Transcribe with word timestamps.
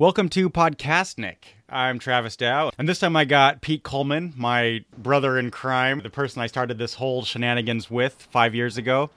Welcome 0.00 0.30
to 0.30 0.48
Podcastnik 0.48 1.36
I'm 1.68 1.98
Travis 1.98 2.34
Dow, 2.34 2.70
and 2.78 2.88
this 2.88 3.00
time 3.00 3.14
I 3.16 3.26
got 3.26 3.60
Pete 3.60 3.82
Coleman, 3.82 4.32
my 4.34 4.82
brother 4.96 5.38
in 5.38 5.50
crime, 5.50 6.00
the 6.02 6.08
person 6.08 6.40
I 6.40 6.46
started 6.46 6.78
this 6.78 6.94
whole 6.94 7.22
shenanigans 7.22 7.90
with 7.90 8.14
five 8.14 8.54
years 8.54 8.78
ago. 8.78 9.10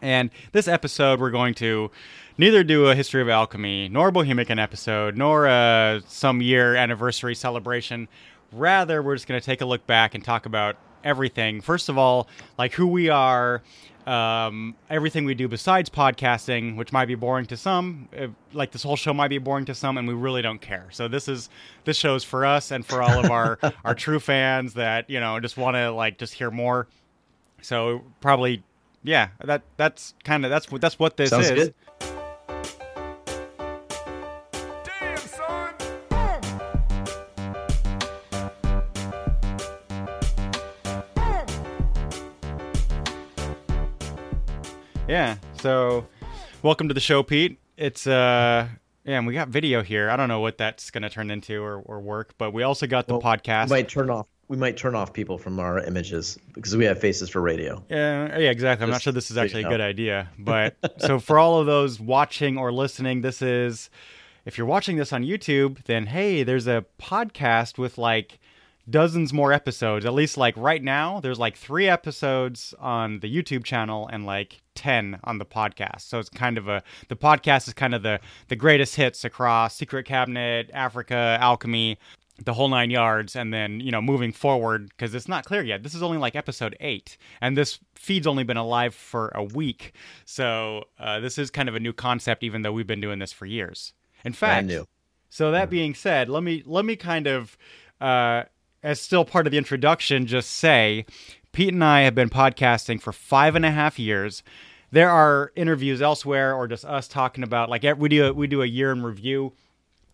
And 0.00 0.30
this 0.52 0.68
episode, 0.68 1.20
we're 1.20 1.30
going 1.30 1.52
to 1.56 1.90
neither 2.38 2.64
do 2.64 2.86
a 2.86 2.94
history 2.94 3.20
of 3.20 3.28
alchemy, 3.28 3.90
nor 3.90 4.08
a 4.08 4.10
Bohemican 4.10 4.58
episode, 4.58 5.18
nor 5.18 5.44
a 5.44 6.00
some 6.08 6.40
year 6.40 6.74
anniversary 6.74 7.34
celebration. 7.34 8.08
Rather, 8.52 9.02
we're 9.02 9.16
just 9.16 9.28
going 9.28 9.38
to 9.38 9.44
take 9.44 9.60
a 9.60 9.66
look 9.66 9.86
back 9.86 10.14
and 10.14 10.24
talk 10.24 10.46
about 10.46 10.78
everything. 11.04 11.60
First 11.60 11.90
of 11.90 11.98
all, 11.98 12.26
like 12.56 12.72
who 12.72 12.86
we 12.86 13.10
are, 13.10 13.60
um, 14.06 14.76
everything 14.88 15.24
we 15.24 15.34
do 15.34 15.48
besides 15.48 15.90
podcasting, 15.90 16.76
which 16.76 16.92
might 16.92 17.06
be 17.06 17.16
boring 17.16 17.46
to 17.46 17.56
some, 17.56 18.08
uh, 18.16 18.28
like 18.52 18.70
this 18.70 18.82
whole 18.82 18.96
show 18.96 19.12
might 19.12 19.28
be 19.28 19.38
boring 19.38 19.64
to 19.64 19.74
some, 19.74 19.98
and 19.98 20.06
we 20.06 20.14
really 20.14 20.42
don't 20.42 20.60
care. 20.60 20.86
So 20.90 21.08
this 21.08 21.28
is 21.28 21.48
this 21.84 21.96
show's 21.96 22.22
for 22.22 22.46
us 22.46 22.70
and 22.70 22.86
for 22.86 23.02
all 23.02 23.24
of 23.24 23.30
our 23.30 23.58
our 23.84 23.94
true 23.94 24.20
fans 24.20 24.74
that 24.74 25.10
you 25.10 25.18
know 25.18 25.40
just 25.40 25.56
want 25.56 25.76
to 25.76 25.90
like 25.90 26.18
just 26.18 26.34
hear 26.34 26.50
more. 26.50 26.86
So 27.62 28.04
probably, 28.20 28.62
yeah, 29.02 29.28
that 29.44 29.62
that's 29.76 30.14
kind 30.24 30.44
of 30.44 30.50
that's 30.50 30.70
what 30.70 30.80
that's 30.80 30.98
what 30.98 31.16
this 31.16 31.30
Sounds 31.30 31.50
is. 31.50 31.64
Good. 31.66 31.74
Yeah. 45.16 45.36
So, 45.62 46.06
welcome 46.60 46.88
to 46.88 46.94
the 46.94 47.00
show, 47.00 47.22
Pete. 47.22 47.58
It's 47.78 48.06
uh, 48.06 48.68
yeah, 49.06 49.16
and 49.16 49.26
we 49.26 49.32
got 49.32 49.48
video 49.48 49.82
here. 49.82 50.10
I 50.10 50.16
don't 50.16 50.28
know 50.28 50.40
what 50.40 50.58
that's 50.58 50.90
gonna 50.90 51.08
turn 51.08 51.30
into 51.30 51.62
or, 51.62 51.78
or 51.78 52.00
work, 52.00 52.34
but 52.36 52.52
we 52.52 52.64
also 52.64 52.86
got 52.86 53.06
the 53.06 53.14
Well, 53.14 53.22
podcast. 53.22 53.70
We 53.70 53.78
might 53.78 53.88
turn 53.88 54.10
off. 54.10 54.26
We 54.48 54.58
might 54.58 54.76
turn 54.76 54.94
off 54.94 55.14
people 55.14 55.38
from 55.38 55.58
our 55.58 55.82
images 55.82 56.38
because 56.52 56.76
we 56.76 56.84
have 56.84 57.00
faces 57.00 57.30
for 57.30 57.40
radio. 57.40 57.82
Yeah, 57.88 58.38
yeah, 58.38 58.50
exactly. 58.50 58.84
I'm 58.84 58.90
not 58.90 59.00
sure 59.00 59.10
this 59.10 59.30
is 59.30 59.38
actually 59.38 59.64
a 59.64 59.70
good 59.70 59.80
idea, 59.80 60.28
but 60.38 60.76
so 60.98 61.18
for 61.18 61.38
all 61.38 61.60
of 61.60 61.66
those 61.66 61.98
watching 61.98 62.58
or 62.58 62.70
listening, 62.70 63.22
this 63.22 63.40
is 63.40 63.88
if 64.44 64.58
you're 64.58 64.66
watching 64.66 64.98
this 64.98 65.14
on 65.14 65.24
YouTube, 65.24 65.82
then 65.84 66.04
hey, 66.04 66.42
there's 66.42 66.66
a 66.66 66.84
podcast 67.00 67.78
with 67.78 67.96
like 67.96 68.38
dozens 68.88 69.32
more 69.32 69.52
episodes. 69.52 70.04
At 70.04 70.14
least 70.14 70.36
like 70.36 70.56
right 70.56 70.82
now, 70.82 71.20
there's 71.20 71.38
like 71.38 71.56
3 71.56 71.88
episodes 71.88 72.74
on 72.78 73.20
the 73.20 73.34
YouTube 73.34 73.64
channel 73.64 74.08
and 74.12 74.24
like 74.26 74.62
10 74.74 75.20
on 75.24 75.38
the 75.38 75.44
podcast. 75.46 76.02
So 76.02 76.18
it's 76.18 76.28
kind 76.28 76.58
of 76.58 76.68
a 76.68 76.82
the 77.08 77.16
podcast 77.16 77.68
is 77.68 77.74
kind 77.74 77.94
of 77.94 78.02
the 78.02 78.20
the 78.48 78.56
greatest 78.56 78.96
hits 78.96 79.24
across 79.24 79.74
Secret 79.74 80.04
Cabinet, 80.04 80.70
Africa, 80.72 81.38
Alchemy, 81.40 81.98
the 82.44 82.52
whole 82.52 82.68
nine 82.68 82.90
yards 82.90 83.34
and 83.34 83.52
then 83.52 83.80
you 83.80 83.90
know 83.90 84.02
moving 84.02 84.32
forward 84.32 84.90
because 84.90 85.14
it's 85.14 85.28
not 85.28 85.44
clear 85.44 85.62
yet. 85.62 85.82
This 85.82 85.94
is 85.94 86.02
only 86.02 86.18
like 86.18 86.36
episode 86.36 86.76
eight 86.80 87.16
and 87.40 87.56
this 87.56 87.78
feed's 87.94 88.26
only 88.26 88.44
been 88.44 88.56
alive 88.56 88.94
for 88.94 89.32
a 89.34 89.42
week. 89.42 89.94
So 90.24 90.84
uh, 90.98 91.20
this 91.20 91.38
is 91.38 91.50
kind 91.50 91.68
of 91.68 91.74
a 91.74 91.80
new 91.80 91.92
concept 91.92 92.42
even 92.42 92.62
though 92.62 92.72
we've 92.72 92.86
been 92.86 93.00
doing 93.00 93.18
this 93.18 93.32
for 93.32 93.46
years. 93.46 93.94
In 94.24 94.32
fact 94.32 94.68
so 95.30 95.50
that 95.50 95.70
being 95.70 95.94
said 95.94 96.28
let 96.28 96.42
me 96.42 96.62
let 96.66 96.84
me 96.84 96.94
kind 96.96 97.26
of 97.26 97.56
uh, 98.00 98.44
as 98.82 99.00
still 99.00 99.24
part 99.24 99.46
of 99.46 99.50
the 99.50 99.58
introduction 99.58 100.26
just 100.26 100.50
say 100.50 101.04
pete 101.52 101.72
and 101.72 101.82
i 101.82 102.02
have 102.02 102.14
been 102.14 102.28
podcasting 102.28 103.00
for 103.00 103.12
five 103.12 103.54
and 103.54 103.64
a 103.64 103.70
half 103.70 103.98
years. 103.98 104.42
There 104.92 105.10
are 105.10 105.52
interviews 105.56 106.00
elsewhere 106.00 106.54
or 106.54 106.68
just 106.68 106.84
us 106.84 107.08
talking 107.08 107.42
about 107.42 107.68
like 107.68 107.82
we 107.98 108.08
do 108.08 108.26
a, 108.26 108.32
we 108.32 108.46
do 108.46 108.62
a 108.62 108.66
year 108.66 108.92
in 108.92 109.02
review 109.02 109.52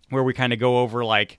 where 0.08 0.22
we 0.22 0.32
kind 0.32 0.52
of 0.52 0.58
go 0.58 0.78
over 0.80 1.04
like 1.04 1.38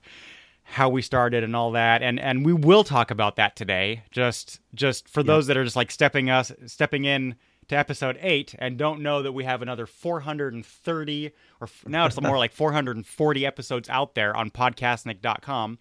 how 0.62 0.88
we 0.88 1.02
started 1.02 1.42
and 1.42 1.56
all 1.56 1.72
that. 1.72 2.02
And 2.02 2.20
and 2.20 2.44
we 2.44 2.52
will 2.52 2.84
talk 2.84 3.10
about 3.10 3.36
that 3.36 3.56
today. 3.56 4.02
Just 4.10 4.60
just 4.74 5.08
for 5.08 5.22
those 5.22 5.46
that 5.46 5.56
are 5.56 5.64
just 5.64 5.76
like 5.76 5.90
stepping 5.90 6.30
us 6.30 6.52
stepping 6.66 7.04
in 7.04 7.34
to 7.68 7.76
episode 7.76 8.18
8 8.20 8.56
and 8.58 8.76
don't 8.76 9.00
know 9.00 9.22
that 9.22 9.32
we 9.32 9.44
have 9.44 9.62
another 9.62 9.86
430 9.86 11.26
or 11.60 11.64
f- 11.64 11.84
now 11.86 12.04
it's 12.04 12.20
more 12.20 12.36
like 12.36 12.52
440 12.52 13.46
episodes 13.46 13.88
out 13.88 14.14
there 14.14 14.36
on 14.36 14.50
podcastnik.com 14.50 15.78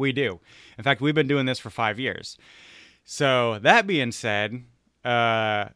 we 0.00 0.12
do. 0.12 0.40
In 0.76 0.82
fact 0.84 1.00
we've 1.00 1.14
been 1.14 1.28
doing 1.28 1.46
this 1.46 1.58
for 1.60 1.70
5 1.70 2.00
years. 2.00 2.36
So 3.04 3.58
that 3.60 3.86
being 3.86 4.10
said 4.10 4.64
uh 5.04 5.66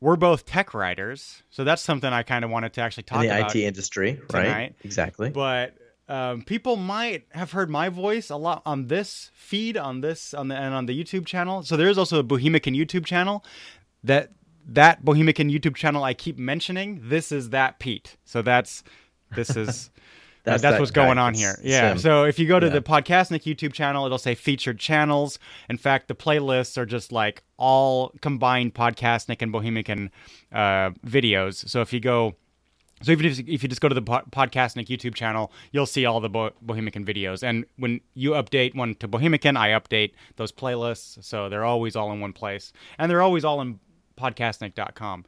we're 0.00 0.16
both 0.16 0.44
tech 0.44 0.74
writers 0.74 1.42
so 1.48 1.64
that's 1.64 1.80
something 1.80 2.12
i 2.12 2.22
kind 2.22 2.44
of 2.44 2.50
wanted 2.50 2.74
to 2.74 2.82
actually 2.82 3.02
talk 3.04 3.22
In 3.22 3.30
the 3.30 3.38
about 3.38 3.56
IT 3.56 3.60
industry, 3.60 4.20
right? 4.30 4.74
Exactly. 4.84 5.30
but 5.30 5.74
um, 6.08 6.42
people 6.42 6.76
might 6.76 7.26
have 7.30 7.50
heard 7.50 7.68
my 7.68 7.88
voice 7.88 8.30
a 8.30 8.36
lot 8.36 8.62
on 8.64 8.86
this 8.86 9.30
feed 9.34 9.76
on 9.76 10.02
this 10.02 10.34
on 10.34 10.48
the 10.48 10.54
and 10.54 10.74
on 10.74 10.86
the 10.86 11.02
youtube 11.04 11.26
channel. 11.26 11.62
So 11.62 11.76
there 11.76 11.88
is 11.88 11.98
also 11.98 12.20
a 12.20 12.24
bohemican 12.24 12.76
youtube 12.76 13.04
channel. 13.04 13.44
That 14.04 14.30
that 14.68 15.04
bohemican 15.04 15.50
youtube 15.50 15.74
channel 15.74 16.04
i 16.04 16.14
keep 16.14 16.38
mentioning 16.38 17.00
this 17.02 17.32
is 17.32 17.50
that 17.50 17.80
pete. 17.80 18.16
So 18.24 18.40
that's 18.42 18.84
this 19.34 19.56
is 19.56 19.90
that's, 20.46 20.62
That's 20.62 20.74
that 20.76 20.80
what's 20.80 20.90
going 20.92 21.18
on 21.18 21.34
here 21.34 21.58
yeah 21.62 21.90
Sim. 21.90 21.98
so 21.98 22.24
if 22.24 22.38
you 22.38 22.46
go 22.46 22.58
to 22.58 22.66
Yeah. 22.66 22.72
the 22.72 22.80
podcastnik 22.80 23.42
youtube 23.42 23.72
channel 23.74 24.06
it'll 24.06 24.16
say 24.16 24.34
featured 24.34 24.78
channels 24.78 25.38
in 25.68 25.76
fact 25.76 26.08
the 26.08 26.14
playlists 26.14 26.78
are 26.78 26.86
just 26.86 27.12
like 27.12 27.42
all 27.58 28.14
combined 28.22 28.72
podcastnik 28.74 29.42
and 29.42 29.52
bohemican 29.52 30.10
uh, 30.52 30.90
videos 31.06 31.68
so 31.68 31.80
if 31.82 31.92
you 31.92 32.00
go 32.00 32.34
so 33.02 33.12
if 33.12 33.20
you 33.20 33.28
just, 33.28 33.40
if 33.46 33.62
you 33.62 33.68
just 33.68 33.82
go 33.82 33.90
to 33.90 33.94
the 33.94 34.00
po- 34.00 34.22
Podcastnik 34.32 34.86
YouTube 34.86 35.14
channel, 35.14 35.52
you'll 35.70 35.84
see 35.84 36.06
all 36.06 36.18
the 36.18 36.30
Bo- 36.30 36.52
Bohemican 36.64 37.04
videos. 37.04 37.42
And 37.42 37.66
when 37.76 38.00
you 38.14 38.30
update 38.30 38.74
one 38.74 38.94
to 38.94 39.06
Bohemican, 39.06 39.54
I 39.54 39.78
update 39.78 40.12
those 40.36 40.50
playlists, 40.50 41.22
so 41.22 41.50
they're 41.50 41.66
always 41.66 41.94
all 41.94 42.10
in 42.10 42.20
one 42.20 42.32
place, 42.32 42.72
and 42.98 43.10
they're 43.10 43.20
always 43.20 43.44
all 43.44 43.60
in 43.60 43.80
podcastnik.com. 44.18 45.26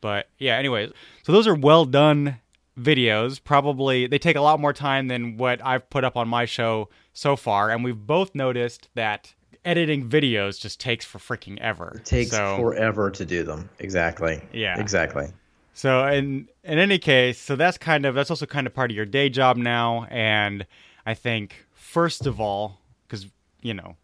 But 0.00 0.30
yeah, 0.38 0.56
anyways, 0.56 0.92
so 1.22 1.32
those 1.32 1.46
are 1.46 1.54
well 1.54 1.84
done 1.84 2.38
videos. 2.78 3.42
Probably 3.42 4.06
they 4.06 4.18
take 4.18 4.36
a 4.36 4.40
lot 4.40 4.60
more 4.60 4.72
time 4.72 5.08
than 5.08 5.36
what 5.36 5.64
I've 5.64 5.88
put 5.90 6.04
up 6.04 6.16
on 6.16 6.28
my 6.28 6.44
show 6.44 6.88
so 7.12 7.36
far, 7.36 7.70
and 7.70 7.84
we've 7.84 8.06
both 8.06 8.34
noticed 8.34 8.88
that 8.94 9.34
editing 9.64 10.08
videos 10.08 10.60
just 10.60 10.80
takes 10.80 11.04
for 11.04 11.18
freaking 11.18 11.58
ever. 11.58 11.94
It 11.96 12.04
takes 12.04 12.30
so, 12.30 12.56
forever 12.56 13.10
to 13.10 13.24
do 13.24 13.42
them. 13.42 13.68
Exactly. 13.78 14.40
Yeah. 14.52 14.78
Exactly. 14.80 15.28
So 15.74 16.06
in 16.06 16.48
in 16.64 16.78
any 16.78 16.98
case, 16.98 17.38
so 17.38 17.56
that's 17.56 17.78
kind 17.78 18.04
of 18.04 18.14
that's 18.14 18.30
also 18.30 18.46
kind 18.46 18.66
of 18.66 18.74
part 18.74 18.90
of 18.90 18.96
your 18.96 19.06
day 19.06 19.28
job 19.28 19.56
now, 19.56 20.06
and 20.10 20.66
I 21.06 21.14
think 21.14 21.66
first 21.72 22.26
of 22.26 22.40
all, 22.40 22.80
because 23.06 23.26
you 23.62 23.74
know, 23.74 23.96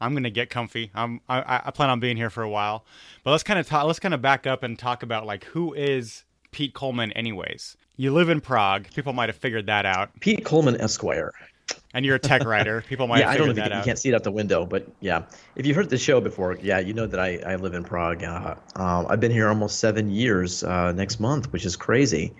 I'm 0.00 0.14
gonna 0.14 0.30
get 0.30 0.50
comfy. 0.50 0.90
I'm 0.94 1.20
I, 1.28 1.62
I 1.66 1.70
plan 1.70 1.90
on 1.90 2.00
being 2.00 2.16
here 2.16 2.30
for 2.30 2.42
a 2.42 2.48
while, 2.50 2.84
but 3.24 3.30
let's 3.30 3.42
kind 3.42 3.58
of 3.58 3.66
talk. 3.66 3.86
Let's 3.86 3.98
kind 3.98 4.14
of 4.14 4.22
back 4.22 4.46
up 4.46 4.62
and 4.62 4.78
talk 4.78 5.02
about 5.02 5.26
like 5.26 5.44
who 5.44 5.72
is 5.74 6.24
Pete 6.52 6.74
Coleman, 6.74 7.12
anyways. 7.12 7.76
You 7.96 8.12
live 8.12 8.28
in 8.28 8.40
Prague. 8.40 8.88
People 8.94 9.12
might 9.12 9.28
have 9.30 9.36
figured 9.36 9.66
that 9.66 9.86
out, 9.86 10.20
Pete 10.20 10.44
Coleman 10.44 10.80
Esquire. 10.80 11.32
and 11.94 12.04
you're 12.04 12.16
a 12.16 12.20
tech 12.20 12.44
writer. 12.44 12.82
People 12.88 13.06
might 13.06 13.20
yeah, 13.20 13.32
have 13.32 13.34
I 13.34 13.38
don't 13.38 13.50
if 13.50 13.56
you, 13.56 13.62
out. 13.62 13.84
can't 13.84 13.98
see 13.98 14.10
it 14.10 14.14
out 14.14 14.22
the 14.22 14.30
window, 14.30 14.66
but 14.66 14.86
yeah, 15.00 15.22
if 15.56 15.64
you've 15.64 15.76
heard 15.76 15.88
the 15.88 15.96
show 15.96 16.20
before, 16.20 16.58
yeah, 16.60 16.78
you 16.78 16.92
know 16.92 17.06
that 17.06 17.18
I, 17.18 17.38
I 17.38 17.56
live 17.56 17.72
in 17.72 17.84
Prague. 17.84 18.22
Uh, 18.22 18.54
um, 18.74 19.06
I've 19.08 19.20
been 19.20 19.32
here 19.32 19.48
almost 19.48 19.80
seven 19.80 20.10
years 20.10 20.62
uh, 20.62 20.92
next 20.92 21.20
month, 21.20 21.52
which 21.52 21.64
is 21.64 21.74
crazy. 21.74 22.34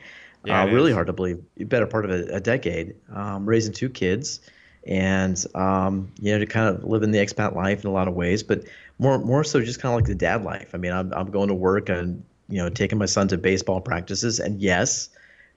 Yeah, 0.44 0.62
uh, 0.62 0.66
really 0.66 0.90
is. 0.90 0.94
hard 0.94 1.06
to 1.06 1.14
believe. 1.14 1.42
Better 1.58 1.86
part 1.86 2.04
of 2.04 2.10
a, 2.10 2.36
a 2.36 2.40
decade, 2.40 2.94
um, 3.10 3.46
raising 3.46 3.72
two 3.72 3.88
kids, 3.88 4.40
and 4.86 5.42
um, 5.54 6.12
you 6.20 6.32
know 6.32 6.38
to 6.38 6.46
kind 6.46 6.76
of 6.76 6.84
live 6.84 7.02
in 7.02 7.12
the 7.12 7.18
expat 7.18 7.54
life 7.54 7.82
in 7.82 7.88
a 7.88 7.92
lot 7.92 8.08
of 8.08 8.14
ways, 8.14 8.42
but 8.42 8.64
more 8.98 9.18
more 9.18 9.42
so 9.42 9.62
just 9.62 9.80
kind 9.80 9.94
of 9.94 10.00
like 10.00 10.06
the 10.06 10.14
dad 10.14 10.44
life. 10.44 10.74
I 10.74 10.76
mean, 10.76 10.92
I'm 10.92 11.14
I'm 11.14 11.30
going 11.30 11.48
to 11.48 11.54
work 11.54 11.88
and 11.88 12.22
you 12.48 12.58
know 12.58 12.68
taking 12.68 12.98
my 12.98 13.06
son 13.06 13.28
to 13.28 13.38
baseball 13.38 13.80
practices, 13.80 14.38
and 14.38 14.60
yes, 14.60 15.08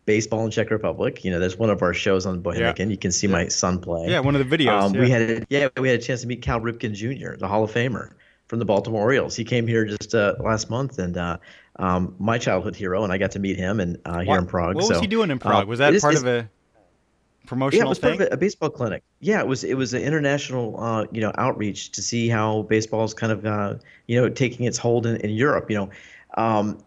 baseball 0.10 0.44
in 0.44 0.50
Czech 0.50 0.72
Republic. 0.72 1.24
You 1.24 1.30
know, 1.30 1.40
there's 1.40 1.58
one 1.58 1.70
of 1.70 1.84
our 1.84 1.94
shows 1.94 2.26
on 2.26 2.42
Bohemian. 2.42 2.74
Yeah. 2.76 2.86
You 2.88 2.98
can 2.98 3.12
see 3.12 3.28
my 3.28 3.48
son 3.48 3.80
play. 3.80 4.10
Yeah, 4.10 4.22
one 4.22 4.36
of 4.36 4.50
the 4.50 4.58
videos. 4.58 4.82
Um, 4.82 4.96
yeah. 4.96 5.02
We 5.02 5.10
had 5.12 5.48
yeah, 5.50 5.68
we 5.78 5.88
had 5.88 6.00
a 6.00 6.02
chance 6.02 6.22
to 6.22 6.28
meet 6.28 6.42
Cal 6.42 6.60
Ripken 6.60 6.94
Jr., 6.94 7.38
the 7.38 7.48
Hall 7.48 7.64
of 7.64 7.72
Famer 7.72 8.14
from 8.48 8.58
the 8.58 8.66
Baltimore 8.66 9.04
Orioles. 9.04 9.36
He 9.36 9.44
came 9.44 9.68
here 9.68 9.86
just 9.86 10.16
uh, 10.16 10.34
last 10.40 10.72
month, 10.72 10.98
and 10.98 11.16
uh, 11.16 11.38
um, 11.76 12.16
my 12.18 12.40
childhood 12.40 12.76
hero, 12.76 13.04
and 13.04 13.14
I 13.14 13.20
got 13.20 13.30
to 13.32 13.40
meet 13.40 13.56
him 13.56 13.80
and 13.80 14.00
uh, 14.04 14.22
here 14.22 14.30
What- 14.30 14.40
in 14.40 14.46
Prague. 14.48 14.76
What 14.76 14.86
so, 14.86 14.94
was 14.96 15.00
he 15.00 15.06
doing 15.06 15.30
in 15.30 15.38
Prague? 15.38 15.66
uh, 15.66 15.68
was 15.68 15.78
that 15.78 15.92
part 16.02 16.16
it's- 16.16 16.22
of 16.22 16.28
a 16.28 16.50
promotional 17.46 17.84
yeah, 17.84 17.86
it 17.86 17.90
was 17.90 18.00
thing? 18.00 18.18
part 18.18 18.28
of 18.28 18.32
a, 18.32 18.34
a 18.34 18.38
baseball 18.38 18.70
clinic. 18.72 19.04
Yeah, 19.20 19.42
it 19.42 19.48
was 19.48 19.64
it 19.64 19.76
was 19.76 19.94
an 19.94 20.02
international 20.02 20.80
uh, 20.80 21.06
you 21.12 21.22
know 21.22 21.32
outreach 21.38 21.92
to 21.92 22.02
see 22.02 22.30
how 22.30 22.64
baseball 22.64 23.04
is 23.04 23.14
kind 23.14 23.32
of 23.32 23.46
uh, 23.46 23.76
you 24.08 24.20
know 24.20 24.28
taking 24.30 24.66
its 24.66 24.80
hold 24.80 25.06
in, 25.06 25.18
in 25.18 25.30
Europe. 25.30 25.70
You 25.70 25.78
know, 25.78 25.90
um, 26.40 26.78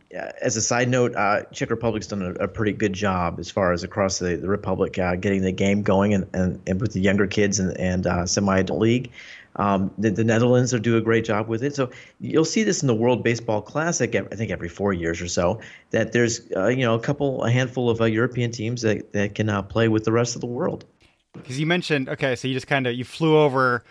as 0.41 0.57
a 0.57 0.63
side 0.63 0.89
note, 0.89 1.15
uh, 1.15 1.43
Czech 1.53 1.69
Republic's 1.69 2.07
done 2.07 2.23
a, 2.23 2.45
a 2.45 2.49
pretty 2.49 2.73
good 2.73 2.95
job 2.95 3.39
as 3.39 3.51
far 3.51 3.75
as 3.75 3.85
across 3.85 4.19
the, 4.19 4.37
the 4.37 4.49
republic 4.49 4.99
uh, 4.99 5.15
getting 5.17 5.43
the 5.43 5.53
game 5.53 5.83
going 5.83 6.15
and, 6.15 6.27
and, 6.33 6.59
and 6.67 6.81
with 6.81 6.95
the 6.95 7.01
younger 7.01 7.27
kids 7.27 7.59
and 7.59 7.77
and 7.79 8.07
uh, 8.07 8.25
semi-adult 8.25 8.81
league. 8.81 9.11
Um, 9.57 9.91
the, 9.99 10.11
the 10.11 10.25
Netherlands 10.25 10.73
are 10.73 10.79
do 10.79 10.97
a 10.97 11.03
great 11.03 11.27
job 11.27 11.47
with 11.49 11.63
it. 11.63 11.77
So 11.77 11.91
you'll 12.21 12.47
see 12.47 12.63
this 12.63 12.81
in 12.81 12.87
the 12.87 12.95
World 12.95 13.23
Baseball 13.23 13.61
Classic. 13.61 14.15
I 14.15 14.23
think 14.23 14.51
every 14.51 14.71
four 14.71 14.95
years 14.95 15.21
or 15.21 15.29
so. 15.29 15.61
That 15.91 16.13
there's 16.13 16.51
uh, 16.57 16.69
you 16.69 16.85
know 16.87 16.95
a 16.95 17.01
couple, 17.01 17.45
a 17.45 17.51
handful 17.51 17.91
of 17.91 18.01
uh, 18.01 18.07
European 18.07 18.53
teams 18.53 18.81
that 18.81 19.13
that 19.13 19.35
can 19.35 19.51
uh, 19.51 19.61
play 19.61 19.89
with 19.89 20.05
the 20.05 20.13
rest 20.13 20.35
of 20.35 20.41
the 20.41 20.47
world. 20.47 20.87
Because 21.35 21.61
you 21.61 21.67
mentioned, 21.67 22.09
okay, 22.09 22.37
so 22.37 22.49
you 22.49 22.55
just 22.55 22.67
kind 22.67 22.87
of 22.87 22.95
you 22.95 23.05
flew 23.05 23.39
over 23.39 23.85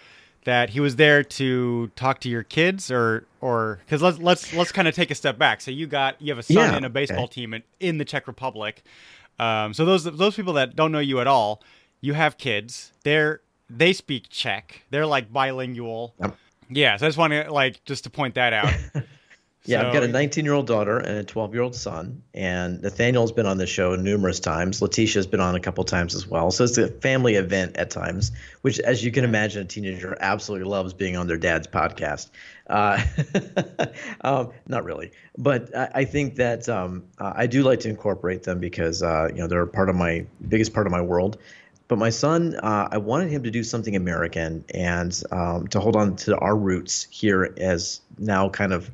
that 0.45 0.71
he 0.71 0.79
was 0.79 0.95
there 0.95 1.23
to 1.23 1.87
talk 1.95 2.19
to 2.21 2.29
your 2.29 2.43
kids, 2.43 2.89
or 2.91 3.25
or 3.41 3.79
because 3.85 4.01
let's 4.01 4.17
let's 4.19 4.53
let's 4.53 4.71
kind 4.71 4.87
of 4.87 4.95
take 4.95 5.11
a 5.11 5.15
step 5.15 5.37
back. 5.37 5.61
So 5.61 5.71
you 5.71 5.87
got 5.87 6.21
you 6.21 6.31
have 6.31 6.39
a 6.39 6.43
son 6.43 6.55
Yeah, 6.55 6.77
in 6.77 6.83
a 6.83 6.89
baseball 6.89 7.25
okay. 7.25 7.33
team 7.41 7.53
in, 7.53 7.63
in 7.79 7.97
the 7.97 8.05
Czech 8.05 8.27
Republic. 8.27 8.83
Um, 9.39 9.73
so 9.73 9.85
those 9.85 10.03
those 10.03 10.35
people 10.35 10.53
that 10.53 10.75
don't 10.75 10.91
know 10.91 10.99
you 10.99 11.19
at 11.19 11.27
all, 11.27 11.61
you 11.99 12.13
have 12.13 12.37
kids. 12.37 12.91
They're 13.03 13.41
they 13.69 13.93
speak 13.93 14.29
Czech. 14.29 14.83
They're 14.89 15.05
like 15.05 15.31
bilingual. 15.31 16.15
Yep. 16.19 16.37
Yeah, 16.73 16.95
so 16.97 17.05
I 17.05 17.09
just 17.09 17.17
want 17.17 17.33
to 17.33 17.51
like 17.51 17.83
just 17.85 18.05
to 18.05 18.09
point 18.09 18.35
that 18.35 18.53
out. 18.53 18.73
Yeah, 19.65 19.85
I've 19.85 19.93
got 19.93 20.01
a 20.01 20.07
19 20.07 20.43
year 20.43 20.55
old 20.55 20.65
daughter 20.65 20.97
and 20.97 21.19
a 21.19 21.23
12 21.23 21.53
year 21.53 21.61
old 21.61 21.75
son. 21.75 22.23
And 22.33 22.81
Nathaniel's 22.81 23.31
been 23.31 23.45
on 23.45 23.57
the 23.57 23.67
show 23.67 23.95
numerous 23.95 24.39
times. 24.39 24.81
Letitia's 24.81 25.27
been 25.27 25.39
on 25.39 25.53
a 25.53 25.59
couple 25.59 25.83
times 25.83 26.15
as 26.15 26.27
well. 26.27 26.49
So 26.49 26.63
it's 26.63 26.77
a 26.79 26.87
family 26.87 27.35
event 27.35 27.77
at 27.77 27.91
times, 27.91 28.31
which, 28.61 28.79
as 28.79 29.03
you 29.03 29.11
can 29.11 29.23
imagine, 29.23 29.61
a 29.61 29.65
teenager 29.65 30.17
absolutely 30.19 30.67
loves 30.67 30.93
being 30.93 31.15
on 31.15 31.27
their 31.27 31.37
dad's 31.37 31.67
podcast. 31.67 32.29
Uh, 32.65 33.03
um, 34.21 34.51
not 34.67 34.83
really, 34.83 35.11
but 35.37 35.75
I, 35.75 35.89
I 35.93 36.05
think 36.05 36.35
that 36.37 36.67
um, 36.67 37.03
I 37.19 37.45
do 37.45 37.63
like 37.63 37.81
to 37.81 37.89
incorporate 37.89 38.43
them 38.43 38.59
because 38.59 39.03
uh, 39.03 39.27
you 39.29 39.41
know 39.41 39.47
they're 39.47 39.65
part 39.65 39.89
of 39.89 39.95
my 39.95 40.25
biggest 40.47 40.73
part 40.73 40.87
of 40.87 40.91
my 40.91 41.01
world. 41.01 41.37
But 41.87 41.97
my 41.97 42.09
son, 42.09 42.55
uh, 42.55 42.87
I 42.89 42.99
wanted 42.99 43.29
him 43.29 43.43
to 43.43 43.51
do 43.51 43.63
something 43.65 43.97
American 43.97 44.63
and 44.73 45.21
um, 45.29 45.67
to 45.67 45.81
hold 45.81 45.97
on 45.97 46.15
to 46.17 46.37
our 46.37 46.55
roots 46.55 47.05
here 47.11 47.53
as 47.57 47.99
now 48.17 48.47
kind 48.47 48.71
of 48.71 48.89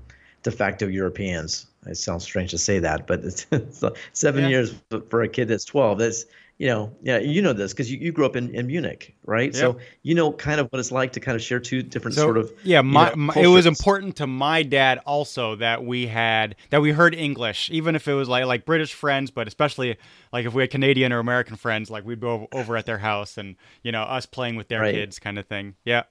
de 0.49 0.55
facto 0.55 0.87
Europeans. 0.87 1.67
It 1.85 1.95
sounds 1.97 2.23
strange 2.23 2.51
to 2.51 2.57
say 2.57 2.79
that, 2.79 3.07
but 3.07 3.23
it's, 3.23 3.45
it's 3.51 3.83
seven 4.13 4.43
Yeah. 4.43 4.49
years 4.49 4.75
for 5.09 5.21
a 5.21 5.27
kid 5.29 5.47
that's 5.47 5.65
12. 5.65 5.99
That's, 5.99 6.25
you 6.57 6.67
know, 6.67 6.91
yeah, 7.03 7.19
you 7.19 7.41
know 7.41 7.53
this 7.53 7.71
because 7.71 7.91
you, 7.91 7.99
you 7.99 8.11
grew 8.11 8.25
up 8.25 8.35
in, 8.35 8.53
in 8.55 8.65
Munich, 8.67 9.15
right? 9.25 9.53
Yeah. 9.53 9.59
So 9.59 9.77
you 10.01 10.15
know 10.15 10.31
kind 10.33 10.59
of 10.59 10.67
what 10.71 10.79
it's 10.79 10.91
like 10.91 11.11
to 11.13 11.19
kind 11.19 11.35
of 11.35 11.41
share 11.41 11.59
two 11.59 11.83
different 11.83 12.15
So, 12.15 12.23
sort 12.23 12.37
of 12.37 12.51
yeah 12.63 12.79
you 12.79 12.83
my, 12.83 13.09
know, 13.09 13.15
my- 13.15 13.33
it 13.35 13.47
was 13.47 13.65
important 13.67 14.15
to 14.17 14.25
my 14.27 14.63
dad 14.63 14.99
also 15.05 15.55
that 15.57 15.83
we 15.85 16.07
had 16.07 16.55
that 16.71 16.81
we 16.81 16.91
heard 16.93 17.13
english 17.13 17.69
even 17.69 17.95
if 17.95 18.07
it 18.07 18.13
was 18.15 18.27
like 18.27 18.45
like 18.45 18.65
british 18.65 18.93
friends 18.93 19.29
but 19.29 19.47
especially 19.47 19.97
like 20.33 20.45
if 20.47 20.53
we 20.55 20.63
had 20.63 20.71
canadian 20.71 21.13
or 21.13 21.19
american 21.19 21.55
friends 21.57 21.91
like 21.91 22.03
we'd 22.05 22.19
go 22.21 22.47
over 22.51 22.75
at 22.75 22.85
their 22.87 22.97
house 22.97 23.37
and 23.37 23.55
you 23.83 23.91
know 23.91 24.01
us 24.01 24.25
playing 24.25 24.55
with 24.55 24.67
their 24.67 24.81
Right. 24.81 24.95
kids 24.95 25.19
kind 25.19 25.37
of 25.37 25.45
thing 25.45 25.75
yeah 25.85 26.03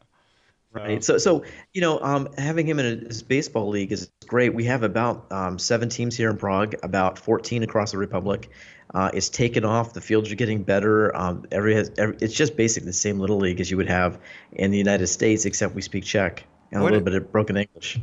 Right. 0.76 1.02
So, 1.02 1.18
so 1.18 1.44
you 1.72 1.80
know, 1.80 1.98
um, 2.00 2.28
having 2.36 2.66
him 2.66 2.78
in 2.78 2.86
a 2.86 2.96
this 2.96 3.22
baseball 3.22 3.68
league 3.68 3.92
is 3.92 4.10
great. 4.26 4.54
We 4.54 4.64
have 4.64 4.82
about 4.82 5.30
um, 5.32 5.58
seven 5.58 5.88
teams 5.88 6.16
here 6.16 6.30
in 6.30 6.36
Prague, 6.36 6.74
about 6.82 7.18
14 7.18 7.62
across 7.62 7.92
the 7.92 7.98
republic. 7.98 8.50
Uh, 8.94 9.10
it's 9.14 9.28
taken 9.28 9.64
off. 9.64 9.94
The 9.94 10.00
fields 10.00 10.30
are 10.30 10.34
getting 10.36 10.62
better. 10.62 11.14
Um, 11.16 11.44
every, 11.50 11.74
has, 11.74 11.90
every 11.98 12.16
it's 12.20 12.34
just 12.34 12.56
basically 12.56 12.86
the 12.86 12.92
same 12.92 13.18
little 13.18 13.38
league 13.38 13.60
as 13.60 13.70
you 13.70 13.76
would 13.78 13.88
have 13.88 14.18
in 14.52 14.70
the 14.70 14.78
United 14.78 15.06
States, 15.08 15.44
except 15.44 15.74
we 15.74 15.82
speak 15.82 16.04
Czech 16.04 16.44
and 16.72 16.82
What 16.82 16.92
a 16.92 16.96
it- 16.96 16.98
little 16.98 17.04
bit 17.04 17.14
of 17.22 17.32
broken 17.32 17.56
English. 17.56 17.98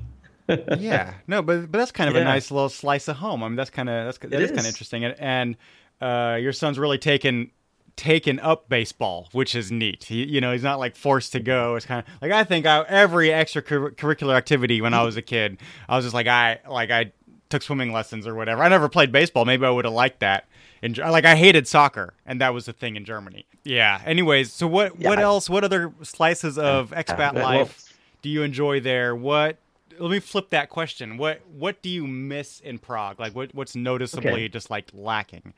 yeah 0.78 1.14
no 1.26 1.42
but 1.42 1.72
but 1.72 1.78
that's 1.78 1.94
kind 1.94 2.10
of 2.10 2.18
a 2.18 2.24
nice 2.24 2.52
little 2.52 2.68
slice 2.68 3.08
of 3.08 3.16
home 3.16 3.42
i 3.44 3.48
mean 3.48 3.56
that's 3.56 3.70
kind 3.70 3.90
of 3.90 4.04
that's 4.08 4.18
that 4.18 4.34
It 4.34 4.42
is, 4.42 4.50
kind 4.50 4.60
of 4.60 4.66
interesting 4.66 5.06
and, 5.06 5.16
and 5.18 5.58
uh, 6.02 6.36
your 6.36 6.52
son's 6.52 6.78
really 6.78 6.98
taken 6.98 7.50
taken 7.96 8.40
up 8.40 8.68
baseball 8.70 9.30
which 9.34 9.54
is 9.54 9.72
neat 9.72 10.06
he, 10.06 10.26
you 10.26 10.42
know 10.42 10.52
he's 10.52 10.64
not 10.64 10.80
like 10.80 10.96
forced 10.96 11.32
to 11.32 11.40
go 11.40 11.76
it's 11.76 11.86
kind 11.86 12.04
of 12.06 12.14
like 12.22 12.32
i 12.32 12.44
think 12.44 12.66
I, 12.66 12.82
every 12.88 13.28
extracurricular 13.28 14.36
activity 14.36 14.82
when 14.82 14.94
i 14.94 15.04
was 15.04 15.16
a 15.16 15.22
kid 15.22 15.60
i 15.88 15.96
was 15.96 16.06
just 16.06 16.14
like 16.14 16.28
i 16.28 16.60
like 16.68 16.90
i 16.90 17.12
took 17.50 17.62
swimming 17.62 17.94
lessons 17.94 18.26
or 18.26 18.34
whatever 18.34 18.64
i 18.64 18.68
never 18.68 18.90
played 18.90 19.12
baseball 19.12 19.46
maybe 19.46 19.66
i 19.66 19.70
would 19.70 19.86
have 19.86 19.94
liked 19.94 20.22
that 20.22 20.46
in, 20.82 20.94
like 20.94 21.24
i 21.26 21.36
hated 21.36 21.68
soccer 21.68 22.16
and 22.26 22.42
that 22.42 22.54
was 22.54 22.66
the 22.66 22.74
thing 22.74 22.96
in 22.96 23.06
germany 23.06 23.46
yeah 23.64 24.02
anyways 24.06 24.52
so 24.52 24.66
what 24.66 24.98
what 24.98 25.20
else 25.20 25.50
what 25.50 25.64
other 25.64 25.94
slices 26.02 26.58
of 26.58 26.90
expat 26.92 27.34
life 27.34 27.94
do 28.24 28.30
you 28.30 28.42
enjoy 28.42 28.80
there? 28.80 29.16
What? 29.16 29.58
Let 30.00 30.10
me 30.10 30.20
flip 30.20 30.50
that 30.50 30.70
question. 30.70 31.18
What 31.18 31.42
What 31.46 31.84
do 31.84 31.90
you 31.90 32.08
miss 32.08 32.60
in 32.60 32.80
Prague? 32.80 33.20
Like, 33.20 33.36
what 33.36 33.54
What's 33.54 33.76
noticeably 33.76 34.32
Okay. 34.32 34.50
just 34.50 34.72
like 34.72 34.90
lacking 34.92 35.54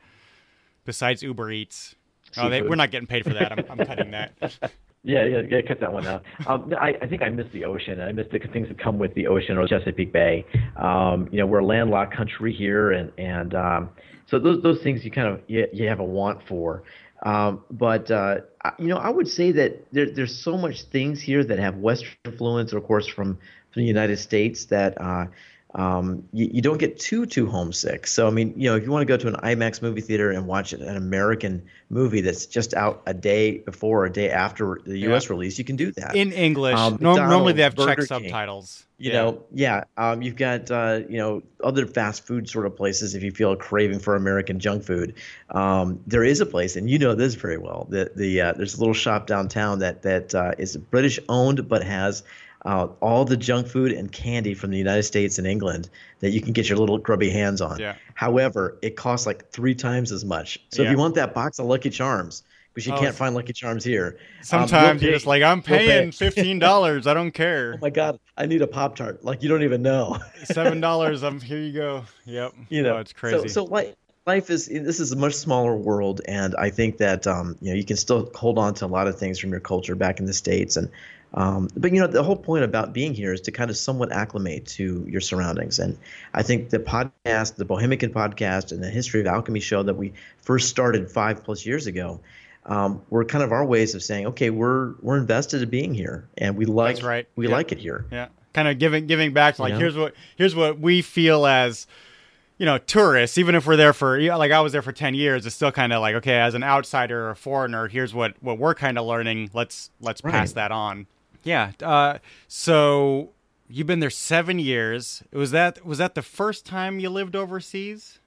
besides 0.84 1.22
Uber 1.22 1.50
Eats? 1.50 1.94
Oh, 2.38 2.48
they, 2.48 2.62
we're 2.62 2.74
not 2.76 2.90
getting 2.90 3.06
paid 3.06 3.24
for 3.24 3.34
that. 3.34 3.52
I'm, 3.52 3.64
I'm 3.70 3.86
cutting 3.86 4.10
that. 4.12 4.32
Yeah, 5.08 5.24
yeah, 5.24 5.42
yeah. 5.48 5.60
Cut 5.62 5.78
that 5.78 5.92
one 5.92 6.04
out. 6.04 6.24
Um, 6.48 6.74
I, 6.80 6.94
I 7.00 7.06
think 7.06 7.22
I 7.22 7.28
miss 7.28 7.46
the 7.52 7.64
ocean. 7.64 8.00
I 8.00 8.10
miss 8.10 8.26
the 8.32 8.40
things 8.40 8.66
that 8.66 8.76
come 8.82 8.98
with 8.98 9.14
the 9.14 9.28
ocean 9.28 9.56
or 9.56 9.64
Chesapeake 9.68 10.12
Bay. 10.12 10.44
Um, 10.76 11.28
you 11.30 11.38
know, 11.38 11.46
we're 11.46 11.60
a 11.60 11.64
landlocked 11.64 12.12
country 12.12 12.52
here, 12.52 12.90
and 12.90 13.12
and 13.16 13.54
um, 13.54 13.90
so 14.26 14.40
those 14.40 14.60
those 14.64 14.82
things 14.82 15.04
you 15.04 15.12
kind 15.12 15.28
of 15.28 15.40
you, 15.46 15.68
you 15.72 15.86
have 15.86 16.00
a 16.00 16.04
want 16.04 16.40
for. 16.48 16.82
Um, 17.24 17.62
but 17.70 18.10
uh, 18.10 18.38
I- 18.64 18.72
you 18.80 18.88
know, 18.88 18.96
I 18.96 19.10
would 19.10 19.28
say 19.28 19.52
that 19.52 19.86
there, 19.92 20.10
there's 20.10 20.34
so 20.42 20.58
much 20.58 20.82
things 20.90 21.22
here 21.22 21.44
that 21.44 21.60
have 21.60 21.76
Western 21.76 22.10
influence, 22.24 22.72
of 22.72 22.82
course, 22.82 23.06
from 23.06 23.38
from 23.72 23.82
the 23.82 23.86
United 23.86 24.18
States 24.18 24.64
that. 24.66 25.00
Uh, 25.00 25.26
um, 25.74 26.22
you, 26.32 26.48
you 26.54 26.62
don't 26.62 26.78
get 26.78 26.98
too 26.98 27.26
too 27.26 27.46
homesick. 27.46 28.06
So 28.06 28.26
I 28.26 28.30
mean, 28.30 28.54
you 28.56 28.70
know, 28.70 28.76
if 28.76 28.84
you 28.84 28.90
want 28.90 29.02
to 29.02 29.06
go 29.06 29.16
to 29.16 29.28
an 29.28 29.34
IMAX 29.34 29.82
movie 29.82 30.00
theater 30.00 30.30
and 30.30 30.46
watch 30.46 30.72
an 30.72 30.96
American 30.96 31.62
movie 31.90 32.20
that's 32.22 32.46
just 32.46 32.72
out 32.74 33.02
a 33.06 33.12
day 33.12 33.58
before 33.58 34.02
or 34.02 34.06
a 34.06 34.12
day 34.12 34.30
after 34.30 34.80
the 34.86 34.98
U.S. 35.00 35.28
release, 35.28 35.58
you 35.58 35.64
can 35.64 35.76
do 35.76 35.92
that. 35.92 36.16
In 36.16 36.32
English, 36.32 36.76
Um, 36.76 36.96
Norm- 37.00 37.16
normally 37.28 37.52
they 37.52 37.62
have 37.62 37.76
McDonald's, 37.76 38.08
Czech 38.08 38.18
King. 38.20 38.28
subtitles. 38.30 38.86
you 38.98 39.10
Yeah. 39.10 39.16
know, 39.22 39.42
yeah. 39.52 39.84
Um, 39.98 40.22
you've 40.22 40.36
got 40.36 40.70
uh, 40.70 41.00
you 41.08 41.18
know 41.18 41.42
other 41.62 41.86
fast 41.86 42.24
food 42.26 42.48
sort 42.48 42.64
of 42.64 42.74
places 42.74 43.14
if 43.14 43.22
you 43.22 43.30
feel 43.30 43.52
a 43.52 43.56
craving 43.56 43.98
for 43.98 44.16
American 44.16 44.58
junk 44.58 44.82
food. 44.84 45.14
Um, 45.50 46.00
there 46.06 46.24
is 46.24 46.40
a 46.40 46.46
place, 46.46 46.76
and 46.76 46.88
you 46.88 46.98
know 46.98 47.14
this 47.14 47.34
very 47.34 47.58
well. 47.58 47.86
The 47.90 48.10
the 48.16 48.40
uh, 48.40 48.52
there's 48.52 48.76
a 48.76 48.78
little 48.78 48.94
shop 48.94 49.26
downtown 49.26 49.80
that 49.80 50.02
that 50.02 50.34
uh, 50.34 50.52
is 50.56 50.76
British 50.76 51.20
owned 51.28 51.68
but 51.68 51.82
has 51.82 52.22
uh, 52.66 52.88
all 53.00 53.24
the 53.24 53.36
junk 53.36 53.68
food 53.68 53.92
and 53.92 54.10
candy 54.10 54.52
from 54.52 54.70
the 54.70 54.78
United 54.78 55.04
States 55.04 55.38
and 55.38 55.46
England 55.46 55.88
that 56.20 56.30
you 56.30 56.40
can 56.40 56.52
get 56.52 56.68
your 56.68 56.78
little 56.78 56.98
grubby 56.98 57.30
hands 57.30 57.60
on. 57.60 57.78
Yeah. 57.78 57.94
However, 58.14 58.76
it 58.82 58.96
costs 58.96 59.26
like 59.26 59.50
three 59.50 59.74
times 59.74 60.10
as 60.10 60.24
much. 60.24 60.58
So 60.70 60.82
if 60.82 60.90
you 60.90 60.98
want 60.98 61.14
that 61.14 61.32
box 61.32 61.58
of 61.58 61.66
Lucky 61.66 61.90
Charms, 61.90 62.42
because 62.74 62.86
you 62.86 62.92
Oh, 62.92 62.98
can't 62.98 63.14
find 63.14 63.34
Lucky 63.34 63.54
Charms 63.54 63.84
here, 63.84 64.18
um, 64.18 64.44
Sometimes 64.44 65.00
you'll 65.00 65.10
you're 65.10 65.16
just 65.16 65.26
like, 65.26 65.42
I'm 65.42 65.62
paying 65.62 66.12
fifteen 66.12 66.58
dollars. 66.58 67.06
I 67.06 67.14
don't 67.14 67.30
care. 67.30 67.74
Oh 67.76 67.78
my 67.80 67.88
God, 67.88 68.18
I 68.36 68.46
need 68.46 68.60
a 68.60 68.66
Pop 68.66 68.96
Tart. 68.96 69.24
Like 69.24 69.42
you 69.42 69.48
don't 69.48 69.62
even 69.62 69.80
know. 69.80 70.18
Seven 70.44 70.80
dollars. 70.80 71.22
I'm 71.22 71.40
here. 71.40 71.58
You 71.58 71.72
go. 71.72 72.04
Yep. 72.26 72.54
you 72.68 72.82
know 72.82 72.96
oh, 72.96 73.00
it's 73.00 73.14
crazy. 73.14 73.48
So, 73.48 73.64
so 73.64 73.64
life, 73.64 73.94
life 74.26 74.50
is 74.50 74.66
this 74.66 75.00
is 75.00 75.12
a 75.12 75.16
much 75.16 75.34
smaller 75.34 75.74
world, 75.74 76.20
and 76.26 76.54
I 76.56 76.68
think 76.70 76.98
that 76.98 77.26
um, 77.26 77.56
you 77.62 77.70
know 77.70 77.76
you 77.76 77.84
can 77.84 77.96
still 77.96 78.30
hold 78.34 78.58
on 78.58 78.74
to 78.74 78.84
a 78.84 78.88
lot 78.88 79.06
of 79.06 79.18
things 79.18 79.38
from 79.38 79.50
your 79.50 79.60
culture 79.60 79.94
back 79.94 80.18
in 80.20 80.26
the 80.26 80.34
states, 80.34 80.76
and 80.76 80.90
um, 81.36 81.68
but 81.76 81.92
you 81.92 82.00
know 82.00 82.06
the 82.06 82.22
whole 82.22 82.36
point 82.36 82.64
about 82.64 82.92
being 82.92 83.14
here 83.14 83.32
is 83.32 83.42
to 83.42 83.52
kind 83.52 83.70
of 83.70 83.76
somewhat 83.76 84.10
acclimate 84.10 84.66
to 84.66 85.04
your 85.08 85.20
surroundings, 85.20 85.78
and 85.78 85.98
I 86.34 86.42
think 86.42 86.70
the 86.70 86.78
podcast, 86.78 87.56
the 87.56 87.64
Bohemian 87.64 88.12
podcast, 88.12 88.72
and 88.72 88.82
the 88.82 88.90
History 88.90 89.20
of 89.20 89.26
Alchemy 89.26 89.60
show 89.60 89.82
that 89.82 89.94
we 89.94 90.14
first 90.40 90.68
started 90.68 91.10
five 91.10 91.44
plus 91.44 91.66
years 91.66 91.86
ago. 91.86 92.20
Um, 92.64 93.00
were 93.10 93.24
kind 93.24 93.44
of 93.44 93.52
our 93.52 93.64
ways 93.64 93.94
of 93.94 94.02
saying, 94.02 94.26
okay, 94.26 94.50
we're 94.50 94.94
we're 95.00 95.18
invested 95.18 95.62
in 95.62 95.68
being 95.70 95.94
here, 95.94 96.26
and 96.36 96.56
we 96.56 96.64
like 96.64 97.00
right. 97.04 97.28
we 97.36 97.46
Yeah. 97.46 97.54
like 97.54 97.70
it 97.70 97.78
here. 97.78 98.06
Yeah, 98.10 98.26
kind 98.54 98.66
of 98.66 98.78
giving 98.80 99.06
giving 99.06 99.32
back 99.32 99.54
to 99.56 99.62
like 99.62 99.70
You 99.70 99.74
know? 99.74 99.80
here's 99.80 99.96
what 99.96 100.14
here's 100.36 100.56
what 100.56 100.80
we 100.80 101.00
feel 101.00 101.46
as 101.46 101.86
you 102.58 102.66
know 102.66 102.78
tourists. 102.78 103.38
Even 103.38 103.54
if 103.54 103.68
we're 103.68 103.76
there 103.76 103.92
for 103.92 104.20
like 104.20 104.50
I 104.50 104.60
was 104.62 104.72
there 104.72 104.82
for 104.82 104.90
ten 104.90 105.14
years, 105.14 105.46
it's 105.46 105.54
still 105.54 105.70
kind 105.70 105.92
of 105.92 106.00
like 106.00 106.16
okay, 106.16 106.40
as 106.40 106.54
an 106.54 106.64
outsider 106.64 107.26
or 107.26 107.30
a 107.30 107.36
foreigner, 107.36 107.86
here's 107.86 108.12
what 108.12 108.34
what 108.40 108.58
we're 108.58 108.74
kind 108.74 108.98
of 108.98 109.06
learning. 109.06 109.50
Let's 109.52 109.90
let's 110.00 110.20
pass 110.20 110.50
that 110.54 110.72
on. 110.72 111.06
Yeah. 111.46 111.72
Uh, 111.80 112.18
so 112.48 113.30
you've 113.68 113.86
been 113.86 114.00
there 114.00 114.10
seven 114.10 114.58
years. 114.58 115.22
Was 115.32 115.52
that 115.52 115.86
was 115.86 115.98
that 115.98 116.14
the 116.14 116.22
first 116.22 116.66
time 116.66 116.98
you 116.98 117.08
lived 117.08 117.36
overseas? 117.36 118.18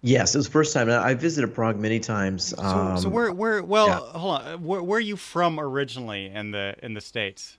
Yes, 0.00 0.34
it 0.34 0.38
was 0.38 0.46
the 0.46 0.52
first 0.52 0.74
time. 0.74 0.90
I 0.90 1.14
visited 1.14 1.54
Prague 1.54 1.78
many 1.78 1.98
times. 2.00 2.48
So, 2.48 2.62
Um, 2.62 2.98
so 2.98 3.08
where 3.08 3.32
where 3.32 3.62
well 3.62 3.86
yeah. 3.88 4.18
hold 4.18 4.40
on 4.40 4.64
where, 4.64 4.82
where 4.82 4.98
are 4.98 5.00
you 5.00 5.16
from 5.16 5.60
originally 5.60 6.26
in 6.26 6.50
the 6.50 6.74
in 6.82 6.94
the 6.94 7.00
states? 7.00 7.58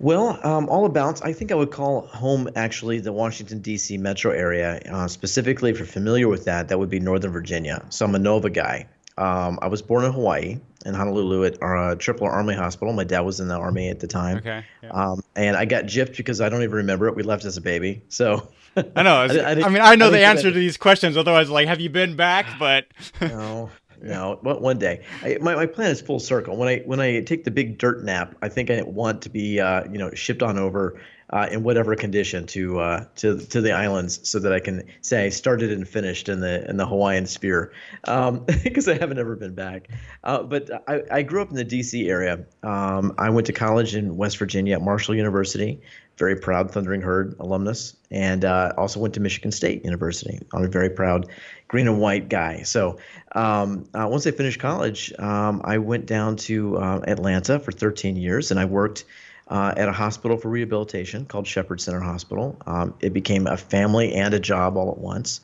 Well, 0.00 0.38
um, 0.46 0.68
all 0.68 0.86
about. 0.86 1.24
I 1.24 1.32
think 1.32 1.50
I 1.50 1.56
would 1.56 1.72
call 1.72 2.06
home 2.06 2.48
actually 2.54 3.00
the 3.00 3.12
Washington 3.12 3.58
D.C. 3.58 3.98
metro 3.98 4.30
area. 4.30 4.80
Uh, 4.88 5.08
specifically, 5.08 5.72
if 5.72 5.78
you're 5.78 5.86
familiar 5.88 6.28
with 6.28 6.44
that, 6.44 6.68
that 6.68 6.78
would 6.78 6.90
be 6.90 7.00
Northern 7.00 7.32
Virginia. 7.32 7.84
So 7.88 8.06
I'm 8.06 8.14
a 8.14 8.20
Nova 8.20 8.48
guy. 8.48 8.86
Um, 9.16 9.58
I 9.60 9.66
was 9.66 9.82
born 9.82 10.04
in 10.04 10.12
Hawaii, 10.12 10.60
in 10.86 10.94
Honolulu, 10.94 11.44
at 11.44 11.60
our 11.62 11.76
uh, 11.76 11.94
Tripler 11.96 12.30
Army 12.30 12.54
Hospital. 12.54 12.92
My 12.94 13.04
dad 13.04 13.20
was 13.20 13.40
in 13.40 13.48
the 13.48 13.56
army 13.56 13.88
at 13.88 14.00
the 14.00 14.06
time. 14.06 14.38
Okay. 14.38 14.64
yeah. 14.82 14.88
Um, 14.90 15.22
and 15.34 15.56
I 15.56 15.64
got 15.64 15.84
gypped 15.84 16.16
because 16.16 16.40
I 16.40 16.48
don't 16.48 16.62
even 16.62 16.76
remember 16.76 17.08
it. 17.08 17.16
We 17.16 17.22
left 17.24 17.44
as 17.44 17.56
a 17.56 17.60
baby. 17.60 18.02
So 18.08 18.48
I 18.94 19.02
know. 19.02 19.16
I 19.16 19.24
I, 19.24 19.28
didn't- 19.54 19.72
mean, 19.72 19.82
I 19.82 19.94
know 19.96 20.06
I 20.06 20.10
the 20.10 20.24
answer 20.24 20.50
to 20.52 20.58
these 20.58 20.76
questions. 20.76 21.16
Otherwise, 21.16 21.50
like, 21.50 21.66
have 21.68 21.80
you 21.80 21.90
been 21.90 22.16
back? 22.16 22.46
But 22.58 22.86
no, 23.20 23.70
no. 24.00 24.38
One 24.42 24.62
one 24.62 24.78
day, 24.78 25.04
I, 25.22 25.38
my 25.40 25.54
my 25.56 25.66
plan 25.66 25.90
is 25.90 26.00
full 26.00 26.20
circle. 26.20 26.56
When 26.56 26.68
I 26.68 26.78
when 26.86 27.00
I 27.00 27.20
take 27.22 27.44
the 27.44 27.50
big 27.50 27.78
dirt 27.78 28.04
nap, 28.04 28.36
I 28.42 28.48
think 28.48 28.70
I 28.70 28.82
want 28.82 29.22
to 29.22 29.30
be 29.30 29.58
uh, 29.60 29.84
you 29.90 29.98
know 29.98 30.10
shipped 30.14 30.42
on 30.42 30.58
over 30.58 31.00
uh, 31.30 31.48
in 31.50 31.62
whatever 31.62 31.94
condition 31.94 32.46
to 32.46 32.80
uh, 32.80 33.04
to 33.16 33.38
to 33.38 33.60
the 33.60 33.72
islands, 33.72 34.28
so 34.28 34.38
that 34.38 34.52
I 34.52 34.60
can 34.60 34.84
say 35.00 35.26
I 35.26 35.28
started 35.28 35.72
and 35.72 35.86
finished 35.86 36.28
in 36.28 36.40
the 36.40 36.68
in 36.68 36.76
the 36.76 36.86
Hawaiian 36.86 37.26
sphere, 37.26 37.72
because 38.64 38.88
I 38.88 38.94
haven't 38.98 39.18
ever 39.18 39.36
been 39.36 39.54
back. 39.54 39.88
Uh, 40.24 40.42
but 40.42 40.70
I, 40.88 41.02
I 41.10 41.22
grew 41.22 41.42
up 41.42 41.50
in 41.50 41.56
the 41.56 41.64
D.C. 41.64 42.08
area. 42.08 42.46
Um, 42.62 43.14
I 43.18 43.30
went 43.30 43.46
to 43.48 43.52
college 43.52 43.94
in 43.94 44.16
West 44.16 44.38
Virginia 44.38 44.76
at 44.76 44.82
Marshall 44.82 45.14
University. 45.14 45.80
Very 46.16 46.34
proud 46.34 46.72
Thundering 46.72 47.00
Herd 47.00 47.36
alumnus, 47.38 47.94
and 48.10 48.44
uh, 48.44 48.72
also 48.76 48.98
went 48.98 49.14
to 49.14 49.20
Michigan 49.20 49.52
State 49.52 49.84
University. 49.84 50.40
I'm 50.52 50.64
a 50.64 50.68
very 50.68 50.90
proud 50.90 51.28
green 51.68 51.86
and 51.86 52.00
white 52.00 52.28
guy. 52.28 52.62
So 52.62 52.98
um, 53.32 53.84
uh, 53.94 54.08
once 54.10 54.26
I 54.26 54.32
finished 54.32 54.58
college, 54.58 55.12
um, 55.18 55.60
I 55.64 55.78
went 55.78 56.06
down 56.06 56.36
to 56.36 56.78
uh, 56.78 57.00
Atlanta 57.06 57.60
for 57.60 57.70
13 57.70 58.16
years, 58.16 58.50
and 58.50 58.58
I 58.58 58.64
worked 58.64 59.04
uh, 59.48 59.72
at 59.76 59.88
a 59.88 59.92
hospital 59.92 60.36
for 60.36 60.48
rehabilitation 60.48 61.24
called 61.24 61.46
Shepherd 61.46 61.80
Center 61.80 62.00
Hospital. 62.00 62.56
Um, 62.66 62.94
it 63.00 63.12
became 63.12 63.46
a 63.46 63.56
family 63.56 64.14
and 64.14 64.34
a 64.34 64.40
job 64.40 64.76
all 64.76 64.90
at 64.90 64.98
once, 64.98 65.40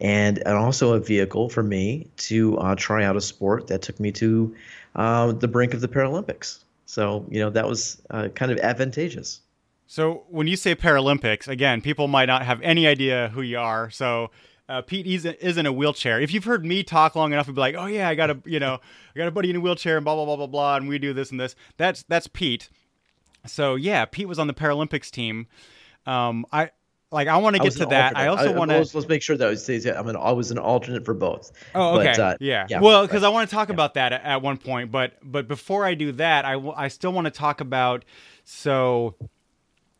and, 0.00 0.38
and 0.38 0.56
also 0.56 0.94
a 0.94 1.00
vehicle 1.00 1.48
for 1.48 1.62
me 1.62 2.06
to 2.18 2.56
uh, 2.58 2.74
try 2.76 3.04
out 3.04 3.16
a 3.16 3.20
sport 3.20 3.66
that 3.66 3.82
took 3.82 3.98
me 3.98 4.12
to 4.12 4.54
uh, 4.96 5.32
the 5.32 5.48
brink 5.48 5.74
of 5.74 5.80
the 5.80 5.88
Paralympics. 5.88 6.58
So 6.86 7.26
you 7.30 7.40
know 7.40 7.50
that 7.50 7.68
was 7.68 8.00
uh, 8.10 8.28
kind 8.28 8.50
of 8.50 8.58
advantageous. 8.58 9.40
so 9.86 10.24
when 10.28 10.46
you 10.46 10.56
say 10.56 10.74
Paralympics, 10.74 11.48
again, 11.48 11.80
people 11.80 12.08
might 12.08 12.26
not 12.26 12.42
have 12.42 12.62
any 12.62 12.86
idea 12.86 13.30
who 13.34 13.42
you 13.42 13.58
are. 13.58 13.90
So. 13.90 14.30
Uh, 14.70 14.82
Pete 14.82 15.06
is, 15.06 15.24
in 15.24 15.64
a 15.64 15.72
wheelchair. 15.72 16.20
If 16.20 16.34
you've 16.34 16.44
heard 16.44 16.62
me 16.62 16.82
talk 16.82 17.16
long 17.16 17.32
enough, 17.32 17.46
you'd 17.46 17.54
be 17.54 17.60
like, 17.62 17.74
"Oh 17.74 17.86
yeah, 17.86 18.06
I 18.06 18.14
got 18.14 18.28
a 18.28 18.38
you 18.44 18.60
know, 18.60 18.74
I 18.74 19.18
got 19.18 19.26
a 19.26 19.30
buddy 19.30 19.48
in 19.48 19.56
a 19.56 19.60
wheelchair, 19.60 19.96
and 19.96 20.04
blah 20.04 20.14
blah 20.14 20.26
blah 20.26 20.36
blah 20.36 20.46
blah, 20.46 20.76
and 20.76 20.86
we 20.86 20.98
do 20.98 21.14
this 21.14 21.30
and 21.30 21.40
this." 21.40 21.56
That's 21.78 22.02
that's 22.02 22.26
Pete. 22.26 22.68
So 23.46 23.74
yeah, 23.74 24.04
Pete 24.04 24.28
was 24.28 24.38
on 24.38 24.46
the 24.46 24.54
Paralympics 24.54 25.10
team. 25.10 25.46
Um, 26.06 26.46
I 26.52 26.70
like 27.10 27.28
I 27.28 27.38
want 27.38 27.56
to 27.56 27.62
get 27.62 27.72
to 27.74 27.86
that. 27.86 28.16
I 28.16 28.26
also 28.26 28.52
want 28.52 28.70
to. 28.70 28.78
let's 28.78 29.08
make 29.08 29.22
sure 29.22 29.36
that 29.36 29.50
it 29.50 29.58
stays. 29.58 29.86
I'm 29.86 30.08
an, 30.08 30.16
I 30.16 30.32
was 30.32 30.50
an 30.50 30.58
alternate 30.58 31.04
for 31.04 31.14
both. 31.14 31.52
Oh, 31.74 31.98
okay. 31.98 32.12
But, 32.16 32.20
uh, 32.20 32.36
yeah. 32.40 32.66
yeah. 32.68 32.80
Well, 32.80 33.06
because 33.06 33.22
I 33.22 33.28
want 33.30 33.48
to 33.48 33.54
talk 33.54 33.70
about 33.70 33.94
that 33.94 34.12
at, 34.12 34.22
at 34.22 34.42
one 34.42 34.58
point, 34.58 34.90
but 34.90 35.14
but 35.22 35.48
before 35.48 35.84
I 35.84 35.94
do 35.94 36.12
that, 36.12 36.44
I 36.44 36.54
I 36.76 36.88
still 36.88 37.12
want 37.12 37.26
to 37.26 37.30
talk 37.30 37.60
about 37.60 38.04
so 38.44 39.14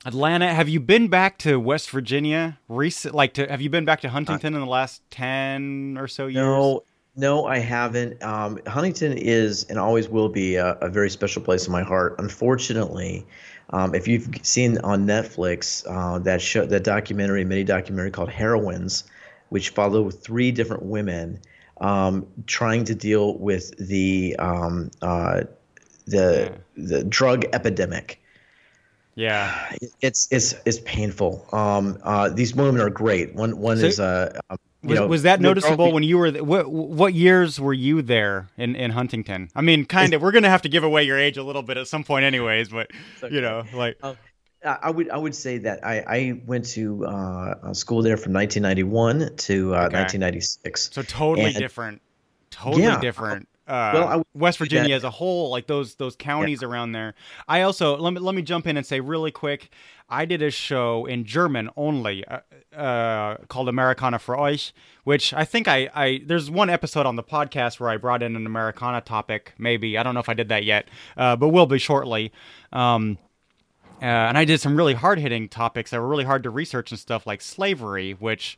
Atlanta. 0.05 0.53
Have 0.53 0.69
you 0.69 0.81
been 0.81 1.09
back 1.09 1.39
to 1.39 1.59
West 1.59 1.91
Virginia 1.91 2.59
recent? 2.69 3.15
Like, 3.15 3.35
to 3.35 3.47
have 3.47 3.63
you 3.63 3.71
been 3.71 3.85
back 3.85 4.03
to 4.03 4.11
Huntington 4.11 4.55
in 4.55 4.61
the 4.61 4.67
last 4.67 5.03
ten 5.11 5.97
or 5.99 6.09
so 6.09 6.27
years? 6.27 6.45
No, 6.45 6.85
no, 7.19 7.47
I 7.47 7.59
haven't. 7.59 8.23
Um, 8.23 8.61
Huntington 8.67 9.19
is 9.19 9.65
and 9.65 9.77
always 9.77 10.09
will 10.09 10.29
be 10.29 10.55
a, 10.55 10.75
a 10.75 10.89
very 10.89 11.11
special 11.11 11.43
place 11.43 11.67
in 11.67 11.73
my 11.73 11.83
heart. 11.83 12.15
Unfortunately, 12.19 13.27
um, 13.71 13.93
if 13.95 14.07
you've 14.07 14.29
seen 14.43 14.79
on 14.79 15.05
Netflix 15.05 15.85
uh, 15.89 16.21
that 16.21 16.41
show, 16.41 16.65
that 16.65 16.85
documentary, 16.85 17.45
mini 17.45 17.65
documentary 17.65 18.13
called 18.13 18.31
Heroines, 18.31 19.03
which 19.49 19.71
followed 19.71 20.11
three 20.11 20.53
different 20.53 20.85
women 20.85 21.41
um, 21.81 22.25
trying 22.47 22.85
to 22.85 22.95
deal 22.95 23.37
with 23.37 23.77
the 23.79 24.37
um, 24.39 24.93
uh, 25.03 25.43
the 26.07 26.53
the 26.77 27.03
drug 27.03 27.47
epidemic. 27.53 28.23
Yeah. 29.17 29.73
It's 30.01 30.29
it's 30.31 30.55
it's 30.65 30.79
painful. 30.85 31.45
Um, 31.51 31.99
uh, 32.05 32.29
these 32.29 32.55
women 32.55 32.81
are 32.81 32.91
great. 32.91 33.35
One 33.35 33.59
one 33.59 33.79
So- 33.79 33.87
is 33.87 33.99
uh, 33.99 34.39
um, 34.49 34.59
you 34.63 34.68
Was, 34.85 34.99
know, 34.99 35.07
was 35.09 35.23
that 35.25 35.41
noticeable 35.41 35.93
when 35.93 36.05
you 36.05 36.19
were 36.19 36.31
th- 36.31 36.43
what 36.45 36.71
what 36.71 37.13
years 37.13 37.59
were 37.61 37.73
you 37.73 38.01
there 38.01 38.49
in, 38.57 38.77
in 38.77 38.93
Huntington? 38.93 39.49
I 39.57 39.61
mean, 39.61 39.85
kind 39.85 40.15
of. 40.15 40.23
We're 40.23 40.31
gonna 40.31 40.49
have 40.51 40.63
to 40.63 40.69
give 40.69 40.85
away 40.85 41.03
your 41.03 41.19
age 41.19 41.37
a 41.37 41.43
little 41.43 41.63
bit 41.63 41.77
at 41.77 41.89
some 41.89 42.05
point, 42.05 42.25
anyways. 42.25 42.69
But 42.69 42.91
you 43.31 43.41
know, 43.41 43.65
like 43.75 43.97
Um, 44.05 44.17
I 44.65 44.79
I 44.85 44.91
would 44.91 45.11
I 45.11 45.17
would 45.17 45.35
say 45.35 45.59
that 45.59 45.85
I, 45.85 46.05
I 46.07 46.41
went 46.47 46.65
to 46.71 47.05
uh, 47.07 47.55
a 47.65 47.75
school 47.75 48.03
there 48.03 48.17
from 48.17 48.33
1991 48.35 49.37
to 49.37 49.75
uh, 49.75 49.87
Okay. 49.87 49.97
1996. 49.97 50.91
So 50.93 51.03
totally 51.03 51.47
And- 51.47 51.57
different. 51.57 52.01
Totally 52.51 52.85
Yeah. 52.85 53.01
different. 53.01 53.49
Uh, 53.67 53.91
Well, 53.95 54.09
I 54.09 54.23
West 54.35 54.59
Virginia 54.59 54.89
that- 54.91 54.95
as 54.97 55.05
a 55.05 55.11
whole, 55.11 55.51
like 55.51 55.67
those 55.67 55.97
those 55.97 56.17
counties 56.17 56.63
around 56.63 56.93
there. 56.93 57.15
I 57.49 57.63
also 57.63 57.97
let 57.99 58.15
me 58.15 58.21
let 58.21 58.35
me 58.35 58.43
jump 58.43 58.67
in 58.67 58.77
and 58.77 58.87
say 58.87 59.01
really 59.01 59.31
quick. 59.31 59.71
I 60.09 60.25
did 60.25 60.43
a 60.43 60.51
show 60.51 61.05
in 61.05 61.25
German 61.25 61.69
only 61.77 62.25
uh, 62.25 62.41
uh, 62.75 63.37
called 63.49 63.69
Americana 63.69 64.19
für 64.19 64.39
euch, 64.39 64.73
which 65.05 65.35
I 65.35 65.45
think 65.45 65.69
I, 65.69 65.91
I 65.95 66.23
there's 66.25 66.51
one 66.51 66.71
episode 66.71 67.05
on 67.05 67.17
the 67.17 67.23
podcast 67.23 67.79
where 67.79 67.91
I 67.91 67.99
brought 67.99 68.23
in 68.23 68.35
an 68.35 68.47
Americana 68.47 69.01
topic. 69.03 69.53
Maybe 69.59 69.99
I 69.99 70.03
don't 70.03 70.15
know 70.15 70.21
if 70.21 70.29
I 70.29 70.35
did 70.35 70.49
that 70.49 70.65
yet, 70.65 70.89
uh, 71.17 71.37
but 71.37 71.49
will 71.49 71.67
be 71.67 71.79
shortly. 71.79 72.33
Um, 72.73 73.19
uh, 74.01 74.05
and 74.05 74.39
I 74.39 74.45
did 74.45 74.61
some 74.61 74.77
really 74.77 74.95
hard 74.95 75.19
hitting 75.19 75.49
topics 75.49 75.91
that 75.91 76.01
were 76.01 76.09
really 76.09 76.25
hard 76.25 76.45
to 76.45 76.51
research 76.51 76.91
and 76.93 77.01
stuff 77.01 77.27
like 77.27 77.43
slavery, 77.43 78.13
which, 78.13 78.57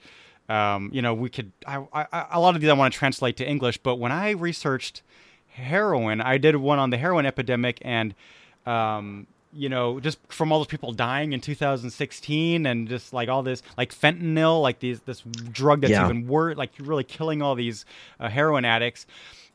um, 0.50 0.90
you 0.92 1.00
know, 1.00 1.14
we 1.14 1.30
could, 1.30 1.50
I, 1.66 1.82
I, 1.92 2.26
a 2.32 2.40
lot 2.40 2.54
of 2.54 2.60
these 2.60 2.68
I 2.68 2.74
want 2.74 2.92
to 2.92 2.98
translate 2.98 3.38
to 3.38 3.48
English, 3.48 3.78
but 3.78 3.96
when 3.96 4.12
I 4.12 4.30
researched 4.32 5.02
heroin, 5.48 6.20
I 6.20 6.36
did 6.36 6.56
one 6.56 6.78
on 6.78 6.90
the 6.90 6.98
heroin 6.98 7.24
epidemic 7.24 7.78
and, 7.82 8.14
um, 8.66 9.26
you 9.52 9.68
know, 9.68 9.98
just 10.00 10.18
from 10.28 10.52
all 10.52 10.58
those 10.60 10.66
people 10.68 10.92
dying 10.92 11.32
in 11.32 11.40
2016 11.40 12.66
and 12.66 12.88
just 12.88 13.12
like 13.12 13.28
all 13.28 13.42
this, 13.42 13.62
like 13.76 13.92
fentanyl, 13.94 14.62
like 14.62 14.78
these, 14.80 15.00
this 15.00 15.20
drug 15.50 15.80
that's 15.80 15.90
Yeah. 15.90 16.04
even 16.04 16.26
worse, 16.26 16.56
like 16.56 16.70
really 16.78 17.04
killing 17.04 17.42
all 17.42 17.54
these 17.54 17.84
uh, 18.18 18.28
heroin 18.28 18.64
addicts. 18.64 19.06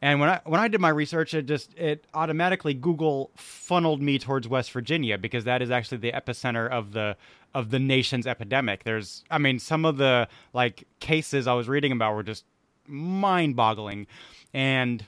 And 0.01 0.19
when 0.19 0.29
I 0.29 0.41
when 0.43 0.59
I 0.59 0.67
did 0.67 0.81
my 0.81 0.89
research, 0.89 1.33
it 1.33 1.45
just 1.45 1.73
it 1.75 2.05
automatically 2.13 2.73
Google 2.73 3.31
funneled 3.37 4.01
me 4.01 4.19
towards 4.19 4.47
West 4.47 4.71
Virginia 4.73 5.17
because 5.17 5.45
that 5.45 5.61
is 5.61 5.71
actually 5.71 5.99
the 5.99 6.11
epicenter 6.11 6.69
of 6.69 6.91
the 6.91 7.15
of 7.53 7.71
the 7.71 7.79
nation's 7.79 8.27
epidemic. 8.27 8.83
There's 8.83 9.23
I 9.31 9.37
mean 9.37 9.57
some 9.57 9.85
of 9.85 9.95
the 9.95 10.27
like 10.53 10.83
cases 10.99 11.47
I 11.47 11.53
was 11.53 11.69
reading 11.69 11.93
about 11.93 12.13
were 12.13 12.23
just 12.23 12.43
mind-boggling, 12.87 14.07
and 14.53 15.05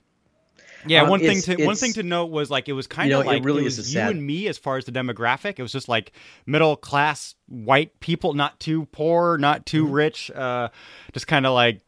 yeah, 0.89 1.03
Um, 1.03 1.10
one 1.10 1.20
thing 1.20 1.41
to 1.41 1.65
one 1.65 1.75
thing 1.75 1.94
to 1.94 2.03
note 2.03 2.25
was 2.32 2.50
like 2.50 2.67
it 2.70 2.74
was 2.74 2.88
kind 2.88 3.10
know, 3.10 3.20
of 3.22 3.25
it 3.25 3.29
like 3.29 3.46
really 3.46 3.63
it 3.63 3.67
is 3.67 3.77
you 3.77 3.84
sad- 3.84 4.12
and 4.12 4.25
me 4.25 4.48
as 4.48 4.58
far 4.58 4.77
as 4.77 4.86
the 4.86 4.91
demographic. 4.91 5.56
It 5.58 5.62
was 5.62 5.72
just 5.72 5.88
like 5.88 6.12
middle 6.46 6.75
class 6.75 7.36
white 7.48 8.00
people, 8.00 8.34
not 8.34 8.60
too 8.60 8.86
poor, 8.88 9.38
not 9.38 9.65
too 9.65 9.86
Mm-hmm. 9.86 9.94
rich, 9.94 10.32
uh, 10.32 10.70
just 11.13 11.27
kind 11.27 11.46
of 11.46 11.53
like 11.53 11.82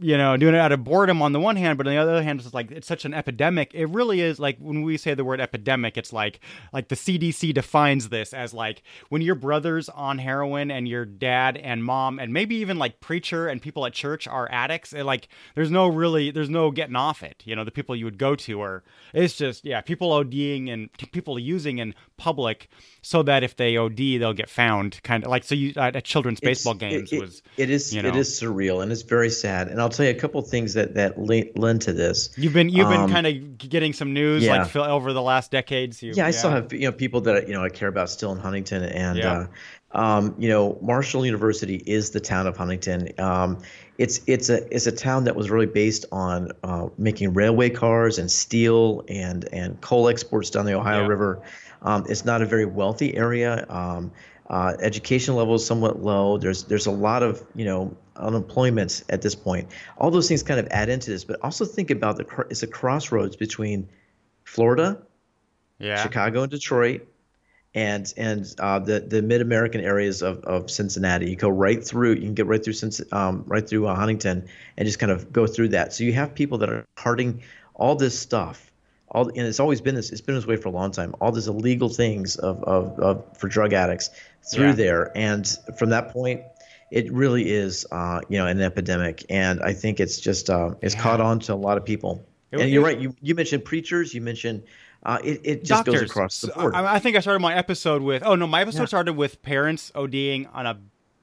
you 0.00 0.16
know, 0.16 0.36
doing 0.36 0.54
it 0.54 0.58
out 0.58 0.70
of 0.72 0.84
boredom 0.84 1.20
on 1.22 1.32
the 1.32 1.40
one 1.40 1.56
hand, 1.56 1.76
but 1.78 1.86
on 1.86 1.92
the 1.92 1.98
other 1.98 2.22
hand, 2.22 2.40
it's 2.40 2.54
like 2.54 2.70
it's 2.70 2.86
such 2.86 3.04
an 3.04 3.12
epidemic. 3.14 3.72
It 3.74 3.86
really 3.86 4.20
is 4.20 4.38
like 4.38 4.56
when 4.58 4.82
we 4.82 4.96
say 4.96 5.14
the 5.14 5.24
word 5.24 5.40
epidemic, 5.40 5.96
it's 5.96 6.12
like 6.12 6.40
like 6.72 6.88
the 6.88 6.94
CDC 6.94 7.52
defines 7.54 8.08
this 8.08 8.32
as 8.32 8.54
like 8.54 8.82
when 9.08 9.22
your 9.22 9.34
brother's 9.34 9.88
on 9.88 10.18
heroin 10.18 10.70
and 10.70 10.86
your 10.86 11.04
dad 11.04 11.56
and 11.56 11.84
mom 11.84 12.18
and 12.18 12.32
maybe 12.32 12.56
even 12.56 12.78
like 12.78 13.00
preacher 13.00 13.48
and 13.48 13.60
people 13.60 13.84
at 13.86 13.92
church 13.92 14.28
are 14.28 14.48
addicts. 14.52 14.92
It, 14.92 15.04
like 15.04 15.28
there's 15.54 15.70
no 15.70 15.88
really 15.88 16.30
there's 16.30 16.50
no 16.50 16.70
getting 16.70 16.96
off 16.96 17.22
it. 17.22 17.42
You 17.44 17.56
know, 17.56 17.64
the 17.64 17.70
people 17.72 17.96
you 17.96 18.04
would 18.04 18.18
go 18.18 18.36
to 18.36 18.60
are 18.62 18.84
it's 19.12 19.36
just 19.36 19.64
yeah, 19.64 19.80
people 19.80 20.10
ODing 20.10 20.70
and 20.72 20.90
people 21.12 21.38
using 21.38 21.78
in 21.78 21.94
public 22.16 22.68
so 23.02 23.22
that 23.22 23.42
if 23.42 23.56
they 23.56 23.76
OD 23.76 23.96
they'll 23.96 24.32
get 24.32 24.48
found. 24.50 25.02
Kind 25.02 25.24
of 25.24 25.30
like 25.30 25.44
so 25.44 25.54
you 25.54 25.72
at, 25.76 25.96
at 25.96 26.04
children's 26.04 26.38
It's- 26.38 26.58
baseball 26.58 26.74
games 26.74 27.12
it- 27.12 27.16
it- 27.16 27.20
was 27.20 27.42
it 27.56 27.70
is 27.70 27.94
you 27.94 28.02
know. 28.02 28.14
is 28.14 28.28
surreal 28.40 28.82
and 28.82 28.92
it's 28.92 29.02
very 29.02 29.30
sad. 29.30 29.68
And 29.68 29.80
I'll 29.80 29.87
tell 29.88 30.04
you 30.06 30.12
a 30.12 30.14
couple 30.14 30.40
things 30.42 30.74
that 30.74 30.94
that 30.94 31.18
lend 31.18 31.82
to 31.82 31.92
this. 31.92 32.30
You've 32.36 32.52
been 32.52 32.68
you've 32.68 32.88
been 32.88 33.02
Um, 33.02 33.10
kind 33.10 33.26
of 33.26 33.58
getting 33.58 33.92
some 33.92 34.12
news 34.12 34.44
yeah. 34.44 34.62
like 34.62 34.76
over 34.76 35.12
the 35.12 35.22
last 35.22 35.50
decades. 35.50 36.02
You, 36.02 36.12
yeah, 36.14 36.26
I 36.26 36.30
still 36.30 36.50
have 36.50 36.72
you 36.72 36.80
know 36.80 36.92
people 36.92 37.20
that 37.22 37.48
you 37.48 37.54
know 37.54 37.64
I 37.64 37.68
care 37.68 37.88
about 37.88 38.10
still 38.10 38.32
in 38.32 38.38
Huntington, 38.38 38.82
and 38.84 39.18
Yeah. 39.18 39.46
uh, 39.94 39.98
um, 39.98 40.34
you 40.38 40.48
know 40.48 40.78
Marshall 40.82 41.24
University 41.24 41.76
is 41.86 42.10
the 42.10 42.20
town 42.20 42.46
of 42.46 42.56
Huntington. 42.56 43.08
Um, 43.18 43.58
it's 43.98 44.20
it's 44.26 44.48
a 44.48 44.64
it's 44.74 44.86
a 44.86 44.92
town 44.92 45.24
that 45.24 45.34
was 45.34 45.50
really 45.50 45.66
based 45.66 46.04
on 46.12 46.52
uh, 46.62 46.88
making 46.98 47.34
railway 47.34 47.70
cars 47.70 48.18
and 48.18 48.30
steel 48.30 49.04
and 49.08 49.48
and 49.52 49.80
coal 49.80 50.08
exports 50.08 50.50
down 50.50 50.66
the 50.66 50.74
Ohio 50.74 51.02
Yeah. 51.02 51.08
River. 51.08 51.42
Um, 51.82 52.04
it's 52.08 52.24
not 52.24 52.42
a 52.42 52.46
very 52.46 52.64
wealthy 52.64 53.16
area. 53.16 53.64
Uh, 54.48 54.74
education 54.80 55.34
level 55.34 55.54
is 55.54 55.66
somewhat 55.66 56.02
low. 56.02 56.38
There's 56.38 56.64
there's 56.64 56.86
a 56.86 56.90
lot 56.90 57.22
of 57.22 57.44
you 57.54 57.66
know 57.66 57.94
unemployment 58.16 59.04
at 59.10 59.20
this 59.20 59.34
point. 59.34 59.68
All 59.98 60.10
those 60.10 60.26
things 60.26 60.42
kind 60.42 60.58
of 60.58 60.68
add 60.70 60.88
into 60.88 61.10
this, 61.10 61.24
but 61.24 61.38
also 61.42 61.64
think 61.64 61.90
about 61.90 62.16
the 62.16 62.46
it's 62.48 62.62
a 62.62 62.66
crossroads 62.66 63.36
between 63.36 63.88
Florida, 64.44 65.02
Yeah. 65.78 66.02
Chicago, 66.02 66.42
and 66.42 66.50
Detroit, 66.50 67.06
and 67.74 68.12
and 68.16 68.54
uh, 68.58 68.78
the 68.78 69.00
the 69.00 69.20
mid 69.20 69.42
American 69.42 69.82
areas 69.82 70.22
of, 70.22 70.42
of 70.44 70.70
Cincinnati. 70.70 71.28
You 71.28 71.36
go 71.36 71.50
right 71.50 71.84
through. 71.84 72.14
You 72.14 72.22
can 72.22 72.34
get 72.34 72.46
right 72.46 72.64
through 72.64 72.74
um, 73.12 73.44
right 73.46 73.68
through 73.68 73.86
uh, 73.86 73.94
Huntington, 73.94 74.48
and 74.78 74.86
just 74.86 74.98
kind 74.98 75.12
of 75.12 75.30
go 75.30 75.46
through 75.46 75.68
that. 75.68 75.92
So 75.92 76.04
you 76.04 76.14
have 76.14 76.34
people 76.34 76.58
that 76.58 76.70
are 76.70 76.86
carting 76.96 77.42
all 77.74 77.96
this 77.96 78.18
stuff. 78.18 78.67
All, 79.10 79.28
and 79.28 79.38
it's 79.38 79.60
always 79.60 79.80
been 79.80 79.94
this. 79.94 80.10
It's 80.10 80.20
been 80.20 80.34
this 80.34 80.46
way 80.46 80.56
for 80.56 80.68
a 80.68 80.72
long 80.72 80.90
time. 80.90 81.14
All 81.20 81.32
these 81.32 81.48
illegal 81.48 81.88
things 81.88 82.36
of, 82.36 82.62
of, 82.64 82.98
of 83.00 83.36
for 83.38 83.48
drug 83.48 83.72
addicts 83.72 84.10
through 84.52 84.66
Yeah. 84.68 84.72
there, 84.72 85.12
and 85.16 85.48
from 85.78 85.90
that 85.90 86.12
point, 86.12 86.42
it 86.90 87.10
really 87.12 87.50
is, 87.50 87.86
uh, 87.92 88.20
you 88.28 88.38
know, 88.38 88.46
an 88.46 88.60
epidemic. 88.60 89.24
And 89.30 89.60
I 89.62 89.72
think 89.72 90.00
it's 90.00 90.20
just 90.20 90.50
uh, 90.50 90.74
it's 90.82 90.94
Yeah. 90.94 91.00
caught 91.02 91.20
on 91.20 91.38
to 91.40 91.52
a 91.52 91.54
lot 91.54 91.78
of 91.78 91.84
people. 91.84 92.26
It- 92.52 92.60
and 92.60 92.70
you're 92.70 92.82
it- 92.82 92.86
right. 92.94 92.98
You 93.00 93.14
you 93.22 93.34
mentioned 93.34 93.64
preachers. 93.64 94.12
You 94.14 94.20
mentioned 94.20 94.62
uh, 95.04 95.18
it. 95.24 95.40
It 95.44 95.64
just 95.64 95.84
Doctors. 95.84 96.00
goes 96.02 96.10
across 96.10 96.40
the 96.40 96.48
board. 96.48 96.74
I, 96.74 96.94
I 96.94 96.98
think 96.98 97.16
I 97.16 97.20
started 97.20 97.40
my 97.40 97.54
episode 97.54 98.02
with. 98.02 98.22
Oh 98.24 98.34
no, 98.34 98.46
my 98.46 98.62
episode 98.62 98.80
Yeah. 98.80 98.86
started 98.86 99.12
with 99.14 99.40
parents 99.42 99.90
ODing 99.94 100.48
on 100.52 100.66
a 100.66 100.78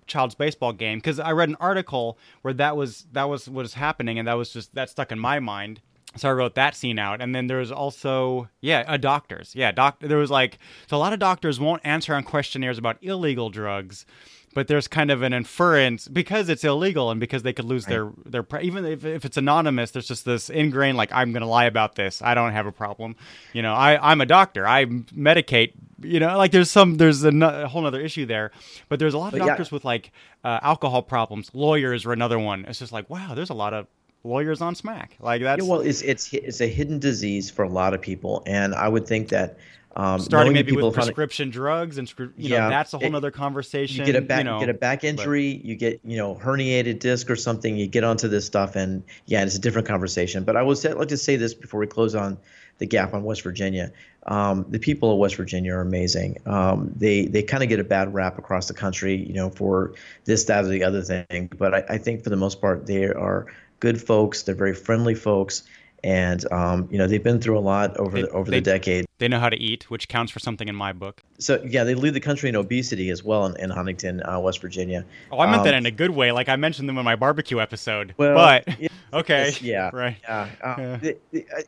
child's 0.07 0.35
baseball 0.35 0.71
game 0.71 0.99
because 0.99 1.19
I 1.19 1.31
read 1.31 1.49
an 1.49 1.57
article 1.59 2.17
where 2.43 2.53
that 2.53 2.77
was 2.77 3.05
that 3.13 3.27
was 3.29 3.49
what 3.49 3.63
was 3.63 3.73
happening, 3.75 4.17
and 4.19 4.27
that 4.27 4.35
was 4.35 4.51
just 4.53 4.73
that 4.75 4.89
stuck 4.89 5.11
in 5.11 5.19
my 5.19 5.39
mind. 5.39 5.81
So 6.17 6.29
I 6.29 6.33
wrote 6.33 6.55
that 6.55 6.75
scene 6.75 6.97
out, 6.97 7.21
and 7.21 7.35
then 7.35 7.47
there 7.47 7.57
was 7.57 7.71
also 7.71 8.49
yeah, 8.61 8.83
uh, 8.87 8.97
doctors. 8.97 9.53
Yeah, 9.55 9.71
doc. 9.71 9.99
There 9.99 10.17
was 10.17 10.31
like 10.31 10.59
so 10.87 10.97
a 10.97 10.99
lot 10.99 11.13
of 11.13 11.19
doctors 11.19 11.59
won't 11.59 11.81
answer 11.83 12.13
on 12.15 12.23
questionnaires 12.23 12.77
about 12.77 12.97
illegal 13.01 13.49
drugs, 13.49 14.05
but 14.53 14.67
there's 14.67 14.87
kind 14.87 15.11
of 15.11 15.21
an 15.21 15.33
inference 15.33 16.07
because 16.07 16.47
it's 16.47 16.63
illegal 16.63 17.11
and 17.11 17.19
because 17.19 17.43
they 17.43 17.51
could 17.53 17.65
lose 17.65 17.85
their 17.85 18.09
their 18.25 18.45
even 18.61 18.85
if, 18.85 19.03
if 19.03 19.25
it's 19.25 19.37
anonymous. 19.37 19.91
There's 19.91 20.07
just 20.07 20.23
this 20.25 20.49
ingrained 20.49 20.97
like 20.97 21.11
I'm 21.11 21.33
going 21.33 21.41
to 21.41 21.47
lie 21.47 21.65
about 21.65 21.95
this. 21.95 22.21
I 22.21 22.33
don't 22.33 22.53
have 22.53 22.65
a 22.65 22.71
problem. 22.71 23.17
You 23.53 23.61
know, 23.61 23.73
I 23.73 24.11
I'm 24.11 24.21
a 24.21 24.25
doctor. 24.25 24.65
I 24.65 24.85
medicate. 24.85 25.73
You 26.01 26.19
know, 26.19 26.37
like 26.37 26.51
there's 26.51 26.71
some 26.71 26.95
there's 26.95 27.23
a, 27.23 27.29
a 27.29 27.67
whole 27.67 27.85
other 27.85 28.01
issue 28.01 28.25
there, 28.25 28.51
but 28.89 28.99
there's 28.99 29.13
a 29.13 29.17
lot 29.17 29.27
of 29.27 29.31
But 29.33 29.41
yeah. 29.41 29.47
doctors 29.47 29.71
with 29.71 29.83
like 29.83 30.11
uh, 30.43 30.59
alcohol 30.61 31.01
problems. 31.01 31.51
Lawyers 31.53 32.05
are 32.05 32.13
another 32.13 32.39
one. 32.39 32.65
It's 32.65 32.79
just 32.79 32.93
like 32.93 33.09
wow, 33.09 33.33
there's 33.35 33.49
a 33.49 33.53
lot 33.53 33.73
of 33.73 33.87
lawyers 34.25 34.61
on 34.61 34.75
smack. 34.75 35.15
Like 35.19 35.41
that's 35.41 35.63
Yeah, 35.63 35.69
well, 35.69 35.81
it's 35.81 36.01
it's 36.01 36.33
it's 36.33 36.61
a 36.61 36.67
hidden 36.67 36.99
disease 36.99 37.49
for 37.49 37.63
a 37.63 37.69
lot 37.69 37.93
of 37.93 38.01
people, 38.01 38.43
and 38.45 38.73
I 38.73 38.87
would 38.87 39.07
think 39.07 39.29
that 39.29 39.57
um, 39.95 40.19
starting 40.19 40.51
maybe 40.51 40.71
people 40.73 40.89
with 40.89 40.95
prescription 40.95 41.49
drugs 41.49 41.97
and 41.97 42.11
you 42.35 42.49
know 42.49 42.55
Yeah, 42.55 42.69
that's 42.69 42.93
a 42.93 42.97
whole 42.97 43.07
it- 43.07 43.15
other 43.15 43.31
conversation. 43.31 44.05
you 44.05 44.05
get 44.11 44.21
a 44.21 44.21
back 44.21 44.43
know, 44.43 44.55
you 44.55 44.65
get 44.65 44.75
a 44.75 44.77
back 44.77 45.05
injury, 45.05 45.61
you 45.63 45.75
get 45.75 46.01
you 46.03 46.17
know 46.17 46.35
herniated 46.35 46.99
disc 46.99 47.29
or 47.29 47.37
something, 47.37 47.77
you 47.77 47.87
get 47.87 48.03
onto 48.03 48.27
this 48.27 48.45
stuff, 48.45 48.75
and 48.75 49.03
yeah, 49.25 49.43
it's 49.43 49.55
a 49.55 49.59
different 49.59 49.87
conversation. 49.87 50.43
But 50.43 50.57
I 50.57 50.63
would 50.63 50.77
say, 50.77 50.91
like 50.93 51.07
to 51.09 51.17
say 51.17 51.37
this 51.37 51.53
before 51.53 51.79
we 51.79 51.87
close 51.87 52.13
on 52.15 52.37
the 52.77 52.85
gap 52.85 53.13
on 53.13 53.23
West 53.23 53.41
Virginia. 53.41 53.91
Um, 54.27 54.65
the 54.69 54.79
people 54.79 55.13
of 55.13 55.17
West 55.17 55.35
Virginia 55.35 55.73
are 55.75 55.81
amazing. 55.81 56.39
Um, 56.45 56.91
they 56.95 57.27
they 57.27 57.43
kind 57.43 57.63
of 57.63 57.69
get 57.69 57.79
a 57.79 57.83
bad 57.83 58.13
rap 58.13 58.37
across 58.37 58.67
the 58.67 58.73
country, 58.73 59.15
you 59.15 59.33
know, 59.33 59.49
for 59.49 59.93
this, 60.25 60.43
that, 60.45 60.65
or 60.65 60.67
the 60.67 60.83
other 60.83 61.01
thing. 61.01 61.49
But 61.57 61.73
I, 61.73 61.83
I 61.91 61.97
think 61.99 62.23
for 62.23 62.31
the 62.31 62.35
most 62.35 62.59
part, 62.59 62.85
they 62.85 63.05
are 63.05 63.45
good 63.79 64.01
folks. 64.01 64.43
They're 64.43 64.55
very 64.55 64.73
friendly 64.73 65.15
folks, 65.15 65.63
and 66.03 66.49
um, 66.51 66.87
you 66.91 66.97
know, 66.97 67.07
they've 67.07 67.23
been 67.23 67.39
through 67.41 67.57
a 67.57 67.61
lot 67.61 67.97
over 67.97 68.15
They- 68.17 68.21
the 68.23 68.29
over 68.29 68.49
they- 68.51 68.57
the 68.59 68.61
decade. 68.61 69.05
they 69.17 69.27
know 69.27 69.39
how 69.39 69.49
to 69.49 69.57
eat, 69.57 69.89
which 69.89 70.07
counts 70.07 70.31
for 70.31 70.39
something 70.39 70.67
in 70.67 70.75
my 70.75 70.91
book. 70.93 71.21
So 71.39 71.61
yeah, 71.65 71.83
they 71.83 71.95
lead 71.95 72.13
the 72.13 72.19
country 72.19 72.49
in 72.49 72.55
obesity 72.55 73.09
as 73.09 73.23
well 73.23 73.45
in, 73.45 73.55
in 73.59 73.69
Huntington, 73.69 74.21
uh, 74.23 74.39
West 74.39 74.61
Virginia. 74.61 75.05
Oh, 75.31 75.39
I 75.39 75.49
meant 75.49 75.63
that 75.63 75.73
Um, 75.73 75.79
in 75.79 75.85
a 75.85 75.91
good 75.91 76.11
way. 76.11 76.31
Like 76.31 76.49
I 76.49 76.55
mentioned 76.57 76.87
them 76.89 76.97
in 76.97 77.05
my 77.05 77.15
barbecue 77.15 77.59
episode. 77.59 78.13
Well, 78.17 78.35
but 78.35 78.79
yeah, 78.79 78.87
okay, 79.13 79.53
yeah, 79.61 79.89
right. 79.93 80.17
Yeah, 80.23 80.47
uh, 80.63 80.75
Yeah. 80.77 80.97
the- 80.97 81.17
the- 81.31 81.45
uh, 81.57 81.61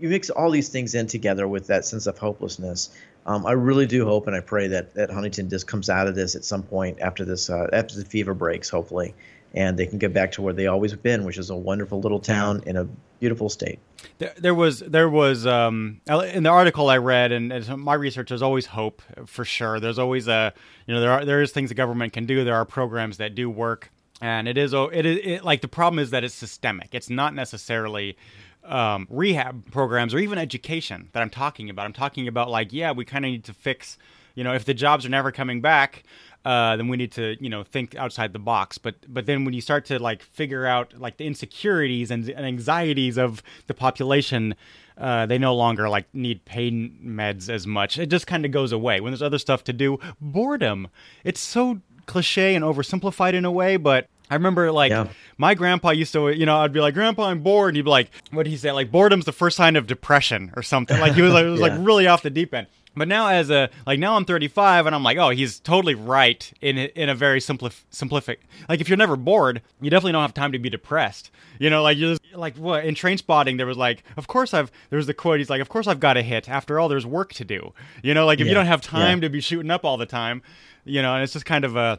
you 0.00 0.08
mix 0.08 0.28
all 0.28 0.50
these 0.50 0.70
things 0.70 0.94
in 0.96 1.06
together 1.06 1.46
with 1.46 1.68
that 1.68 1.84
sense 1.84 2.06
of 2.08 2.18
hopelessness. 2.18 2.90
Um, 3.26 3.46
I 3.46 3.52
really 3.52 3.86
do 3.86 4.04
hope 4.04 4.26
and 4.26 4.34
I 4.34 4.40
pray 4.40 4.66
that 4.68 4.94
that 4.94 5.08
Huntington 5.10 5.48
just 5.48 5.66
comes 5.68 5.88
out 5.88 6.08
of 6.08 6.14
this 6.16 6.34
at 6.34 6.44
some 6.44 6.62
point 6.64 6.98
after 7.00 7.24
this 7.24 7.48
uh, 7.48 7.68
after 7.72 7.96
the 7.96 8.04
fever 8.04 8.34
breaks, 8.34 8.68
hopefully, 8.68 9.14
and 9.54 9.78
they 9.78 9.86
can 9.86 9.98
get 9.98 10.12
back 10.12 10.32
to 10.32 10.42
where 10.42 10.52
they 10.52 10.66
always 10.66 10.92
been, 10.94 11.24
which 11.24 11.38
is 11.38 11.48
a 11.48 11.56
wonderful 11.56 12.00
little 12.00 12.18
town 12.18 12.62
in 12.66 12.76
a 12.76 12.86
beautiful 13.20 13.48
state. 13.48 13.78
There, 14.18 14.34
there 14.36 14.54
was 14.54 14.80
there 14.80 15.08
was 15.08 15.46
um 15.46 16.00
in 16.08 16.42
the 16.42 16.50
article 16.50 16.90
I 16.90 16.98
read 16.98 17.32
and, 17.32 17.52
and 17.52 17.78
my 17.78 17.94
research. 17.94 18.28
There's 18.28 18.42
always 18.42 18.66
hope 18.66 19.00
for 19.26 19.44
sure. 19.44 19.80
There's 19.80 19.98
always 19.98 20.28
a 20.28 20.52
you 20.86 20.94
know 20.94 21.00
there 21.00 21.12
are 21.12 21.24
there 21.24 21.40
is 21.40 21.52
things 21.52 21.70
the 21.70 21.74
government 21.74 22.12
can 22.12 22.26
do. 22.26 22.44
There 22.44 22.56
are 22.56 22.64
programs 22.64 23.16
that 23.18 23.34
do 23.34 23.48
work, 23.48 23.90
and 24.20 24.48
it 24.48 24.58
is 24.58 24.74
it 24.74 25.06
is 25.06 25.18
it, 25.22 25.44
like 25.44 25.62
the 25.62 25.68
problem 25.68 26.00
is 26.00 26.10
that 26.10 26.24
it's 26.24 26.34
systemic. 26.34 26.88
It's 26.92 27.08
not 27.08 27.34
necessarily 27.34 28.18
um, 28.64 29.06
rehab 29.08 29.70
programs 29.70 30.14
or 30.14 30.18
even 30.18 30.38
education 30.38 31.10
that 31.12 31.22
I'm 31.22 31.30
talking 31.30 31.70
about. 31.70 31.86
I'm 31.86 31.92
talking 31.92 32.28
about 32.28 32.50
like 32.50 32.72
yeah, 32.72 32.92
we 32.92 33.04
kind 33.04 33.24
of 33.24 33.30
need 33.30 33.44
to 33.44 33.54
fix. 33.54 33.96
You 34.34 34.42
know, 34.42 34.52
if 34.52 34.64
the 34.64 34.74
jobs 34.74 35.06
are 35.06 35.10
never 35.10 35.30
coming 35.30 35.60
back, 35.60 36.02
uh, 36.44 36.76
then 36.76 36.88
we 36.88 36.96
need 36.96 37.12
to 37.12 37.36
you 37.40 37.48
know 37.48 37.62
think 37.62 37.94
outside 37.96 38.32
the 38.32 38.38
box. 38.38 38.78
But 38.78 38.94
but 39.08 39.26
then 39.26 39.44
when 39.44 39.54
you 39.54 39.60
start 39.60 39.84
to 39.86 39.98
like 39.98 40.22
figure 40.22 40.66
out 40.66 40.98
like 40.98 41.16
the 41.16 41.26
insecurities 41.26 42.10
and, 42.10 42.28
and 42.28 42.44
anxieties 42.46 43.16
of 43.18 43.42
the 43.66 43.74
population, 43.74 44.54
uh, 44.98 45.26
they 45.26 45.38
no 45.38 45.54
longer 45.54 45.88
like 45.88 46.06
need 46.14 46.44
pain 46.44 46.98
meds 47.04 47.48
as 47.48 47.66
much. 47.66 47.98
It 47.98 48.06
just 48.10 48.26
kind 48.26 48.44
of 48.44 48.50
goes 48.50 48.72
away 48.72 49.00
when 49.00 49.12
there's 49.12 49.22
other 49.22 49.38
stuff 49.38 49.64
to 49.64 49.72
do. 49.72 49.98
Boredom. 50.20 50.88
It's 51.24 51.40
so 51.40 51.80
cliche 52.06 52.54
and 52.54 52.64
oversimplified 52.64 53.32
in 53.34 53.44
a 53.44 53.50
way, 53.52 53.76
but 53.76 54.08
I 54.30 54.34
remember 54.34 54.70
like 54.72 54.90
Yeah. 54.90 55.08
my 55.38 55.54
grandpa 55.54 55.90
used 55.90 56.12
to, 56.14 56.28
you 56.30 56.44
know, 56.46 56.58
I'd 56.58 56.72
be 56.72 56.80
like, 56.80 56.94
Grandpa, 56.94 57.28
I'm 57.28 57.40
bored. 57.40 57.68
And 57.70 57.76
he'd 57.76 57.82
be 57.82 57.90
like, 57.90 58.10
what 58.30 58.44
did 58.44 58.50
he 58.50 58.56
say? 58.56 58.72
Like, 58.72 58.90
boredom's 58.90 59.24
the 59.26 59.32
first 59.32 59.56
sign 59.56 59.76
of 59.76 59.86
depression 59.86 60.52
or 60.56 60.62
something. 60.62 60.98
Like, 60.98 61.12
he 61.14 61.22
was 61.22 61.32
like, 61.32 61.44
it 61.44 61.48
was 61.50 61.60
Yeah. 61.64 61.68
like 61.76 61.86
really 61.86 62.06
off 62.06 62.22
the 62.22 62.30
deep 62.30 62.52
end. 62.54 62.66
But 62.96 63.08
now, 63.08 63.28
as 63.28 63.50
a 63.50 63.70
like 63.86 63.98
now, 63.98 64.14
I'm 64.16 64.24
35, 64.24 64.86
and 64.86 64.94
I'm 64.94 65.02
like, 65.02 65.18
oh, 65.18 65.30
he's 65.30 65.58
totally 65.60 65.94
right 65.94 66.52
in 66.60 66.78
in 66.78 67.08
a 67.08 67.14
very 67.14 67.40
simplif- 67.40 67.84
simplific. 67.92 68.36
Like, 68.68 68.80
if 68.80 68.88
you're 68.88 68.96
never 68.98 69.16
bored, 69.16 69.62
you 69.80 69.90
definitely 69.90 70.12
don't 70.12 70.22
have 70.22 70.34
time 70.34 70.52
to 70.52 70.58
be 70.58 70.70
depressed. 70.70 71.30
You 71.58 71.70
know, 71.70 71.82
like 71.82 71.98
you're 71.98 72.10
just, 72.10 72.20
like 72.34 72.56
what 72.56 72.84
in 72.84 72.94
Trainspotting, 72.94 73.56
there 73.56 73.66
was 73.66 73.76
like, 73.76 74.02
of 74.16 74.26
course 74.26 74.54
I've 74.54 74.70
there 74.90 74.96
was 74.96 75.06
the 75.06 75.14
quote. 75.14 75.38
He's 75.38 75.50
like, 75.50 75.60
of 75.60 75.68
course 75.68 75.86
I've 75.86 76.00
got 76.00 76.16
a 76.16 76.22
hit. 76.22 76.48
After 76.48 76.78
all, 76.78 76.88
there's 76.88 77.06
work 77.06 77.32
to 77.34 77.44
do. 77.44 77.72
You 78.02 78.14
know, 78.14 78.26
like 78.26 78.40
if 78.40 78.46
you 78.46 78.54
don't 78.54 78.66
have 78.66 78.80
time 78.80 79.18
Yeah. 79.18 79.22
to 79.22 79.28
be 79.30 79.40
shooting 79.40 79.70
up 79.70 79.84
all 79.84 79.96
the 79.96 80.06
time, 80.06 80.42
you 80.84 81.02
know, 81.02 81.14
and 81.14 81.22
it's 81.22 81.32
just 81.32 81.46
kind 81.46 81.64
of 81.64 81.76
a 81.76 81.98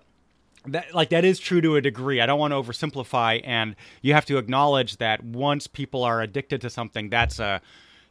that 0.68 0.96
like 0.96 1.10
that 1.10 1.24
is 1.24 1.40
true 1.40 1.62
to 1.62 1.76
a 1.76 1.82
degree. 1.82 2.22
I 2.22 2.26
don't 2.26 2.40
want 2.40 2.52
to 2.52 2.56
oversimplify, 2.56 3.42
and 3.44 3.76
you 4.02 4.14
have 4.14 4.26
to 4.26 4.38
acknowledge 4.38 4.98
that 4.98 5.24
once 5.24 5.68
people 5.68 6.04
are 6.04 6.22
addicted 6.22 6.62
to 6.62 6.70
something, 6.70 7.10
that's 7.10 7.38
a 7.40 7.62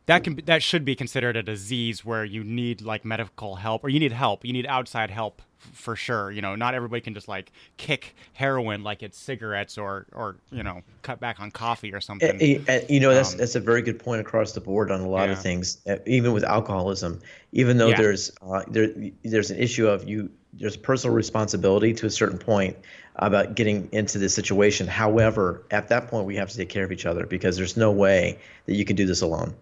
that 0.07 0.25
can 0.25 0.40
that 0.47 0.62
should 0.62 0.85
be 0.85 0.95
considered 0.95 1.37
a 1.37 1.43
disease 1.43 2.05
where 2.05 2.25
you 2.25 2.45
need 2.45 2.83
like 2.83 3.05
medical 3.05 3.57
help 3.57 3.85
or 3.85 3.88
you 3.88 4.01
need 4.01 4.12
help. 4.12 4.45
You 4.45 4.53
need 4.53 4.67
outside 4.67 5.11
help 5.11 5.40
for 5.73 5.97
sure. 5.97 6.31
You 6.31 6.43
know, 6.43 6.57
not 6.57 6.75
everybody 6.75 7.01
can 7.01 7.14
just 7.14 7.27
like 7.27 7.51
kick 7.79 8.14
heroin 8.35 8.83
like 8.83 9.03
it's 9.03 9.19
cigarettes 9.19 9.79
or 9.79 10.07
or 10.12 10.37
you 10.51 10.62
know 10.62 10.83
cut 11.03 11.21
back 11.21 11.40
on 11.40 11.51
coffee 11.51 11.95
or 11.95 12.01
something. 12.01 12.38
You 12.40 13.01
know, 13.01 13.14
that's 13.14 13.33
Um, 13.33 13.38
that's 13.38 13.55
a 13.55 13.61
very 13.61 13.81
good 13.83 13.99
point 13.99 14.21
across 14.21 14.53
the 14.53 14.61
board 14.61 14.90
on 14.90 15.01
a 15.01 15.09
lot 15.09 15.27
Yeah. 15.29 15.33
of 15.33 15.43
things. 15.43 15.79
Even 16.07 16.33
with 16.33 16.45
alcoholism, 16.45 17.21
even 17.53 17.79
though 17.79 17.88
Yeah. 17.88 17.97
there's 17.97 18.31
uh, 18.43 18.62
there 18.69 18.90
there's 19.25 19.51
an 19.51 19.59
issue 19.59 19.88
of 19.88 20.09
you 20.09 20.31
there's 20.53 20.77
personal 20.77 21.17
responsibility 21.17 21.93
to 21.95 22.07
a 22.07 22.11
certain 22.11 22.38
point 22.38 22.77
about 23.17 23.55
getting 23.57 23.88
into 23.90 24.19
this 24.19 24.35
situation. 24.35 24.87
However, 24.87 25.64
at 25.71 25.88
that 25.88 26.09
point, 26.09 26.27
we 26.27 26.37
have 26.37 26.51
to 26.51 26.57
take 26.57 26.69
care 26.69 26.85
of 26.85 26.93
each 26.93 27.07
other 27.07 27.27
because 27.27 27.57
there's 27.57 27.77
no 27.77 27.90
way 27.90 28.38
that 28.67 28.75
you 28.75 28.85
can 28.85 28.95
do 28.97 29.05
this 29.07 29.21
alone. 29.23 29.55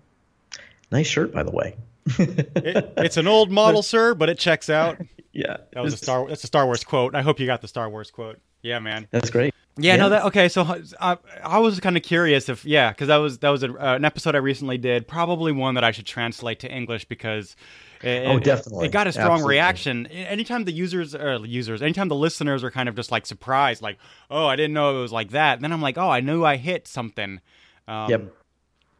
Nice 0.92 1.06
shirt, 1.08 1.32
by 1.32 1.42
the 1.42 1.50
way. 1.50 1.74
It- 2.18 2.92
it's 2.98 3.16
an 3.16 3.26
old 3.26 3.50
model, 3.50 3.82
sir, 3.82 4.14
but 4.14 4.28
it 4.28 4.38
checks 4.38 4.68
out. 4.70 4.98
yeah, 5.32 5.56
That 5.72 5.82
was 5.82 5.94
a 5.94 5.96
Star. 5.96 6.28
That's 6.28 6.44
a 6.44 6.46
Star 6.46 6.66
Wars 6.66 6.84
quote. 6.84 7.14
I 7.14 7.22
hope 7.22 7.40
you 7.40 7.46
got 7.46 7.60
the 7.62 7.68
Star 7.68 7.88
Wars 7.90 8.10
quote. 8.10 8.38
Yeah, 8.62 8.78
man. 8.78 9.08
That's 9.10 9.30
great. 9.30 9.54
Yeah, 9.78 9.96
no, 9.96 10.10
that 10.10 10.24
okay. 10.26 10.48
So 10.50 10.62
I, 11.00 11.16
I 11.42 11.58
was 11.58 11.80
kind 11.80 11.96
of 11.96 12.02
curious 12.02 12.48
if 12.50 12.64
yeah, 12.64 12.90
because 12.90 13.08
that 13.08 13.16
was 13.16 13.38
that 13.38 13.48
was 13.48 13.62
a, 13.62 13.70
uh, 13.72 13.96
an 13.96 14.04
episode 14.04 14.34
I 14.34 14.38
recently 14.38 14.76
did. 14.78 15.08
Probably 15.08 15.50
one 15.50 15.74
that 15.76 15.82
I 15.84 15.90
should 15.92 16.06
translate 16.06 16.60
to 16.60 16.70
English 16.70 17.06
because. 17.06 17.56
It, 18.02 18.26
Oh, 18.26 18.38
definitely. 18.40 18.86
It 18.86 18.92
got 18.92 19.06
a 19.06 19.12
strong 19.12 19.30
Absolutely. 19.30 19.54
reaction. 19.54 20.06
Anytime 20.08 20.64
the 20.64 20.72
users, 20.72 21.14
or 21.14 21.36
users, 21.46 21.80
anytime 21.82 22.08
the 22.08 22.16
listeners 22.16 22.62
are 22.64 22.70
kind 22.70 22.88
of 22.88 22.96
just 22.96 23.10
like 23.12 23.26
surprised, 23.26 23.80
like, 23.80 23.96
"Oh, 24.30 24.44
I 24.46 24.56
didn't 24.56 24.74
know 24.74 24.98
it 24.98 25.00
was 25.00 25.12
like 25.12 25.30
that." 25.30 25.60
then 25.60 25.72
I'm 25.72 25.80
like, 25.80 25.96
"Oh, 25.96 26.10
I 26.10 26.20
knew 26.20 26.44
I 26.44 26.56
hit 26.56 26.86
something." 26.88 27.40
Um, 27.88 28.10
Yep. 28.10 28.34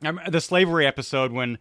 I'm- 0.05 0.21
the 0.29 0.41
slavery 0.41 0.87
episode 0.87 1.33
when 1.33 1.59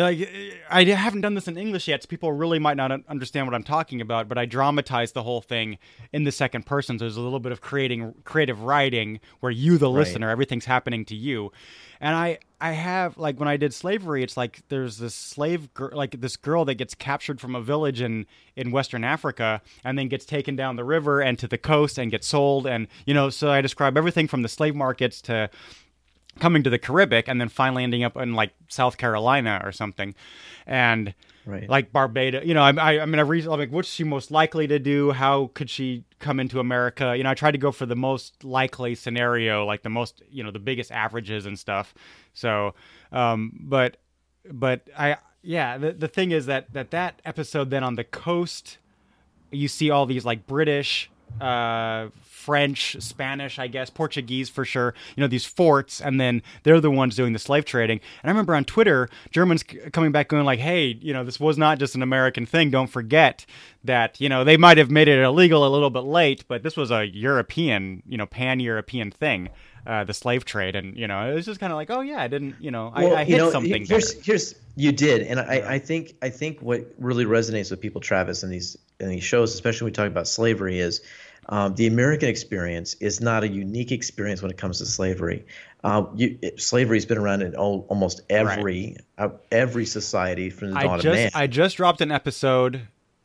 like 0.00 0.20
eh, 0.20 0.54
I 0.70 0.84
haven't 0.84 1.20
done 1.20 1.34
this 1.34 1.48
in 1.48 1.58
English 1.58 1.88
yet, 1.88 2.02
so 2.02 2.06
people 2.06 2.32
really 2.32 2.58
might 2.58 2.76
not 2.76 2.92
understand 3.08 3.46
what 3.46 3.54
I'm 3.54 3.62
talking 3.62 4.00
about. 4.00 4.28
But 4.28 4.38
I 4.38 4.46
dramatized 4.46 5.14
the 5.14 5.22
whole 5.22 5.42
thing 5.42 5.78
in 6.12 6.24
the 6.24 6.32
second 6.32 6.64
person, 6.64 6.98
so 6.98 7.04
there's 7.04 7.16
a 7.16 7.20
little 7.20 7.40
bit 7.40 7.52
of 7.52 7.60
creating 7.60 8.14
creative 8.24 8.62
writing 8.62 9.20
where 9.40 9.52
you, 9.52 9.78
the 9.78 9.90
listener, 9.90 10.26
right. 10.26 10.32
everything's 10.32 10.64
happening 10.64 11.04
to 11.06 11.16
you. 11.16 11.52
And 12.00 12.16
I 12.16 12.38
I 12.60 12.72
have 12.72 13.18
like 13.18 13.38
when 13.38 13.48
I 13.48 13.56
did 13.56 13.74
slavery, 13.74 14.22
it's 14.22 14.36
like 14.36 14.62
there's 14.68 14.98
this 14.98 15.14
slave 15.14 15.74
girl, 15.74 15.90
like 15.92 16.20
this 16.20 16.36
girl 16.36 16.64
that 16.64 16.74
gets 16.74 16.94
captured 16.94 17.40
from 17.40 17.54
a 17.54 17.60
village 17.60 18.00
in 18.00 18.26
in 18.56 18.70
Western 18.70 19.04
Africa 19.04 19.60
and 19.84 19.98
then 19.98 20.08
gets 20.08 20.24
taken 20.24 20.56
down 20.56 20.76
the 20.76 20.84
river 20.84 21.20
and 21.20 21.38
to 21.38 21.46
the 21.46 21.58
coast 21.58 21.98
and 21.98 22.10
gets 22.10 22.26
sold, 22.26 22.66
and 22.66 22.88
you 23.04 23.14
know, 23.14 23.30
so 23.30 23.50
I 23.50 23.60
describe 23.60 23.96
everything 23.96 24.26
from 24.26 24.42
the 24.42 24.48
slave 24.48 24.74
markets 24.74 25.20
to 25.22 25.50
coming 26.38 26.62
to 26.62 26.70
the 26.70 26.78
Caribbean 26.78 27.24
and 27.26 27.40
then 27.40 27.48
finally 27.48 27.84
ending 27.84 28.04
up 28.04 28.16
in 28.16 28.34
like 28.34 28.52
South 28.68 28.96
Carolina 28.96 29.60
or 29.64 29.72
something, 29.72 30.14
and 30.66 31.14
right. 31.46 31.68
like 31.68 31.92
Barbados. 31.92 32.44
You 32.44 32.54
know, 32.54 32.62
I, 32.62 32.72
I, 32.72 33.00
I 33.00 33.06
mean, 33.06 33.18
I 33.18 33.22
read 33.22 33.44
like 33.46 33.70
what's 33.70 33.88
she 33.88 34.04
most 34.04 34.30
likely 34.30 34.66
to 34.66 34.78
do? 34.78 35.12
How 35.12 35.50
could 35.54 35.70
she 35.70 36.04
come 36.18 36.40
into 36.40 36.60
America? 36.60 37.14
You 37.16 37.24
know, 37.24 37.30
I 37.30 37.34
tried 37.34 37.52
to 37.52 37.58
go 37.58 37.72
for 37.72 37.86
the 37.86 37.96
most 37.96 38.44
likely 38.44 38.94
scenario, 38.94 39.64
like 39.64 39.82
the 39.82 39.90
most, 39.90 40.22
you 40.30 40.42
know, 40.42 40.50
the 40.50 40.58
biggest 40.58 40.90
averages 40.90 41.46
and 41.46 41.58
stuff. 41.58 41.94
So, 42.34 42.74
um, 43.12 43.52
but, 43.60 43.98
but 44.50 44.88
I, 44.96 45.18
yeah, 45.42 45.76
the 45.76 45.92
the 45.92 46.08
thing 46.08 46.30
is 46.30 46.46
that 46.46 46.72
that 46.72 46.90
that 46.92 47.20
episode 47.24 47.70
then 47.70 47.84
on 47.84 47.96
the 47.96 48.04
coast, 48.04 48.78
you 49.50 49.68
see 49.68 49.90
all 49.90 50.06
these 50.06 50.24
like 50.24 50.46
British 50.46 51.10
uh, 51.40 52.08
French, 52.42 52.96
Spanish, 52.98 53.58
I 53.58 53.68
guess, 53.68 53.88
Portuguese 53.88 54.48
for 54.48 54.64
sure. 54.64 54.94
You 55.16 55.20
know, 55.20 55.28
these 55.28 55.44
forts, 55.44 56.00
and 56.00 56.20
then 56.20 56.42
they're 56.64 56.80
the 56.80 56.90
ones 56.90 57.14
doing 57.14 57.32
the 57.32 57.38
slave 57.38 57.64
trading. 57.64 58.00
And 58.22 58.28
I 58.28 58.32
remember 58.32 58.54
on 58.56 58.64
Twitter, 58.64 59.08
Germans 59.30 59.62
coming 59.92 60.10
back 60.10 60.28
going 60.28 60.44
like, 60.44 60.58
"Hey, 60.58 60.98
you 61.00 61.12
know, 61.12 61.22
this 61.22 61.38
was 61.38 61.56
not 61.56 61.78
just 61.78 61.94
an 61.94 62.02
American 62.02 62.44
thing. 62.46 62.70
Don't 62.70 62.88
forget 62.88 63.46
that 63.84 64.20
you 64.20 64.28
know 64.28 64.42
they 64.42 64.56
might 64.56 64.78
have 64.78 64.90
made 64.90 65.06
it 65.06 65.22
illegal 65.22 65.66
a 65.66 65.70
little 65.70 65.90
bit 65.90 66.04
late, 66.04 66.44
but 66.48 66.62
this 66.64 66.76
was 66.76 66.90
a 66.90 67.06
European, 67.06 68.02
you 68.08 68.18
know, 68.18 68.26
pan-European 68.26 69.10
thing." 69.10 69.50
Uh, 69.84 70.04
the 70.04 70.14
slave 70.14 70.44
trade, 70.44 70.76
and 70.76 70.96
you 70.96 71.08
know, 71.08 71.28
it 71.28 71.34
was 71.34 71.44
just 71.44 71.58
kind 71.58 71.72
of 71.72 71.76
like, 71.76 71.90
oh 71.90 72.02
yeah, 72.02 72.22
I 72.22 72.28
didn't, 72.28 72.54
you 72.60 72.70
know, 72.70 72.92
well, 72.96 73.16
I, 73.16 73.22
I 73.22 73.24
hit 73.24 73.30
you 73.30 73.38
know, 73.38 73.50
something. 73.50 73.84
Here's, 73.84 74.14
there. 74.14 74.22
here's, 74.22 74.54
you 74.76 74.92
did, 74.92 75.22
and 75.22 75.40
I, 75.40 75.74
I 75.74 75.78
think, 75.80 76.14
I 76.22 76.28
think 76.30 76.62
what 76.62 76.86
really 76.98 77.24
resonates 77.24 77.68
with 77.72 77.80
people, 77.80 78.00
Travis, 78.00 78.44
in 78.44 78.50
these 78.50 78.78
in 79.00 79.08
these 79.08 79.24
shows, 79.24 79.54
especially 79.54 79.86
when 79.86 79.90
we 79.90 79.96
talk 79.96 80.06
about 80.06 80.28
slavery, 80.28 80.78
is 80.78 81.02
um, 81.48 81.74
the 81.74 81.86
American 81.86 82.28
experience 82.28 82.94
is 82.94 83.20
not 83.20 83.42
a 83.42 83.48
unique 83.48 83.92
experience 83.92 84.42
when 84.42 84.50
it 84.50 84.56
comes 84.56 84.78
to 84.78 84.86
slavery. 84.86 85.44
Uh, 85.82 86.04
slavery 86.56 86.96
has 86.96 87.06
been 87.06 87.18
around 87.18 87.42
in 87.42 87.54
all, 87.56 87.86
almost 87.88 88.20
every 88.30 88.96
right. 89.18 89.30
uh, 89.30 89.34
every 89.50 89.84
society 89.84 90.50
from 90.50 90.70
the 90.70 90.80
dawn 90.80 91.00
I 91.00 91.02
just, 91.02 91.06
of 91.06 91.14
man. 91.14 91.30
I 91.34 91.46
just 91.48 91.76
dropped 91.76 92.00
an 92.00 92.12
episode. 92.12 92.82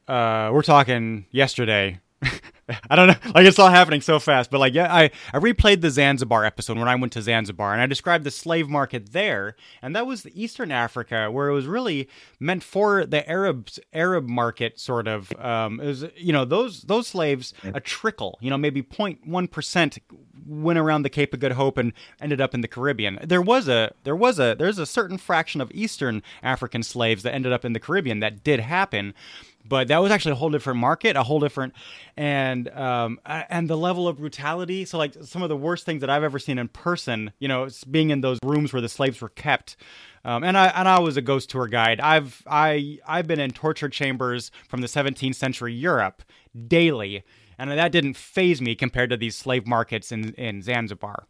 Uh, 0.08 0.50
we're 0.52 0.64
talking 0.64 1.26
yesterday 1.32 2.00
I 2.90 2.96
don't 2.96 3.08
know. 3.08 3.32
Like 3.34 3.46
it's 3.46 3.60
all 3.60 3.70
happening 3.70 4.02
so 4.02 4.20
fast. 4.20 4.52
But 4.52 4.60
like, 4.60 4.74
yeah, 4.74 4.94
I, 4.94 5.12
I 5.34 5.40
replayed 5.40 5.82
the 5.82 5.90
Zanzibar 5.90 6.46
episode 6.46 6.78
when 6.78 6.88
I 6.88 6.96
went 6.96 7.14
to 7.14 7.22
Zanzibar 7.22 7.74
and 7.74 7.82
I 7.82 7.86
described 7.86 8.24
the 8.24 8.32
slave 8.32 8.68
market 8.68 9.14
there. 9.14 9.56
And 9.82 9.96
that 9.96 10.06
was 10.06 10.24
the 10.24 10.42
Eastern 10.42 10.72
Africa 10.72 11.32
where 11.32 11.48
it 11.48 11.54
was 11.54 11.66
really 11.66 12.10
meant 12.40 12.64
for 12.64 13.06
the 13.06 13.28
Arabs, 13.30 13.80
Arab 13.94 14.28
market 14.28 14.80
sort 14.80 15.08
of. 15.08 15.32
Um, 15.40 15.80
it 15.80 15.88
was, 15.88 16.06
you 16.16 16.34
know, 16.34 16.46
those, 16.46 16.82
those 16.84 17.08
slaves, 17.08 17.54
a 17.64 17.80
trickle, 17.80 18.38
you 18.42 18.50
know, 18.50 18.58
maybe 18.58 18.82
0.1% 18.82 20.00
went 20.46 20.80
around 20.80 21.04
the 21.04 21.10
Cape 21.10 21.34
of 21.34 21.40
Good 21.40 21.54
Hope 21.54 21.78
and 21.78 21.94
ended 22.20 22.42
up 22.42 22.54
in 22.54 22.62
the 22.62 22.68
Caribbean. 22.68 23.20
There 23.24 23.42
was 23.42 23.68
a, 23.68 23.94
there 24.04 24.16
was 24.16 24.40
a, 24.40 24.56
there's 24.58 24.80
a 24.80 24.86
certain 24.86 25.18
fraction 25.18 25.62
of 25.62 25.72
Eastern 25.74 26.22
African 26.44 26.84
slaves 26.84 27.24
that 27.24 27.34
ended 27.34 27.54
up 27.54 27.64
in 27.64 27.74
the 27.74 27.80
Caribbean 27.80 28.20
that 28.20 28.44
did 28.44 28.60
happen 28.60 29.14
but 29.68 29.88
that 29.90 30.00
was 30.00 30.12
actually 30.12 30.34
a 30.34 30.36
whole 30.36 30.50
different 30.50 30.80
market, 30.80 31.16
a 31.16 31.24
whole 31.24 31.40
different, 31.40 31.74
and 32.16 32.70
um, 32.70 33.20
and 33.26 33.70
the 33.70 33.78
level 33.78 34.08
of 34.08 34.18
brutality. 34.18 34.86
So 34.86 34.98
like 34.98 35.16
some 35.22 35.44
of 35.44 35.50
the 35.50 35.58
worst 35.58 35.86
things 35.86 36.02
that 36.02 36.10
I've 36.10 36.24
ever 36.24 36.40
seen 36.40 36.58
in 36.58 36.68
person, 36.68 37.32
you 37.40 37.48
know, 37.48 37.68
being 37.90 38.10
in 38.10 38.22
those 38.22 38.40
rooms 38.44 38.74
where 38.74 38.82
the 38.82 38.90
slaves 38.90 39.22
were 39.22 39.30
kept. 39.30 39.78
Um, 40.26 40.44
and 40.44 40.58
I 40.58 40.68
and 40.68 40.88
I 40.88 41.00
was 41.00 41.18
a 41.18 41.22
ghost 41.22 41.50
tour 41.50 41.68
guide. 41.68 42.00
I've 42.00 42.44
I 42.48 43.00
I've 43.08 43.28
been 43.28 43.40
in 43.40 43.52
torture 43.52 43.90
chambers 43.90 44.52
from 44.68 44.82
the 44.82 44.88
17th 44.88 45.36
century 45.36 45.74
Europe 45.74 46.24
daily, 46.68 47.24
and 47.58 47.72
that 47.72 47.92
didn't 47.92 48.18
phase 48.18 48.62
me 48.62 48.76
compared 48.76 49.10
to 49.12 49.18
these 49.18 49.36
slave 49.36 49.66
markets 49.66 50.12
in 50.12 50.34
in 50.34 50.62
Zanzibar. 50.62 51.28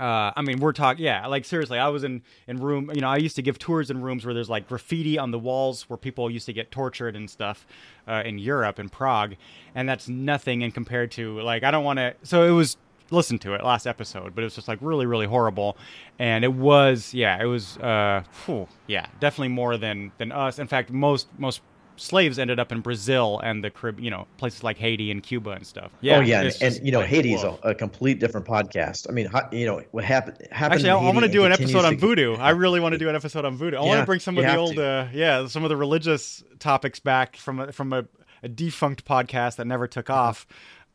Uh, 0.00 0.32
I 0.34 0.40
mean, 0.40 0.60
we're 0.60 0.72
talking, 0.72 1.04
yeah, 1.04 1.26
like 1.26 1.44
seriously, 1.44 1.78
I 1.78 1.88
was 1.88 2.04
in, 2.04 2.22
in 2.48 2.56
room, 2.56 2.90
you 2.94 3.02
know, 3.02 3.08
I 3.08 3.18
used 3.18 3.36
to 3.36 3.42
give 3.42 3.58
tours 3.58 3.90
in 3.90 4.00
rooms 4.00 4.24
where 4.24 4.32
there's 4.32 4.48
like 4.48 4.66
graffiti 4.66 5.18
on 5.18 5.30
the 5.30 5.38
walls 5.38 5.90
where 5.90 5.98
people 5.98 6.30
used 6.30 6.46
to 6.46 6.54
get 6.54 6.70
tortured 6.70 7.16
and 7.16 7.28
stuff 7.28 7.66
uh, 8.08 8.22
in 8.24 8.38
Europe, 8.38 8.78
in 8.78 8.88
Prague. 8.88 9.34
And 9.74 9.86
that's 9.86 10.08
nothing 10.08 10.62
in 10.62 10.72
compared 10.72 11.10
to, 11.12 11.40
like, 11.42 11.64
I 11.64 11.70
don't 11.70 11.84
want 11.84 11.98
to, 11.98 12.14
so 12.22 12.44
it 12.44 12.52
was, 12.52 12.78
listen 13.12 13.38
to 13.40 13.54
it 13.54 13.64
last 13.64 13.86
episode, 13.86 14.34
but 14.34 14.42
it 14.42 14.44
was 14.44 14.54
just 14.54 14.68
like 14.68 14.78
really, 14.80 15.04
really 15.04 15.26
horrible. 15.26 15.76
And 16.18 16.44
it 16.44 16.52
was, 16.52 17.12
yeah, 17.12 17.42
it 17.42 17.46
was, 17.46 17.76
uh, 17.78 18.22
whew, 18.46 18.68
yeah, 18.86 19.06
definitely 19.18 19.48
more 19.48 19.76
than, 19.76 20.12
than 20.16 20.30
us. 20.32 20.58
In 20.58 20.68
fact, 20.68 20.90
most, 20.90 21.26
most 21.36 21.60
slaves 22.00 22.38
ended 22.38 22.58
up 22.58 22.72
in 22.72 22.80
Brazil 22.80 23.40
and 23.44 23.62
the 23.62 23.70
Carib, 23.70 24.00
you 24.00 24.10
know, 24.10 24.26
places 24.38 24.64
like 24.64 24.78
Haiti 24.78 25.10
and 25.10 25.22
Cuba 25.22 25.50
and 25.50 25.66
stuff. 25.66 25.90
Yeah, 26.00 26.18
oh 26.18 26.20
yeah, 26.20 26.42
and, 26.42 26.56
and, 26.62 26.86
you 26.86 26.92
know, 26.92 27.00
like, 27.00 27.12
is 27.12 27.42
a, 27.42 27.58
a, 27.62 27.74
complete 27.74 28.18
different 28.18 28.46
podcast. 28.46 29.06
I 29.08 29.12
mean, 29.12 29.28
you 29.52 29.66
know, 29.66 29.82
what 29.90 30.04
happened 30.04 30.38
happened. 30.50 30.80
Actually, 30.80 30.90
I, 30.90 30.96
I 30.96 31.12
want 31.12 31.26
to 31.26 31.28
do 31.28 31.44
an 31.44 31.52
episode 31.52 31.84
on 31.84 31.98
voodoo. 31.98 32.34
I 32.34 32.50
really 32.50 32.80
want 32.80 32.94
to 32.94 32.98
do 32.98 33.08
an 33.08 33.14
episode 33.16 33.44
on 33.44 33.56
voodoo. 33.56 33.76
I 33.76 33.82
yeah, 33.82 33.88
want 33.88 34.00
to 34.00 34.06
bring 34.06 34.20
some 34.20 34.38
of 34.38 34.44
the 34.44 34.56
old, 34.56 34.78
uh, 34.78 35.06
yeah, 35.12 35.46
some 35.46 35.62
of 35.62 35.68
the 35.68 35.76
religious 35.76 36.42
topics 36.58 37.00
back 37.00 37.36
from 37.36 37.60
a, 37.60 37.72
from 37.72 37.92
a, 37.92 38.06
a 38.42 38.48
defunct 38.48 39.04
podcast 39.04 39.56
that 39.56 39.66
never 39.66 39.86
took 39.86 40.08
uh-huh. 40.08 40.20
off. 40.20 40.46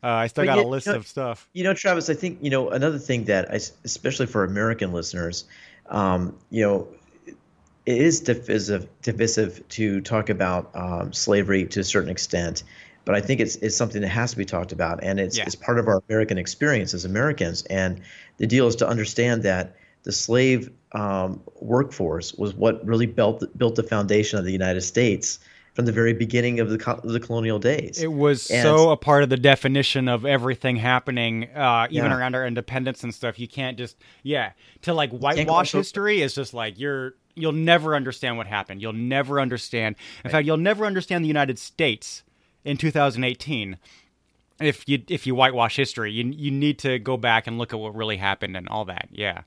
Uh, 0.02 0.08
I 0.08 0.26
still 0.26 0.44
but 0.44 0.54
got 0.54 0.58
a 0.64 0.68
list 0.68 0.86
you 0.86 0.92
know, 0.92 0.98
of 0.98 1.06
stuff. 1.06 1.48
You 1.52 1.64
know, 1.64 1.74
Travis, 1.74 2.10
I 2.10 2.14
think 2.14 2.38
you 2.42 2.50
know 2.50 2.70
another 2.70 2.98
thing 2.98 3.24
that, 3.24 3.50
I, 3.50 3.60
especially 3.84 4.26
for 4.26 4.44
American 4.44 4.92
listeners, 4.92 5.44
um, 5.88 6.36
you 6.50 6.62
know, 6.62 6.88
it 7.86 7.98
is 7.98 8.20
divisive, 8.20 8.88
divisive 9.02 9.66
to 9.70 10.00
talk 10.00 10.28
about 10.28 10.70
um, 10.74 11.12
slavery 11.12 11.64
to 11.66 11.80
a 11.80 11.84
certain 11.84 12.10
extent, 12.10 12.64
but 13.04 13.14
I 13.14 13.20
think 13.20 13.40
it's, 13.40 13.56
it's 13.56 13.76
something 13.76 14.02
that 14.02 14.08
has 14.08 14.32
to 14.32 14.36
be 14.36 14.44
talked 14.44 14.72
about, 14.72 15.02
and 15.02 15.20
it's, 15.20 15.38
yeah. 15.38 15.44
it's 15.46 15.54
part 15.54 15.78
of 15.78 15.86
our 15.86 16.02
American 16.08 16.36
experience 16.36 16.92
as 16.94 17.04
Americans. 17.04 17.62
And 17.66 18.02
the 18.38 18.46
deal 18.46 18.66
is 18.66 18.74
to 18.76 18.88
understand 18.88 19.44
that 19.44 19.76
the 20.02 20.12
slave 20.12 20.70
um, 20.92 21.40
workforce 21.60 22.34
was 22.34 22.54
what 22.54 22.84
really 22.86 23.06
built 23.06 23.44
built 23.58 23.74
the 23.74 23.82
foundation 23.82 24.38
of 24.38 24.44
the 24.44 24.52
United 24.52 24.82
States 24.82 25.40
from 25.74 25.84
the 25.84 25.92
very 25.92 26.12
beginning 26.12 26.60
of 26.60 26.70
the 26.70 27.00
the 27.04 27.20
colonial 27.20 27.58
days. 27.58 28.00
It 28.00 28.12
was 28.12 28.50
and, 28.50 28.62
so 28.62 28.90
a 28.90 28.96
part 28.96 29.24
of 29.24 29.28
the 29.28 29.36
definition 29.36 30.08
of 30.08 30.24
everything 30.24 30.76
happening, 30.76 31.50
uh, 31.54 31.88
even 31.90 32.10
yeah. 32.10 32.16
around 32.16 32.34
our 32.36 32.46
independence 32.46 33.02
and 33.02 33.12
stuff. 33.12 33.38
You 33.38 33.48
can't 33.48 33.76
just 33.76 33.96
yeah 34.22 34.52
to 34.82 34.94
like 34.94 35.10
whitewash 35.10 35.72
history 35.72 36.22
is 36.22 36.34
just 36.34 36.54
like 36.54 36.78
you're 36.78 37.14
you'll 37.36 37.52
never 37.52 37.94
understand 37.94 38.36
what 38.36 38.46
happened. 38.46 38.82
You'll 38.82 38.92
never 38.92 39.40
understand. 39.40 39.96
In 39.96 40.28
right. 40.28 40.32
fact, 40.32 40.46
you'll 40.46 40.56
never 40.56 40.84
understand 40.86 41.22
the 41.22 41.28
United 41.28 41.58
States 41.58 42.24
in 42.64 42.76
2018 42.76 43.78
if 44.60 44.88
you 44.88 45.02
if 45.08 45.26
you 45.26 45.34
whitewash 45.34 45.76
history. 45.76 46.12
You 46.12 46.24
you 46.24 46.50
need 46.50 46.78
to 46.80 46.98
go 46.98 47.16
back 47.16 47.46
and 47.46 47.58
look 47.58 47.72
at 47.72 47.78
what 47.78 47.94
really 47.94 48.16
happened 48.16 48.56
and 48.56 48.68
all 48.68 48.84
that. 48.86 49.08
Yeah. 49.12 49.42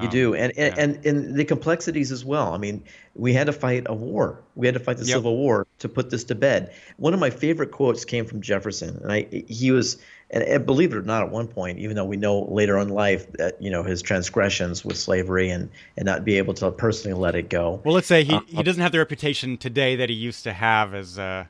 You 0.00 0.08
um, 0.08 0.10
do, 0.10 0.34
and 0.34 0.52
and, 0.56 0.76
yeah. 0.76 0.82
and 0.82 1.06
and 1.06 1.34
the 1.34 1.44
complexities 1.44 2.12
as 2.12 2.24
well. 2.24 2.54
I 2.54 2.58
mean, 2.58 2.82
we 3.14 3.32
had 3.32 3.46
to 3.46 3.52
fight 3.52 3.84
a 3.86 3.94
war. 3.94 4.42
We 4.54 4.66
had 4.66 4.74
to 4.74 4.80
fight 4.80 4.98
the 4.98 5.04
yep. 5.04 5.16
Civil 5.16 5.36
War 5.36 5.66
to 5.78 5.88
put 5.88 6.10
this 6.10 6.24
to 6.24 6.34
bed. 6.34 6.74
One 6.96 7.14
of 7.14 7.20
my 7.20 7.30
favorite 7.30 7.70
quotes 7.70 8.04
came 8.04 8.24
from 8.26 8.40
Jefferson, 8.40 8.98
and 9.02 9.12
I 9.12 9.26
he 9.48 9.70
was 9.70 9.98
and 10.30 10.66
believe 10.66 10.92
it 10.92 10.96
or 10.96 11.02
not, 11.02 11.22
at 11.22 11.30
one 11.30 11.48
point, 11.48 11.78
even 11.78 11.96
though 11.96 12.04
we 12.04 12.16
know 12.16 12.40
later 12.50 12.78
in 12.78 12.90
life 12.90 13.30
that 13.32 13.60
you 13.62 13.70
know 13.70 13.82
his 13.82 14.02
transgressions 14.02 14.84
with 14.84 14.98
slavery 14.98 15.48
and 15.48 15.70
and 15.96 16.04
not 16.04 16.24
be 16.24 16.36
able 16.36 16.54
to 16.54 16.70
personally 16.70 17.18
let 17.18 17.34
it 17.34 17.48
go. 17.48 17.80
Well, 17.84 17.94
let's 17.94 18.06
say 18.06 18.24
he, 18.24 18.34
uh, 18.34 18.40
he 18.46 18.62
doesn't 18.62 18.82
have 18.82 18.92
the 18.92 18.98
reputation 18.98 19.56
today 19.56 19.96
that 19.96 20.10
he 20.10 20.14
used 20.14 20.44
to 20.44 20.52
have 20.52 20.94
as 20.94 21.16
a 21.18 21.48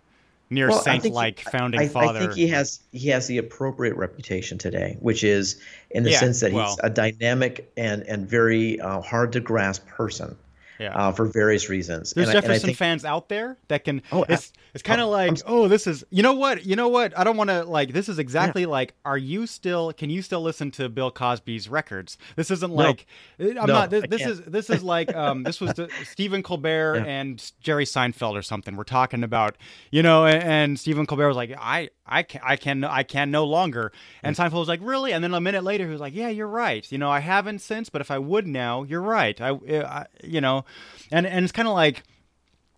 near 0.51 0.69
well, 0.69 0.81
saint-like 0.81 1.41
founding 1.41 1.81
I, 1.81 1.89
father. 1.89 2.19
I 2.19 2.21
think 2.23 2.35
he 2.35 2.49
has 2.49 2.81
he 2.93 3.09
has 3.09 3.27
the 3.27 3.39
appropriate 3.39 3.97
reputation 3.97 4.59
today, 4.59 4.97
which 5.01 5.25
is 5.25 5.61
in 5.91 6.03
the 6.05 6.11
yeah, 6.11 6.21
sense 6.21 6.41
that 6.41 6.53
well, 6.53 6.69
he's 6.69 6.79
a 6.83 6.91
dynamic 6.91 7.71
and 7.77 8.03
and 8.03 8.29
very 8.29 8.81
uh, 8.81 9.01
hard 9.01 9.33
to 9.33 9.41
grasp 9.41 9.87
person 9.87 10.37
yeah. 10.79 10.95
uh, 10.95 11.13
for 11.13 11.27
various 11.27 11.69
reasons. 11.69 12.13
There's 12.13 12.29
and 12.29 12.35
Jefferson 12.35 12.55
I, 12.55 12.59
think, 12.59 12.79
fans 12.79 13.05
out 13.05 13.29
there 13.29 13.57
that 13.69 13.85
can. 13.85 14.03
Oh, 14.13 14.25
it's 14.29 14.53
it's 14.75 14.83
kind 14.83 15.01
of 15.01 15.09
oh, 15.09 15.11
like, 15.11 15.39
oh, 15.47 15.69
this 15.69 15.87
is. 15.87 16.05
You 16.11 16.23
know 16.23 16.35
what? 16.35 16.65
You 16.65 16.77
know 16.77 16.89
what? 16.89 17.19
I 17.19 17.25
don't 17.25 17.37
want 17.37 17.51
to 17.51 17.65
like. 17.65 17.93
This 17.93 18.09
is 18.09 18.19
exactly 18.19 18.63
yeah. 18.63 18.69
like. 18.69 18.95
Are 19.05 19.19
you 19.19 19.47
still? 19.47 19.93
Can 19.93 20.11
you 20.11 20.23
still 20.23 20.41
listen 20.41 20.71
to 20.73 20.89
Bill 20.89 21.11
Cosby's 21.11 21.69
records? 21.69 22.19
This 22.37 22.51
isn't 22.51 22.71
no. 22.71 22.83
like. 22.83 23.07
I'm 23.39 23.55
no, 23.55 23.67
not. 23.67 23.91
This, 23.91 24.05
this 24.09 24.27
is 24.27 24.41
this 24.43 24.71
is 24.71 24.83
like. 24.83 25.15
Um, 25.15 25.43
this 25.43 25.61
was 25.61 25.75
the, 25.75 25.89
Stephen 26.05 26.43
Colbert 26.43 26.97
yeah. 26.99 27.05
and 27.05 27.53
Jerry 27.61 27.85
Seinfeld 27.85 28.35
or 28.35 28.43
something. 28.43 28.77
We're 28.77 28.85
talking 28.85 29.25
about, 29.25 29.57
you 29.91 30.03
know, 30.03 30.27
and, 30.27 30.43
and 30.43 30.79
Stephen 30.79 31.07
Colbert 31.07 31.29
was 31.29 31.37
like, 31.37 31.55
I 31.59 31.91
I 32.09 32.23
can, 32.23 32.41
I 32.45 32.57
can, 32.57 32.85
I 32.85 33.03
can 33.03 33.31
no 33.31 33.45
longer. 33.45 33.93
And 34.23 34.37
hmm. 34.37 34.43
Seinfeld 34.43 34.61
was 34.61 34.69
like, 34.69 34.81
really? 34.83 35.13
And 35.13 35.23
then 35.23 35.35
a 35.35 35.41
minute 35.41 35.65
later, 35.65 35.85
he 35.87 35.93
was 35.93 36.01
like, 36.01 36.15
yeah, 36.15 36.29
you're 36.29 36.49
right. 36.49 36.91
You 36.91 36.99
know, 36.99 37.11
I 37.11 37.21
haven't 37.21 37.61
since, 37.61 37.89
but 37.89 38.01
if 38.01 38.11
I 38.11 38.19
would 38.19 38.47
now, 38.47 38.83
you're 38.83 39.03
right. 39.03 39.41
I, 39.41 39.51
eh, 39.67 39.83
I 39.83 40.07
you 40.23 40.41
know, 40.41 40.65
and 41.11 41.27
and 41.27 41.45
it's 41.45 41.53
kind 41.53 41.69
of 41.69 41.75
like, 41.75 42.03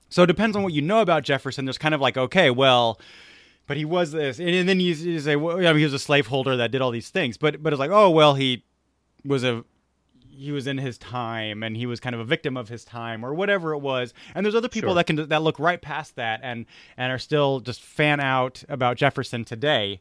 so 0.08 0.24
it 0.24 0.26
depends 0.26 0.56
on 0.56 0.62
what 0.62 0.72
you 0.72 0.82
know 0.82 1.00
about 1.00 1.22
Jefferson. 1.22 1.64
There's 1.64 1.78
kind 1.78 1.94
of 1.94 2.00
like, 2.00 2.16
okay, 2.16 2.50
well, 2.50 3.00
but 3.66 3.76
he 3.76 3.84
was 3.84 4.12
this, 4.12 4.40
and, 4.40 4.68
then 4.68 4.80
you, 4.80 4.94
you 4.94 5.20
say, 5.20 5.36
well, 5.36 5.56
I 5.58 5.60
mean, 5.60 5.78
he 5.78 5.84
was 5.84 5.94
a 5.94 5.98
slaveholder 5.98 6.56
that 6.56 6.72
did 6.72 6.80
all 6.80 6.90
these 6.90 7.10
things, 7.10 7.36
but 7.36 7.62
but 7.62 7.72
it's 7.72 7.80
like, 7.80 7.92
oh, 7.92 8.10
well, 8.10 8.34
he 8.34 8.64
was 9.24 9.44
a 9.44 9.64
he 10.32 10.52
was 10.52 10.66
in 10.66 10.78
his 10.78 10.96
time 10.98 11.62
and 11.62 11.76
he 11.76 11.86
was 11.86 12.00
kind 12.00 12.14
of 12.14 12.20
a 12.20 12.24
victim 12.24 12.56
of 12.56 12.68
his 12.68 12.84
time 12.84 13.24
or 13.24 13.34
whatever 13.34 13.72
it 13.74 13.78
was 13.78 14.14
and 14.34 14.44
there's 14.46 14.54
other 14.54 14.68
people 14.68 14.90
Sure. 14.90 14.94
that 14.96 15.04
can 15.06 15.16
that 15.28 15.42
look 15.42 15.58
right 15.58 15.80
past 15.82 16.16
that 16.16 16.40
and 16.42 16.66
and 16.96 17.12
are 17.12 17.18
still 17.18 17.60
just 17.60 17.82
fan 17.82 18.20
out 18.20 18.62
about 18.68 18.96
Jefferson 18.96 19.44
today 19.44 20.00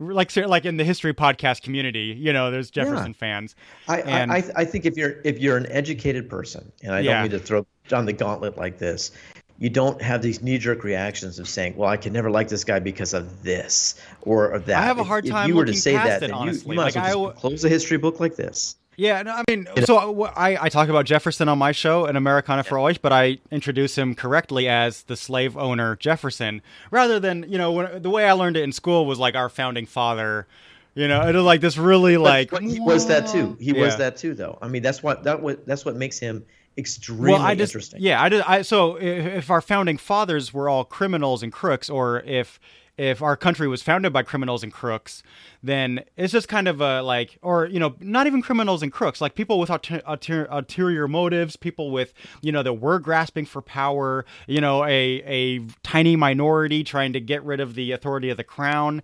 like 0.00 0.34
like 0.36 0.64
in 0.64 0.76
the 0.76 0.84
history 0.84 1.12
podcast 1.12 1.62
community 1.62 2.14
you 2.16 2.32
know 2.32 2.50
there's 2.50 2.70
Jefferson 2.70 3.14
fans 3.14 3.56
I, 3.88 4.00
And- 4.02 4.32
I, 4.32 4.44
I 4.56 4.64
think 4.64 4.86
if 4.86 4.96
you're 4.96 5.16
if 5.24 5.38
you're 5.38 5.56
an 5.56 5.66
educated 5.70 6.30
person, 6.30 6.70
and 6.82 6.94
I 6.94 7.00
Yeah. 7.00 7.14
don't 7.14 7.22
mean 7.22 7.30
to 7.32 7.38
throw 7.44 7.66
on 7.92 8.06
the 8.06 8.12
gauntlet 8.12 8.56
like 8.56 8.78
this, 8.78 9.10
you 9.58 9.70
don't 9.70 10.00
have 10.00 10.22
these 10.22 10.40
knee 10.40 10.58
jerk 10.58 10.84
reactions 10.84 11.38
of 11.40 11.48
saying, 11.48 11.74
"Well, 11.76 11.88
I 11.88 11.96
can 11.96 12.12
never 12.12 12.30
like 12.30 12.48
this 12.48 12.62
guy 12.64 12.78
because 12.78 13.12
of 13.14 13.42
this 13.42 13.96
or, 14.22 14.52
or 14.52 14.58
that." 14.60 14.78
I 14.78 14.82
have 14.86 14.98
a 14.98 15.00
If- 15.00 15.06
hard 15.08 15.24
if 15.26 15.32
time 15.32 15.48
you 15.48 15.56
were 15.56 15.64
to 15.64 15.74
say 15.74 15.94
that, 15.94 16.18
it, 16.18 16.20
then 16.20 16.30
you- 16.30 16.36
honestly. 16.36 16.70
you, 16.70 16.76
might 16.76 16.88
as 16.88 16.96
Like, 16.96 17.04
well 17.16 17.28
I 17.30 17.32
close 17.32 17.64
a 17.64 17.68
history 17.68 17.96
book 17.98 18.20
like 18.20 18.36
this. 18.36 18.76
Yeah, 18.98 19.22
no, 19.22 19.30
I 19.30 19.44
mean, 19.48 19.68
so 19.84 20.24
I, 20.24 20.64
I 20.64 20.68
talk 20.68 20.88
about 20.88 21.06
Jefferson 21.06 21.48
on 21.48 21.56
my 21.56 21.70
show, 21.70 22.06
an 22.06 22.16
Americana 22.16 22.64
for 22.64 22.78
Always, 22.78 22.98
but 22.98 23.12
I 23.12 23.38
introduce 23.52 23.96
him 23.96 24.16
correctly 24.16 24.68
as 24.68 25.04
the 25.04 25.16
slave 25.16 25.56
owner 25.56 25.94
Jefferson, 25.94 26.62
rather 26.90 27.20
than 27.20 27.46
you 27.48 27.58
know 27.58 27.70
when, 27.70 28.02
the 28.02 28.10
way 28.10 28.28
I 28.28 28.32
learned 28.32 28.56
it 28.56 28.64
in 28.64 28.72
school 28.72 29.06
was 29.06 29.20
like 29.20 29.36
our 29.36 29.48
founding 29.48 29.86
father. 29.86 30.48
You 30.96 31.06
know, 31.06 31.22
it 31.28 31.32
was 31.32 31.44
like 31.44 31.60
this 31.60 31.76
really 31.76 32.16
like 32.16 32.50
But 32.50 32.64
he 32.64 32.80
was 32.80 33.06
that 33.06 33.28
too. 33.28 33.56
He 33.60 33.72
was 33.72 33.96
that 33.98 34.16
too, 34.16 34.34
though. 34.34 34.58
I 34.60 34.66
mean, 34.66 34.82
that's 34.82 35.00
what 35.00 35.22
that 35.22 35.40
what 35.40 35.64
that's 35.64 35.84
what 35.84 35.94
makes 35.94 36.18
him 36.18 36.44
extremely 36.76 37.34
well, 37.34 37.42
I 37.42 37.54
just 37.54 37.70
interesting. 37.70 38.00
yeah, 38.02 38.20
I, 38.20 38.28
did, 38.28 38.40
I 38.42 38.62
so 38.62 38.96
if, 38.96 39.26
if 39.26 39.50
our 39.50 39.60
founding 39.60 39.96
fathers 39.96 40.52
were 40.52 40.68
all 40.68 40.84
criminals 40.84 41.44
and 41.44 41.52
crooks, 41.52 41.88
or 41.88 42.22
if 42.22 42.58
if 42.98 43.22
our 43.22 43.36
country 43.36 43.68
was 43.68 43.80
founded 43.80 44.12
by 44.12 44.22
criminals 44.24 44.64
and 44.64 44.72
crooks, 44.72 45.22
then 45.62 46.04
it's 46.16 46.32
just 46.32 46.48
kind 46.48 46.66
of 46.66 46.80
a 46.80 47.00
like, 47.00 47.38
or 47.42 47.66
you 47.66 47.78
know, 47.78 47.94
not 48.00 48.26
even 48.26 48.42
criminals 48.42 48.82
and 48.82 48.92
crooks, 48.92 49.20
like 49.20 49.36
people 49.36 49.58
with 49.58 49.70
ulter, 49.70 50.02
ulter, 50.06 50.46
ulterior 50.50 51.06
motives, 51.06 51.56
people 51.56 51.90
with 51.92 52.12
you 52.42 52.50
know 52.50 52.62
that 52.62 52.74
were 52.74 52.98
grasping 52.98 53.46
for 53.46 53.62
power, 53.62 54.26
you 54.48 54.60
know, 54.60 54.84
a 54.84 55.22
a 55.24 55.60
tiny 55.84 56.16
minority 56.16 56.82
trying 56.82 57.12
to 57.12 57.20
get 57.20 57.42
rid 57.44 57.60
of 57.60 57.74
the 57.74 57.92
authority 57.92 58.30
of 58.30 58.36
the 58.36 58.44
crown. 58.44 59.02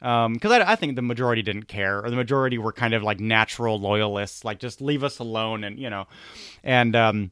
Because 0.00 0.52
I, 0.52 0.72
I 0.72 0.76
think 0.76 0.96
the 0.96 1.02
majority 1.02 1.40
didn't 1.40 1.68
care, 1.68 2.04
or 2.04 2.10
the 2.10 2.16
majority 2.16 2.58
were 2.58 2.72
kind 2.72 2.92
of 2.92 3.02
like 3.02 3.20
natural 3.20 3.78
loyalists, 3.78 4.44
like 4.44 4.58
just 4.58 4.80
leave 4.80 5.04
us 5.04 5.18
alone, 5.18 5.64
and 5.64 5.78
you 5.78 5.88
know, 5.88 6.06
and 6.62 6.96
um, 6.96 7.30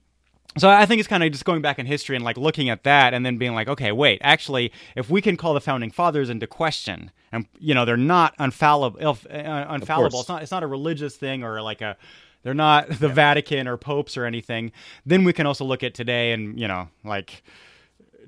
so 0.58 0.68
I 0.68 0.86
think 0.86 1.00
it's 1.00 1.08
kind 1.08 1.22
of 1.22 1.32
just 1.32 1.44
going 1.44 1.62
back 1.62 1.78
in 1.78 1.86
history 1.86 2.16
and 2.16 2.24
like 2.24 2.36
looking 2.36 2.68
at 2.68 2.84
that 2.84 3.14
and 3.14 3.24
then 3.24 3.38
being 3.38 3.54
like, 3.54 3.68
okay, 3.68 3.92
wait, 3.92 4.20
actually, 4.22 4.72
if 4.96 5.08
we 5.08 5.22
can 5.22 5.36
call 5.36 5.54
the 5.54 5.60
founding 5.60 5.90
fathers 5.90 6.28
into 6.28 6.46
question, 6.46 7.10
and 7.32 7.46
you 7.58 7.74
know 7.74 7.84
they're 7.84 7.96
not 7.96 8.34
infallible, 8.38 8.98
uh, 9.00 9.74
infallible. 9.74 10.20
It's 10.20 10.28
not. 10.28 10.42
It's 10.42 10.52
not 10.52 10.62
a 10.62 10.66
religious 10.66 11.16
thing 11.16 11.42
or 11.42 11.62
like 11.62 11.80
a. 11.80 11.96
They're 12.42 12.54
not 12.54 12.88
the 12.88 13.08
Vatican 13.08 13.68
or 13.68 13.76
popes 13.76 14.16
or 14.16 14.26
anything. 14.26 14.72
Then 15.06 15.24
we 15.24 15.32
can 15.32 15.46
also 15.46 15.64
look 15.64 15.82
at 15.82 15.94
today 15.94 16.32
and 16.32 16.58
you 16.58 16.68
know 16.68 16.88
like 17.04 17.42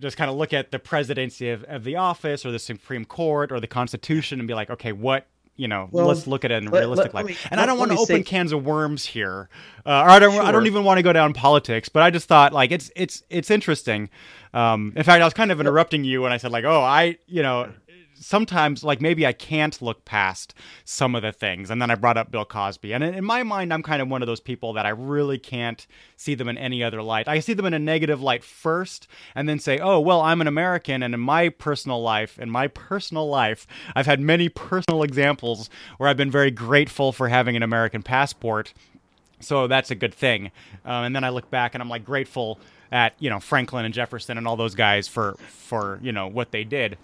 just 0.01 0.17
kind 0.17 0.31
of 0.31 0.37
look 0.37 0.53
at 0.53 0.71
the 0.71 0.79
presidency 0.79 1.51
of, 1.51 1.65
of 1.65 1.85
the 1.85 1.97
office 1.97 2.45
or 2.45 2.51
the 2.51 2.59
Supreme 2.59 3.05
Court 3.05 3.53
or 3.53 3.61
the 3.61 3.67
Constitution 3.67 4.41
and 4.41 4.49
be 4.49 4.55
like, 4.55 4.71
okay, 4.71 4.93
what 4.93 5.27
you 5.57 5.69
know, 5.69 5.89
Well, 5.91 6.07
let's 6.07 6.27
look 6.27 6.45
at 6.45 6.51
it 6.51 6.63
in 6.63 6.71
let- 6.71 6.81
realistic 6.81 7.15
let- 7.15 7.25
let 7.25 7.31
me- 7.33 7.37
and 7.51 7.61
I 7.61 7.67
don't 7.67 7.79
want 7.79 7.91
to 7.93 7.97
open 7.99 8.17
say- 8.17 8.23
cans 8.23 8.53
of 8.53 8.65
worms 8.65 9.07
here, 9.07 9.49
uh, 9.87 9.91
or 9.91 10.09
I 10.11 10.19
don't. 10.19 10.35
I 10.45 10.51
don't 10.53 10.67
even 10.67 10.85
want 10.85 10.99
to 10.99 11.03
go 11.03 11.13
down 11.13 11.33
politics. 11.33 11.89
But 11.89 12.03
I 12.03 12.11
just 12.11 12.27
thought 12.29 12.53
like 12.53 12.73
it's 12.73 12.91
it's 12.97 13.23
it's 13.31 13.51
interesting. 13.51 14.11
Um, 14.53 14.93
in 14.97 15.03
fact, 15.03 15.21
I 15.21 15.25
was 15.25 15.35
kind 15.35 15.51
of 15.51 15.61
interrupting 15.61 16.05
you 16.05 16.23
when 16.23 16.33
I 16.33 16.37
said 16.37 16.51
like, 16.53 16.65
oh, 16.65 16.81
I 16.83 17.19
you 17.27 17.43
know. 17.43 17.69
Sometimes, 18.15 18.85
like 18.85 19.01
maybe 19.01 19.27
I 19.27 19.33
can't 19.33 19.81
look 19.83 20.05
past 20.05 20.55
some 20.85 21.15
of 21.15 21.23
the 21.23 21.33
things, 21.33 21.71
and 21.71 21.81
then 21.81 21.91
I 21.91 21.95
brought 21.95 22.17
up 22.17 22.31
Bill 22.31 22.45
Cosby, 22.45 22.93
and 22.93 23.05
in 23.05 23.25
my 23.25 23.43
mind, 23.43 23.73
I'm 23.73 23.83
kind 23.83 24.01
of 24.01 24.09
one 24.09 24.23
of 24.23 24.27
those 24.27 24.41
people 24.41 24.73
that 24.75 24.87
I 24.87 24.91
really 24.91 25.39
can't 25.39 25.87
see 26.17 26.35
them 26.35 26.49
in 26.49 26.57
any 26.57 26.83
other 26.83 27.03
light. 27.03 27.29
I 27.29 27.41
see 27.41 27.55
them 27.55 27.67
in 27.67 27.75
a 27.75 27.79
negative 27.79 28.23
light 28.23 28.45
first, 28.45 29.09
and 29.35 29.49
then 29.49 29.59
say, 29.59 29.79
"Oh, 29.79 30.01
well, 30.01 30.21
I'm 30.21 30.41
an 30.41 30.47
American, 30.47 31.03
and 31.03 31.15
in 31.15 31.21
my 31.21 31.49
personal 31.49 32.01
life, 32.03 32.39
in 32.39 32.51
my 32.51 32.69
personal 32.69 33.29
life, 33.29 33.67
I've 33.95 34.07
had 34.07 34.21
many 34.21 34.49
personal 34.49 35.03
examples 35.03 35.69
where 35.99 36.09
I've 36.09 36.17
been 36.17 36.31
very 36.31 36.51
grateful 36.51 37.13
for 37.13 37.29
having 37.29 37.57
an 37.57 37.63
American 37.63 38.03
passport." 38.03 38.73
so 39.41 39.67
that's 39.67 39.91
a 39.91 39.95
good 39.95 40.15
thing. 40.15 40.51
Um, 40.85 41.05
and 41.05 41.17
then 41.17 41.25
I 41.25 41.29
look 41.29 41.51
back 41.51 41.75
and 41.75 41.83
I'm 41.83 41.89
like 41.89 42.05
grateful 42.05 42.59
at 42.91 43.15
you 43.19 43.31
know 43.31 43.41
Franklin 43.41 43.85
and 43.85 43.95
Jefferson 43.95 44.39
and 44.39 44.47
all 44.47 44.57
those 44.57 44.75
guys 44.75 45.09
for 45.09 45.35
for 45.49 45.99
you 46.03 46.13
know 46.13 46.27
what 46.27 46.51
they 46.51 46.65
did. 46.65 46.97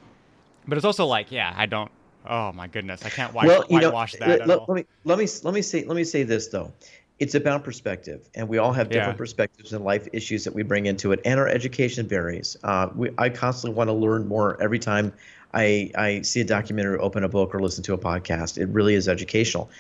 But 0.69 0.79
it's 0.79 0.85
also 0.85 1.07
like, 1.07 1.31
yeah, 1.33 1.53
I 1.57 1.67
don't. 1.67 1.91
Oh 2.29 2.53
my 2.53 2.67
goodness, 2.67 3.05
I 3.05 3.09
can't 3.09 3.33
white, 3.33 3.47
well, 3.47 3.65
you 3.71 3.81
know, 3.81 3.87
whitewash 3.89 4.13
that 4.17 4.47
let, 4.47 4.69
let- 4.69 4.77
me 4.77 4.85
let 5.05 5.19
me 5.19 5.27
let 5.43 5.55
me 5.55 5.63
say 5.63 5.85
let 5.85 5.97
me 5.97 6.05
say 6.05 6.23
this 6.23 6.49
though. 6.49 6.73
It's 7.19 7.35
about 7.35 7.65
perspective, 7.65 8.29
and 8.35 8.49
we 8.49 8.57
all 8.59 8.73
have 8.73 8.89
different 8.89 9.15
Yeah. 9.15 9.19
perspectives 9.19 9.73
and 9.75 9.85
life 9.85 10.09
issues 10.13 10.45
that 10.45 10.55
we 10.55 10.63
bring 10.63 10.87
into 10.87 11.13
it, 11.13 11.21
and 11.25 11.39
our 11.39 11.49
education 11.49 12.07
varies. 12.09 12.57
Uh, 12.65 12.89
we, 12.95 13.11
I 13.19 13.29
constantly 13.29 13.77
want 13.77 13.89
to 13.89 13.93
learn 13.95 14.27
more 14.27 14.61
every 14.63 14.79
time 14.79 15.13
I 15.53 15.91
I 15.95 16.23
see 16.23 16.41
a 16.41 16.45
documentary, 16.45 16.99
open 16.99 17.25
a 17.25 17.29
book, 17.29 17.55
or 17.55 17.61
listen 17.61 17.83
to 17.85 17.95
a 17.95 17.99
podcast. 17.99 18.57
It 18.59 18.67
really 18.67 18.95
is 18.95 19.09
educational. 19.09 19.71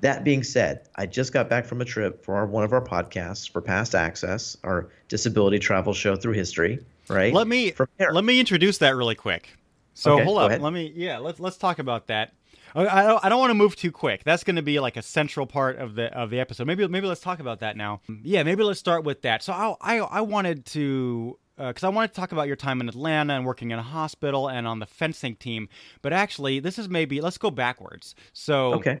That 0.00 0.22
being 0.22 0.44
said, 0.44 0.82
I 0.94 1.06
just 1.06 1.32
got 1.32 1.48
back 1.48 1.66
from 1.66 1.80
a 1.80 1.84
trip 1.84 2.24
for 2.24 2.36
our, 2.36 2.46
one 2.46 2.62
of 2.62 2.72
our 2.72 2.80
podcasts 2.80 3.50
for 3.50 3.60
Past 3.60 3.96
Access, 3.96 4.56
our 4.62 4.88
disability 5.08 5.58
travel 5.58 5.92
show 5.94 6.14
through 6.14 6.34
history. 6.34 6.78
Right. 7.08 7.32
Let 7.34 7.48
me 7.48 7.74
let 7.98 8.24
me 8.24 8.38
introduce 8.40 8.78
that 8.78 8.94
really 8.94 9.16
quick. 9.16 9.56
So 9.98 10.14
Okay, 10.14 10.24
hold 10.24 10.38
up, 10.38 10.48
ahead. 10.50 10.62
let 10.62 10.72
me 10.72 10.92
yeah, 10.94 11.18
let's 11.18 11.40
let's 11.40 11.56
talk 11.56 11.78
about 11.78 12.06
that. 12.06 12.32
I 12.74 12.86
I 12.86 13.02
don't, 13.06 13.24
I 13.24 13.28
don't 13.28 13.38
want 13.40 13.50
to 13.50 13.54
move 13.54 13.74
too 13.74 13.90
quick. 13.90 14.22
That's 14.24 14.44
going 14.44 14.56
to 14.56 14.62
be 14.62 14.78
like 14.78 14.96
a 14.96 15.02
central 15.02 15.46
part 15.46 15.76
of 15.78 15.94
the 15.96 16.06
of 16.16 16.30
the 16.30 16.38
episode. 16.38 16.66
Maybe 16.66 16.86
maybe 16.86 17.06
let's 17.06 17.20
talk 17.20 17.40
about 17.40 17.60
that 17.60 17.76
now. 17.76 18.00
Yeah, 18.22 18.42
maybe 18.44 18.62
let's 18.62 18.78
start 18.78 19.04
with 19.04 19.22
that. 19.22 19.42
So 19.42 19.52
I 19.52 19.74
I, 19.80 19.96
I 19.98 20.20
wanted 20.20 20.64
to 20.66 21.38
uh, 21.58 21.68
because 21.68 21.82
I 21.82 21.88
wanted 21.88 22.08
to 22.08 22.14
talk 22.14 22.30
about 22.30 22.46
your 22.46 22.56
time 22.56 22.80
in 22.80 22.88
Atlanta 22.88 23.34
and 23.34 23.44
working 23.44 23.72
in 23.72 23.78
a 23.78 23.82
hospital 23.82 24.48
and 24.48 24.68
on 24.68 24.78
the 24.78 24.86
fencing 24.86 25.34
team. 25.34 25.68
But 26.02 26.12
actually, 26.12 26.60
this 26.60 26.78
is 26.78 26.88
maybe 26.88 27.20
let's 27.20 27.38
go 27.38 27.50
backwards. 27.50 28.14
So 28.32 28.74
Okay. 28.74 29.00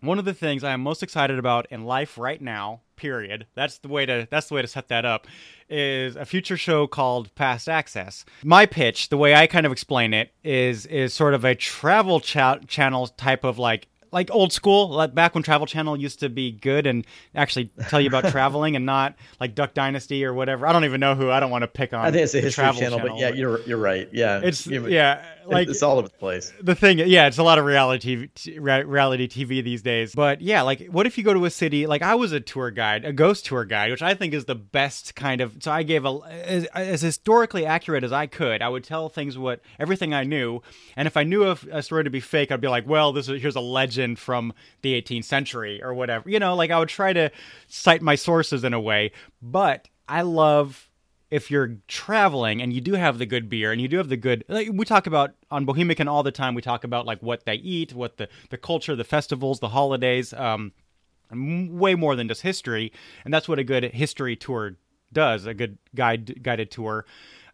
one 0.00 0.18
of 0.18 0.24
the 0.24 0.34
things 0.34 0.64
I 0.64 0.72
am 0.72 0.80
most 0.80 1.02
excited 1.02 1.38
about 1.38 1.66
in 1.70 1.84
life 1.84 2.18
right 2.18 2.40
now, 2.42 2.80
period. 2.96 3.46
That's 3.54 3.78
the 3.78 3.88
way 3.88 4.06
to 4.06 4.26
that's 4.30 4.48
the 4.48 4.54
way 4.54 4.62
to 4.62 4.68
set 4.68 4.88
that 4.88 5.04
up 5.04 5.26
is 5.68 6.16
a 6.16 6.24
future 6.24 6.56
show 6.56 6.86
called 6.86 7.34
Past 7.34 7.68
Access. 7.68 8.24
My 8.42 8.66
pitch, 8.66 9.08
the 9.08 9.16
way 9.16 9.34
I 9.34 9.46
kind 9.46 9.66
of 9.66 9.72
explain 9.72 10.12
it 10.12 10.32
is 10.42 10.86
is 10.86 11.14
sort 11.14 11.34
of 11.34 11.44
a 11.44 11.54
travel 11.54 12.20
cha- 12.20 12.58
channel 12.66 13.06
type 13.06 13.44
of 13.44 13.58
like 13.58 13.88
like 14.14 14.30
old 14.30 14.52
school, 14.52 14.88
like 14.88 15.14
back 15.14 15.34
when 15.34 15.42
Travel 15.42 15.66
Channel 15.66 15.96
used 15.96 16.20
to 16.20 16.28
be 16.28 16.52
good 16.52 16.86
and 16.86 17.04
actually 17.34 17.70
tell 17.88 18.00
you 18.00 18.06
about 18.08 18.24
traveling 18.30 18.76
and 18.76 18.86
not 18.86 19.16
like 19.40 19.54
Duck 19.54 19.74
Dynasty 19.74 20.24
or 20.24 20.32
whatever. 20.32 20.66
I 20.66 20.72
don't 20.72 20.84
even 20.84 21.00
know 21.00 21.16
who. 21.16 21.30
I 21.30 21.40
don't 21.40 21.50
want 21.50 21.62
to 21.62 21.68
pick 21.68 21.92
on. 21.92 22.04
I 22.04 22.10
think 22.10 22.22
it's 22.22 22.34
a 22.34 22.40
history 22.40 22.62
Travel 22.62 22.80
channel, 22.80 23.00
but 23.00 23.18
yeah, 23.18 23.30
you're 23.30 23.60
you're 23.62 23.76
right. 23.76 24.08
Yeah. 24.12 24.40
it's 24.42 24.66
yeah 24.66 25.24
like 25.46 25.68
it's 25.68 25.82
all 25.82 25.98
over 25.98 26.08
the 26.08 26.14
place. 26.14 26.52
the 26.60 26.74
thing 26.74 26.98
yeah 26.98 27.26
it's 27.26 27.38
a 27.38 27.42
lot 27.42 27.58
of 27.58 27.64
reality 27.64 28.28
TV, 28.34 28.86
reality 28.86 29.28
tv 29.28 29.62
these 29.62 29.82
days 29.82 30.14
but 30.14 30.40
yeah 30.40 30.62
like 30.62 30.86
what 30.86 31.06
if 31.06 31.18
you 31.18 31.24
go 31.24 31.34
to 31.34 31.44
a 31.44 31.50
city 31.50 31.86
like 31.86 32.02
i 32.02 32.14
was 32.14 32.32
a 32.32 32.40
tour 32.40 32.70
guide 32.70 33.04
a 33.04 33.12
ghost 33.12 33.46
tour 33.46 33.64
guide 33.64 33.90
which 33.90 34.02
i 34.02 34.14
think 34.14 34.34
is 34.34 34.44
the 34.44 34.54
best 34.54 35.14
kind 35.14 35.40
of 35.40 35.54
so 35.60 35.70
i 35.70 35.82
gave 35.82 36.04
a 36.04 36.18
as, 36.44 36.64
as 36.66 37.00
historically 37.02 37.66
accurate 37.66 38.04
as 38.04 38.12
i 38.12 38.26
could 38.26 38.62
i 38.62 38.68
would 38.68 38.84
tell 38.84 39.08
things 39.08 39.36
what 39.36 39.60
everything 39.78 40.14
i 40.14 40.24
knew 40.24 40.60
and 40.96 41.06
if 41.06 41.16
i 41.16 41.22
knew 41.22 41.44
a, 41.44 41.58
a 41.70 41.82
story 41.82 42.04
to 42.04 42.10
be 42.10 42.20
fake 42.20 42.50
i'd 42.50 42.60
be 42.60 42.68
like 42.68 42.86
well 42.86 43.12
this 43.12 43.28
is 43.28 43.40
here's 43.40 43.56
a 43.56 43.60
legend 43.60 44.03
from 44.16 44.52
the 44.82 45.00
18th 45.00 45.24
century 45.24 45.82
or 45.82 45.94
whatever. 45.94 46.28
You 46.28 46.38
know 46.38 46.54
like 46.54 46.70
i 46.70 46.78
would 46.78 46.88
try 46.88 47.12
to 47.12 47.30
cite 47.68 48.02
my 48.02 48.14
sources 48.14 48.64
in 48.64 48.74
a 48.74 48.80
way 48.80 49.12
but 49.42 49.88
i 50.08 50.22
love 50.22 50.88
if 51.30 51.50
you're 51.50 51.76
traveling 51.88 52.62
and 52.62 52.72
you 52.72 52.80
do 52.80 52.94
have 52.94 53.18
the 53.18 53.26
good 53.26 53.48
beer 53.48 53.72
and 53.72 53.80
you 53.80 53.88
do 53.88 53.96
have 53.96 54.08
the 54.08 54.16
good 54.16 54.44
like 54.48 54.68
we 54.72 54.84
talk 54.84 55.06
about 55.06 55.34
on 55.50 55.66
bohemican 55.66 56.06
all 56.06 56.22
the 56.22 56.30
time 56.30 56.54
we 56.54 56.62
talk 56.62 56.84
about 56.84 57.06
like 57.06 57.20
what 57.22 57.44
they 57.44 57.54
eat 57.54 57.92
what 57.92 58.16
the 58.18 58.28
the 58.50 58.58
culture 58.58 58.94
the 58.94 59.04
festivals 59.04 59.60
the 59.60 59.70
holidays 59.70 60.32
um 60.34 60.72
way 61.34 61.94
more 61.94 62.16
than 62.16 62.28
just 62.28 62.42
history. 62.42 62.92
And 63.24 63.32
that's 63.32 63.48
what 63.48 63.58
a 63.58 63.64
good 63.64 63.84
history 63.84 64.36
tour 64.36 64.76
does 65.12 65.46
a 65.46 65.54
good 65.54 65.78
guide 65.94 66.42
guided 66.42 66.70
tour. 66.70 67.06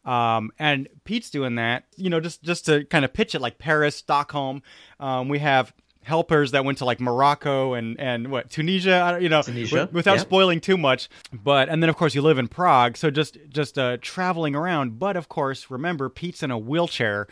Um, 0.05 0.51
and 0.59 0.89
Pete's 1.05 1.29
doing 1.29 1.57
that, 1.57 1.85
you 1.97 2.09
know, 2.09 2.21
just 2.21 2.43
just 2.43 2.67
to 2.67 2.85
kind 2.85 3.05
of 3.05 3.13
pitch 3.13 3.35
it 3.35 3.41
like 3.41 3.59
Paris, 3.59 3.97
Stockholm. 3.97 4.63
Um, 4.99 5.29
we 5.29 5.39
have 5.41 5.75
helpers 6.03 6.53
that 6.53 6.65
went 6.65 6.79
to 6.79 6.85
like 6.85 7.01
Morocco 7.01 7.75
and 7.75 7.99
and 8.01 8.29
what 8.31 8.51
Tunisia, 8.51 9.03
I 9.03 9.11
don't- 9.13 9.23
you 9.23 9.29
know, 9.29 9.43
Tunisia, 9.43 9.77
wi- 9.77 9.91
without 9.93 10.15
yeah. 10.15 10.21
spoiling 10.21 10.61
too 10.61 10.77
much. 10.77 11.09
But 11.33 11.69
and 11.69 11.83
then 11.83 11.91
of 11.91 11.97
course 11.97 12.15
you 12.15 12.23
live 12.23 12.39
in 12.39 12.49
Prague, 12.49 12.97
so 12.97 13.11
just 13.11 13.37
just 13.49 13.79
uh, 13.79 13.99
traveling 14.01 14.55
around. 14.55 14.99
But 14.99 15.17
of 15.17 15.29
course, 15.29 15.71
remember 15.71 16.09
Pete's 16.09 16.43
in 16.43 16.51
a 16.51 16.59
wheelchair. 16.59 17.27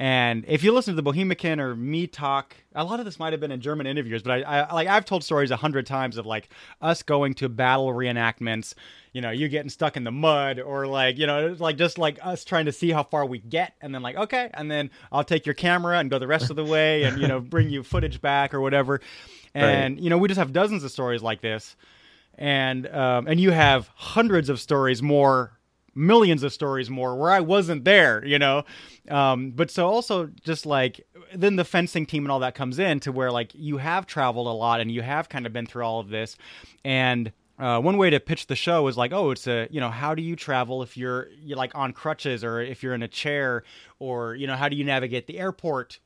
And 0.00 0.44
if 0.46 0.62
you 0.62 0.72
listen 0.72 0.94
to 0.94 1.02
the 1.02 1.10
Bohemican 1.10 1.58
or 1.58 1.74
me 1.74 2.06
talk, 2.06 2.54
a 2.72 2.84
lot 2.84 3.00
of 3.00 3.04
this 3.04 3.18
might 3.18 3.32
have 3.32 3.40
been 3.40 3.50
in 3.50 3.60
German 3.60 3.88
interviews, 3.88 4.22
but 4.22 4.44
I, 4.46 4.60
I 4.60 4.72
like 4.72 4.86
I've 4.86 5.04
told 5.04 5.24
stories 5.24 5.50
a 5.50 5.56
hundred 5.56 5.86
times 5.86 6.18
of 6.18 6.24
like 6.24 6.48
us 6.80 7.02
going 7.02 7.34
to 7.34 7.48
battle 7.48 7.88
reenactments, 7.88 8.74
you 9.12 9.20
know, 9.20 9.30
you 9.30 9.48
getting 9.48 9.70
stuck 9.70 9.96
in 9.96 10.04
the 10.04 10.12
mud, 10.12 10.60
or 10.60 10.86
like 10.86 11.18
you 11.18 11.26
know, 11.26 11.56
like 11.58 11.76
just 11.76 11.98
like 11.98 12.20
us 12.22 12.44
trying 12.44 12.66
to 12.66 12.72
see 12.72 12.92
how 12.92 13.02
far 13.02 13.26
we 13.26 13.38
get, 13.38 13.74
and 13.80 13.92
then 13.92 14.02
like 14.02 14.14
okay, 14.14 14.50
and 14.54 14.70
then 14.70 14.90
I'll 15.10 15.24
take 15.24 15.46
your 15.46 15.56
camera 15.56 15.98
and 15.98 16.08
go 16.10 16.20
the 16.20 16.28
rest 16.28 16.48
of 16.48 16.54
the 16.54 16.64
way, 16.64 17.02
and 17.02 17.20
you 17.20 17.26
know, 17.26 17.40
bring 17.40 17.68
you 17.68 17.82
footage 17.82 18.20
back 18.20 18.54
or 18.54 18.60
whatever. 18.60 19.00
And 19.54 19.94
right. 19.96 20.02
you 20.04 20.10
know, 20.10 20.18
we 20.18 20.28
just 20.28 20.38
have 20.38 20.52
dozens 20.52 20.84
of 20.84 20.90
stories 20.90 21.22
like 21.22 21.40
this, 21.40 21.74
and 22.34 22.86
um, 22.86 23.26
and 23.26 23.40
you 23.40 23.50
have 23.50 23.90
hundreds 23.94 24.50
of 24.50 24.60
stories 24.60 25.02
more 25.02 25.57
millions 25.98 26.42
of 26.42 26.52
stories 26.52 26.88
more 26.88 27.16
where 27.16 27.30
I 27.30 27.40
wasn't 27.40 27.84
there, 27.84 28.24
you 28.24 28.38
know. 28.38 28.64
Um, 29.10 29.50
but 29.50 29.70
so 29.70 29.88
also 29.88 30.26
just 30.42 30.64
like 30.64 31.06
then 31.34 31.56
the 31.56 31.64
fencing 31.64 32.06
team 32.06 32.24
and 32.24 32.32
all 32.32 32.40
that 32.40 32.54
comes 32.54 32.78
in 32.78 33.00
to 33.00 33.12
where 33.12 33.30
like 33.30 33.50
you 33.54 33.78
have 33.78 34.06
traveled 34.06 34.46
a 34.46 34.50
lot 34.50 34.80
and 34.80 34.90
you 34.90 35.02
have 35.02 35.28
kind 35.28 35.46
of 35.46 35.52
been 35.52 35.66
through 35.66 35.84
all 35.84 36.00
of 36.00 36.08
this, 36.08 36.36
and 36.84 37.32
uh, 37.58 37.80
one 37.80 37.98
way 37.98 38.08
to 38.08 38.20
pitch 38.20 38.46
the 38.46 38.54
show 38.54 38.86
is 38.86 38.96
like, 38.96 39.12
oh, 39.12 39.32
it's 39.32 39.46
a 39.46 39.66
you 39.70 39.80
know, 39.80 39.90
how 39.90 40.14
do 40.14 40.22
you 40.22 40.36
travel 40.36 40.82
if 40.82 40.96
you're 40.96 41.28
you're 41.42 41.58
like 41.58 41.74
on 41.74 41.92
crutches 41.92 42.44
or 42.44 42.60
if 42.60 42.82
you're 42.82 42.94
in 42.94 43.02
a 43.02 43.08
chair 43.08 43.64
or 43.98 44.34
you 44.34 44.46
know, 44.46 44.56
how 44.56 44.68
do 44.68 44.76
you 44.76 44.84
navigate 44.84 45.26
the 45.26 45.38
airport? 45.38 45.98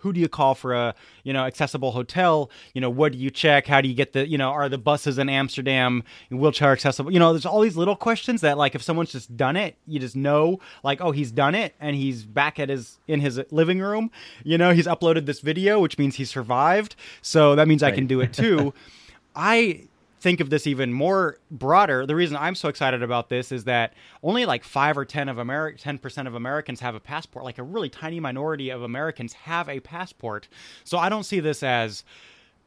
Who 0.00 0.12
do 0.12 0.20
you 0.20 0.28
call 0.28 0.54
for 0.54 0.74
a 0.74 0.94
you 1.24 1.32
know 1.32 1.44
accessible 1.44 1.92
hotel? 1.92 2.50
You 2.74 2.80
know 2.80 2.90
what 2.90 3.12
do 3.12 3.18
you 3.18 3.30
check? 3.30 3.66
How 3.66 3.80
do 3.80 3.88
you 3.88 3.94
get 3.94 4.12
the 4.12 4.28
you 4.28 4.38
know 4.38 4.50
are 4.50 4.68
the 4.68 4.78
buses 4.78 5.18
in 5.18 5.28
amsterdam 5.28 6.02
wheelchair 6.30 6.72
accessible? 6.72 7.12
You 7.12 7.18
know 7.18 7.32
there's 7.32 7.46
all 7.46 7.60
these 7.60 7.76
little 7.76 7.96
questions 7.96 8.40
that 8.40 8.58
like 8.58 8.74
if 8.74 8.82
someone's 8.82 9.12
just 9.12 9.36
done 9.36 9.56
it 9.56 9.76
you 9.86 9.98
just 9.98 10.16
know 10.16 10.60
like 10.82 11.00
oh 11.00 11.10
he's 11.10 11.30
done 11.30 11.54
it 11.54 11.74
and 11.80 11.96
he's 11.96 12.24
back 12.24 12.58
at 12.58 12.68
his 12.68 12.98
in 13.06 13.20
his 13.20 13.40
living 13.50 13.80
room. 13.80 14.10
You 14.44 14.58
know 14.58 14.72
he's 14.72 14.86
uploaded 14.86 15.26
this 15.26 15.40
video 15.40 15.80
which 15.80 15.98
means 15.98 16.16
he 16.16 16.24
survived. 16.24 16.96
So 17.22 17.54
that 17.56 17.68
means 17.68 17.82
right. 17.82 17.92
i 17.92 17.94
can 17.94 18.06
do 18.06 18.20
it 18.20 18.32
too. 18.32 18.74
I 19.34 19.88
think 20.20 20.40
of 20.40 20.50
this 20.50 20.66
even 20.66 20.92
more 20.92 21.38
broader, 21.50 22.06
the 22.06 22.14
reason 22.14 22.36
I'm 22.36 22.54
so 22.54 22.68
excited 22.68 23.02
about 23.02 23.28
this 23.28 23.50
is 23.50 23.64
that 23.64 23.94
only 24.22 24.46
like 24.46 24.64
five 24.64 24.96
or 24.98 25.04
ten 25.04 25.28
of 25.28 25.38
Ameri- 25.38 25.76
ten 25.78 25.98
percent 25.98 26.28
of 26.28 26.34
Americans 26.34 26.80
have 26.80 26.94
a 26.94 27.00
passport. 27.00 27.44
Like 27.44 27.58
a 27.58 27.62
really 27.62 27.88
tiny 27.88 28.20
minority 28.20 28.70
of 28.70 28.82
Americans 28.82 29.32
have 29.32 29.68
a 29.68 29.80
passport. 29.80 30.48
So 30.84 30.98
I 30.98 31.08
don't 31.08 31.24
see 31.24 31.40
this 31.40 31.62
as 31.62 32.04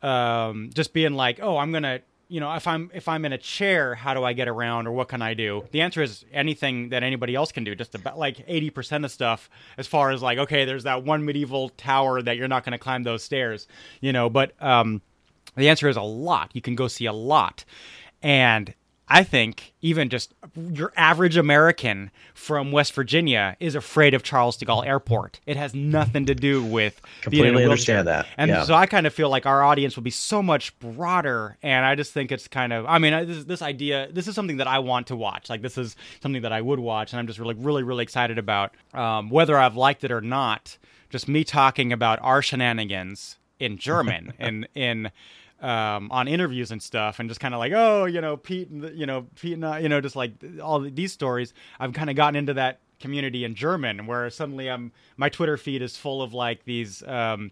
um, 0.02 0.72
just 0.74 0.94
being 0.94 1.14
like, 1.14 1.40
oh, 1.42 1.58
I'm 1.58 1.72
gonna 1.72 2.02
you 2.30 2.40
know 2.40 2.52
if 2.56 2.66
i'm 2.66 2.90
if 2.94 3.08
i'm 3.08 3.26
in 3.26 3.34
a 3.34 3.38
chair 3.38 3.94
how 3.94 4.14
do 4.14 4.24
i 4.24 4.34
get 4.34 4.48
around 4.48 4.88
or 4.88 4.92
what 4.92 5.08
can 5.08 5.22
i 5.22 5.34
do 5.34 5.64
the 5.72 5.82
answer 5.82 6.02
is 6.02 6.26
anything 6.32 6.90
that 6.90 7.04
anybody 7.04 7.36
else 7.36 7.52
can 7.52 7.64
do 7.64 7.76
just 7.76 7.94
about 7.94 8.18
like 8.18 8.48
80% 8.48 9.04
of 9.06 9.12
stuff 9.12 9.50
as 9.78 9.88
far 9.88 10.10
as 10.10 10.22
like 10.22 10.40
okay 10.40 10.66
there's 10.66 10.86
that 10.86 11.04
one 11.04 11.26
medieval 11.26 11.70
tower 11.70 12.22
that 12.22 12.38
you're 12.38 12.48
not 12.48 12.64
going 12.64 12.72
to 12.72 12.78
climb 12.80 13.04
those 13.04 13.24
stairs 13.24 13.68
you 14.02 14.14
know 14.14 14.30
but 14.30 14.54
um 14.62 15.02
the 15.56 15.70
answer 15.70 15.90
is 15.90 15.98
a 15.98 16.02
lot. 16.02 16.52
You 16.54 16.62
can 16.62 16.76
go 16.76 16.88
see 16.88 17.06
a 17.06 17.14
lot. 17.14 17.66
And 18.22 18.74
I 19.10 19.24
think 19.24 19.74
even 19.82 20.10
just 20.10 20.34
your 20.56 20.94
average 20.96 21.36
American 21.36 22.10
from 22.34 22.72
West 22.72 22.94
Virginia 22.94 23.56
is 23.60 23.76
afraid 23.76 24.14
of 24.14 24.24
Charles 24.24 24.56
de 24.56 24.66
Gaulle 24.66 24.88
Airport. 24.88 25.42
It 25.46 25.58
has 25.58 25.76
nothing 25.76 26.26
to 26.28 26.36
do 26.36 26.64
with 26.64 27.02
completely 27.22 27.64
understand 27.64 28.08
that. 28.08 28.26
And 28.38 28.50
yeah. 28.50 28.64
so 28.64 28.74
I 28.74 28.86
kind 28.86 29.06
of 29.06 29.14
feel 29.14 29.30
like 29.30 29.46
our 29.46 29.62
audience 29.62 29.96
will 29.96 30.04
be 30.04 30.10
so 30.10 30.42
much 30.42 30.78
broader. 30.80 31.58
And 31.62 31.86
I 31.86 31.96
just 31.96 32.14
think 32.14 32.32
it's 32.32 32.48
kind 32.48 32.72
of, 32.72 32.86
I 32.86 32.98
mean, 32.98 33.28
this, 33.28 33.44
this 33.44 33.62
idea, 33.62 34.08
this 34.12 34.28
is 34.28 34.36
something 34.36 34.58
that 34.58 34.68
I 34.68 34.80
want 34.80 35.08
to 35.08 35.16
watch. 35.16 35.50
Like 35.50 35.62
this 35.62 35.78
is 35.78 35.96
something 36.22 36.42
that 36.42 36.54
I 36.54 36.62
would 36.62 36.80
watch, 36.80 37.12
and 37.12 37.20
I'm 37.20 37.28
just 37.28 37.40
really, 37.40 37.56
really, 37.56 37.84
really 37.84 38.04
excited 38.04 38.38
about. 38.38 38.74
Um, 38.94 39.30
whether 39.30 39.58
I've 39.58 39.76
liked 39.76 40.04
it 40.04 40.12
or 40.12 40.22
not, 40.22 40.78
just 41.10 41.28
me 41.28 41.44
talking 41.44 41.92
about 41.92 42.20
our 42.22 42.42
shenanigans 42.42 43.38
in 43.60 43.78
German 43.78 44.34
and 44.40 44.68
in 44.76 45.12
um, 45.64 46.12
on 46.12 46.28
interviews 46.28 46.72
and 46.72 46.84
stuff, 46.84 47.20
and 47.20 47.30
just 47.30 47.40
kind 47.40 47.54
of 47.54 47.60
like, 47.60 47.72
oh, 47.74 48.06
you 48.06 48.22
know, 48.22 48.38
Pete, 48.38 48.70
and 48.70 48.96
you 48.98 49.06
know, 49.06 49.26
Pete 49.36 49.54
and 49.54 49.66
I, 49.66 49.80
you 49.80 49.90
know, 49.90 50.02
just 50.02 50.16
like 50.16 50.34
all 50.62 50.82
these 50.82 51.14
stories. 51.14 51.54
I've 51.80 51.94
kind 51.94 52.10
of 52.10 52.16
gotten 52.16 52.36
into 52.36 52.54
that 52.56 52.80
community 53.00 53.44
in 53.46 53.56
German, 53.56 54.06
where 54.06 54.30
suddenly 54.30 54.70
I'm 54.70 54.92
my 55.18 55.30
Twitter 55.30 55.58
feed 55.58 55.82
is 55.82 55.98
full 55.98 56.22
of 56.22 56.34
like 56.34 56.66
these. 56.66 57.02
Um, 57.04 57.52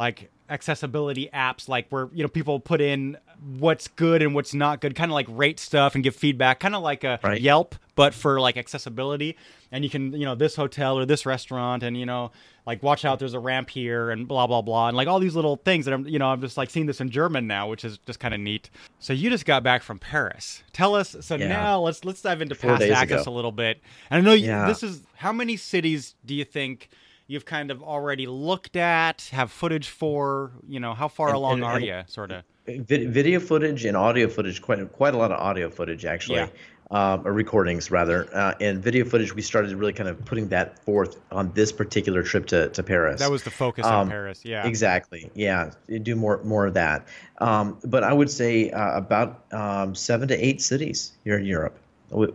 like 0.00 0.30
accessibility 0.48 1.28
apps 1.32 1.68
like 1.68 1.86
where 1.90 2.08
you 2.14 2.22
know 2.24 2.28
people 2.28 2.58
put 2.58 2.80
in 2.80 3.18
what's 3.58 3.86
good 3.86 4.22
and 4.22 4.34
what's 4.34 4.54
not 4.54 4.80
good 4.80 4.96
kind 4.96 5.10
of 5.10 5.14
like 5.14 5.26
rate 5.28 5.60
stuff 5.60 5.94
and 5.94 6.02
give 6.02 6.16
feedback 6.16 6.58
kind 6.58 6.74
of 6.74 6.82
like 6.82 7.04
a 7.04 7.20
right. 7.22 7.40
yelp 7.40 7.74
but 7.96 8.14
for 8.14 8.40
like 8.40 8.56
accessibility 8.56 9.36
and 9.70 9.84
you 9.84 9.90
can 9.90 10.12
you 10.12 10.24
know 10.24 10.34
this 10.34 10.56
hotel 10.56 10.98
or 10.98 11.04
this 11.04 11.26
restaurant 11.26 11.82
and 11.82 11.98
you 11.98 12.06
know 12.06 12.32
like 12.66 12.82
watch 12.82 13.04
out 13.04 13.18
there's 13.18 13.34
a 13.34 13.38
ramp 13.38 13.68
here 13.68 14.10
and 14.10 14.26
blah 14.26 14.46
blah 14.46 14.62
blah 14.62 14.88
and 14.88 14.96
like 14.96 15.06
all 15.06 15.20
these 15.20 15.36
little 15.36 15.56
things 15.56 15.84
that 15.84 15.92
i'm 15.92 16.08
you 16.08 16.18
know 16.18 16.28
i'm 16.28 16.40
just 16.40 16.56
like 16.56 16.70
seeing 16.70 16.86
this 16.86 17.00
in 17.00 17.10
german 17.10 17.46
now 17.46 17.68
which 17.68 17.84
is 17.84 17.98
just 17.98 18.18
kind 18.18 18.32
of 18.32 18.40
neat 18.40 18.70
so 19.00 19.12
you 19.12 19.28
just 19.28 19.44
got 19.44 19.62
back 19.62 19.82
from 19.82 19.98
paris 19.98 20.62
tell 20.72 20.94
us 20.94 21.14
so 21.20 21.36
yeah. 21.36 21.46
now 21.46 21.78
let's 21.78 22.04
let's 22.06 22.22
dive 22.22 22.40
into 22.40 22.54
Four 22.54 22.78
past 22.78 23.26
a 23.26 23.30
little 23.30 23.52
bit 23.52 23.80
and 24.10 24.22
i 24.22 24.24
know 24.24 24.34
yeah. 24.34 24.66
this 24.66 24.82
is 24.82 25.02
how 25.16 25.32
many 25.32 25.58
cities 25.58 26.14
do 26.24 26.34
you 26.34 26.46
think 26.46 26.88
you've 27.30 27.44
kind 27.44 27.70
of 27.70 27.82
already 27.82 28.26
looked 28.26 28.76
at, 28.76 29.28
have 29.32 29.52
footage 29.52 29.88
for? 29.88 30.52
You 30.68 30.80
know, 30.80 30.94
how 30.94 31.08
far 31.08 31.28
and, 31.28 31.36
along 31.36 31.54
and, 31.54 31.64
are 31.64 31.76
and 31.76 31.84
you, 31.84 32.02
sort 32.06 32.32
of? 32.32 32.42
Video 32.66 33.40
footage 33.40 33.84
and 33.84 33.96
audio 33.96 34.28
footage, 34.28 34.60
quite 34.60 34.92
quite 34.92 35.14
a 35.14 35.16
lot 35.16 35.32
of 35.32 35.40
audio 35.40 35.70
footage 35.70 36.04
actually. 36.04 36.38
Yeah. 36.38 36.48
Um, 36.92 37.24
or 37.24 37.32
recordings 37.32 37.92
rather, 37.92 38.28
uh, 38.34 38.54
and 38.60 38.82
video 38.82 39.04
footage. 39.04 39.32
We 39.32 39.42
started 39.42 39.72
really 39.76 39.92
kind 39.92 40.08
of 40.08 40.24
putting 40.24 40.48
that 40.48 40.84
forth 40.84 41.18
on 41.30 41.52
this 41.52 41.70
particular 41.70 42.24
trip 42.24 42.46
to, 42.46 42.68
to 42.70 42.82
Paris. 42.82 43.20
That 43.20 43.30
was 43.30 43.44
the 43.44 43.50
focus 43.50 43.86
um, 43.86 44.08
Paris, 44.08 44.44
yeah. 44.44 44.66
Exactly, 44.66 45.30
yeah. 45.36 45.70
Do 46.02 46.16
more 46.16 46.42
more 46.42 46.66
of 46.66 46.74
that, 46.74 47.06
um, 47.38 47.78
but 47.84 48.02
I 48.02 48.12
would 48.12 48.28
say 48.28 48.70
uh, 48.70 48.96
about 48.96 49.44
um, 49.52 49.94
seven 49.94 50.26
to 50.26 50.44
eight 50.44 50.60
cities 50.60 51.12
here 51.22 51.38
in 51.38 51.44
Europe 51.44 51.78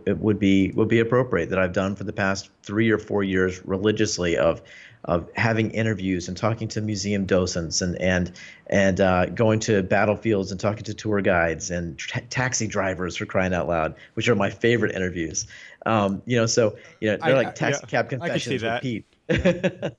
it 0.06 0.18
would 0.18 0.38
be 0.38 0.72
would 0.72 0.88
be 0.88 1.00
appropriate 1.00 1.50
that 1.50 1.58
I've 1.58 1.72
done 1.72 1.96
for 1.96 2.04
the 2.04 2.12
past 2.12 2.50
three 2.62 2.90
or 2.90 2.98
four 2.98 3.22
years 3.22 3.64
religiously 3.64 4.36
of 4.36 4.62
of 5.06 5.30
having 5.36 5.70
interviews 5.70 6.26
and 6.28 6.36
talking 6.36 6.66
to 6.66 6.80
museum 6.80 7.26
docents 7.26 7.80
and 7.80 8.00
and 8.00 8.32
and 8.66 9.00
uh, 9.00 9.26
going 9.26 9.60
to 9.60 9.82
battlefields 9.82 10.50
and 10.50 10.60
talking 10.60 10.82
to 10.84 10.94
tour 10.94 11.20
guides 11.20 11.70
and 11.70 11.96
tra- 11.96 12.22
taxi 12.22 12.66
drivers 12.66 13.16
for 13.16 13.26
crying 13.26 13.54
out 13.54 13.68
loud, 13.68 13.94
which 14.14 14.28
are 14.28 14.34
my 14.34 14.50
favorite 14.50 14.94
interviews. 14.94 15.46
Um, 15.84 16.22
you 16.26 16.36
know, 16.36 16.46
so 16.46 16.76
you 17.00 17.10
know 17.10 17.18
they're 17.22 17.36
I, 17.36 17.42
like 17.42 17.54
taxi 17.54 17.80
yeah, 17.84 17.88
cab 17.88 18.08
confessions 18.08 18.62
with 18.62 18.82
Pete. 18.82 19.06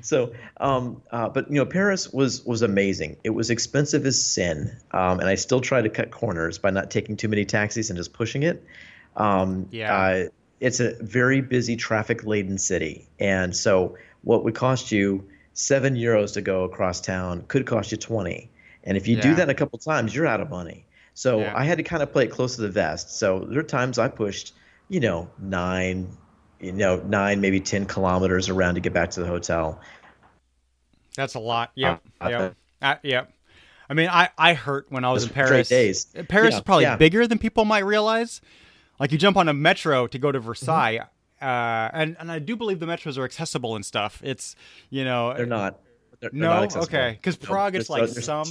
so, 0.00 0.32
um, 0.58 1.02
uh, 1.10 1.28
but 1.28 1.48
you 1.48 1.56
know, 1.56 1.66
Paris 1.66 2.12
was 2.12 2.44
was 2.44 2.62
amazing. 2.62 3.16
It 3.24 3.30
was 3.30 3.50
expensive 3.50 4.04
as 4.04 4.22
sin, 4.22 4.76
um, 4.92 5.20
and 5.20 5.28
I 5.28 5.34
still 5.34 5.60
try 5.60 5.80
to 5.80 5.88
cut 5.88 6.10
corners 6.10 6.58
by 6.58 6.70
not 6.70 6.90
taking 6.90 7.16
too 7.16 7.28
many 7.28 7.44
taxis 7.44 7.88
and 7.90 7.96
just 7.96 8.12
pushing 8.12 8.42
it. 8.42 8.62
Um, 9.16 9.68
yeah. 9.70 9.96
Uh, 9.96 10.28
it's 10.60 10.80
a 10.80 10.94
very 11.02 11.40
busy, 11.40 11.76
traffic 11.76 12.24
laden 12.24 12.58
city. 12.58 13.08
And 13.18 13.56
so, 13.56 13.96
what 14.22 14.44
would 14.44 14.54
cost 14.54 14.92
you 14.92 15.26
seven 15.54 15.94
euros 15.94 16.34
to 16.34 16.42
go 16.42 16.64
across 16.64 17.00
town 17.00 17.44
could 17.48 17.66
cost 17.66 17.92
you 17.92 17.98
20. 17.98 18.50
And 18.84 18.96
if 18.96 19.08
you 19.08 19.16
yeah. 19.16 19.22
do 19.22 19.34
that 19.36 19.48
a 19.48 19.54
couple 19.54 19.78
times, 19.78 20.14
you're 20.14 20.26
out 20.26 20.40
of 20.40 20.50
money. 20.50 20.86
So, 21.14 21.40
yeah. 21.40 21.52
I 21.56 21.64
had 21.64 21.78
to 21.78 21.84
kind 21.84 22.02
of 22.02 22.12
play 22.12 22.24
it 22.24 22.30
close 22.30 22.56
to 22.56 22.62
the 22.62 22.68
vest. 22.68 23.18
So, 23.18 23.40
there 23.40 23.60
are 23.60 23.64
times 23.64 23.98
I 23.98 24.08
pushed, 24.08 24.54
you 24.88 25.00
know, 25.00 25.30
nine, 25.38 26.16
you 26.60 26.72
know, 26.72 26.96
nine, 26.96 27.40
maybe 27.40 27.60
10 27.60 27.86
kilometers 27.86 28.48
around 28.48 28.74
to 28.74 28.80
get 28.80 28.92
back 28.92 29.10
to 29.12 29.20
the 29.20 29.26
hotel. 29.26 29.80
That's 31.16 31.34
a 31.34 31.40
lot. 31.40 31.72
Yep. 31.74 32.02
Uh, 32.20 32.28
yep. 32.28 32.56
Uh, 32.82 32.94
yep. 33.02 33.32
I 33.88 33.94
mean, 33.94 34.08
I, 34.08 34.30
I 34.38 34.54
hurt 34.54 34.86
when 34.90 35.04
I 35.04 35.12
was 35.12 35.24
in 35.24 35.30
Paris. 35.30 35.68
Days. 35.68 36.04
Paris 36.28 36.52
yeah, 36.52 36.58
is 36.58 36.62
probably 36.62 36.84
yeah. 36.84 36.96
bigger 36.96 37.26
than 37.26 37.38
people 37.38 37.64
might 37.64 37.84
realize. 37.84 38.40
Like 39.00 39.12
you 39.12 39.18
jump 39.18 39.38
on 39.38 39.48
a 39.48 39.54
metro 39.54 40.06
to 40.06 40.18
go 40.18 40.30
to 40.30 40.38
Versailles, 40.38 40.98
mm-hmm. 40.98 41.44
uh, 41.44 42.00
and 42.00 42.16
and 42.20 42.30
I 42.30 42.38
do 42.38 42.54
believe 42.54 42.80
the 42.80 42.86
metros 42.86 43.16
are 43.16 43.24
accessible 43.24 43.74
and 43.74 43.84
stuff. 43.84 44.20
It's 44.22 44.54
you 44.90 45.04
know 45.04 45.34
they're 45.34 45.46
not. 45.46 45.80
They're, 46.20 46.28
they're 46.30 46.40
no, 46.40 46.48
not 46.48 46.76
okay, 46.76 47.16
because 47.18 47.36
Prague 47.36 47.72
no, 47.72 47.80
is 47.80 47.88
like 47.88 48.10
there's, 48.10 48.24
some. 48.24 48.46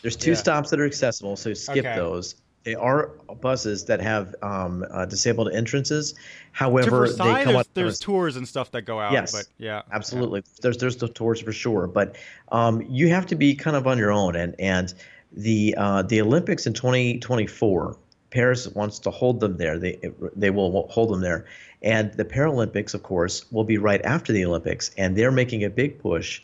There's 0.00 0.16
two 0.16 0.30
yeah. 0.30 0.36
stops 0.36 0.70
that 0.70 0.80
are 0.80 0.86
accessible, 0.86 1.36
so 1.36 1.52
skip 1.52 1.84
okay. 1.84 1.94
those. 1.94 2.36
They 2.64 2.74
are 2.74 3.08
buses 3.40 3.84
that 3.84 4.00
have 4.00 4.34
um, 4.42 4.84
uh, 4.90 5.04
disabled 5.04 5.52
entrances. 5.52 6.14
However, 6.52 7.06
Versailles, 7.06 7.38
they 7.38 7.44
come 7.44 7.52
there's, 7.52 7.66
there's 7.74 8.00
tours 8.00 8.36
and 8.36 8.48
stuff 8.48 8.70
that 8.72 8.82
go 8.82 8.98
out. 8.98 9.12
Yes, 9.12 9.32
but 9.32 9.46
yeah, 9.58 9.82
absolutely. 9.92 10.40
Yeah. 10.40 10.52
There's 10.62 10.78
there's 10.78 10.96
the 10.96 11.08
tours 11.08 11.42
for 11.42 11.52
sure, 11.52 11.86
but 11.86 12.16
um, 12.50 12.80
you 12.88 13.08
have 13.08 13.26
to 13.26 13.34
be 13.34 13.54
kind 13.54 13.76
of 13.76 13.86
on 13.86 13.98
your 13.98 14.10
own. 14.10 14.36
And 14.36 14.54
and 14.58 14.94
the 15.32 15.74
uh, 15.76 16.02
the 16.02 16.22
Olympics 16.22 16.66
in 16.66 16.72
2024 16.72 17.98
Paris 18.30 18.66
wants 18.68 18.98
to 19.00 19.10
hold 19.10 19.40
them 19.40 19.56
there. 19.56 19.78
They 19.78 19.98
they 20.34 20.50
will 20.50 20.88
hold 20.88 21.10
them 21.10 21.20
there, 21.20 21.46
and 21.82 22.12
the 22.14 22.24
Paralympics, 22.24 22.94
of 22.94 23.02
course, 23.02 23.50
will 23.52 23.64
be 23.64 23.78
right 23.78 24.04
after 24.04 24.32
the 24.32 24.44
Olympics, 24.44 24.90
and 24.96 25.16
they're 25.16 25.32
making 25.32 25.64
a 25.64 25.70
big 25.70 25.98
push. 25.98 26.42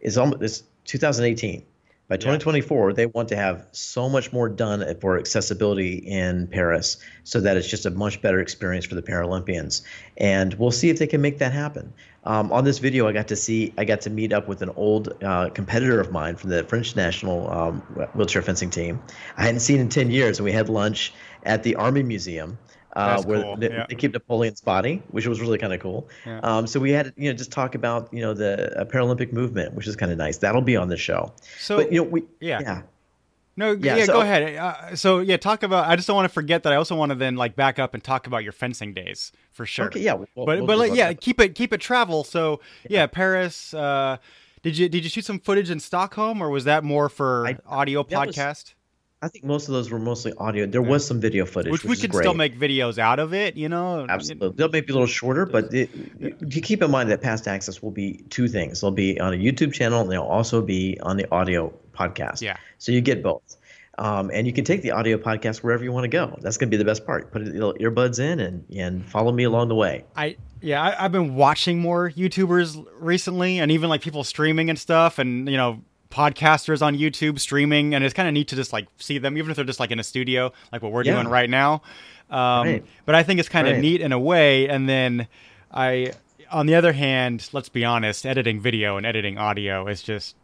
Is 0.00 0.16
almost 0.16 0.40
this 0.40 0.62
2018. 0.84 1.64
By 2.08 2.16
2024, 2.16 2.94
they 2.94 3.04
want 3.04 3.28
to 3.28 3.36
have 3.36 3.66
so 3.72 4.08
much 4.08 4.32
more 4.32 4.48
done 4.48 4.82
for 4.98 5.18
accessibility 5.18 5.96
in 5.96 6.46
Paris 6.46 6.96
so 7.24 7.38
that 7.40 7.58
it's 7.58 7.68
just 7.68 7.84
a 7.84 7.90
much 7.90 8.22
better 8.22 8.40
experience 8.40 8.86
for 8.86 8.94
the 8.94 9.02
Paralympians. 9.02 9.82
And 10.16 10.54
we'll 10.54 10.70
see 10.70 10.88
if 10.88 10.98
they 10.98 11.06
can 11.06 11.20
make 11.20 11.36
that 11.38 11.52
happen. 11.52 11.92
Um, 12.24 12.50
on 12.50 12.64
this 12.64 12.78
video, 12.78 13.06
I 13.08 13.12
got 13.12 13.28
to 13.28 13.36
see, 13.36 13.74
I 13.76 13.84
got 13.84 14.00
to 14.02 14.10
meet 14.10 14.32
up 14.32 14.48
with 14.48 14.62
an 14.62 14.70
old 14.70 15.22
uh, 15.22 15.50
competitor 15.50 16.00
of 16.00 16.10
mine 16.10 16.36
from 16.36 16.48
the 16.48 16.64
French 16.64 16.96
national 16.96 17.50
um, 17.50 17.80
wheelchair 18.14 18.40
fencing 18.40 18.70
team. 18.70 19.02
I 19.36 19.44
hadn't 19.44 19.60
seen 19.60 19.78
in 19.78 19.90
10 19.90 20.10
years, 20.10 20.38
and 20.38 20.46
we 20.46 20.52
had 20.52 20.70
lunch 20.70 21.12
at 21.42 21.62
the 21.62 21.76
Army 21.76 22.02
Museum 22.02 22.56
uh, 22.98 23.22
where 23.22 23.42
cool. 23.42 23.56
they, 23.56 23.70
Yeah. 23.70 23.86
they 23.88 23.94
keep 23.94 24.12
Napoleon's 24.12 24.60
body, 24.60 25.02
which 25.10 25.26
was 25.26 25.40
really 25.40 25.58
kind 25.58 25.72
of 25.72 25.80
cool. 25.80 26.08
Yeah. 26.26 26.40
Um, 26.40 26.66
so 26.66 26.80
we 26.80 26.90
had 26.90 27.12
you 27.16 27.30
know 27.30 27.36
just 27.36 27.50
talk 27.52 27.74
about 27.74 28.12
you 28.12 28.20
know 28.20 28.34
the 28.34 28.78
uh, 28.80 28.84
Paralympic 28.84 29.32
movement, 29.32 29.74
which 29.74 29.86
is 29.86 29.96
kind 29.96 30.12
of 30.12 30.18
nice. 30.18 30.38
That'll 30.38 30.62
be 30.62 30.76
on 30.76 30.88
the 30.88 30.96
show. 30.96 31.32
So 31.58 31.76
but 31.78 31.92
you 31.92 31.98
know 32.02 32.08
we 32.08 32.22
yeah. 32.40 32.60
yeah 32.60 32.82
No, 33.56 33.72
Yeah, 33.72 33.96
yeah, 33.96 34.04
so- 34.04 34.12
go 34.14 34.20
ahead. 34.20 34.56
Uh, 34.56 34.94
so 34.96 35.18
yeah, 35.20 35.36
talk 35.36 35.62
about. 35.62 35.88
I 35.88 35.96
just 35.96 36.06
don't 36.06 36.16
want 36.16 36.28
to 36.28 36.32
forget 36.32 36.62
that. 36.62 36.72
I 36.72 36.76
also 36.76 36.94
want 36.96 37.10
to 37.10 37.16
then 37.16 37.36
like 37.36 37.56
back 37.56 37.78
up 37.78 37.94
and 37.94 38.02
talk 38.04 38.26
about 38.26 38.42
your 38.44 38.52
fencing 38.52 38.94
days 38.94 39.32
for 39.50 39.66
sure. 39.66 39.86
okay 39.86 40.00
yeah. 40.00 40.14
We'll, 40.14 40.26
but 40.36 40.46
we'll 40.58 40.66
but 40.66 40.78
like 40.78 40.94
yeah, 40.94 41.12
keep 41.12 41.40
it 41.40 41.54
keep 41.54 41.72
it 41.72 41.80
travel. 41.80 42.24
So 42.24 42.60
yeah, 42.88 43.06
Paris. 43.06 43.74
Uh, 43.74 44.18
did 44.62 44.76
you 44.76 44.88
did 44.88 45.04
you 45.04 45.10
shoot 45.10 45.24
some 45.24 45.38
footage 45.38 45.70
in 45.70 45.78
Stockholm 45.80 46.42
or 46.42 46.50
was 46.50 46.64
that 46.64 46.82
more 46.84 47.08
for 47.08 47.46
I- 47.46 47.58
audio 47.66 48.02
that 48.04 48.26
was- 48.26 48.36
podcast? 48.36 48.74
I 49.20 49.28
think 49.28 49.44
most 49.44 49.66
of 49.66 49.74
those 49.74 49.90
were 49.90 49.98
mostly 49.98 50.32
audio. 50.38 50.64
There 50.64 50.82
was 50.82 51.04
some 51.04 51.20
video 51.20 51.44
footage, 51.44 51.72
Which 51.72 51.82
which, 51.82 51.98
we 51.98 52.08
could 52.08 52.14
still 52.14 52.34
make 52.34 52.56
videos 52.58 52.98
out 52.98 53.18
of 53.18 53.34
it, 53.34 53.56
you 53.56 53.68
know. 53.68 54.06
Absolutely. 54.08 54.50
They'll 54.50 54.68
maybe 54.68 54.92
a 54.92 54.94
little 54.94 55.08
shorter, 55.08 55.44
but 55.44 55.74
it, 55.74 55.90
you 56.20 56.62
keep 56.62 56.82
in 56.82 56.90
mind 56.90 57.10
that 57.10 57.20
past 57.20 57.48
access 57.48 57.82
will 57.82 57.90
be 57.90 58.24
two 58.30 58.46
things. 58.46 58.80
They'll 58.80 58.92
be 58.92 59.18
on 59.20 59.34
a 59.34 59.36
YouTube 59.36 59.72
channel 59.72 60.00
and 60.00 60.10
they'll 60.10 60.22
also 60.22 60.62
be 60.62 60.98
on 61.02 61.16
the 61.16 61.28
audio 61.32 61.72
podcast. 61.92 62.42
Yeah. 62.42 62.58
So 62.78 62.92
you 62.92 63.00
get 63.00 63.22
both. 63.22 63.56
Um, 63.98 64.30
and 64.32 64.46
you 64.46 64.52
can 64.52 64.64
take 64.64 64.82
the 64.82 64.92
audio 64.92 65.18
podcast 65.18 65.58
wherever 65.58 65.82
you 65.82 65.90
want 65.90 66.04
to 66.04 66.08
go. 66.08 66.38
That's 66.40 66.56
going 66.56 66.68
to 66.68 66.70
be 66.70 66.76
the 66.76 66.84
best 66.84 67.04
part. 67.04 67.32
Put 67.32 67.42
little 67.42 67.74
earbuds 67.74 68.20
in 68.20 68.38
and, 68.38 68.64
and 68.76 69.04
follow 69.04 69.32
me 69.32 69.42
along 69.42 69.68
the 69.68 69.74
way. 69.74 70.04
I 70.14 70.36
yeah, 70.60 70.82
I, 70.82 71.04
I've 71.04 71.12
been 71.12 71.34
watching 71.34 71.80
more 71.80 72.10
YouTubers 72.10 72.84
recently, 73.00 73.58
and 73.58 73.70
even 73.70 73.88
like 73.88 74.00
people 74.00 74.24
streaming 74.24 74.70
and 74.70 74.78
stuff, 74.78 75.18
and 75.18 75.48
you 75.48 75.56
know, 75.56 75.82
podcasters 76.10 76.82
on 76.82 76.96
YouTube 76.96 77.38
streaming, 77.38 77.94
and 77.94 78.02
it's 78.04 78.14
kind 78.14 78.28
of 78.28 78.34
neat 78.34 78.48
to 78.48 78.56
just 78.56 78.72
like 78.72 78.86
see 78.98 79.18
them, 79.18 79.36
even 79.36 79.50
if 79.50 79.56
they're 79.56 79.64
just 79.64 79.80
like 79.80 79.90
in 79.90 79.98
a 80.00 80.04
studio, 80.04 80.52
like 80.72 80.82
what 80.82 80.92
we're 80.92 81.04
Yeah. 81.04 81.14
doing 81.14 81.28
right 81.28 81.50
now. 81.50 81.82
Um, 82.30 82.66
Right. 82.66 82.84
But 83.06 83.14
I 83.14 83.22
think 83.22 83.40
it's 83.40 83.48
kind 83.48 83.66
of 83.68 83.74
Right. 83.74 83.80
neat 83.82 84.00
in 84.00 84.12
a 84.12 84.18
way. 84.18 84.68
And 84.68 84.88
then 84.88 85.28
I, 85.72 86.12
on 86.50 86.66
the 86.66 86.74
other 86.74 86.92
hand, 86.92 87.48
let's 87.52 87.68
be 87.68 87.84
honest, 87.84 88.24
editing 88.26 88.60
video 88.60 88.96
and 88.96 89.04
editing 89.06 89.38
audio 89.38 89.86
is 89.86 90.02
just 90.02 90.34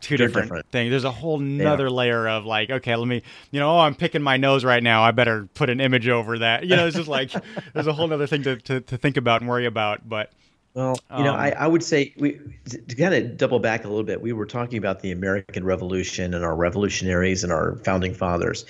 two 0.00 0.16
different, 0.16 0.46
different. 0.46 0.66
things. 0.70 0.90
There's 0.90 1.02
a 1.04 1.10
whole 1.10 1.38
nother 1.38 1.90
layer 1.90 2.28
of 2.28 2.44
like, 2.46 2.70
okay, 2.70 2.94
let 2.94 3.08
me, 3.08 3.22
you 3.50 3.58
know, 3.58 3.70
oh, 3.76 3.80
I'm 3.80 3.96
picking 3.96 4.22
my 4.22 4.36
nose 4.36 4.64
right 4.64 4.82
now. 4.82 5.02
I 5.02 5.10
better 5.10 5.48
put 5.54 5.70
an 5.70 5.80
image 5.80 6.08
over 6.08 6.38
that. 6.38 6.64
You 6.64 6.76
know, 6.76 6.86
it's 6.86 6.96
just 6.96 7.08
like 7.08 7.32
there's 7.74 7.88
a 7.88 7.92
whole 7.92 8.12
other 8.12 8.28
thing 8.28 8.44
to, 8.44 8.56
to, 8.56 8.80
to 8.80 8.96
think 8.96 9.16
about 9.16 9.40
and 9.40 9.50
worry 9.50 9.66
about. 9.66 10.08
But 10.08 10.30
Well, 10.74 10.96
you 11.16 11.24
know, 11.24 11.32
Um, 11.32 11.40
I, 11.40 11.52
I 11.52 11.66
would 11.66 11.82
say 11.82 12.14
we 12.18 12.38
to 12.68 12.94
kind 12.94 13.14
of 13.14 13.36
double 13.36 13.58
back 13.58 13.84
a 13.84 13.88
little 13.88 14.04
bit. 14.04 14.20
We 14.20 14.32
were 14.32 14.46
talking 14.46 14.78
about 14.78 15.00
the 15.00 15.10
American 15.10 15.64
Revolution 15.64 16.34
and 16.34 16.44
our 16.44 16.54
revolutionaries 16.54 17.42
and 17.42 17.52
our 17.52 17.76
founding 17.84 18.14
fathers. 18.14 18.64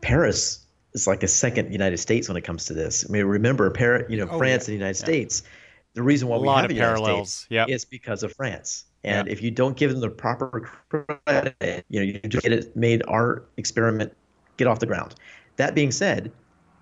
Paris 0.00 0.64
is 0.94 1.06
like 1.06 1.22
a 1.22 1.28
second 1.28 1.72
United 1.72 1.98
States 1.98 2.28
when 2.28 2.36
it 2.36 2.42
comes 2.42 2.64
to 2.66 2.74
this. 2.74 3.04
I 3.08 3.12
mean, 3.12 3.24
remember, 3.24 3.70
Paris, 3.70 4.06
you 4.10 4.16
know, 4.16 4.28
Oh, 4.30 4.38
France 4.38 4.66
yeah. 4.66 4.72
and 4.72 4.80
the 4.80 4.84
United 4.84 4.96
States. 4.98 5.42
The 5.94 6.02
reason 6.02 6.28
why 6.28 6.36
A 6.36 6.40
we 6.40 6.46
lot 6.46 6.62
have 6.62 6.70
of 6.70 6.76
parallels. 6.76 7.46
Yep. 7.50 7.68
is 7.68 7.84
because 7.84 8.22
of 8.22 8.32
France. 8.34 8.84
And 9.04 9.26
Yeah. 9.26 9.32
if 9.32 9.40
you 9.42 9.50
don't 9.50 9.76
give 9.76 9.90
them 9.92 10.00
the 10.00 10.10
proper 10.10 10.68
credit, 10.88 11.84
you 11.88 12.00
know, 12.00 12.04
you 12.04 12.18
just 12.28 12.42
get 12.42 12.52
it 12.52 12.74
made 12.76 13.02
our 13.08 13.44
experiment 13.56 14.12
get 14.56 14.66
off 14.66 14.78
the 14.80 14.86
ground. 14.86 15.14
That 15.56 15.74
being 15.74 15.90
said, 15.92 16.32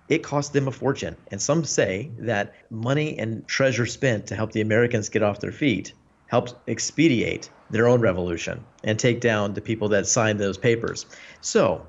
it 0.09 0.23
cost 0.23 0.53
them 0.53 0.67
a 0.67 0.71
fortune. 0.71 1.15
And 1.31 1.41
some 1.41 1.63
say 1.65 2.11
that 2.19 2.53
money 2.69 3.17
and 3.17 3.47
treasure 3.47 3.85
spent 3.85 4.27
to 4.27 4.35
help 4.35 4.51
the 4.51 4.61
Americans 4.61 5.09
get 5.09 5.23
off 5.23 5.39
their 5.39 5.51
feet 5.51 5.93
helped 6.27 6.55
expedite 6.67 7.49
their 7.69 7.87
own 7.87 8.01
revolution 8.01 8.63
and 8.83 8.97
take 8.99 9.21
down 9.21 9.53
the 9.53 9.61
people 9.61 9.89
that 9.89 10.07
signed 10.07 10.39
those 10.39 10.57
papers. 10.57 11.05
So, 11.41 11.85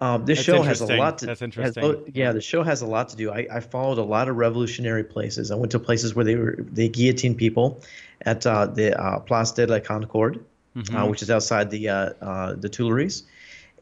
um, 0.00 0.24
this 0.24 0.38
That's 0.38 0.46
show 0.46 0.62
has 0.62 0.80
a 0.80 0.96
lot 0.96 1.18
to. 1.18 1.24
Do. 1.24 1.26
That's 1.26 1.40
has- 1.40 1.44
interesting. 1.46 1.84
oh, 1.84 2.04
yeah, 2.14 2.32
the 2.32 2.40
show 2.40 2.62
has 2.62 2.80
a 2.80 2.86
lot 2.86 3.10
to 3.10 3.16
do. 3.16 3.30
I, 3.30 3.46
I 3.52 3.60
followed 3.60 3.98
a 3.98 4.02
lot 4.02 4.28
of 4.28 4.36
revolutionary 4.36 5.04
places. 5.04 5.50
I 5.50 5.56
went 5.56 5.72
to 5.72 5.78
places 5.78 6.14
where 6.14 6.24
they 6.24 6.36
were 6.36 6.56
they 6.58 6.88
guillotined 6.88 7.36
people 7.36 7.82
at 8.22 8.46
uh, 8.46 8.66
the 8.66 8.98
uh, 8.98 9.18
Place 9.20 9.52
de 9.52 9.66
la 9.66 9.78
Concorde, 9.80 10.44
Mm-hmm. 10.76 10.96
uh, 10.96 11.06
which 11.06 11.20
is 11.20 11.30
outside 11.30 11.68
the 11.70 11.88
uh, 11.88 11.94
uh, 12.22 12.54
the 12.54 12.68
Tuileries. 12.68 13.24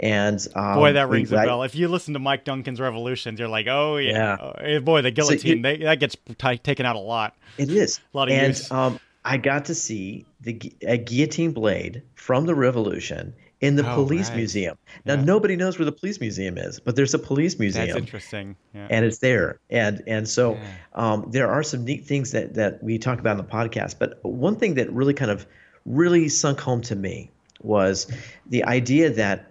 And 0.00 0.44
um, 0.54 0.74
boy, 0.76 0.92
that 0.92 1.08
we- 1.08 1.16
rings 1.18 1.32
a 1.32 1.38
I- 1.38 1.46
bell. 1.46 1.62
If 1.62 1.74
you 1.74 1.88
listen 1.88 2.14
to 2.14 2.20
Mike 2.20 2.44
Duncan's 2.44 2.80
Revolutions, 2.80 3.38
you're 3.40 3.48
like, 3.48 3.66
oh 3.68 3.96
yeah, 3.96 4.12
Yeah. 4.12 4.36
Oh, 4.40 4.50
eh, 4.60 4.78
boy, 4.78 5.02
the 5.02 5.10
guillotine 5.10 5.56
you- 5.58 5.62
they, 5.62 5.76
that 5.78 5.98
gets 6.00 6.16
t- 6.38 6.58
taken 6.58 6.86
out 6.86 6.96
a 6.96 7.00
lot. 7.00 7.34
It 7.56 7.70
is. 7.70 8.00
A 8.14 8.16
lot 8.16 8.28
of 8.28 8.34
and 8.34 8.48
use. 8.48 8.70
um, 8.70 9.00
I 9.24 9.36
got 9.36 9.64
to 9.66 9.74
see 9.74 10.24
the 10.40 10.72
a 10.86 10.96
guillotine 10.96 11.52
blade 11.52 12.02
from 12.14 12.46
the 12.46 12.54
Revolution 12.54 13.34
in 13.60 13.74
the 13.74 13.90
Oh, 13.90 13.96
police 13.96 14.28
right. 14.28 14.36
museum. 14.36 14.78
Now 15.04 15.14
Yeah. 15.14 15.24
nobody 15.24 15.56
knows 15.56 15.78
where 15.80 15.84
the 15.84 15.90
police 15.92 16.20
museum 16.20 16.56
is, 16.56 16.78
but 16.78 16.94
there's 16.94 17.12
a 17.12 17.18
police 17.18 17.58
museum. 17.58 17.88
That's 17.88 17.98
interesting. 17.98 18.54
Yeah. 18.72 18.86
And 18.88 19.04
it's 19.04 19.18
there, 19.18 19.58
and 19.68 20.00
and 20.06 20.28
so 20.28 20.56
um, 20.94 21.26
there 21.32 21.50
are 21.50 21.64
some 21.64 21.84
neat 21.84 22.06
things 22.06 22.30
that 22.30 22.54
that 22.54 22.80
we 22.84 22.98
talk 22.98 23.18
about 23.18 23.32
in 23.32 23.38
the 23.38 23.50
podcast. 23.52 23.96
But 23.98 24.20
one 24.24 24.54
thing 24.54 24.74
that 24.74 24.90
really 24.92 25.12
kind 25.14 25.32
of 25.32 25.44
really 25.84 26.28
sunk 26.28 26.60
home 26.60 26.82
to 26.82 26.94
me 26.94 27.30
was 27.60 28.06
the 28.48 28.62
idea 28.64 29.10
that 29.10 29.50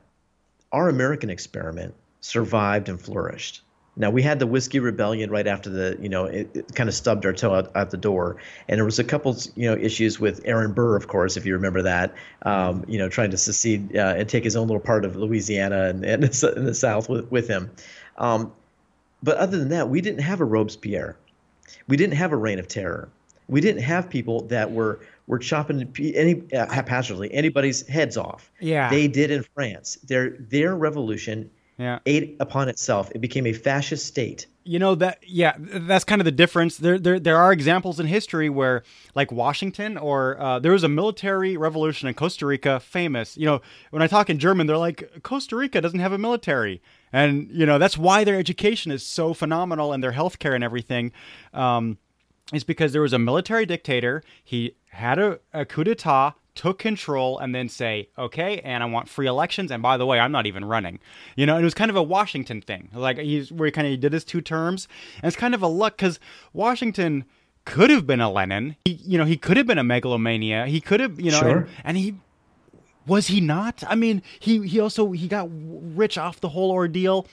our 0.71 0.89
American 0.89 1.29
experiment 1.29 1.93
survived 2.21 2.89
and 2.89 2.99
flourished. 2.99 3.61
Now 3.99 4.11
we 4.11 4.21
had 4.21 4.37
the 4.37 4.45
whiskey 4.45 4.79
rebellion 4.79 5.31
right 5.31 5.47
after 5.47 5.71
the, 5.71 5.97
you 5.99 6.07
know, 6.07 6.25
it, 6.25 6.49
it 6.53 6.75
kind 6.75 6.87
of 6.87 6.93
stubbed 6.93 7.25
our 7.25 7.33
toe 7.33 7.55
out, 7.55 7.75
out 7.75 7.89
the 7.89 7.97
door, 7.97 8.37
and 8.67 8.77
there 8.77 8.85
was 8.85 8.99
a 8.99 9.03
couple, 9.03 9.35
you 9.55 9.69
know, 9.69 9.75
issues 9.75 10.19
with 10.19 10.41
Aaron 10.45 10.73
Burr, 10.73 10.95
of 10.95 11.07
course, 11.07 11.35
if 11.35 11.47
you 11.47 11.53
remember 11.53 11.81
that, 11.81 12.13
um, 12.43 12.85
you 12.87 12.99
know, 12.99 13.09
trying 13.09 13.31
to 13.31 13.37
secede 13.37 13.97
uh, 13.97 14.13
and 14.17 14.29
take 14.29 14.43
his 14.43 14.55
own 14.55 14.67
little 14.67 14.81
part 14.81 15.03
of 15.03 15.15
Louisiana 15.15 15.85
and, 15.85 16.05
and 16.05 16.23
in 16.55 16.65
the 16.65 16.75
South 16.75 17.09
with 17.09 17.29
with 17.31 17.47
him. 17.47 17.71
Um, 18.17 18.51
but 19.23 19.37
other 19.37 19.57
than 19.57 19.69
that, 19.69 19.89
we 19.89 20.01
didn't 20.01 20.21
have 20.21 20.41
a 20.41 20.45
Robespierre. 20.45 21.17
We 21.87 21.97
didn't 21.97 22.15
have 22.15 22.31
a 22.31 22.37
reign 22.37 22.59
of 22.59 22.67
terror. 22.67 23.09
We 23.47 23.61
didn't 23.61 23.81
have 23.81 24.09
people 24.09 24.41
that 24.47 24.71
were 24.71 24.99
were 25.27 25.39
chopping 25.39 25.93
any 26.15 26.41
uh, 26.53 26.71
haphazardly 26.73 27.33
anybody's 27.33 27.85
heads 27.87 28.17
off. 28.17 28.51
Yeah. 28.59 28.89
They 28.89 29.07
did 29.07 29.29
in 29.31 29.43
France. 29.55 29.97
Their 30.07 30.29
their 30.39 30.75
revolution 30.75 31.49
Yeah. 31.77 31.99
ate 32.05 32.37
upon 32.39 32.69
itself. 32.69 33.11
It 33.13 33.19
became 33.21 33.45
a 33.45 33.53
fascist 33.53 34.07
state. 34.07 34.47
you 34.63 34.79
know 34.79 34.95
that 34.95 35.17
yeah 35.25 35.53
that's 35.91 36.03
kind 36.03 36.19
of 36.19 36.25
the 36.25 36.31
difference 36.43 36.75
there 36.77 36.99
there, 36.99 37.19
there 37.21 37.37
are 37.37 37.53
examples 37.53 37.99
in 38.01 38.05
history 38.07 38.49
where 38.49 38.83
like 39.15 39.31
washington 39.31 39.97
or 39.97 40.19
uh, 40.41 40.59
there 40.59 40.73
was 40.73 40.83
a 40.83 40.89
military 40.89 41.55
revolution 41.55 42.09
in 42.09 42.13
costa 42.13 42.45
rica 42.45 42.77
famous 42.81 43.37
you 43.37 43.45
know 43.45 43.61
when 43.93 44.01
i 44.01 44.07
talk 44.07 44.29
in 44.29 44.37
german 44.39 44.67
they're 44.67 44.85
like 44.89 44.99
costa 45.23 45.55
rica 45.55 45.79
doesn't 45.79 46.01
have 46.01 46.11
a 46.11 46.17
military 46.17 46.81
and 47.13 47.47
you 47.49 47.65
know 47.65 47.77
that's 47.79 47.97
why 47.97 48.25
their 48.25 48.37
education 48.37 48.91
is 48.91 49.03
so 49.05 49.33
phenomenal 49.33 49.93
and 49.93 50.03
their 50.03 50.11
healthcare 50.19 50.53
and 50.53 50.65
everything 50.65 51.13
um, 51.53 51.97
is 52.53 52.63
because 52.63 52.93
there 52.93 53.01
was 53.01 53.13
a 53.13 53.19
military 53.19 53.65
dictator 53.65 54.23
he 54.43 54.75
had 54.91 55.19
a, 55.19 55.39
a 55.53 55.65
coup 55.65 55.83
d'etat 55.83 56.33
took 56.55 56.79
control 56.79 57.37
and 57.37 57.53
then 57.53 57.69
say, 57.69 58.09
okay, 58.17 58.59
and 58.61 58.81
I 58.81 58.87
want 58.87 59.07
free 59.07 59.27
elections. 59.27 59.69
And 59.69 59.83
by 59.83 59.95
the 59.95 60.07
way, 60.07 60.19
I'm 60.19 60.31
not 60.31 60.47
even 60.47 60.65
running. 60.65 60.97
You 61.35 61.45
know, 61.45 61.55
it 61.55 61.61
was 61.63 61.75
kind 61.75 61.91
of 61.91 61.95
a 61.95 62.01
Washington 62.01 62.61
thing. 62.61 62.89
Like 62.93 63.19
he's 63.19 63.51
where 63.51 63.67
he 63.67 63.71
kind 63.71 63.87
of 63.87 63.99
did 63.99 64.11
his 64.11 64.23
two 64.23 64.41
terms. 64.41 64.87
And 65.21 65.25
it's 65.27 65.35
kind 65.37 65.53
of 65.53 65.61
a 65.61 65.67
luck 65.67 65.97
because 65.97 66.19
Washington 66.53 67.25
could 67.65 67.91
have 67.91 68.07
been 68.07 68.21
a 68.21 68.31
Lenin. 68.31 68.75
He, 68.85 68.93
you 68.93 69.19
know, 69.19 69.25
he 69.25 69.37
could 69.37 69.55
have 69.57 69.67
been 69.67 69.77
a 69.77 69.83
megalomania. 69.83 70.65
He 70.65 70.81
could 70.81 70.99
have, 70.99 71.19
you 71.19 71.29
know, 71.29 71.39
Sure. 71.39 71.57
and, 71.57 71.69
and 71.83 71.97
he 71.97 72.15
was 73.05 73.27
he 73.27 73.39
not? 73.39 73.83
I 73.87 73.93
mean, 73.95 74.23
he 74.39 74.67
he 74.67 74.79
also 74.79 75.11
he 75.11 75.27
got 75.27 75.47
rich 75.51 76.17
off 76.17 76.41
the 76.41 76.49
whole 76.49 76.71
ordeal. 76.71 77.27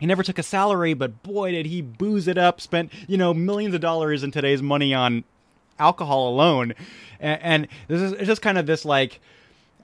He 0.00 0.06
never 0.06 0.22
took 0.22 0.38
a 0.38 0.42
salary, 0.42 0.94
but 0.94 1.22
boy, 1.22 1.52
did 1.52 1.66
he 1.66 1.80
booze 1.80 2.28
it 2.28 2.36
up, 2.36 2.60
spent, 2.60 2.92
you 3.06 3.16
know, 3.16 3.32
millions 3.32 3.74
of 3.74 3.80
dollars 3.80 4.22
in 4.22 4.30
today's 4.30 4.60
money 4.60 4.92
on 4.92 5.24
alcohol 5.78 6.28
alone. 6.28 6.74
And, 7.20 7.42
and 7.42 7.68
this 7.88 8.00
is 8.00 8.12
it's 8.12 8.26
just 8.26 8.42
kind 8.42 8.58
of 8.58 8.66
this 8.66 8.84
like, 8.84 9.20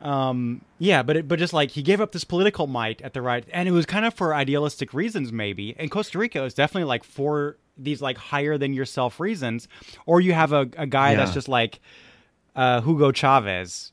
um, 0.01 0.63
yeah, 0.79 1.03
but 1.03 1.17
it, 1.17 1.29
but 1.29 1.39
just 1.39 1.53
like 1.53 1.71
he 1.71 1.83
gave 1.83 2.01
up 2.01 2.13
this 2.13 2.25
political 2.25 2.67
might 2.67 3.03
at 3.03 3.13
the 3.13 3.23
right, 3.23 3.45
and 3.53 3.69
it 3.69 3.73
was 3.73 3.87
kind 3.87 4.05
of 4.05 4.15
for 4.15 4.35
idealistic 4.35 4.95
reasons, 4.95 5.33
maybe. 5.33 5.75
And 5.79 5.91
Costa 5.91 6.19
Rica 6.19 6.43
is 6.45 6.55
definitely 6.55 6.89
like 6.89 7.05
for 7.05 7.57
these 7.77 8.03
like 8.03 8.19
higher 8.19 8.59
than 8.59 8.73
yourself 8.73 9.21
reasons, 9.21 9.69
or 10.07 10.21
you 10.21 10.33
have 10.33 10.53
a, 10.53 10.69
a 10.77 10.87
guy 10.87 11.15
that's 11.15 11.35
just 11.35 11.49
like 11.49 11.81
uh, 12.57 12.81
Hugo 12.81 13.13
Chavez, 13.13 13.93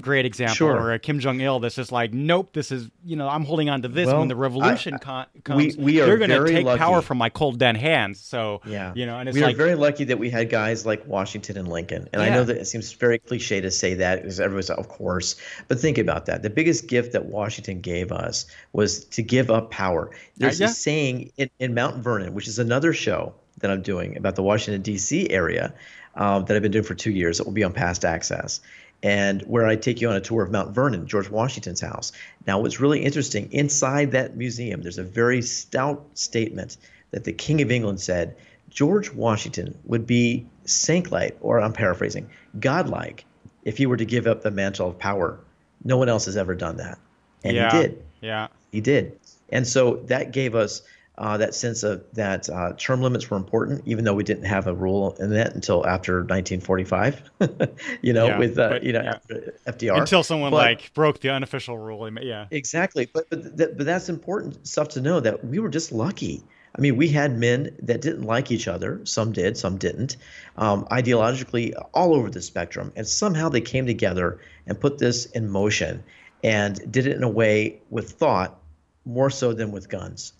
great 0.00 0.24
example, 0.26 0.54
Sure. 0.54 0.76
or 0.76 0.92
a 0.92 0.98
Kim 0.98 1.18
Jong 1.20 1.40
Il 1.40 1.58
that's 1.60 1.74
just 1.74 1.90
like, 1.92 2.12
nope, 2.12 2.52
this 2.52 2.70
is 2.70 2.88
you 3.04 3.16
know 3.16 3.28
I'm 3.28 3.44
holding 3.44 3.68
on 3.70 3.82
to 3.82 3.88
this. 3.88 4.06
Well, 4.06 4.20
when 4.20 4.28
the 4.28 4.36
revolution 4.36 4.94
I- 4.94 4.98
con- 4.98 5.26
we- 5.34 5.40
comes, 5.40 5.76
we 5.76 6.00
are 6.00 6.06
they're 6.06 6.18
going 6.18 6.30
to 6.30 6.44
take 6.46 6.66
power 6.78 7.02
from 7.02 7.18
my 7.18 7.28
cold 7.28 7.58
dead 7.58 7.76
hands. 7.76 8.20
So 8.20 8.60
Yeah. 8.66 8.92
you 8.94 9.06
know, 9.06 9.18
and 9.18 9.28
it's 9.28 9.36
we 9.36 9.42
like 9.42 9.54
are 9.54 9.58
very 9.58 9.74
lucky 9.74 10.04
that 10.04 10.18
we 10.18 10.30
had 10.30 10.50
guys 10.50 10.84
like 10.86 11.06
Washington 11.06 11.56
and 11.56 11.68
Lincoln. 11.68 12.08
And 12.12 12.22
I 12.22 12.28
know 12.28 12.44
that 12.44 12.56
it 12.56 12.66
seems 12.66 12.92
very 12.92 13.18
cliche 13.18 13.60
to 13.60 13.70
say 13.70 13.94
that 13.94 14.22
because 14.22 14.40
everyone's, 14.40 14.70
of 14.70 14.88
course, 14.88 15.36
but 15.68 15.78
think 15.80 15.98
about 15.98 16.26
that. 16.26 16.42
The 16.42 16.50
biggest 16.50 16.86
gift 16.88 17.12
that 17.12 17.26
Washington 17.26 17.80
gave 17.80 18.12
us 18.12 18.46
was 18.72 19.04
to 19.06 19.22
give 19.22 19.50
up 19.50 19.70
power. 19.70 20.10
There's 20.36 20.60
yeah. 20.60 20.66
a 20.66 20.70
saying 20.70 21.32
in, 21.36 21.50
in 21.58 21.74
Mount 21.74 21.96
Vernon, 21.96 22.34
which 22.34 22.48
is 22.48 22.58
another 22.58 22.92
show 22.92 23.34
that 23.60 23.70
I'm 23.70 23.82
doing 23.82 24.16
about 24.16 24.36
the 24.36 24.42
Washington, 24.42 24.82
D.C. 24.82 25.30
area 25.30 25.74
um, 26.14 26.44
that 26.44 26.56
I've 26.56 26.62
been 26.62 26.70
doing 26.72 26.84
for 26.84 26.94
two 26.94 27.10
years 27.10 27.38
that 27.38 27.44
will 27.44 27.52
be 27.52 27.64
on 27.64 27.72
Past 27.72 28.04
Access. 28.04 28.60
And 29.02 29.42
where 29.42 29.66
I 29.66 29.76
take 29.76 30.00
you 30.00 30.08
on 30.08 30.16
a 30.16 30.20
tour 30.20 30.42
of 30.42 30.50
Mount 30.50 30.74
Vernon, 30.74 31.06
George 31.06 31.30
Washington's 31.30 31.80
house. 31.80 32.10
Now, 32.46 32.60
what's 32.60 32.80
really 32.80 33.04
interesting, 33.04 33.52
inside 33.52 34.10
that 34.10 34.36
museum, 34.36 34.82
there's 34.82 34.98
a 34.98 35.04
very 35.04 35.40
stout 35.40 36.04
statement 36.14 36.76
that 37.12 37.24
the 37.24 37.32
King 37.32 37.62
of 37.62 37.70
England 37.70 38.00
said 38.00 38.36
George 38.70 39.12
Washington 39.12 39.78
would 39.84 40.06
be 40.06 40.46
saint-like, 40.64 41.36
or 41.40 41.60
I'm 41.60 41.72
paraphrasing, 41.72 42.28
godlike, 42.58 43.24
if 43.64 43.78
he 43.78 43.86
were 43.86 43.96
to 43.96 44.04
give 44.04 44.26
up 44.26 44.42
the 44.42 44.50
mantle 44.50 44.88
of 44.88 44.98
power. 44.98 45.38
No 45.84 45.96
one 45.96 46.08
else 46.08 46.24
has 46.24 46.36
ever 46.36 46.54
done 46.54 46.78
that. 46.78 46.98
And 47.44 47.56
yeah, 47.56 47.70
he 47.70 47.78
did. 47.78 48.02
Yeah. 48.20 48.48
He 48.72 48.80
did. 48.80 49.18
And 49.50 49.66
so 49.66 49.96
that 50.06 50.32
gave 50.32 50.54
us 50.54 50.82
uh, 51.18 51.36
that 51.36 51.54
sense 51.54 51.82
of 51.82 52.04
that 52.14 52.48
uh, 52.48 52.72
term 52.78 53.02
limits 53.02 53.28
were 53.28 53.36
important, 53.36 53.82
even 53.86 54.04
though 54.04 54.14
we 54.14 54.24
didn't 54.24 54.44
have 54.44 54.66
a 54.66 54.72
rule 54.74 55.14
in 55.20 55.30
that 55.30 55.54
until 55.54 55.86
after 55.86 56.18
1945. 56.20 57.22
you 58.02 58.12
know, 58.12 58.26
Yeah, 58.28 58.38
with 58.38 58.58
uh, 58.58 58.68
but- 58.70 58.82
you 58.84 58.92
know 58.92 59.02
yeah. 59.02 59.38
FDR. 59.66 59.98
Until 60.00 60.22
someone 60.22 60.50
But- 60.52 60.56
like 60.58 60.94
broke 60.94 61.20
the 61.20 61.30
unofficial 61.30 61.76
rule. 61.76 62.08
Yeah. 62.22 62.46
Exactly, 62.50 63.08
but 63.12 63.28
but 63.30 63.56
th- 63.58 63.70
but 63.76 63.84
that's 63.84 64.08
important 64.08 64.66
stuff 64.66 64.88
to 64.90 65.00
know 65.00 65.20
that 65.20 65.44
we 65.44 65.58
were 65.58 65.68
just 65.68 65.92
lucky. 65.92 66.42
I 66.76 66.80
mean, 66.80 66.96
we 66.96 67.08
had 67.08 67.36
men 67.36 67.74
that 67.82 68.00
didn't 68.02 68.22
like 68.22 68.52
each 68.52 68.68
other. 68.68 69.00
Some 69.04 69.32
did, 69.32 69.56
some 69.56 69.78
didn't. 69.78 70.16
Um, 70.56 70.84
ideologically, 70.92 71.72
all 71.92 72.14
over 72.14 72.30
the 72.30 72.40
spectrum, 72.42 72.92
and 72.94 73.06
somehow 73.08 73.48
they 73.48 73.60
came 73.62 73.86
together 73.86 74.38
and 74.66 74.78
put 74.78 74.98
this 74.98 75.26
in 75.26 75.48
motion, 75.50 76.04
and 76.44 76.76
did 76.92 77.06
it 77.08 77.16
in 77.16 77.24
a 77.24 77.28
way 77.28 77.80
with 77.90 78.12
thought, 78.12 78.60
more 79.04 79.30
so 79.30 79.52
than 79.54 79.72
with 79.72 79.88
guns. 79.88 80.34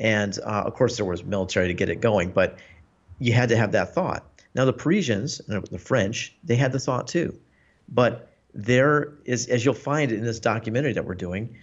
And 0.00 0.38
uh, 0.44 0.64
of 0.66 0.74
course, 0.74 0.96
there 0.96 1.06
was 1.06 1.24
military 1.24 1.68
to 1.68 1.74
get 1.74 1.88
it 1.88 2.00
going, 2.00 2.30
but 2.32 2.58
you 3.18 3.32
had 3.32 3.48
to 3.50 3.56
have 3.56 3.72
that 3.72 3.94
thought. 3.94 4.42
Now, 4.54 4.64
the 4.64 4.72
Parisians, 4.72 5.40
and 5.48 5.64
the 5.66 5.78
French, 5.78 6.36
they 6.44 6.56
had 6.56 6.72
the 6.72 6.78
thought 6.80 7.06
too, 7.08 7.38
but 7.88 8.30
there 8.54 9.14
is, 9.24 9.48
as 9.48 9.64
you'll 9.64 9.74
find 9.74 10.12
in 10.12 10.24
this 10.24 10.38
documentary 10.40 10.92
that 10.92 11.04
we're 11.04 11.14
doing, 11.16 11.56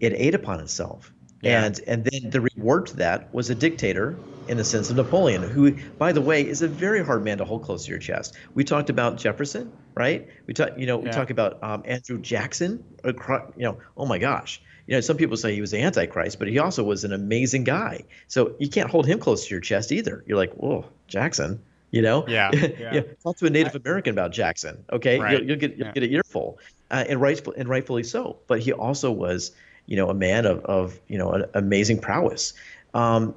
it 0.00 0.12
ate 0.14 0.34
upon 0.34 0.60
itself. 0.60 1.12
Yeah. 1.42 1.64
And 1.64 1.80
and 1.86 2.04
then 2.04 2.30
the 2.30 2.40
reward 2.56 2.86
to 2.88 2.96
that 2.96 3.32
was 3.32 3.48
a 3.48 3.54
dictator 3.54 4.26
in 4.46 4.56
the 4.58 4.64
sense 4.64 4.90
of 4.90 4.96
Napoleon, 4.96 5.42
who, 5.42 5.76
by 5.98 6.12
the 6.12 6.20
way, 6.20 6.46
is 6.46 6.60
a 6.60 6.68
very 6.68 7.02
hard 7.04 7.24
man 7.24 7.38
to 7.38 7.44
hold 7.44 7.62
close 7.62 7.84
to 7.84 7.90
your 7.90 7.98
chest. 8.00 8.36
We 8.54 8.64
talked 8.64 8.90
about 8.90 9.16
Jefferson, 9.16 9.72
right? 9.96 10.28
We 10.46 10.54
talk, 10.54 10.70
you 10.76 10.86
know, 10.86 10.98
we 10.98 11.06
Yeah. 11.06 11.12
talk 11.12 11.30
about 11.30 11.62
um, 11.62 11.82
Andrew 11.86 12.18
Jackson. 12.20 12.84
You 13.04 13.14
know, 13.56 13.78
oh 13.96 14.06
my 14.06 14.18
gosh. 14.18 14.60
You 14.90 14.96
know, 14.96 15.00
some 15.02 15.16
people 15.16 15.36
say 15.36 15.54
he 15.54 15.60
was 15.60 15.70
the 15.70 15.80
Antichrist, 15.80 16.40
but 16.40 16.48
he 16.48 16.58
also 16.58 16.82
was 16.82 17.04
an 17.04 17.12
amazing 17.12 17.62
guy. 17.62 18.02
So 18.26 18.56
you 18.58 18.68
can't 18.68 18.90
hold 18.90 19.06
him 19.06 19.20
close 19.20 19.46
to 19.46 19.54
your 19.54 19.60
chest 19.60 19.92
either. 19.92 20.24
You're 20.26 20.36
like, 20.36 20.52
whoa, 20.54 20.84
Jackson. 21.06 21.62
You 21.92 22.02
know, 22.02 22.26
Yeah, 22.26 22.50
yeah. 22.80 23.02
Talk 23.22 23.36
to 23.38 23.46
a 23.46 23.50
Native 23.50 23.76
American 23.76 24.12
about 24.12 24.32
Jackson. 24.32 24.84
Okay, 24.92 25.20
Right. 25.20 25.32
you'll, 25.32 25.42
you'll 25.50 25.58
get 25.58 25.76
you'll 25.76 25.86
Yeah. 25.86 25.92
get 25.92 26.02
an 26.02 26.10
earful, 26.12 26.58
uh, 26.90 27.04
and 27.08 27.20
rightful 27.20 27.54
and 27.56 27.68
rightfully 27.68 28.02
so. 28.02 28.38
But 28.48 28.58
he 28.60 28.72
also 28.72 29.12
was, 29.12 29.52
you 29.86 29.96
know, 29.96 30.08
a 30.10 30.14
man 30.14 30.44
of 30.44 30.64
of 30.64 30.98
you 31.06 31.18
know 31.18 31.30
an 31.32 31.44
amazing 31.54 32.00
prowess. 32.00 32.52
Um, 32.92 33.34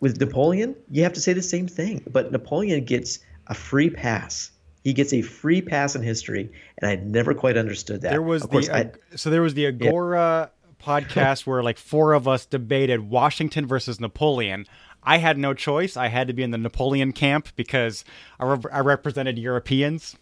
with 0.00 0.20
Napoleon, 0.20 0.76
you 0.90 1.02
have 1.04 1.14
to 1.14 1.20
say 1.20 1.32
the 1.32 1.42
same 1.42 1.68
thing. 1.68 2.02
But 2.10 2.32
Napoleon 2.32 2.84
gets 2.84 3.18
a 3.46 3.54
free 3.54 3.88
pass. 3.88 4.50
He 4.84 4.92
gets 4.92 5.12
a 5.14 5.22
free 5.22 5.62
pass 5.62 5.94
in 5.94 6.02
history, 6.02 6.50
and 6.78 6.90
I 6.90 6.96
never 6.96 7.32
quite 7.34 7.56
understood 7.56 8.02
that. 8.02 8.10
There 8.10 8.20
was 8.20 8.42
of 8.44 8.50
course, 8.50 8.68
the 8.68 8.76
I, 8.76 8.90
so 9.16 9.30
there 9.30 9.42
was 9.42 9.54
the 9.54 9.66
Agora 9.66 10.50
podcast 10.82 11.46
where 11.46 11.62
like 11.62 11.78
four 11.78 12.12
of 12.12 12.26
us 12.26 12.46
debated 12.46 13.08
Washington 13.08 13.66
versus 13.66 14.00
Napoleon. 14.00 14.66
I 15.02 15.18
had 15.18 15.38
no 15.38 15.52
choice. 15.54 15.96
I 15.96 16.08
had 16.08 16.28
to 16.28 16.32
be 16.32 16.42
in 16.42 16.50
the 16.50 16.58
Napoleon 16.58 17.12
camp 17.12 17.48
because 17.56 18.04
I, 18.38 18.44
rep- 18.44 18.72
I 18.72 18.80
represented 18.80 19.38
Europeans. 19.38 20.16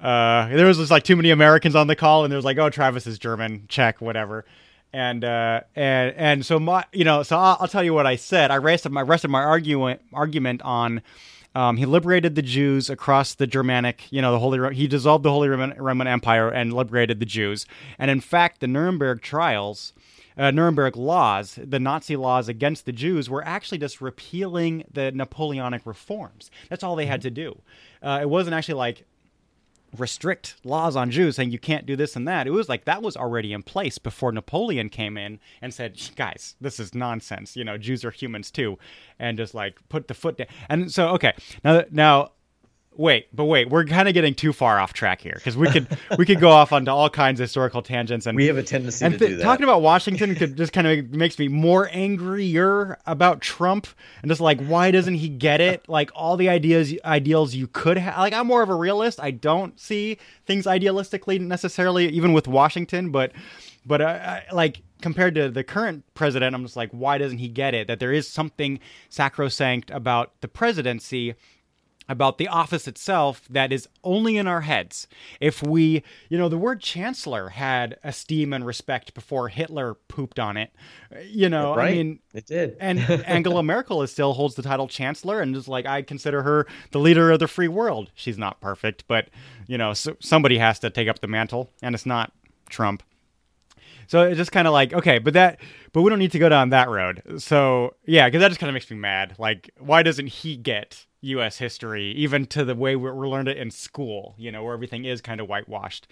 Uh, 0.00 0.48
there 0.48 0.66
was 0.66 0.78
just 0.78 0.90
like 0.90 1.04
too 1.04 1.16
many 1.16 1.30
Americans 1.30 1.76
on 1.76 1.86
the 1.86 1.96
call, 1.96 2.24
and 2.24 2.32
there 2.32 2.36
was 2.36 2.44
like, 2.44 2.58
oh, 2.58 2.70
Travis 2.70 3.06
is 3.06 3.18
German, 3.18 3.66
Czech, 3.68 4.00
whatever. 4.00 4.44
And 4.92 5.24
uh, 5.24 5.62
and 5.74 6.14
and 6.16 6.46
so 6.46 6.60
my, 6.60 6.84
you 6.92 7.04
know, 7.04 7.22
so 7.22 7.36
I'll, 7.36 7.56
I'll 7.60 7.68
tell 7.68 7.82
you 7.82 7.94
what 7.94 8.06
I 8.06 8.16
said. 8.16 8.50
I 8.50 8.56
rested 8.56 8.92
my 8.92 9.02
rested 9.02 9.28
my 9.28 9.42
argument 9.42 10.00
argument 10.12 10.62
on. 10.62 11.02
Um, 11.54 11.76
he 11.76 11.86
liberated 11.86 12.34
the 12.34 12.42
Jews 12.42 12.90
across 12.90 13.34
the 13.34 13.46
Germanic, 13.46 14.10
you 14.10 14.20
know, 14.20 14.32
the 14.32 14.38
Holy. 14.38 14.74
He 14.74 14.86
dissolved 14.86 15.24
the 15.24 15.30
Holy 15.30 15.48
Roman, 15.48 16.06
Empire 16.06 16.48
and 16.48 16.72
liberated 16.72 17.20
the 17.20 17.26
Jews. 17.26 17.66
And 17.98 18.10
in 18.10 18.20
fact, 18.20 18.60
the 18.60 18.66
Nuremberg 18.66 19.22
trials, 19.22 19.92
uh, 20.36 20.50
Nuremberg 20.50 20.96
laws, 20.96 21.58
the 21.62 21.78
Nazi 21.78 22.16
laws 22.16 22.48
against 22.48 22.86
the 22.86 22.92
Jews, 22.92 23.30
were 23.30 23.44
actually 23.46 23.78
just 23.78 24.00
repealing 24.00 24.84
the 24.92 25.12
Napoleonic 25.12 25.82
reforms. 25.84 26.50
That's 26.68 26.82
all 26.82 26.96
they 26.96 27.06
had 27.06 27.22
to 27.22 27.30
do. 27.30 27.60
Uh, 28.02 28.18
it 28.20 28.28
wasn't 28.28 28.54
actually 28.54 28.74
like 28.74 29.06
restrict 30.00 30.56
laws 30.64 30.96
on 30.96 31.10
Jews 31.10 31.36
saying 31.36 31.50
you 31.50 31.58
can't 31.58 31.86
do 31.86 31.96
this 31.96 32.16
and 32.16 32.26
that. 32.28 32.46
It 32.46 32.50
was 32.50 32.68
like 32.68 32.84
that 32.84 33.02
was 33.02 33.16
already 33.16 33.52
in 33.52 33.62
place 33.62 33.98
before 33.98 34.32
Napoleon 34.32 34.88
came 34.88 35.16
in 35.16 35.40
and 35.62 35.72
said, 35.72 36.00
guys, 36.16 36.56
this 36.60 36.78
is 36.80 36.94
nonsense. 36.94 37.56
You 37.56 37.64
know, 37.64 37.78
Jews 37.78 38.04
are 38.04 38.10
humans 38.10 38.50
too. 38.50 38.78
And 39.18 39.36
just 39.36 39.54
like 39.54 39.78
put 39.88 40.08
the 40.08 40.14
foot 40.14 40.38
down. 40.38 40.48
And 40.68 40.92
so, 40.92 41.08
okay, 41.10 41.32
now, 41.64 41.84
now, 41.90 42.30
wait, 42.96 43.28
but 43.34 43.44
wait, 43.44 43.68
we're 43.68 43.84
kind 43.84 44.08
of 44.08 44.14
getting 44.14 44.34
too 44.34 44.52
far 44.52 44.78
off 44.78 44.92
track 44.92 45.20
here 45.20 45.34
because 45.34 45.56
we 45.56 45.68
could, 45.70 45.86
we 46.18 46.24
could 46.24 46.40
go 46.40 46.50
off 46.50 46.72
onto 46.72 46.90
all 46.90 47.10
kinds 47.10 47.40
of 47.40 47.44
historical 47.44 47.82
tangents 47.82 48.26
and 48.26 48.36
we 48.36 48.46
have 48.46 48.56
a 48.56 48.62
tendency 48.62 49.04
and 49.04 49.14
to 49.14 49.18
th- 49.18 49.30
do 49.30 49.36
that. 49.36 49.42
talking 49.42 49.64
about 49.64 49.82
Washington 49.82 50.34
could 50.34 50.56
just 50.56 50.72
kind 50.72 50.86
of 50.86 51.10
makes 51.10 51.38
me 51.38 51.48
more 51.48 51.88
angrier 51.92 52.98
about 53.06 53.40
Trump 53.40 53.86
and 54.22 54.30
just 54.30 54.40
like 54.40 54.60
why 54.66 54.90
doesn't 54.90 55.14
he 55.14 55.28
get 55.28 55.60
it? 55.60 55.88
Like 55.88 56.10
all 56.14 56.36
the 56.36 56.48
ideas 56.48 56.94
ideals 57.04 57.54
you 57.54 57.66
could 57.66 57.96
have. 57.98 58.16
Like 58.18 58.32
I'm 58.32 58.46
more 58.46 58.62
of 58.62 58.68
a 58.68 58.74
realist. 58.74 59.20
I 59.20 59.30
don't 59.30 59.78
see 59.78 60.18
things 60.46 60.66
idealistically 60.66 61.40
necessarily, 61.40 62.08
even 62.08 62.32
with 62.32 62.48
Washington. 62.48 63.10
But 63.10 63.32
but 63.86 64.00
uh, 64.00 64.04
I, 64.04 64.42
like 64.52 64.82
compared 65.02 65.34
to 65.34 65.50
the 65.50 65.64
current 65.64 66.04
president, 66.14 66.54
I'm 66.54 66.62
just 66.62 66.76
like 66.76 66.90
why 66.90 67.18
doesn't 67.18 67.38
he 67.38 67.48
get 67.48 67.74
it? 67.74 67.86
That 67.86 68.00
there 68.00 68.12
is 68.12 68.28
something 68.28 68.80
sacrosanct 69.08 69.90
about 69.90 70.32
the 70.40 70.48
presidency 70.48 71.34
about 72.08 72.38
the 72.38 72.48
office 72.48 72.86
itself 72.86 73.46
that 73.48 73.72
is 73.72 73.88
only 74.02 74.36
in 74.36 74.46
our 74.46 74.62
heads. 74.62 75.06
If 75.40 75.62
we, 75.62 76.02
you 76.28 76.36
know, 76.36 76.48
the 76.48 76.58
word 76.58 76.80
chancellor 76.80 77.50
had 77.50 77.98
esteem 78.04 78.52
and 78.52 78.66
respect 78.66 79.14
before 79.14 79.48
Hitler 79.48 79.94
pooped 79.94 80.38
on 80.38 80.56
it. 80.56 80.70
You 81.24 81.48
know, 81.48 81.74
right? 81.74 81.88
I 81.88 81.92
mean, 81.92 82.18
it 82.34 82.46
did. 82.46 82.76
and 82.80 82.98
Angela 83.26 83.62
Merkel 83.62 84.02
is 84.02 84.10
still 84.10 84.34
holds 84.34 84.54
the 84.54 84.62
title 84.62 84.88
chancellor 84.88 85.40
and 85.40 85.56
is 85.56 85.68
like 85.68 85.86
I 85.86 86.02
consider 86.02 86.42
her 86.42 86.66
the 86.90 86.98
leader 86.98 87.30
of 87.30 87.38
the 87.38 87.48
free 87.48 87.68
world. 87.68 88.10
She's 88.14 88.38
not 88.38 88.60
perfect, 88.60 89.04
but 89.06 89.28
you 89.66 89.78
know, 89.78 89.94
so, 89.94 90.16
somebody 90.20 90.58
has 90.58 90.78
to 90.80 90.90
take 90.90 91.08
up 91.08 91.20
the 91.20 91.28
mantle 91.28 91.70
and 91.82 91.94
it's 91.94 92.06
not 92.06 92.32
Trump. 92.68 93.02
So 94.06 94.22
it's 94.22 94.36
just 94.36 94.52
kind 94.52 94.66
of 94.66 94.74
like, 94.74 94.92
okay, 94.92 95.18
but 95.18 95.32
that, 95.32 95.60
but 95.92 96.02
we 96.02 96.10
don't 96.10 96.18
need 96.18 96.32
to 96.32 96.38
go 96.38 96.50
down 96.50 96.70
that 96.70 96.90
road. 96.90 97.22
So 97.38 97.94
yeah, 98.04 98.26
because 98.28 98.40
that 98.40 98.48
just 98.48 98.60
kind 98.60 98.68
of 98.68 98.74
makes 98.74 98.90
me 98.90 98.96
mad. 98.96 99.36
Like, 99.38 99.70
why 99.78 100.02
doesn't 100.02 100.26
he 100.26 100.56
get 100.56 101.06
U.S. 101.24 101.58
history, 101.58 102.12
even 102.12 102.46
to 102.46 102.64
the 102.64 102.74
way 102.74 102.96
we 102.96 103.10
we 103.10 103.26
learned 103.26 103.48
it 103.48 103.56
in 103.56 103.70
school? 103.70 104.34
You 104.38 104.52
know, 104.52 104.62
where 104.62 104.74
everything 104.74 105.04
is 105.04 105.20
kind 105.20 105.40
of 105.40 105.48
whitewashed. 105.48 106.06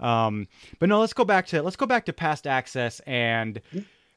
Um, 0.00 0.46
but 0.78 0.88
no, 0.88 1.00
let's 1.00 1.12
go 1.12 1.24
back 1.24 1.46
to 1.48 1.62
let's 1.62 1.76
go 1.76 1.86
back 1.86 2.04
to 2.06 2.12
past 2.12 2.46
access 2.46 3.00
and, 3.00 3.60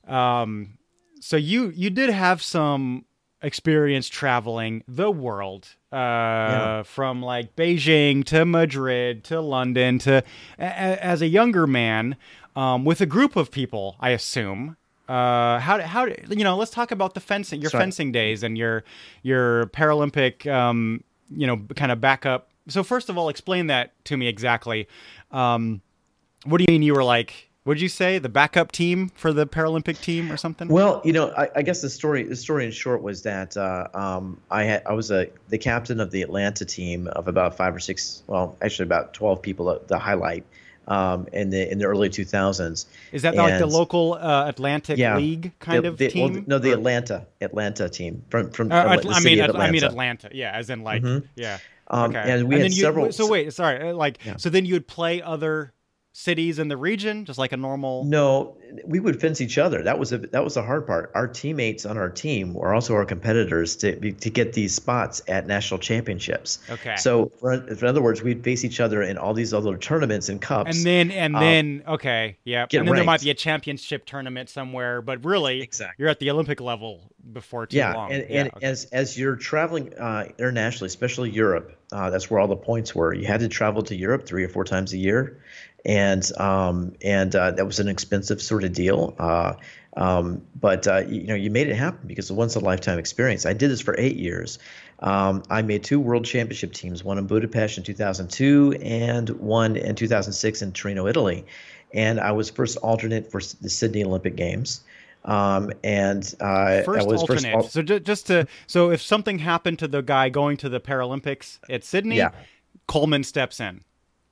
um, 0.07 0.77
so 1.19 1.37
you 1.37 1.69
you 1.75 1.89
did 1.89 2.09
have 2.09 2.41
some 2.41 3.05
experience 3.43 4.07
traveling 4.07 4.83
the 4.87 5.09
world 5.09 5.69
uh 5.91 6.83
from 6.83 7.23
like 7.23 7.55
Beijing 7.55 8.23
to 8.25 8.45
Madrid 8.45 9.23
to 9.25 9.41
London 9.41 9.97
to 9.99 10.23
a- 10.59 11.03
as 11.03 11.23
a 11.23 11.27
younger 11.27 11.65
man 11.65 12.17
um 12.55 12.85
with 12.85 13.01
a 13.01 13.07
group 13.07 13.35
of 13.35 13.49
people 13.49 13.95
I 13.99 14.11
assume 14.11 14.77
uh 15.11 15.59
how 15.59 15.81
how 15.81 16.05
you 16.05 16.43
know 16.43 16.55
let's 16.55 16.71
talk 16.71 16.91
about 16.91 17.13
the 17.15 17.19
fencing 17.19 17.59
your 17.61 17.69
Sorry. 17.69 17.83
fencing 17.83 18.11
days 18.13 18.43
and 18.43 18.57
your 18.57 18.83
your 19.23 19.65
Paralympic 19.67 20.49
um 20.49 21.03
you 21.29 21.45
know 21.45 21.57
kind 21.75 21.91
of 21.91 21.99
backup 21.99 22.49
so 22.69 22.81
first 22.83 23.09
of 23.09 23.17
all 23.17 23.27
explain 23.27 23.67
that 23.67 23.93
to 24.05 24.15
me 24.15 24.27
exactly 24.27 24.87
um 25.31 25.81
what 26.45 26.59
do 26.59 26.65
you 26.67 26.73
mean 26.73 26.81
you 26.81 26.93
were 26.93 27.03
like 27.03 27.49
would 27.65 27.79
you 27.79 27.89
say 27.89 28.19
the 28.19 28.29
backup 28.29 28.71
team 28.71 29.09
for 29.13 29.31
the 29.33 29.45
Paralympic 29.45 30.01
team 30.01 30.31
or 30.31 30.37
something 30.37 30.67
Well, 30.67 30.99
you 31.05 31.13
know, 31.13 31.31
I, 31.37 31.47
I 31.57 31.61
guess 31.61 31.81
the 31.81 31.91
story 31.91 32.23
the 32.23 32.35
story 32.35 32.65
in 32.65 32.71
short 32.71 33.03
was 33.03 33.21
that 33.21 33.55
uh, 33.55 33.87
um, 33.93 34.39
I 34.49 34.63
had 34.63 34.81
I 34.87 34.93
was 34.93 35.11
a 35.11 35.27
the 35.49 35.59
captain 35.59 35.99
of 35.99 36.09
the 36.09 36.23
Atlanta 36.23 36.65
team 36.65 37.07
of 37.09 37.27
about 37.27 37.55
five 37.57 37.75
or 37.75 37.79
six, 37.79 38.23
well, 38.25 38.57
actually 38.63 38.85
about 38.85 39.13
twelve 39.13 39.43
people. 39.43 39.69
uh, 39.69 39.77
The 39.85 39.99
highlight 39.99 40.43
um, 40.91 41.27
in 41.33 41.49
the 41.49 41.71
in 41.71 41.77
the 41.79 41.85
early 41.85 42.09
2000s. 42.09 42.85
Is 43.11 43.21
that 43.21 43.35
like 43.35 43.59
the 43.59 43.65
local 43.65 44.13
uh, 44.15 44.47
Atlantic 44.47 44.97
Yeah. 44.97 45.17
League 45.17 45.51
kind 45.59 45.83
the, 45.85 45.89
of 45.89 45.97
the- 45.97 46.11
well, 46.15 46.29
team? 46.29 46.43
no, 46.47 46.57
the 46.59 46.71
Or- 46.71 46.77
Atlanta 46.77 47.25
Atlanta 47.39 47.87
team 47.89 48.23
from 48.29 48.51
from 48.51 48.71
Uh, 48.71 48.97
the 48.97 49.09
I 49.09 49.19
mean, 49.21 49.39
of 49.39 49.49
At- 49.49 49.55
I 49.55 49.71
mean 49.71 49.83
Atlanta. 49.83 50.25
Atlanta. 50.25 50.29
Yeah, 50.33 50.51
as 50.51 50.69
in 50.69 50.83
like, 50.83 51.03
Mhm. 51.03 51.23
yeah. 51.35 51.57
Um, 51.87 52.11
okay. 52.11 52.23
and 52.31 52.47
we 52.47 52.55
had 52.55 52.63
then 52.65 52.71
you, 52.71 52.81
several. 52.81 53.11
So 53.11 53.27
wait, 53.29 53.53
sorry, 53.53 53.89
uh, 53.89 53.93
like, 53.93 54.19
Yeah. 54.25 54.37
so 54.37 54.49
then 54.49 54.65
you 54.65 54.73
would 54.75 54.87
play 54.87 55.21
other 55.21 55.73
cities 56.13 56.59
in 56.59 56.67
the 56.67 56.77
region, 56.77 57.25
just 57.25 57.39
like 57.39 57.51
a 57.51 57.57
normal. 57.57 58.03
No, 58.03 58.57
we 58.85 58.99
would 58.99 59.19
fence 59.21 59.41
each 59.41 59.57
other. 59.57 59.83
That 59.83 59.99
was 59.99 60.11
a 60.11 60.17
that 60.17 60.43
was 60.43 60.55
the 60.55 60.61
hard 60.61 60.85
part. 60.85 61.11
Our 61.15 61.27
teammates 61.27 61.85
on 61.85 61.97
our 61.97 62.09
team 62.09 62.53
were 62.53 62.73
also 62.73 62.95
our 62.95 63.05
competitors 63.05 63.75
to 63.77 64.11
to 64.11 64.29
get 64.29 64.53
these 64.53 64.75
spots 64.75 65.21
at 65.27 65.47
national 65.47 65.79
championships. 65.79 66.59
Okay. 66.69 66.95
So, 66.97 67.31
for, 67.39 67.53
in 67.53 67.85
other 67.85 68.01
words, 68.01 68.21
we'd 68.21 68.43
face 68.43 68.65
each 68.65 68.79
other 68.79 69.01
in 69.01 69.17
all 69.17 69.33
these 69.33 69.53
other 69.53 69.77
tournaments 69.77 70.29
and 70.29 70.41
cups. 70.41 70.77
And 70.77 70.85
then, 70.85 71.11
and 71.11 71.35
um, 71.35 71.41
then, 71.41 71.83
okay, 71.87 72.37
yeah, 72.43 72.67
and 72.71 72.87
then 72.87 72.95
there 72.95 73.03
might 73.03 73.21
be 73.21 73.29
a 73.29 73.35
championship 73.35 74.05
tournament 74.05 74.49
somewhere, 74.49 75.01
but 75.01 75.23
really, 75.23 75.61
Exactly. 75.61 75.95
you're 75.99 76.09
at 76.09 76.19
the 76.19 76.29
Olympic 76.29 76.59
level 76.59 77.11
before 77.33 77.67
too 77.67 77.77
yeah, 77.77 77.93
long. 77.93 78.11
and, 78.11 78.25
Yeah, 78.29 78.39
and 78.41 78.53
okay. 78.55 78.65
as 78.65 78.85
as 78.85 79.17
you're 79.17 79.35
traveling 79.35 79.93
uh, 79.93 80.25
internationally, 80.37 80.87
especially 80.87 81.29
Europe, 81.29 81.77
uh, 81.91 82.09
that's 82.09 82.29
where 82.29 82.39
all 82.39 82.47
the 82.47 82.55
points 82.55 82.95
were. 82.95 83.13
You 83.13 83.25
had 83.27 83.41
to 83.41 83.47
travel 83.47 83.83
to 83.83 83.95
Europe 83.95 84.25
three 84.25 84.43
or 84.43 84.49
four 84.49 84.63
times 84.63 84.93
a 84.93 84.97
year, 84.97 85.41
and 85.85 86.29
um, 86.39 86.93
and 87.03 87.35
uh, 87.35 87.51
that 87.51 87.65
was 87.65 87.79
an 87.79 87.87
expensive 87.87 88.41
sort 88.41 88.63
of 88.63 88.73
deal. 88.73 89.15
Uh, 89.17 89.53
um, 89.97 90.41
but 90.59 90.87
uh, 90.87 90.99
you, 91.07 91.23
know, 91.23 91.35
you 91.35 91.49
made 91.51 91.67
it 91.67 91.75
happen 91.75 92.07
because 92.07 92.25
it's 92.25 92.31
a 92.31 92.33
once 92.33 92.55
in 92.55 92.61
a 92.61 92.65
lifetime 92.65 92.97
experience. 92.97 93.45
I 93.45 93.53
did 93.53 93.69
this 93.69 93.81
for 93.81 93.95
eight 93.97 94.15
years. 94.15 94.57
Um, 94.99 95.43
I 95.49 95.61
made 95.63 95.83
two 95.83 95.99
world 95.99 96.25
championship 96.25 96.73
teams, 96.73 97.03
one 97.03 97.17
in 97.17 97.27
Budapest 97.27 97.77
in 97.77 97.83
2002 97.83 98.77
and 98.81 99.29
one 99.31 99.75
in 99.75 99.95
2006 99.95 100.61
in 100.61 100.71
Torino, 100.71 101.07
Italy. 101.07 101.45
And 101.93 102.19
I 102.19 102.31
was 102.31 102.49
first 102.49 102.77
alternate 102.77 103.31
for 103.31 103.41
the 103.61 103.69
Sydney 103.69 104.03
Olympic 104.03 104.35
Games. 104.35 104.81
Um, 105.25 105.71
and 105.83 106.23
uh, 106.39 106.83
first 106.83 107.05
alternate. 107.07 107.27
first 107.27 107.45
al- 107.45 107.63
so 107.63 107.81
ju- 107.83 107.99
just 107.99 108.27
to 108.27 108.47
so 108.65 108.89
if 108.91 109.01
something 109.01 109.37
happened 109.39 109.77
to 109.79 109.87
the 109.87 110.01
guy 110.01 110.29
going 110.29 110.57
to 110.57 110.69
the 110.69 110.79
Paralympics 110.79 111.59
at 111.69 111.83
Sydney, 111.83 112.17
Yeah. 112.17 112.31
Coleman 112.87 113.23
steps 113.23 113.59
in. 113.59 113.81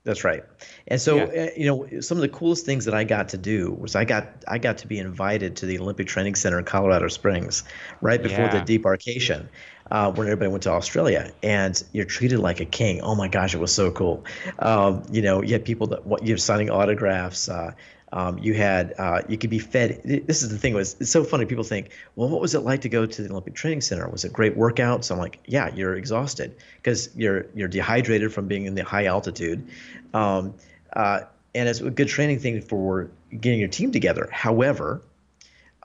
That's 0.02 0.24
right. 0.24 0.42
And 0.88 0.98
so, 0.98 1.16
Yeah. 1.18 1.42
uh, 1.42 1.50
you 1.56 1.66
know, 1.66 2.00
some 2.00 2.16
of 2.16 2.22
the 2.22 2.28
coolest 2.28 2.64
things 2.64 2.86
that 2.86 2.94
I 2.94 3.04
got 3.04 3.28
to 3.30 3.38
do 3.38 3.70
was 3.72 3.94
I 3.94 4.06
got 4.06 4.28
I 4.48 4.56
got 4.56 4.78
to 4.78 4.86
be 4.86 4.98
invited 4.98 5.56
to 5.56 5.66
the 5.66 5.78
Olympic 5.78 6.06
Training 6.06 6.36
Center 6.36 6.58
in 6.58 6.64
Colorado 6.64 7.08
Springs, 7.08 7.64
right 8.00 8.22
before 8.22 8.48
Yeah. 8.48 8.48
the 8.48 8.62
debarkation, 8.62 9.50
uh, 9.90 10.10
when 10.12 10.26
everybody 10.26 10.50
went 10.50 10.62
to 10.62 10.70
Australia, 10.70 11.30
and 11.42 11.82
you're 11.92 12.06
treated 12.06 12.38
like 12.38 12.60
a 12.60 12.64
king. 12.64 13.02
Oh 13.02 13.14
my 13.14 13.28
gosh, 13.28 13.54
it 13.54 13.58
was 13.60 13.74
so 13.74 13.90
cool. 13.90 14.24
Um, 14.58 15.02
you 15.10 15.20
know, 15.20 15.42
you 15.42 15.52
had 15.52 15.66
people 15.66 15.88
that 15.88 16.06
what 16.06 16.26
you're 16.26 16.38
signing 16.38 16.70
autographs. 16.70 17.50
Uh, 17.50 17.72
um, 18.12 18.38
you 18.38 18.54
had 18.54 18.94
uh, 18.98 19.22
you 19.28 19.38
could 19.38 19.50
be 19.50 19.58
fed. 19.58 20.00
This 20.04 20.42
is 20.42 20.48
the 20.48 20.58
thing 20.58 20.74
was 20.74 20.96
it's 21.00 21.10
so 21.10 21.22
funny. 21.22 21.46
People 21.46 21.64
think, 21.64 21.90
well, 22.16 22.28
what 22.28 22.40
was 22.40 22.54
it 22.54 22.60
like 22.60 22.80
to 22.80 22.88
go 22.88 23.06
to 23.06 23.22
the 23.22 23.30
Olympic 23.30 23.54
Training 23.54 23.80
Center? 23.80 24.08
Was 24.08 24.24
it 24.24 24.32
great 24.32 24.56
workouts? 24.56 25.10
I'm 25.10 25.18
like, 25.18 25.40
yeah, 25.46 25.72
you're 25.74 25.94
exhausted 25.94 26.56
because 26.76 27.10
you're 27.14 27.46
you're 27.54 27.68
dehydrated 27.68 28.32
from 28.32 28.48
being 28.48 28.66
in 28.66 28.74
the 28.74 28.82
high 28.82 29.06
altitude, 29.06 29.66
um, 30.12 30.54
uh, 30.92 31.20
and 31.54 31.68
it's 31.68 31.80
a 31.80 31.90
good 31.90 32.08
training 32.08 32.40
thing 32.40 32.60
for 32.60 33.10
getting 33.40 33.60
your 33.60 33.68
team 33.68 33.92
together. 33.92 34.28
However, 34.32 35.02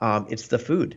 um, 0.00 0.26
it's 0.28 0.48
the 0.48 0.58
food. 0.58 0.96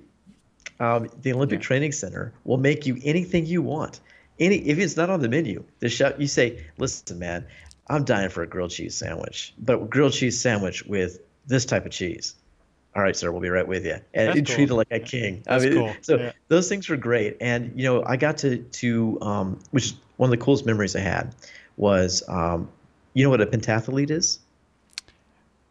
Um, 0.80 1.10
the 1.22 1.34
Olympic 1.34 1.62
Training 1.62 1.92
Center 1.92 2.34
will 2.44 2.58
make 2.58 2.86
you 2.86 2.98
anything 3.04 3.46
you 3.46 3.62
want. 3.62 4.00
Any 4.40 4.56
if 4.56 4.80
it's 4.80 4.98
not 4.98 5.10
on 5.10 5.20
the 5.20 5.30
menu, 5.30 5.64
the 5.80 5.90
chef 5.90 6.16
you 6.18 6.28
say, 6.28 6.66
"Listen, 6.78 7.20
man, 7.20 7.46
I'm 7.90 8.04
dying 8.04 8.30
for 8.30 8.44
a 8.44 8.48
grilled 8.48 8.72
cheese 8.72 8.96
sandwich, 8.96 9.54
but 9.58 9.82
a 9.82 9.86
grilled 9.86 10.14
cheese 10.14 10.40
sandwich 10.40 10.86
with 10.86 11.20
this 11.48 11.66
type 11.66 11.86
of 11.86 11.92
cheese." 11.92 12.36
All 12.96 13.04
right, 13.04 13.16
sir, 13.16 13.32
we'll 13.32 13.42
be 13.42 13.50
right 13.50 13.68
with 13.68 13.86
you. 13.86 13.98
And 14.14 14.30
That's 14.30 14.50
you 14.50 14.68
cool. 14.68 14.82
it 14.82 14.90
like 14.90 14.92
a 14.92 15.00
king. 15.00 15.44
That's 15.46 15.64
I 15.64 15.70
mean, 15.70 15.78
cool. 15.78 15.96
So 16.02 16.18
Yeah. 16.18 16.32
those 16.48 16.68
things 16.68 16.90
were 16.90 16.98
great, 16.98 17.38
and 17.40 17.72
you 17.76 17.84
know, 17.84 18.04
I 18.04 18.18
got 18.18 18.38
to 18.40 18.58
to 18.58 19.22
um, 19.22 19.60
which 19.72 19.86
is 19.86 19.94
one 20.18 20.28
of 20.28 20.32
the 20.32 20.44
coolest 20.44 20.66
memories 20.66 20.96
I 20.96 21.02
had 21.02 21.34
was, 21.78 22.24
um, 22.28 22.68
you 23.14 23.24
know 23.24 23.30
what 23.30 23.42
a 23.42 23.46
pentathlete 23.46 24.10
is? 24.12 24.40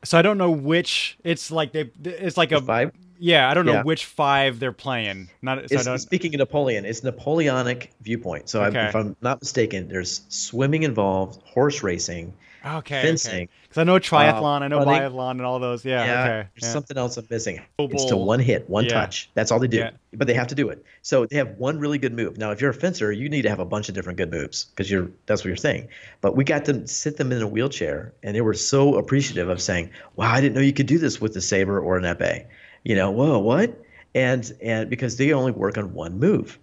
So 0.05 0.17
I 0.17 0.23
don't 0.23 0.39
know 0.39 0.51
which. 0.51 1.19
It's 1.25 1.51
like 1.51 1.73
they. 1.73 1.91
It's 2.05 2.37
like 2.37 2.53
a 2.53 2.61
Five. 2.61 2.93
Yeah, 3.19 3.51
I 3.51 3.55
don't 3.55 3.67
know 3.67 3.75
Yeah. 3.75 3.83
which 3.83 4.07
five 4.07 4.61
they're 4.61 4.73
playing. 4.73 5.29
Not 5.43 5.69
so 5.69 5.79
I 5.79 5.83
don't. 5.83 5.99
speaking 5.99 6.35
of 6.35 6.39
Napoleon, 6.39 6.85
it's 6.85 7.03
Napoleonic 7.03 7.93
viewpoint. 8.01 8.49
So 8.49 8.63
I, 8.63 8.69
if 8.69 8.95
I'm 8.95 9.17
not 9.21 9.41
mistaken, 9.41 9.89
there's 9.89 10.23
swimming 10.29 10.85
involved, 10.85 11.43
horse 11.45 11.83
racing, 11.83 12.33
Okay, 12.65 13.03
fencing. 13.03 13.49
Because 13.63 13.79
I 13.79 13.85
know 13.85 13.99
triathlon, 13.99 14.63
uh, 14.63 14.65
I 14.65 14.69
know 14.69 14.79
running. 14.79 14.95
biathlon, 14.95 15.31
and 15.33 15.43
all 15.43 15.59
those. 15.59 15.85
Yeah. 15.85 16.05
Yeah, 16.05 16.21
okay. 16.21 16.49
there's 16.55 16.63
yeah. 16.63 16.73
something 16.73 16.97
else 16.97 17.17
I'm 17.17 17.27
missing. 17.31 17.61
It's 17.79 18.05
to 18.07 18.17
one 18.17 18.41
hit, 18.41 18.69
one 18.69 18.87
touch. 18.89 19.31
That's 19.35 19.51
all 19.51 19.59
they 19.59 19.69
do. 19.69 19.87
But 20.13 20.27
they 20.27 20.35
have 20.35 20.49
to 20.49 20.55
do 20.55 20.69
it. 20.69 20.85
So 21.03 21.27
they 21.27 21.37
have 21.37 21.57
one 21.59 21.79
really 21.79 21.99
good 21.99 22.15
move. 22.15 22.39
Now, 22.39 22.51
if 22.51 22.61
you're 22.61 22.71
a 22.71 22.75
fencer, 22.75 23.13
you 23.13 23.29
need 23.29 23.43
to 23.43 23.51
have 23.51 23.61
a 23.61 23.65
bunch 23.65 23.89
of 23.89 23.95
different 23.95 24.17
good 24.17 24.31
moves 24.31 24.65
because 24.65 24.91
you're 24.91 25.11
that's 25.27 25.43
what 25.43 25.49
you're 25.49 25.57
saying. 25.57 25.89
But 26.21 26.37
we 26.37 26.45
got 26.45 26.65
them 26.65 26.87
sit 26.87 27.17
them 27.17 27.31
in 27.31 27.43
a 27.43 27.47
wheelchair, 27.47 28.13
and 28.23 28.35
they 28.35 28.41
were 28.41 28.55
so 28.55 28.97
appreciative 28.97 29.49
of 29.49 29.61
saying, 29.63 29.91
"Wow, 30.17 30.33
I 30.33 30.41
didn't 30.41 30.55
know 30.55 30.63
you 30.63 30.73
could 30.73 30.87
do 30.87 30.99
this 30.99 31.21
with 31.21 31.35
the 31.35 31.41
saber 31.41 31.79
or 31.79 31.97
an 31.97 32.05
epee." 32.05 32.47
You 32.89 32.97
know, 32.97 33.11
whoa, 33.13 33.39
what? 33.39 33.85
And 34.15 34.53
and 34.63 34.91
because 34.91 35.17
they 35.19 35.33
only 35.33 35.53
work 35.53 35.79
on 35.79 35.95
one 35.95 36.19
move. 36.19 36.59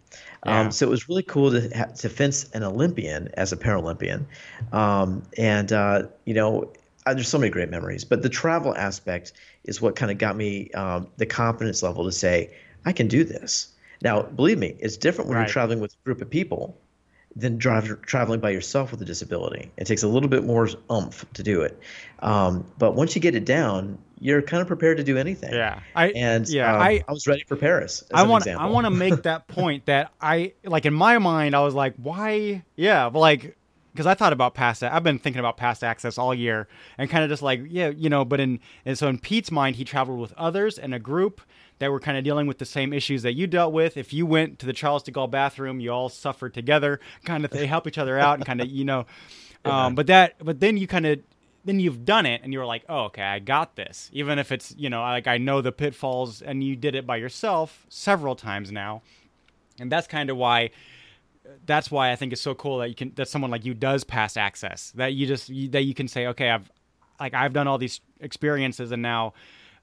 Yeah. 0.46 0.62
Um, 0.62 0.72
so 0.72 0.86
it 0.88 0.90
was 0.90 1.08
really 1.10 1.24
cool 1.24 1.52
to 1.52 1.70
ha- 1.78 1.92
to 1.98 2.10
fence 2.10 2.50
an 2.54 2.64
Olympian 2.64 3.30
as 3.36 3.54
a 3.54 3.58
Paralympian, 3.58 4.26
um, 4.74 5.24
and 5.38 5.72
uh, 5.72 6.04
you 6.26 6.34
know 6.34 6.74
there's 7.06 7.28
so 7.30 7.38
many 7.38 7.52
great 7.52 7.70
memories. 7.70 8.04
But 8.04 8.24
the 8.24 8.30
travel 8.30 8.76
aspect 8.76 9.34
is 9.66 9.82
what 9.82 9.96
kind 9.96 10.12
of 10.12 10.18
got 10.18 10.36
me 10.36 10.72
um, 10.72 11.08
the 11.18 11.26
confidence 11.26 11.84
level 11.84 12.06
to 12.06 12.12
say 12.12 12.52
I 12.86 12.94
can 12.94 13.08
do 13.08 13.24
this. 13.24 13.74
Now, 14.02 14.24
believe 14.24 14.58
me, 14.60 14.76
it's 14.80 14.98
different 14.98 15.30
when 15.30 15.38
Right. 15.38 15.44
you're 15.48 15.48
traveling 15.48 15.80
with 15.80 15.94
a 15.94 16.04
group 16.06 16.22
of 16.22 16.30
people 16.30 16.78
than 17.36 17.58
drive, 17.58 18.02
traveling 18.04 18.40
by 18.40 18.50
yourself 18.50 18.92
with 18.92 19.02
a 19.02 19.06
disability. 19.06 19.72
It 19.78 19.86
takes 19.86 20.04
a 20.04 20.08
little 20.08 20.30
bit 20.30 20.46
more 20.46 20.70
oomph 20.90 21.26
to 21.34 21.44
do 21.44 21.62
it. 21.62 21.78
Um, 22.20 22.66
but 22.78 22.96
once 22.96 23.16
you 23.16 23.22
get 23.22 23.36
it 23.36 23.46
down, 23.46 23.98
you're 24.20 24.42
kind 24.42 24.62
of 24.62 24.68
prepared 24.68 24.98
to 24.98 25.04
do 25.04 25.18
anything. 25.18 25.54
Yeah. 25.54 25.82
I 25.96 26.08
And 26.12 26.48
yeah. 26.48 26.74
um, 26.74 26.82
I 26.82 27.04
I 27.08 27.12
was 27.12 27.28
ready 27.28 27.44
for 27.48 27.56
Paris. 27.58 28.04
I 28.14 28.24
want. 28.24 28.48
I 28.48 28.68
want 28.68 28.86
to 28.86 28.92
make 28.92 29.24
that 29.24 29.48
point 29.50 29.86
that 29.88 30.12
I 30.22 30.54
like 30.64 30.86
in 30.86 30.94
my 30.94 31.18
mind 31.18 31.56
I 31.56 31.62
was 31.62 31.74
like 31.74 31.96
why 31.98 32.64
yeah 32.76 33.10
but 33.10 33.20
like 33.20 33.58
because 33.92 34.06
I 34.06 34.14
thought 34.14 34.34
about 34.34 34.54
past 34.54 34.84
I've 34.84 35.04
been 35.04 35.20
thinking 35.20 35.40
about 35.40 35.58
past 35.58 35.84
access 35.84 36.18
all 36.18 36.34
year 36.34 36.68
and 36.98 37.10
kind 37.10 37.24
of 37.24 37.30
just 37.30 37.42
like 37.42 37.62
yeah 37.68 37.90
you 37.90 38.10
know 38.10 38.24
but 38.24 38.40
in 38.40 38.62
and 38.86 38.98
so 38.98 39.08
in 39.10 39.20
Pete's 39.20 39.52
mind 39.52 39.76
he 39.76 39.84
traveled 39.84 40.20
with 40.20 40.34
others 40.34 40.78
and 40.78 40.94
a 40.94 41.00
group 41.00 41.42
that 41.80 41.92
were 41.92 42.00
kind 42.00 42.18
of 42.18 42.24
dealing 42.24 42.48
with 42.48 42.58
the 42.58 42.66
same 42.66 42.94
issues 42.94 43.24
that 43.24 43.34
you 43.34 43.48
dealt 43.48 43.74
with. 43.74 43.98
If 43.98 44.14
you 44.14 44.26
went 44.26 44.60
to 44.60 44.66
the 44.66 44.74
Charles 44.74 45.04
de 45.04 45.12
Gaulle 45.12 45.30
bathroom 45.30 45.80
you 45.80 45.92
all 45.92 46.10
suffered 46.10 46.54
together 46.54 47.00
kind 47.24 47.46
of 47.46 47.52
they 47.52 47.68
help 47.68 47.88
each 47.88 47.98
other 47.98 48.18
out 48.20 48.36
and 48.36 48.46
kind 48.46 48.62
of 48.62 48.68
you 48.68 48.86
know 48.86 49.06
um, 49.66 49.96
but 49.96 50.08
that 50.08 50.36
but 50.44 50.60
then 50.60 50.78
you 50.78 50.88
kind 50.88 51.06
of 51.06 51.20
then 51.64 51.80
you've 51.80 52.06
done 52.06 52.26
it 52.26 52.42
and 52.44 52.54
you're 52.54 52.66
like 52.66 52.84
oh 52.90 53.06
okay 53.06 53.24
i 53.24 53.40
got 53.40 53.76
this. 53.76 54.10
Even 54.14 54.40
if 54.40 54.52
it's 54.52 54.74
you 54.78 54.90
know 54.90 55.02
like 55.02 55.28
i 55.28 55.38
know 55.38 55.62
the 55.62 55.72
pitfalls 55.72 56.42
and 56.42 56.64
you 56.64 56.76
did 56.76 56.96
it 56.96 57.06
by 57.06 57.18
yourself 57.18 57.86
several 57.90 58.36
times 58.36 58.72
now. 58.72 59.02
And 59.78 59.92
that's 59.92 60.08
kind 60.08 60.30
of 60.30 60.38
why 60.38 60.72
that's 61.66 61.92
why 61.92 62.12
i 62.12 62.16
think 62.16 62.34
it's 62.34 62.42
so 62.42 62.56
cool 62.56 62.80
that 62.80 62.90
you 62.90 62.96
can 62.96 63.12
that 63.16 63.28
someone 63.28 63.52
like 63.52 63.66
you 63.66 63.74
does 63.74 64.04
pass 64.04 64.38
access 64.38 64.92
that 64.92 65.14
you 65.14 65.26
just 65.26 65.50
you, 65.50 65.70
that 65.70 65.84
you 65.84 65.94
can 65.94 66.08
say 66.08 66.28
okay 66.28 66.50
i've 66.50 66.72
like 67.20 67.34
i've 67.34 67.54
done 67.54 67.68
all 67.68 67.78
these 67.78 68.02
experiences 68.20 68.92
and 68.92 69.02
now 69.02 69.34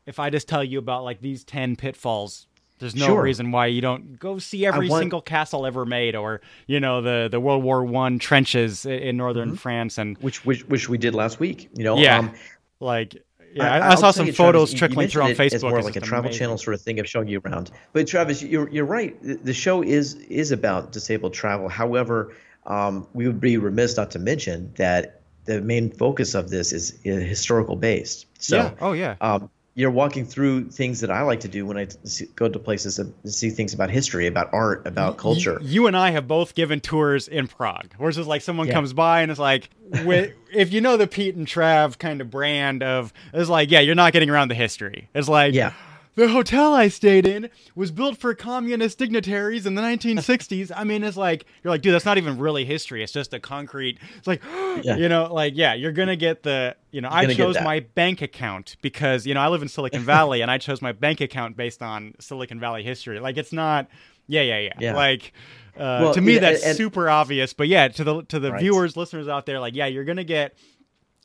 if 0.06 0.18
i 0.18 0.30
just 0.30 0.48
tell 0.48 0.64
you 0.64 0.78
about 0.78 1.04
like 1.04 1.20
these 1.20 1.44
10 1.44 1.76
pitfalls 1.76 2.46
there's 2.78 2.96
no 2.96 3.06
Sure. 3.06 3.22
reason 3.22 3.52
why 3.52 3.66
you 3.66 3.80
don't 3.80 4.18
go 4.18 4.38
see 4.38 4.66
every 4.66 4.88
want- 4.88 5.02
single 5.02 5.20
castle 5.22 5.66
ever 5.66 5.84
made 5.86 6.16
or 6.16 6.40
you 6.66 6.80
know 6.80 7.00
the 7.00 7.28
the 7.30 7.38
world 7.38 7.62
war 7.62 7.84
one 7.84 8.18
trenches 8.18 8.84
in 8.86 9.16
northern 9.16 9.50
Mm-hmm. 9.50 9.56
france 9.56 9.98
and 9.98 10.18
which 10.18 10.44
which 10.44 10.66
which 10.68 10.88
we 10.88 10.98
did 10.98 11.14
last 11.14 11.38
week. 11.38 11.68
You 11.74 11.84
know, 11.84 11.96
yeah 11.98 12.18
um, 12.18 12.32
like 12.80 13.14
yeah 13.54 13.72
I- 13.72 13.92
i, 13.92 13.94
saw 13.94 14.10
some 14.10 14.24
Travis, 14.26 14.36
photos 14.36 14.72
you 14.72 14.78
trickling 14.78 15.08
through 15.08 15.22
on 15.22 15.30
facebook 15.32 15.54
as 15.54 15.62
more 15.62 15.78
It's 15.78 15.84
like 15.84 15.94
a 15.96 16.00
travel 16.00 16.26
amazing. 16.30 16.38
channel 16.40 16.58
sort 16.58 16.74
of 16.74 16.80
thing 16.82 16.98
of 16.98 17.08
showing 17.08 17.28
you 17.28 17.40
around. 17.44 17.70
But 17.92 18.08
Travis, 18.08 18.42
you're 18.42 18.68
you're 18.70 18.84
right. 18.84 19.20
The, 19.22 19.34
the 19.34 19.54
show 19.54 19.82
is 19.82 20.14
is 20.14 20.50
about 20.50 20.90
disabled 20.90 21.34
travel. 21.34 21.68
However, 21.68 22.34
um, 22.66 23.06
we 23.14 23.26
would 23.28 23.40
be 23.40 23.58
remiss 23.58 23.96
not 23.96 24.10
to 24.12 24.18
mention 24.18 24.72
that 24.76 25.20
the 25.44 25.60
main 25.60 25.90
focus 25.90 26.34
of 26.34 26.50
this 26.50 26.72
is, 26.72 26.98
is 27.04 27.22
historical 27.28 27.76
based. 27.76 28.26
So, 28.40 28.56
yeah 28.56 28.70
oh 28.80 28.92
yeah 28.92 29.14
um, 29.20 29.50
you're 29.74 29.90
walking 29.90 30.26
through 30.26 30.68
things 30.68 31.00
that 31.00 31.10
I 31.10 31.22
like 31.22 31.40
to 31.40 31.48
do 31.48 31.64
when 31.64 31.78
I 31.78 31.88
see, 32.04 32.26
go 32.36 32.46
to 32.48 32.58
places 32.58 32.96
to 32.96 33.30
see 33.30 33.48
things 33.50 33.72
about 33.72 33.88
history, 33.90 34.26
about 34.26 34.50
art, 34.52 34.86
about 34.86 35.16
culture. 35.16 35.58
You, 35.62 35.68
you 35.82 35.86
and 35.86 35.96
I 35.96 36.10
have 36.10 36.28
both 36.28 36.54
given 36.54 36.80
tours 36.80 37.26
in 37.26 37.48
Prague. 37.48 37.94
Where 37.96 38.10
it's 38.10 38.16
just 38.18 38.28
like 38.28 38.42
someone 38.42 38.66
Yeah. 38.66 38.74
comes 38.74 38.92
by 38.92 39.22
and 39.22 39.30
it's 39.30 39.40
like, 39.40 39.70
if 39.90 40.72
you 40.72 40.80
know 40.82 40.96
the 40.96 41.06
Pete 41.06 41.34
and 41.36 41.46
Trav 41.46 41.98
kind 41.98 42.20
of 42.20 42.30
brand 42.30 42.82
of, 42.82 43.12
it's 43.32 43.48
like, 43.48 43.70
yeah, 43.70 43.80
you're 43.80 43.94
not 43.94 44.12
getting 44.12 44.28
around 44.28 44.48
the 44.48 44.54
history. 44.54 45.08
It's 45.14 45.28
like, 45.28 45.54
Yeah. 45.54 45.72
The 46.14 46.28
hotel 46.28 46.74
I 46.74 46.88
stayed 46.88 47.26
in 47.26 47.48
was 47.74 47.90
built 47.90 48.18
for 48.18 48.34
communist 48.34 48.98
dignitaries 48.98 49.64
in 49.66 49.74
the 49.74 49.82
1960s. 49.82 50.70
I 50.74 50.84
mean, 50.84 51.02
it's 51.04 51.16
like 51.16 51.46
you're 51.62 51.70
like, 51.70 51.82
dude, 51.82 51.94
that's 51.94 52.04
not 52.04 52.18
even 52.18 52.38
really 52.38 52.64
history. 52.64 53.02
It's 53.02 53.12
just 53.12 53.32
a 53.32 53.40
concrete. 53.40 53.98
It's 54.18 54.26
like, 54.26 54.42
Yeah. 54.82 54.96
you 54.96 55.08
know, 55.08 55.32
like 55.32 55.54
yeah, 55.56 55.74
you're 55.74 55.92
gonna 55.92 56.16
get 56.16 56.42
the, 56.42 56.76
you 56.90 57.00
know, 57.00 57.08
I 57.10 57.32
chose 57.32 57.56
my 57.62 57.80
bank 57.80 58.22
account 58.22 58.76
because 58.82 59.26
you 59.26 59.34
know 59.34 59.40
I 59.40 59.48
live 59.48 59.62
in 59.62 59.68
Silicon 59.68 60.02
Valley 60.02 60.40
and 60.42 60.50
I 60.50 60.58
chose 60.58 60.82
my 60.82 60.92
bank 60.92 61.20
account 61.20 61.56
based 61.56 61.82
on 61.82 62.14
Silicon 62.20 62.60
Valley 62.60 62.82
history. 62.82 63.18
Like 63.20 63.36
it's 63.36 63.52
not, 63.52 63.88
yeah, 64.28 64.42
yeah, 64.42 64.58
yeah. 64.58 64.72
Yeah. 64.78 64.94
Like. 64.94 65.32
Uh, 65.74 66.00
Well, 66.02 66.12
to 66.14 66.20
me, 66.20 66.34
yeah, 66.34 66.40
that's 66.40 66.66
and- 66.66 66.76
super 66.76 67.08
obvious, 67.08 67.54
but 67.54 67.66
yeah, 67.66 67.88
to 67.88 68.04
the 68.04 68.22
to 68.24 68.38
the 68.38 68.52
Right. 68.52 68.60
viewers, 68.60 68.94
listeners 68.94 69.26
out 69.26 69.46
there, 69.46 69.58
like, 69.58 69.74
yeah, 69.74 69.86
you're 69.86 70.04
gonna 70.04 70.22
get 70.22 70.54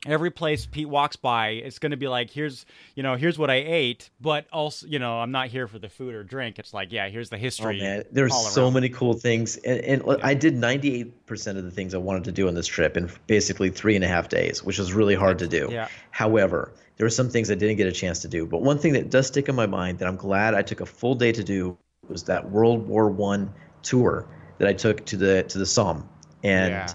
every 0.07 0.31
place 0.31 0.65
Pete 0.65 0.89
walks 0.89 1.15
by, 1.15 1.49
it's 1.49 1.79
going 1.79 1.91
to 1.91 1.97
be 1.97 2.07
like, 2.07 2.29
here's, 2.29 2.65
you 2.95 3.03
know, 3.03 3.15
here's 3.15 3.37
what 3.37 3.49
I 3.49 3.55
ate, 3.55 4.09
but 4.19 4.45
also, 4.51 4.87
you 4.87 4.99
know, 4.99 5.19
I'm 5.19 5.31
not 5.31 5.47
here 5.47 5.67
for 5.67 5.79
the 5.79 5.89
food 5.89 6.15
or 6.15 6.23
drink. 6.23 6.59
It's 6.59 6.73
like, 6.73 6.91
yeah, 6.91 7.09
here's 7.09 7.29
the 7.29 7.35
Oh 7.35 7.39
history. 7.39 7.79
man, 7.79 8.03
there's 8.11 8.35
so 8.35 8.63
around. 8.63 8.73
many 8.73 8.89
cool 8.89 9.13
things, 9.13 9.57
and, 9.57 9.79
and 9.81 10.19
I 10.23 10.33
did 10.33 10.55
98% 10.55 11.57
of 11.57 11.63
the 11.63 11.71
things 11.71 11.93
I 11.93 11.97
wanted 11.97 12.23
to 12.25 12.31
do 12.31 12.47
on 12.47 12.53
this 12.55 12.67
trip 12.67 12.97
in 12.97 13.09
basically 13.27 13.69
three 13.69 13.95
and 13.95 14.03
a 14.03 14.07
half 14.07 14.29
days, 14.29 14.63
which 14.63 14.79
was 14.79 14.93
really 14.93 15.15
hard 15.15 15.39
to 15.39 15.47
do. 15.47 15.67
Yeah. 15.71 15.87
However, 16.11 16.73
there 16.97 17.05
were 17.05 17.11
some 17.11 17.29
things 17.29 17.51
I 17.51 17.55
didn't 17.55 17.77
get 17.77 17.87
a 17.87 17.91
chance 17.91 18.19
to 18.19 18.27
do. 18.27 18.45
But 18.45 18.61
one 18.61 18.79
thing 18.79 18.93
that 18.93 19.09
does 19.11 19.27
stick 19.27 19.49
in 19.49 19.55
my 19.55 19.67
mind 19.67 19.99
that 19.99 20.07
I'm 20.07 20.15
glad 20.15 20.55
I 20.55 20.63
took 20.63 20.81
a 20.81 20.85
full 20.85 21.13
day 21.15 21.31
to 21.31 21.43
do 21.43 21.77
was 22.07 22.23
that 22.23 22.49
World 22.49 22.87
War 22.87 23.09
One 23.09 23.53
tour 23.83 24.27
that 24.57 24.67
I 24.67 24.73
took 24.73 25.05
to 25.07 25.17
the 25.17 25.43
to 25.43 25.57
the 25.57 25.65
Somme, 25.65 26.07
and. 26.43 26.71
Yeah. 26.71 26.87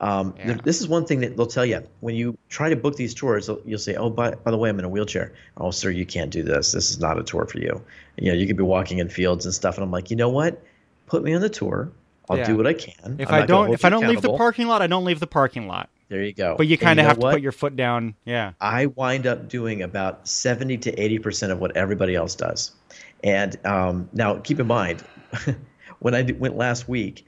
Um, 0.00 0.34
Yeah. 0.38 0.44
th- 0.46 0.58
This 0.62 0.80
is 0.80 0.88
one 0.88 1.04
thing 1.04 1.20
that 1.20 1.36
they'll 1.36 1.46
tell 1.46 1.66
you 1.66 1.82
when 2.00 2.14
you 2.14 2.36
try 2.48 2.70
to 2.70 2.76
book 2.76 2.96
these 2.96 3.12
tours. 3.14 3.50
You'll 3.66 3.78
say, 3.78 3.94
"Oh, 3.96 4.08
by, 4.10 4.30
by 4.32 4.50
the 4.50 4.56
way, 4.56 4.68
I'm 4.70 4.78
in 4.78 4.84
a 4.84 4.88
wheelchair." 4.88 5.32
Oh, 5.58 5.70
sir, 5.70 5.90
you 5.90 6.06
can't 6.06 6.30
do 6.30 6.42
this. 6.42 6.72
This 6.72 6.90
is 6.90 6.98
not 7.00 7.18
a 7.18 7.22
tour 7.22 7.44
for 7.46 7.58
you. 7.58 7.82
You 8.16 8.32
know, 8.32 8.38
you 8.38 8.46
could 8.46 8.56
be 8.56 8.62
walking 8.62 8.98
in 8.98 9.08
fields 9.08 9.44
and 9.44 9.54
stuff. 9.54 9.76
And 9.76 9.84
I'm 9.84 9.90
like, 9.90 10.10
you 10.10 10.16
know 10.16 10.30
what? 10.30 10.62
Put 11.06 11.22
me 11.22 11.34
on 11.34 11.40
the 11.42 11.48
tour. 11.50 11.90
I'll 12.30 12.38
Yeah. 12.38 12.46
do 12.46 12.56
what 12.56 12.66
I 12.66 12.72
can. 12.74 13.16
If 13.18 13.28
I'm 13.28 13.42
I 13.42 13.46
don't, 13.46 13.74
if 13.74 13.84
I 13.84 13.90
don't 13.90 14.06
leave 14.06 14.22
the 14.22 14.32
parking 14.36 14.68
lot, 14.68 14.80
I 14.82 14.86
don't 14.86 15.04
leave 15.04 15.20
the 15.20 15.26
parking 15.26 15.66
lot. 15.66 15.88
there 16.08 16.22
you 16.24 16.32
go. 16.32 16.54
But 16.58 16.66
you 16.66 16.76
kind 16.78 16.98
of 16.98 17.04
know 17.04 17.08
have 17.08 17.18
to 17.20 17.30
put 17.30 17.40
your 17.40 17.52
foot 17.52 17.76
down. 17.76 18.14
Yeah. 18.24 18.52
I 18.60 18.86
wind 18.86 19.26
up 19.28 19.48
doing 19.48 19.82
about 19.82 20.26
70 20.26 20.76
to 20.78 20.92
80% 20.92 21.50
of 21.52 21.60
what 21.60 21.76
everybody 21.76 22.16
else 22.16 22.34
does. 22.34 22.72
And 23.22 23.56
um, 23.64 24.08
now 24.12 24.34
keep 24.38 24.58
in 24.58 24.66
mind, 24.66 25.04
when 26.00 26.14
I 26.16 26.22
went 26.38 26.56
last 26.56 26.88
week, 26.88 27.26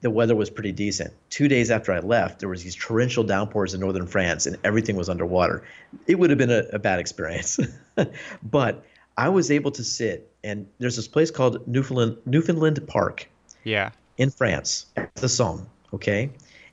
the 0.00 0.10
weather 0.10 0.34
was 0.36 0.50
pretty 0.50 0.72
decent. 0.72 1.12
Two 1.30 1.48
days 1.48 1.70
after 1.70 1.92
I 1.92 2.00
left, 2.00 2.40
there 2.40 2.48
was 2.48 2.62
these 2.62 2.74
torrential 2.76 3.24
downpours 3.24 3.74
in 3.74 3.80
northern 3.80 4.06
France, 4.06 4.46
and 4.46 4.56
everything 4.64 4.96
was 4.96 5.08
underwater. 5.08 5.64
It 6.06 6.18
would 6.18 6.30
have 6.30 6.38
been 6.38 6.50
a, 6.50 6.64
a 6.72 6.78
bad 6.78 6.98
experience, 6.98 7.58
but 8.42 8.84
I 9.16 9.28
was 9.30 9.50
able 9.50 9.70
to 9.72 9.84
sit. 9.84 10.30
And 10.44 10.66
there's 10.78 10.96
this 10.96 11.08
place 11.08 11.30
called 11.30 11.66
Newfoundland 11.66 12.18
Newfoundland 12.24 12.86
Park, 12.86 13.28
Yeah. 13.64 13.90
in 14.16 14.30
France, 14.30 14.86
the 15.14 15.28
Somme, 15.28 15.68
okay? 15.92 16.30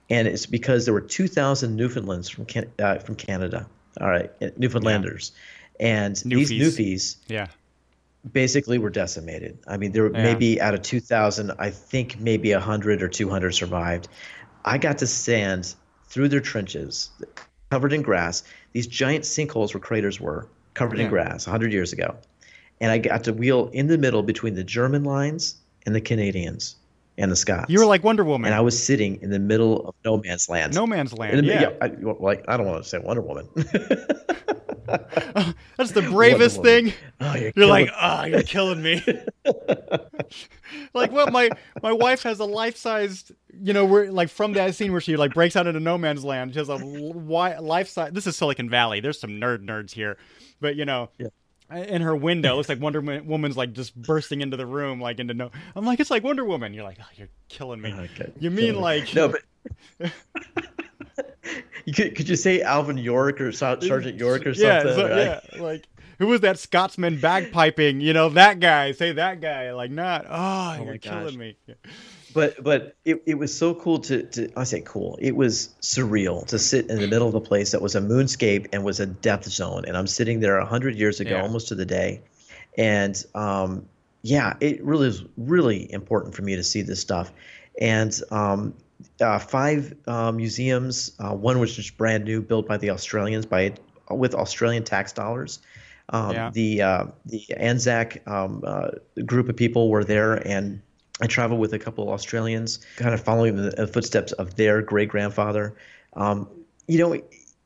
And 0.10 0.28
it's 0.28 0.46
because 0.46 0.86
there 0.86 0.94
were 0.94 1.02
2,000 1.02 1.76
Newfoundlands 1.76 2.30
from 2.30 2.46
Can- 2.46 2.72
uh, 2.80 3.00
from 3.00 3.16
Canada, 3.16 3.68
all 4.00 4.08
right, 4.08 4.30
Newfoundlanders. 4.60 5.32
And 5.80 6.16
these 6.16 6.52
Newfies. 6.52 6.60
Newfies 6.62 7.16
Yeah. 7.28 7.48
Basically 8.32 8.78
were 8.78 8.90
decimated. 8.90 9.60
I 9.68 9.78
mean, 9.78 9.92
there 9.92 10.04
were 10.04 10.16
Yeah. 10.16 10.24
maybe 10.24 10.60
out 10.62 10.74
of 10.74 10.82
2,000, 10.82 11.52
I 11.60 11.70
think 11.70 12.20
maybe 12.20 12.54
100 12.54 13.04
or 13.04 13.08
200 13.08 13.52
survived. 13.54 14.08
I 14.64 14.78
got 14.78 14.98
to 15.00 15.08
stand 15.08 15.76
through 16.08 16.30
their 16.30 16.40
trenches, 16.40 17.10
covered 17.70 17.94
in 17.94 18.02
grass. 18.02 18.44
These 18.74 18.88
giant 18.88 19.26
sinkholes 19.26 19.74
where 19.74 19.82
craters 19.82 20.20
were, 20.20 20.48
covered 20.74 20.98
Yeah. 20.98 21.06
in 21.06 21.10
grass 21.10 21.46
100 21.48 21.72
years 21.72 21.94
ago. 21.94 22.16
And 22.82 22.92
I 22.92 22.98
got 22.98 23.24
to 23.26 23.34
wheel 23.34 23.70
in 23.74 23.88
the 23.88 23.98
middle 23.98 24.24
between 24.24 24.56
the 24.56 24.64
German 24.64 25.04
lines 25.04 25.56
and 25.86 25.96
the 25.96 26.02
Canadians 26.02 26.76
and 27.18 27.32
the 27.32 27.36
Scots. 27.36 27.70
You 27.70 27.80
were 27.80 27.86
like 27.86 28.04
Wonder 28.04 28.24
Woman. 28.24 28.48
and 28.48 28.56
I 28.56 28.62
was 28.62 28.82
sitting 28.82 29.22
in 29.22 29.30
the 29.30 29.40
middle 29.40 29.88
of 29.88 29.96
no 30.04 30.18
man's 30.18 30.50
land. 30.50 30.74
no 30.74 30.86
man's 30.86 31.14
land. 31.14 31.40
the, 31.40 31.46
yeah. 31.46 31.62
yeah. 31.62 31.70
I, 31.82 31.88
well, 32.00 32.18
like 32.20 32.46
I 32.48 32.58
don't 32.58 32.66
want 32.66 32.84
to 32.84 32.90
say 32.90 33.00
Wonder 33.00 33.22
Woman. 33.22 33.48
That's 34.86 35.92
the 35.92 36.08
bravest 36.10 36.62
thing. 36.62 36.94
oh, 37.20 37.36
you're, 37.36 37.52
You're 37.56 37.66
like, 37.66 37.90
ah, 37.94 38.26
you're 38.26 38.44
killing 38.44 38.82
me. 38.82 39.04
like 40.94 41.12
what 41.12 41.32
my 41.32 41.50
my 41.82 41.92
wife 41.92 42.24
has 42.24 42.40
a 42.40 42.46
life 42.46 42.78
sized, 42.78 43.32
you 43.52 43.74
know, 43.74 43.86
where 43.86 44.12
like 44.12 44.30
from 44.30 44.54
that 44.54 44.76
scene 44.76 44.92
where 44.92 45.02
she 45.02 45.16
like 45.18 45.34
breaks 45.34 45.56
out 45.56 45.68
into 45.68 45.80
no 45.80 45.98
man's 45.98 46.24
land. 46.24 46.54
She 46.54 46.60
has 46.60 46.70
a 46.70 46.76
life 46.76 47.90
size. 47.90 48.12
This 48.14 48.28
is 48.28 48.36
Silicon 48.36 48.70
Valley. 48.70 49.00
There's 49.00 49.20
some 49.20 49.32
nerd 49.32 49.66
nerds 49.66 49.92
here, 49.92 50.18
but 50.62 50.76
you 50.76 50.86
know. 50.86 51.10
Yeah. 51.18 51.28
In 51.72 52.02
her 52.04 52.16
window, 52.16 52.54
it 52.54 52.58
looks 52.58 52.70
like 52.70 52.80
Wonder 52.80 53.02
Woman's 53.02 53.58
like 53.58 53.74
just 53.74 53.96
bursting 54.00 54.42
into 54.42 54.56
the 54.56 54.66
room, 54.68 55.02
like 55.02 55.20
into 55.20 55.34
no. 55.34 55.50
I'm 55.76 55.86
like, 55.86 56.00
it's 56.00 56.12
like 56.12 56.24
Wonder 56.24 56.46
Woman. 56.46 56.74
You're 56.74 56.84
like, 56.84 56.98
oh, 57.02 57.08
you're 57.16 57.30
killing 57.50 57.82
me. 57.82 57.92
Okay, 57.92 58.32
You 58.40 58.52
mean 58.52 58.74
killing 58.74 58.76
me. 58.76 58.82
like 58.82 59.16
no, 59.16 59.30
but 60.00 60.12
you 61.86 61.94
could 61.94 62.16
could 62.16 62.30
you 62.30 62.36
say 62.36 62.62
Alvin 62.62 62.98
York 62.98 63.42
or 63.42 63.52
Sergeant 63.52 64.20
York 64.20 64.46
or 64.46 64.54
something? 64.54 64.68
Yeah, 64.68 64.96
so- 64.96 65.10
right? 65.10 65.42
yeah, 65.56 65.62
like 65.62 65.88
who 66.20 66.28
was 66.28 66.42
that 66.42 66.60
Scotsman 66.60 67.18
bagpiping? 67.18 68.00
You 68.02 68.14
know 68.14 68.30
that 68.30 68.60
guy. 68.60 68.92
Say 68.94 69.14
that 69.14 69.42
guy. 69.42 69.74
Like 69.74 69.92
not. 69.92 70.26
Oh, 70.30 70.78
oh 70.80 70.84
you're 70.86 70.98
killing 70.98 71.26
gosh. 71.26 71.36
me. 71.36 71.58
Yeah. 71.68 71.76
But 72.36 72.62
but 72.64 72.96
it, 73.06 73.24
it 73.26 73.36
was 73.40 73.58
so 73.58 73.74
cool 73.74 74.00
to, 74.00 74.24
to 74.24 74.52
I 74.56 74.66
say 74.66 74.82
cool. 74.82 75.18
It 75.22 75.36
was 75.36 75.70
surreal 75.82 76.46
to 76.48 76.60
sit 76.60 76.90
in 76.90 77.00
the 77.00 77.08
middle 77.08 77.28
of 77.30 77.34
a 77.34 77.42
place 77.42 77.72
that 77.72 77.82
was 77.82 77.96
a 77.96 78.02
moonscape 78.02 78.68
and 78.74 78.84
was 78.84 79.00
a 79.00 79.06
death 79.06 79.46
zone. 79.46 79.86
And 79.88 79.96
I'm 79.98 80.06
sitting 80.06 80.42
there 80.42 80.58
a 80.58 80.66
hundred 80.66 80.96
years 80.96 81.22
ago, 81.22 81.32
Yeah. 81.38 81.42
almost 81.42 81.70
to 81.70 81.76
the 81.76 81.86
day. 81.86 82.22
And 82.78 83.16
um, 83.34 83.88
yeah, 84.22 84.58
it 84.60 84.84
really 84.84 85.08
is 85.08 85.24
really 85.38 85.92
important 85.92 86.36
for 86.36 86.42
me 86.42 86.58
to 86.58 86.64
see 86.64 86.82
this 86.82 87.00
stuff. 87.00 87.32
And 87.80 88.14
um, 88.32 88.74
uh, 89.22 89.40
five 89.40 89.96
uh, 90.06 90.32
museums, 90.34 91.14
uh, 91.20 91.34
one 91.34 91.60
which 91.60 91.80
is 91.80 91.90
brand 91.90 92.26
new, 92.26 92.42
built 92.42 92.68
by 92.68 92.78
the 92.78 92.90
Australians 92.90 93.46
by 93.46 93.76
with 94.10 94.36
Australian 94.36 94.84
tax 94.84 95.14
dollars. 95.14 95.60
Um, 96.10 96.34
Yeah. 96.34 96.50
The 96.54 96.82
uh, 96.82 97.06
the 97.26 97.46
Anzac 97.56 98.28
um, 98.28 98.62
uh, 98.66 98.90
group 99.26 99.48
of 99.50 99.56
people 99.56 99.90
were 99.90 100.04
there, 100.04 100.34
and 100.48 100.82
I 101.22 101.28
traveled 101.28 101.60
with 101.60 101.74
a 101.74 101.80
couple 101.80 102.04
of 102.04 102.10
Australians, 102.10 102.80
kind 102.98 103.14
of 103.14 103.22
following 103.22 103.56
the 103.56 103.88
footsteps 103.88 104.32
of 104.34 104.56
their 104.56 104.82
great 104.82 105.10
grandfather. 105.10 105.76
Um, 106.14 106.50
you 106.88 106.98
know, 107.00 107.22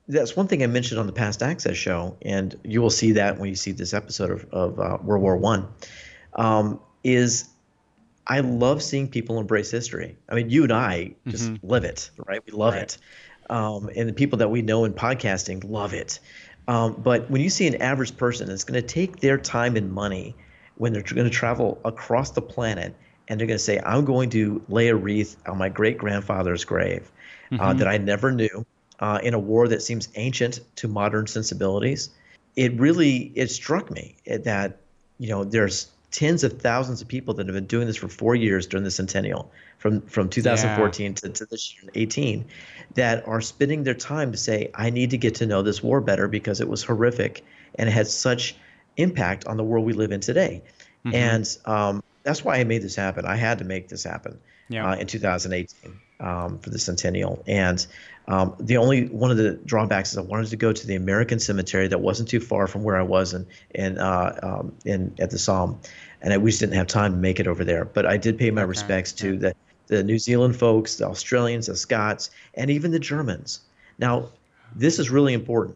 that's 0.07 0.35
one 0.35 0.47
thing 0.47 0.61
I 0.63 0.67
mentioned 0.67 0.99
on 0.99 1.07
the 1.07 1.13
past 1.13 1.41
access 1.41 1.75
show, 1.75 2.15
and 2.21 2.55
you 2.63 2.81
will 2.81 2.89
see 2.89 3.13
that 3.13 3.39
when 3.39 3.49
you 3.49 3.55
see 3.55 3.71
this 3.71 3.93
episode 3.93 4.31
of, 4.31 4.45
of 4.51 4.79
uh, 4.79 4.97
World 5.03 5.23
War 5.23 5.37
One. 5.37 5.67
Um, 6.33 6.79
is 7.03 7.49
I 8.27 8.41
love 8.41 8.83
seeing 8.83 9.07
people 9.07 9.39
embrace 9.39 9.71
history. 9.71 10.17
I 10.29 10.35
mean, 10.35 10.49
you 10.49 10.63
and 10.63 10.71
I 10.71 11.15
just 11.27 11.51
live 11.63 11.83
it, 11.85 12.11
right? 12.27 12.41
We 12.45 12.51
love 12.51 12.73
Right. 12.75 12.83
it. 12.83 12.97
Um, 13.49 13.89
and 13.95 14.07
the 14.07 14.13
people 14.13 14.37
that 14.39 14.49
we 14.51 14.61
know 14.61 14.85
in 14.85 14.93
podcasting 14.93 15.63
love 15.67 15.93
it. 15.93 16.19
Um, 16.67 17.01
but 17.01 17.31
when 17.31 17.41
you 17.41 17.49
see 17.49 17.65
an 17.65 17.81
average 17.81 18.15
person 18.15 18.47
that's 18.47 18.63
going 18.63 18.79
to 18.79 18.85
take 18.87 19.21
their 19.21 19.39
time 19.39 19.75
and 19.75 19.91
money 19.91 20.35
when 20.75 20.93
they're 20.93 21.01
going 21.01 21.23
to 21.23 21.31
travel 21.31 21.79
across 21.83 22.31
the 22.31 22.41
planet 22.43 22.95
and 23.29 23.39
they're 23.39 23.47
going 23.47 23.57
to 23.57 23.63
say, 23.63 23.79
I'm 23.85 24.05
going 24.05 24.31
to 24.31 24.61
lay 24.67 24.89
a 24.89 24.95
wreath 24.95 25.37
on 25.47 25.57
my 25.57 25.69
great 25.69 25.97
grandfather's 25.97 26.65
grave 26.65 27.09
uh, 27.57 27.73
that 27.73 27.87
I 27.87 27.97
never 27.97 28.31
knew 28.31 28.65
uh, 28.99 29.19
in 29.23 29.33
a 29.33 29.39
war 29.39 29.67
that 29.67 29.81
seems 29.81 30.09
ancient 30.15 30.59
to 30.77 30.87
modern 30.87 31.27
sensibilities, 31.27 32.09
it 32.55 32.77
really 32.79 33.31
it 33.35 33.49
struck 33.49 33.89
me 33.89 34.15
that 34.25 34.77
you 35.19 35.29
know 35.29 35.43
there's 35.43 35.87
tens 36.11 36.43
of 36.43 36.59
thousands 36.59 37.01
of 37.01 37.07
people 37.07 37.35
that 37.35 37.45
have 37.45 37.53
been 37.53 37.67
doing 37.67 37.87
this 37.87 37.95
for 37.95 38.07
four 38.07 38.35
years 38.35 38.67
during 38.67 38.83
the 38.83 38.91
centennial 38.91 39.51
from 39.77 40.01
from 40.01 40.27
2014 40.27 41.13
to, 41.13 41.29
to 41.29 41.45
this 41.45 41.75
year 41.75 41.91
18 41.93 42.45
that 42.95 43.27
are 43.27 43.39
spending 43.39 43.83
their 43.83 43.93
time 43.93 44.31
to 44.31 44.37
say 44.37 44.71
i 44.73 44.89
need 44.89 45.11
to 45.11 45.19
get 45.19 45.35
to 45.35 45.45
know 45.45 45.61
this 45.61 45.83
war 45.83 46.01
better 46.01 46.27
because 46.27 46.61
it 46.61 46.67
was 46.67 46.83
horrific 46.83 47.45
and 47.75 47.87
it 47.87 47.91
had 47.91 48.07
such 48.07 48.55
impact 48.99 49.47
on 49.47 49.57
the 49.57 49.63
world 49.63 49.85
we 49.85 49.93
live 49.93 50.11
in 50.11 50.19
today. 50.19 50.61
And 51.13 51.57
um, 51.65 52.03
that's 52.29 52.43
why 52.45 52.57
i 52.57 52.63
made 52.63 52.81
this 52.81 52.95
happen 52.95 53.25
i 53.25 53.35
had 53.35 53.57
to 53.57 53.65
make 53.65 53.87
this 53.89 54.03
happen 54.03 54.39
Yeah. 54.69 54.91
uh, 54.91 54.95
in 54.95 55.07
2018 55.07 55.99
um, 56.19 56.59
for 56.59 56.69
the 56.69 56.79
centennial 56.79 57.43
and 57.47 57.85
um, 58.27 58.55
the 58.59 58.77
only 58.77 59.07
one 59.07 59.31
of 59.31 59.37
the 59.37 59.53
drawbacks 59.65 60.11
is 60.11 60.17
I 60.19 60.21
wanted 60.21 60.49
to 60.51 60.55
go 60.55 60.71
to 60.71 60.85
the 60.87 60.93
American 60.95 61.39
cemetery 61.39 61.87
that 61.87 61.99
wasn't 61.99 62.29
too 62.29 62.39
far 62.39 62.67
from 62.67 62.83
where 62.83 62.95
I 62.95 63.01
was 63.01 63.33
in 63.33 63.47
in 63.73 63.97
uh, 63.97 64.39
um, 64.43 64.71
in 64.85 65.15
at 65.17 65.31
the 65.31 65.39
Somme, 65.39 65.79
and 66.21 66.31
I, 66.31 66.37
we 66.37 66.51
just 66.51 66.59
didn't 66.59 66.75
have 66.75 66.85
time 66.85 67.13
to 67.13 67.17
make 67.17 67.39
it 67.39 67.47
over 67.47 67.63
there. 67.65 67.85
But 67.85 68.05
I 68.05 68.17
did 68.17 68.37
pay 68.37 68.51
my 68.51 68.61
respects 68.61 69.11
to 69.13 69.35
the 69.35 69.55
the 69.87 70.03
New 70.03 70.19
Zealand 70.19 70.55
folks, 70.55 70.97
the 70.97 71.07
Australians, 71.07 71.65
the 71.65 71.75
Scots, 71.75 72.29
and 72.53 72.69
even 72.69 72.91
the 72.91 72.99
Germans. 72.99 73.61
Now, 73.97 74.29
this 74.75 74.99
is 74.99 75.09
really 75.09 75.33
important. 75.33 75.75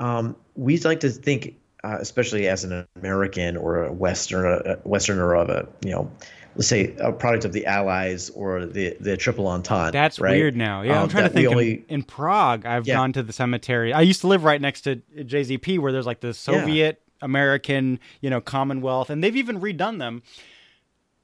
Um, 0.00 0.34
we 0.56 0.78
like 0.78 0.98
to 1.00 1.10
think, 1.10 1.54
uh, 1.84 1.96
especially 2.00 2.48
as 2.48 2.64
an 2.64 2.86
American 2.96 3.56
or 3.56 3.84
a 3.84 3.92
Westerner, 3.92 4.54
a 4.56 4.78
Westerner 4.84 5.34
of 5.34 5.48
a 5.48 5.68
you 5.84 5.90
know, 5.92 6.10
let's 6.56 6.68
say 6.68 6.94
a 6.98 7.12
product 7.12 7.44
of 7.44 7.52
the 7.52 7.66
Allies 7.66 8.30
or 8.30 8.66
the 8.66 8.96
the 9.00 9.16
Triple 9.16 9.46
Entente. 9.46 9.92
That's 9.92 10.18
right? 10.18 10.32
weird 10.36 10.56
now. 10.56 10.82
Yeah, 10.82 10.96
I'm 10.96 11.02
Um, 11.04 11.08
trying 11.08 11.24
to 11.24 11.30
think. 11.30 11.46
in- 11.46 11.52
only- 11.52 11.84
in, 11.88 12.02
Prague, 12.02 12.66
I've 12.66 12.86
Yeah. 12.86 12.94
gone 12.96 13.12
to 13.14 13.22
the 13.22 13.32
cemetery. 13.32 13.92
I 13.92 14.00
used 14.02 14.20
to 14.22 14.26
live 14.26 14.44
right 14.44 14.60
next 14.60 14.82
to 14.82 14.96
JZP, 15.16 15.78
where 15.78 15.92
there's 15.92 16.06
like 16.06 16.20
the 16.20 16.34
Soviet 16.34 17.00
American, 17.20 17.98
you 18.20 18.30
know, 18.30 18.40
Commonwealth, 18.40 19.10
and 19.10 19.22
they've 19.22 19.36
even 19.36 19.60
redone 19.60 19.98
them. 19.98 20.22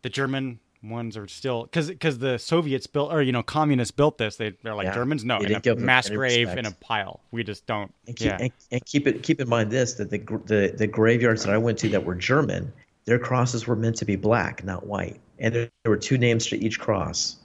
The 0.03 0.11
German 0.11 0.61
ones 0.89 1.17
are 1.17 1.27
still 1.27 1.65
because 1.65 1.89
because 1.89 2.19
the 2.19 2.39
Soviets 2.39 2.87
built 2.87 3.13
or 3.13 3.23
you 3.23 3.33
know 3.33 3.43
communists 3.43 3.91
built 3.91 4.19
this. 4.19 4.37
They 4.37 4.51
they're 4.63 4.75
like 4.75 4.87
Yeah. 4.87 4.95
Germans, 4.95 5.25
no, 5.25 5.39
in 5.39 5.55
a 5.55 5.77
mass 5.77 6.09
grave 6.09 6.49
respect. 6.49 6.59
in 6.59 6.67
a 6.67 6.73
pile. 6.73 7.21
We 7.31 7.45
just 7.45 7.67
don't. 7.67 7.93
And 8.07 8.17
keep, 8.17 8.27
yeah, 8.27 8.39
and, 8.41 8.53
and 8.71 8.85
keep 8.85 9.07
it 9.07 9.23
keep 9.23 9.41
in 9.41 9.49
mind 9.49 9.71
this 9.71 9.95
that 9.95 10.11
the, 10.11 10.19
the 10.47 10.75
the 10.77 10.87
graveyards 10.87 11.45
that 11.45 11.53
I 11.53 11.59
went 11.59 11.79
to 11.79 11.89
that 11.91 12.05
were 12.05 12.15
German, 12.15 12.73
their 13.05 13.19
crosses 13.19 13.67
were 13.67 13.77
meant 13.77 13.97
to 13.97 14.05
be 14.05 14.17
black, 14.17 14.65
not 14.65 14.87
white, 14.87 15.21
and 15.39 15.55
there, 15.55 15.71
there 15.83 15.91
were 15.91 15.97
two 15.97 16.19
names 16.19 16.47
to 16.49 16.57
each 16.57 16.79
cross. 16.79 17.37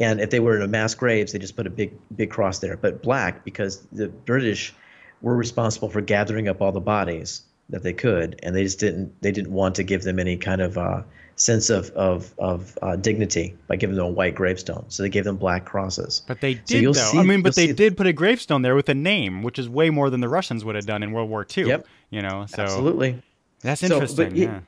And 0.00 0.20
if 0.20 0.30
they 0.30 0.40
were 0.40 0.56
in 0.56 0.62
a 0.62 0.68
mass 0.68 0.94
graves, 0.94 1.32
they 1.32 1.38
just 1.38 1.56
put 1.56 1.66
a 1.66 1.70
big 1.70 1.92
big 2.16 2.30
cross 2.30 2.58
there, 2.58 2.76
but 2.76 3.02
black 3.02 3.44
because 3.44 3.86
the 3.92 4.08
British 4.08 4.74
were 5.22 5.36
responsible 5.36 5.88
for 5.88 6.00
gathering 6.00 6.48
up 6.48 6.60
all 6.60 6.72
the 6.72 6.80
bodies 6.80 7.42
that 7.70 7.82
they 7.82 7.92
could, 7.92 8.38
and 8.42 8.54
they 8.54 8.62
just 8.64 8.78
didn't 8.80 9.20
they 9.22 9.32
didn't 9.32 9.52
want 9.52 9.74
to 9.76 9.82
give 9.82 10.02
them 10.02 10.18
any 10.18 10.36
kind 10.36 10.60
of 10.60 10.76
uh, 10.78 11.02
sense 11.36 11.70
of 11.70 11.90
of 11.90 12.32
of 12.38 12.78
uh, 12.82 12.96
dignity 12.96 13.56
by 13.68 13.76
giving 13.76 13.96
them 13.96 14.06
a 14.06 14.10
white 14.10 14.34
gravestone, 14.34 14.84
so 14.88 15.02
they 15.02 15.08
gave 15.08 15.24
them 15.24 15.36
black 15.36 15.64
crosses. 15.64 16.22
But 16.26 16.40
they 16.40 16.54
did 16.54 16.82
you'll 16.82 16.92
though. 16.92 17.00
see- 17.12 17.18
I 17.18 17.22
mean, 17.22 17.42
but 17.42 17.54
they 17.54 17.72
did 17.72 17.96
put 17.96 18.06
a 18.06 18.12
gravestone 18.12 18.62
there 18.62 18.74
with 18.74 18.88
a 18.88 18.94
name, 18.94 19.42
which 19.42 19.58
is 19.58 19.68
way 19.68 19.90
more 19.90 20.10
than 20.10 20.20
the 20.20 20.28
Russians 20.28 20.64
would 20.64 20.74
have 20.74 20.86
done 20.86 21.02
in 21.02 21.12
World 21.12 21.30
War 21.30 21.46
II. 21.56 21.66
Yep. 21.68 21.86
You 22.10 22.22
know, 22.22 22.46
so 22.48 22.62
Absolutely. 22.62 23.22
that's 23.60 23.80
So, 23.80 23.86
interesting. 23.94 24.36
you- 24.36 24.44
yeah. 24.44 24.60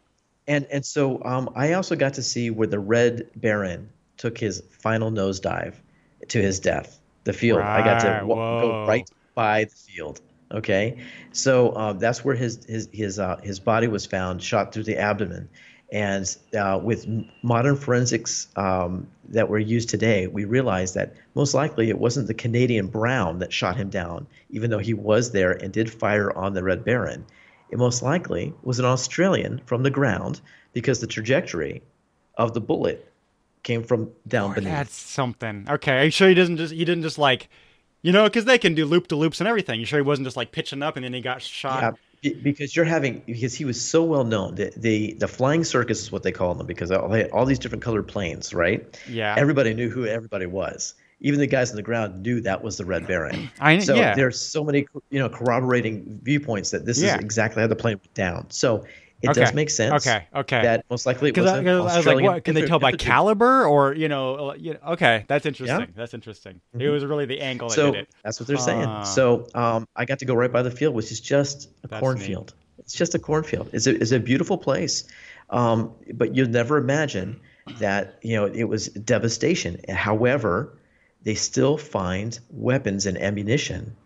And 0.48 0.64
and 0.70 0.84
so 0.86 1.22
um, 1.24 1.50
I 1.56 1.72
also 1.72 1.96
got 1.96 2.14
to 2.14 2.22
see 2.22 2.50
where 2.50 2.68
the 2.68 2.78
Red 2.78 3.28
Baron 3.36 3.88
took 4.16 4.38
his 4.38 4.62
final 4.70 5.10
nosedive 5.10 5.74
to 6.28 6.40
his 6.40 6.60
death. 6.60 6.98
The 7.24 7.32
field. 7.32 7.60
I 7.60 7.82
got 7.84 8.00
to 8.02 8.08
Right, 8.08 8.22
wa- 8.24 8.60
go 8.60 8.86
right 8.86 9.10
by 9.34 9.64
the 9.64 9.70
field. 9.74 10.20
Okay, 10.52 10.96
so 11.32 11.74
um, 11.76 11.98
that's 11.98 12.24
where 12.24 12.36
his 12.36 12.64
his 12.66 12.88
his 12.92 13.18
uh, 13.18 13.36
his 13.42 13.58
body 13.58 13.88
was 13.88 14.06
found, 14.06 14.42
shot 14.42 14.72
through 14.72 14.84
the 14.84 14.96
abdomen, 14.96 15.48
and 15.92 16.36
uh, 16.58 16.78
with 16.82 17.06
modern 17.42 17.76
forensics 17.76 18.48
um, 18.56 19.08
that 19.28 19.48
were 19.48 19.58
used 19.58 19.88
today, 19.88 20.26
we 20.26 20.44
realized 20.44 20.94
that 20.94 21.14
most 21.34 21.54
likely 21.54 21.88
it 21.88 21.98
wasn't 21.98 22.26
the 22.26 22.34
Canadian 22.34 22.86
Brown 22.88 23.38
that 23.40 23.52
shot 23.52 23.76
him 23.76 23.90
down, 23.90 24.26
even 24.50 24.70
though 24.70 24.78
he 24.78 24.94
was 24.94 25.32
there 25.32 25.52
and 25.52 25.72
did 25.72 25.90
fire 25.92 26.36
on 26.36 26.54
the 26.54 26.62
Red 26.62 26.84
Baron. 26.84 27.24
It 27.70 27.78
most 27.78 28.02
likely 28.02 28.54
was 28.62 28.78
an 28.78 28.84
Australian 28.84 29.60
from 29.66 29.82
the 29.82 29.90
ground 29.90 30.40
because 30.72 31.00
the 31.00 31.06
trajectory 31.06 31.82
of 32.36 32.54
the 32.54 32.60
bullet 32.60 33.12
came 33.62 33.82
from 33.82 34.10
down 34.28 34.54
beneath. 34.54 34.70
That's 34.70 34.94
something. 34.94 35.66
Okay, 35.68 35.98
are 35.98 36.04
you 36.04 36.10
sure 36.10 36.28
he 36.28 36.34
doesn't 36.34 36.56
just 36.56 36.72
he 36.72 36.84
didn't 36.84 37.02
just 37.02 37.18
like, 37.18 37.48
you 38.06 38.12
know, 38.12 38.22
because 38.22 38.44
they 38.44 38.56
can 38.56 38.76
do 38.76 38.84
loop 38.86 39.08
to 39.08 39.16
loops 39.16 39.40
and 39.40 39.48
everything. 39.48 39.80
You 39.80 39.86
sure 39.86 39.98
he 39.98 40.02
wasn't 40.04 40.28
just 40.28 40.36
like 40.36 40.52
pitching 40.52 40.80
up 40.80 40.94
and 40.94 41.04
then 41.04 41.12
he 41.12 41.20
got 41.20 41.42
shot? 41.42 41.98
Yeah, 42.22 42.34
because 42.40 42.76
you're 42.76 42.84
having 42.84 43.20
because 43.26 43.52
he 43.52 43.64
was 43.64 43.80
so 43.80 44.04
well 44.04 44.22
known. 44.22 44.54
The 44.54 44.72
the, 44.76 45.14
the 45.14 45.26
flying 45.26 45.64
circus 45.64 46.02
is 46.02 46.12
what 46.12 46.22
they 46.22 46.30
call 46.30 46.54
them 46.54 46.68
because 46.68 46.92
all, 46.92 47.08
they 47.08 47.22
had 47.22 47.30
all 47.32 47.44
these 47.44 47.58
different 47.58 47.82
colored 47.82 48.06
planes, 48.06 48.54
right? 48.54 48.96
Yeah. 49.10 49.34
Everybody 49.36 49.74
knew 49.74 49.90
who 49.90 50.06
everybody 50.06 50.46
was. 50.46 50.94
Even 51.20 51.40
the 51.40 51.48
guys 51.48 51.70
on 51.70 51.76
the 51.76 51.82
ground 51.82 52.22
knew 52.22 52.42
that 52.42 52.62
was 52.62 52.76
the 52.76 52.84
Red 52.84 53.08
Baron. 53.08 53.50
I- 53.60 53.80
so 53.80 53.96
yeah. 53.96 54.14
there's 54.14 54.40
so 54.40 54.62
many 54.62 54.86
you 55.10 55.18
know 55.18 55.28
corroborating 55.28 56.20
viewpoints 56.22 56.70
that 56.70 56.86
this 56.86 57.02
Yeah. 57.02 57.16
is 57.16 57.24
exactly 57.24 57.60
how 57.60 57.66
the 57.66 57.74
plane 57.74 57.96
went 57.96 58.14
down. 58.14 58.50
So 58.50 58.86
it 59.26 59.30
Okay. 59.30 59.40
does 59.40 59.54
make 59.54 59.70
sense. 59.70 60.06
Okay, 60.06 60.26
okay. 60.34 60.62
That 60.62 60.84
most 60.90 61.06
likely 61.06 61.30
Because 61.30 61.46
I, 61.46 61.58
I 61.62 61.96
was 61.96 62.06
like, 62.06 62.22
what? 62.22 62.44
Can 62.44 62.54
they 62.54 62.62
tell 62.66 62.78
by 62.78 62.92
caliber 62.92 63.66
or 63.66 63.94
you 63.94 64.08
know? 64.08 64.50
uh, 64.50 64.54
You 64.54 64.74
know 64.74 64.80
okay, 64.92 65.24
that's 65.28 65.46
interesting. 65.46 65.92
That's 65.94 66.14
interesting. 66.14 66.60
It 66.78 66.88
was 66.88 67.04
really 67.04 67.26
the 67.26 67.40
angle 67.40 67.68
that 67.68 67.74
So 67.74 67.92
did 67.92 68.00
it. 68.02 68.08
that's 68.24 68.40
what 68.40 68.46
they're 68.46 68.56
Ah. 68.56 68.60
saying. 68.60 69.04
So 69.04 69.46
um, 69.54 69.86
I 69.94 70.04
got 70.04 70.20
to 70.20 70.24
go 70.24 70.34
right 70.34 70.52
by 70.52 70.62
the 70.62 70.70
field, 70.70 70.94
which 70.94 71.10
is 71.12 71.20
just 71.20 71.68
a 71.84 71.88
cornfield. 71.88 72.54
It's 72.78 72.94
just 72.94 73.14
a 73.14 73.18
cornfield. 73.18 73.70
It's 73.72 73.86
a, 73.86 73.94
it's 74.00 74.12
a 74.12 74.20
beautiful 74.20 74.58
place, 74.58 75.04
um, 75.50 75.92
but 76.14 76.34
you'll 76.36 76.48
never 76.48 76.76
imagine 76.76 77.40
that 77.78 78.18
you 78.22 78.36
know 78.36 78.46
it 78.46 78.64
was 78.64 78.88
devastation. 78.88 79.80
However, 79.88 80.78
they 81.22 81.34
still 81.34 81.76
find 81.78 82.38
weapons 82.50 83.06
and 83.06 83.18
ammunition, 83.18 83.96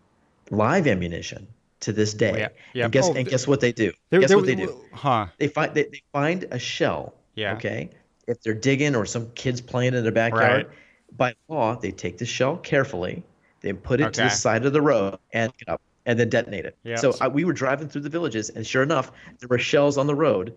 live 0.51 0.87
ammunition, 0.87 1.49
to 1.81 1.93
this 1.93 2.15
day. 2.15 2.39
Yeah, 2.39 2.49
yeah. 2.75 2.85
And 2.85 2.93
guess 2.93 3.09
Oh, 3.09 3.15
and 3.15 3.27
guess 3.29 3.47
what 3.47 3.61
they 3.61 3.73
do? 3.73 3.93
There- 4.11 4.21
guess 4.21 4.29
there- 4.29 4.37
what 4.39 4.47
they 4.47 4.55
do? 4.55 4.77
Huh? 4.93 5.27
They 5.39 5.49
find 5.49 5.75
they, 5.75 5.85
they 5.85 6.03
find 6.13 6.45
a 6.51 6.59
shell. 6.59 7.15
Yeah. 7.35 7.55
Okay. 7.55 7.91
If 8.27 8.41
they're 8.43 8.55
digging 8.55 8.95
or 8.95 9.07
some 9.07 9.31
kids 9.35 9.61
playing 9.61 9.95
in 9.95 10.03
their 10.03 10.13
backyard, 10.13 10.67
Right. 10.67 10.77
by 11.17 11.35
law 11.49 11.75
they 11.77 11.91
take 11.91 12.19
the 12.19 12.27
shell 12.27 12.57
carefully, 12.59 13.23
they 13.61 13.73
put 13.73 14.01
it 14.01 14.13
to 14.15 14.23
the 14.23 14.29
side 14.29 14.65
of 14.67 14.73
the 14.73 14.83
road 14.83 15.19
and 15.33 15.53
up 15.67 15.81
and 16.07 16.19
then 16.19 16.29
detonate 16.29 16.65
it. 16.65 16.77
Yeah. 16.85 16.97
So 16.97 17.15
I, 17.21 17.29
we 17.29 17.45
were 17.45 17.53
driving 17.53 17.89
through 17.89 18.03
the 18.03 18.09
villages, 18.09 18.51
and 18.51 18.67
sure 18.67 18.83
enough, 18.83 19.11
there 19.39 19.49
were 19.49 19.59
shells 19.59 19.99
on 19.99 20.07
the 20.07 20.15
road. 20.15 20.57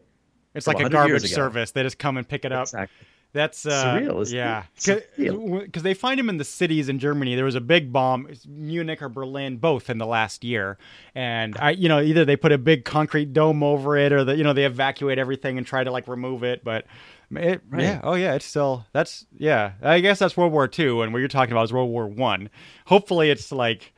It's 0.56 0.68
like 0.68 0.80
a 0.80 0.90
garbage 0.90 1.30
service. 1.30 1.72
They 1.72 1.84
just 1.84 1.98
come 1.98 2.18
and 2.18 2.28
pick 2.28 2.46
it 2.46 2.52
up. 2.52 2.64
Exactly. 2.64 3.08
That's 3.34 3.66
uh, 3.66 3.96
Surreal, 3.98 4.22
isn't 4.22 4.38
yeah. 4.38 4.64
Because 4.76 5.84
they 5.84 5.96
find 5.96 6.20
him 6.20 6.30
in 6.30 6.38
the 6.38 6.44
cities 6.44 6.88
in 6.88 7.00
Germany. 7.00 7.36
There 7.36 7.46
was 7.46 7.56
a 7.56 7.62
big 7.62 7.92
bomb, 7.92 8.30
Munich 8.48 9.02
or 9.02 9.10
Berlin, 9.10 9.58
both 9.58 9.90
in 9.90 9.98
the 9.98 10.06
last 10.06 10.44
year. 10.44 10.78
And 11.16 11.58
I, 11.58 11.72
you 11.72 11.90
know, 11.90 12.00
either 12.00 12.26
they 12.26 12.36
put 12.36 12.52
a 12.52 12.60
big 12.60 12.86
concrete 12.86 13.34
dome 13.34 13.64
over 13.64 13.98
it, 13.98 14.14
or 14.14 14.24
the, 14.24 14.38
you 14.38 14.44
know, 14.44 14.54
they 14.54 14.66
evacuate 14.66 15.18
everything 15.18 15.58
and 15.58 15.66
try 15.66 15.84
to 15.84 15.90
like 15.92 16.08
remove 16.08 16.44
it. 16.44 16.64
But 16.64 16.86
it, 17.32 17.62
Right. 17.70 17.82
yeah, 17.82 18.02
oh 18.04 18.14
yeah, 18.14 18.36
it's 18.36 18.46
still 18.46 18.86
that's 18.94 19.26
yeah. 19.36 19.72
I 19.82 20.00
guess 20.00 20.20
that's 20.20 20.38
World 20.38 20.54
War 20.54 20.68
Two, 20.68 21.02
and 21.02 21.12
what 21.12 21.20
you're 21.20 21.28
talking 21.28 21.52
about 21.54 21.64
is 21.64 21.74
World 21.74 21.90
War 21.90 22.06
One. 22.08 22.52
Hopefully, 22.86 23.32
it's 23.32 23.52
like 23.52 23.94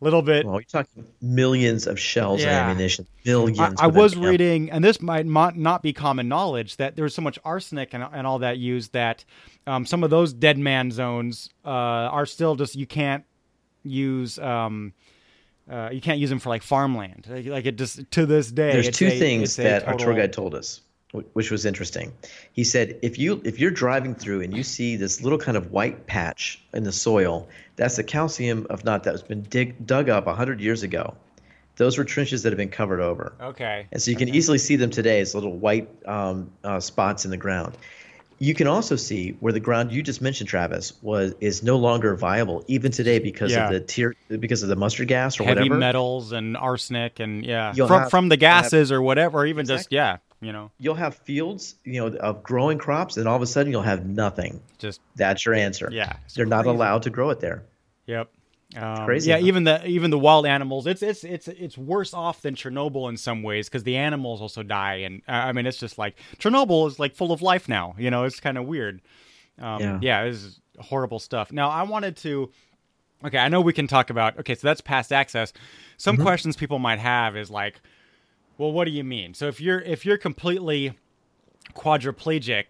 little 0.00 0.22
bit. 0.22 0.44
Well, 0.44 0.54
you're 0.56 0.62
talking 0.62 1.06
millions 1.22 1.86
of 1.86 1.98
shells 1.98 2.42
Yeah. 2.42 2.60
and 2.62 2.70
ammunition. 2.70 3.06
Millions. 3.24 3.58
I, 3.80 3.84
I 3.84 3.86
was 3.86 4.16
reading, 4.16 4.70
and 4.70 4.84
this 4.84 5.00
might 5.00 5.26
not 5.26 5.82
be 5.82 5.92
common 5.92 6.28
knowledge, 6.28 6.76
that 6.76 6.96
there 6.96 7.02
was 7.04 7.14
so 7.14 7.22
much 7.22 7.38
arsenic 7.44 7.94
and, 7.94 8.04
and 8.12 8.26
all 8.26 8.40
that 8.40 8.58
used 8.58 8.92
that 8.92 9.24
um, 9.66 9.86
some 9.86 10.04
of 10.04 10.10
those 10.10 10.32
dead 10.32 10.58
man 10.58 10.90
zones 10.90 11.48
uh, 11.64 11.68
are 11.70 12.26
still 12.26 12.56
just 12.56 12.76
you 12.76 12.86
can't 12.86 13.24
use. 13.84 14.38
Um, 14.38 14.92
uh, 15.68 15.88
you 15.90 16.00
can't 16.00 16.20
use 16.20 16.30
them 16.30 16.38
for 16.38 16.48
like 16.48 16.62
farmland. 16.62 17.26
Like, 17.28 17.46
like 17.46 17.66
it 17.66 17.76
just 17.76 18.08
to 18.12 18.26
this 18.26 18.52
day. 18.52 18.70
There's 18.72 18.90
two 18.96 19.08
a- 19.08 19.18
things 19.18 19.56
that 19.56 19.86
our 19.88 19.94
tour 19.94 20.14
guide 20.14 20.32
told 20.32 20.54
us, 20.54 20.80
which 21.32 21.50
was 21.50 21.64
interesting. 21.66 22.12
He 22.52 22.64
said 22.64 22.98
if 23.02 23.18
you 23.18 23.40
if 23.44 23.58
you're 23.58 23.70
driving 23.70 24.14
through 24.14 24.42
and 24.42 24.56
you 24.56 24.62
see 24.62 24.96
this 24.96 25.22
little 25.22 25.38
kind 25.38 25.56
of 25.56 25.70
white 25.72 26.06
patch 26.06 26.62
in 26.74 26.84
the 26.84 26.92
soil, 26.92 27.48
that's 27.76 27.96
the 27.96 28.04
calcium 28.04 28.66
of 28.70 28.84
not 28.84 29.04
that 29.04 29.12
has 29.12 29.22
been 29.22 29.42
dig, 29.42 29.86
dug 29.86 30.08
up 30.08 30.26
hundred 30.26 30.60
years 30.60 30.82
ago. 30.82 31.14
Those 31.76 31.98
were 31.98 32.04
trenches 32.04 32.42
that 32.42 32.50
have 32.52 32.56
been 32.58 32.70
covered 32.70 33.00
over, 33.00 33.34
Okay. 33.40 33.86
and 33.92 34.00
so 34.00 34.10
you 34.10 34.16
can 34.16 34.30
easily 34.30 34.56
see 34.56 34.76
them 34.76 34.88
today 34.90 35.20
as 35.20 35.34
little 35.34 35.54
white 35.56 35.88
um, 36.06 36.50
uh, 36.64 36.80
spots 36.80 37.26
in 37.26 37.30
the 37.30 37.36
ground. 37.36 37.76
You 38.38 38.54
can 38.54 38.66
also 38.66 38.96
see 38.96 39.30
where 39.40 39.52
the 39.52 39.60
ground 39.60 39.92
you 39.92 40.02
just 40.02 40.20
mentioned, 40.22 40.48
Travis, 40.48 40.92
was 41.02 41.34
is 41.40 41.62
no 41.62 41.76
longer 41.76 42.14
viable 42.16 42.64
even 42.66 42.92
today 42.92 43.18
because 43.18 43.50
Yeah. 43.52 43.66
of 43.66 43.72
the 43.72 43.80
tier 43.80 44.14
because 44.28 44.62
of 44.62 44.68
the 44.70 44.76
mustard 44.76 45.08
gas 45.08 45.38
or 45.40 45.44
Heavy 45.44 45.60
whatever. 45.60 45.74
metals 45.78 46.32
and 46.32 46.54
arsenic 46.56 47.18
and 47.20 47.44
yeah, 47.44 47.72
You'll 47.74 47.88
from 47.88 48.00
have- 48.02 48.10
from 48.10 48.28
the 48.30 48.38
you'll 48.38 48.48
have- 48.50 48.64
gases 48.64 48.90
or 48.92 49.00
whatever, 49.02 49.40
or 49.40 49.46
even 49.46 49.64
just 49.66 49.90
yeah, 49.90 50.18
you 50.40 50.52
know, 50.52 50.70
you'll 50.78 50.94
have 50.94 51.14
fields, 51.16 51.76
you 51.84 52.00
know, 52.00 52.16
of 52.18 52.42
growing 52.42 52.78
crops, 52.78 53.16
and 53.16 53.26
all 53.26 53.36
of 53.36 53.42
a 53.42 53.46
sudden 53.46 53.72
you'll 53.72 53.82
have 53.82 54.04
nothing. 54.06 54.60
just 54.78 55.00
That's 55.16 55.44
your 55.46 55.54
answer. 55.54 55.88
Yeah, 55.92 56.16
it's 56.24 56.34
they're 56.34 56.46
not 56.46 56.66
allowed 56.66 57.02
to 57.04 57.10
grow 57.10 57.30
it 57.30 57.40
there. 57.40 57.64
Yep. 58.06 58.30
Um, 58.76 59.06
crazy, 59.06 59.30
Yeah, 59.30 59.38
huh? 59.38 59.46
even 59.46 59.64
the 59.64 59.86
even 59.86 60.10
the 60.10 60.18
wild 60.18 60.44
animals, 60.44 60.86
it's 60.86 61.00
it's 61.02 61.22
it's 61.24 61.48
it's 61.48 61.78
worse 61.78 62.12
off 62.12 62.42
than 62.42 62.54
Chernobyl 62.56 63.08
in 63.08 63.16
some 63.16 63.42
ways 63.42 63.68
because 63.68 63.84
the 63.84 63.96
animals 63.96 64.42
also 64.42 64.62
die, 64.62 64.96
and 64.96 65.22
uh, 65.28 65.32
I 65.32 65.52
mean 65.52 65.66
it's 65.66 65.78
just 65.78 65.98
like 65.98 66.16
Chernobyl 66.38 66.86
is 66.88 66.98
like 66.98 67.14
full 67.14 67.32
of 67.32 67.42
life 67.42 67.68
now. 67.68 67.94
You 67.96 68.10
know, 68.10 68.24
it's 68.24 68.40
kind 68.40 68.58
of 68.58 68.66
weird. 68.66 69.00
Um, 69.60 69.80
yeah, 69.80 69.98
Yeah. 70.02 70.24
is 70.24 70.60
horrible 70.80 71.18
stuff. 71.20 71.52
Now 71.52 71.70
I 71.70 71.84
wanted 71.84 72.16
to. 72.18 72.50
Okay, 73.24 73.38
I 73.38 73.48
know 73.48 73.62
we 73.62 73.72
can 73.72 73.86
talk 73.86 74.10
about. 74.10 74.38
Okay, 74.40 74.54
so 74.54 74.66
that's 74.68 74.82
past 74.82 75.12
access. 75.12 75.52
Some 75.96 76.18
questions 76.18 76.54
people 76.56 76.78
might 76.78 76.98
have 76.98 77.34
is 77.36 77.50
like, 77.50 77.80
well, 78.58 78.72
what 78.72 78.84
do 78.86 78.90
you 78.90 79.04
mean? 79.04 79.34
So 79.34 79.46
if 79.48 79.60
you're 79.60 79.80
if 79.80 80.04
you're 80.06 80.18
completely 80.18 80.96
quadriplegic 81.74 82.66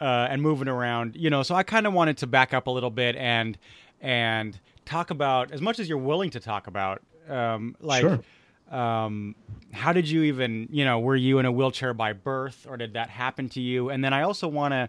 uh, 0.00 0.28
and 0.30 0.42
moving 0.42 0.68
around, 0.68 1.16
you 1.16 1.30
know. 1.30 1.42
So 1.42 1.54
I 1.54 1.62
kind 1.62 1.86
of 1.86 1.92
wanted 1.92 2.18
to 2.18 2.26
back 2.26 2.54
up 2.54 2.66
a 2.66 2.70
little 2.70 2.90
bit 2.90 3.16
and 3.16 3.58
and 4.00 4.58
talk 4.84 5.10
about 5.10 5.52
as 5.52 5.60
much 5.60 5.78
as 5.78 5.88
you're 5.88 5.98
willing 5.98 6.30
to 6.30 6.40
talk 6.40 6.66
about, 6.66 7.02
um, 7.28 7.76
like. 7.80 8.00
Sure. 8.00 8.20
Um, 8.68 9.36
how 9.72 9.92
did 9.92 10.08
you 10.10 10.24
even, 10.24 10.66
you 10.72 10.84
know, 10.84 10.98
were 10.98 11.14
you 11.14 11.38
in 11.38 11.46
a 11.46 11.52
wheelchair 11.52 11.94
by 11.94 12.12
birth 12.12 12.66
or 12.68 12.76
did 12.76 12.94
that 12.94 13.08
happen 13.10 13.48
to 13.50 13.60
you? 13.60 13.90
And 13.90 14.02
then 14.02 14.12
I 14.12 14.22
also 14.22 14.48
want 14.48 14.72
to 14.72 14.88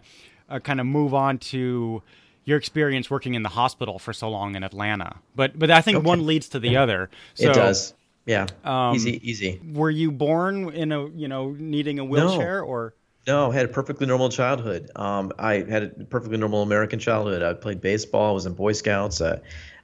uh, 0.50 0.58
kind 0.58 0.80
of 0.80 0.86
move 0.86 1.14
on 1.14 1.38
to 1.38 2.02
your 2.44 2.58
experience 2.58 3.08
working 3.08 3.34
in 3.34 3.44
the 3.44 3.50
hospital 3.50 4.00
for 4.00 4.12
so 4.12 4.30
long 4.30 4.56
in 4.56 4.64
Atlanta. 4.64 5.18
But 5.36 5.56
but 5.56 5.70
I 5.70 5.80
think 5.80 5.98
Okay. 5.98 6.06
one 6.08 6.26
leads 6.26 6.48
to 6.48 6.58
the 6.58 6.76
other. 6.76 7.08
So, 7.34 7.52
it 7.52 7.54
does. 7.54 7.94
Yeah. 8.28 8.46
um, 8.62 8.94
easy, 8.94 9.20
easy. 9.28 9.60
Were 9.72 9.90
you 9.90 10.12
born 10.12 10.68
in 10.74 10.92
a, 10.92 11.08
you 11.08 11.28
know, 11.28 11.56
needing 11.58 11.98
a 11.98 12.04
wheelchair 12.04 12.60
or? 12.62 12.94
No, 13.26 13.50
I 13.50 13.54
had 13.54 13.64
a 13.64 13.68
perfectly 13.68 14.06
normal 14.06 14.28
childhood. 14.28 14.90
Um, 14.96 15.32
I 15.38 15.64
had 15.68 15.82
a 15.82 15.88
perfectly 16.04 16.36
normal 16.36 16.62
American 16.62 16.98
childhood. 16.98 17.42
I 17.42 17.54
played 17.54 17.80
baseball. 17.80 18.30
I 18.30 18.32
was 18.32 18.44
in 18.44 18.52
Boy 18.52 18.72
Scouts. 18.72 19.22
Uh, 19.22 19.40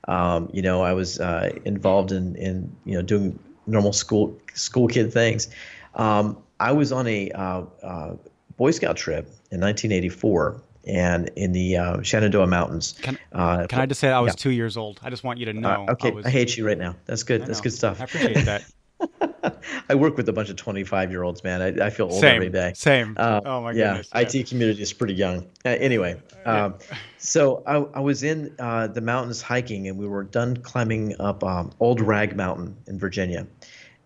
um, 0.09 0.51
you 0.53 0.61
know, 0.61 0.83
I 0.83 0.93
was 0.93 1.19
uh, 1.19 1.51
involved 1.65 2.13
in, 2.13 2.37
in 2.37 2.77
you 2.85 2.95
know 2.95 3.03
doing 3.03 3.39
normal 3.67 3.95
school 3.95 4.39
school 4.53 4.89
kid 4.89 5.11
things. 5.11 5.49
Um, 5.95 6.37
I 6.61 6.73
was 6.73 6.93
on 6.93 7.07
a 7.07 7.31
uh, 7.31 7.63
uh, 7.83 8.17
Boy 8.59 8.73
Scout 8.73 8.97
trip 8.97 9.25
in 9.51 9.61
1984, 9.61 10.63
and 10.87 11.31
in 11.37 11.53
the 11.53 11.77
uh, 11.77 12.03
Shenandoah 12.03 12.47
Mountains. 12.47 12.95
Can, 13.03 13.19
uh, 13.33 13.67
can 13.67 13.81
I 13.81 13.87
just 13.87 14.01
say 14.01 14.11
I 14.11 14.21
was 14.21 14.33
yeah. 14.33 14.37
two 14.37 14.51
years 14.51 14.77
old? 14.77 15.01
I 15.03 15.11
just 15.11 15.25
want 15.25 15.39
you 15.39 15.47
to 15.47 15.53
know. 15.53 15.87
Uh, 15.89 15.93
okay, 15.93 16.09
I, 16.09 16.15
was, 16.15 16.27
I, 16.27 16.31
hate 16.31 16.57
you 16.57 16.67
right 16.67 16.79
now. 16.79 16.97
That's 17.07 17.23
good. 17.23 17.47
That's 17.47 17.61
good 17.61 17.73
stuff. 17.73 18.01
I 18.01 18.05
appreciate 18.05 18.45
that. 18.45 18.65
I 19.89 19.95
work 19.95 20.17
with 20.17 20.29
a 20.29 20.33
bunch 20.33 20.51
of 20.51 20.57
25 20.57 21.11
year 21.11 21.23
olds, 21.23 21.45
man. 21.45 21.61
I, 21.61 21.87
I 21.87 21.91
feel 21.91 22.07
old 22.07 22.21
Same. 22.21 22.37
every 22.37 22.49
day. 22.49 22.73
Same. 22.75 23.15
Uh, 23.19 23.41
oh 23.45 23.61
my 23.63 23.73
yeah, 23.73 24.03
goodness. 24.03 24.11
Yeah, 24.15 24.41
IT 24.41 24.49
community 24.49 24.83
is 24.83 24.93
pretty 24.93 25.15
young. 25.15 25.47
Uh, 25.65 25.71
anyway, 25.71 26.21
um, 26.47 26.75
so 27.19 27.63
I, 27.67 27.77
I, 27.97 28.01
was 28.01 28.23
in 28.23 28.55
uh, 28.59 28.87
the 28.87 29.01
mountains 29.01 29.43
hiking, 29.43 29.89
and 29.89 29.99
we 29.99 30.07
were 30.07 30.25
done 30.25 30.57
climbing 30.59 31.15
up 31.21 31.43
um, 31.45 31.73
Old 31.81 32.01
Rag 32.01 32.37
Mountain 32.37 32.77
in 32.87 32.99
Virginia, 32.99 33.47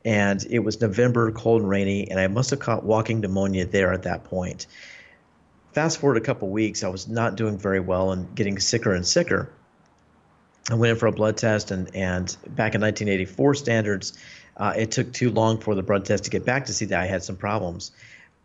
and 0.04 0.44
it 0.50 0.60
was 0.60 0.80
November, 0.80 1.30
cold 1.32 1.62
and 1.62 1.70
rainy, 1.70 2.10
and 2.10 2.18
I 2.18 2.26
must 2.26 2.50
have 2.50 2.60
caught 2.60 2.84
walking 2.84 3.20
pneumonia 3.20 3.66
there 3.66 3.92
at 3.92 4.02
that 4.04 4.24
point. 4.24 4.66
Fast 5.78 5.98
forward 5.98 6.16
a 6.16 6.20
couple 6.20 6.48
weeks, 6.48 6.82
I 6.82 6.88
was 6.88 7.06
not 7.06 7.36
doing 7.36 7.56
very 7.56 7.78
well 7.78 8.10
and 8.10 8.34
getting 8.34 8.58
sicker 8.58 8.92
and 8.92 9.06
sicker. 9.06 9.48
I 10.68 10.74
went 10.74 10.90
in 10.90 10.96
for 10.96 11.06
a 11.06 11.12
blood 11.12 11.36
test, 11.36 11.70
and 11.70 11.94
and 11.94 12.26
back 12.48 12.74
in 12.74 12.80
1984 12.80 13.54
standards 13.54 14.18
uh, 14.56 14.74
it 14.76 14.90
took 14.90 15.12
too 15.12 15.30
long 15.30 15.60
for 15.60 15.76
the 15.76 15.84
blood 15.84 16.04
test 16.04 16.24
to 16.24 16.30
get 16.30 16.44
back 16.44 16.66
to 16.66 16.72
see 16.72 16.86
that 16.86 16.98
I 17.00 17.06
had 17.06 17.22
some 17.22 17.36
problems. 17.36 17.92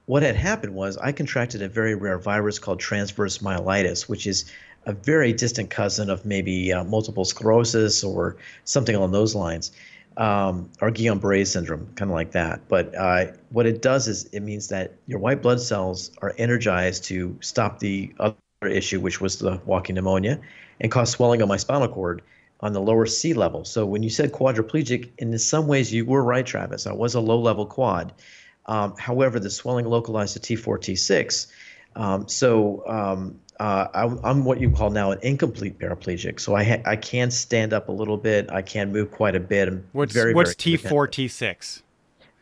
What 0.06 0.22
had 0.22 0.36
happened 0.36 0.76
was 0.76 0.96
I 0.98 1.12
contracted 1.12 1.64
a 1.64 1.68
very 1.68 1.96
rare 1.96 2.20
virus 2.20 2.60
called 2.60 2.80
transverse 2.80 3.40
myelitis, 3.40 4.08
which 4.08 4.28
is 4.28 4.46
a 4.86 4.94
very 4.94 5.34
distant 5.34 5.72
cousin 5.72 6.12
of 6.12 6.28
maybe 6.28 6.72
uh, 6.72 6.84
multiple 6.84 7.26
sclerosis 7.26 8.04
or 8.04 8.36
something 8.64 8.96
along 8.96 9.12
those 9.12 9.34
lines, 9.34 9.72
um, 10.18 10.70
or 10.82 10.92
Guillain-Barré 10.92 11.46
syndrome, 11.48 11.88
kind 11.96 12.10
of 12.12 12.16
like 12.16 12.32
that. 12.32 12.68
But 12.68 12.96
uh, 12.96 13.26
what 13.50 13.66
it 13.66 13.82
does 13.82 14.08
is 14.08 14.26
it 14.26 14.42
means 14.42 14.68
that 14.70 14.94
your 15.08 15.20
white 15.20 15.42
blood 15.42 15.60
cells 15.60 16.12
are 16.22 16.34
energized 16.38 17.06
to 17.06 17.38
stop 17.42 17.80
the 17.80 18.14
other 18.20 18.36
issue, 18.68 19.00
which 19.00 19.20
was 19.20 19.40
the 19.40 19.60
walking 19.66 19.96
pneumonia, 19.96 20.40
and 20.80 20.92
cause 20.92 21.10
swelling 21.12 21.42
on 21.42 21.48
my 21.48 21.58
spinal 21.58 21.88
cord 21.88 22.22
on 22.60 22.74
the 22.74 22.82
lower 22.82 23.06
C 23.06 23.34
level. 23.34 23.66
So 23.66 23.86
when 23.86 24.04
you 24.04 24.10
said 24.10 24.32
quadriplegic, 24.32 25.10
in 25.18 25.38
some 25.38 25.68
ways 25.68 25.92
you 25.92 26.06
were 26.06 26.24
right, 26.24 26.46
Travis. 26.46 26.88
I 26.88 26.94
was 26.94 27.16
a 27.16 27.20
low 27.20 27.40
level 27.40 27.66
quad. 27.66 28.14
Um, 28.66 28.96
however, 28.98 29.40
the 29.40 29.50
swelling 29.50 29.86
localized 29.86 30.42
to 30.42 30.56
T4, 30.56 30.80
T6. 30.80 31.48
Um, 31.96 32.28
so 32.28 32.84
um, 32.88 33.40
uh, 33.60 33.88
I'm, 33.94 34.20
I'm, 34.24 34.46
what 34.46 34.60
you 34.60 34.72
call 34.72 34.90
now 34.90 35.12
an 35.12 35.20
incomplete 35.22 35.80
paraplegic. 35.80 36.40
So 36.40 36.56
I 36.56 36.64
ha- 36.64 36.82
I 36.86 36.96
can 36.96 37.32
stand 37.32 37.74
up 37.74 37.90
a 37.90 37.92
little 37.92 38.18
bit. 38.18 38.52
I 38.52 38.62
can 38.62 38.92
move 38.92 39.12
quite 39.12 39.36
a 39.36 39.40
bit. 39.40 39.68
I'm 39.68 39.86
what's 39.92 40.14
very, 40.14 40.34
what's 40.34 40.56
very 40.56 40.78
T4, 40.78 41.08
T6? 41.08 41.82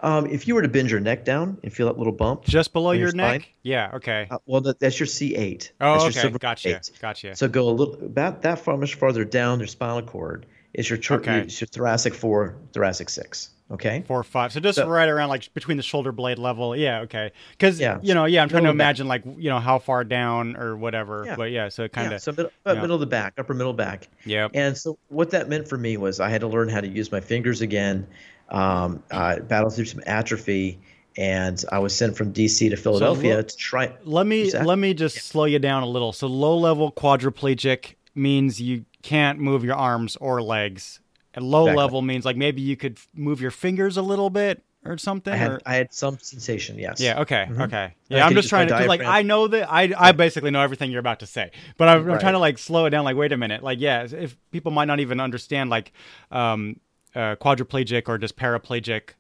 Um, 0.02 0.26
if 0.26 0.48
you 0.48 0.56
were 0.56 0.64
to 0.64 0.68
bend 0.68 0.90
your 0.90 1.00
neck 1.00 1.26
down 1.26 1.60
and 1.64 1.72
feel 1.72 1.86
that 1.86 1.98
little 1.98 2.14
bump 2.14 2.44
just 2.44 2.74
below 2.74 2.92
your, 2.92 3.10
your 3.10 3.16
neck, 3.16 3.48
yeah, 3.62 3.92
okay. 3.94 4.28
Uh, 4.32 4.40
well, 4.48 4.62
that, 4.62 4.80
that's 4.80 5.00
your 5.00 5.06
C8. 5.06 5.70
Oh, 5.80 6.04
that's 6.04 6.18
okay, 6.18 6.38
gotcha, 6.40 6.78
eight. 6.78 6.92
gotcha. 7.00 7.36
So 7.36 7.48
go 7.48 7.70
a 7.70 7.72
little 7.72 7.94
about 8.04 8.42
that 8.42 8.60
far 8.60 8.78
much 8.78 8.96
farther 8.96 9.24
down 9.24 9.60
your 9.60 9.68
spinal 9.68 10.02
cord 10.02 10.48
is 10.74 10.90
your, 10.90 10.98
tr- 10.98 11.16
okay. 11.16 11.38
your 11.42 11.68
thoracic 11.68 12.16
four, 12.16 12.58
thoracic 12.74 13.10
six. 13.10 13.50
Okay, 13.72 14.04
four, 14.06 14.20
or 14.20 14.24
five. 14.24 14.52
So 14.52 14.60
just 14.60 14.76
so, 14.76 14.88
right 14.88 15.08
around 15.08 15.30
like 15.30 15.54
between 15.54 15.78
the 15.78 15.84
shoulder 15.84 16.12
blade 16.12 16.38
level. 16.38 16.76
Yeah, 16.76 17.02
okay. 17.02 17.32
Because 17.52 17.80
yeah. 17.80 18.00
you 18.02 18.14
know, 18.14 18.26
yeah, 18.26 18.42
I'm 18.42 18.50
trying 18.50 18.64
middle 18.64 18.74
to 18.74 18.76
imagine 18.76 19.08
like 19.08 19.24
you 19.26 19.50
know 19.50 19.60
how 19.60 19.80
far 19.80 20.04
down 20.04 20.58
or 20.58 20.76
whatever. 20.76 21.24
Yeah. 21.26 21.36
But 21.38 21.52
yeah, 21.52 21.70
so 21.70 21.88
kind 21.88 22.08
of 22.08 22.12
yeah, 22.14 22.18
so 22.18 22.32
middle, 22.32 22.52
uh, 22.66 22.76
middle 22.76 22.96
of 22.96 23.00
the 23.00 23.06
back, 23.06 23.34
upper 23.38 23.54
middle 23.54 23.74
back. 23.74 24.10
Yeah. 24.26 24.50
And 24.54 24.78
so 24.78 24.98
what 25.08 25.32
that 25.32 25.48
meant 25.48 25.70
for 25.70 25.78
me 25.78 25.96
was 25.96 26.20
I 26.20 26.30
had 26.30 26.42
to 26.42 26.48
learn 26.48 26.68
how 26.68 26.82
to 26.82 26.88
use 26.88 27.12
my 27.12 27.22
fingers 27.22 27.62
again 27.62 28.06
um, 28.50 29.02
uh, 29.10 29.40
battled 29.40 29.74
through 29.74 29.86
some 29.86 30.02
atrophy, 30.06 30.80
and 31.18 31.64
I 31.72 31.80
was 31.80 31.96
sent 31.96 32.18
from 32.18 32.34
DC 32.34 32.70
to 32.70 32.76
Philadelphia 32.76 33.36
so, 33.36 33.42
to 33.44 33.56
try. 33.56 33.94
Let 34.04 34.28
me 34.28 34.52
let 34.52 34.80
me 34.80 34.94
just 34.94 35.16
yeah. 35.16 35.22
slow 35.22 35.46
you 35.46 35.60
down 35.60 35.84
a 35.84 35.88
little. 35.88 36.12
So 36.12 36.28
low 36.28 36.58
level 36.58 36.92
quadriplegic 36.92 37.96
means 38.16 38.62
you 38.62 38.86
can't 39.02 39.40
move 39.40 39.64
your 39.64 39.76
arms 39.76 40.18
or 40.18 40.42
legs. 40.42 41.00
And 41.34 41.46
low 41.46 41.64
exactly. 41.64 41.78
level 41.84 42.02
means 42.02 42.26
like 42.26 42.38
maybe 42.38 42.62
you 42.62 42.76
could 42.76 43.00
move 43.14 43.42
your 43.42 43.52
fingers 43.52 43.98
a 43.98 44.02
little 44.02 44.30
bit 44.30 44.64
or 44.86 44.98
something. 44.98 45.34
I 45.34 45.38
had, 45.38 45.52
or... 45.52 45.62
I 45.66 45.76
had 45.76 45.94
some 45.94 46.18
sensation. 46.20 46.78
Yes. 46.78 47.00
Yeah. 47.00 47.22
Okay. 47.22 47.46
Mm-hmm. 47.50 47.62
Okay. 47.64 47.94
Yeah. 48.10 48.26
I'm 48.26 48.34
just 48.34 48.50
trying 48.50 48.68
to 48.68 48.86
like 48.86 49.02
I 49.02 49.22
know 49.22 49.48
that 49.48 49.72
I 49.72 49.94
I 49.98 50.12
basically 50.12 50.52
know 50.52 50.62
everything 50.62 50.92
you're 50.92 51.00
about 51.00 51.20
to 51.20 51.28
say, 51.28 51.52
but 51.78 51.88
I'm, 51.88 52.04
right. 52.04 52.14
I'm, 52.16 52.20
trying 52.20 52.34
to 52.34 52.40
like 52.40 52.58
slow 52.58 52.86
it 52.86 52.90
down. 52.90 53.06
Like, 53.06 53.16
wait 53.16 53.32
a 53.32 53.38
minute. 53.38 53.64
Like, 53.64 53.80
yeah, 53.80 54.08
if 54.10 54.38
people 54.52 54.72
might 54.72 54.86
not 54.86 55.00
even 55.00 55.20
understand 55.20 55.70
like 55.70 55.94
um, 56.32 56.80
uh, 57.16 57.36
quadriplegic 57.36 58.08
or 58.08 58.18
just 58.18 58.36
paraplegic. 58.36 59.12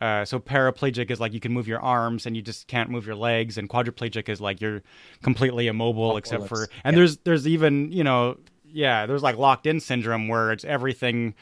Uh, 0.00 0.24
so 0.24 0.38
paraplegic 0.38 1.10
is 1.10 1.18
like 1.18 1.32
you 1.32 1.40
can 1.40 1.52
move 1.52 1.66
your 1.66 1.80
arms 1.80 2.24
and 2.24 2.36
you 2.36 2.42
just 2.42 2.68
can't 2.68 2.88
move 2.88 3.04
your 3.04 3.16
legs, 3.16 3.58
and 3.58 3.68
quadriplegic 3.68 4.28
is 4.28 4.40
like 4.40 4.60
you're 4.60 4.82
completely 5.22 5.66
immobile 5.66 6.16
except 6.16 6.46
for. 6.46 6.68
And 6.84 6.94
yeah. 6.94 7.00
there's 7.00 7.16
there's 7.18 7.48
even 7.48 7.90
you 7.90 8.04
know 8.04 8.38
yeah 8.72 9.06
there's 9.06 9.22
like 9.22 9.36
locked 9.36 9.66
in 9.66 9.80
syndrome 9.80 10.28
where 10.28 10.52
it's 10.52 10.64
everything 10.64 11.34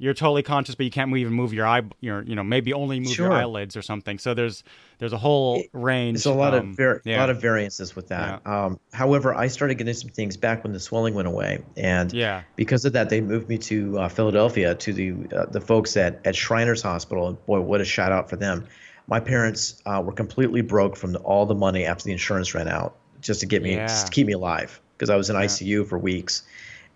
you're 0.00 0.14
totally 0.14 0.44
conscious, 0.44 0.76
but 0.76 0.84
you 0.84 0.90
can't 0.90 1.14
even 1.16 1.32
move 1.32 1.52
your 1.52 1.66
eye. 1.66 1.82
Your 2.00 2.22
you 2.22 2.36
know 2.36 2.44
maybe 2.44 2.72
only 2.72 3.00
move 3.00 3.12
sure. 3.12 3.26
your 3.26 3.34
eyelids 3.34 3.76
or 3.76 3.82
something. 3.82 4.18
So 4.18 4.32
there's 4.32 4.62
there's 4.98 5.12
a 5.12 5.18
whole 5.18 5.62
range. 5.72 6.18
There's 6.18 6.26
a 6.26 6.38
lot 6.38 6.54
um, 6.54 6.70
of 6.70 6.76
var- 6.76 7.02
yeah. 7.04 7.18
lot 7.18 7.30
of 7.30 7.40
variances 7.40 7.96
with 7.96 8.08
that. 8.08 8.40
Yeah. 8.46 8.66
Um, 8.66 8.80
however, 8.92 9.34
I 9.34 9.48
started 9.48 9.74
getting 9.74 9.94
some 9.94 10.10
things 10.10 10.36
back 10.36 10.62
when 10.62 10.72
the 10.72 10.78
swelling 10.78 11.14
went 11.14 11.26
away, 11.26 11.64
and 11.76 12.12
yeah. 12.12 12.42
because 12.54 12.84
of 12.84 12.92
that, 12.92 13.10
they 13.10 13.20
moved 13.20 13.48
me 13.48 13.58
to 13.58 13.98
uh, 13.98 14.08
Philadelphia 14.08 14.76
to 14.76 14.92
the 14.92 15.14
uh, 15.36 15.46
the 15.46 15.60
folks 15.60 15.96
at 15.96 16.24
at 16.24 16.36
Shriners 16.36 16.80
Hospital. 16.80 17.26
And 17.26 17.46
boy, 17.46 17.60
what 17.60 17.80
a 17.80 17.84
shout 17.84 18.12
out 18.12 18.30
for 18.30 18.36
them! 18.36 18.68
My 19.08 19.18
parents 19.18 19.82
uh, 19.84 20.00
were 20.04 20.12
completely 20.12 20.60
broke 20.60 20.96
from 20.96 21.12
the, 21.12 21.18
all 21.20 21.44
the 21.44 21.56
money 21.56 21.84
after 21.84 22.04
the 22.04 22.12
insurance 22.12 22.54
ran 22.54 22.68
out, 22.68 22.94
just 23.20 23.40
to 23.40 23.46
get 23.46 23.62
me 23.62 23.74
yeah. 23.74 23.86
to 23.88 24.10
keep 24.12 24.28
me 24.28 24.34
alive 24.34 24.80
because 24.96 25.10
I 25.10 25.16
was 25.16 25.28
in 25.28 25.34
ICU 25.34 25.88
for 25.88 25.98
weeks. 25.98 26.44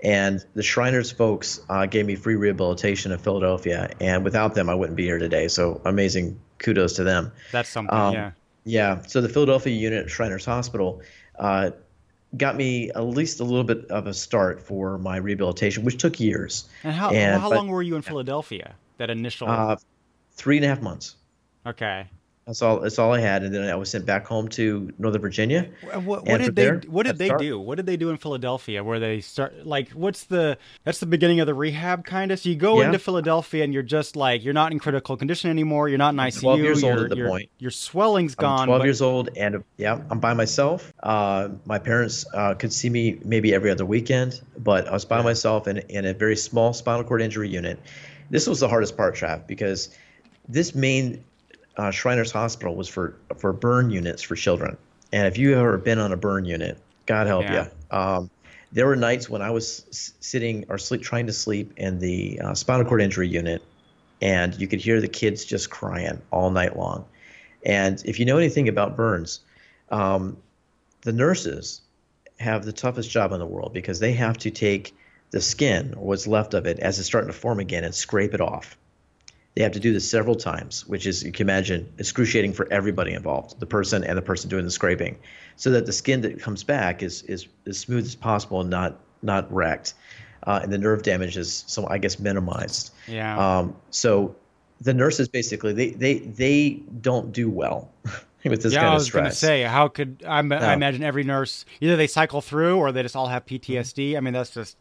And 0.03 0.45
the 0.55 0.63
Shriners 0.63 1.13
folks 1.13 1.61
uh, 1.69 1.87
gave 1.87 2.07
me 2.07 2.17
free 2.17 2.35
rehabilitation 2.35 3.13
in 3.13 3.19
Philadelphia, 3.19 3.89
and 4.01 4.25
without 4.25 4.55
them, 4.55 4.69
I 4.69 4.75
wouldn't 4.75 4.97
be 4.97 5.05
here 5.05 5.19
today. 5.19 5.47
So 5.47 5.81
amazing 5.85 6.41
kudos 6.59 6.95
to 6.95 7.05
them. 7.05 7.31
That's 7.53 7.69
something, 7.69 7.97
um, 7.97 8.13
yeah. 8.13 8.31
Yeah. 8.65 9.03
So 9.07 9.21
the 9.21 9.29
Philadelphia 9.29 9.75
unit 9.75 10.05
at 10.05 10.11
Shriners 10.11 10.45
Hospital 10.45 11.03
uh, 11.39 11.71
got 12.37 12.57
me 12.57 12.91
at 12.91 13.05
least 13.05 13.41
a 13.41 13.45
little 13.45 13.65
bit 13.65 13.85
of 13.91 14.07
a 14.07 14.15
start 14.15 14.61
for 14.61 14.99
my 14.99 15.17
rehabilitation, 15.17 15.85
which 15.85 15.99
took 15.99 16.19
years. 16.19 16.69
And 16.83 16.95
how, 16.95 17.11
and, 17.11 17.41
how 17.41 17.49
but, 17.49 17.57
long 17.57 17.69
were 17.69 17.83
you 17.83 17.97
in 17.97 18.03
Philadelphia? 18.03 18.75
That 18.99 19.11
initial 19.11 19.49
uh, 19.49 19.77
three 20.33 20.57
and 20.57 20.65
a 20.65 20.69
half 20.69 20.83
months. 20.83 21.17
Okay. 21.67 22.09
That's 22.47 22.61
all. 22.61 22.81
That's 22.81 22.99
all 22.99 23.13
I 23.13 23.21
had, 23.21 23.45
and 23.45 23.55
then 23.55 23.69
I 23.71 23.77
was 23.77 23.89
sent 23.89 24.05
back 24.05 24.27
home 24.27 24.49
to 24.49 24.93
Northern 24.99 25.23
Virginia. 25.23 25.71
What, 25.93 26.27
what 26.27 26.39
did 26.39 26.57
they? 26.57 26.65
There, 26.65 26.83
what 26.89 27.07
did 27.07 27.17
they 27.17 27.27
start. 27.27 27.41
do? 27.41 27.61
What 27.61 27.77
did 27.77 27.87
they 27.87 27.97
do 27.97 28.11
in 28.11 28.17
Philadelphia? 28.17 28.83
Where 28.83 28.99
they 28.99 29.21
start? 29.21 29.65
Like, 29.65 29.91
what's 29.91 30.25
the? 30.25 30.59
That's 30.83 30.99
the 30.99 31.07
beginning 31.07 31.39
of 31.39 31.47
the 31.47 31.55
rehab, 31.55 32.05
kind 32.05 32.33
of. 32.33 32.41
So 32.41 32.49
you 32.49 32.57
go 32.57 32.81
yeah. 32.81 32.87
into 32.87 32.99
Philadelphia, 32.99 33.63
and 33.63 33.73
you're 33.73 33.85
just 33.85 34.17
like 34.17 34.43
you're 34.43 34.55
not 34.55 34.73
in 34.73 34.81
critical 34.81 35.17
condition 35.17 35.51
anymore. 35.51 35.89
You're 35.89 35.99
not 35.99 36.15
in 36.15 36.17
ICU. 36.19 36.41
Twelve 36.41 36.59
years 36.59 36.83
old 36.83 36.99
at 36.99 37.11
the 37.11 37.25
point. 37.25 37.49
Your 37.61 37.71
swelling's 37.71 38.35
gone. 38.35 38.63
I'm 38.63 38.67
Twelve 38.67 38.81
but... 38.81 38.87
years 38.87 39.03
old, 39.03 39.29
and 39.37 39.63
yeah, 39.77 40.01
I'm 40.11 40.19
by 40.19 40.35
myself. 40.35 40.93
Uh, 41.01 41.51
my 41.65 41.79
parents 41.79 42.27
uh, 42.35 42.55
could 42.55 42.73
see 42.73 42.91
me 42.91 43.21
maybe 43.25 43.55
every 43.55 43.71
other 43.71 43.87
weekend, 43.87 44.41
but 44.59 44.89
I 44.89 44.93
was 44.93 45.05
by 45.05 45.19
yeah. 45.19 45.23
myself 45.23 45.69
in 45.69 45.79
in 45.79 46.07
a 46.07 46.13
very 46.13 46.37
small 46.37 46.73
spinal 46.73 47.05
cord 47.05 47.23
injury 47.23 47.51
unit. 47.51 47.79
This 48.31 48.49
was 48.49 48.59
the 48.59 48.69
hardest 48.69 48.97
part, 48.97 49.15
Trav, 49.15 49.47
because 49.47 49.91
this 50.49 50.75
main 50.75 51.23
uh, 51.77 51.91
Shriners 51.91 52.33
Hospital 52.33 52.75
was 52.75 52.89
for 52.89 53.17
for 53.37 53.53
burn 53.53 53.91
units 53.91 54.23
for 54.23 54.35
children. 54.35 54.77
And 55.13 55.27
if 55.27 55.37
you've 55.39 55.59
ever 55.59 55.79
been 55.79 55.99
on 55.99 56.13
a 56.13 56.17
burn 56.17 56.45
unit, 56.45 56.79
God 57.07 57.27
help 57.27 57.45
yeah. 57.45 57.69
you. 57.91 57.97
Um, 57.97 58.31
there 58.73 58.87
were 58.87 58.97
nights 58.97 59.29
when 59.29 59.43
I 59.43 59.51
was 59.51 59.85
s- 59.91 60.15
sitting 60.21 60.65
or 60.69 60.79
sleep 60.79 61.03
trying 61.03 61.27
to 61.27 61.33
sleep 61.33 61.75
in 61.77 61.99
the 61.99 62.41
uh, 62.41 62.55
spinal 62.55 62.87
cord 62.87 63.03
injury 63.03 63.29
unit, 63.29 63.63
and 64.23 64.59
you 64.59 64.67
could 64.67 64.81
hear 64.81 65.01
the 65.01 65.09
kids 65.09 65.45
just 65.45 65.71
crying 65.71 66.21
all 66.31 66.51
night 66.51 66.77
long. 66.77 67.05
And 67.65 68.03
if 68.07 68.19
you 68.19 68.25
know 68.25 68.39
anything 68.39 68.69
about 68.69 68.97
burns, 68.97 69.41
um, 69.91 70.39
the 71.03 71.13
nurses 71.13 71.83
have 72.41 72.65
the 72.65 72.73
toughest 72.73 73.11
job 73.11 73.33
in 73.33 73.39
the 73.39 73.47
world 73.47 73.73
because 73.73 74.01
they 74.01 74.13
have 74.13 74.39
to 74.39 74.51
take 74.51 74.95
the 75.31 75.41
skin 75.41 75.95
or 75.97 76.09
what's 76.09 76.27
left 76.27 76.55
of 76.55 76.67
it 76.67 76.79
as 76.79 76.99
it's 76.99 77.07
starting 77.07 77.31
to 77.31 77.37
form 77.37 77.61
again 77.61 77.85
and 77.85 77.95
scrape 77.95 78.35
it 78.35 78.41
off. 78.41 78.77
They 79.55 79.63
have 79.63 79.73
to 79.73 79.81
do 79.81 79.93
this 79.93 80.09
several 80.09 80.35
times, 80.35 80.87
which 80.87 81.07
is, 81.07 81.23
you 81.23 81.33
can 81.33 81.45
imagine, 81.45 81.93
excruciating 81.99 82.55
for 82.55 82.67
everybody 82.73 83.13
involved, 83.13 83.61
the 83.61 83.67
person 83.67 84.03
and 84.03 84.17
the 84.17 84.23
person 84.23 84.49
doing 84.49 84.65
the 84.65 84.71
scraping, 84.71 85.19
so 85.57 85.71
that 85.71 85.85
the 85.85 85.93
skin 85.93 86.23
that 86.23 86.41
comes 86.41 86.65
back 86.65 87.03
is 87.03 87.23
is 87.23 87.49
as 87.67 87.79
smooth 87.79 88.07
as 88.07 88.15
possible 88.15 88.61
and 88.61 88.71
not 88.71 88.99
not 89.23 89.53
wrecked, 89.53 89.95
uh, 90.47 90.61
and 90.63 90.73
the 90.73 90.79
nerve 90.79 91.03
damage 91.03 91.37
is, 91.37 91.65
so 91.67 91.87
I 91.89 91.99
guess, 91.99 92.19
minimized. 92.19 92.93
Yeah. 93.07 93.59
Um, 93.59 93.77
so 93.91 94.35
the 94.81 94.95
nurses 94.95 95.29
basically 95.29 95.73
they 95.73 95.91
they 95.91 96.19
they 96.19 96.83
don't 97.01 97.33
do 97.33 97.49
well 97.49 97.91
with 98.45 98.63
this 98.63 98.73
yeah, 98.73 98.81
kind 98.81 98.97
of 98.97 99.03
stress. 99.03 99.03
I 99.03 99.03
was 99.03 99.11
going 99.11 99.25
to 99.25 99.33
say, 99.33 99.63
how 99.63 99.89
could 99.89 100.23
I, 100.27 100.39
I 100.39 100.73
imagine 100.75 101.03
every 101.03 101.25
nurse 101.25 101.65
either 101.81 101.97
they 101.97 102.07
cycle 102.07 102.41
through 102.41 102.79
or 102.79 102.91
they 102.91 103.03
just 103.03 103.17
all 103.17 103.29
have 103.29 103.47
PTSD. 103.47 104.17
I 104.17 104.21
mean, 104.21 104.35
that's 104.35 104.55
just 104.55 104.77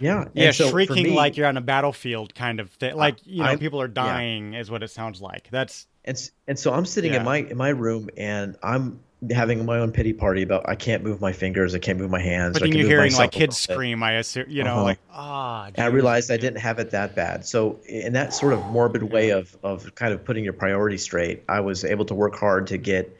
yeah, 0.00 0.28
yeah, 0.34 0.50
so 0.52 0.70
shrieking 0.70 1.02
me, 1.02 1.10
like 1.10 1.36
you're 1.36 1.46
on 1.46 1.56
a 1.56 1.60
battlefield, 1.60 2.34
kind 2.34 2.60
of 2.60 2.70
thing. 2.72 2.96
Like 2.96 3.18
you 3.26 3.38
know, 3.42 3.44
I, 3.44 3.56
people 3.56 3.80
are 3.80 3.88
dying, 3.88 4.52
yeah. 4.52 4.60
is 4.60 4.70
what 4.70 4.82
it 4.82 4.88
sounds 4.88 5.20
like. 5.20 5.48
That's 5.50 5.86
And 6.04 6.30
and 6.46 6.58
so 6.58 6.72
I'm 6.72 6.86
sitting 6.86 7.12
Yeah. 7.12 7.20
in 7.20 7.24
my 7.24 7.36
in 7.38 7.56
my 7.56 7.70
room 7.70 8.08
and 8.16 8.56
I'm 8.62 9.00
having 9.32 9.64
my 9.66 9.78
own 9.78 9.90
pity 9.90 10.12
party 10.12 10.42
about 10.42 10.68
I 10.68 10.76
can't 10.76 11.02
move 11.02 11.20
my 11.20 11.32
fingers, 11.32 11.74
I 11.74 11.80
can't 11.80 11.98
move 11.98 12.10
my 12.10 12.20
hands. 12.20 12.54
But 12.54 12.62
then 12.62 12.72
you're 12.72 12.86
hearing 12.86 13.12
like 13.14 13.32
kids 13.32 13.56
scream. 13.56 14.02
I 14.02 14.12
assume, 14.12 14.46
you 14.48 14.62
know, 14.62 14.74
Uh-huh. 14.76 14.82
like 14.84 14.98
ah. 15.10 15.66
And 15.74 15.80
I 15.80 15.86
realized 15.86 16.30
I 16.30 16.36
didn't 16.36 16.60
have 16.60 16.78
it 16.78 16.90
that 16.92 17.16
bad. 17.16 17.44
So 17.44 17.80
in 17.86 18.12
that 18.12 18.32
sort 18.32 18.52
of 18.52 18.64
morbid 18.66 19.02
way 19.02 19.30
of 19.30 19.56
of 19.64 19.92
kind 19.96 20.14
of 20.14 20.24
putting 20.24 20.44
your 20.44 20.52
priorities 20.52 21.02
straight, 21.02 21.42
I 21.48 21.60
was 21.60 21.84
able 21.84 22.04
to 22.06 22.14
work 22.14 22.36
hard 22.36 22.68
to 22.68 22.78
get 22.78 23.17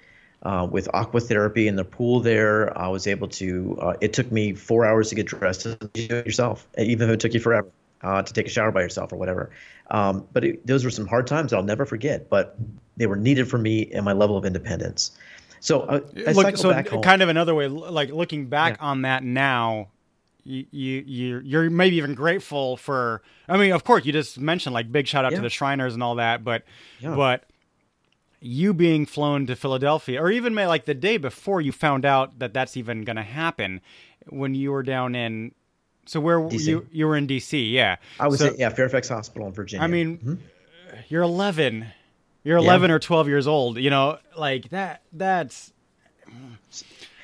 uh, 0.49 0.65
with 0.65 0.89
aqua 0.95 1.21
therapy 1.21 1.69
in 1.69 1.77
the 1.77 1.85
pool 1.85 2.21
there. 2.21 2.77
I 2.77 2.89
was 2.89 3.07
able 3.07 3.29
to. 3.29 3.79
Uh, 3.83 3.95
it 4.01 4.15
took 4.15 4.33
me 4.33 4.55
four 4.55 4.87
hours 4.87 5.11
to 5.11 5.15
get 5.15 5.27
dressed. 5.27 5.65
Do 5.65 5.79
it 5.93 6.25
yourself, 6.25 6.67
even 6.79 7.11
if 7.11 7.15
it 7.15 7.21
took 7.21 7.35
you 7.35 7.41
forever 7.41 7.69
uh, 8.03 8.23
to 8.23 8.33
take 8.33 8.47
a 8.47 8.51
shower 8.51 8.73
by 8.73 8.81
yourself 8.81 9.13
or 9.13 9.17
whatever. 9.17 9.51
Um, 9.91 10.27
but 10.33 10.45
it, 10.45 10.67
those 10.67 10.85
were 10.87 10.91
some 10.91 11.07
hard 11.07 11.27
times 11.27 11.51
that 11.51 11.59
I'll 11.59 11.63
never 11.63 11.85
forget. 11.85 12.31
But 12.31 12.57
they 12.97 13.07
were 13.07 13.17
needed 13.17 13.51
for 13.51 13.59
me 13.59 13.91
and 13.93 14.07
my 14.07 14.15
level 14.15 14.39
of 14.39 14.47
independence. 14.47 15.11
So 15.61 15.81
uh, 15.83 16.01
I 16.27 16.33
Look, 16.33 16.57
so 16.57 16.73
home. 16.73 17.03
kind 17.03 17.21
of 17.21 17.29
another 17.29 17.55
way, 17.55 17.69
like 17.69 18.11
looking 18.11 18.47
back 18.47 18.79
on 18.81 19.03
that 19.03 19.23
now, 19.23 19.89
you, 20.45 20.65
you 20.71 21.05
you 21.07 21.41
you're 21.45 21.69
maybe 21.69 21.97
even 21.97 22.15
grateful 22.15 22.79
for. 22.79 23.21
I 23.51 23.59
mean, 23.59 23.73
of 23.73 23.85
course, 23.85 24.07
you 24.07 24.13
just 24.15 24.39
mentioned 24.39 24.73
like 24.73 24.91
big 24.91 25.07
shout 25.07 25.27
out 25.27 25.33
Yeah. 25.33 25.39
to 25.39 25.43
the 25.43 25.51
Shriners 25.51 25.93
and 25.93 26.03
all 26.03 26.15
that, 26.15 26.43
but 26.43 26.63
Yeah. 27.01 27.15
but 27.17 27.45
you 28.41 28.73
being 28.73 29.05
flown 29.07 29.47
to 29.47 29.57
Philadelphia, 29.57 30.21
or 30.23 30.31
even 30.31 30.55
may- 30.55 30.67
like 30.67 30.85
the 30.85 30.95
day 30.95 31.17
before 31.17 31.61
you 31.61 31.73
found 31.73 32.05
out 32.05 32.39
that 32.39 32.55
that's 32.55 32.77
even 32.77 33.03
going 33.05 33.17
to 33.17 33.23
happen, 33.23 33.81
when 34.29 34.55
you 34.55 34.71
were 34.73 34.83
down 34.83 35.15
in. 35.15 35.53
So 36.07 36.21
where 36.21 36.39
DC. 36.41 36.67
you 36.67 36.87
you 36.93 37.07
were 37.07 37.17
in 37.17 37.27
D.C. 37.27 37.67
Yeah, 37.69 37.97
I 38.19 38.29
was 38.29 38.39
So- 38.41 38.47
at 38.47 38.59
yeah 38.59 38.69
Fairfax 38.71 39.09
Hospital 39.09 39.47
in 39.49 39.53
Virginia. 39.55 39.85
I 39.85 39.89
mean, 39.89 40.19
Mhm. 40.19 40.39
you're 41.09 41.23
11. 41.23 41.87
You're 42.45 42.57
11 42.57 42.91
or 42.91 42.99
12 42.99 43.29
years 43.29 43.47
old. 43.47 43.77
You 43.79 43.91
know, 43.91 44.19
like 44.37 44.71
that. 44.71 45.03
That's 45.13 45.73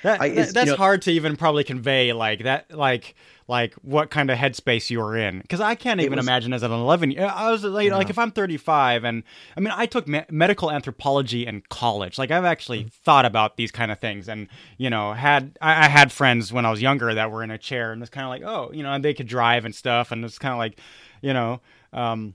that, 0.03 0.21
I- 0.21 0.29
that- 0.29 0.39
it's, 0.39 0.49
you 0.49 0.53
that's 0.53 0.71
know- 0.71 0.77
hard 0.77 1.03
to 1.03 1.13
even 1.13 1.37
probably 1.37 1.65
convey. 1.65 2.13
Like 2.13 2.43
that. 2.45 2.71
Like 2.71 3.15
like 3.47 3.75
what 3.83 4.11
kind 4.11 4.31
of 4.31 4.39
headspace 4.39 4.89
you 4.91 5.01
were 5.01 5.17
in? 5.17 5.41
Because 5.41 5.61
I 5.61 5.75
can't 5.75 6.01
even 6.01 6.17
was- 6.17 6.25
imagine 6.27 6.53
as 6.53 6.63
an 6.63 6.73
11. 6.73 7.11
year- 7.11 7.31
I 7.33 7.51
was 7.51 7.63
like, 7.65 7.91
like 7.91 8.09
if 8.11 8.19
I'm 8.19 8.31
35 8.31 9.05
and 9.05 9.23
I 9.57 9.61
mean 9.61 9.73
I 9.77 9.87
took 9.87 10.09
me- 10.09 10.25
medical 10.31 10.71
anthropology 10.71 11.47
in 11.47 11.63
college. 11.69 12.19
Like 12.19 12.31
I've 12.31 12.45
actually 12.45 12.85
Mm. 12.85 12.93
thought 12.93 13.25
about 13.27 13.57
these 13.57 13.71
kind 13.71 13.91
of 13.93 13.99
things 13.99 14.29
and 14.29 14.49
you 14.79 14.89
know 14.91 15.13
had 15.13 15.59
I, 15.61 15.85
I 15.85 15.89
had 15.89 16.11
friends 16.13 16.53
when 16.53 16.65
I 16.65 16.71
was 16.71 16.81
younger 16.81 17.13
that 17.15 17.31
were 17.31 17.43
in 17.43 17.51
a 17.51 17.59
chair 17.59 17.93
and 17.93 18.01
it's 18.03 18.11
kind 18.11 18.25
of 18.25 18.31
like 18.31 18.43
oh 18.43 18.71
you 18.73 18.83
know 18.83 18.93
and 18.93 19.05
they 19.05 19.15
could 19.15 19.27
drive 19.29 19.65
and 19.65 19.75
stuff 19.75 20.11
and 20.13 20.25
it's 20.25 20.39
kind 20.39 20.53
of 20.53 20.59
like 20.59 20.79
you 21.21 21.33
know. 21.33 21.61
Um, 21.93 22.35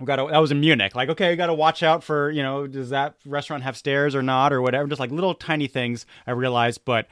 we 0.00 0.06
got 0.06 0.16
to 0.16 0.26
that 0.28 0.38
was 0.40 0.50
in 0.50 0.58
Munich. 0.58 0.96
Like, 0.96 1.08
okay, 1.10 1.30
we 1.30 1.36
got 1.36 1.46
to 1.46 1.54
watch 1.54 1.84
out 1.84 2.02
for, 2.02 2.28
you 2.32 2.42
know, 2.42 2.66
does 2.66 2.90
that 2.90 3.14
restaurant 3.24 3.62
have 3.62 3.76
stairs 3.76 4.16
or 4.16 4.22
not 4.22 4.52
or 4.52 4.60
whatever. 4.60 4.88
Just 4.88 4.98
like 4.98 5.12
little 5.12 5.34
tiny 5.34 5.68
things 5.68 6.04
I 6.26 6.32
realized, 6.32 6.80
but 6.84 7.06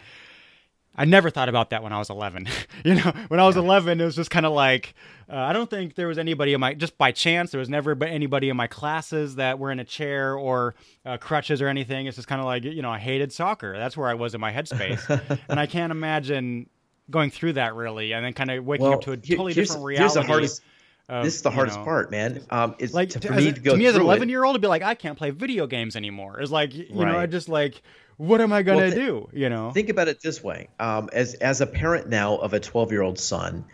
I 0.94 1.06
never 1.06 1.30
thought 1.30 1.48
about 1.48 1.70
that 1.70 1.82
when 1.82 1.92
I 1.92 1.98
was 1.98 2.10
11. 2.10 2.48
you 2.84 2.94
know, 2.96 3.12
when 3.28 3.40
I 3.40 3.46
was 3.46 3.56
11, 3.56 4.00
it 4.00 4.04
was 4.04 4.14
just 4.14 4.30
kind 4.30 4.44
of 4.44 4.52
like, 4.52 4.94
uh, 5.30 5.36
I 5.36 5.52
don't 5.52 5.70
think 5.70 5.94
there 5.94 6.06
was 6.06 6.18
anybody 6.18 6.52
in 6.52 6.60
my, 6.60 6.74
just 6.74 6.98
by 6.98 7.12
chance, 7.12 7.50
there 7.50 7.60
was 7.60 7.70
never 7.70 7.96
anybody 8.04 8.50
in 8.50 8.56
my 8.56 8.66
classes 8.66 9.36
that 9.36 9.58
were 9.58 9.70
in 9.70 9.80
a 9.80 9.84
chair 9.84 10.36
or 10.36 10.74
uh, 11.06 11.16
crutches 11.16 11.62
or 11.62 11.68
anything. 11.68 12.06
It's 12.06 12.16
just 12.16 12.28
kind 12.28 12.40
of 12.40 12.46
like, 12.46 12.64
you 12.64 12.82
know, 12.82 12.90
I 12.90 12.98
hated 12.98 13.32
soccer. 13.32 13.76
That's 13.76 13.96
where 13.96 14.08
I 14.08 14.14
was 14.14 14.34
in 14.34 14.40
my 14.40 14.52
headspace. 14.52 15.40
and 15.48 15.58
I 15.58 15.66
can't 15.66 15.90
imagine 15.90 16.68
going 17.10 17.30
through 17.30 17.54
that 17.54 17.74
really 17.74 18.12
and 18.12 18.24
then 18.24 18.32
kind 18.32 18.50
of 18.50 18.64
waking 18.64 18.84
well, 18.84 18.94
up 18.94 19.02
to 19.02 19.12
a 19.12 19.16
totally 19.16 19.54
here's, 19.54 19.68
different 19.68 19.98
here's 19.98 20.14
reality. 20.14 20.20
the 20.20 20.26
hardest. 20.26 20.62
of, 21.08 21.24
this 21.24 21.34
is 21.36 21.42
the 21.42 21.50
hardest 21.50 21.78
know, 21.78 21.84
part, 21.84 22.10
man. 22.10 22.44
Um, 22.50 22.74
it's 22.78 22.94
like 22.94 23.10
to, 23.10 23.20
to, 23.20 23.28
for 23.28 23.34
me 23.34 23.48
a- 23.48 23.52
to 23.52 23.60
go 23.60 23.72
to 23.72 23.76
me 23.78 23.86
as 23.86 23.96
an 23.96 24.02
11 24.02 24.28
year 24.28 24.44
old 24.44 24.54
to 24.54 24.60
be 24.60 24.68
like 24.68 24.82
i 24.82 24.94
can't 24.94 25.18
play 25.18 25.30
video 25.30 25.66
games 25.66 25.96
anymore 25.96 26.40
it's 26.40 26.50
like 26.50 26.72
you 26.74 26.86
know 26.94 27.18
i 27.18 27.26
just 27.26 27.48
like 27.48 27.82
what 28.16 28.40
am 28.40 28.52
i 28.52 28.62
gonna 28.62 28.78
Well, 28.78 28.90
thi- 28.90 28.96
do 28.96 29.28
you 29.32 29.48
know 29.48 29.70
Think 29.72 29.88
about 29.88 30.08
it 30.08 30.20
this 30.22 30.42
way: 30.44 30.68
um, 30.80 31.08
as 31.12 31.34
as 31.34 31.60
a 31.60 31.66
parent 31.66 32.08
now 32.08 32.36
of 32.36 32.52
a 32.52 32.60
12 32.60 32.92
year 32.92 33.02
old 33.02 33.18
son, 33.18 33.64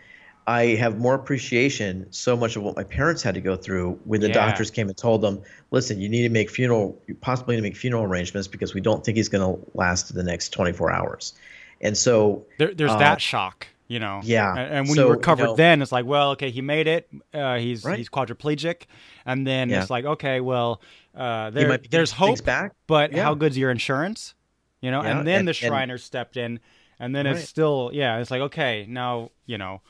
I 0.47 0.67
have 0.75 0.97
more 0.97 1.13
appreciation 1.13 2.07
so 2.11 2.37
much 2.37 2.55
of 2.55 2.63
what 2.63 2.75
my 2.75 2.83
parents 2.85 3.21
had 3.21 3.35
to 3.35 3.41
go 3.41 3.55
through 3.57 3.99
when 4.05 4.21
the 4.21 4.27
Yeah. 4.29 4.33
doctors 4.33 4.71
came 4.71 4.87
and 4.87 4.95
told 4.97 5.21
them, 5.21 5.41
"Listen, 5.71 5.99
you 5.99 6.07
need 6.07 6.23
to 6.23 6.29
make 6.29 6.49
funeral, 6.49 7.01
you 7.07 7.15
possibly 7.15 7.55
need 7.55 7.61
to 7.61 7.67
make 7.67 7.75
funeral 7.75 8.03
arrangements 8.03 8.47
because 8.47 8.73
we 8.73 8.79
don't 8.81 9.03
think 9.03 9.17
he's 9.17 9.27
going 9.29 9.43
to 9.43 9.61
last 9.73 10.13
the 10.13 10.23
next 10.23 10.49
24 10.53 10.89
hours." 10.91 11.33
And 11.81 11.97
so, 11.97 12.45
there, 12.57 12.73
there's 12.73 12.91
uh, 12.91 12.97
that 12.99 13.21
shock 13.21 13.67
you 13.89 13.99
know 13.99 14.21
yeah. 14.23 14.51
and, 14.51 14.59
and 14.73 14.87
when 14.87 14.95
So, 14.95 15.07
you 15.13 15.21
you 15.21 15.35
know- 15.35 15.55
then 15.55 15.81
it's 15.81 15.91
like 15.91 16.05
well 16.05 16.31
okay 16.31 16.49
he 16.51 16.61
made 16.61 16.87
it 16.87 17.09
uh, 17.33 17.57
he's 17.57 17.83
Right. 17.83 17.97
he's 17.97 18.09
quadriplegic 18.09 18.83
and 19.25 19.45
then 19.45 19.69
Yeah. 19.69 19.81
it's 19.81 19.89
like 19.89 20.05
okay 20.05 20.39
well 20.39 20.81
uh, 21.15 21.49
there, 21.49 21.67
might 21.67 21.91
there's 21.91 22.11
hope 22.13 22.41
back. 22.45 22.71
but 22.87 23.11
Yeah. 23.11 23.23
how 23.23 23.33
good's 23.33 23.57
your 23.57 23.71
insurance 23.71 24.35
you 24.81 24.91
know 24.91 25.01
Yeah, 25.03 25.09
and 25.17 25.27
then 25.27 25.39
and- 25.39 25.47
the 25.49 25.65
and- 25.65 25.99
stepped 25.99 26.37
in 26.37 26.59
and 26.99 27.13
then 27.15 27.25
it's 27.27 27.49
still 27.49 27.89
yeah 27.93 28.19
it's 28.19 28.31
like 28.31 28.41
okay 28.41 28.85
now 28.87 29.31
you 29.45 29.57
know 29.57 29.81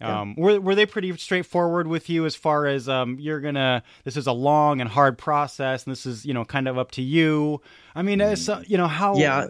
um, 0.00 0.36
were, 0.36 0.60
were 0.60 0.76
they 0.76 0.86
pretty 0.86 1.16
straightforward 1.16 1.88
with 1.88 2.08
you 2.08 2.24
as 2.24 2.36
far 2.36 2.66
as 2.66 2.88
um, 2.88 3.16
you're 3.18 3.40
gonna 3.40 3.82
this 4.04 4.16
is 4.16 4.28
a 4.28 4.32
long 4.32 4.80
and 4.80 4.88
hard 4.88 5.18
process 5.18 5.84
and 5.84 5.90
this 5.90 6.06
is 6.06 6.24
you 6.24 6.32
know 6.34 6.44
kind 6.44 6.68
of 6.68 6.78
up 6.78 6.92
to 6.92 7.02
you 7.02 7.60
i 7.96 8.02
mean 8.02 8.20
it's, 8.20 8.48
uh, 8.48 8.62
you 8.66 8.76
know 8.76 8.86
how 8.86 9.16
Yeah. 9.16 9.48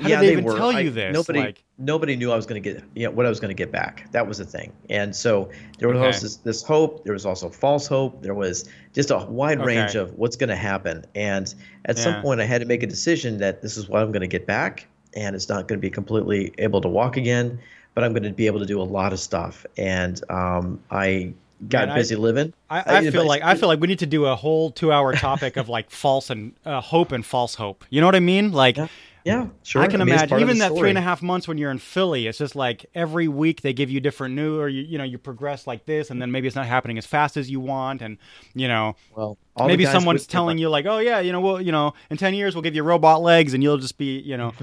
How 0.00 0.08
yeah, 0.08 0.20
did 0.20 0.28
they, 0.28 0.32
even 0.32 0.44
were. 0.44 0.56
tell 0.56 0.70
I- 0.70 0.80
you 0.80 0.90
this 0.90 1.12
Nobody, 1.12 1.40
like 1.40 1.64
nobody 1.78 2.14
knew 2.16 2.30
I 2.32 2.36
was 2.36 2.46
going 2.46 2.62
to 2.62 2.72
get, 2.74 2.82
you 2.94 3.04
know, 3.06 3.10
what 3.10 3.26
I 3.26 3.28
was 3.28 3.40
going 3.40 3.48
to 3.50 3.54
get 3.54 3.72
back. 3.72 4.10
That 4.12 4.26
was 4.26 4.38
the 4.38 4.44
thing. 4.44 4.72
And 4.90 5.14
so 5.14 5.48
there 5.78 5.88
was 5.88 5.96
Okay. 5.98 6.06
also 6.06 6.20
this, 6.22 6.36
this 6.36 6.62
hope. 6.62 7.04
There 7.04 7.12
was 7.12 7.26
also 7.26 7.48
false 7.48 7.86
hope. 7.86 8.22
There 8.22 8.34
was 8.34 8.68
just 8.94 9.10
a 9.10 9.18
wide 9.18 9.60
range 9.64 9.94
of 9.94 10.12
what's 10.18 10.36
going 10.36 10.50
to 10.50 10.56
happen. 10.56 11.04
And 11.14 11.52
at 11.86 11.96
Yeah. 11.96 12.02
some 12.04 12.22
point, 12.22 12.40
I 12.40 12.44
had 12.44 12.60
to 12.60 12.66
make 12.66 12.82
a 12.82 12.86
decision 12.86 13.38
that 13.38 13.62
this 13.62 13.76
is 13.76 13.88
what 13.88 14.02
I'm 14.02 14.12
going 14.12 14.20
to 14.22 14.26
get 14.28 14.46
back, 14.46 14.86
and 15.14 15.34
it's 15.34 15.48
not 15.48 15.68
going 15.68 15.78
to 15.78 15.82
be 15.82 15.90
completely 15.90 16.52
able 16.58 16.80
to 16.80 16.88
walk 16.88 17.16
again, 17.16 17.58
but 17.94 18.04
I'm 18.04 18.12
going 18.12 18.22
to 18.24 18.30
be 18.32 18.46
able 18.46 18.60
to 18.60 18.66
do 18.66 18.80
a 18.80 18.84
lot 18.84 19.12
of 19.12 19.18
stuff. 19.20 19.64
And 19.76 20.20
um, 20.30 20.80
I 20.90 21.32
got 21.68 21.86
Man, 21.86 21.90
I- 21.90 21.94
busy 21.96 22.14
living. 22.16 22.52
I, 22.70 22.78
Uh, 22.80 22.82
I 22.98 23.10
feel 23.10 23.26
like 23.26 23.42
I 23.42 23.54
feel 23.56 23.68
like 23.68 23.80
we 23.80 23.86
need 23.88 23.98
to 24.00 24.06
do 24.06 24.26
a 24.26 24.36
whole 24.36 24.70
two-hour 24.70 25.14
topic 25.14 25.56
of 25.56 25.68
like 25.68 25.90
false 25.90 26.28
and 26.30 26.52
uh, 26.64 26.80
hope 26.80 27.10
and 27.12 27.24
false 27.26 27.54
hope. 27.56 27.84
You 27.90 28.00
know 28.00 28.06
what 28.06 28.14
I 28.14 28.20
mean? 28.20 28.52
Like 28.52 28.76
Yeah, 28.76 28.86
yeah, 29.28 29.46
sure. 29.62 29.82
I 29.82 29.86
can 29.86 30.00
mean, 30.00 30.08
imagine 30.08 30.40
even 30.40 30.58
that 30.58 30.68
three 30.68 30.76
story. 30.76 30.88
and 30.88 30.98
a 30.98 31.02
half 31.02 31.22
months 31.22 31.46
when 31.46 31.58
you're 31.58 31.70
in 31.70 31.78
Philly. 31.78 32.26
It's 32.26 32.38
just 32.38 32.56
like 32.56 32.86
every 32.94 33.28
week 33.28 33.60
they 33.62 33.72
give 33.72 33.90
you 33.90 34.00
different 34.00 34.34
new, 34.34 34.58
or 34.58 34.68
you 34.68 34.82
you 34.82 34.98
know 34.98 35.04
you 35.04 35.18
progress 35.18 35.66
like 35.66 35.86
this, 35.86 36.10
and 36.10 36.20
then 36.20 36.30
maybe 36.32 36.46
it's 36.46 36.56
not 36.56 36.66
happening 36.66 36.98
as 36.98 37.06
fast 37.06 37.36
as 37.36 37.50
you 37.50 37.60
want, 37.60 38.02
and 38.02 38.18
you 38.54 38.68
know 38.68 38.96
Well, 39.14 39.38
all 39.56 39.66
maybe 39.66 39.84
someone's 39.84 40.26
telling 40.26 40.58
you 40.58 40.68
like, 40.68 40.86
oh 40.86 40.98
yeah, 40.98 41.20
you 41.20 41.32
know, 41.32 41.40
well 41.40 41.60
you 41.60 41.72
know 41.72 41.94
in 42.10 42.16
ten 42.16 42.34
years 42.34 42.54
we'll 42.54 42.62
give 42.62 42.74
you 42.74 42.82
robot 42.82 43.22
legs, 43.22 43.54
and 43.54 43.62
you'll 43.62 43.78
just 43.78 43.98
be 43.98 44.18
you 44.20 44.36
know 44.36 44.52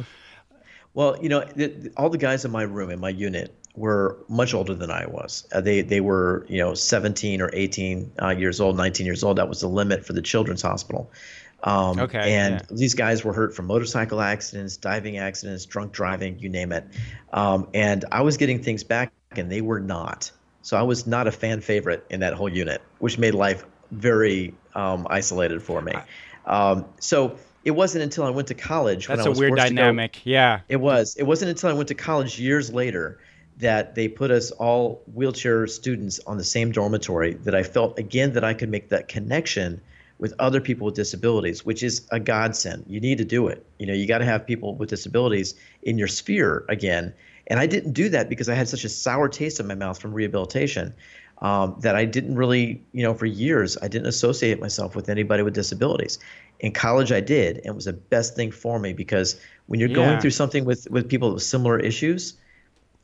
Well, 0.94 1.18
you 1.22 1.28
know, 1.28 1.44
the, 1.56 1.68
the- 1.68 1.92
all 1.98 2.10
the 2.10 2.18
guys 2.18 2.46
in 2.46 2.52
my 2.52 2.64
room 2.64 2.90
in 2.90 3.00
my 3.00 3.10
unit 3.10 3.54
were 3.76 4.18
much 4.30 4.54
older 4.54 4.74
than 4.74 4.90
I 4.90 5.06
was. 5.06 5.46
Uh, 5.52 5.60
they 5.60 5.82
they 5.82 6.00
were 6.00 6.46
you 6.50 6.58
know 6.60 6.74
17 6.74 7.42
or 7.42 7.50
18 7.54 8.12
uh, 8.22 8.30
years 8.30 8.62
old, 8.62 8.78
19 8.78 9.06
years 9.06 9.22
old. 9.24 9.38
That 9.38 9.50
was 9.50 9.60
the 9.60 9.68
limit 9.68 10.06
for 10.06 10.14
the 10.14 10.22
children's 10.22 10.62
hospital. 10.62 11.12
Um, 11.64 12.00
Okay, 12.00 12.36
And 12.36 12.56
yeah. 12.56 12.62
these 12.78 12.94
guys 12.94 13.24
were 13.24 13.34
hurt 13.34 13.56
from 13.56 13.66
motorcycle 13.68 14.22
accidents, 14.22 14.78
diving 14.78 15.18
accidents, 15.18 15.66
drunk 15.66 15.92
driving, 15.94 16.38
you 16.40 16.50
name 16.50 16.72
it. 16.72 16.86
Um, 17.34 17.68
and 17.74 18.06
I 18.12 18.22
was 18.22 18.38
getting 18.38 18.62
things 18.62 18.84
back, 18.84 19.12
and 19.32 19.52
they 19.52 19.62
were 19.62 19.80
not. 19.80 20.32
So 20.62 20.78
I 20.78 20.84
was 20.84 21.08
not 21.08 21.28
a 21.28 21.32
fan 21.32 21.62
favorite 21.62 22.06
in 22.10 22.20
that 22.22 22.34
whole 22.34 22.50
unit, 22.50 22.82
which 23.00 23.18
made 23.18 23.34
life 23.34 23.66
very 23.92 24.54
um, 24.76 25.08
isolated 25.10 25.62
for 25.62 25.82
me. 25.82 25.94
Um, 26.46 26.86
so 27.00 27.38
it 27.64 27.72
wasn't 27.72 28.04
until 28.04 28.24
I 28.26 28.30
went 28.30 28.48
to 28.50 28.54
college 28.54 29.08
when 29.08 29.18
that's 29.18 29.26
I 29.26 29.30
a 29.30 29.32
was 29.32 29.40
weird 29.40 29.52
to 29.52 29.56
go- 29.58 29.64
dynamic. 29.70 30.22
Yeah, 30.24 30.62
it 30.70 30.78
was. 30.78 31.16
It 31.18 31.24
wasn't 31.24 31.50
until 31.50 31.70
I 31.70 31.74
went 31.74 31.88
to 31.90 31.96
college 31.96 32.40
years 32.40 32.72
later 32.72 33.20
that 33.58 33.96
they 33.96 34.08
put 34.08 34.32
us 34.32 34.52
all 34.52 35.02
wheelchair 35.14 35.66
students 35.68 36.20
on 36.28 36.38
the 36.38 36.44
same 36.44 36.72
dormitory 36.72 37.36
that 37.36 37.56
I 37.56 37.64
felt 37.64 37.98
again 37.98 38.34
that 38.34 38.44
I 38.44 38.54
could 38.54 38.70
make 38.70 38.90
that 38.90 39.08
connection 39.08 39.82
with 40.20 40.34
other 40.40 40.62
people 40.62 40.86
with 40.86 40.96
disabilities, 40.96 41.66
which 41.66 41.84
is 41.84 42.08
a 42.12 42.20
godsend. 42.20 42.86
You 42.88 43.00
need 43.02 43.18
to 43.18 43.26
do 43.26 43.48
it. 43.48 43.66
You 43.80 43.88
know, 43.88 43.94
you 43.94 44.08
got 44.08 44.20
to 44.20 44.26
have 44.26 44.46
people 44.46 44.76
with 44.78 44.90
disabilities 44.90 45.56
in 45.84 45.98
your 45.98 46.08
sphere 46.08 46.66
again. 46.70 47.14
And 47.48 47.60
I 47.60 47.68
didn't 47.68 47.94
do 47.94 48.10
that 48.10 48.30
because 48.30 48.50
I 48.50 48.56
had 48.56 48.68
such 48.70 48.84
a 48.86 48.90
sour 48.90 49.28
taste 49.30 49.60
in 49.60 49.68
my 49.68 49.76
mouth 49.76 50.00
from 50.00 50.14
rehabilitation 50.14 50.96
um, 51.42 51.76
that 51.82 51.96
I 51.96 52.06
didn't 52.06 52.36
really, 52.36 52.86
you 52.94 53.04
know, 53.04 53.14
for 53.14 53.26
years, 53.26 53.78
I 53.82 53.88
didn't 53.88 54.08
associate 54.08 54.60
myself 54.60 54.96
with 54.96 55.10
anybody 55.10 55.44
with 55.44 55.54
disabilities. 55.54 56.18
In 56.60 56.72
college, 56.72 57.12
I 57.12 57.20
did, 57.20 57.58
and 57.58 57.66
it 57.68 57.76
was 57.76 57.86
the 57.86 57.94
best 57.94 58.36
thing 58.36 58.52
for 58.52 58.80
me 58.80 58.94
because 58.94 59.40
when 59.66 59.80
you're 59.80 59.90
Yeah. 59.90 59.90
going 59.90 60.20
through 60.20 60.30
something 60.32 60.64
with 60.64 60.88
with 60.90 61.10
people 61.10 61.34
with 61.34 61.44
similar 61.44 61.78
issues, 61.78 62.40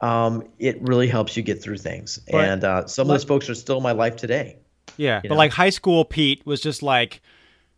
um, 0.02 0.44
it 0.60 0.82
really 0.82 1.08
helps 1.08 1.38
you 1.38 1.44
get 1.44 1.64
through 1.64 1.78
things. 1.80 2.20
But 2.32 2.52
and 2.52 2.64
uh, 2.64 2.88
some 2.88 3.08
of 3.08 3.10
those 3.10 3.26
folks 3.26 3.50
are 3.50 3.56
still 3.56 3.78
in 3.78 3.84
my 3.84 3.94
life 3.94 4.18
today. 4.18 4.61
Yeah. 5.02 5.20
But 5.22 5.32
know? 5.32 5.36
like 5.36 5.52
high 5.52 5.70
school 5.72 6.06
Pete 6.06 6.46
was 6.46 6.62
just 6.62 6.84
like. 6.84 7.22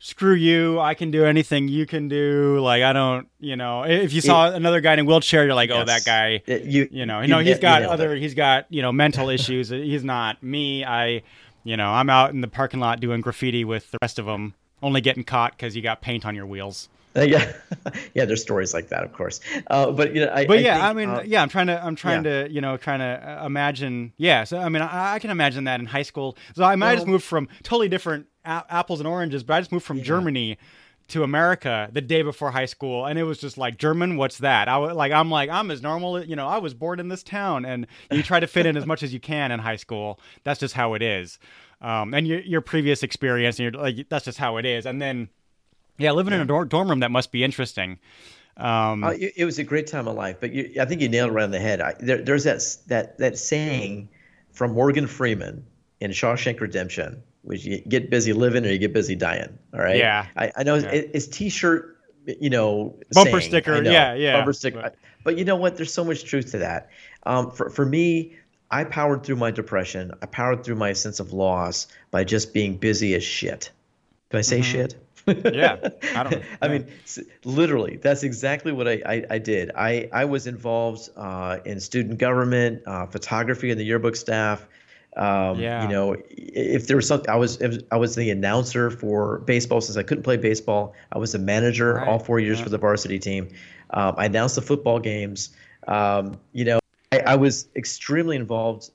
Screw 0.05 0.33
you! 0.33 0.81
I 0.81 0.95
can 0.95 1.11
do 1.11 1.23
anything 1.23 1.69
you 1.69 1.85
can 1.85 2.09
do. 2.09 2.59
Like 2.59 2.83
I 2.83 2.91
don't, 2.91 3.29
you 3.39 3.55
know. 3.55 3.83
If 3.83 4.11
you 4.11 4.19
saw 4.19 4.51
another 4.51 4.81
guy 4.81 4.91
in 4.95 4.99
a 4.99 5.05
wheelchair, 5.05 5.45
you're 5.45 5.55
like, 5.55 5.69
"Oh, 5.71 5.85
that 5.85 6.03
guy." 6.03 6.41
It- 6.45 6.65
you, 6.65 6.89
you 6.91 7.05
know, 7.05 7.21
you 7.21 7.29
no, 7.29 7.39
he's 7.39 7.57
got 7.57 7.83
other, 7.83 8.13
it. 8.13 8.19
he's 8.19 8.33
got 8.33 8.65
you 8.69 8.81
know 8.81 8.91
mental 8.91 9.29
issues. 9.37 9.69
He's 9.69 10.03
not 10.03 10.43
me. 10.43 10.83
I, 10.83 11.23
you 11.63 11.77
know, 11.77 11.87
I'm 11.89 12.09
out 12.09 12.31
in 12.31 12.41
the 12.41 12.49
parking 12.49 12.81
lot 12.81 12.99
doing 12.99 13.21
graffiti 13.21 13.63
with 13.63 13.89
the 13.91 13.97
rest 14.01 14.19
of 14.19 14.25
them, 14.25 14.55
only 14.81 14.99
getting 14.99 15.23
caught 15.23 15.53
because 15.53 15.73
you 15.73 15.81
got 15.81 16.01
paint 16.01 16.25
on 16.25 16.35
your 16.35 16.47
wheels. 16.47 16.89
Yeah, 17.27 17.53
yeah. 18.13 18.25
There's 18.25 18.41
stories 18.41 18.73
like 18.73 18.89
that, 18.89 19.03
of 19.03 19.13
course. 19.13 19.39
Uh, 19.67 19.91
but 19.91 20.15
you 20.15 20.25
know, 20.25 20.31
I, 20.33 20.45
but 20.47 20.57
I 20.57 20.61
yeah, 20.61 20.73
think, 20.73 20.83
I 20.85 20.93
mean, 20.93 21.09
uh, 21.09 21.23
yeah, 21.25 21.41
I'm 21.41 21.49
trying 21.49 21.67
to, 21.67 21.83
I'm 21.83 21.95
trying 21.95 22.23
to, 22.23 22.47
you 22.49 22.59
know, 22.61 22.75
trying 22.77 22.99
to 22.99 23.41
uh, 23.43 23.45
imagine. 23.45 24.13
Yeah, 24.17 24.43
so 24.45 24.57
I 24.57 24.69
mean, 24.69 24.81
I, 24.81 25.13
I 25.15 25.19
can 25.19 25.29
imagine 25.29 25.65
that 25.65 25.79
in 25.79 25.85
high 25.85 26.01
school. 26.03 26.37
So 26.55 26.63
I 26.63 26.75
might 26.75 26.95
just 26.95 27.05
Well- 27.05 27.13
moved 27.13 27.25
from 27.25 27.49
totally 27.61 27.87
different 27.89 28.27
a- 28.45 28.63
apples 28.69 28.99
and 28.99 29.07
oranges, 29.07 29.43
but 29.43 29.53
I 29.55 29.61
just 29.61 29.71
moved 29.71 29.85
from 29.85 30.01
Germany 30.01 30.57
to 31.09 31.21
America 31.21 31.89
the 31.91 32.01
day 32.01 32.21
before 32.21 32.49
high 32.49 32.65
school, 32.65 33.05
and 33.05 33.19
it 33.19 33.23
was 33.23 33.37
just 33.37 33.57
like 33.57 33.77
German. 33.77 34.15
What's 34.17 34.37
that? 34.39 34.67
I 34.67 34.77
was 34.77 34.95
like, 34.95 35.11
I'm 35.11 35.29
like, 35.29 35.49
I'm 35.49 35.69
as 35.69 35.81
normal. 35.81 36.23
You 36.23 36.35
know, 36.35 36.47
I 36.47 36.57
was 36.59 36.73
born 36.73 36.99
in 36.99 37.09
this 37.09 37.21
town, 37.23 37.65
and 37.65 37.85
you 38.09 38.23
try 38.23 38.39
to 38.39 38.47
fit 38.47 38.65
in 38.65 38.77
as 38.77 38.85
much 38.85 39.03
as 39.03 39.13
you 39.13 39.19
can 39.19 39.51
in 39.51 39.59
high 39.59 39.75
school. 39.75 40.19
That's 40.45 40.59
just 40.59 40.73
how 40.73 40.93
it 40.95 41.01
is. 41.01 41.37
Um, 41.81 42.13
and 42.13 42.25
your 42.25 42.39
your 42.39 42.61
previous 42.61 43.03
experience, 43.03 43.59
and 43.59 43.71
you're 43.73 43.83
like, 43.83 44.07
that's 44.09 44.25
just 44.25 44.37
how 44.37 44.57
it 44.57 44.65
is. 44.65 44.85
And 44.85 45.01
then, 45.01 45.27
yeah, 45.97 46.11
living 46.11 46.33
in 46.33 46.39
a 46.41 46.45
dorm, 46.45 46.67
dorm 46.67 46.89
room 46.89 46.99
that 47.01 47.11
must 47.11 47.31
be 47.31 47.43
interesting. 47.43 47.99
Um, 48.57 49.03
Uh, 49.03 49.09
it, 49.11 49.33
it 49.37 49.45
was 49.45 49.57
a 49.59 49.63
great 49.63 49.87
time 49.87 50.07
of 50.07 50.15
life, 50.15 50.37
but 50.39 50.51
you, 50.53 50.73
I 50.79 50.85
think 50.85 51.01
you 51.01 51.09
nailed 51.09 51.31
it 51.31 51.33
right 51.33 51.43
on 51.43 51.51
the 51.51 51.59
head. 51.59 51.81
I, 51.81 51.95
there, 51.99 52.21
there's 52.21 52.43
that 52.43 52.61
that 52.87 53.17
that 53.17 53.37
saying 53.37 54.09
from 54.51 54.73
Morgan 54.73 55.07
Freeman 55.07 55.65
in 55.99 56.11
Shawshank 56.11 56.59
Redemption, 56.59 57.23
which 57.41 57.65
you 57.65 57.79
get 57.81 58.09
busy 58.11 58.33
living 58.33 58.65
or 58.65 58.69
you 58.69 58.77
get 58.77 58.93
busy 58.93 59.15
dying. 59.15 59.57
All 59.73 59.79
right. 59.79 59.97
Yeah. 59.97 60.27
I, 60.37 60.51
I 60.57 60.63
know 60.63 60.75
it, 60.75 61.11
it's 61.13 61.27
T-shirt, 61.27 61.97
you 62.39 62.49
know, 62.51 62.95
Bumper 63.13 63.39
saying, 63.39 63.49
sticker, 63.49 63.81
know, 63.81 63.91
yeah, 63.91 64.13
yeah, 64.13 64.33
Bumper 64.37 64.53
sticker. 64.53 64.81
but- 64.81 64.95
But, 65.23 65.37
you 65.37 65.45
know 65.45 65.55
what? 65.55 65.77
There's 65.77 65.93
so 65.93 66.03
much 66.03 66.23
truth 66.25 66.51
to 66.51 66.57
that. 66.59 66.89
Um, 67.25 67.49
for 67.51 67.69
for 67.69 67.85
me, 67.85 68.35
I 68.69 68.83
powered 68.83 69.23
through 69.23 69.37
my 69.37 69.49
depression. 69.51 70.11
I 70.21 70.25
powered 70.25 70.63
through 70.63 70.75
my 70.75 70.93
sense 70.93 71.19
of 71.21 71.31
loss 71.33 71.87
by 72.11 72.23
just 72.25 72.53
being 72.53 72.75
busy 72.77 73.15
as 73.15 73.23
shit. 73.23 73.71
Do 74.29 74.37
I 74.37 74.41
say 74.41 74.61
shit? 74.61 74.95
Yeah, 75.27 75.89
I 76.15 76.23
don't- 76.23 76.43
I 76.61 76.67
mean, 76.67 76.87
literally, 77.43 77.97
that's 77.97 78.23
exactly 78.23 78.71
what 78.71 78.87
I, 78.87 79.01
I, 79.05 79.25
I 79.31 79.37
did. 79.39 79.71
I, 79.75 80.09
I 80.11 80.25
was 80.25 80.47
involved 80.47 81.09
uh, 81.15 81.59
in 81.65 81.79
student 81.79 82.17
government, 82.19 82.83
uh, 82.85 83.05
photography, 83.07 83.71
and 83.71 83.79
the 83.79 83.85
yearbook 83.85 84.15
staff. 84.15 84.65
Um, 85.15 85.59
Yeah. 85.59 85.83
You 85.83 85.89
know, 85.89 86.15
if 86.29 86.87
there 86.87 86.95
was 86.97 87.07
something, 87.07 87.29
I 87.29 87.35
was 87.35 87.61
I 87.91 87.97
was 87.97 88.15
the 88.15 88.31
announcer 88.31 88.89
for 88.89 89.39
baseball 89.39 89.79
since 89.79 89.95
I 89.95 90.01
couldn't 90.03 90.23
play 90.23 90.37
baseball. 90.37 90.93
I 91.11 91.19
was 91.19 91.33
the 91.33 91.39
manager 91.39 91.99
all 92.03 92.17
four 92.19 92.39
years 92.39 92.59
for 92.59 92.69
the 92.69 92.79
varsity 92.79 93.19
team. 93.19 93.49
Um, 93.91 94.15
I 94.17 94.25
announced 94.25 94.55
the 94.55 94.61
football 94.63 94.99
games. 94.99 95.55
Um, 95.87 96.39
you 96.51 96.65
know, 96.65 96.79
I, 97.11 97.19
I 97.19 97.35
was 97.35 97.67
extremely 97.75 98.35
involved 98.35 98.89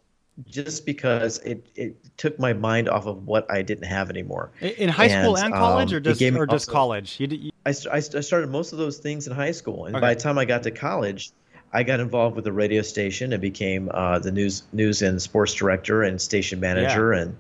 just 0.47 0.85
because 0.87 1.39
it, 1.39 1.69
it 1.77 1.97
took 2.19 2.39
my 2.39 2.53
mind 2.53 2.89
off 2.91 3.07
of 3.07 3.27
what 3.27 3.51
I 3.51 3.63
didn't 3.63 3.87
have 3.87 4.11
anymore. 4.11 4.51
in 4.61 4.89
high 4.91 5.09
school 5.09 5.37
And, 5.37 5.47
and 5.47 5.55
college, 5.55 5.93
um, 5.93 5.97
or 5.97 6.01
just 6.01 6.21
or 6.23 6.47
just 6.47 6.69
also- 6.69 6.73
college. 6.73 7.17
You, 7.19 7.29
you, 7.29 7.51
I, 7.65 7.71
I, 7.71 7.73
st- 7.73 8.15
I 8.17 8.21
started 8.21 8.51
most 8.51 8.73
of 8.73 8.79
those 8.79 8.99
things 8.99 9.27
in 9.27 9.33
high 9.35 9.53
school, 9.53 9.87
and 9.87 9.97
Okay. 9.97 10.01
by 10.01 10.15
the 10.15 10.21
time 10.21 10.37
I 10.37 10.45
got 10.45 10.63
to 10.65 10.71
college, 10.71 11.31
I 11.73 11.83
got 11.85 12.01
involved 12.01 12.35
with 12.37 12.45
the 12.45 12.53
radio 12.53 12.83
station 12.83 13.33
and 13.33 13.41
became 13.41 13.91
uh, 13.95 14.19
the 14.19 14.33
news 14.33 14.63
news 14.73 15.01
and 15.03 15.21
sports 15.23 15.55
director 15.55 16.03
and 16.03 16.21
station 16.21 16.61
manager, 16.61 17.13
and 17.13 17.37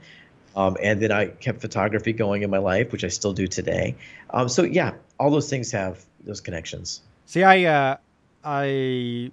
um, 0.54 0.76
and 0.82 1.00
then 1.00 1.12
I 1.12 1.26
kept 1.26 1.60
photography 1.60 2.12
going 2.12 2.42
in 2.42 2.50
my 2.50 2.58
life, 2.58 2.92
which 2.92 3.04
I 3.04 3.08
still 3.08 3.32
do 3.32 3.46
today. 3.46 3.96
Um, 4.30 4.48
so 4.48 4.62
yeah, 4.64 4.92
all 5.18 5.30
those 5.30 5.48
things 5.48 5.72
have 5.72 6.04
those 6.24 6.40
connections. 6.40 7.00
See, 7.26 7.42
I, 7.42 7.64
uh, 7.64 7.96
I, 8.44 9.30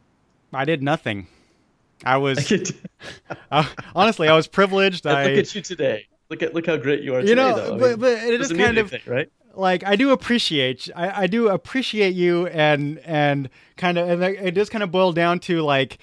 I 0.54 0.66
did 0.66 0.82
nothing. 0.84 1.28
I 2.04 2.18
was 2.18 2.52
uh, 3.52 3.66
honestly, 3.96 4.28
I 4.28 4.36
was 4.36 4.48
privileged. 4.48 5.08
I, 5.08 5.26
look 5.26 5.38
at 5.38 5.56
you 5.56 5.62
today. 5.62 6.08
Look 6.30 6.42
at 6.44 6.54
look 6.54 6.66
how 6.66 6.78
great 6.78 7.04
you 7.04 7.14
are 7.16 7.22
You 7.22 7.28
today, 7.28 7.36
know, 7.36 7.56
though. 7.56 7.76
I 7.76 7.80
but- 7.80 7.90
mean, 7.90 8.00
but 8.00 8.12
it 8.24 8.42
is 8.42 8.52
kind 8.52 8.78
of- 8.78 8.94
right. 9.06 9.30
like 9.54 9.84
I 9.86 9.96
do 9.96 10.12
appreciate 10.12 10.90
I, 10.96 11.24
I 11.24 11.28
do 11.28 11.50
appreciate 11.50 12.16
you 12.16 12.48
and 12.48 13.00
and 13.00 13.50
kind 13.78 13.98
of 13.98 14.10
and 14.10 14.24
it 14.24 14.56
just 14.56 14.72
kind 14.72 14.84
of 14.84 14.92
boiled 14.92 15.16
down 15.16 15.40
to 15.42 15.62
like 15.62 16.00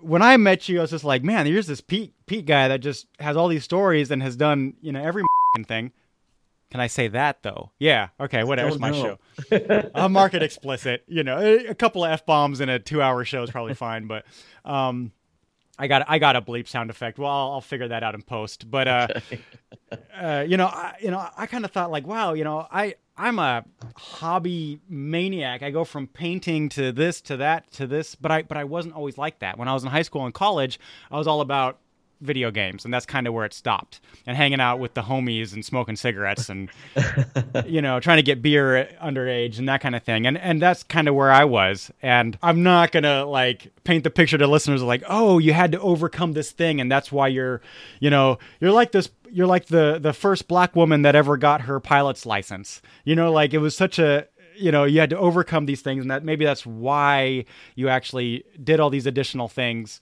when 0.00 0.22
I 0.22 0.36
met 0.36 0.68
you 0.68 0.78
I 0.78 0.82
was 0.82 0.90
just 0.90 1.04
like 1.04 1.22
man 1.22 1.44
here's 1.46 1.66
this 1.66 1.80
Pete 1.80 2.12
Pete 2.26 2.46
guy 2.46 2.68
that 2.68 2.80
just 2.80 3.06
has 3.18 3.36
all 3.36 3.48
these 3.48 3.64
stories 3.64 4.10
and 4.10 4.22
has 4.22 4.36
done 4.36 4.74
you 4.80 4.92
know 4.92 5.02
every 5.02 5.24
thing. 5.66 5.92
Can 6.70 6.80
I 6.80 6.86
say 6.86 7.08
that 7.08 7.42
though? 7.42 7.70
Yeah. 7.78 8.08
Okay. 8.20 8.44
Whatever. 8.44 8.68
It's 8.68 8.78
my 8.78 8.90
no. 8.90 9.18
show. 9.50 9.90
I'll 9.94 10.10
mark 10.10 10.34
it 10.34 10.42
explicit. 10.42 11.02
You 11.06 11.24
know, 11.24 11.38
a, 11.38 11.74
couple 11.74 12.04
of 12.04 12.10
f 12.10 12.26
bombs 12.26 12.60
in 12.60 12.68
a 12.68 12.78
two-hour 12.78 13.24
show 13.24 13.42
is 13.42 13.50
probably 13.50 13.72
fine, 13.72 14.06
but 14.06 14.26
um, 14.66 15.12
I 15.78 15.86
got 15.86 16.04
I 16.08 16.18
got 16.18 16.36
a 16.36 16.42
bleep 16.42 16.66
sound 16.66 16.90
effect. 16.90 17.18
Well, 17.18 17.30
I'll, 17.30 17.52
I'll 17.52 17.60
figure 17.60 17.88
that 17.88 18.02
out 18.02 18.14
in 18.14 18.22
post. 18.22 18.70
But 18.70 18.88
uh, 18.88 19.08
uh, 20.20 20.44
you 20.46 20.56
know, 20.56 20.66
I, 20.66 20.96
you 21.00 21.10
know, 21.10 21.24
I 21.36 21.46
kind 21.46 21.64
of 21.64 21.70
thought 21.70 21.90
like, 21.90 22.06
wow, 22.06 22.32
you 22.32 22.44
know, 22.44 22.66
I 22.70 22.96
I'm 23.16 23.38
a 23.38 23.64
hobby 23.96 24.80
maniac. 24.88 25.62
I 25.62 25.70
go 25.70 25.84
from 25.84 26.06
painting 26.06 26.68
to 26.70 26.92
this 26.92 27.20
to 27.22 27.36
that 27.38 27.70
to 27.72 27.86
this, 27.86 28.14
but 28.14 28.30
I 28.30 28.42
but 28.42 28.56
I 28.56 28.64
wasn't 28.64 28.94
always 28.94 29.18
like 29.18 29.38
that. 29.40 29.58
When 29.58 29.68
I 29.68 29.74
was 29.74 29.84
in 29.84 29.90
high 29.90 30.02
school 30.02 30.24
and 30.24 30.34
college, 30.34 30.80
I 31.10 31.18
was 31.18 31.26
all 31.26 31.40
about 31.40 31.78
video 32.20 32.50
games 32.50 32.84
and 32.84 32.92
that's 32.92 33.06
kind 33.06 33.26
of 33.26 33.34
where 33.34 33.44
it 33.44 33.54
stopped. 33.54 34.00
And 34.26 34.36
hanging 34.36 34.60
out 34.60 34.78
with 34.78 34.94
the 34.94 35.02
homies 35.02 35.54
and 35.54 35.64
smoking 35.64 35.96
cigarettes 35.96 36.48
and 36.48 36.70
you 37.66 37.80
know 37.80 38.00
trying 38.00 38.18
to 38.18 38.22
get 38.22 38.42
beer 38.42 38.88
underage 39.02 39.58
and 39.58 39.68
that 39.68 39.80
kind 39.80 39.94
of 39.94 40.02
thing. 40.02 40.26
And 40.26 40.36
and 40.38 40.60
that's 40.60 40.82
kind 40.82 41.08
of 41.08 41.14
where 41.14 41.30
I 41.30 41.44
was. 41.44 41.90
And 42.02 42.38
I'm 42.42 42.62
not 42.62 42.92
going 42.92 43.04
to 43.04 43.24
like 43.24 43.72
paint 43.84 44.04
the 44.04 44.10
picture 44.10 44.38
to 44.38 44.46
listeners 44.46 44.82
like 44.82 45.02
oh 45.08 45.38
you 45.38 45.52
had 45.52 45.72
to 45.72 45.80
overcome 45.80 46.32
this 46.32 46.50
thing 46.50 46.80
and 46.80 46.90
that's 46.90 47.10
why 47.10 47.28
you're 47.28 47.60
you 48.00 48.10
know 48.10 48.38
you're 48.60 48.72
like 48.72 48.92
this 48.92 49.10
you're 49.30 49.46
like 49.46 49.66
the 49.66 49.98
the 50.00 50.12
first 50.12 50.48
black 50.48 50.74
woman 50.76 51.02
that 51.02 51.14
ever 51.14 51.36
got 51.36 51.62
her 51.62 51.80
pilot's 51.80 52.26
license. 52.26 52.82
You 53.04 53.14
know 53.14 53.32
like 53.32 53.54
it 53.54 53.58
was 53.58 53.76
such 53.76 53.98
a 53.98 54.26
you 54.58 54.72
know 54.72 54.84
you 54.84 55.00
had 55.00 55.10
to 55.10 55.18
overcome 55.18 55.66
these 55.66 55.80
things 55.80 56.02
and 56.02 56.10
that 56.10 56.24
maybe 56.24 56.44
that's 56.44 56.66
why 56.66 57.44
you 57.74 57.88
actually 57.88 58.44
did 58.62 58.80
all 58.80 58.90
these 58.90 59.06
additional 59.06 59.48
things 59.48 60.00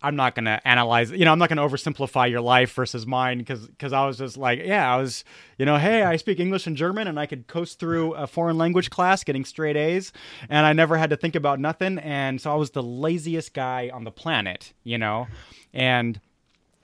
I'm 0.00 0.14
not 0.14 0.34
going 0.36 0.44
to 0.44 0.60
analyze, 0.66 1.10
you 1.10 1.24
know, 1.24 1.32
I'm 1.32 1.38
not 1.38 1.48
going 1.48 1.56
to 1.56 1.76
oversimplify 1.76 2.30
your 2.30 2.40
life 2.40 2.72
versus 2.72 3.06
mine 3.06 3.38
because 3.38 3.66
because 3.66 3.92
I 3.92 4.06
was 4.06 4.18
just 4.18 4.36
like, 4.36 4.60
yeah, 4.60 4.92
I 4.92 4.96
was, 4.96 5.24
you 5.58 5.66
know, 5.66 5.76
hey, 5.76 6.02
I 6.02 6.16
speak 6.16 6.38
English 6.38 6.66
and 6.68 6.76
German 6.76 7.08
and 7.08 7.18
I 7.18 7.26
could 7.26 7.48
coast 7.48 7.80
through 7.80 8.14
a 8.14 8.26
foreign 8.26 8.56
language 8.58 8.90
class 8.90 9.24
getting 9.24 9.44
straight 9.44 9.76
A's 9.76 10.12
and 10.48 10.64
I 10.64 10.72
never 10.72 10.96
had 10.96 11.10
to 11.10 11.16
think 11.16 11.34
about 11.34 11.58
nothing 11.58 11.98
and 11.98 12.40
so 12.40 12.52
I 12.52 12.54
was 12.54 12.70
the 12.70 12.82
laziest 12.82 13.54
guy 13.54 13.90
on 13.92 14.04
the 14.04 14.12
planet, 14.12 14.72
you 14.84 14.98
know. 14.98 15.26
And 15.74 16.20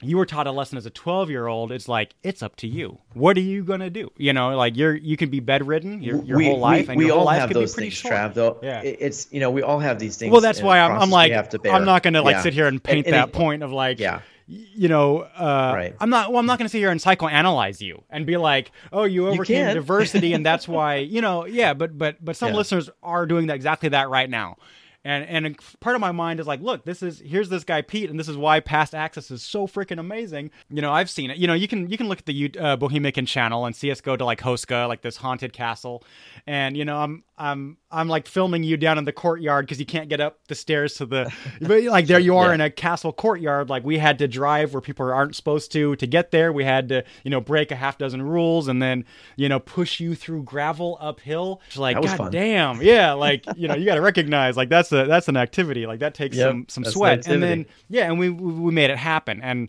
you 0.05 0.17
were 0.17 0.27
taught 0.27 0.47
a 0.47 0.53
lesson 0.53 0.77
as 0.79 0.87
a 0.87 0.91
12 0.91 1.31
year 1.31 1.47
old 1.47 1.73
it's 1.73 1.89
like 1.89 2.15
it's 2.23 2.43
up 2.43 2.57
to 2.57 2.67
you 2.69 2.99
what 3.15 3.37
are 3.37 3.41
you 3.41 3.65
gonna 3.65 3.91
do 3.91 4.11
you 4.17 4.33
know 4.33 4.57
like 4.57 4.77
you're 4.77 4.95
you 4.95 5.17
can 5.17 5.31
be 5.31 5.41
bedridden 5.41 6.03
your, 6.03 6.23
your 6.25 6.37
we, 6.39 6.47
whole 6.47 6.59
life 6.59 6.87
we, 6.89 6.93
and 6.93 6.99
we 6.99 7.05
your 7.07 7.13
whole 7.15 7.21
all 7.21 7.27
life 7.27 7.41
have 7.41 7.49
could 7.49 7.57
those 7.57 7.73
be 7.73 7.77
pretty 7.77 7.91
things, 7.91 7.99
short 7.99 8.15
Trav. 8.15 8.35
Though 8.35 8.59
Yeah. 8.63 8.81
It's 8.83 9.27
you 9.33 9.41
know 9.41 9.51
we 9.51 9.63
all 9.63 9.79
have 9.79 9.99
these 9.99 10.17
things. 10.17 10.31
well 10.33 10.41
that's 10.41 10.61
why 10.63 10.79
I'm, 10.81 11.01
I'm 11.01 11.11
like 11.11 11.33
to 11.51 11.71
i'm 11.73 11.85
not 11.85 12.03
gonna 12.03 12.23
like 12.23 12.35
Yeah. 12.37 12.43
sit 12.43 12.53
here 12.55 12.67
and 12.67 12.83
paint 12.83 13.07
and 13.07 13.15
that 13.15 13.29
it- 13.29 13.33
point 13.33 13.63
of 13.63 13.73
like 13.73 13.99
Yeah. 13.99 14.21
you 14.47 14.89
know 14.89 15.21
uh 15.21 15.73
Right. 15.75 15.97
i'm 16.01 16.11
not 16.11 16.31
well 16.31 16.39
i'm 16.41 16.47
not 16.47 16.59
gonna 16.59 16.69
sit 16.69 16.79
here 16.79 16.91
and 16.91 17.01
psychoanalyze 17.01 17.81
you 17.81 18.03
and 18.11 18.27
be 18.27 18.37
like 18.37 18.73
oh 18.93 19.05
you 19.05 19.29
overcame 19.29 19.65
can. 19.67 19.75
diversity 19.75 20.33
and 20.35 20.45
that's 20.45 20.69
why 20.77 20.97
you 20.97 21.21
know 21.21 21.47
yeah 21.47 21.73
but 21.75 21.97
but 21.97 22.23
but 22.25 22.37
some 22.37 22.51
Yeah. 22.51 22.57
listeners 22.57 22.91
are 23.03 23.25
doing 23.27 23.47
that 23.47 23.55
exactly 23.55 23.89
that 23.91 24.11
right 24.11 24.29
now 24.29 24.57
and 25.05 25.47
and 25.47 25.59
part 25.81 25.95
of 25.95 26.01
my 26.01 26.13
mind 26.13 26.41
is 26.41 26.47
like, 26.47 26.61
look, 26.61 26.85
this 26.85 27.03
is 27.03 27.21
here's 27.21 27.49
this 27.49 27.65
guy 27.65 27.83
Pete, 27.83 28.11
and 28.11 28.19
this 28.19 28.29
is 28.29 28.37
why 28.37 28.61
Past 28.61 28.95
Access 28.95 29.31
is 29.31 29.43
so 29.43 29.67
freaking 29.67 29.99
amazing. 29.99 30.51
You 30.71 30.83
know, 30.83 30.93
I've 30.93 31.11
seen 31.11 31.31
it. 31.31 31.37
You 31.37 31.47
know, 31.47 31.55
you 31.55 31.69
can 31.69 31.91
you 31.91 31.99
can 31.99 32.09
look 32.09 32.21
at 32.21 32.27
the 32.27 32.51
uh, 32.59 32.77
Bohemian 32.77 33.27
channel 33.27 33.67
and 33.67 33.77
see 33.77 33.91
us 33.91 34.01
go 34.01 34.17
to 34.17 34.25
like 34.25 34.41
Houska, 34.41 34.89
like 34.89 35.03
this 35.03 35.17
haunted 35.17 35.53
castle, 35.53 36.03
and 36.47 36.77
you 36.77 36.85
know, 36.85 36.97
I'm 36.97 37.25
I'm 37.37 37.77
I'm 37.95 38.09
like 38.09 38.27
filming 38.27 38.65
you 38.65 38.77
down 38.77 38.99
in 38.99 39.05
the 39.05 39.13
courtyard 39.13 39.67
because 39.67 39.79
you 39.81 39.87
can't 39.87 40.09
get 40.09 40.21
up 40.21 40.39
the 40.49 40.55
stairs 40.55 40.95
to 40.95 41.07
the, 41.07 41.33
but 41.61 41.83
like 41.85 42.07
there 42.07 42.19
you 42.19 42.37
are 42.37 42.49
Yeah. 42.49 42.55
in 42.55 42.61
a 42.61 42.71
castle 42.71 43.13
courtyard. 43.13 43.69
Like 43.71 43.85
we 43.85 43.99
had 43.99 44.19
to 44.19 44.29
drive 44.29 44.75
where 44.75 44.81
people 44.81 45.11
aren't 45.11 45.37
supposed 45.37 45.73
to 45.73 45.97
to 45.97 46.07
get 46.07 46.31
there. 46.31 46.53
We 46.53 46.65
had 46.65 46.89
to 46.91 47.05
you 47.23 47.31
know 47.31 47.41
break 47.41 47.71
a 47.71 47.77
half 47.77 47.99
dozen 47.99 48.23
rules 48.23 48.69
and 48.69 48.83
then 48.83 49.05
you 49.37 49.49
know 49.49 49.61
push 49.61 50.01
you 50.01 50.15
through 50.15 50.43
gravel 50.45 50.99
uphill. 51.01 51.61
It's 51.69 51.77
like 51.77 51.97
That 51.97 52.03
was 52.03 52.11
God 52.13 52.17
fun. 52.19 52.33
damn, 52.33 52.83
yeah, 52.83 53.13
like 53.13 53.45
you 53.57 53.69
know 53.69 53.75
you 53.75 53.85
got 53.85 53.95
to 53.97 54.01
recognize 54.03 54.57
like 54.57 54.69
that's 54.69 54.91
a 54.93 55.05
that's 55.07 55.29
an 55.29 55.37
activity 55.37 55.87
like 55.87 56.01
that 56.01 56.15
takes 56.15 56.37
Yep, 56.37 56.49
some 56.49 56.67
some 56.69 56.83
that's 56.83 56.95
an 56.95 56.99
sweat 56.99 57.27
and 57.29 57.43
then 57.43 57.67
yeah 57.89 58.07
and 58.07 58.19
we 58.19 58.31
we 58.31 58.73
made 58.73 58.91
it 58.91 58.99
happen 58.99 59.41
and 59.43 59.69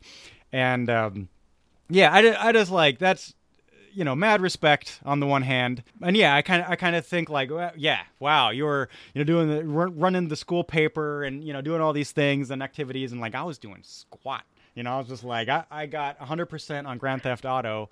and 0.51 0.89
um 0.89 1.29
yeah 1.89 2.11
I, 2.11 2.47
I 2.49 2.51
just 2.51 2.71
like 2.71 2.97
that's 2.99 3.33
you 3.95 4.03
know 4.03 4.15
mad 4.15 4.41
respect 4.41 4.99
on 5.05 5.19
the 5.19 5.25
one 5.25 5.41
hand 5.41 5.83
and 6.01 6.15
yeah 6.15 6.35
i 6.35 6.41
kind 6.41 6.61
of 6.61 6.69
i 6.69 6.75
kind 6.75 6.95
of 6.95 7.05
think 7.05 7.29
like 7.29 7.49
well, 7.49 7.71
yeah 7.75 8.01
wow 8.19 8.49
you 8.49 8.65
were 8.65 8.89
you 9.13 9.19
know 9.19 9.25
doing 9.25 9.49
the 9.49 9.63
running 9.65 10.27
the 10.27 10.35
school 10.35 10.63
paper 10.63 11.23
and 11.23 11.43
you 11.43 11.53
know 11.53 11.61
doing 11.61 11.81
all 11.81 11.93
these 11.93 12.11
things 12.11 12.51
and 12.51 12.61
activities 12.61 13.11
and 13.11 13.21
like 13.21 13.33
i 13.35 13.43
was 13.43 13.57
doing 13.57 13.79
squat 13.83 14.43
you 14.75 14.83
know 14.83 14.93
i 14.93 14.97
was 14.97 15.07
just 15.07 15.23
like 15.23 15.49
i, 15.49 15.63
I 15.71 15.85
got 15.85 16.19
100% 16.19 16.85
on 16.85 16.97
grand 16.97 17.23
theft 17.23 17.45
auto 17.45 17.89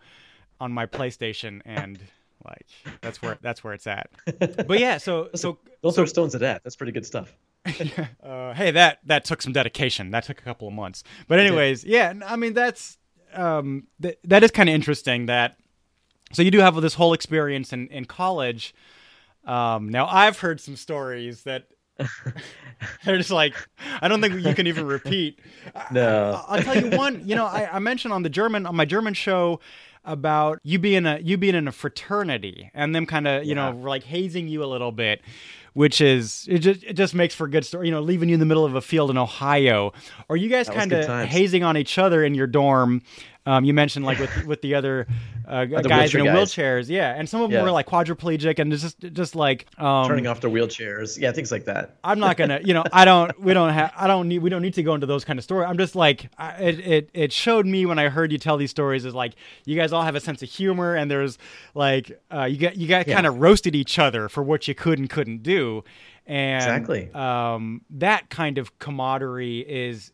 on 0.59 0.71
my 0.71 0.85
playstation 0.85 1.61
and 1.65 1.99
like 2.45 2.65
that's 3.01 3.21
where 3.21 3.37
that's 3.41 3.63
where 3.63 3.73
it's 3.73 3.87
at 3.87 4.09
but 4.67 4.79
yeah 4.79 4.97
so 4.97 5.29
so 5.35 5.57
Don't 5.83 5.93
throw 5.93 6.05
stones 6.05 6.33
at 6.33 6.41
that. 6.41 6.63
That's 6.63 6.75
pretty 6.77 6.93
good 6.93 7.05
stuff. 7.05 7.33
uh, 8.23 8.53
hey, 8.53 8.71
that 8.71 8.99
that 9.05 9.25
took 9.25 9.41
some 9.41 9.53
dedication. 9.53 10.11
That 10.11 10.23
took 10.23 10.39
a 10.39 10.43
couple 10.43 10.67
of 10.67 10.73
months. 10.73 11.03
But 11.27 11.39
anyways, 11.39 11.83
yeah, 11.83 12.13
I 12.25 12.35
mean 12.37 12.53
that's 12.53 12.97
um, 13.33 13.87
th- 14.01 14.17
that 14.23 14.43
is 14.43 14.51
kind 14.51 14.69
of 14.69 14.75
interesting 14.75 15.25
that 15.27 15.57
so 16.33 16.41
you 16.41 16.51
do 16.51 16.59
have 16.59 16.75
this 16.81 16.93
whole 16.95 17.13
experience 17.13 17.71
in 17.73 17.87
in 17.87 18.05
college. 18.05 18.73
Um, 19.45 19.89
now 19.89 20.07
I've 20.07 20.39
heard 20.39 20.59
some 20.61 20.75
stories 20.75 21.43
that 21.43 21.67
they're 23.05 23.17
just 23.17 23.31
like 23.31 23.53
I 24.01 24.07
don't 24.07 24.21
think 24.21 24.43
you 24.45 24.53
can 24.53 24.67
even 24.67 24.85
repeat. 24.85 25.39
No. 25.91 26.41
I, 26.47 26.57
will 26.57 26.63
tell 26.63 26.81
you 26.83 26.97
one. 26.97 27.27
You 27.27 27.35
know, 27.35 27.45
I, 27.45 27.69
I 27.73 27.79
mentioned 27.79 28.13
on 28.13 28.23
the 28.23 28.29
German 28.29 28.65
on 28.65 28.75
my 28.75 28.85
German 28.85 29.13
show 29.13 29.59
about 30.05 30.59
you 30.63 30.79
being 30.79 31.05
a 31.05 31.19
you 31.19 31.37
being 31.37 31.55
in 31.55 31.67
a 31.67 31.71
fraternity 31.71 32.69
and 32.73 32.93
them 32.93 33.05
kind 33.05 33.27
of 33.27 33.43
you 33.45 33.55
Yeah. 33.55 33.71
know 33.71 33.77
like 33.77 34.03
hazing 34.03 34.49
you 34.49 34.61
a 34.61 34.65
little 34.67 34.91
bit 34.91 35.21
which 35.71 36.01
is 36.01 36.45
it 36.51 36.59
just 36.59 36.83
it 36.83 36.93
just 36.95 37.15
makes 37.15 37.33
for 37.33 37.45
a 37.45 37.49
good 37.49 37.65
story 37.65 37.87
you 37.87 37.91
know 37.93 38.01
leaving 38.01 38.27
you 38.27 38.33
in 38.33 38.41
the 38.41 38.45
middle 38.45 38.65
of 38.65 38.75
a 38.75 38.81
field 38.81 39.09
in 39.09 39.17
ohio 39.17 39.93
or 40.27 40.35
you 40.35 40.49
guys 40.49 40.67
kind 40.67 40.91
of 40.91 41.29
hazing 41.29 41.63
on 41.63 41.77
each 41.77 41.97
other 41.97 42.21
in 42.21 42.35
your 42.35 42.47
dorm 42.47 43.01
um, 43.45 43.65
you 43.65 43.73
mentioned 43.73 44.05
like 44.05 44.19
with 44.19 44.45
with 44.45 44.61
the 44.61 44.75
other 44.75 45.05
uh, 45.47 45.65
the 45.65 45.81
guys 45.83 46.13
in 46.15 46.23
guys. 46.23 46.35
wheelchairs 46.35 46.87
yeah 46.89 47.13
and 47.15 47.27
some 47.27 47.41
of 47.41 47.49
them 47.49 47.57
Yeah. 47.57 47.63
were 47.63 47.71
like 47.71 47.85
quadriplegic 47.87 48.59
and 48.59 48.71
just 48.71 48.99
just 48.99 49.35
like 49.35 49.65
um, 49.77 50.07
Turning 50.07 50.27
off 50.27 50.39
the 50.41 50.49
wheelchairs. 50.49 51.19
Yeah, 51.19 51.31
things 51.33 51.51
like 51.51 51.65
that. 51.65 51.97
I'm 52.03 52.19
not 52.19 52.37
gonna, 52.37 52.59
you 52.63 52.73
know, 52.73 52.83
I 52.93 53.03
don't, 53.05 53.37
we 53.39 53.53
don't 53.53 53.71
have, 53.73 53.91
I 53.97 54.07
don't 54.07 54.27
need, 54.27 54.39
we 54.39 54.49
don't 54.49 54.61
need 54.61 54.73
to 54.75 54.83
go 54.83 54.93
into 54.93 55.05
those 55.07 55.25
kind 55.25 55.37
of 55.39 55.43
stories. 55.43 55.67
I'm 55.69 55.77
just 55.77 55.95
like, 55.95 56.29
I, 56.37 56.51
it, 56.63 56.79
it, 56.79 57.09
it 57.13 57.33
showed 57.33 57.65
me 57.65 57.85
when 57.85 57.99
I 57.99 58.09
heard 58.09 58.31
you 58.31 58.37
tell 58.37 58.55
these 58.57 58.71
stories 58.71 59.03
is 59.05 59.13
like, 59.13 59.33
you 59.65 59.75
guys 59.75 59.91
all 59.93 60.03
have 60.03 60.15
a 60.15 60.19
sense 60.19 60.41
of 60.43 60.49
humor, 60.49 60.95
and 60.95 61.09
there's 61.11 61.37
like, 61.75 62.19
uh, 62.33 62.43
you 62.45 62.57
got, 62.57 62.77
you 62.77 62.87
got 62.87 63.07
Yeah. 63.07 63.15
kind 63.15 63.27
of 63.27 63.39
roasted 63.39 63.75
each 63.75 63.99
other 63.99 64.29
for 64.29 64.41
what 64.43 64.67
you 64.67 64.75
could 64.75 64.99
and 64.99 65.09
couldn't 65.09 65.43
do, 65.43 65.83
and 66.25 66.61
Exactly. 66.61 67.11
um, 67.13 67.81
that 67.89 68.29
kind 68.29 68.57
of 68.57 68.77
camaraderie 68.79 69.59
is 69.59 70.11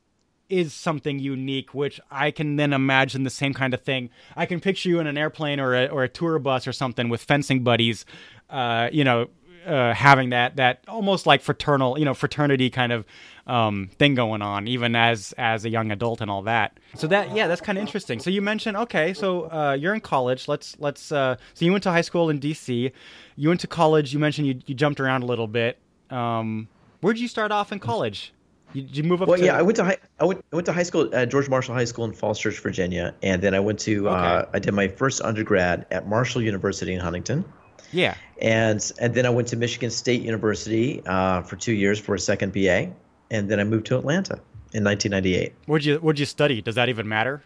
is 0.49 0.73
something 0.73 1.19
unique, 1.19 1.73
which 1.73 1.99
I 2.11 2.31
can 2.31 2.55
then 2.55 2.73
imagine 2.73 3.23
the 3.23 3.29
same 3.29 3.53
kind 3.53 3.73
of 3.73 3.81
thing. 3.81 4.09
I 4.35 4.45
can 4.45 4.59
picture 4.59 4.89
you 4.89 4.99
in 4.99 5.07
an 5.07 5.17
airplane 5.17 5.59
or 5.59 5.75
a, 5.75 5.87
or 5.87 6.03
a 6.03 6.09
tour 6.09 6.39
bus 6.39 6.67
or 6.67 6.73
something 6.73 7.09
with 7.09 7.23
fencing 7.23 7.63
buddies, 7.63 8.05
uh, 8.49 8.89
you 8.91 9.03
know, 9.03 9.27
uh, 9.65 9.93
having 9.93 10.29
that 10.29 10.55
that 10.55 10.83
almost 10.87 11.27
like 11.27 11.41
fraternal, 11.41 11.99
you 11.99 12.05
know, 12.05 12.13
fraternity 12.13 12.69
kind 12.69 12.91
of 12.91 13.05
um, 13.45 13.89
thing 13.97 14.15
going 14.15 14.41
on, 14.41 14.67
even 14.67 14.95
as 14.95 15.33
as 15.37 15.65
a 15.65 15.69
young 15.69 15.91
adult 15.91 16.21
and 16.21 16.31
all 16.31 16.41
that. 16.43 16.79
So 16.95 17.07
that 17.07 17.35
yeah, 17.35 17.47
that's 17.47 17.61
kind 17.61 17.77
of 17.77 17.81
interesting. 17.81 18.19
So 18.19 18.29
you 18.29 18.41
mentioned 18.41 18.77
okay, 18.77 19.13
so 19.13 19.51
uh, 19.51 19.77
you're 19.79 19.93
in 19.93 20.01
college. 20.01 20.47
Let's 20.47 20.75
let's. 20.79 21.11
Uh, 21.11 21.35
so 21.53 21.65
you 21.65 21.71
went 21.71 21.83
to 21.83 21.91
high 21.91 22.01
school 22.01 22.29
in 22.29 22.39
D.C. 22.39 22.91
You 23.35 23.47
went 23.49 23.61
to 23.61 23.67
college. 23.67 24.13
You 24.13 24.19
mentioned 24.19 24.47
you 24.47 24.59
you 24.65 24.75
jumped 24.75 24.99
around 24.99 25.23
a 25.23 25.25
little 25.25 25.47
bit. 25.47 25.77
Um, 26.09 26.67
where 27.01 27.13
did 27.13 27.21
you 27.21 27.27
start 27.27 27.51
off 27.51 27.71
in 27.71 27.79
college? 27.79 28.33
You, 28.73 28.83
did 28.83 28.97
you 28.97 29.03
move 29.03 29.21
up? 29.21 29.27
Well, 29.27 29.37
to, 29.37 29.45
yeah, 29.45 29.57
I 29.57 29.61
went 29.61 29.77
to 29.77 29.83
high. 29.83 29.97
I 30.19 30.25
went, 30.25 30.45
I 30.51 30.55
went 30.55 30.65
to 30.67 30.73
high 30.73 30.83
school 30.83 31.13
at 31.13 31.29
George 31.29 31.49
Marshall 31.49 31.73
High 31.73 31.85
School 31.85 32.05
in 32.05 32.13
Falls 32.13 32.39
Church, 32.39 32.59
Virginia, 32.59 33.15
and 33.23 33.41
then 33.41 33.53
I 33.55 33.59
went 33.59 33.79
to. 33.79 34.09
Uh, 34.09 34.19
Okay. 34.39 34.49
I 34.53 34.59
did 34.59 34.73
my 34.73 34.87
first 34.87 35.21
undergrad 35.21 35.85
at 35.91 36.07
Marshall 36.07 36.41
University 36.41 36.93
in 36.93 36.99
Huntington, 36.99 37.45
yeah. 37.91 38.15
and 38.41 38.91
and 38.99 39.13
then 39.15 39.25
I 39.25 39.29
went 39.29 39.47
to 39.49 39.55
Michigan 39.55 39.89
State 39.89 40.21
University 40.21 41.01
uh, 41.05 41.41
for 41.41 41.55
two 41.55 41.73
years 41.73 41.99
for 41.99 42.15
a 42.15 42.19
second 42.19 42.53
BA, 42.53 42.91
and 43.31 43.49
then 43.49 43.59
I 43.59 43.63
moved 43.63 43.87
to 43.87 43.97
Atlanta 43.97 44.33
in 44.73 44.83
1998. 44.83 45.53
What'd 45.65 45.85
you 45.85 45.97
What'd 45.97 46.19
you 46.19 46.25
study? 46.25 46.61
Does 46.61 46.75
that 46.75 46.89
even 46.89 47.07
matter? 47.07 47.43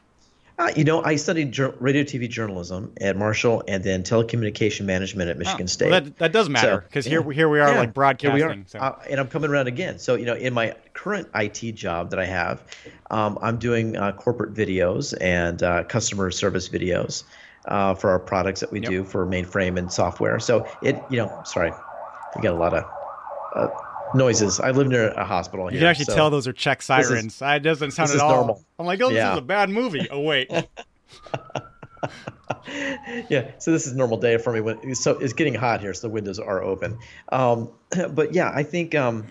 Uh, 0.59 0.71
you 0.75 0.83
know, 0.83 1.03
I 1.03 1.15
studied 1.15 1.51
jur- 1.51 1.73
radio, 1.79 2.03
TV 2.03 2.29
journalism 2.29 2.93
at 3.01 3.17
Marshall, 3.17 3.63
and 3.67 3.83
then 3.83 4.03
telecommunication 4.03 4.85
management 4.85 5.29
at 5.31 5.37
Michigan 5.39 5.63
Oh, 5.63 5.67
State. 5.67 5.89
well, 5.91 6.01
that 6.01 6.17
that 6.19 6.31
does 6.31 6.47
matter 6.47 6.81
because 6.87 7.05
here 7.05 7.23
here 7.31 7.49
we 7.49 7.59
are 7.59 7.69
Yeah, 7.71 7.77
like 7.79 7.87
here 7.89 7.93
broadcasting. 7.93 8.33
we 8.35 8.43
are. 8.43 8.63
So. 8.67 8.77
Uh, 8.79 8.99
and 9.09 9.19
I'm 9.19 9.27
coming 9.27 9.49
around 9.49 9.67
again. 9.67 9.97
So 9.97 10.13
you 10.15 10.25
know, 10.25 10.35
in 10.35 10.53
my 10.53 10.75
current 10.93 11.27
IT 11.33 11.71
job 11.73 12.11
that 12.11 12.19
I 12.19 12.25
have, 12.25 12.61
um, 13.09 13.39
I'm 13.41 13.57
doing 13.57 13.97
uh, 13.97 14.11
corporate 14.11 14.53
videos 14.53 15.15
and 15.19 15.61
uh, 15.63 15.83
customer 15.85 16.29
service 16.29 16.69
videos 16.69 17.23
uh, 17.65 17.95
for 17.95 18.11
our 18.11 18.19
products 18.19 18.59
that 18.59 18.71
we 18.71 18.79
Yep. 18.79 18.89
do 18.91 19.03
for 19.05 19.25
mainframe 19.25 19.79
and 19.79 19.91
software. 19.91 20.39
So 20.39 20.67
it, 20.83 21.03
you 21.09 21.17
know, 21.17 21.41
sorry, 21.45 21.71
we 22.35 22.41
got 22.43 22.53
a 22.53 22.57
lot 22.57 22.75
of 22.75 22.83
uh, 23.55 23.67
noises. 24.15 24.59
I 24.59 24.71
live 24.71 24.87
near 24.87 25.09
a 25.11 25.25
hospital 25.25 25.67
here. 25.67 25.73
you 25.75 25.79
can 25.79 25.87
actually 25.87 26.05
so- 26.05 26.15
tell 26.15 26.29
those 26.29 26.47
are 26.47 26.53
Czech 26.53 26.79
is- 26.79 26.85
sirens. 26.85 27.41
it 27.41 27.63
doesn't 27.63 27.91
sound 27.91 28.09
at 28.09 28.15
is 28.15 28.21
all. 28.21 28.35
normal. 28.35 28.63
I'm 28.79 28.85
like, 28.85 29.01
oh, 29.01 29.09
this 29.09 29.17
Yeah. 29.17 29.33
is 29.33 29.39
a 29.39 29.41
bad 29.41 29.69
movie. 29.69 30.07
Oh 30.11 30.21
wait, 30.21 30.49
yeah, 33.29 33.51
so 33.59 33.71
this 33.71 33.87
is 33.87 33.93
normal 33.93 34.17
day 34.17 34.37
for 34.37 34.51
me. 34.53 34.61
When 34.61 34.95
so 34.95 35.17
it's 35.17 35.33
getting 35.33 35.53
hot 35.53 35.81
here, 35.81 35.93
so 35.93 36.07
the 36.07 36.13
windows 36.13 36.39
are 36.39 36.61
open. 36.61 36.97
Um, 37.31 37.69
but 38.11 38.33
yeah, 38.33 38.51
I 38.53 38.63
think 38.63 38.95
um, 38.95 39.27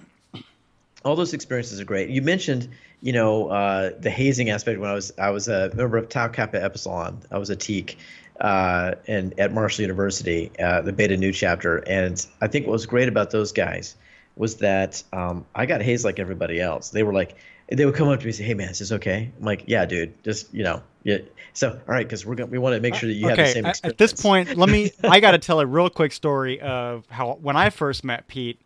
all 1.04 1.16
those 1.16 1.34
experiences 1.34 1.80
are 1.80 1.84
great. 1.84 2.08
You 2.10 2.22
mentioned, 2.22 2.68
you 3.00 3.12
know, 3.12 3.48
uh, 3.48 3.90
the 3.98 4.10
hazing 4.10 4.50
aspect 4.50 4.80
when 4.80 4.90
I 4.90 4.94
was 4.94 5.12
I 5.18 5.30
was 5.30 5.48
a 5.48 5.70
member 5.74 5.98
of 5.98 6.08
Tau 6.08 6.28
Kappa 6.28 6.62
Epsilon. 6.62 7.20
I 7.30 7.38
was 7.38 7.50
a 7.50 7.56
Teke, 7.56 7.96
uh, 8.40 8.92
and 9.06 9.38
at 9.38 9.52
Marshall 9.52 9.82
University, 9.82 10.50
uh, 10.58 10.80
the 10.82 10.92
Beta 10.92 11.16
Nu 11.16 11.32
chapter. 11.32 11.78
And 11.78 12.24
I 12.40 12.46
think 12.48 12.66
what 12.66 12.72
was 12.72 12.86
great 12.86 13.08
about 13.08 13.30
those 13.30 13.52
guys 13.52 13.96
was 14.36 14.56
that 14.56 15.02
um, 15.12 15.44
I 15.54 15.66
got 15.66 15.82
hazed 15.82 16.04
like 16.04 16.18
everybody 16.18 16.60
else. 16.60 16.90
They 16.90 17.02
were 17.02 17.12
like, 17.12 17.36
they 17.70 17.86
would 17.86 17.94
come 17.94 18.08
up 18.08 18.20
to 18.20 18.24
me 18.24 18.30
and 18.30 18.36
say, 18.36 18.44
"Hey 18.44 18.54
man, 18.54 18.68
is 18.70 18.78
this 18.78 18.92
okay?" 18.92 19.30
I'm 19.38 19.44
like, 19.44 19.64
"Yeah, 19.66 19.84
dude, 19.84 20.22
just 20.24 20.52
you 20.52 20.62
know, 20.62 20.82
yeah." 21.04 21.18
So 21.52 21.70
all 21.70 21.80
right, 21.86 22.06
because 22.06 22.26
we're 22.26 22.34
gonna 22.34 22.50
we 22.50 22.58
want 22.58 22.74
to 22.74 22.80
make 22.80 22.94
sure 22.94 23.08
that 23.08 23.14
you 23.14 23.28
have 23.28 23.36
the 23.36 23.46
same 23.46 23.66
experience. 23.66 23.80
at 23.84 23.98
this 23.98 24.12
point, 24.12 24.56
let 24.56 24.68
me. 24.68 24.92
I 25.04 25.20
got 25.20 25.32
to 25.32 25.38
tell 25.38 25.60
a 25.60 25.66
real 25.66 25.88
quick 25.88 26.12
story 26.12 26.60
of 26.60 27.06
how 27.08 27.34
when 27.40 27.56
I 27.56 27.70
first 27.70 28.04
met 28.04 28.28
Pete. 28.28 28.58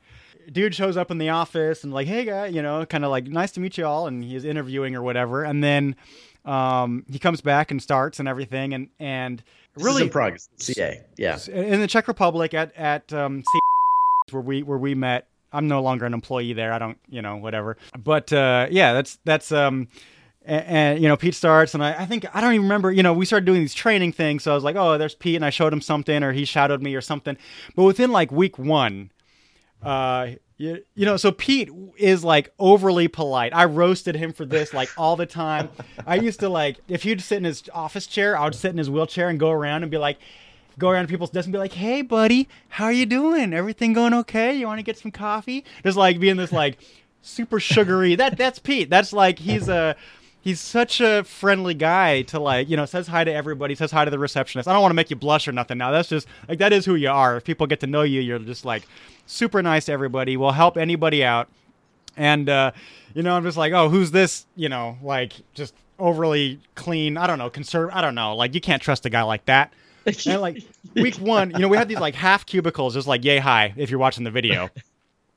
Dude 0.53 0.77
shows 0.77 0.97
up 0.97 1.11
in 1.11 1.19
the 1.19 1.31
office 1.31 1.83
and 1.83 1.93
like, 1.93 2.07
hey 2.07 2.25
guy, 2.25 2.47
you 2.47 2.63
know, 2.63 2.87
kind 2.87 3.05
of 3.05 3.11
like, 3.11 3.27
nice 3.27 3.51
to 3.53 3.61
meet 3.61 3.77
you 3.77 3.85
all, 3.85 4.07
and 4.07 4.23
he's 4.23 4.45
interviewing 4.45 4.95
or 4.95 5.03
whatever, 5.03 5.43
and 5.43 5.65
then 5.65 5.97
um, 6.45 7.05
he 7.11 7.19
comes 7.19 7.41
back 7.41 7.73
and 7.73 7.83
starts 7.83 8.21
and 8.21 8.29
everything, 8.29 8.73
and 8.73 8.89
and 9.01 9.43
really 9.77 10.03
in 10.03 10.09
the 10.09 10.39
CA. 10.59 11.03
Yeah. 11.17 11.39
in 11.49 11.81
the 11.81 11.89
Czech 11.89 12.07
Republic 12.07 12.55
at 12.55 12.75
at 12.77 13.13
um, 13.13 13.43
where 14.31 14.43
we 14.43 14.63
where 14.63 14.79
we 14.79 14.95
met. 14.95 15.27
I'm 15.53 15.69
no 15.69 15.83
longer 15.83 16.07
an 16.07 16.15
employee 16.15 16.53
there. 16.53 16.73
I 16.73 16.79
don't, 16.79 16.99
you 17.09 17.23
know, 17.23 17.37
whatever. 17.37 17.77
But 17.99 18.33
uh, 18.33 18.67
yeah, 18.71 18.93
that's 18.93 19.19
that's 19.25 19.53
um, 19.53 19.89
and, 20.45 20.65
and 20.67 21.03
you 21.03 21.09
know, 21.09 21.17
Pete 21.17 21.35
starts, 21.35 21.75
and 21.75 21.85
I, 21.85 22.03
I 22.03 22.07
think 22.07 22.25
I 22.35 22.41
don't 22.41 22.55
even 22.55 22.65
remember. 22.65 22.91
You 22.91 23.03
know, 23.03 23.13
we 23.13 23.27
started 23.27 23.47
doing 23.47 23.61
these 23.61 23.75
training 23.75 24.13
things, 24.13 24.43
so 24.45 24.53
I 24.53 24.55
was 24.55 24.65
like, 24.65 24.77
oh, 24.77 24.99
there's 24.99 25.15
Pete, 25.15 25.37
and 25.37 25.45
I 25.45 25.51
showed 25.51 25.73
him 25.73 25.81
something, 25.81 26.23
or 26.23 26.33
he 26.33 26.45
shadowed 26.45 26.83
me, 26.83 26.95
or 26.95 27.01
something. 27.01 27.37
But 27.75 27.85
within 27.85 28.13
like 28.13 28.31
week 28.31 28.59
one, 28.59 29.11
uh, 29.83 30.29
you, 30.57 30.83
you 30.95 31.05
know, 31.05 31.17
so 31.17 31.33
Pete 31.33 31.69
is 31.99 32.25
like 32.25 32.53
overly 32.59 33.09
polite. 33.09 33.55
I 33.55 33.67
roasted 33.67 34.17
him 34.17 34.33
for 34.33 34.47
this 34.47 34.73
like 34.73 34.89
all 34.97 35.17
the 35.17 35.27
time. 35.27 35.69
I 36.07 36.17
used 36.17 36.41
to 36.41 36.49
like 36.49 36.79
if 36.89 37.03
he'd 37.03 37.21
sit 37.21 37.39
in 37.39 37.45
his 37.45 37.65
office 37.75 38.07
chair, 38.07 38.39
I 38.39 38.45
would 38.45 38.55
sit 38.55 38.71
in 38.71 38.79
his 38.79 38.89
wheelchair 38.89 39.29
and 39.29 39.39
go 39.39 39.51
around 39.51 39.83
and 39.83 39.91
be 39.91 39.99
like, 39.99 40.19
go 40.79 40.89
around 40.91 41.09
people's 41.09 41.31
desks 41.31 41.47
and 41.47 41.53
be 41.53 41.59
like, 41.59 41.73
"Hey, 41.73 42.03
buddy, 42.03 42.49
how 42.69 42.85
are 42.87 42.93
you 42.93 43.07
doing? 43.07 43.53
Everything 43.53 43.93
going 43.93 44.15
okay? 44.15 44.55
You 44.55 44.67
want 44.67 44.79
to 44.79 44.83
get 44.83 44.99
some 44.99 45.11
coffee?" 45.11 45.65
Just 45.83 45.97
like 45.97 46.19
being 46.21 46.37
this 46.37 46.53
like 46.53 46.79
super 47.23 47.61
sugary. 47.61 48.15
That 48.15 48.37
that's 48.37 48.59
Pete. 48.59 48.91
That's 48.91 49.13
like 49.13 49.39
he's 49.39 49.69
a. 49.69 49.97
He's 50.41 50.61
such 50.61 51.01
a 51.01 51.25
friendly 51.25 51.75
guy 51.75 52.23
to 52.23 52.39
like, 52.39 52.69
you 52.69 52.77
know, 52.77 52.85
says 52.85 53.09
hi 53.09 53.25
to 53.25 53.35
everybody, 53.35 53.75
says 53.75 53.91
hi 53.91 54.05
to 54.05 54.13
the 54.13 54.19
receptionist. 54.21 54.69
I 54.69 54.73
don't 54.73 54.81
want 54.81 54.93
to 54.93 54.95
make 54.95 55.11
you 55.11 55.17
blush 55.17 55.49
or 55.49 55.51
nothing 55.51 55.77
now. 55.77 55.91
That's 55.91 56.09
just 56.09 56.29
like 56.49 56.61
that 56.61 56.73
is 56.73 56.85
who 56.85 56.95
you 56.95 57.11
are. 57.11 57.37
If 57.37 57.43
people 57.43 57.67
get 57.67 57.81
to 57.81 57.89
know 57.89 58.03
you, 58.03 58.21
you're 58.21 58.39
just 58.39 58.65
like 58.65 58.85
super 59.27 59.61
nice 59.61 59.87
to 59.87 59.93
everybody, 59.93 60.37
will 60.37 60.53
help 60.53 60.77
anybody 60.77 61.25
out. 61.25 61.49
And 62.17 62.49
uh, 62.49 62.71
you 63.13 63.25
know, 63.25 63.37
I'm 63.37 63.43
just 63.43 63.57
like, 63.57 63.73
oh, 63.73 63.89
who's 63.89 64.13
this? 64.13 64.47
You 64.55 64.69
know, 64.69 64.99
like 65.03 65.33
just 65.53 65.75
overly 65.99 66.61
clean. 66.77 67.17
I 67.17 67.27
don't 67.27 67.39
know, 67.39 67.51
conserv. 67.51 67.91
I 67.93 68.01
don't 68.01 68.15
know. 68.15 68.37
Like 68.37 68.55
you 68.55 68.61
can't 68.61 68.81
trust 68.81 69.05
a 69.05 69.11
guy 69.11 69.23
like 69.23 69.47
that. 69.47 69.73
And 70.27 70.41
like 70.41 70.63
week 70.95 71.17
one, 71.17 71.51
you 71.51 71.59
know, 71.59 71.69
we 71.69 71.77
had 71.77 71.89
these 71.89 71.99
like 72.01 72.15
half 72.15 72.47
cubicles, 72.47 72.95
just 72.95 73.07
like 73.07 73.25
yay 73.25 73.39
high. 73.39 73.75
If 73.77 73.91
you're 73.91 73.99
watching 73.99 74.25
the 74.25 74.31
video, 74.31 74.71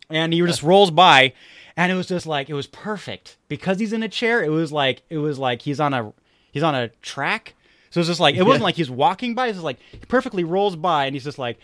and 0.10 0.34
he 0.34 0.40
just 0.42 0.64
rolls 0.64 0.92
by, 0.92 1.34
and 1.76 1.92
it 1.92 1.96
was 1.96 2.08
just 2.08 2.26
like 2.26 2.50
it 2.50 2.54
was 2.54 2.68
perfect 2.68 3.38
because 3.48 3.80
he's 3.80 3.94
in 3.94 4.04
a 4.04 4.10
chair. 4.10 4.44
It 4.44 4.50
was 4.50 4.72
like 4.72 5.02
it 5.10 5.18
was 5.18 5.40
like 5.40 5.62
he's 5.62 5.80
on 5.80 5.94
a 5.94 6.14
he's 6.52 6.64
on 6.64 6.76
a 6.76 6.90
track. 7.02 7.56
So 7.90 8.00
it's 8.00 8.08
just 8.08 8.20
like 8.20 8.36
it 8.36 8.44
wasn't 8.44 8.64
like 8.64 8.76
he's 8.76 8.92
walking 8.92 9.34
by. 9.34 9.48
It's 9.48 9.56
just 9.56 9.64
like 9.66 9.80
he 9.92 9.98
perfectly 10.08 10.44
rolls 10.44 10.76
by, 10.76 11.06
and 11.06 11.16
he's 11.16 11.24
just 11.24 11.40
like, 11.40 11.58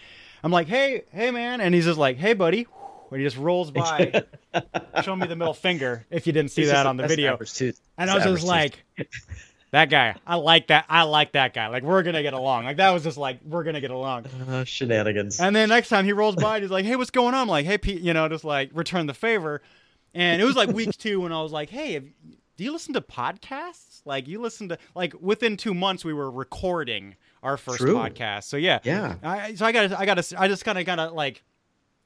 I'm 0.44 0.52
like, 0.52 0.68
hey, 0.68 1.04
hey, 1.12 1.32
man, 1.32 1.62
and 1.62 1.74
he's 1.76 1.86
just 1.86 2.00
like, 2.00 2.18
hey, 2.18 2.34
buddy, 2.34 2.66
and 3.12 3.20
he 3.20 3.26
just 3.26 3.38
rolls 3.38 3.72
by, 3.72 4.24
showing 5.04 5.20
me 5.20 5.28
the 5.28 5.36
middle 5.36 5.54
finger. 5.54 6.06
If 6.10 6.26
you 6.28 6.34
didn't 6.34 6.52
see 6.52 6.66
that 6.66 6.86
on 6.86 6.98
the 6.98 7.08
video, 7.08 7.38
too. 7.38 7.74
and 7.98 8.10
I 8.10 8.16
was 8.16 8.24
just 8.24 8.46
like, 8.48 8.84
that 9.76 9.90
guy, 9.90 10.16
I 10.26 10.36
like 10.36 10.68
that. 10.68 10.86
I 10.88 11.04
like 11.04 11.34
that 11.34 11.54
guy. 11.54 11.68
Like 11.68 11.84
we're 11.84 12.02
gonna 12.02 12.22
get 12.22 12.34
along. 12.34 12.64
Like 12.64 12.78
that 12.78 12.92
was 12.92 13.04
just 13.04 13.18
like 13.18 13.42
we're 13.44 13.66
gonna 13.66 13.82
get 13.82 13.92
along. 13.92 14.26
Uh, 14.48 14.64
shenanigans. 14.64 15.42
And 15.42 15.54
then 15.54 15.68
next 15.68 15.90
time 15.90 16.06
he 16.06 16.14
rolls 16.14 16.38
by, 16.38 16.56
and 16.56 16.64
he's 16.64 16.72
like, 16.72 16.86
"Hey, 16.86 16.96
what's 16.96 17.10
going 17.12 17.34
on?" 17.34 17.42
I'm 17.42 17.48
like, 17.50 17.66
"Hey, 17.66 17.78
Pete," 17.78 18.02
you 18.02 18.14
know, 18.14 18.30
just 18.30 18.46
like 18.46 18.70
return 18.74 19.06
the 19.06 19.14
favor. 19.14 19.62
And 20.14 20.42
it 20.42 20.46
was 20.46 20.56
like 20.56 20.70
week 20.70 20.98
two 20.98 21.20
when 21.20 21.34
I 21.34 21.42
was 21.42 21.52
like, 21.52 21.70
"Hey, 21.70 21.94
have, 21.96 22.06
do 22.56 22.64
you 22.64 22.72
listen 22.72 22.94
to 22.94 23.02
podcasts? 23.02 24.02
Like, 24.06 24.30
you 24.30 24.40
listen 24.40 24.70
to 24.70 24.78
like 24.96 25.14
within 25.20 25.58
two 25.58 25.74
months 25.74 26.06
we 26.06 26.14
were 26.14 26.32
recording 26.32 27.16
our 27.44 27.58
first 27.58 27.80
True. 27.80 27.96
podcast. 27.96 28.44
So 28.46 28.56
yeah, 28.56 28.80
Yeah. 28.84 29.16
I, 29.24 29.56
so 29.56 29.66
I 29.66 29.74
got, 29.74 29.92
I 29.92 30.06
got 30.06 30.24
to, 30.24 30.42
I 30.42 30.48
just 30.48 30.64
kind 30.64 30.78
of 30.80 30.86
gotta 30.86 31.10
like 31.10 31.44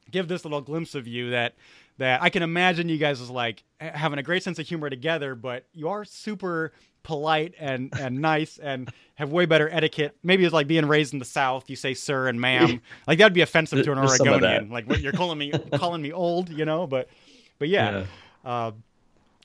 give 0.09 0.27
this 0.27 0.43
little 0.43 0.61
glimpse 0.61 0.95
of 0.95 1.07
you 1.07 1.29
that 1.31 1.53
that 1.99 2.23
I 2.23 2.29
can 2.29 2.41
imagine 2.41 2.89
you 2.89 2.97
guys 2.97 3.21
as 3.21 3.29
like 3.29 3.63
having 3.79 4.17
a 4.17 4.23
great 4.23 4.41
sense 4.41 4.57
of 4.57 4.67
humor 4.67 4.89
together, 4.89 5.35
but 5.35 5.67
you 5.73 5.89
are 5.89 6.05
super 6.05 6.71
polite 7.03 7.53
and 7.59 7.93
and 7.99 8.19
nice 8.19 8.57
and 8.57 8.91
have 9.15 9.31
way 9.31 9.45
better 9.45 9.69
etiquette. 9.69 10.15
Maybe 10.23 10.45
it's 10.45 10.53
like 10.53 10.67
being 10.67 10.85
raised 10.85 11.13
in 11.13 11.19
the 11.19 11.26
South. 11.26 11.69
You 11.69 11.76
say 11.76 11.93
sir 11.93 12.27
and 12.27 12.39
ma'am. 12.39 12.81
Like 13.07 13.17
that'd 13.19 13.34
be 13.34 13.41
offensive 13.41 13.84
to 13.85 13.91
an 13.91 13.97
There's 13.97 14.19
Oregonian. 14.19 14.69
Like 14.69 14.88
what 14.88 14.99
you're 15.01 15.13
calling 15.13 15.38
me 15.38 15.51
calling 15.73 16.01
me 16.01 16.11
old, 16.11 16.49
you 16.49 16.65
know. 16.65 16.88
But 16.88 17.09
but 17.57 17.69
yeah. 17.69 18.05
Uh, 18.45 18.71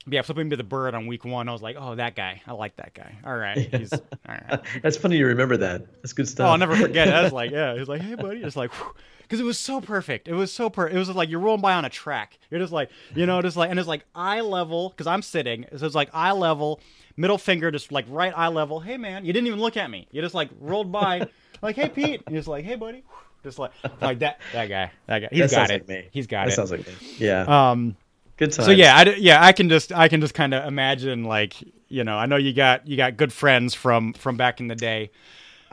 yeah, 0.07 0.21
flipping 0.21 0.51
to 0.51 0.55
the 0.55 0.63
bird 0.63 0.93
on 0.93 1.07
week 1.07 1.25
one, 1.25 1.49
I 1.49 1.51
was 1.51 1.63
like, 1.63 1.77
"Oh, 1.79 1.95
that 1.95 2.15
guy! 2.15 2.41
I 2.45 2.53
like 2.53 2.75
that 2.75 2.93
guy. 2.93 3.15
All 3.25 3.35
right, 3.35 3.57
he's 3.57 3.91
all 3.91 4.01
right." 4.27 4.59
That's 4.83 4.97
funny 4.97 5.17
you 5.17 5.25
remember 5.25 5.57
that. 5.57 6.01
That's 6.03 6.13
good 6.13 6.27
stuff. 6.27 6.45
Oh, 6.45 6.51
I'll 6.51 6.57
never 6.57 6.75
forget. 6.75 7.07
it. 7.07 7.13
I 7.13 7.23
was 7.23 7.31
like, 7.31 7.51
yeah, 7.51 7.73
he 7.73 7.79
was 7.79 7.89
like, 7.89 8.01
hey, 8.01 8.15
buddy. 8.15 8.43
It's 8.43 8.55
like, 8.55 8.71
because 9.25 9.39
it 9.39 9.43
was 9.43 9.57
so 9.57 9.81
perfect. 9.81 10.27
It 10.27 10.33
was 10.33 10.53
so 10.53 10.69
per. 10.69 10.87
It 10.87 10.97
was 10.97 11.09
like 11.09 11.29
you're 11.29 11.39
rolling 11.39 11.61
by 11.61 11.73
on 11.73 11.83
a 11.83 11.89
track. 11.89 12.37
You're 12.51 12.59
just 12.59 12.71
like, 12.71 12.89
you 13.15 13.25
know, 13.25 13.41
just 13.41 13.57
like, 13.57 13.71
and 13.71 13.79
it's 13.79 13.87
like 13.87 14.05
eye 14.13 14.41
level 14.41 14.89
because 14.89 15.07
I'm 15.07 15.21
sitting. 15.23 15.65
So 15.75 15.85
it's 15.85 15.95
like 15.95 16.09
eye 16.13 16.31
level, 16.31 16.79
middle 17.17 17.37
finger, 17.39 17.71
just 17.71 17.91
like 17.91 18.05
right 18.07 18.33
eye 18.35 18.49
level. 18.49 18.79
Hey, 18.79 18.97
man, 18.97 19.25
you 19.25 19.33
didn't 19.33 19.47
even 19.47 19.59
look 19.59 19.77
at 19.77 19.89
me. 19.89 20.07
You 20.11 20.21
just 20.21 20.35
like 20.35 20.49
rolled 20.59 20.91
by, 20.91 21.27
like, 21.61 21.75
hey, 21.75 21.89
Pete. 21.89 22.21
And 22.27 22.35
just 22.35 22.47
like, 22.47 22.63
hey, 22.65 22.75
buddy. 22.75 23.03
Just 23.43 23.59
like, 23.59 23.71
like 24.01 24.19
that. 24.19 24.39
That 24.53 24.67
guy. 24.67 24.91
That 25.07 25.19
guy. 25.19 25.27
He's 25.31 25.51
that 25.51 25.67
got 25.67 25.71
it. 25.71 25.89
like. 25.89 26.09
He's 26.11 26.27
got 26.27 26.45
that 26.45 26.53
it. 26.53 26.55
sounds 26.55 26.71
like 26.71 26.87
me. 26.87 26.93
Yeah. 27.17 27.71
um. 27.71 27.95
good 28.37 28.51
times. 28.51 28.65
So 28.65 28.71
yeah, 28.71 28.95
I, 28.95 29.03
yeah, 29.15 29.43
I 29.43 29.51
can 29.51 29.69
just 29.69 29.91
I 29.91 30.07
can 30.07 30.21
just 30.21 30.33
kind 30.33 30.53
of 30.53 30.65
imagine 30.65 31.23
like 31.23 31.55
you 31.87 32.03
know 32.03 32.17
I 32.17 32.25
know 32.25 32.37
you 32.37 32.53
got 32.53 32.87
you 32.87 32.97
got 32.97 33.17
good 33.17 33.31
friends 33.31 33.73
from 33.73 34.13
from 34.13 34.37
back 34.37 34.59
in 34.59 34.67
the 34.67 34.75
day. 34.75 35.11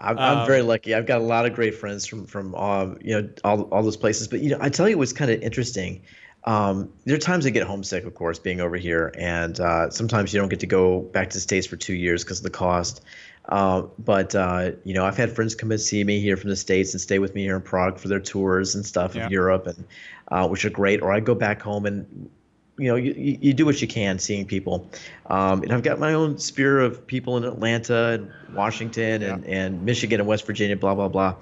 I'm, 0.03 0.19
I'm 0.19 0.39
Um, 0.41 0.47
very 0.47 0.63
lucky. 0.63 0.95
I've 0.95 1.07
got 1.07 1.21
a 1.21 1.25
lot 1.25 1.47
of 1.47 1.55
great 1.55 1.75
friends 1.75 2.07
from 2.07 2.27
from 2.27 2.55
um, 2.55 2.99
you 3.01 3.21
know 3.21 3.29
all 3.45 3.63
all 3.73 3.83
those 3.83 3.97
places. 3.97 4.29
But 4.29 4.41
you 4.41 4.51
know, 4.51 4.59
I 4.61 4.69
tell 4.69 4.89
you 4.89 4.99
what's 4.99 5.13
kind 5.13 5.31
of 5.31 5.41
interesting. 5.43 6.03
Um, 6.45 6.93
there 7.05 7.15
are 7.15 7.21
times 7.21 7.47
I 7.47 7.51
get 7.51 7.65
homesick, 7.67 8.05
of 8.05 8.15
course, 8.15 8.39
being 8.41 8.61
over 8.61 8.77
here, 8.77 9.13
and 9.17 9.59
uh, 9.61 9.91
sometimes 9.91 10.35
you 10.35 10.41
don't 10.41 10.49
get 10.49 10.61
to 10.61 10.67
go 10.67 11.01
back 11.01 11.31
to 11.31 11.37
the 11.37 11.41
states 11.41 11.67
for 11.69 11.77
two 11.77 11.95
years 11.95 12.25
because 12.25 12.39
of 12.39 12.45
the 12.45 12.51
cost. 12.51 13.01
Uh, 13.49 13.83
but 13.99 14.35
uh, 14.35 14.73
you 14.85 14.95
know, 14.95 15.05
I've 15.05 15.17
had 15.17 15.33
friends 15.35 15.55
come 15.55 15.71
and 15.71 15.81
see 15.81 16.03
me 16.03 16.21
here 16.21 16.37
from 16.37 16.51
the 16.51 16.57
states 16.57 16.95
and 16.95 17.01
stay 17.01 17.19
with 17.21 17.35
me 17.35 17.43
here 17.43 17.57
in 17.57 17.63
Prague 17.63 17.99
for 17.99 18.09
their 18.09 18.21
tours 18.21 18.75
and 18.75 18.85
stuff 18.85 19.15
Yeah. 19.15 19.27
of 19.27 19.31
Europe, 19.33 19.67
and 19.69 19.85
uh, 20.33 20.49
which 20.49 20.65
are 20.65 20.71
great. 20.71 21.01
Or 21.03 21.13
I 21.13 21.21
go 21.21 21.35
back 21.35 21.63
home 21.63 21.87
and 21.87 22.29
you 22.79 22.89
know, 22.89 22.97
you, 22.97 23.39
you 23.41 23.53
do 23.53 23.67
what 23.67 23.83
you 23.83 23.89
can 23.89 24.19
seeing 24.19 24.47
people. 24.47 24.89
Um, 25.27 25.63
and 25.63 25.73
I've 25.73 25.83
got 25.83 25.99
my 25.99 26.15
own 26.15 26.39
sphere 26.39 26.81
of 26.81 27.07
people 27.07 27.37
in 27.37 27.45
Atlanta 27.45 28.13
and 28.13 28.33
Washington 28.55 29.23
and, 29.23 29.45
and 29.47 29.83
Michigan 29.85 30.21
and 30.21 30.29
West 30.29 30.47
Virginia, 30.47 30.77
blah, 30.77 30.95
blah, 30.95 31.09
blah. 31.09 31.37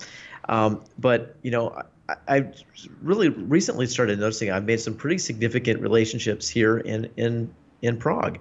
Um, 0.48 0.82
but, 0.98 1.36
you 1.42 1.50
know, 1.50 1.82
I, 2.08 2.14
I 2.28 2.52
really 3.02 3.28
recently 3.28 3.86
started 3.86 4.18
noticing 4.18 4.50
I've 4.50 4.64
made 4.64 4.80
some 4.80 4.94
pretty 4.94 5.18
significant 5.18 5.80
relationships 5.80 6.48
here 6.48 6.78
in, 6.78 7.08
in, 7.16 7.54
in 7.82 7.96
Prague. 7.96 8.38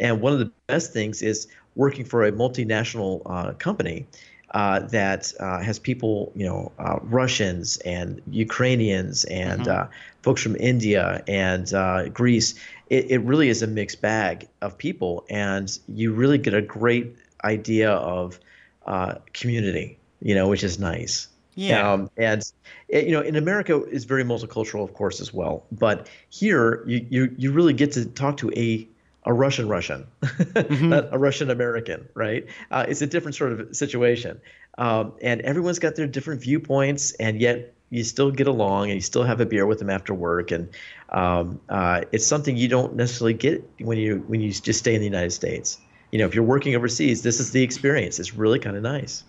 And 0.00 0.20
one 0.20 0.32
of 0.32 0.40
the 0.40 0.50
best 0.66 0.92
things 0.92 1.22
is 1.22 1.46
working 1.76 2.04
for 2.04 2.24
a 2.24 2.32
multinational 2.32 3.22
uh, 3.26 3.52
company 3.52 4.06
uh, 4.50 4.80
that 4.80 5.32
uh, 5.40 5.60
has 5.60 5.78
people, 5.78 6.32
you 6.34 6.44
know, 6.44 6.72
uh, 6.78 6.98
Russians 7.02 7.78
and 7.78 8.20
Ukrainians 8.30 9.24
and 9.24 9.68
uh, 9.68 9.86
folks 10.22 10.42
from 10.42 10.56
India 10.56 11.22
and 11.26 11.72
uh, 11.74 12.08
Greece. 12.08 12.54
It, 12.88 13.10
it 13.10 13.18
really 13.18 13.48
is 13.48 13.62
a 13.62 13.66
mixed 13.66 14.00
bag 14.00 14.48
of 14.60 14.78
people, 14.78 15.24
and 15.28 15.70
you 15.88 16.12
really 16.12 16.38
get 16.38 16.54
a 16.54 16.62
great 16.62 17.16
idea 17.44 17.90
of 17.90 18.38
uh, 18.86 19.16
community, 19.32 19.98
you 20.20 20.34
know, 20.34 20.48
which 20.48 20.64
is 20.64 20.78
nice. 20.78 21.28
Yeah. 21.54 21.92
Um, 21.92 22.10
and 22.16 22.42
it, 22.88 23.06
you 23.06 23.12
know, 23.12 23.20
in 23.20 23.36
America 23.36 23.82
is 23.84 24.04
very 24.04 24.24
multicultural, 24.24 24.84
of 24.84 24.94
course, 24.94 25.20
as 25.20 25.34
well. 25.34 25.64
But 25.70 26.08
here, 26.30 26.82
you 26.86 27.06
you 27.10 27.34
you 27.36 27.52
really 27.52 27.74
get 27.74 27.92
to 27.92 28.06
talk 28.06 28.38
to 28.38 28.50
a 28.56 28.88
a 29.24 29.32
Russian 29.32 29.68
Russian, 29.68 30.06
not 30.80 31.08
a 31.12 31.18
Russian 31.18 31.50
American, 31.50 32.08
right? 32.14 32.46
Uh, 32.70 32.86
it's 32.88 33.02
a 33.02 33.06
different 33.06 33.34
sort 33.36 33.52
of 33.52 33.76
situation, 33.76 34.40
um, 34.78 35.12
and 35.20 35.42
everyone's 35.42 35.78
got 35.78 35.94
their 35.94 36.06
different 36.06 36.40
viewpoints, 36.40 37.12
and 37.12 37.40
yet 37.40 37.74
you 37.92 38.02
still 38.04 38.30
get 38.30 38.46
along, 38.46 38.84
and 38.84 38.94
you 38.94 39.02
still 39.02 39.22
have 39.22 39.38
a 39.40 39.46
beer 39.46 39.66
with 39.66 39.78
them 39.78 39.90
after 39.90 40.14
work, 40.14 40.50
and 40.50 40.68
um, 41.10 41.60
uh, 41.68 42.00
it's 42.10 42.26
something 42.26 42.56
you 42.56 42.66
don't 42.66 42.96
necessarily 42.96 43.34
get 43.34 43.62
when 43.80 43.98
you 43.98 44.24
when 44.28 44.40
you 44.40 44.50
just 44.50 44.78
stay 44.78 44.94
in 44.94 45.00
the 45.00 45.06
United 45.06 45.30
States. 45.30 45.78
You 46.10 46.18
know, 46.18 46.24
if 46.24 46.34
you're 46.34 46.42
working 46.42 46.74
overseas, 46.74 47.22
this 47.22 47.38
is 47.38 47.52
the 47.52 47.62
experience. 47.62 48.18
It's 48.18 48.34
really 48.34 48.58
kind 48.58 48.76
of 48.76 48.82
nice. 48.82 49.24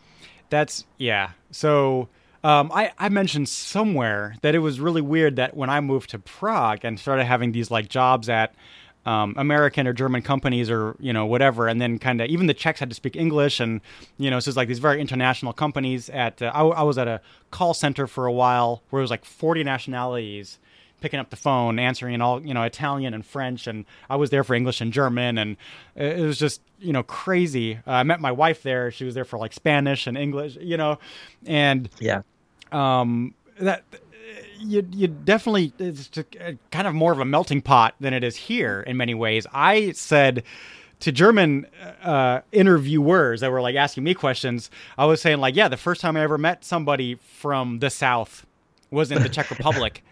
That's 0.50 0.86
yeah. 0.98 1.32
So 1.52 2.08
um, 2.42 2.72
I 2.74 2.94
I 2.98 3.10
mentioned 3.10 3.50
somewhere 3.50 4.38
that 4.42 4.56
it 4.56 4.60
was 4.60 4.80
really 4.80 5.02
weird 5.02 5.36
that 5.36 5.58
when 5.58 5.70
I 5.70 5.82
moved 5.82 6.12
to 6.12 6.20
Prague 6.20 6.86
and 6.86 6.98
started 6.98 7.26
having 7.26 7.52
these 7.52 7.70
like 7.70 7.90
jobs 7.90 8.30
at 8.30 8.56
um, 9.06 9.34
American 9.38 9.88
or 9.88 9.94
German 9.94 10.22
companies 10.22 10.70
or 10.70 10.96
you 11.00 11.12
know 11.14 11.26
whatever, 11.26 11.68
and 11.68 11.82
then 11.82 12.00
kind 12.00 12.22
of 12.22 12.28
even 12.28 12.48
the 12.48 12.54
Czechs 12.54 12.80
had 12.80 12.90
to 12.90 12.96
speak 12.96 13.16
English, 13.16 13.60
and 13.60 13.82
you 14.18 14.30
know 14.30 14.40
so 14.40 14.50
it's 14.50 14.58
like 14.58 14.68
these 14.68 14.80
very 14.80 15.02
international 15.02 15.54
companies. 15.54 16.10
At 16.10 16.42
uh, 16.42 16.52
I, 16.54 16.64
I 16.64 16.84
was 16.84 16.98
at 16.98 17.08
a 17.08 17.22
call 17.52 17.74
center 17.74 18.08
for 18.08 18.26
a 18.26 18.32
while 18.32 18.82
where 18.90 19.02
it 19.02 19.04
was 19.04 19.12
like 19.12 19.26
forty 19.26 19.64
nationalities 19.64 20.60
picking 21.02 21.20
up 21.20 21.30
the 21.32 21.36
phone, 21.36 21.80
answering 21.80 22.14
in 22.14 22.22
all 22.22 22.42
you 22.42 22.54
know 22.54 22.64
Italian 22.64 23.14
and 23.14 23.26
French, 23.26 23.68
and 23.68 23.84
I 24.10 24.16
was 24.16 24.30
there 24.30 24.44
for 24.44 24.54
English 24.54 24.80
and 24.80 24.94
German, 24.94 25.38
and 25.38 25.58
it 25.96 26.20
it 26.20 26.26
was 26.26 26.38
just 26.40 26.62
you 26.80 26.94
know 26.94 27.04
crazy. 27.04 27.76
Uh, 27.86 27.92
I 27.92 28.04
met 28.04 28.22
my 28.22 28.32
wife 28.32 28.64
there; 28.64 28.90
she 28.90 29.04
was 29.04 29.14
there 29.14 29.26
for 29.26 29.38
like 29.38 29.52
Spanish 29.52 30.08
and 30.08 30.18
English, 30.18 30.58
you 30.62 30.78
know, 30.78 31.00
and 31.46 31.90
Yeah. 32.00 32.22
um, 32.72 33.34
that 33.60 33.84
you 34.64 34.88
you 34.92 35.08
definitely 35.08 35.74
it's 35.80 36.10
kind 36.72 36.88
of 36.88 36.94
more 36.94 37.12
of 37.12 37.20
a 37.20 37.26
melting 37.26 37.62
pot 37.62 37.96
than 38.00 38.14
it 38.14 38.24
is 38.24 38.36
here 38.36 38.82
in 38.82 38.98
many 38.98 39.14
ways. 39.14 39.46
I 39.54 39.92
said 39.92 40.44
to 41.02 41.12
German 41.12 41.68
uh, 42.02 42.42
interviewers 42.52 43.42
that 43.42 43.52
were 43.52 43.62
like 43.62 43.76
asking 43.76 44.04
me 44.06 44.14
questions, 44.14 44.72
I 44.98 45.06
was 45.06 45.22
saying 45.22 45.40
like, 45.40 45.56
yeah, 45.56 45.68
the 45.68 45.78
first 45.78 46.00
time 46.02 46.16
I 46.16 46.22
ever 46.22 46.38
met 46.38 46.64
somebody 46.64 47.16
from 47.16 47.80
the 47.80 47.90
South 47.90 48.46
was 48.90 49.12
in 49.12 49.22
the 49.22 49.30
Czech 49.30 49.50
Republic, 49.58 50.04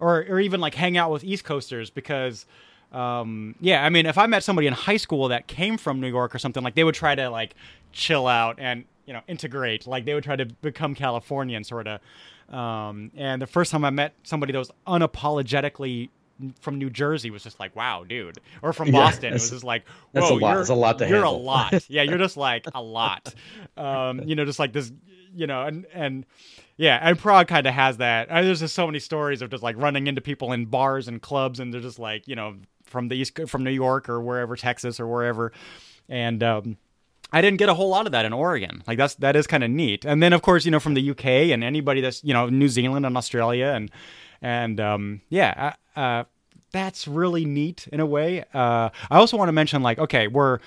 or 0.00 0.24
or 0.28 0.40
even 0.40 0.60
like 0.60 0.74
hang 0.74 0.96
out 0.96 1.10
with 1.10 1.24
East 1.24 1.44
Coasters 1.44 1.90
because. 1.90 2.46
Um, 2.92 3.54
yeah, 3.60 3.84
I 3.84 3.88
mean, 3.88 4.04
if 4.04 4.18
I 4.18 4.26
met 4.26 4.42
somebody 4.42 4.66
in 4.66 4.72
high 4.72 4.96
school 4.96 5.28
that 5.28 5.46
came 5.46 5.78
from 5.78 6.00
New 6.00 6.08
York 6.08 6.34
or 6.34 6.40
something, 6.40 6.64
like 6.64 6.74
they 6.74 6.82
would 6.82 6.96
try 6.96 7.14
to 7.14 7.30
like 7.30 7.54
chill 7.92 8.26
out 8.26 8.56
and 8.58 8.84
you 9.06 9.12
know 9.12 9.20
integrate, 9.28 9.86
like 9.86 10.06
they 10.06 10.12
would 10.12 10.24
try 10.24 10.34
to 10.34 10.44
become 10.44 10.96
Californian 10.96 11.62
sort 11.62 11.86
of. 11.86 12.00
Um, 12.50 13.10
and 13.16 13.40
the 13.40 13.46
first 13.46 13.70
time 13.70 13.84
I 13.84 13.90
met 13.90 14.14
somebody 14.24 14.52
that 14.52 14.58
was 14.58 14.70
unapologetically 14.86 16.08
from 16.60 16.78
New 16.78 16.90
Jersey 16.90 17.30
was 17.30 17.42
just 17.42 17.60
like, 17.60 17.76
wow, 17.76 18.04
dude, 18.04 18.38
or 18.62 18.72
from 18.72 18.88
Yeah, 18.92 18.92
Boston, 18.92 19.30
it 19.30 19.34
was 19.34 19.50
just 19.50 19.64
like, 19.64 19.86
whoa, 19.86 20.20
that's 20.20 20.30
a 20.30 20.34
lot- 20.34 20.50
you're 20.50 20.56
that's 20.58 20.70
a 20.70 20.74
lot 20.74 20.98
to 20.98 21.06
you're 21.08 21.16
handle. 21.18 21.36
a 21.36 21.38
lot, 21.38 21.84
yeah, 21.90 22.02
you're 22.02 22.18
just 22.18 22.36
like 22.36 22.66
a 22.74 22.82
lot, 22.82 23.34
um, 23.76 24.20
you 24.24 24.34
know, 24.34 24.44
just 24.44 24.58
like 24.58 24.72
this, 24.72 24.90
you 25.34 25.46
know, 25.46 25.62
and 25.62 25.86
and 25.92 26.26
yeah, 26.76 26.98
and 27.02 27.18
Prague 27.18 27.46
kind 27.46 27.66
of 27.66 27.74
has 27.74 27.98
that. 27.98 28.30
Uh, 28.30 28.40
there's 28.42 28.60
just 28.60 28.74
so 28.74 28.86
many 28.86 28.98
stories 29.00 29.42
of 29.42 29.50
just 29.50 29.62
like 29.62 29.76
running 29.76 30.06
into 30.06 30.20
people 30.22 30.52
in 30.52 30.64
bars 30.66 31.08
and 31.08 31.20
clubs, 31.20 31.60
and 31.60 31.72
they're 31.74 31.80
just 31.82 31.98
like, 31.98 32.26
you 32.26 32.34
know, 32.36 32.56
from 32.84 33.08
the 33.08 33.16
east, 33.16 33.38
from 33.46 33.62
New 33.62 33.70
York 33.70 34.08
or 34.08 34.20
wherever, 34.20 34.56
Texas 34.56 34.98
or 34.98 35.06
wherever, 35.06 35.52
and 36.08 36.42
um, 36.42 36.78
I 37.32 37.40
didn't 37.40 37.58
get 37.58 37.68
a 37.68 37.74
whole 37.74 37.88
lot 37.88 38.06
of 38.06 38.12
that 38.12 38.24
in 38.24 38.32
Oregon. 38.32 38.82
Like 38.86 38.98
that's 38.98 39.14
that 39.16 39.36
is 39.36 39.46
kind 39.46 39.64
of 39.64 39.70
neat. 39.70 40.04
And 40.04 40.22
then 40.22 40.32
of 40.32 40.42
course, 40.42 40.64
you 40.64 40.70
know, 40.70 40.80
from 40.80 40.94
the 40.94 41.10
UK 41.10 41.24
and 41.24 41.62
anybody 41.62 42.00
that's 42.00 42.22
you 42.24 42.34
know 42.34 42.48
New 42.48 42.68
Zealand 42.68 43.06
and 43.06 43.16
Australia 43.16 43.66
and 43.66 43.90
and 44.42 44.80
um, 44.80 45.20
yeah, 45.28 45.74
uh, 45.96 46.00
uh, 46.00 46.24
that's 46.72 47.06
really 47.06 47.44
neat 47.44 47.88
in 47.92 48.00
a 48.00 48.06
way. 48.06 48.44
Uh, 48.54 48.90
I 49.10 49.16
also 49.16 49.36
want 49.36 49.48
to 49.48 49.52
mention 49.52 49.82
like 49.82 49.98
okay, 49.98 50.28
we're 50.28 50.58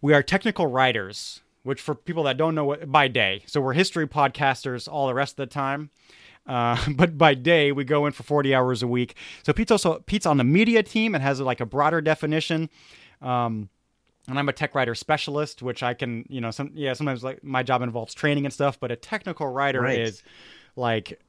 we 0.00 0.14
are 0.14 0.22
technical 0.22 0.66
writers, 0.66 1.40
which 1.62 1.80
for 1.80 1.94
people 1.94 2.24
that 2.24 2.36
don't 2.36 2.54
know 2.54 2.64
what 2.64 2.90
by 2.90 3.08
day, 3.08 3.42
so 3.46 3.60
we're 3.60 3.72
history 3.72 4.06
podcasters 4.06 4.88
all 4.90 5.06
the 5.06 5.14
rest 5.14 5.32
of 5.32 5.36
the 5.36 5.46
time. 5.46 5.90
Uh, 6.46 6.76
but 6.96 7.18
by 7.18 7.34
day 7.34 7.72
we 7.72 7.84
go 7.84 8.06
in 8.06 8.12
for 8.12 8.22
40 8.22 8.54
hours 8.54 8.82
a 8.82 8.86
week. 8.86 9.16
So 9.42 9.52
Pete's 9.52 9.70
also 9.70 10.00
Pete's 10.06 10.26
on 10.26 10.36
the 10.36 10.44
media 10.44 10.82
team 10.82 11.14
and 11.14 11.22
has 11.22 11.40
like 11.40 11.60
a 11.60 11.66
broader 11.66 12.00
definition. 12.00 12.70
Um, 13.22 13.70
and 14.28 14.38
I'm 14.38 14.48
a 14.48 14.52
tech 14.52 14.74
writer 14.74 14.94
specialist, 14.94 15.62
which 15.62 15.82
I 15.82 15.94
can, 15.94 16.24
you 16.28 16.40
know, 16.40 16.50
some 16.50 16.70
yeah, 16.74 16.92
sometimes 16.94 17.22
like 17.22 17.42
my 17.44 17.62
job 17.62 17.82
involves 17.82 18.14
training 18.14 18.44
and 18.44 18.52
stuff, 18.52 18.78
but 18.80 18.90
a 18.90 18.96
technical 18.96 19.46
writer 19.48 19.82
Right. 19.82 20.00
is 20.00 20.22
like 20.74 21.20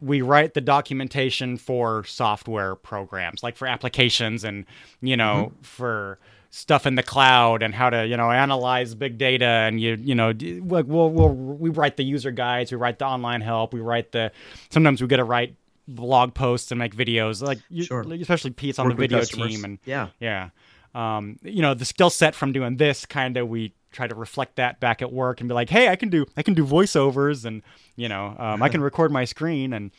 we 0.00 0.22
write 0.22 0.54
the 0.54 0.60
documentation 0.62 1.58
for 1.58 2.04
software 2.04 2.74
programs, 2.74 3.42
like 3.42 3.56
for 3.56 3.66
applications 3.68 4.44
and 4.44 4.64
you 5.02 5.16
know 5.16 5.52
mm-hmm. 5.52 5.62
for 5.62 6.18
stuff 6.52 6.84
in 6.84 6.96
the 6.96 7.02
cloud 7.02 7.62
and 7.62 7.74
how 7.74 7.90
to 7.90 8.06
you 8.06 8.16
know 8.16 8.30
analyze 8.30 8.94
big 8.94 9.18
data 9.18 9.44
and 9.44 9.80
you 9.80 9.96
you 10.00 10.14
know 10.14 10.32
like 10.64 10.84
we'll, 10.88 11.08
we'll 11.10 11.28
we 11.28 11.70
write 11.70 11.96
the 11.96 12.02
user 12.02 12.30
guides, 12.30 12.72
we 12.72 12.76
write 12.78 12.98
the 12.98 13.04
online 13.06 13.40
help, 13.40 13.72
we 13.74 13.80
write 13.80 14.12
the 14.12 14.32
sometimes 14.70 15.00
we 15.02 15.06
get 15.06 15.18
to 15.18 15.24
write 15.24 15.54
blog 15.86 16.34
posts 16.34 16.70
and 16.72 16.78
make 16.78 16.94
videos 16.94 17.42
like 17.42 17.58
you, 17.68 17.84
Sure. 17.84 18.00
especially 18.14 18.50
Pete's 18.52 18.78
on 18.78 18.86
Work 18.86 18.96
the 18.96 19.00
video 19.00 19.22
team 19.22 19.64
and 19.64 19.78
Yeah. 19.84 20.08
yeah. 20.20 20.50
Um, 20.94 21.38
you 21.42 21.62
know, 21.62 21.74
the 21.74 21.84
skill 21.84 22.10
set 22.10 22.34
from 22.34 22.52
doing 22.52 22.76
this 22.76 23.06
kind 23.06 23.36
of 23.36 23.48
we 23.48 23.72
try 23.92 24.06
to 24.06 24.14
reflect 24.14 24.56
that 24.56 24.80
back 24.80 25.02
at 25.02 25.12
work 25.12 25.40
and 25.40 25.48
be 25.48 25.54
like, 25.54 25.70
hey, 25.70 25.88
I 25.88 25.96
can 25.96 26.08
do 26.08 26.26
I 26.36 26.42
can 26.42 26.54
do 26.54 26.64
voiceovers 26.64 27.44
and 27.44 27.62
you 27.96 28.08
know 28.08 28.34
um, 28.38 28.62
I 28.62 28.68
can 28.68 28.80
record 28.90 29.12
my 29.12 29.24
screen 29.24 29.72
and 29.72 29.90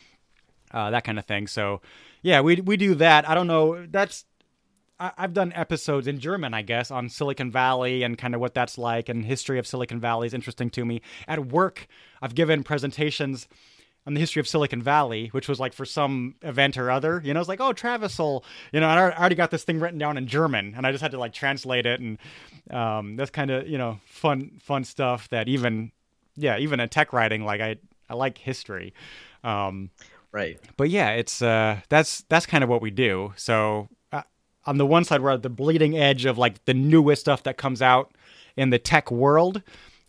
uh, 0.72 0.90
that 0.90 1.04
kind 1.04 1.18
of 1.18 1.26
thing. 1.26 1.46
So 1.46 1.80
yeah, 2.22 2.40
we 2.40 2.60
we 2.60 2.76
do 2.76 2.94
that. 2.96 3.28
I 3.28 3.34
don't 3.34 3.46
know. 3.46 3.86
That's 3.86 4.24
I, 4.98 5.12
I've 5.18 5.34
done 5.34 5.52
episodes 5.54 6.06
in 6.06 6.20
German, 6.20 6.54
I 6.54 6.62
guess, 6.62 6.90
on 6.90 7.08
Silicon 7.08 7.50
Valley 7.50 8.02
and 8.02 8.16
kind 8.16 8.34
of 8.34 8.40
what 8.40 8.54
that's 8.54 8.78
like, 8.78 9.08
and 9.08 9.24
history 9.24 9.58
of 9.58 9.66
Silicon 9.66 10.00
Valley 10.00 10.26
is 10.26 10.34
interesting 10.34 10.70
to 10.70 10.84
me. 10.84 11.02
At 11.26 11.46
work, 11.46 11.86
I've 12.22 12.34
given 12.34 12.62
presentations 12.62 13.48
on 14.06 14.14
the 14.14 14.20
history 14.20 14.40
of 14.40 14.48
Silicon 14.48 14.82
Valley, 14.82 15.28
which 15.28 15.48
was 15.48 15.60
like 15.60 15.72
for 15.72 15.84
some 15.84 16.34
event 16.42 16.76
or 16.76 16.90
other. 16.90 17.22
You 17.24 17.34
know, 17.34 17.40
it's 17.40 17.48
like, 17.48 17.60
oh, 17.60 17.72
Travis 17.72 18.18
will, 18.18 18.44
you 18.72 18.80
know, 18.80 18.88
I 18.88 19.16
already 19.16 19.36
got 19.36 19.50
this 19.50 19.64
thing 19.64 19.78
written 19.80 19.98
down 19.98 20.16
in 20.16 20.26
German, 20.26 20.74
and 20.76 20.86
I 20.86 20.90
just 20.90 21.02
had 21.02 21.12
to 21.12 21.18
like 21.18 21.32
translate 21.32 21.86
it, 21.86 22.00
and 22.00 22.18
um, 22.70 23.16
that's 23.16 23.30
kind 23.30 23.50
of 23.50 23.68
you 23.68 23.78
know 23.78 24.00
fun 24.04 24.58
fun 24.60 24.84
stuff 24.84 25.28
that 25.28 25.48
even 25.48 25.92
yeah 26.36 26.58
even 26.58 26.80
in 26.80 26.88
tech 26.88 27.12
writing, 27.12 27.44
like 27.44 27.60
I 27.60 27.76
I 28.08 28.14
like 28.14 28.38
history. 28.38 28.92
Um, 29.44 29.90
right. 30.32 30.58
But 30.76 30.90
yeah, 30.90 31.10
it's 31.10 31.40
uh, 31.40 31.80
that's 31.88 32.22
that's 32.28 32.46
kind 32.46 32.64
of 32.64 32.70
what 32.70 32.82
we 32.82 32.90
do. 32.90 33.32
So 33.36 33.88
uh, 34.12 34.22
on 34.66 34.78
the 34.78 34.86
one 34.86 35.04
side, 35.04 35.22
we're 35.22 35.30
at 35.30 35.42
the 35.42 35.50
bleeding 35.50 35.96
edge 35.96 36.24
of 36.24 36.38
like 36.38 36.64
the 36.64 36.74
newest 36.74 37.22
stuff 37.22 37.44
that 37.44 37.56
comes 37.56 37.80
out 37.80 38.14
in 38.56 38.70
the 38.70 38.78
tech 38.78 39.10
world 39.10 39.62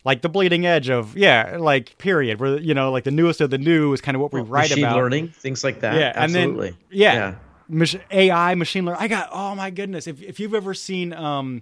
like 0.04 0.22
the 0.22 0.30
bleeding 0.30 0.66
edge 0.66 0.90
of 0.90 1.16
yeah 1.18 1.58
like 1.60 1.98
period 1.98 2.40
where 2.40 2.58
you 2.60 2.74
know 2.74 2.92
like 2.92 3.04
the 3.04 3.12
newest 3.12 3.42
of 3.42 3.50
the 3.50 3.58
new 3.58 3.94
is 3.94 4.02
kind 4.02 4.16
of 4.16 4.22
what 4.22 4.34
we 4.34 4.42
well, 4.42 4.50
write 4.50 4.70
machine 4.70 4.84
about 4.84 4.98
learning 4.98 5.30
things 5.30 5.64
like 5.64 5.80
that 5.82 5.96
yeah 5.96 6.12
absolutely 6.16 6.70
and 6.70 6.76
then, 6.76 6.84
yeah, 6.92 7.14
yeah. 7.14 7.36
Mach- 7.70 8.12
ai 8.12 8.56
machine 8.56 8.86
learning 8.86 9.02
i 9.02 9.08
got 9.08 9.30
oh 9.32 9.56
my 9.56 9.70
goodness 9.70 10.08
if, 10.08 10.22
if 10.22 10.40
you've 10.40 10.54
ever 10.54 10.74
seen 10.74 11.14
um 11.14 11.62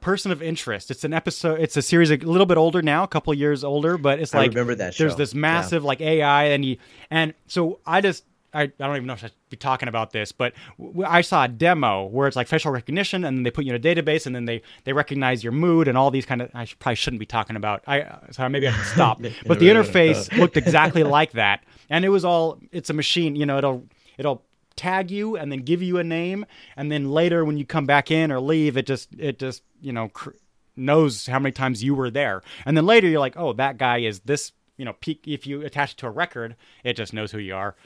person 0.00 0.32
of 0.32 0.42
interest 0.42 0.90
it's 0.90 1.04
an 1.04 1.12
episode 1.12 1.60
it's 1.60 1.76
a 1.76 1.82
series 1.82 2.10
a 2.10 2.16
little 2.16 2.46
bit 2.46 2.56
older 2.56 2.80
now 2.80 3.02
a 3.02 3.08
couple 3.08 3.32
years 3.34 3.62
older 3.62 3.98
but 3.98 4.18
it's 4.18 4.32
like 4.32 4.50
I 4.50 4.54
remember 4.54 4.74
that 4.76 4.94
show. 4.94 5.04
there's 5.04 5.16
this 5.16 5.34
massive 5.34 5.82
yeah. 5.82 5.88
like 5.88 6.00
ai 6.00 6.44
and 6.44 6.64
you 6.64 6.78
and 7.10 7.34
so 7.46 7.80
i 7.86 8.00
just 8.00 8.24
I, 8.52 8.62
I 8.62 8.66
don't 8.78 8.96
even 8.96 9.06
know 9.06 9.12
if 9.12 9.24
I 9.24 9.28
should 9.28 9.36
be 9.48 9.56
talking 9.56 9.88
about 9.88 10.12
this, 10.12 10.32
but 10.32 10.52
w- 10.78 11.06
I 11.06 11.20
saw 11.20 11.44
a 11.44 11.48
demo 11.48 12.06
where 12.06 12.26
it's 12.26 12.36
like 12.36 12.48
facial 12.48 12.72
recognition, 12.72 13.24
and 13.24 13.36
then 13.36 13.42
they 13.44 13.50
put 13.50 13.64
you 13.64 13.74
in 13.74 13.76
a 13.76 13.82
database, 13.82 14.26
and 14.26 14.34
then 14.34 14.44
they 14.44 14.62
they 14.84 14.92
recognize 14.92 15.44
your 15.44 15.52
mood 15.52 15.88
and 15.88 15.96
all 15.96 16.10
these 16.10 16.26
kind 16.26 16.42
of. 16.42 16.50
I 16.54 16.64
should, 16.64 16.78
probably 16.78 16.96
shouldn't 16.96 17.20
be 17.20 17.26
talking 17.26 17.56
about. 17.56 17.82
I 17.86 18.02
uh, 18.02 18.18
so 18.30 18.48
maybe 18.48 18.68
I 18.68 18.72
should 18.72 18.86
stop. 18.86 19.20
but 19.46 19.60
the 19.60 19.68
interface 19.68 20.36
looked 20.36 20.56
exactly 20.56 21.02
like 21.18 21.32
that, 21.32 21.64
and 21.88 22.04
it 22.04 22.08
was 22.08 22.24
all. 22.24 22.58
It's 22.72 22.90
a 22.90 22.94
machine. 22.94 23.36
You 23.36 23.46
know, 23.46 23.58
it'll 23.58 23.86
it'll 24.18 24.42
tag 24.76 25.10
you 25.10 25.36
and 25.36 25.52
then 25.52 25.60
give 25.60 25.82
you 25.82 25.98
a 25.98 26.04
name, 26.04 26.44
and 26.76 26.90
then 26.90 27.10
later 27.10 27.44
when 27.44 27.56
you 27.56 27.66
come 27.66 27.86
back 27.86 28.10
in 28.10 28.32
or 28.32 28.40
leave, 28.40 28.76
it 28.76 28.86
just 28.86 29.08
it 29.18 29.38
just 29.38 29.62
you 29.80 29.92
know 29.92 30.08
cr- 30.08 30.30
knows 30.76 31.26
how 31.26 31.38
many 31.38 31.52
times 31.52 31.84
you 31.84 31.94
were 31.94 32.10
there, 32.10 32.42
and 32.66 32.76
then 32.76 32.86
later 32.86 33.06
you're 33.08 33.20
like, 33.20 33.36
oh, 33.36 33.52
that 33.54 33.78
guy 33.78 33.98
is 33.98 34.20
this. 34.20 34.52
You 34.76 34.86
know, 34.86 34.94
peak. 34.94 35.28
If 35.28 35.46
you 35.46 35.60
attach 35.60 35.92
it 35.92 35.98
to 35.98 36.06
a 36.06 36.10
record, 36.10 36.56
it 36.84 36.94
just 36.94 37.12
knows 37.12 37.30
who 37.30 37.38
you 37.38 37.54
are 37.54 37.76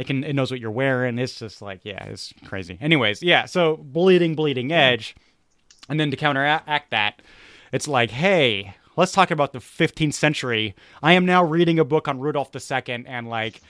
it 0.00 0.06
can 0.06 0.24
it 0.24 0.32
knows 0.32 0.50
what 0.50 0.60
you're 0.60 0.70
wearing. 0.70 1.18
It's 1.18 1.38
just 1.38 1.60
like 1.60 1.80
yeah, 1.84 2.02
it's 2.04 2.32
crazy. 2.46 2.78
Anyways, 2.80 3.22
yeah. 3.22 3.44
So 3.44 3.76
bleeding, 3.76 4.34
bleeding 4.34 4.72
edge, 4.72 5.14
and 5.90 6.00
then 6.00 6.10
to 6.10 6.16
counteract 6.16 6.90
that, 6.90 7.20
it's 7.70 7.86
like 7.86 8.10
hey, 8.10 8.74
let's 8.96 9.12
talk 9.12 9.30
about 9.30 9.52
the 9.52 9.58
15th 9.58 10.14
century. 10.14 10.74
I 11.02 11.12
am 11.12 11.26
now 11.26 11.44
reading 11.44 11.78
a 11.78 11.84
book 11.84 12.08
on 12.08 12.18
Rudolph 12.18 12.50
II 12.54 13.04
and 13.06 13.28
like 13.28 13.60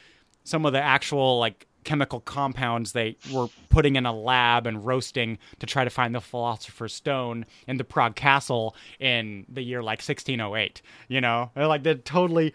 some 0.44 0.65
of 0.65 0.73
the 0.73 0.81
actual 0.81 1.40
like 1.40 1.66
chemical 1.82 2.20
compounds 2.20 2.93
they 2.93 3.16
were 3.32 3.48
putting 3.69 3.97
in 3.97 4.07
a 4.07 4.12
lab 4.12 4.69
and 4.69 4.86
roasting 4.86 5.36
to 5.59 5.66
try 5.66 5.82
to 5.82 5.90
find 5.90 6.15
the 6.15 6.20
philosopher's 6.20 6.94
stone 6.94 7.44
in 7.66 7.77
the 7.77 7.85
Prague 7.85 8.15
castle 8.15 8.77
in 9.01 9.47
the 9.48 9.62
year 9.62 9.82
like 9.82 9.98
1608 9.98 10.82
you 11.09 11.23
know 11.23 11.51
they're 11.55 11.66
like 11.66 11.82
they're 11.82 11.94
totally 11.94 12.52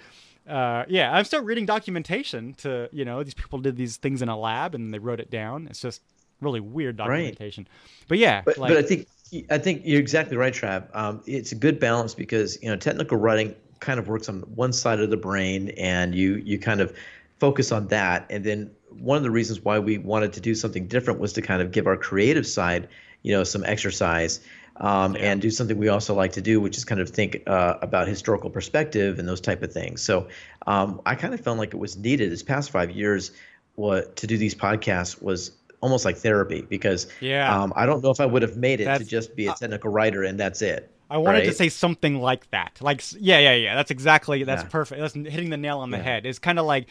uh, 0.48 0.86
yeah, 0.88 1.14
I'm 1.14 1.26
still 1.26 1.44
reading 1.44 1.66
documentation 1.66 2.54
to, 2.56 2.90
you 2.92 3.06
know, 3.06 3.24
these 3.24 3.34
people 3.34 3.60
did 3.60 3.76
these 3.76 3.98
things 3.98 4.22
in 4.22 4.30
a 4.30 4.38
lab 4.38 4.76
and 4.76 4.94
they 4.94 5.00
wrote 5.00 5.20
it 5.20 5.30
down. 5.30 5.68
It's 5.68 5.82
just 5.82 6.02
really 6.42 6.60
weird 6.60 6.98
documentation. 6.98 7.64
Right. 7.64 8.08
But 8.08 8.18
yeah, 8.20 8.42
but, 8.46 8.58
like, 8.58 8.70
but 8.70 8.78
I 8.78 8.82
think 8.82 9.08
I 9.50 9.58
think 9.58 9.82
you're 9.86 10.00
exactly 10.00 10.38
right, 10.38 10.54
Trav. 10.54 10.88
Um, 10.96 11.22
it's 11.26 11.52
a 11.52 11.56
good 11.56 11.80
balance 11.80 12.14
because 12.14 12.62
you 12.62 12.70
know 12.70 12.76
technical 12.76 13.18
writing 13.18 13.56
kind 13.80 14.00
of 14.00 14.08
works 14.08 14.30
on 14.30 14.42
one 14.42 14.72
side 14.72 15.00
of 15.00 15.10
the 15.10 15.18
brain, 15.18 15.70
and 15.78 16.14
you 16.14 16.36
you 16.36 16.60
kind 16.60 16.82
of 16.82 16.96
focus 17.40 17.72
on 17.72 17.88
that. 17.88 18.26
And 18.30 18.44
then 18.44 18.72
one 18.90 19.18
of 19.18 19.24
the 19.24 19.32
reasons 19.32 19.62
why 19.62 19.80
we 19.80 19.98
wanted 19.98 20.34
to 20.34 20.42
do 20.42 20.56
something 20.56 20.88
different 20.88 21.20
was 21.20 21.34
to 21.34 21.42
kind 21.42 21.62
of 21.62 21.72
give 21.72 21.88
our 21.88 21.98
creative 21.98 22.48
side, 22.48 22.88
you 23.24 23.32
know, 23.32 23.44
some 23.44 23.64
exercise 23.66 24.40
um, 24.77 25.15
yeah. 25.15 25.31
and 25.31 25.41
do 25.41 25.49
something 25.49 25.77
we 25.77 25.88
also 25.88 26.14
like 26.14 26.34
to 26.34 26.41
do, 26.41 26.60
which 26.60 26.77
is 26.77 26.85
kind 26.85 27.02
of 27.02 27.10
think 27.10 27.43
uh, 27.47 27.76
about 27.81 28.07
historical 28.07 28.49
perspective 28.49 29.19
and 29.19 29.27
those 29.27 29.41
type 29.41 29.64
of 29.64 29.72
things. 29.72 30.02
So 30.02 30.27
um, 30.68 31.02
I 31.06 31.15
kind 31.15 31.34
of 31.34 31.39
felt 31.39 31.57
like 31.57 31.73
it 31.73 31.77
was 31.77 31.97
needed 31.97 32.31
this 32.31 32.43
past 32.43 32.72
five 32.72 32.91
years. 32.91 33.31
What 33.76 34.15
to 34.18 34.27
do 34.27 34.38
these 34.38 34.56
podcasts 34.56 35.22
was 35.22 35.52
almost 35.81 36.06
like 36.06 36.18
therapy 36.18 36.61
because 36.61 37.07
yeah. 37.19 37.61
Um, 37.61 37.73
I 37.76 37.85
don't 37.85 38.03
know 38.03 38.10
if 38.10 38.19
I 38.19 38.26
would 38.26 38.41
have 38.41 38.57
made 38.57 38.81
it 38.81 38.85
that's, 38.85 39.03
to 39.03 39.10
just 39.10 39.35
be 39.35 39.47
a 39.47 39.53
technical 39.53 39.91
writer 39.91 40.23
and 40.23 40.39
that's 40.39 40.61
it. 40.61 40.91
I 41.10 41.18
wanted 41.19 41.39
right? 41.39 41.45
to 41.45 41.53
say 41.53 41.69
something 41.69 42.19
like 42.19 42.49
that. 42.52 42.80
Like 42.81 43.03
yeah, 43.19 43.39
yeah, 43.39 43.53
yeah. 43.53 43.76
That's 43.76 43.91
exactly 43.91 44.43
that's 44.43 44.64
yeah. 44.64 44.69
perfect. 44.69 45.02
That's 45.02 45.14
hitting 45.14 45.49
the 45.49 45.57
nail 45.57 45.80
on 45.80 45.91
the 45.91 45.97
yeah. 45.97 46.03
head. 46.03 46.26
It's 46.26 46.39
kind 46.39 46.57
of 46.57 46.65
like 46.65 46.88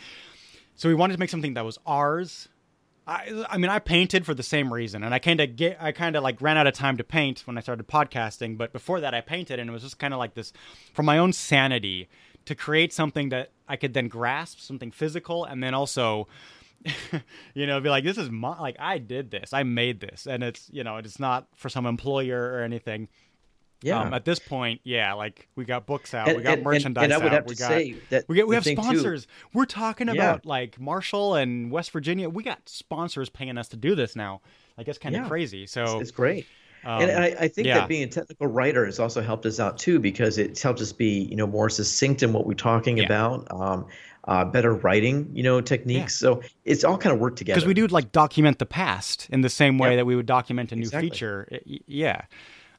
so 0.76 0.88
we 0.88 0.94
wanted 0.94 1.14
to 1.14 1.20
make 1.20 1.30
something 1.30 1.54
that 1.54 1.64
was 1.64 1.78
ours 1.86 2.48
I, 3.06 3.44
I 3.50 3.58
mean, 3.58 3.70
I 3.70 3.78
painted 3.80 4.24
for 4.24 4.32
the 4.32 4.42
same 4.42 4.72
reason, 4.72 5.02
and 5.02 5.12
I 5.12 5.18
kind 5.18 5.40
of 5.40 5.56
get, 5.56 5.76
I 5.80 5.92
kind 5.92 6.16
of 6.16 6.22
like 6.22 6.40
ran 6.40 6.56
out 6.56 6.66
of 6.66 6.74
time 6.74 6.96
to 6.96 7.04
paint 7.04 7.42
when 7.46 7.58
I 7.58 7.60
started 7.60 7.86
podcasting. 7.86 8.56
But 8.56 8.72
before 8.72 9.00
that, 9.00 9.12
I 9.12 9.20
painted, 9.20 9.58
and 9.58 9.68
it 9.68 9.72
was 9.72 9.82
just 9.82 9.98
kind 9.98 10.14
of 10.14 10.18
like 10.18 10.34
this 10.34 10.52
for 10.94 11.02
my 11.02 11.18
own 11.18 11.32
sanity 11.32 12.08
to 12.46 12.54
create 12.54 12.92
something 12.92 13.28
that 13.28 13.50
I 13.68 13.76
could 13.76 13.94
then 13.94 14.08
grasp, 14.08 14.60
something 14.60 14.90
physical, 14.90 15.44
and 15.44 15.62
then 15.62 15.74
also, 15.74 16.28
you 17.54 17.66
know, 17.66 17.80
be 17.80 17.90
like, 17.90 18.04
this 18.04 18.18
is 18.18 18.30
my, 18.30 18.58
like 18.58 18.76
I 18.78 18.98
did 18.98 19.30
this, 19.30 19.52
I 19.52 19.64
made 19.64 20.00
this, 20.00 20.26
and 20.26 20.42
it's, 20.42 20.68
you 20.72 20.84
know, 20.84 20.96
it's 20.96 21.20
not 21.20 21.46
for 21.54 21.68
some 21.68 21.86
employer 21.86 22.54
or 22.54 22.62
anything. 22.62 23.08
Yeah. 23.84 24.00
Um, 24.00 24.14
at 24.14 24.24
this 24.24 24.38
point, 24.38 24.80
yeah, 24.82 25.12
like 25.12 25.46
we 25.56 25.66
got 25.66 25.84
books 25.84 26.14
out, 26.14 26.28
and, 26.28 26.38
we 26.38 26.42
got 26.42 26.54
and, 26.54 26.64
merchandise 26.64 27.04
and, 27.04 27.12
I 27.12 27.18
would 27.18 27.26
out, 27.26 27.32
have 27.32 27.46
we 27.46 27.54
to 27.54 27.60
got, 27.60 27.68
say 27.68 27.96
that 28.08 28.24
we, 28.28 28.36
get, 28.36 28.48
we 28.48 28.54
have 28.54 28.64
sponsors. 28.64 29.26
Too, 29.26 29.32
We're 29.52 29.66
talking 29.66 30.08
about 30.08 30.40
yeah. 30.44 30.48
like 30.48 30.80
Marshall 30.80 31.34
and 31.34 31.70
West 31.70 31.90
Virginia. 31.90 32.30
We 32.30 32.42
got 32.42 32.66
sponsors 32.66 33.28
paying 33.28 33.58
us 33.58 33.68
to 33.68 33.76
do 33.76 33.94
this 33.94 34.16
now. 34.16 34.40
Like 34.78 34.88
it's 34.88 34.98
kind 34.98 35.14
of 35.14 35.22
yeah. 35.22 35.28
crazy. 35.28 35.66
So 35.66 35.84
it's, 35.84 36.08
it's 36.08 36.10
great. 36.12 36.46
Um, 36.82 37.02
and 37.02 37.10
I, 37.12 37.26
I 37.40 37.48
think 37.48 37.66
yeah. 37.66 37.80
that 37.80 37.88
being 37.88 38.04
a 38.04 38.06
technical 38.06 38.46
writer 38.46 38.86
has 38.86 38.98
also 38.98 39.20
helped 39.20 39.44
us 39.44 39.60
out 39.60 39.76
too 39.76 39.98
because 39.98 40.38
it's 40.38 40.62
helped 40.62 40.80
us 40.80 40.92
be 40.92 41.24
you 41.24 41.36
know 41.36 41.46
more 41.46 41.68
succinct 41.68 42.22
in 42.22 42.32
what 42.32 42.46
we're 42.46 42.54
talking 42.54 43.04
about. 43.04 43.46
Um, 43.50 43.86
uh, 44.26 44.44
better 44.44 44.74
writing, 44.74 45.30
you 45.34 45.42
know, 45.42 45.60
techniques. 45.60 46.22
Yeah. 46.22 46.30
So 46.30 46.42
it's 46.64 46.84
all 46.84 46.96
kind 46.96 47.12
of 47.14 47.20
work 47.20 47.36
together. 47.36 47.56
Because 47.56 47.66
we 47.66 47.74
do 47.74 47.86
like 47.88 48.12
document 48.12 48.58
the 48.58 48.66
past 48.66 49.28
in 49.30 49.42
the 49.42 49.50
same 49.50 49.76
way 49.76 49.90
yep. 49.90 49.98
that 49.98 50.06
we 50.06 50.16
would 50.16 50.24
document 50.24 50.72
a 50.72 50.76
new 50.76 50.82
exactly. 50.82 51.10
feature. 51.10 51.48
Yeah. 51.86 52.22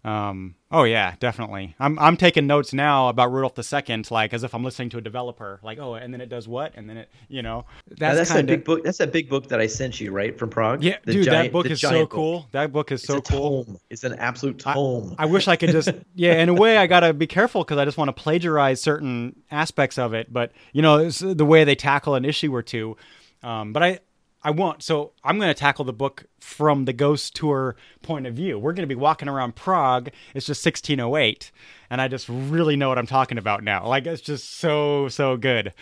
Um, 0.06 0.54
oh 0.70 0.84
yeah, 0.84 1.16
definitely. 1.20 1.76
I'm 1.80 1.98
I'm 1.98 2.16
taking 2.16 2.46
notes 2.46 2.74
now 2.74 3.10
about 3.10 3.32
Rudolph 3.32 3.58
II, 3.58 4.04
like 4.12 4.36
as 4.36 4.44
if 4.44 4.54
I'm 4.54 4.64
listening 4.64 4.90
to 4.90 5.00
a 5.00 5.02
developer. 5.02 5.60
Like, 5.64 5.80
oh, 5.80 5.96
and 5.96 6.14
then 6.14 6.22
it 6.22 6.30
does 6.30 6.48
what, 6.48 6.74
and 6.76 6.88
then 6.88 6.98
it, 6.98 7.12
you 7.28 7.42
know, 7.42 7.66
that's, 7.88 8.16
that's 8.16 8.30
kinda... 8.30 8.44
that 8.44 8.58
big 8.60 8.64
book. 8.64 8.84
That's 8.84 9.00
that 9.00 9.12
big 9.12 9.30
book 9.30 9.48
that 9.48 9.60
I 9.60 9.66
sent 9.66 10.00
you, 10.00 10.12
right, 10.12 10.38
from 10.38 10.52
Prague. 10.52 10.84
Yeah, 10.84 10.98
the 11.06 11.14
dude, 11.14 11.26
giant, 11.26 11.46
that 11.46 11.52
book 11.52 11.66
is 11.66 11.82
so 11.82 12.06
cool. 12.06 12.42
Book. 12.42 12.52
That 12.52 12.72
book 12.72 12.92
is 12.92 13.02
it's 13.02 13.08
so 13.08 13.20
cool. 13.20 13.66
Tome. 13.66 13.80
It's 13.90 14.04
an 14.04 14.14
absolute 14.14 14.60
tome. 14.60 15.16
I, 15.18 15.24
I 15.24 15.26
wish 15.26 15.48
I 15.48 15.56
could 15.56 15.72
just, 15.72 15.90
yeah. 16.14 16.40
In 16.40 16.50
a 16.50 16.54
way, 16.54 16.78
I 16.78 16.86
gotta 16.86 17.12
be 17.12 17.26
careful 17.26 17.64
because 17.64 17.80
I 17.80 17.86
just 17.86 17.98
want 17.98 18.10
to 18.10 18.14
plagiarize 18.14 18.80
certain 18.80 19.36
aspects 19.50 19.98
of 19.98 20.14
it. 20.14 20.32
But 20.32 20.52
you 20.72 20.84
know, 20.84 21.10
the 21.10 21.46
way 21.46 21.64
they 21.64 21.76
tackle 21.76 22.14
an 22.14 22.26
issue 22.26 22.54
or 22.54 22.62
two. 22.62 22.96
Um, 23.42 23.74
but 23.74 23.82
I, 23.82 24.00
I 24.46 24.52
won't. 24.52 24.84
So 24.84 25.14
I'm 25.24 25.40
going 25.40 25.50
to 25.50 25.60
tackle 25.60 25.86
the 25.86 25.92
book 25.92 26.26
from 26.40 26.86
the 26.86 26.94
ghost 26.94 27.36
tour 27.36 27.76
point 28.04 28.28
of 28.28 28.36
view. 28.36 28.60
We're 28.60 28.74
going 28.74 28.88
to 28.88 28.96
be 28.96 29.00
walking 29.00 29.28
around 29.28 29.56
Prague. 29.56 30.10
It's 30.36 30.46
just 30.46 30.64
1608, 30.64 31.52
and 31.90 32.00
I 32.00 32.08
just 32.08 32.30
really 32.30 32.76
know 32.76 32.90
what 32.90 33.00
I'm 33.00 33.08
talking 33.08 33.40
about 33.40 33.64
now. 33.64 33.88
Like 33.88 34.06
it's 34.06 34.22
just 34.22 34.60
so 34.60 35.08
so 35.08 35.36
good. 35.36 35.74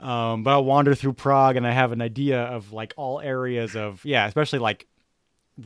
Um, 0.00 0.44
but 0.44 0.52
I'll 0.52 0.64
wander 0.64 0.94
through 0.94 1.14
Prague, 1.14 1.56
and 1.56 1.66
I 1.66 1.72
have 1.72 1.90
an 1.90 2.00
idea 2.00 2.42
of 2.42 2.72
like 2.72 2.94
all 2.96 3.20
areas 3.20 3.74
of 3.74 4.04
yeah, 4.04 4.28
especially 4.28 4.60
like 4.60 4.86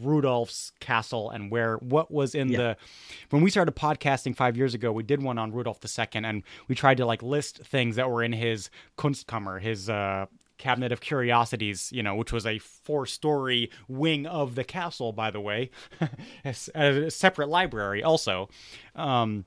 Rudolph's 0.00 0.72
castle 0.80 1.28
and 1.28 1.50
where 1.50 1.76
what 1.76 2.10
was 2.10 2.34
in 2.34 2.48
yeah. 2.48 2.56
the 2.56 2.76
when 3.28 3.42
we 3.42 3.50
started 3.50 3.76
podcasting 3.76 4.34
five 4.34 4.56
years 4.56 4.72
ago, 4.72 4.92
we 4.92 5.02
did 5.02 5.22
one 5.22 5.36
on 5.36 5.52
Rudolph 5.52 5.80
II, 5.84 6.06
and 6.24 6.42
we 6.68 6.74
tried 6.74 6.96
to 6.96 7.04
like 7.04 7.22
list 7.22 7.58
things 7.66 7.96
that 7.96 8.10
were 8.10 8.22
in 8.22 8.32
his 8.32 8.70
Kunstkammer, 8.96 9.60
his 9.60 9.90
uh, 9.90 10.24
Cabinet 10.58 10.92
of 10.92 11.00
Curiosities, 11.00 11.90
you 11.92 12.02
know, 12.02 12.14
which 12.14 12.32
was 12.32 12.46
a 12.46 12.58
four-story 12.58 13.70
wing 13.88 14.26
of 14.26 14.54
the 14.54 14.64
castle, 14.64 15.12
by 15.12 15.30
the 15.30 15.40
way, 15.40 15.70
a 16.44 17.10
separate 17.10 17.48
library 17.48 18.02
also, 18.02 18.48
um, 18.94 19.44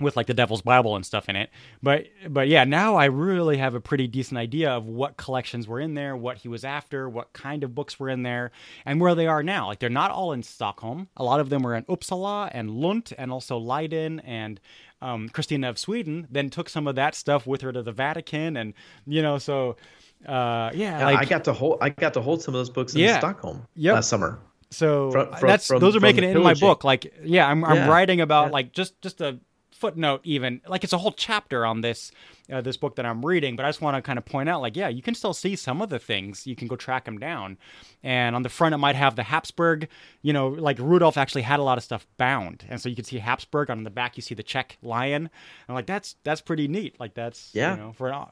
with 0.00 0.16
like 0.16 0.26
the 0.26 0.34
Devil's 0.34 0.62
Bible 0.62 0.96
and 0.96 1.04
stuff 1.04 1.28
in 1.28 1.36
it. 1.36 1.50
But 1.82 2.06
but 2.28 2.48
yeah, 2.48 2.64
now 2.64 2.96
I 2.96 3.04
really 3.06 3.58
have 3.58 3.74
a 3.74 3.80
pretty 3.80 4.06
decent 4.06 4.38
idea 4.38 4.70
of 4.70 4.86
what 4.86 5.16
collections 5.16 5.68
were 5.68 5.80
in 5.80 5.94
there, 5.94 6.16
what 6.16 6.38
he 6.38 6.48
was 6.48 6.64
after, 6.64 7.08
what 7.08 7.32
kind 7.32 7.62
of 7.62 7.74
books 7.74 8.00
were 8.00 8.08
in 8.08 8.22
there, 8.22 8.50
and 8.84 9.00
where 9.00 9.14
they 9.14 9.26
are 9.26 9.42
now. 9.42 9.66
Like 9.66 9.78
they're 9.78 9.90
not 9.90 10.10
all 10.10 10.32
in 10.32 10.42
Stockholm. 10.42 11.08
A 11.16 11.24
lot 11.24 11.40
of 11.40 11.50
them 11.50 11.62
were 11.62 11.74
in 11.74 11.84
Uppsala 11.84 12.50
and 12.52 12.70
Lund, 12.70 13.12
and 13.18 13.30
also 13.30 13.58
Leiden 13.58 14.20
and 14.20 14.60
um, 15.02 15.28
Christina 15.28 15.68
of 15.68 15.78
Sweden. 15.78 16.26
Then 16.30 16.50
took 16.50 16.68
some 16.68 16.86
of 16.86 16.94
that 16.96 17.14
stuff 17.14 17.46
with 17.46 17.60
her 17.60 17.72
to 17.72 17.82
the 17.82 17.92
Vatican, 17.92 18.56
and 18.56 18.74
you 19.06 19.22
know 19.22 19.38
so 19.38 19.76
uh, 20.26 20.70
yeah, 20.74 20.98
Yeah, 20.98 21.04
like 21.06 21.18
I 21.18 21.24
got 21.24 21.44
to 21.44 21.52
hold 21.52 21.78
I 21.80 21.90
got 21.90 22.14
to 22.14 22.20
hold 22.20 22.42
some 22.42 22.54
of 22.54 22.58
those 22.58 22.70
books 22.70 22.94
in 22.94 23.00
Yeah. 23.00 23.18
Stockholm 23.18 23.66
Yep. 23.76 23.94
last 23.94 24.08
summer. 24.08 24.38
So 24.70 25.10
From- 25.10 25.32
from- 25.34 25.48
that's 25.48 25.66
from- 25.66 25.80
those 25.80 25.96
are 25.96 26.00
making 26.00 26.24
it 26.24 26.36
in 26.36 26.42
my 26.42 26.54
book. 26.54 26.84
Like, 26.84 27.12
yeah, 27.24 27.48
I'm 27.48 27.64
I'm 27.64 27.76
Yeah, 27.76 27.88
writing 27.88 28.20
about 28.20 28.52
like 28.52 28.72
just 28.72 29.00
just 29.02 29.20
a 29.20 29.38
footnote, 29.80 30.20
even 30.24 30.60
like 30.68 30.84
it's 30.84 30.92
a 30.92 30.98
whole 30.98 31.12
chapter 31.12 31.64
on 31.66 31.80
this 31.80 32.12
uh, 32.52 32.60
this 32.60 32.76
book 32.76 32.96
that 32.96 33.06
I'm 33.06 33.24
reading. 33.24 33.56
But 33.56 33.64
I 33.64 33.68
just 33.68 33.80
want 33.80 33.96
to 33.96 34.02
kind 34.02 34.18
of 34.18 34.24
point 34.24 34.48
out, 34.48 34.60
like, 34.60 34.76
yeah, 34.76 34.88
you 34.88 35.02
can 35.02 35.14
still 35.14 35.32
see 35.34 35.56
some 35.56 35.80
of 35.80 35.88
the 35.88 35.98
things. 35.98 36.46
You 36.46 36.54
can 36.56 36.68
go 36.68 36.76
track 36.76 37.04
them 37.06 37.18
down, 37.18 37.58
and 38.02 38.36
on 38.36 38.42
the 38.42 38.48
front 38.48 38.74
it 38.74 38.78
might 38.78 38.96
have 38.96 39.16
the 39.16 39.22
Habsburg. 39.22 39.88
You 40.22 40.32
know, 40.32 40.48
like 40.48 40.78
Rudolph 40.78 41.16
actually 41.16 41.42
had 41.42 41.58
a 41.58 41.62
lot 41.62 41.78
of 41.78 41.84
stuff 41.84 42.06
bound, 42.18 42.64
and 42.68 42.80
so 42.80 42.88
you 42.88 42.94
can 42.96 43.04
see 43.04 43.18
Habsburg. 43.18 43.70
On 43.70 43.82
the 43.84 43.90
back, 43.90 44.16
you 44.16 44.22
see 44.22 44.34
the 44.34 44.42
Czech 44.42 44.76
lion. 44.82 45.30
And 45.68 45.74
like 45.74 45.86
that's 45.86 46.16
that's 46.24 46.40
pretty 46.40 46.68
neat. 46.68 47.00
Like 47.00 47.14
that's 47.14 47.50
Yeah. 47.54 47.74
you 47.76 47.80
know 47.82 47.92
for 47.92 48.08
a 48.10 48.26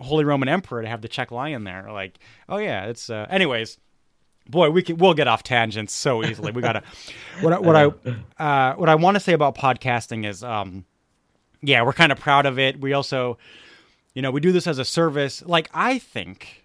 Holy 0.00 0.24
Roman 0.24 0.48
Emperor 0.48 0.82
to 0.82 0.88
have 0.88 1.02
the 1.02 1.08
Czech 1.08 1.30
lion 1.30 1.64
there. 1.64 1.88
Like, 1.92 2.18
oh 2.48 2.58
yeah, 2.58 2.86
it's 2.86 3.10
uh, 3.10 3.26
anyways 3.30 3.78
boy 4.46 4.68
we 4.68 4.82
can 4.82 4.98
we'll 4.98 5.14
get 5.14 5.26
off 5.26 5.42
tangents 5.42 5.94
so 5.94 6.22
easily 6.22 6.52
we 6.52 6.60
gotta 6.60 6.82
what, 7.40 7.54
I- 7.54 7.58
what 7.60 7.74
i 7.74 7.84
uh 8.72 8.74
what 8.76 8.90
i 8.90 8.94
want 8.94 9.14
to 9.14 9.20
say 9.20 9.32
about 9.32 9.56
podcasting 9.56 10.26
is 10.26 10.44
um 10.44 10.84
yeah 11.64 11.82
we're 11.82 11.92
kind 11.92 12.12
of 12.12 12.18
proud 12.18 12.46
of 12.46 12.58
it. 12.58 12.80
We 12.80 12.92
also 12.92 13.38
you 14.14 14.22
know 14.22 14.30
we 14.30 14.40
do 14.40 14.52
this 14.52 14.66
as 14.66 14.78
a 14.78 14.84
service. 14.84 15.42
Like 15.44 15.68
i 15.74 15.98
think 15.98 16.64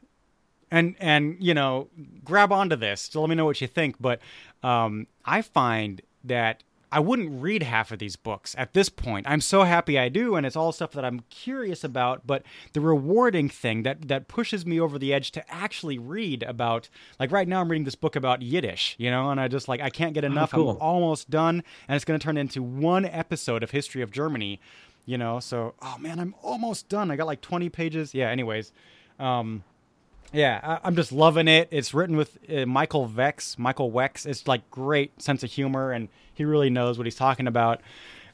and 0.71 0.95
and 0.99 1.37
you 1.39 1.53
know 1.53 1.87
grab 2.23 2.51
onto 2.51 2.75
this 2.75 3.01
so 3.11 3.21
let 3.21 3.29
me 3.29 3.35
know 3.35 3.45
what 3.45 3.59
you 3.61 3.67
think 3.67 3.95
but 3.99 4.19
um 4.63 5.07
i 5.25 5.41
find 5.41 6.01
that 6.23 6.63
i 6.91 6.99
wouldn't 6.99 7.41
read 7.41 7.63
half 7.63 7.91
of 7.91 7.99
these 7.99 8.15
books 8.15 8.55
at 8.57 8.73
this 8.73 8.89
point. 8.89 9.27
I'm 9.27 9.41
so 9.41 9.63
happy 9.63 9.97
i 9.97 10.09
do 10.09 10.35
and 10.35 10.45
it's 10.45 10.55
all 10.55 10.71
stuff 10.71 10.91
that 10.91 11.05
i'm 11.05 11.21
curious 11.29 11.83
about 11.83 12.25
but 12.25 12.43
the 12.73 12.81
rewarding 12.81 13.49
thing 13.49 13.83
that 13.83 14.07
that 14.07 14.27
pushes 14.27 14.65
me 14.65 14.79
over 14.79 14.97
the 14.97 15.13
edge 15.13 15.31
to 15.31 15.53
actually 15.53 15.97
read 15.97 16.43
about 16.43 16.89
like 17.19 17.31
right 17.31 17.47
now 17.47 17.61
i'm 17.61 17.69
reading 17.69 17.85
this 17.85 17.95
book 17.95 18.15
about 18.15 18.41
yiddish 18.41 18.95
you 18.97 19.09
know 19.09 19.29
and 19.29 19.39
i 19.39 19.47
just 19.47 19.67
like 19.67 19.81
i 19.81 19.89
can't 19.89 20.13
get 20.13 20.23
enough. 20.23 20.51
Cool. 20.51 20.71
i'm 20.71 20.77
almost 20.77 21.29
done 21.29 21.63
and 21.87 21.95
it's 21.95 22.05
going 22.05 22.19
to 22.19 22.23
turn 22.23 22.37
into 22.37 22.61
one 22.61 23.05
episode 23.05 23.63
of 23.63 23.71
history 23.71 24.01
of 24.01 24.11
germany 24.11 24.59
you 25.09 25.17
know 25.17 25.39
so 25.39 25.73
oh 25.81 25.97
man 25.97 26.19
i'm 26.19 26.35
almost 26.43 26.87
done 26.87 27.09
i 27.09 27.15
got 27.15 27.25
like 27.25 27.41
20 27.41 27.67
pages 27.69 28.13
yeah 28.13 28.29
anyways 28.29 28.71
um 29.19 29.63
yeah, 30.31 30.59
I, 30.61 30.87
I'm 30.87 30.95
just 30.95 31.11
loving 31.11 31.47
it. 31.47 31.69
It's 31.71 31.91
written 31.91 32.15
with 32.15 32.37
uh, 32.55 32.67
Michael 32.67 33.07
Vex, 33.07 33.57
Michael 33.57 33.91
Wex. 33.91 34.27
It's 34.27 34.47
like 34.47 34.69
great 34.69 35.19
sense 35.19 35.41
of 35.41 35.49
humor, 35.51 35.91
and 35.91 36.07
he 36.35 36.45
really 36.45 36.69
knows 36.69 36.99
what 36.99 37.07
he's 37.07 37.15
talking 37.15 37.47
about. 37.47 37.81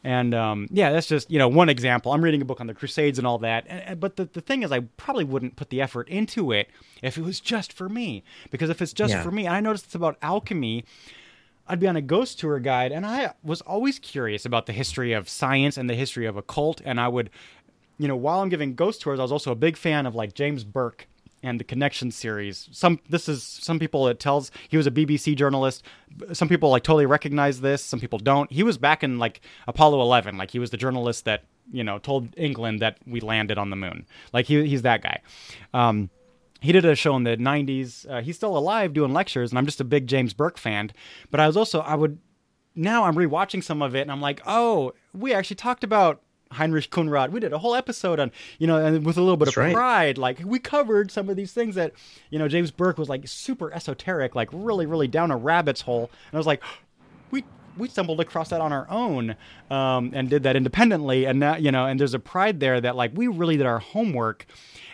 And 0.03 0.35
um, 0.35 0.67
yeah, 0.71 0.91
that's 0.91 1.07
just 1.07 1.31
you 1.31 1.39
know 1.39 1.47
one 1.47 1.69
example. 1.69 2.11
I'm 2.11 2.21
reading 2.21 2.41
a 2.41 2.45
book 2.45 2.59
on 2.59 2.67
the 2.67 2.73
Crusades 2.73 3.17
and 3.17 3.25
all 3.25 3.37
that. 3.37 3.65
And, 3.69 3.97
but 3.97 4.17
the, 4.17 4.25
the 4.25 4.41
thing 4.41 4.63
is, 4.63 4.73
I 4.73 4.81
probably 4.97 5.23
wouldn't 5.23 5.55
put 5.55 5.69
the 5.69 5.81
effort 5.81 6.09
into 6.09 6.51
it 6.51 6.67
if 7.01 7.17
it 7.17 7.23
was 7.23 7.39
just 7.39 7.71
for 7.71 7.87
me. 7.87 8.25
Because 8.51 8.69
if 8.69 8.81
it's 8.81 8.91
just 8.91 9.13
Yeah. 9.13 9.23
for 9.23 9.31
me, 9.31 9.45
and 9.45 9.55
I 9.55 9.61
noticed 9.61 9.85
it's 9.85 9.95
about 9.95 10.17
alchemy. 10.21 10.83
I'd 11.67 11.79
be 11.79 11.87
on 11.87 11.95
a 11.95 12.01
ghost 12.01 12.39
tour 12.39 12.59
guide, 12.59 12.91
and 12.91 13.05
I 13.05 13.33
was 13.43 13.61
always 13.61 13.99
curious 13.99 14.45
about 14.45 14.65
the 14.65 14.73
history 14.73 15.13
of 15.13 15.27
science 15.27 15.77
and 15.77 15.89
the 15.89 15.95
history 15.95 16.25
of 16.25 16.37
occult. 16.37 16.81
And 16.85 16.99
I 16.99 17.07
would, 17.07 17.29
you 17.97 18.07
know, 18.07 18.15
while 18.15 18.41
I'm 18.41 18.49
giving 18.49 18.75
ghost 18.75 19.01
tours, 19.01 19.19
I 19.19 19.23
was 19.23 19.31
also 19.31 19.51
a 19.51 19.55
big 19.55 19.77
fan 19.77 20.05
of 20.05 20.13
like 20.13 20.33
James 20.33 20.63
Burke 20.63 21.07
and 21.41 21.59
the 21.59 21.63
Connection 21.63 22.11
series. 22.11 22.67
Some 22.71 22.99
this 23.09 23.29
is 23.29 23.43
some 23.43 23.79
people 23.79 24.07
it 24.07 24.19
tells 24.19 24.51
he 24.69 24.77
was 24.77 24.87
a 24.87 24.91
BBC 24.91 25.35
journalist. 25.35 25.83
Some 26.33 26.49
people 26.49 26.69
like 26.69 26.83
totally 26.83 27.05
recognize 27.05 27.61
this. 27.61 27.83
Some 27.83 27.99
people 27.99 28.19
don't. 28.19 28.51
He 28.51 28.63
was 28.63 28.77
back 28.77 29.03
in 29.03 29.19
like 29.19 29.41
Apollo 29.67 30.01
11. 30.01 30.37
Like 30.37 30.51
he 30.51 30.59
was 30.59 30.71
the 30.71 30.77
journalist 30.77 31.25
that 31.25 31.45
you 31.71 31.83
know 31.83 31.99
told 31.99 32.29
England 32.37 32.81
that 32.81 32.97
we 33.07 33.21
landed 33.21 33.57
on 33.57 33.69
the 33.69 33.75
moon. 33.75 34.05
Like 34.33 34.45
he, 34.45 34.67
he's 34.67 34.83
that 34.83 35.01
guy. 35.01 35.21
Um, 35.73 36.09
he 36.61 36.71
did 36.71 36.85
a 36.85 36.95
show 36.95 37.15
in 37.15 37.23
the 37.23 37.37
90s. 37.37 38.09
Uh, 38.09 38.21
he's 38.21 38.35
still 38.35 38.57
alive 38.57 38.93
doing 38.93 39.13
lectures, 39.13 39.51
and 39.51 39.59
I'm 39.59 39.65
just 39.65 39.81
a 39.81 39.83
big 39.83 40.07
James 40.07 40.33
Burke 40.33 40.57
fan. 40.57 40.91
But 41.31 41.39
I 41.39 41.47
was 41.47 41.57
also, 41.57 41.81
I 41.81 41.95
would, 41.95 42.17
now 42.75 43.03
I'm 43.03 43.15
rewatching 43.15 43.63
some 43.63 43.81
of 43.81 43.95
it, 43.95 44.01
and 44.01 44.11
I'm 44.11 44.21
like, 44.21 44.41
oh, 44.45 44.93
we 45.13 45.33
actually 45.33 45.57
talked 45.57 45.83
about 45.83 46.21
Heinrich 46.51 46.89
Khunrath. 46.89 47.31
We 47.31 47.39
did 47.39 47.53
a 47.53 47.57
whole 47.57 47.75
episode 47.75 48.19
on, 48.19 48.31
you 48.57 48.67
know, 48.67 48.83
and 48.83 49.05
with 49.05 49.17
a 49.17 49.21
little 49.21 49.37
bit 49.37 49.45
That's 49.45 49.57
of 49.57 49.63
right. 49.63 49.73
pride. 49.73 50.17
Like, 50.17 50.39
we 50.43 50.59
covered 50.59 51.11
some 51.11 51.29
of 51.29 51.35
these 51.35 51.51
things 51.51 51.75
that, 51.75 51.93
you 52.29 52.39
know, 52.39 52.47
James 52.47 52.71
Burke 52.71 52.97
was 52.97 53.09
like 53.09 53.27
super 53.27 53.73
esoteric, 53.73 54.35
like 54.35 54.49
really, 54.51 54.85
really 54.85 55.07
down 55.07 55.31
a 55.31 55.37
rabbit's 55.37 55.81
hole. 55.81 56.09
And 56.31 56.35
I 56.35 56.37
was 56.37 56.47
like, 56.47 56.63
we, 57.31 57.43
we 57.77 57.89
stumbled 57.89 58.21
across 58.21 58.49
that 58.49 58.61
on 58.61 58.71
our 58.71 58.89
own 58.89 59.35
um, 59.69 60.11
and 60.13 60.29
did 60.29 60.43
that 60.43 60.55
independently. 60.55 61.25
And 61.25 61.39
now, 61.39 61.57
you 61.57 61.71
know, 61.71 61.85
and 61.85 61.99
there's 61.99 62.13
a 62.13 62.19
pride 62.19 62.59
there 62.59 62.79
that 62.79 62.95
like 62.95 63.11
we 63.13 63.27
really 63.27 63.57
did 63.57 63.65
our 63.65 63.79
homework 63.79 64.45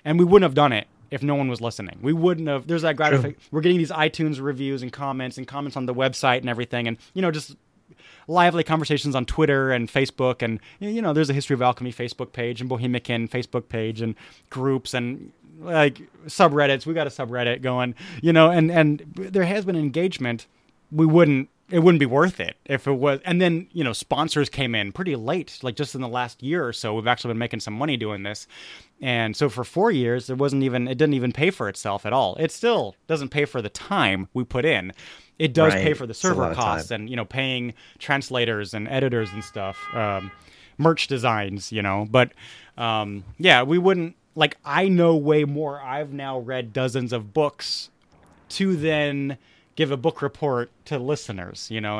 and 0.03 0.17
we 0.17 0.25
wouldn't 0.25 0.43
have 0.43 0.55
done 0.55 0.73
it 0.73 0.87
if 1.11 1.21
no 1.21 1.35
one 1.35 1.49
was 1.49 1.61
listening. 1.61 1.99
We 2.01 2.13
wouldn't 2.13 2.47
have, 2.47 2.65
there's 2.67 2.81
that 2.81 2.95
gratification. 2.95 3.39
We're 3.51 3.61
getting 3.61 3.77
these 3.77 3.91
iTunes 3.91 4.41
reviews 4.41 4.81
and 4.81 4.91
comments 4.91 5.37
and 5.37 5.47
comments 5.47 5.77
on 5.77 5.85
the 5.85 5.93
website 5.93 6.39
and 6.39 6.49
everything. 6.49 6.87
And, 6.87 6.97
you 7.13 7.21
know, 7.21 7.29
just 7.31 7.55
lively 8.27 8.63
conversations 8.63 9.15
on 9.15 9.25
Twitter 9.25 9.71
and 9.71 9.89
Facebook, 9.89 10.41
and 10.41 10.59
you 10.79 11.01
know, 11.01 11.13
there's 11.13 11.29
a 11.29 11.33
History 11.33 11.53
of 11.53 11.61
Alchemy 11.61 11.91
Facebook 11.91 12.31
page 12.31 12.61
and 12.61 12.69
Bohemicast 12.69 13.29
Facebook 13.29 13.67
page 13.67 14.01
and 14.01 14.15
groups 14.49 14.93
and 14.93 15.31
like 15.59 16.01
subreddits. 16.27 16.85
We 16.85 16.93
got 16.93 17.07
a 17.07 17.09
subreddit 17.09 17.61
going, 17.61 17.95
you 18.21 18.31
know, 18.31 18.49
and 18.49 18.71
and 18.71 19.03
there 19.15 19.43
has 19.43 19.65
been 19.65 19.75
engagement. 19.75 20.47
We 20.91 21.05
wouldn't. 21.05 21.49
It 21.71 21.79
wouldn't 21.79 21.99
be 21.99 22.05
worth 22.05 22.39
it 22.39 22.57
if 22.65 22.85
it 22.87 22.91
was. 22.91 23.19
And 23.25 23.41
then 23.41 23.67
you 23.71 23.83
know, 23.83 23.93
sponsors 23.93 24.49
came 24.49 24.75
in 24.75 24.91
pretty 24.91 25.15
late, 25.15 25.59
like 25.63 25.75
just 25.75 25.95
in 25.95 26.01
the 26.01 26.07
last 26.07 26.43
year 26.43 26.67
or 26.67 26.73
so. 26.73 26.93
We've 26.93 27.07
actually 27.07 27.29
been 27.31 27.37
making 27.39 27.61
some 27.61 27.73
money 27.73 27.97
doing 27.97 28.23
this, 28.23 28.47
and 29.01 29.35
so 29.35 29.49
for 29.49 29.63
four 29.63 29.89
years, 29.91 30.29
it 30.29 30.37
wasn't 30.37 30.63
even. 30.63 30.87
It 30.87 30.97
didn't 30.97 31.13
even 31.15 31.31
pay 31.31 31.49
for 31.49 31.69
itself 31.69 32.05
at 32.05 32.13
all. 32.13 32.35
It 32.35 32.51
still 32.51 32.95
doesn't 33.07 33.29
pay 33.29 33.45
for 33.45 33.61
the 33.61 33.69
time 33.69 34.27
we 34.33 34.43
put 34.43 34.65
in. 34.65 34.91
It 35.39 35.53
does 35.53 35.73
Right. 35.73 35.83
pay 35.83 35.93
for 35.93 36.05
the 36.05 36.13
server 36.13 36.43
costs 36.55 36.91
and 36.91 37.09
you 37.09 37.15
know 37.15 37.25
paying 37.25 37.73
translators 37.99 38.73
and 38.73 38.87
editors 38.87 39.31
and 39.31 39.43
stuff 39.43 39.77
um, 39.95 40.31
merch 40.77 41.07
designs 41.07 41.71
you 41.71 41.81
know 41.81 42.07
but 42.11 42.31
um, 42.77 43.23
yeah 43.39 43.63
we 43.63 43.77
wouldn't 43.79 44.15
like 44.35 44.55
i 44.63 44.87
know 44.87 45.15
way 45.15 45.43
more 45.43 45.81
i've 45.81 46.13
now 46.13 46.37
read 46.37 46.73
dozens 46.73 47.11
of 47.11 47.33
books 47.33 47.89
to 48.49 48.75
then 48.75 49.37
give 49.81 49.91
a 49.91 49.97
book 49.97 50.21
report 50.21 50.69
to 50.85 50.99
listeners 50.99 51.59
you 51.71 51.81
know 51.81 51.99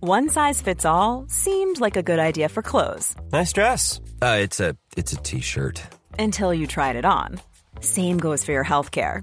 One 0.00 0.28
size 0.28 0.62
fits 0.62 0.84
all 0.84 1.26
seemed 1.28 1.80
like 1.80 1.96
a 1.96 2.04
good 2.10 2.20
idea 2.20 2.48
for 2.48 2.62
clothes 2.62 3.16
Nice 3.32 3.52
dress. 3.52 4.00
Uh, 4.22 4.38
it's 4.46 4.60
a 4.60 4.76
it's 4.96 5.12
a 5.12 5.16
t-shirt. 5.28 5.82
until 6.18 6.54
you 6.54 6.66
tried 6.66 6.96
it 6.96 7.04
on. 7.04 7.40
Same 7.80 8.18
goes 8.18 8.44
for 8.44 8.52
your 8.52 8.64
healthcare. 8.64 9.22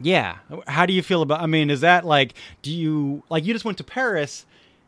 Yeah. 0.00 0.36
How 0.66 0.86
do 0.86 0.92
you 0.92 1.02
feel 1.02 1.22
about? 1.22 1.40
I 1.40 1.46
mean, 1.46 1.70
is 1.70 1.80
that 1.80 2.04
like? 2.04 2.34
Do 2.62 2.70
you 2.72 3.22
like? 3.28 3.44
You 3.44 3.52
just 3.52 3.64
went 3.64 3.78
to 3.78 3.84
Paris, 3.84 4.46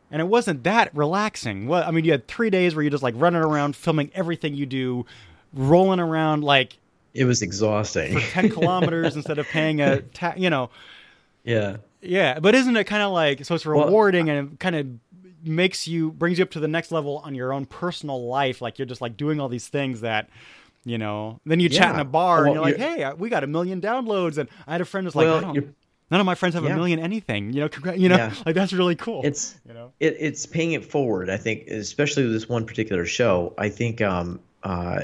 and 0.09 0.21
it 0.21 0.25
wasn't 0.25 0.63
that 0.63 0.95
relaxing. 0.95 1.67
What? 1.67 1.85
I 1.85 1.91
mean, 1.91 2.05
you 2.05 2.11
had 2.11 2.27
three 2.27 2.49
days 2.49 2.75
where 2.75 2.81
you're 2.83 2.91
just 2.91 3.03
like 3.03 3.15
running 3.17 3.41
around, 3.41 3.75
filming 3.75 4.09
everything 4.15 4.53
you 4.55 4.65
do, 4.65 5.05
rolling 5.53 5.99
around 5.99 6.43
like 6.43 6.77
It 7.13 7.25
was 7.25 7.41
exhausting. 7.41 8.13
for 8.19 8.31
ten 8.31 8.49
kilometers 8.49 9.15
instead 9.17 9.37
of 9.39 9.47
paying 9.47 9.81
a, 9.81 10.01
ta- 10.01 10.35
you 10.37 10.49
know. 10.49 10.69
yeah. 11.43 11.77
Yeah, 12.03 12.39
but 12.39 12.55
isn't 12.55 12.75
it 12.77 12.85
kind 12.85 13.03
of 13.03 13.11
like 13.11 13.45
so? 13.45 13.53
It's 13.53 13.65
Well, 13.65 13.85
rewarding 13.85 14.27
and 14.29 14.53
it 14.53 14.59
kind 14.59 14.75
of 14.75 14.87
makes 15.43 15.87
you 15.87 16.11
brings 16.11 16.39
you 16.39 16.43
up 16.43 16.49
to 16.51 16.59
the 16.59 16.67
next 16.67 16.91
level 16.91 17.17
on 17.25 17.35
your 17.35 17.53
own 17.53 17.65
personal 17.67 18.25
life. 18.27 18.59
Like 18.61 18.79
you're 18.79 18.87
just 18.87 19.01
like 19.01 19.17
doing 19.17 19.39
all 19.39 19.49
these 19.49 19.67
things 19.67 20.01
that. 20.01 20.29
You 20.83 20.97
know, 20.97 21.39
then 21.45 21.59
you 21.59 21.69
chat 21.69 21.93
in 21.93 21.99
a 22.01 22.05
bar 22.05 22.45
and 22.45 22.53
you're 22.55 22.63
like, 22.63 22.77
you're- 22.77 23.03
"Hey, 23.03 23.13
we 23.17 23.29
got 23.29 23.43
a 23.43 23.47
million 23.47 23.81
downloads," 23.81 24.37
and 24.37 24.49
I 24.65 24.71
had 24.71 24.81
a 24.81 24.85
friend 24.85 25.05
who's 25.05 25.15
like, 25.15 25.25
Well, 25.27 25.53
"None 26.09 26.19
of 26.19 26.25
my 26.25 26.33
friends 26.35 26.55
have 26.55 26.65
a 26.65 26.75
million 26.75 26.97
anything." 26.99 27.53
You 27.53 27.61
know, 27.61 27.69
congr- 27.69 27.99
you 27.99 28.09
know, 28.09 28.15
Yeah. 28.17 28.33
like 28.45 28.55
that's 28.55 28.73
really 28.73 28.95
cool. 28.95 29.21
It's 29.23 29.55
you 29.67 29.73
know, 29.75 29.91
it, 29.99 30.17
it's 30.19 30.45
paying 30.47 30.71
it 30.73 30.83
forward. 30.83 31.29
I 31.29 31.37
think, 31.37 31.67
especially 31.67 32.23
with 32.23 32.33
this 32.33 32.49
one 32.49 32.65
particular 32.65 33.05
show. 33.05 33.53
I 33.59 33.69
think 33.69 34.01
um, 34.01 34.39
uh, 34.63 35.01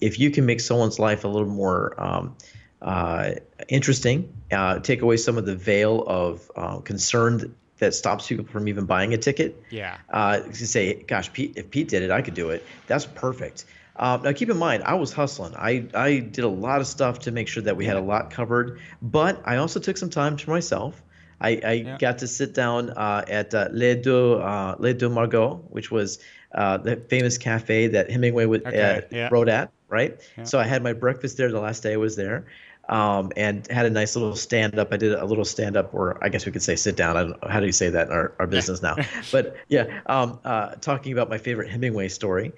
if 0.00 0.18
you 0.18 0.30
can 0.30 0.44
make 0.44 0.60
someone's 0.60 0.98
life 0.98 1.22
a 1.24 1.28
little 1.28 1.48
more 1.48 1.94
um, 2.02 2.36
uh, 2.82 3.30
interesting, 3.68 4.32
uh, 4.50 4.80
take 4.80 5.02
away 5.02 5.16
some 5.16 5.38
of 5.38 5.46
the 5.46 5.54
veil 5.56 6.02
of 6.08 6.50
uh, 6.56 6.78
concern 6.78 7.54
that 7.78 7.94
stops 7.94 8.26
people 8.28 8.44
from 8.44 8.68
even 8.68 8.86
buying 8.86 9.12
a 9.14 9.18
ticket. 9.18 9.60
yeah, 9.70 9.98
Uh, 10.10 10.38
to 10.40 10.66
say, 10.66 10.94
gosh, 11.08 11.32
Pete, 11.32 11.52
if 11.56 11.68
Pete 11.70 11.88
did 11.88 12.02
it, 12.02 12.10
I 12.12 12.22
could 12.22 12.34
do 12.34 12.50
it. 12.50 12.64
That's 12.86 13.06
perfect. 13.06 13.64
Um, 13.96 14.22
now, 14.22 14.32
keep 14.32 14.48
in 14.50 14.56
mind, 14.56 14.82
I 14.84 14.94
was 14.94 15.12
hustling. 15.12 15.54
I, 15.56 15.88
I 15.94 16.18
did 16.18 16.44
a 16.44 16.48
lot 16.48 16.80
of 16.80 16.86
stuff 16.86 17.20
to 17.20 17.30
make 17.30 17.48
sure 17.48 17.62
that 17.64 17.76
we 17.76 17.84
had 17.84 17.96
a 17.96 18.00
lot 18.00 18.30
covered, 18.30 18.80
but 19.02 19.40
I 19.44 19.56
also 19.56 19.80
took 19.80 19.96
some 19.96 20.10
time 20.10 20.36
to 20.38 20.50
myself. 20.50 21.02
I, 21.40 21.60
I 21.64 21.72
Yeah. 21.72 21.98
got 21.98 22.18
to 22.18 22.26
sit 22.28 22.54
down 22.54 22.90
uh, 22.90 23.24
at 23.28 23.54
uh, 23.54 23.68
Les 23.72 23.96
Deux, 23.96 24.34
uh, 24.40 24.76
Les 24.78 24.94
Deux 24.94 25.08
Magots, 25.10 25.62
which 25.70 25.90
was 25.90 26.18
uh, 26.54 26.78
the 26.78 26.96
famous 26.96 27.38
cafe 27.38 27.88
that 27.88 28.10
Hemingway 28.10 28.46
would, 28.46 28.66
Okay, 28.66 28.98
uh, 28.98 29.00
yeah. 29.10 29.28
wrote 29.30 29.48
at, 29.48 29.72
right? 29.88 30.20
Yeah. 30.38 30.44
So 30.44 30.58
I 30.58 30.64
had 30.64 30.82
my 30.82 30.92
breakfast 30.92 31.36
there 31.36 31.50
the 31.50 31.60
last 31.60 31.82
day 31.82 31.94
I 31.94 31.96
was 31.96 32.16
there. 32.16 32.46
Um, 32.88 33.30
and 33.36 33.64
had 33.68 33.86
a 33.86 33.90
nice 33.90 34.16
little 34.16 34.34
stand 34.34 34.76
up. 34.78 34.92
I 34.92 34.96
did 34.96 35.12
a 35.14 35.24
little 35.24 35.44
stand 35.44 35.76
up, 35.76 35.94
or 35.94 36.18
I 36.22 36.28
guess 36.28 36.44
we 36.44 36.52
could 36.52 36.64
say 36.64 36.74
sit 36.74 36.96
down. 36.96 37.16
I 37.16 37.22
don't 37.22 37.42
know 37.42 37.48
how 37.48 37.60
do 37.60 37.66
you 37.66 37.72
say 37.72 37.90
that 37.90 38.08
in 38.08 38.12
our, 38.12 38.34
our 38.40 38.46
business 38.48 38.82
now, 38.82 38.96
but 39.30 39.54
yeah, 39.68 40.00
um, 40.06 40.40
uh, 40.44 40.74
talking 40.74 41.12
about 41.12 41.30
my 41.30 41.38
favorite 41.38 41.70
Hemingway 41.70 42.08
story. 42.08 42.52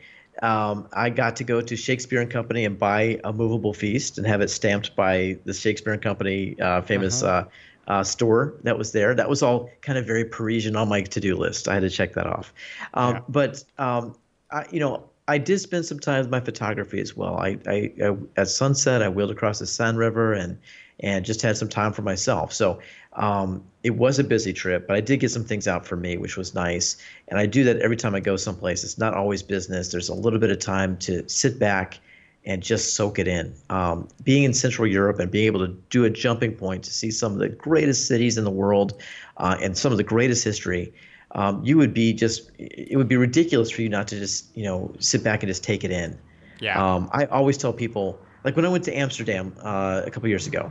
Um, 0.44 0.88
I 0.92 1.10
got 1.10 1.36
to 1.36 1.44
go 1.44 1.60
to 1.60 1.76
Shakespeare 1.76 2.20
and 2.20 2.30
Company 2.30 2.64
and 2.64 2.78
buy 2.78 3.18
a 3.24 3.32
movable 3.32 3.72
feast 3.72 4.18
and 4.18 4.26
have 4.26 4.40
it 4.40 4.50
stamped 4.50 4.94
by 4.94 5.38
the 5.44 5.54
Shakespeare 5.54 5.94
and 5.94 6.02
Company 6.02 6.60
uh, 6.60 6.82
famous 6.82 7.22
uh 7.22 7.44
uh, 7.86 8.02
store 8.02 8.54
that 8.62 8.78
was 8.78 8.92
there. 8.92 9.14
That 9.14 9.28
was 9.28 9.42
all 9.42 9.70
kind 9.82 9.98
of 9.98 10.06
very 10.06 10.24
Parisian 10.24 10.76
on 10.76 10.88
my 10.88 11.02
to-do 11.02 11.36
list. 11.36 11.68
I 11.68 11.74
had 11.74 11.80
to 11.80 11.90
check 11.90 12.14
that 12.14 12.26
off. 12.26 12.52
Um, 12.94 13.14
Yeah. 13.14 13.20
But 13.28 13.64
um, 13.78 14.14
I, 14.50 14.64
you 14.70 14.80
know, 14.80 15.08
I 15.28 15.38
did 15.38 15.58
spend 15.60 15.86
some 15.86 15.98
time 15.98 16.20
with 16.20 16.30
my 16.30 16.40
photography 16.40 17.00
as 17.00 17.16
well. 17.16 17.36
I, 17.38 17.58
I, 17.66 17.92
I 18.02 18.16
at 18.36 18.48
sunset, 18.48 19.02
I 19.02 19.08
wheeled 19.08 19.30
across 19.30 19.58
the 19.58 19.66
Seine 19.66 19.96
River 19.96 20.32
and 20.32 20.58
and 21.00 21.24
just 21.24 21.42
had 21.42 21.56
some 21.56 21.68
time 21.68 21.92
for 21.92 22.02
myself. 22.02 22.52
So 22.52 22.80
um, 23.14 23.62
it 23.82 23.96
was 23.96 24.18
a 24.18 24.24
busy 24.24 24.52
trip, 24.52 24.86
but 24.86 24.96
I 24.96 25.00
did 25.00 25.20
get 25.20 25.30
some 25.30 25.44
things 25.44 25.66
out 25.68 25.86
for 25.86 25.96
me, 25.96 26.16
which 26.16 26.36
was 26.36 26.54
nice. 26.54 26.96
And 27.28 27.38
I 27.38 27.46
do 27.46 27.64
that 27.64 27.78
every 27.78 27.96
time 27.96 28.14
I 28.14 28.20
go 28.20 28.36
someplace. 28.36 28.84
It's 28.84 28.98
not 28.98 29.14
always 29.14 29.42
business. 29.42 29.90
There's 29.90 30.08
a 30.08 30.14
little 30.14 30.38
bit 30.38 30.50
of 30.50 30.58
time 30.58 30.96
to 30.98 31.28
sit 31.28 31.58
back 31.58 31.98
and 32.46 32.62
just 32.62 32.94
soak 32.94 33.18
it 33.18 33.26
in. 33.26 33.54
Um, 33.70 34.08
being 34.22 34.44
in 34.44 34.52
Central 34.52 34.86
Europe 34.86 35.18
and 35.18 35.30
being 35.30 35.46
able 35.46 35.66
to 35.66 35.72
do 35.90 36.04
a 36.04 36.10
jumping 36.10 36.54
point 36.54 36.84
to 36.84 36.92
see 36.92 37.10
some 37.10 37.32
of 37.32 37.38
the 37.38 37.48
greatest 37.48 38.06
cities 38.06 38.36
in 38.36 38.44
the 38.44 38.50
world 38.50 39.00
uh, 39.38 39.56
and 39.62 39.76
some 39.76 39.92
of 39.92 39.98
the 39.98 40.04
greatest 40.04 40.44
history, 40.44 40.92
um, 41.32 41.64
you 41.64 41.76
would 41.76 41.94
be 41.94 42.12
just, 42.12 42.50
it 42.58 42.96
would 42.96 43.08
be 43.08 43.16
ridiculous 43.16 43.70
for 43.70 43.82
you 43.82 43.88
not 43.88 44.08
to 44.08 44.18
just, 44.18 44.54
you 44.56 44.64
know, 44.64 44.92
sit 44.98 45.24
back 45.24 45.42
and 45.42 45.50
just 45.50 45.64
take 45.64 45.84
it 45.84 45.90
in. 45.90 46.18
yeah, 46.60 46.94
Um, 46.94 47.08
I 47.12 47.24
always 47.26 47.56
tell 47.56 47.72
people, 47.72 48.18
like 48.44 48.56
when 48.56 48.64
I 48.64 48.68
went 48.68 48.84
to 48.84 48.96
Amsterdam 48.96 49.54
uh, 49.60 50.02
a 50.04 50.10
couple 50.10 50.28
years 50.28 50.46
ago, 50.46 50.70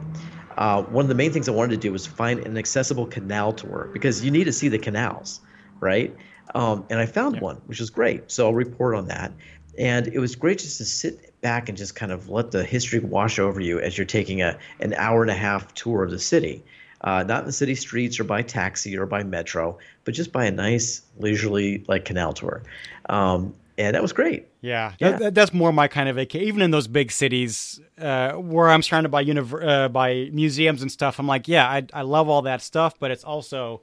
uh, 0.58 0.84
one 0.84 1.04
of 1.04 1.10
the 1.10 1.16
main 1.16 1.34
things 1.34 1.50
I 1.50 1.52
wanted 1.52 1.72
to 1.72 1.78
do 1.78 1.92
was 1.92 2.06
find 2.06 2.40
an 2.42 2.58
accessible 2.58 3.08
canal 3.08 3.52
tour 3.52 3.90
because 3.92 4.24
you 4.24 4.32
need 4.32 4.44
to 4.46 4.54
see 4.54 4.70
the 4.70 4.78
canals, 4.78 5.42
right? 5.80 6.16
Um, 6.54 6.86
and 6.90 7.00
I 7.00 7.08
found 7.08 7.42
one, 7.42 7.58
which 7.66 7.80
was 7.80 7.90
great. 7.90 8.32
So 8.32 8.46
I'll 8.46 8.54
report 8.54 8.96
on 8.96 9.08
that. 9.08 9.32
And 9.78 10.08
it 10.08 10.20
was 10.20 10.36
great 10.36 10.60
just 10.60 10.78
to 10.78 10.86
sit 10.86 11.42
back 11.42 11.68
and 11.68 11.78
just 11.78 11.96
kind 11.96 12.12
of 12.12 12.30
let 12.30 12.52
the 12.52 12.64
history 12.64 13.00
wash 13.00 13.40
over 13.40 13.60
you 13.60 13.80
as 13.80 13.98
you're 13.98 14.06
taking 14.06 14.44
a 14.44 14.58
an 14.80 14.94
hour 14.94 15.24
and 15.24 15.32
a 15.32 15.36
half 15.36 15.74
tour 15.74 16.04
of 16.04 16.12
the 16.12 16.20
city. 16.20 16.64
Uh, 17.02 17.24
not 17.24 17.40
in 17.40 17.46
the 17.46 17.52
city 17.52 17.76
streets 17.76 18.20
or 18.20 18.24
by 18.24 18.42
taxi 18.42 18.96
or 18.96 19.06
by 19.06 19.24
metro, 19.24 19.78
but 20.06 20.14
just 20.14 20.32
by 20.32 20.46
a 20.46 20.52
nice 20.52 21.02
leisurely 21.18 21.84
like 21.88 22.06
canal 22.06 22.34
tour. 22.34 22.64
Um, 23.10 23.56
and 23.78 23.96
that 23.96 24.02
was 24.02 24.14
great. 24.14 24.48
Yeah, 24.62 24.94
Yeah. 25.00 25.12
That, 25.12 25.20
that- 25.20 25.34
that's 25.36 25.54
more 25.54 25.72
my 25.74 25.88
kind 25.88 26.08
of 26.10 26.16
vacation. 26.16 26.48
Even 26.48 26.62
in 26.62 26.72
those 26.72 26.88
big 26.88 27.12
cities 27.12 27.80
uh, 28.00 28.34
where 28.34 28.70
I'm 28.70 28.82
surrounded 28.84 29.10
by 29.10 29.24
univ- 29.26 29.66
uh, 29.68 29.90
by 29.90 30.30
museums 30.32 30.82
and 30.82 30.92
stuff, 30.92 31.20
I'm 31.20 31.28
like, 31.28 31.48
yeah, 31.48 31.68
I, 31.68 31.86
I 31.94 32.02
love 32.04 32.30
all 32.30 32.44
that 32.44 32.62
stuff, 32.62 33.00
but 33.00 33.12
it's 33.12 33.24
also 33.24 33.82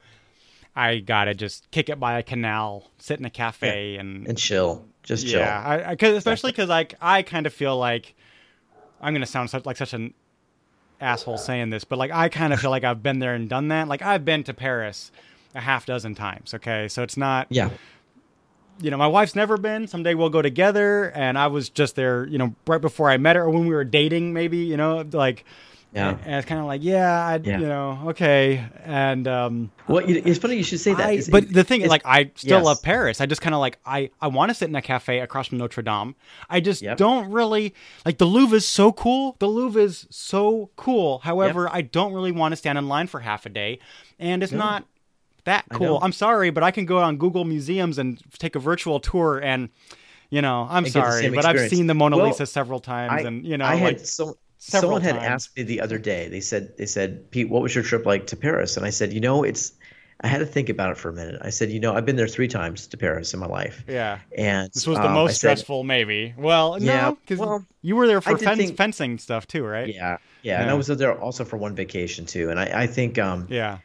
I 0.76 0.98
gotta 0.98 1.34
just 1.34 1.70
kick 1.72 1.88
it 1.88 1.98
by 1.98 2.18
a 2.18 2.22
canal, 2.22 2.90
sit 2.98 3.18
in 3.18 3.24
a 3.24 3.30
cafe, 3.30 3.96
and, 3.96 4.26
And 4.28 4.38
chill, 4.38 4.84
just 5.02 5.26
chill. 5.26 5.40
yeah, 5.40 5.60
I, 5.60 5.90
I 5.90 5.96
cause, 5.96 6.14
especially 6.14 6.52
because 6.52 6.68
like 6.68 6.94
I 7.00 7.22
kind 7.22 7.44
of 7.46 7.52
feel 7.52 7.76
like 7.76 8.14
I'm 9.00 9.12
gonna 9.12 9.26
sound 9.26 9.50
such, 9.50 9.66
like 9.66 9.76
such 9.76 9.92
an 9.94 10.14
asshole 11.00 11.38
saying 11.38 11.70
this, 11.70 11.82
but 11.84 11.98
like 11.98 12.10
I 12.12 12.28
kind 12.28 12.52
of 12.52 12.60
feel 12.60 12.70
like 12.70 12.84
I've 12.84 13.02
been 13.02 13.18
there 13.18 13.34
and 13.34 13.48
done 13.48 13.68
that. 13.68 13.88
Like 13.88 14.02
I've 14.02 14.24
been 14.24 14.44
to 14.44 14.54
Paris 14.54 15.10
a 15.54 15.60
half 15.60 15.86
dozen 15.86 16.14
times. 16.14 16.54
Okay, 16.54 16.86
so 16.88 17.02
it's 17.02 17.16
not 17.16 17.46
Yeah. 17.50 17.70
You 18.80 18.90
know, 18.90 18.96
my 18.96 19.06
wife's 19.08 19.34
never 19.34 19.56
been. 19.56 19.86
Someday 19.86 20.14
we'll 20.14 20.30
go 20.30 20.42
together. 20.42 21.10
And 21.14 21.38
I 21.38 21.46
was 21.48 21.68
just 21.68 21.96
there, 21.96 22.26
you 22.26 22.38
know, 22.38 22.54
right 22.66 22.80
before 22.80 23.10
I 23.10 23.16
met 23.16 23.36
her, 23.36 23.42
or 23.42 23.50
when 23.50 23.66
we 23.66 23.74
were 23.74 23.84
dating, 23.84 24.32
maybe, 24.32 24.58
you 24.58 24.76
know, 24.76 25.04
like, 25.12 25.44
Yeah. 25.92 26.16
And 26.24 26.36
it's 26.36 26.46
kind 26.46 26.60
of 26.60 26.68
like, 26.68 26.84
yeah, 26.84 27.26
I, 27.26 27.40
Yeah. 27.42 27.58
you 27.58 27.66
know, 27.66 27.98
okay. 28.10 28.64
And, 28.84 29.26
um, 29.26 29.72
Well, 29.88 30.04
it's 30.06 30.38
funny 30.38 30.54
you 30.56 30.62
should 30.62 30.78
say 30.78 30.94
that. 30.94 31.04
I, 31.04 31.12
It's- 31.14 31.28
but 31.28 31.52
the 31.52 31.64
thing 31.64 31.80
is, 31.80 31.88
like, 31.90 32.02
I 32.04 32.30
still 32.36 32.58
yes. 32.58 32.64
love 32.64 32.80
Paris. 32.80 33.20
I 33.20 33.26
just 33.26 33.40
kind 33.42 33.54
of 33.56 33.60
like, 33.60 33.80
I, 33.84 34.10
I 34.20 34.28
want 34.28 34.50
to 34.50 34.54
sit 34.54 34.68
in 34.68 34.76
a 34.76 34.82
cafe 34.82 35.18
across 35.18 35.48
from 35.48 35.58
Notre 35.58 35.82
Dame. 35.82 36.14
I 36.48 36.60
just 36.60 36.80
Yep. 36.80 36.96
don't 36.96 37.32
really, 37.32 37.74
like, 38.06 38.18
the 38.18 38.24
Louvre 38.24 38.56
is 38.56 38.68
so 38.68 38.92
cool. 38.92 39.34
The 39.40 39.48
Louvre 39.48 39.82
is 39.82 40.06
so 40.10 40.70
cool. 40.76 41.18
However, 41.24 41.68
I 41.68 41.80
don't 41.82 42.12
really 42.12 42.30
want 42.30 42.52
to 42.52 42.56
stand 42.56 42.78
in 42.78 42.86
line 42.86 43.08
for 43.08 43.18
half 43.18 43.44
a 43.44 43.48
day. 43.48 43.80
And 44.20 44.44
it's 44.44 44.52
not 44.52 44.84
that 45.50 45.64
cool. 45.72 45.98
I'm 46.02 46.12
sorry, 46.12 46.50
but 46.50 46.62
I 46.62 46.70
can 46.70 46.86
go 46.86 46.98
on 46.98 47.16
Google 47.16 47.44
Museums 47.44 47.98
and 47.98 48.18
take 48.38 48.54
a 48.56 48.58
virtual 48.58 49.00
tour 49.00 49.38
and, 49.38 49.68
you 50.30 50.40
know, 50.42 50.66
I'm 50.70 50.84
And 50.84 50.92
get 50.94 51.00
the 51.04 51.10
sorry, 51.10 51.22
same 51.22 51.34
but 51.34 51.44
I've 51.44 51.68
seen 51.68 51.86
the 51.86 51.94
Mona 51.94 52.16
Well, 52.16 52.26
Lisa 52.26 52.46
several 52.46 52.80
times, 52.80 53.12
I, 53.12 53.26
and 53.28 53.44
you 53.46 53.56
know, 53.58 53.64
I 53.64 53.74
like 53.74 53.82
had 53.98 54.06
so, 54.06 54.36
several 54.58 54.82
someone 54.98 55.02
had 55.02 55.14
times. 55.16 55.24
asked 55.26 55.56
me 55.56 55.62
the 55.64 55.80
other 55.80 55.98
day. 55.98 56.28
They 56.28 56.40
said, 56.40 56.76
they 56.78 56.86
said, 56.86 57.30
Pete, 57.30 57.48
what 57.50 57.62
was 57.62 57.74
your 57.74 57.84
trip 57.84 58.06
like 58.06 58.26
to 58.28 58.36
Paris? 58.36 58.76
And 58.76 58.86
I 58.86 58.90
said, 58.90 59.12
you 59.12 59.20
know, 59.20 59.42
it's. 59.42 59.72
I 60.22 60.26
had 60.28 60.40
to 60.40 60.44
think 60.46 60.68
about 60.68 60.90
it 60.90 60.98
for 60.98 61.08
a 61.08 61.14
minute. 61.14 61.40
I 61.42 61.48
said, 61.48 61.70
you 61.70 61.80
know, 61.80 61.94
I've 61.94 62.04
been 62.04 62.16
there 62.16 62.28
three 62.28 62.46
times 62.46 62.86
to 62.88 62.98
Paris 62.98 63.32
in 63.32 63.40
my 63.40 63.46
life. 63.46 63.82
yeah. 63.88 64.18
And 64.36 64.70
This 64.70 64.86
was 64.86 64.98
the 64.98 65.06
um, 65.06 65.14
most 65.14 65.30
said, 65.40 65.56
stressful, 65.56 65.82
maybe. 65.84 66.34
Well, 66.36 66.76
Yeah, 66.78 67.00
no, 67.00 67.18
because 67.22 67.38
well, 67.38 67.64
you 67.80 67.96
were 67.96 68.06
there 68.06 68.20
for 68.20 68.36
fen- 68.36 68.58
think- 68.58 68.76
fencing 68.76 69.16
stuff 69.16 69.46
too, 69.46 69.64
right? 69.64 69.88
Yeah, 69.88 70.18
yeah, 70.42 70.60
and 70.60 70.68
I 70.70 70.74
was 70.74 70.88
there 70.88 71.18
also 71.18 71.42
for 71.46 71.56
one 71.56 71.74
vacation 71.74 72.26
too. 72.26 72.50
And 72.50 72.60
I, 72.60 72.82
I 72.82 72.86
think 72.86 73.18
um, 73.18 73.46
Yeah. 73.48 73.78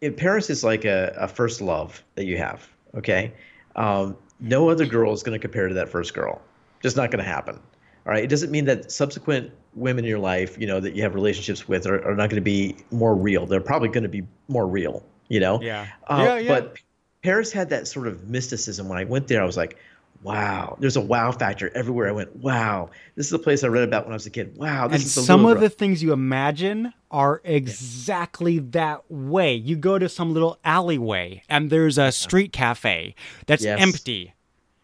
It, 0.00 0.16
Paris 0.16 0.50
is 0.50 0.64
like 0.64 0.84
a, 0.84 1.14
a 1.16 1.28
first 1.28 1.60
love 1.60 2.02
that 2.14 2.24
you 2.24 2.36
have. 2.38 2.68
Okay, 2.94 3.32
um, 3.76 4.16
no 4.40 4.68
other 4.68 4.86
girl 4.86 5.12
is 5.12 5.22
going 5.22 5.38
to 5.38 5.42
compare 5.42 5.68
to 5.68 5.74
that 5.74 5.88
first 5.88 6.14
girl. 6.14 6.40
Just 6.82 6.96
not 6.96 7.10
going 7.10 7.24
to 7.24 7.30
happen. 7.30 7.58
All 8.06 8.12
right. 8.12 8.22
It 8.22 8.28
doesn't 8.28 8.50
mean 8.50 8.66
that 8.66 8.92
subsequent 8.92 9.50
women 9.74 10.04
in 10.04 10.08
your 10.08 10.18
life, 10.18 10.56
you 10.58 10.66
know, 10.66 10.78
that 10.78 10.94
you 10.94 11.02
have 11.02 11.14
relationships 11.14 11.66
with, 11.66 11.86
are, 11.86 12.06
are 12.06 12.14
not 12.14 12.30
going 12.30 12.36
to 12.36 12.40
be 12.40 12.76
more 12.92 13.16
real. 13.16 13.46
They're 13.46 13.60
probably 13.60 13.88
going 13.88 14.04
to 14.04 14.08
be 14.08 14.22
more 14.48 14.66
real. 14.66 15.02
You 15.28 15.40
know. 15.40 15.60
Yeah. 15.60 15.88
Uh, 16.06 16.22
Yeah, 16.24 16.38
yeah. 16.38 16.48
But 16.48 16.76
Paris 17.22 17.50
had 17.50 17.70
that 17.70 17.88
sort 17.88 18.06
of 18.06 18.28
mysticism. 18.28 18.88
When 18.88 18.98
I 18.98 19.04
went 19.04 19.26
there, 19.26 19.42
I 19.42 19.44
was 19.44 19.56
like, 19.56 19.76
wow. 20.22 20.76
There's 20.80 20.96
a 20.96 21.00
wow 21.00 21.32
factor 21.32 21.70
everywhere. 21.74 22.08
I 22.08 22.12
went, 22.12 22.36
wow. 22.36 22.90
This 23.14 23.26
is 23.26 23.30
the 23.30 23.38
place 23.38 23.64
I 23.64 23.68
read 23.68 23.84
about 23.84 24.04
when 24.04 24.12
I 24.12 24.16
was 24.16 24.26
a 24.26 24.30
kid. 24.30 24.56
Wow. 24.56 24.88
This 24.88 25.02
and 25.02 25.06
is 25.06 25.14
the 25.14 25.22
some 25.22 25.46
of 25.46 25.60
the 25.60 25.70
things 25.70 26.02
you 26.02 26.12
imagine 26.12 26.92
are 27.10 27.40
exactly 27.44 28.58
that 28.58 29.10
way. 29.10 29.54
You 29.54 29.76
go 29.76 29.98
to 29.98 30.08
some 30.08 30.32
little 30.32 30.58
alleyway 30.64 31.42
and 31.48 31.70
there's 31.70 31.98
a 31.98 32.12
street 32.12 32.52
cafe 32.52 33.14
that's 33.46 33.64
Yes. 33.64 33.80
empty. 33.80 34.32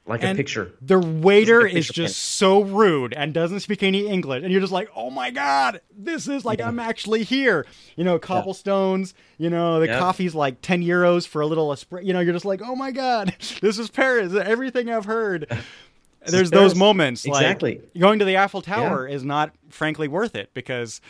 Like 0.07 0.23
a 0.25 0.35
picture. 0.35 0.73
The 0.81 0.99
waiter 0.99 1.63
like 1.63 1.75
a 1.75 1.77
is 1.79 1.87
picture 1.87 2.03
just 2.03 2.17
so 2.21 2.63
rude 2.63 3.13
and 3.15 3.33
doesn't 3.33 3.61
speak 3.61 3.83
any 3.83 4.09
English, 4.09 4.43
and 4.43 4.51
you're 4.53 4.61
just 4.61 4.73
like, 4.73 4.89
"Oh 4.97 5.11
my 5.11 5.31
god, 5.31 5.81
this 5.97 6.27
is 6.29 6.45
like 6.45 6.61
I'm 6.61 6.79
actually 6.81 7.23
here." 7.23 7.67
You 7.97 8.05
know, 8.05 8.19
cobblestones. 8.19 9.15
You 9.39 9.51
know, 9.51 9.79
the 9.81 9.87
Yeah. 9.87 9.99
coffee's 9.99 10.35
like 10.35 10.61
ten 10.61 10.83
euros 10.83 11.27
for 11.27 11.41
a 11.41 11.47
little 11.47 11.69
espresso. 11.69 12.05
You 12.05 12.13
know, 12.13 12.21
you're 12.21 12.33
just 12.33 12.45
like, 12.45 12.61
"Oh 12.65 12.75
my 12.75 12.91
god, 12.91 13.35
this 13.63 13.79
is 13.79 13.91
Paris." 13.91 14.35
Everything 14.35 14.91
I've 14.91 15.05
heard. 15.05 15.47
There's 16.27 16.51
those 16.51 16.71
Paris. 16.73 16.77
moments. 16.77 17.27
like, 17.27 17.43
Exactly. 17.43 17.81
going 17.99 18.21
to 18.21 18.25
the 18.25 18.39
Eiffel 18.39 18.63
Tower 18.63 19.09
is 19.09 19.25
not, 19.25 19.53
frankly, 19.71 20.07
worth 20.07 20.37
it 20.37 20.51
because 20.55 21.01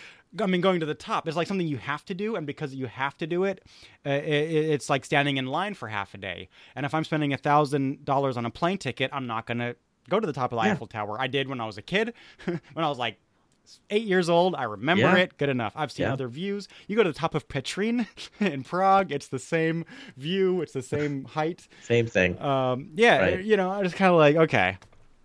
I 0.40 0.46
mean, 0.46 0.60
going 0.60 0.80
to 0.80 0.86
the 0.86 0.94
top 0.94 1.28
is 1.28 1.36
like 1.36 1.46
something 1.46 1.66
you 1.66 1.76
have 1.78 2.04
to 2.06 2.14
do, 2.14 2.36
and 2.36 2.46
because 2.46 2.74
you 2.74 2.86
have 2.86 3.16
to 3.18 3.26
do 3.26 3.44
it, 3.44 3.62
uh, 4.06 4.10
it, 4.10 4.22
it's 4.24 4.88
like 4.88 5.04
standing 5.04 5.36
in 5.36 5.46
line 5.46 5.74
for 5.74 5.88
half 5.88 6.14
a 6.14 6.18
day. 6.18 6.48
And 6.74 6.86
if 6.86 6.94
I'm 6.94 7.04
spending 7.04 7.32
a 7.32 7.36
thousand 7.36 8.04
dollars 8.04 8.36
on 8.36 8.46
a 8.46 8.50
plane 8.50 8.78
ticket, 8.78 9.10
I'm 9.12 9.26
not 9.26 9.46
gonna 9.46 9.74
go 10.09 10.18
to 10.20 10.26
the 10.26 10.32
top 10.32 10.52
of 10.52 10.59
the 10.59 10.64
Yeah. 10.66 10.72
Eiffel 10.72 10.86
Tower. 10.86 11.20
I 11.20 11.26
did 11.26 11.48
when 11.48 11.60
I 11.60 11.66
was 11.66 11.76
a 11.78 11.82
kid, 11.82 12.14
when 12.46 12.59
I 12.76 12.88
was 12.88 12.98
like 12.98 13.18
eight 13.90 14.02
years 14.04 14.28
old. 14.28 14.54
I 14.56 14.64
remember 14.64 15.02
Yeah. 15.02 15.16
it 15.16 15.38
good 15.38 15.48
enough. 15.48 15.72
I've 15.76 15.92
seen 15.92 16.06
Yeah. 16.06 16.12
other 16.14 16.28
views. 16.28 16.66
You 16.88 16.96
go 16.96 17.02
to 17.04 17.10
the 17.12 17.18
top 17.18 17.34
of 17.34 17.46
Petrin 17.48 18.06
in 18.40 18.64
Prague, 18.64 19.12
it's 19.12 19.28
the 19.28 19.38
same 19.38 19.84
view, 20.16 20.62
it's 20.62 20.72
the 20.72 20.82
same 20.82 21.24
height. 21.36 21.68
Same 21.82 22.06
thing. 22.06 22.40
Um, 22.40 22.90
yeah, 22.94 23.18
Right. 23.18 23.44
you 23.44 23.56
know, 23.56 23.70
I 23.70 23.82
just 23.82 23.94
kind 23.96 24.10
of 24.10 24.16
like 24.18 24.36
okay, 24.36 24.78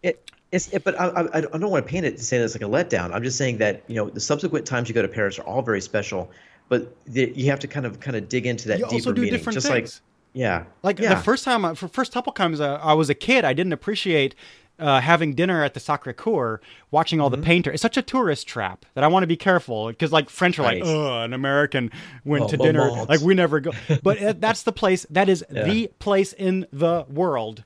It, 0.04 0.30
it's, 0.52 0.70
it, 0.74 0.84
but 0.84 1.00
I, 1.00 1.08
I, 1.08 1.38
I 1.38 1.42
don't 1.42 1.70
want 1.70 1.86
to 1.86 1.90
paint 1.90 2.06
it 2.06 2.18
to 2.18 2.24
say 2.24 2.38
that's 2.38 2.56
like 2.56 2.62
a 2.62 2.66
letdown. 2.66 3.14
I'm 3.14 3.24
just 3.24 3.38
saying 3.38 3.58
that 3.58 3.84
you 3.88 3.96
know 3.96 4.10
the 4.10 4.20
subsequent 4.20 4.66
times 4.66 4.88
you 4.90 4.96
go 4.96 5.02
to 5.02 5.08
Paris 5.08 5.38
are 5.40 5.44
all 5.44 5.62
very 5.62 5.82
special, 5.82 6.32
but 6.70 6.96
the, 7.06 7.32
you 7.36 7.50
have 7.50 7.60
to 7.60 7.68
kind 7.68 7.86
of 7.86 8.00
kind 8.00 8.16
of 8.16 8.30
dig 8.30 8.46
into 8.46 8.68
that 8.70 8.80
You 8.80 8.86
deeper 8.86 8.96
also 8.96 9.12
do 9.14 9.22
meaning. 9.22 9.38
different 9.38 9.56
just 9.56 9.68
things. 9.68 9.96
like 9.96 10.04
yeah, 10.34 10.66
Like 10.84 11.00
yeah. 11.00 11.16
the 11.16 11.22
first 11.22 11.44
time, 11.44 11.66
I- 11.66 11.74
for 11.74 11.88
first 11.88 12.14
couple 12.14 12.32
times 12.34 12.62
uh, 12.62 12.80
I 12.82 12.94
was 12.94 13.10
a 13.10 13.16
kid, 13.16 13.44
I 13.44 13.54
didn't 13.54 13.74
appreciate 13.74 14.36
uh, 14.80 15.02
having 15.02 15.34
dinner 15.34 15.64
at 15.64 15.74
the 15.74 15.80
Sacre 15.80 16.14
Coeur, 16.14 16.62
watching 16.92 17.18
Mm-hmm. 17.18 17.24
all 17.24 17.30
the 17.32 17.40
painter. 17.40 17.72
It's 17.72 17.82
such 17.82 17.98
a 17.98 18.04
tourist 18.04 18.48
trap 18.48 18.86
that 18.94 19.04
I 19.04 19.08
want 19.08 19.24
to 19.24 19.28
be 19.28 19.36
careful 19.38 19.88
because 19.88 20.12
like 20.12 20.30
French 20.30 20.60
are 20.60 20.64
like, 20.64 20.84
oh, 20.86 21.24
an 21.24 21.34
American 21.34 21.90
went 22.24 22.44
Oh, 22.44 22.48
to 22.50 22.58
dinner, 22.58 22.88
Beaumont. 22.88 23.10
like 23.10 23.22
we 23.22 23.34
never 23.34 23.60
go. 23.60 23.72
But 24.04 24.22
uh, 24.22 24.34
that's 24.38 24.62
the 24.62 24.72
place. 24.72 25.08
That 25.10 25.28
is 25.30 25.44
Yeah. 25.52 25.64
the 25.64 25.88
place 25.98 26.32
in 26.34 26.68
the 26.72 27.06
world, 27.10 27.64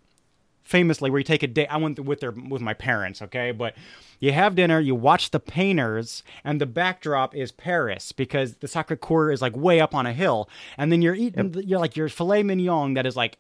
famously, 0.71 1.09
where 1.09 1.19
you 1.19 1.23
take 1.23 1.43
a 1.43 1.47
day. 1.47 1.67
I 1.67 1.77
went 1.77 1.99
with 1.99 2.21
their 2.21 2.31
with 2.31 2.61
my 2.61 2.73
parents, 2.73 3.21
okay, 3.21 3.51
but. 3.51 3.75
You 4.23 4.33
have 4.33 4.53
dinner, 4.53 4.79
you 4.79 4.93
watch 4.93 5.31
the 5.31 5.39
painters, 5.39 6.21
and 6.43 6.61
the 6.61 6.67
backdrop 6.67 7.35
is 7.35 7.51
Paris 7.51 8.11
because 8.11 8.53
the 8.57 8.67
Sacre 8.67 8.95
Coeur 8.95 9.31
is 9.31 9.41
like 9.41 9.57
way 9.57 9.79
up 9.79 9.95
on 9.95 10.05
a 10.05 10.13
hill. 10.13 10.47
And 10.77 10.91
then 10.91 11.01
you're 11.01 11.15
eating, 11.15 11.53
the, 11.53 11.65
you're 11.65 11.79
like 11.79 11.97
your 11.97 12.07
filet 12.07 12.43
mignon 12.43 12.93
that 12.93 13.07
is 13.07 13.15
like 13.15 13.39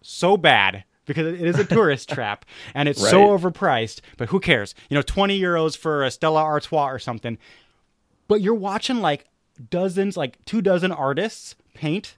so 0.00 0.36
bad 0.36 0.82
because 1.06 1.26
it 1.26 1.40
is 1.40 1.56
a 1.56 1.64
tourist 1.64 2.08
trap 2.12 2.44
and 2.74 2.88
it's 2.88 3.00
so 3.00 3.28
overpriced. 3.28 4.00
But 4.16 4.30
who 4.30 4.40
cares? 4.40 4.74
You 4.88 4.96
know, 4.96 5.02
20 5.02 5.40
euros 5.40 5.76
for 5.76 6.02
a 6.02 6.10
Stella 6.10 6.42
Artois 6.42 6.90
or 6.90 6.98
something. 6.98 7.38
But 8.26 8.40
you're 8.40 8.54
watching 8.54 8.98
like 8.98 9.26
dozens, 9.70 10.16
like 10.16 10.44
two 10.44 10.62
dozen 10.62 10.90
artists 10.90 11.54
paint 11.74 12.16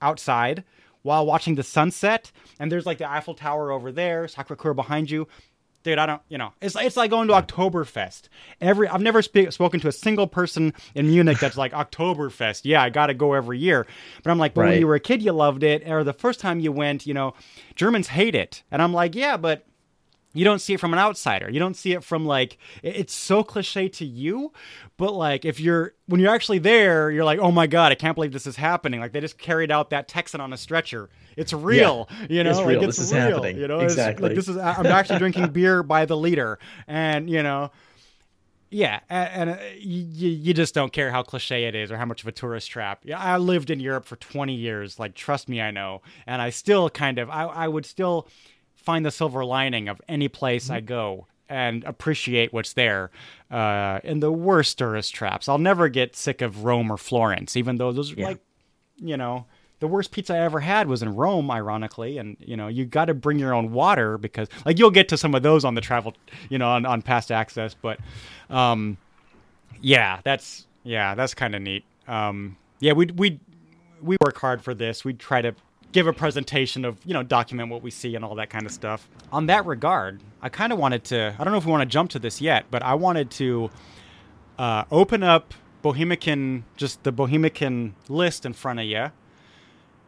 outside 0.00 0.62
while 1.04 1.24
watching 1.24 1.54
the 1.54 1.62
sunset. 1.62 2.32
And 2.58 2.72
there's 2.72 2.86
like 2.86 2.98
the 2.98 3.08
Eiffel 3.08 3.34
Tower 3.34 3.70
over 3.70 3.92
there, 3.92 4.26
Sacre 4.26 4.56
Coeur 4.56 4.74
behind 4.74 5.08
you. 5.08 5.28
Dude, 5.84 5.98
I 5.98 6.06
don't, 6.06 6.22
you 6.30 6.38
know, 6.38 6.54
it's 6.62 6.76
it's 6.76 6.96
like 6.96 7.10
going 7.10 7.28
to 7.28 7.34
Oktoberfest. 7.34 8.28
Every 8.58 8.88
I've 8.88 9.02
never 9.02 9.20
spe- 9.20 9.50
spoken 9.50 9.80
to 9.80 9.88
a 9.88 9.92
single 9.92 10.26
person 10.26 10.72
in 10.94 11.08
Munich 11.08 11.38
that's 11.38 11.58
like 11.58 11.72
Oktoberfest. 11.72 12.62
Yeah, 12.64 12.82
I 12.82 12.88
got 12.88 13.08
to 13.08 13.14
go 13.14 13.34
every 13.34 13.58
year. 13.58 13.86
But 14.22 14.30
I'm 14.30 14.38
like, 14.38 14.54
but 14.54 14.64
when 14.64 14.80
you 14.80 14.86
were 14.86 14.94
a 14.94 15.00
kid, 15.00 15.22
you 15.22 15.32
loved 15.32 15.62
it, 15.62 15.86
or 15.86 16.02
the 16.02 16.14
first 16.14 16.40
time 16.40 16.58
you 16.58 16.72
went, 16.72 17.06
you 17.06 17.12
know, 17.12 17.34
Germans 17.76 18.08
hate 18.08 18.34
it, 18.34 18.62
and 18.70 18.80
I'm 18.80 18.94
like, 18.94 19.14
yeah, 19.14 19.36
but 19.36 19.66
you 20.34 20.44
don't 20.44 20.58
see 20.60 20.74
it 20.74 20.80
from 20.80 20.92
an 20.92 20.98
outsider. 20.98 21.48
You 21.50 21.58
don't 21.60 21.74
see 21.76 21.92
it 21.92 22.04
from 22.04 22.26
like 22.26 22.58
it's 22.82 23.14
so 23.14 23.42
cliche 23.42 23.88
to 23.88 24.04
you, 24.04 24.52
but 24.98 25.14
like 25.14 25.44
if 25.44 25.58
you're 25.60 25.94
when 26.06 26.20
you're 26.20 26.34
actually 26.34 26.58
there, 26.58 27.10
you're 27.10 27.24
like, 27.24 27.38
oh 27.38 27.50
my 27.50 27.66
god, 27.66 27.92
I 27.92 27.94
can't 27.94 28.14
believe 28.14 28.32
this 28.32 28.46
is 28.46 28.56
happening. 28.56 29.00
Like 29.00 29.12
they 29.12 29.20
just 29.20 29.38
carried 29.38 29.70
out 29.70 29.90
that 29.90 30.08
Texan 30.08 30.40
on 30.40 30.52
a 30.52 30.56
stretcher. 30.56 31.08
It's 31.36 31.52
real, 31.52 32.08
you 32.28 32.44
know. 32.44 32.50
it's 32.50 32.58
like, 32.58 32.68
real. 32.68 32.82
It's 32.84 32.96
This 32.98 33.06
is 33.06 33.10
happening. 33.12 33.56
You 33.56 33.68
know, 33.68 33.80
Exactly. 33.80 34.28
like 34.28 34.36
this 34.36 34.48
is 34.48 34.56
I'm 34.56 34.86
actually 34.86 35.18
drinking 35.20 35.48
beer 35.52 35.82
by 35.82 36.04
the 36.04 36.16
liter, 36.16 36.58
and 36.86 37.30
you 37.30 37.42
know. 37.42 37.70
Yeah, 38.70 38.98
a- 39.08 39.12
and, 39.14 39.50
uh, 39.50 39.56
you, 39.78 40.30
you 40.30 40.52
just 40.52 40.74
don't 40.74 40.92
care 40.92 41.12
how 41.12 41.22
cliche 41.22 41.66
it 41.66 41.76
is 41.76 41.92
or 41.92 41.96
how 41.96 42.06
much 42.06 42.22
of 42.22 42.28
a 42.28 42.32
tourist 42.32 42.68
trap. 42.68 43.02
Yeah, 43.04 43.20
I 43.20 43.36
lived 43.36 43.70
in 43.70 43.78
Europe 43.78 44.04
for 44.04 44.16
20 44.16 44.52
years. 44.52 44.98
Like, 44.98 45.14
trust 45.14 45.48
me, 45.48 45.60
I 45.60 45.70
know. 45.70 46.02
And 46.26 46.42
I 46.42 46.50
still 46.50 46.90
kind 46.90 47.20
of, 47.20 47.30
I, 47.30 47.44
I 47.44 47.68
would 47.68 47.86
still 47.86 48.26
find 48.84 49.04
the 49.04 49.10
silver 49.10 49.44
lining 49.44 49.88
of 49.88 50.00
any 50.08 50.28
place 50.28 50.70
I 50.70 50.80
go 50.80 51.26
and 51.48 51.84
appreciate 51.84 52.52
what's 52.52 52.72
there 52.72 53.10
uh, 53.50 54.00
in 54.04 54.20
the 54.20 54.32
worst 54.32 54.78
tourist 54.78 55.14
traps. 55.14 55.48
I'll 55.48 55.58
never 55.58 55.88
get 55.88 56.16
sick 56.16 56.42
of 56.42 56.64
Rome 56.64 56.90
or 56.90 56.96
Florence, 56.96 57.56
even 57.56 57.76
though 57.76 57.92
those 57.92 58.12
are 58.12 58.16
Yeah. 58.16 58.26
like, 58.28 58.40
you 58.96 59.16
know, 59.16 59.46
the 59.80 59.88
worst 59.88 60.12
pizza 60.12 60.34
I 60.34 60.38
ever 60.38 60.60
had 60.60 60.88
was 60.88 61.02
in 61.02 61.14
Rome, 61.14 61.50
ironically. 61.50 62.16
And, 62.18 62.36
you 62.40 62.56
know, 62.56 62.68
you 62.68 62.84
got 62.86 63.06
to 63.06 63.14
bring 63.14 63.38
your 63.38 63.52
own 63.52 63.72
water 63.72 64.16
because, 64.16 64.48
like, 64.64 64.78
you'll 64.78 64.90
get 64.90 65.08
to 65.10 65.18
some 65.18 65.34
of 65.34 65.42
those 65.42 65.64
on 65.64 65.74
the 65.74 65.80
travel, 65.80 66.14
you 66.48 66.58
know, 66.58 66.68
on, 66.68 66.86
on 66.86 67.02
past 67.02 67.30
access. 67.30 67.74
But, 67.74 67.98
um, 68.48 68.96
yeah, 69.82 70.20
that's, 70.24 70.66
yeah, 70.84 71.14
that's 71.14 71.34
kind 71.34 71.54
of 71.54 71.60
neat. 71.60 71.84
Um, 72.08 72.56
yeah, 72.80 72.92
we, 72.92 73.06
we, 73.06 73.40
we 74.00 74.16
work 74.24 74.38
hard 74.38 74.62
for 74.62 74.74
this. 74.74 75.04
We 75.04 75.12
try 75.12 75.42
to 75.42 75.54
give 75.94 76.06
a 76.08 76.12
presentation 76.12 76.84
of, 76.84 76.98
you 77.06 77.14
know, 77.14 77.22
document 77.22 77.70
what 77.70 77.80
we 77.80 77.90
see 77.90 78.16
and 78.16 78.24
all 78.24 78.34
that 78.34 78.50
kind 78.50 78.66
of 78.66 78.72
stuff. 78.72 79.08
On 79.32 79.46
that 79.46 79.64
regard, 79.64 80.20
I 80.42 80.48
kind 80.48 80.72
of 80.72 80.78
wanted 80.78 81.04
to, 81.04 81.34
I 81.38 81.44
don't 81.44 81.52
know 81.52 81.58
if 81.58 81.64
we 81.64 81.70
want 81.70 81.82
to 81.88 81.92
jump 81.92 82.10
to 82.10 82.18
this 82.18 82.40
yet, 82.40 82.66
but 82.70 82.82
I 82.82 82.94
wanted 82.94 83.30
to 83.32 83.70
uh, 84.58 84.84
open 84.90 85.22
up 85.22 85.54
Bohemicast, 85.84 86.64
just 86.76 87.04
the 87.04 87.12
Bohemicast 87.12 87.92
list 88.08 88.44
in 88.44 88.52
front 88.52 88.80
of 88.80 88.86
you. 88.86 89.06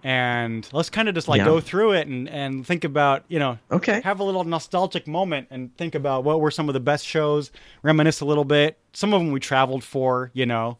And 0.02 0.68
let's 0.72 0.90
kind 0.90 1.08
of 1.08 1.14
just 1.14 1.28
like 1.28 1.38
Yeah. 1.38 1.44
go 1.46 1.60
through 1.60 1.92
it 1.92 2.06
and, 2.08 2.28
and 2.28 2.66
think 2.66 2.82
about, 2.84 3.24
you 3.28 3.38
know, 3.38 3.58
Okay. 3.70 4.00
have 4.02 4.18
a 4.20 4.24
little 4.24 4.44
nostalgic 4.44 5.06
moment 5.06 5.46
and 5.50 5.74
think 5.76 5.94
about 5.94 6.24
what 6.24 6.40
were 6.40 6.50
some 6.50 6.68
of 6.68 6.74
the 6.74 6.80
best 6.80 7.06
shows, 7.06 7.50
reminisce 7.82 8.20
a 8.20 8.24
little 8.24 8.44
bit. 8.44 8.76
Some 8.92 9.14
of 9.14 9.20
them 9.20 9.30
we 9.30 9.40
traveled 9.40 9.84
for, 9.84 10.30
you 10.34 10.46
know, 10.46 10.78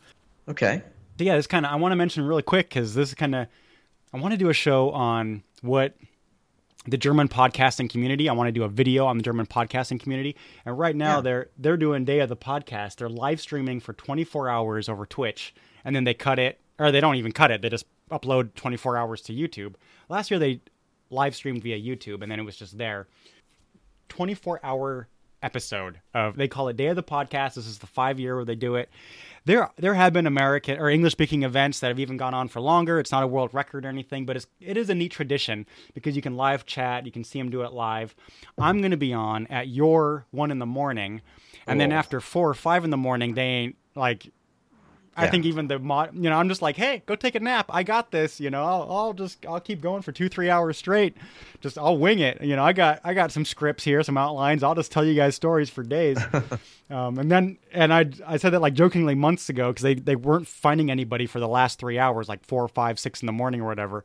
Okay. 0.48 0.82
so 1.18 1.24
yeah, 1.24 1.36
this 1.36 1.46
kind 1.46 1.64
of 1.64 1.72
I 1.72 1.76
want 1.76 1.92
to 1.92 1.96
mention 1.96 2.24
really 2.24 2.42
quick 2.42 2.68
because 2.68 2.94
this 2.94 3.08
is 3.10 3.14
kind 3.14 3.34
of 3.36 3.46
I 4.12 4.18
want 4.20 4.32
to 4.32 4.38
do 4.38 4.48
a 4.48 4.54
show 4.54 4.90
on 4.90 5.42
what 5.62 5.94
the 6.86 6.96
German 6.96 7.28
podcasting 7.28 7.90
community. 7.90 8.28
I 8.28 8.32
want 8.32 8.48
to 8.48 8.52
do 8.52 8.62
a 8.62 8.68
video 8.68 9.06
on 9.06 9.16
the 9.16 9.22
German 9.22 9.46
podcasting 9.46 10.00
community, 10.00 10.36
and 10.64 10.78
right 10.78 10.94
now 10.94 11.16
Yeah. 11.16 11.20
they're 11.22 11.50
they're 11.58 11.76
doing 11.76 12.04
day 12.04 12.20
of 12.20 12.28
the 12.28 12.36
podcast. 12.36 12.96
They're 12.96 13.08
live 13.08 13.40
streaming 13.40 13.80
for 13.80 13.92
24 13.92 14.48
hours 14.48 14.88
over 14.88 15.04
Twitch, 15.06 15.54
and 15.84 15.94
then 15.96 16.04
they 16.04 16.14
cut 16.14 16.38
it, 16.38 16.60
or 16.78 16.92
they 16.92 17.00
don't 17.00 17.16
even 17.16 17.32
cut 17.32 17.50
it. 17.50 17.62
They 17.62 17.68
just 17.68 17.86
upload 18.10 18.54
24 18.54 18.96
hours 18.96 19.20
to 19.22 19.32
YouTube. 19.34 19.74
Last 20.08 20.30
year 20.30 20.38
they 20.38 20.60
live 21.10 21.34
streamed 21.34 21.62
via 21.62 21.78
YouTube, 21.78 22.22
and 22.22 22.30
then 22.30 22.38
it 22.38 22.44
was 22.44 22.56
just 22.56 22.78
there. 22.78 23.08
24 24.08 24.60
hour 24.62 25.08
episode 25.42 26.00
of 26.14 26.36
they 26.36 26.48
call 26.48 26.68
it 26.68 26.76
day 26.76 26.86
of 26.86 26.96
the 26.96 27.02
podcast 27.02 27.54
this 27.54 27.66
is 27.66 27.78
the 27.78 27.86
five 27.86 28.18
year 28.18 28.36
where 28.36 28.44
they 28.44 28.54
do 28.54 28.76
it 28.76 28.88
there 29.46 29.70
there 29.76 29.94
have 29.94 30.12
been 30.12 30.26
american 30.26 30.78
or 30.78 30.90
english 30.90 31.12
speaking 31.12 31.42
events 31.42 31.80
that 31.80 31.88
have 31.88 31.98
even 31.98 32.16
gone 32.18 32.34
on 32.34 32.48
for 32.48 32.60
longer 32.60 32.98
it's 33.00 33.10
not 33.12 33.22
a 33.22 33.26
world 33.26 33.54
record 33.54 33.86
or 33.86 33.88
anything 33.88 34.26
but 34.26 34.36
it's 34.36 34.46
it 34.60 34.76
is 34.76 34.90
a 34.90 34.94
neat 34.94 35.10
tradition 35.12 35.64
because 35.94 36.14
you 36.14 36.20
can 36.20 36.36
live 36.36 36.66
chat 36.66 37.06
you 37.06 37.12
can 37.12 37.24
see 37.24 37.38
them 37.38 37.48
do 37.48 37.62
it 37.62 37.72
live 37.72 38.14
i'm 38.58 38.78
going 38.80 38.90
to 38.90 38.96
be 38.96 39.14
on 39.14 39.46
at 39.46 39.68
your 39.68 40.26
one 40.32 40.50
in 40.50 40.58
the 40.58 40.66
morning 40.66 41.22
and 41.66 41.80
then 41.80 41.92
Oh. 41.92 41.96
after 41.96 42.20
four 42.20 42.50
or 42.50 42.54
five 42.54 42.84
in 42.84 42.90
the 42.90 42.96
morning 42.96 43.34
they 43.34 43.42
ain't 43.42 43.76
like 43.94 44.30
I 45.16 45.28
think 45.28 45.44
even 45.46 45.66
the 45.68 45.78
mod, 45.78 46.14
you 46.14 46.28
know, 46.28 46.36
I'm 46.36 46.48
just 46.48 46.62
like, 46.62 46.76
hey, 46.76 47.02
go 47.06 47.16
take 47.16 47.34
a 47.34 47.40
nap. 47.40 47.66
I 47.70 47.82
got 47.82 48.10
this. 48.10 48.40
You 48.40 48.50
know, 48.50 48.64
I'll, 48.64 48.86
I'll 48.90 49.12
just, 49.12 49.44
I'll 49.46 49.60
keep 49.60 49.80
going 49.80 50.02
for 50.02 50.12
two, 50.12 50.28
three 50.28 50.50
hours 50.50 50.76
straight. 50.76 51.16
Just, 51.60 51.78
I'll 51.78 51.96
wing 51.96 52.18
it. 52.18 52.42
You 52.42 52.56
know, 52.56 52.64
I 52.64 52.72
got, 52.72 53.00
I 53.02 53.14
got 53.14 53.32
some 53.32 53.44
scripts 53.44 53.84
here, 53.84 54.02
some 54.02 54.18
outlines. 54.18 54.62
I'll 54.62 54.74
just 54.74 54.92
tell 54.92 55.04
you 55.04 55.14
guys 55.14 55.34
stories 55.34 55.70
for 55.70 55.82
days. 55.82 56.18
um, 56.90 57.18
and 57.18 57.30
then, 57.30 57.58
and 57.72 57.92
I, 57.92 58.06
I 58.26 58.36
said 58.36 58.50
that 58.50 58.60
like 58.60 58.74
jokingly 58.74 59.14
months 59.14 59.48
ago 59.48 59.70
because 59.70 59.82
they, 59.82 59.94
they 59.94 60.16
weren't 60.16 60.46
finding 60.46 60.90
anybody 60.90 61.26
for 61.26 61.40
the 61.40 61.48
last 61.48 61.78
three 61.78 61.98
hours, 61.98 62.28
like 62.28 62.44
four 62.44 62.62
or 62.62 62.68
five, 62.68 62.98
six 62.98 63.22
in 63.22 63.26
the 63.26 63.32
morning 63.32 63.60
or 63.60 63.66
whatever. 63.66 64.04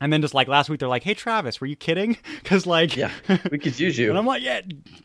And 0.00 0.10
then 0.10 0.22
just 0.22 0.32
like 0.32 0.48
last 0.48 0.70
week, 0.70 0.80
they're 0.80 0.88
like, 0.88 1.02
hey, 1.02 1.12
Travis, 1.14 1.60
were 1.60 1.66
you 1.66 1.76
kidding? 1.76 2.16
Because 2.42 2.66
like, 2.66 2.96
Yeah. 2.96 3.12
We 3.50 3.58
could 3.58 3.78
use 3.78 3.98
you. 3.98 4.08
and 4.08 4.18
I'm 4.18 4.26
like, 4.26 4.42
yeah, 4.42 4.62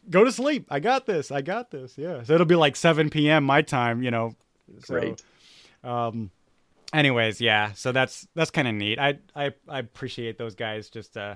go 0.10 0.24
to 0.24 0.32
sleep. 0.32 0.68
I 0.70 0.80
got 0.80 1.06
this. 1.06 1.32
I 1.32 1.42
got 1.42 1.70
this. 1.70 1.98
Yeah. 1.98 2.24
So 2.24 2.34
it'll 2.34 2.46
be 2.46 2.56
like 2.56 2.76
7 2.76 3.10
p.m. 3.10 3.44
my 3.44 3.62
time, 3.62 4.02
you 4.02 4.10
know. 4.10 4.36
So, 4.84 5.16
Um, 5.84 6.32
anyways, 6.94 7.40
yeah. 7.42 7.74
So 7.74 7.92
that's 7.92 8.28
that's 8.36 8.52
kind 8.52 8.68
of 8.68 8.74
neat. 8.76 9.00
I, 9.00 9.20
I 9.36 9.54
I 9.68 9.80
appreciate 9.80 10.38
those 10.38 10.56
guys. 10.56 10.90
Just 10.90 11.16
uh, 11.18 11.36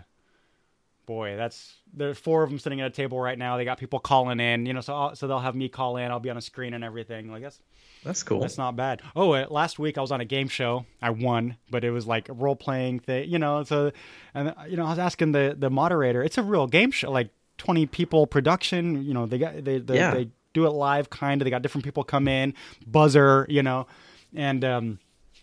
boy, 1.05 1.35
that's 1.37 1.75
there's 1.93 2.17
four 2.17 2.43
of 2.43 2.49
them 2.49 2.59
sitting 2.59 2.81
at 2.81 2.87
a 2.87 2.89
table 2.91 3.19
right 3.19 3.37
now. 3.37 3.57
They 3.57 3.65
got 3.65 3.77
people 3.77 3.99
calling 3.99 4.39
in, 4.39 4.65
you 4.65 4.73
know. 4.73 4.81
So 4.81 4.95
I'll, 4.95 5.15
so 5.15 5.27
they'll 5.27 5.39
have 5.39 5.55
me 5.55 5.69
call 5.69 5.97
in. 5.97 6.09
I'll 6.11 6.19
be 6.19 6.29
on 6.29 6.37
a 6.37 6.41
screen 6.41 6.73
and 6.73 6.83
everything. 6.83 7.31
Like 7.31 7.43
that's 7.43 7.59
That's 8.03 8.23
cool. 8.23 8.39
that's 8.39 8.57
not 8.57 8.75
bad. 8.75 9.01
Oh, 9.15 9.33
uh, 9.33 9.47
last 9.49 9.77
week 9.79 9.97
I 9.97 10.01
was 10.01 10.11
on 10.11 10.21
a 10.21 10.25
game 10.25 10.47
show. 10.47 10.85
I 11.01 11.11
won, 11.11 11.57
but 11.69 11.83
it 11.83 11.91
was 11.91 12.07
like 12.07 12.29
a 12.29 12.33
role 12.33 12.55
playing 12.55 12.99
thing, 12.99 13.29
you 13.29 13.39
know. 13.39 13.63
So, 13.63 13.91
and 14.33 14.49
uh, 14.49 14.53
you 14.67 14.77
know, 14.77 14.85
I 14.85 14.89
was 14.89 14.99
asking 14.99 15.31
the 15.33 15.55
the 15.57 15.69
moderator. 15.69 16.23
It's 16.23 16.37
a 16.37 16.43
real 16.43 16.67
game 16.67 16.91
show, 16.91 17.11
like 17.11 17.29
twenty 17.57 17.85
people 17.85 18.25
production. 18.27 19.03
You 19.05 19.13
know, 19.13 19.25
they 19.25 19.37
got 19.37 19.63
they 19.63 19.79
they, 19.79 19.95
Yeah. 19.95 20.13
they 20.13 20.29
do 20.53 20.65
it 20.65 20.71
live, 20.71 21.09
kind 21.09 21.41
of. 21.41 21.45
They 21.45 21.49
got 21.51 21.61
different 21.61 21.85
people 21.85 22.03
come 22.03 22.27
in, 22.27 22.53
buzzer, 22.85 23.45
you 23.49 23.63
know, 23.63 23.87
and 24.35 24.63
um. 24.63 24.99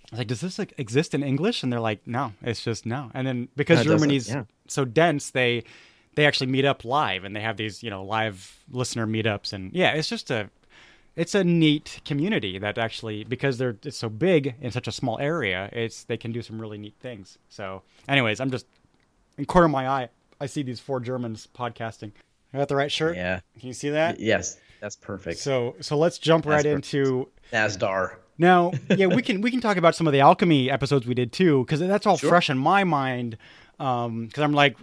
I 0.06 0.14
was 0.14 0.18
like, 0.18 0.28
does 0.28 0.40
this 0.40 0.56
like, 0.56 0.72
exist 0.78 1.14
in 1.14 1.24
English? 1.24 1.64
And 1.64 1.72
they're 1.72 1.80
like, 1.80 2.06
no, 2.06 2.32
it's 2.40 2.62
just 2.62 2.86
no. 2.86 3.10
And 3.12 3.26
then 3.26 3.48
because 3.56 3.84
No, 3.84 3.92
Germany's 3.92 4.28
yeah. 4.28 4.44
so 4.68 4.84
dense, 4.84 5.30
they 5.30 5.64
they 6.14 6.26
actually 6.26 6.46
meet 6.46 6.64
up 6.64 6.84
live, 6.84 7.24
and 7.24 7.34
they 7.34 7.40
have 7.40 7.56
these 7.56 7.82
you 7.82 7.90
know 7.90 8.04
live 8.04 8.58
listener 8.70 9.06
meetups, 9.06 9.52
and 9.52 9.72
yeah, 9.72 9.92
it's 9.94 10.08
just 10.08 10.30
a 10.30 10.48
it's 11.16 11.34
a 11.34 11.42
neat 11.42 12.00
community 12.04 12.58
that 12.58 12.78
actually 12.78 13.24
because 13.24 13.58
they're 13.58 13.76
it's 13.82 13.96
so 13.96 14.08
big 14.08 14.54
in 14.60 14.70
such 14.70 14.86
a 14.86 14.92
small 14.92 15.18
area, 15.18 15.68
it's 15.72 16.04
they 16.04 16.16
can 16.16 16.30
do 16.30 16.40
some 16.40 16.60
really 16.60 16.78
neat 16.78 16.94
things. 17.00 17.38
So, 17.48 17.82
anyways, 18.08 18.38
I'm 18.38 18.50
just 18.50 18.66
in 19.38 19.44
corner 19.44 19.66
of 19.66 19.72
my 19.72 19.88
eye, 19.88 20.08
I 20.40 20.46
see 20.46 20.62
these 20.62 20.78
four 20.78 21.00
Germans 21.00 21.48
podcasting. 21.54 22.12
I 22.54 22.58
got 22.58 22.68
the 22.68 22.76
right 22.76 22.92
shirt. 22.92 23.16
Yeah. 23.16 23.40
Can 23.58 23.68
you 23.68 23.74
see 23.74 23.90
that? 23.90 24.20
Yes, 24.20 24.56
that's 24.80 24.96
perfect. 24.96 25.38
So 25.40 25.76
so 25.80 25.96
let's 25.96 26.18
jump 26.18 26.46
right 26.46 26.64
perfect. 26.64 26.92
into 26.94 27.28
Nasdar. 27.52 28.16
now. 28.38 28.72
Yeah, 28.96 29.06
we 29.06 29.22
can 29.28 29.40
we 29.40 29.50
can 29.50 29.60
talk 29.60 29.76
about 29.76 29.94
some 29.94 30.06
of 30.06 30.12
the 30.12 30.20
alchemy 30.20 30.70
episodes 30.70 31.06
we 31.06 31.14
did 31.14 31.32
too, 31.32 31.64
because 31.64 31.80
that's 31.80 32.06
all 32.06 32.16
Sure. 32.18 32.28
fresh 32.30 32.50
in 32.50 32.58
my 32.58 32.84
mind. 32.84 33.36
Um, 33.78 34.26
because 34.26 34.42
I'm 34.42 34.52
like 34.52 34.76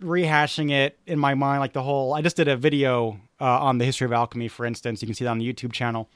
rehashing 0.00 0.70
it 0.70 0.98
in 1.06 1.18
my 1.18 1.34
mind, 1.34 1.60
like 1.60 1.72
the 1.72 1.82
whole. 1.82 2.14
I 2.14 2.22
just 2.22 2.36
did 2.36 2.48
a 2.48 2.56
video 2.56 3.20
uh, 3.40 3.44
on 3.60 3.78
the 3.78 3.84
history 3.84 4.04
of 4.06 4.12
alchemy, 4.12 4.48
for 4.48 4.64
instance. 4.64 5.02
You 5.02 5.06
can 5.06 5.14
see 5.14 5.24
that 5.24 5.30
on 5.30 5.38
the 5.38 5.52
YouTube 5.52 5.72
channel, 5.72 6.08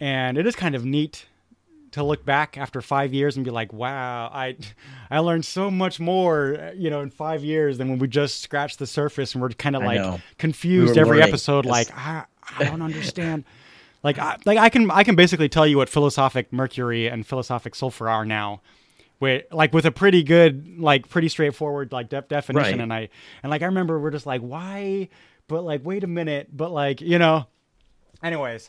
and 0.00 0.36
it 0.38 0.46
is 0.46 0.54
kind 0.56 0.74
of 0.74 0.84
neat 0.84 1.26
to 1.92 2.02
look 2.02 2.24
back 2.24 2.58
after 2.58 2.82
five 2.82 3.14
years 3.14 3.36
and 3.36 3.44
be 3.44 3.52
like, 3.52 3.72
wow, 3.72 4.28
I 4.32 4.56
I 5.10 5.20
learned 5.20 5.44
so 5.44 5.70
much 5.70 6.00
more, 6.00 6.72
you 6.74 6.90
know, 6.90 7.00
in 7.02 7.10
five 7.10 7.44
years 7.44 7.78
than 7.78 7.88
when 7.88 7.98
we 8.00 8.08
just 8.08 8.40
scratched 8.40 8.80
the 8.80 8.86
surface 8.86 9.32
and 9.34 9.40
we're 9.40 9.50
kind 9.50 9.76
of 9.76 9.82
like 9.84 10.20
confused 10.38 10.96
We 10.96 11.00
every 11.00 11.18
learning. 11.18 11.28
episode. 11.28 11.64
Yes. 11.66 11.70
Like, 11.72 11.96
I, 11.96 12.24
I 12.58 12.64
don't 12.64 12.82
understand. 12.82 13.44
like, 14.02 14.18
I, 14.18 14.36
like 14.44 14.58
I 14.58 14.68
can 14.68 14.90
I 14.90 15.02
can 15.04 15.14
basically 15.16 15.48
tell 15.48 15.66
you 15.66 15.76
what 15.78 15.88
philosophic 15.88 16.52
mercury 16.52 17.06
and 17.08 17.26
philosophic 17.26 17.74
sulfur 17.74 18.08
are 18.08 18.24
now. 18.24 18.60
With, 19.20 19.44
like 19.52 19.72
with 19.72 19.86
a 19.86 19.92
pretty 19.92 20.22
good 20.24 20.78
like 20.78 21.08
pretty 21.08 21.28
straightforward 21.28 21.92
like 21.92 22.08
def- 22.10 22.28
definition 22.28 22.72
Right. 22.78 22.80
and 22.82 22.92
i 22.92 23.08
and 23.42 23.48
like 23.48 23.62
i 23.62 23.66
remember 23.66 23.98
we're 23.98 24.10
just 24.10 24.26
like 24.26 24.40
why 24.42 25.08
but 25.46 25.62
like 25.62 25.82
wait 25.84 26.02
a 26.04 26.08
minute 26.08 26.48
but 26.54 26.72
like 26.72 27.00
you 27.00 27.18
know 27.18 27.46
anyways 28.22 28.68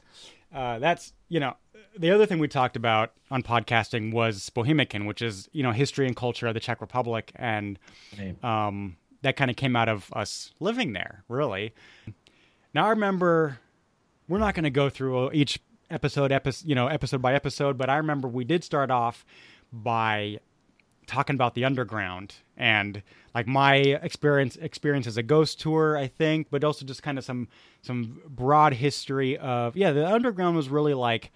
uh, 0.53 0.77
that's 0.80 1.14
you 1.30 1.39
know 1.41 1.56
the 1.97 2.11
other 2.11 2.26
thing 2.27 2.38
we 2.39 2.47
talked 2.47 2.77
about 2.77 3.11
on 3.31 3.41
podcasting 3.41 4.14
was 4.14 4.49
bohemicast 4.52 5.06
which 5.06 5.22
is 5.23 5.49
you 5.52 5.64
know 5.64 5.72
history 5.72 6.06
and 6.06 6.15
culture 6.15 6.45
of 6.47 6.53
the 6.53 6.60
czech 6.60 6.80
republic 6.80 7.31
and 7.35 7.77
um, 8.43 8.95
that 9.23 9.35
kind 9.35 9.49
of 9.49 9.57
came 9.57 9.76
out 9.76 9.89
of 9.89 10.14
us 10.14 10.53
living 10.60 10.93
there 10.93 11.23
really 11.27 11.73
now 12.73 12.85
i 12.85 12.89
remember 12.89 13.60
we're 14.27 14.39
not 14.39 14.56
going 14.56 14.64
to 14.64 14.69
go 14.69 14.89
through 14.89 15.27
uh, 15.27 15.30
each 15.34 15.60
episode 15.89 16.31
episode 16.31 16.68
you 16.68 16.76
know 16.76 16.88
episode 16.88 17.22
by 17.22 17.34
episode 17.34 17.77
but 17.77 17.89
i 17.89 17.97
remember 17.97 18.27
we 18.27 18.43
did 18.43 18.64
start 18.64 18.89
off 18.89 19.26
by 19.72 20.39
talking 21.06 21.35
about 21.35 21.53
the 21.53 21.64
underground 21.64 22.35
and 22.57 23.03
like 23.35 23.45
my 23.45 23.76
experience 23.76 24.56
experience 24.56 25.06
as 25.06 25.18
a 25.18 25.23
ghost 25.23 25.60
tour 25.60 25.95
i 25.95 26.07
think 26.07 26.47
but 26.49 26.64
also 26.64 26.85
just 26.85 27.03
kind 27.03 27.18
of 27.19 27.23
some 27.23 27.47
some 27.84 28.19
broad 28.27 28.73
history 28.73 29.38
of 29.38 29.77
yeah 29.77 29.91
the 29.91 30.07
underground 30.07 30.56
was 30.56 30.69
really 30.69 30.95
like 30.95 31.31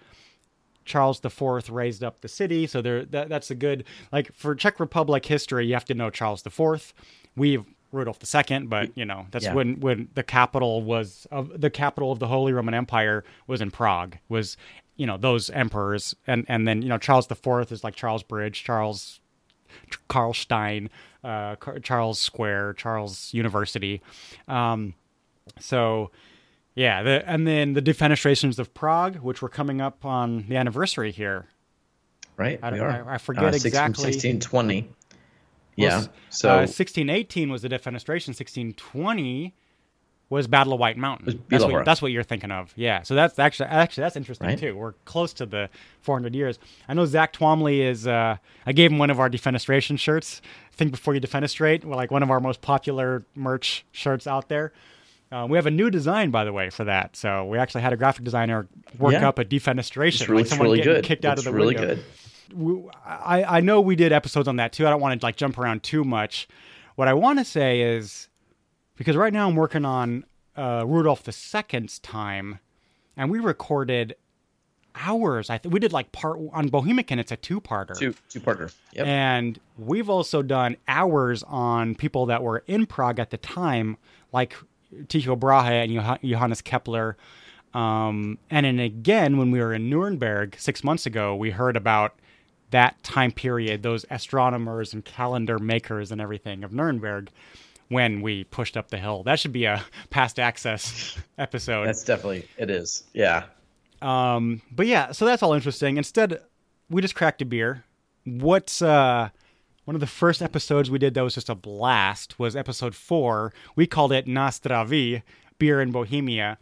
charles 0.84 1.24
IV 1.24 1.70
raised 1.70 2.02
up 2.02 2.20
the 2.20 2.28
city 2.28 2.66
so 2.66 2.82
there 2.82 3.04
that, 3.04 3.28
that's 3.28 3.52
a 3.52 3.54
good 3.54 3.84
like 4.10 4.32
for 4.34 4.56
czech 4.56 4.80
republic 4.80 5.24
history 5.26 5.66
you 5.66 5.74
have 5.74 5.84
to 5.84 5.94
know 5.94 6.10
charles 6.10 6.44
IV 6.44 6.92
we've 7.36 7.64
rudolph 7.92 8.18
ii 8.50 8.58
but 8.60 8.90
you 8.96 9.04
know 9.04 9.26
that's 9.30 9.44
Yeah. 9.46 9.54
when 9.54 9.80
when 9.80 10.08
the 10.14 10.22
capital 10.22 10.82
was 10.82 11.26
of 11.30 11.60
the 11.60 11.70
capital 11.70 12.12
of 12.12 12.18
the 12.20 12.28
holy 12.28 12.52
roman 12.52 12.72
empire 12.74 13.24
was 13.46 13.60
in 13.60 13.70
prague 13.70 14.16
was 14.28 14.56
you 14.96 15.06
know 15.06 15.16
those 15.16 15.50
emperors 15.50 16.14
and 16.26 16.44
and 16.48 16.68
then 16.68 16.82
you 16.82 16.88
know 16.88 16.98
charles 16.98 17.28
IV 17.30 17.72
is 17.72 17.82
like 17.82 17.94
charles 17.96 18.22
bridge 18.22 18.62
charles 18.64 19.20
Karlštejn, 20.08 20.88
uh, 21.22 21.54
Charles 21.82 22.20
Square, 22.20 22.74
Charles 22.74 23.32
University. 23.32 24.00
Um, 24.48 24.94
so, 25.60 26.10
yeah, 26.74 27.02
the, 27.04 27.28
and 27.28 27.46
then 27.46 27.74
the 27.74 27.82
defenestrations 27.82 28.58
of 28.58 28.74
Prague, 28.74 29.16
which 29.18 29.40
were 29.40 29.48
coming 29.48 29.80
up 29.80 30.04
on 30.04 30.46
the 30.48 30.56
anniversary 30.56 31.12
here. 31.12 31.46
Right. 32.36 32.58
I- 32.62 32.72
we 32.72 32.80
are. 32.80 33.08
I- 33.08 33.14
I 33.14 33.18
forget 33.18 33.44
Uh, 33.44 33.48
exactly- 33.48 34.04
1620. 34.04 34.88
Yeah. 35.82 36.04
So 36.30 36.48
uh, 36.50 36.56
1618 36.68 37.50
was 37.50 37.62
the 37.62 37.68
defenestration. 37.68 38.28
1620 38.28 39.54
was 40.28 40.46
Battle 40.46 40.72
of 40.72 40.78
White 40.78 40.96
Mountain. 40.96 41.42
That's 41.48 41.64
what, 41.64 41.84
that's 41.84 42.00
what 42.00 42.12
you're 42.12 42.22
thinking 42.22 42.52
of. 42.52 42.72
Yeah. 42.76 43.02
So 43.02 43.16
that's 43.16 43.38
actually 43.40 43.68
actually 43.68 44.02
that's 44.02 44.16
interesting 44.16 44.46
Right. 44.46 44.58
too. 44.58 44.76
We're 44.76 44.92
close 45.04 45.32
to 45.34 45.46
the 45.46 45.68
400 46.02 46.34
years. 46.36 46.58
I 46.88 46.94
know 46.94 47.04
Zach 47.04 47.32
Twomley 47.32 47.80
is. 47.80 48.06
Uh, 48.06 48.36
I 48.64 48.72
gave 48.72 48.92
him 48.92 48.98
one 48.98 49.10
of 49.10 49.18
our 49.18 49.28
defenestration 49.28 49.98
shirts. 49.98 50.40
Think 50.72 50.92
before 50.92 51.14
you 51.14 51.20
defenestrate. 51.20 51.84
Well, 51.84 51.96
like 51.96 52.12
one 52.12 52.22
of 52.22 52.30
our 52.30 52.38
most 52.40 52.60
popular 52.62 53.24
merch 53.34 53.84
shirts 53.90 54.26
out 54.28 54.48
there. 54.48 54.72
Uh, 55.32 55.46
we 55.48 55.56
have 55.56 55.66
a 55.66 55.70
new 55.70 55.90
design, 55.90 56.30
by 56.30 56.44
the 56.44 56.52
way, 56.52 56.70
for 56.70 56.84
that. 56.84 57.14
So 57.16 57.44
we 57.46 57.58
actually 57.58 57.82
had 57.82 57.92
a 57.92 57.96
graphic 57.96 58.24
designer 58.24 58.66
work 58.98 59.12
Yeah. 59.12 59.28
up 59.28 59.38
a 59.38 59.44
defenestration. 59.44 60.06
it's 60.22 60.28
really, 60.28 60.36
like 60.38 60.42
it's 60.42 60.50
someone 60.50 60.66
really 60.66 60.78
getting 60.78 60.94
good. 60.94 61.04
kicked 61.04 61.24
out 61.24 61.38
of 61.38 61.44
the 61.44 61.52
really 61.52 61.74
window 61.76 61.94
good. 61.96 62.04
I, 63.04 63.44
I 63.44 63.60
know 63.60 63.80
we 63.80 63.96
did 63.96 64.12
episodes 64.12 64.48
on 64.48 64.56
that 64.56 64.72
too. 64.72 64.86
I 64.86 64.90
don't 64.90 65.00
want 65.00 65.20
to 65.20 65.24
like 65.24 65.36
jump 65.36 65.58
around 65.58 65.82
too 65.82 66.04
much. 66.04 66.48
What 66.96 67.08
I 67.08 67.14
want 67.14 67.38
to 67.38 67.44
say 67.44 67.80
is 67.80 68.28
because 68.96 69.16
right 69.16 69.32
now 69.32 69.48
I'm 69.48 69.56
working 69.56 69.84
on 69.84 70.24
uh, 70.56 70.84
Rudolph 70.86 71.26
II's 71.26 71.98
time, 72.00 72.58
and 73.16 73.30
we 73.30 73.38
recorded 73.38 74.16
hours. 74.94 75.50
I 75.50 75.58
th- 75.58 75.72
we 75.72 75.80
did 75.80 75.92
like 75.92 76.12
part 76.12 76.38
on 76.52 76.68
Bohemian. 76.68 77.18
It's 77.18 77.32
a 77.32 77.36
two-parter. 77.36 77.96
Two 77.98 78.14
two 78.28 78.40
partner. 78.40 78.70
Yep. 78.92 79.06
And 79.06 79.58
we've 79.78 80.10
also 80.10 80.42
done 80.42 80.76
hours 80.88 81.42
on 81.44 81.94
people 81.94 82.26
that 82.26 82.42
were 82.42 82.62
in 82.66 82.86
Prague 82.86 83.18
at 83.18 83.30
the 83.30 83.38
time, 83.38 83.96
like 84.32 84.54
Tycho 85.08 85.36
Brahe 85.36 85.84
and 85.84 85.92
Joh- 85.92 86.28
Johannes 86.28 86.60
Kepler. 86.60 87.16
Um, 87.72 88.38
and 88.50 88.66
then 88.66 88.80
again, 88.80 89.38
when 89.38 89.50
we 89.50 89.60
were 89.60 89.72
in 89.72 89.88
Nuremberg 89.88 90.56
six 90.58 90.82
months 90.82 91.06
ago, 91.06 91.36
we 91.36 91.50
heard 91.50 91.76
about 91.76 92.16
that 92.70 93.02
time 93.02 93.32
period, 93.32 93.82
those 93.82 94.04
astronomers 94.10 94.92
and 94.92 95.04
calendar 95.04 95.58
makers 95.58 96.12
and 96.12 96.20
everything 96.20 96.64
of 96.64 96.72
Nuremberg 96.72 97.30
when 97.88 98.22
we 98.22 98.44
pushed 98.44 98.76
up 98.76 98.88
the 98.88 98.98
hill. 98.98 99.22
That 99.24 99.38
should 99.38 99.52
be 99.52 99.64
a 99.64 99.84
past 100.10 100.38
access 100.38 101.18
episode. 101.38 101.86
That's 101.86 102.04
definitely 102.04 102.48
it 102.56 102.70
is. 102.70 103.04
Yeah. 103.12 103.44
Um, 104.00 104.62
but 104.70 104.86
yeah, 104.86 105.12
so 105.12 105.26
that's 105.26 105.42
all 105.42 105.52
interesting. 105.52 105.96
Instead, 105.96 106.40
we 106.88 107.02
just 107.02 107.14
cracked 107.14 107.42
a 107.42 107.44
beer. 107.44 107.84
What's 108.24 108.80
uh, 108.80 109.28
one 109.84 109.94
of 109.94 110.00
the 110.00 110.06
first 110.06 110.40
episodes 110.40 110.90
we 110.90 110.98
did 110.98 111.14
that 111.14 111.24
was 111.24 111.34
just 111.34 111.48
a 111.48 111.54
blast 111.54 112.38
was 112.38 112.56
episode 112.56 112.94
four. 112.94 113.52
We 113.76 113.86
called 113.86 114.12
it 114.12 114.26
Nastravi, 114.26 115.22
beer 115.58 115.80
in 115.80 115.90
Bohemia. 115.90 116.58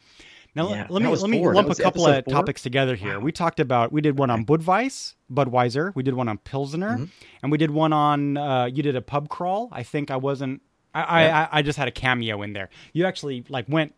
Now 0.54 0.70
Yeah, 0.70 0.86
let 0.88 1.02
me 1.02 1.08
let 1.08 1.30
me 1.30 1.38
four. 1.38 1.54
Lump 1.54 1.70
a 1.70 1.74
couple 1.74 2.06
of 2.06 2.24
four? 2.24 2.32
topics 2.32 2.62
together 2.62 2.94
here. 2.96 3.20
We 3.20 3.32
talked 3.32 3.60
about 3.60 3.92
we 3.92 4.00
did 4.00 4.18
one 4.18 4.30
on 4.30 4.44
Budweis, 4.44 5.14
Budweiser. 5.32 5.94
We 5.94 6.02
did 6.02 6.14
one 6.14 6.28
on 6.28 6.38
Pilsner, 6.38 6.94
Mm-hmm. 6.94 7.04
and 7.42 7.52
we 7.52 7.58
did 7.58 7.70
one 7.70 7.92
on. 7.92 8.36
Uh, 8.36 8.64
you 8.66 8.82
did 8.82 8.96
a 8.96 9.02
pub 9.02 9.28
crawl. 9.28 9.68
I 9.72 9.82
think 9.82 10.10
I 10.10 10.16
wasn't. 10.16 10.62
I, 10.94 11.02
I, 11.02 11.28
I 11.42 11.48
I 11.52 11.62
just 11.62 11.78
had 11.78 11.86
a 11.86 11.92
cameo 11.92 12.42
in 12.42 12.54
there. 12.54 12.70
You 12.92 13.04
actually 13.06 13.44
like 13.48 13.66
went 13.68 13.94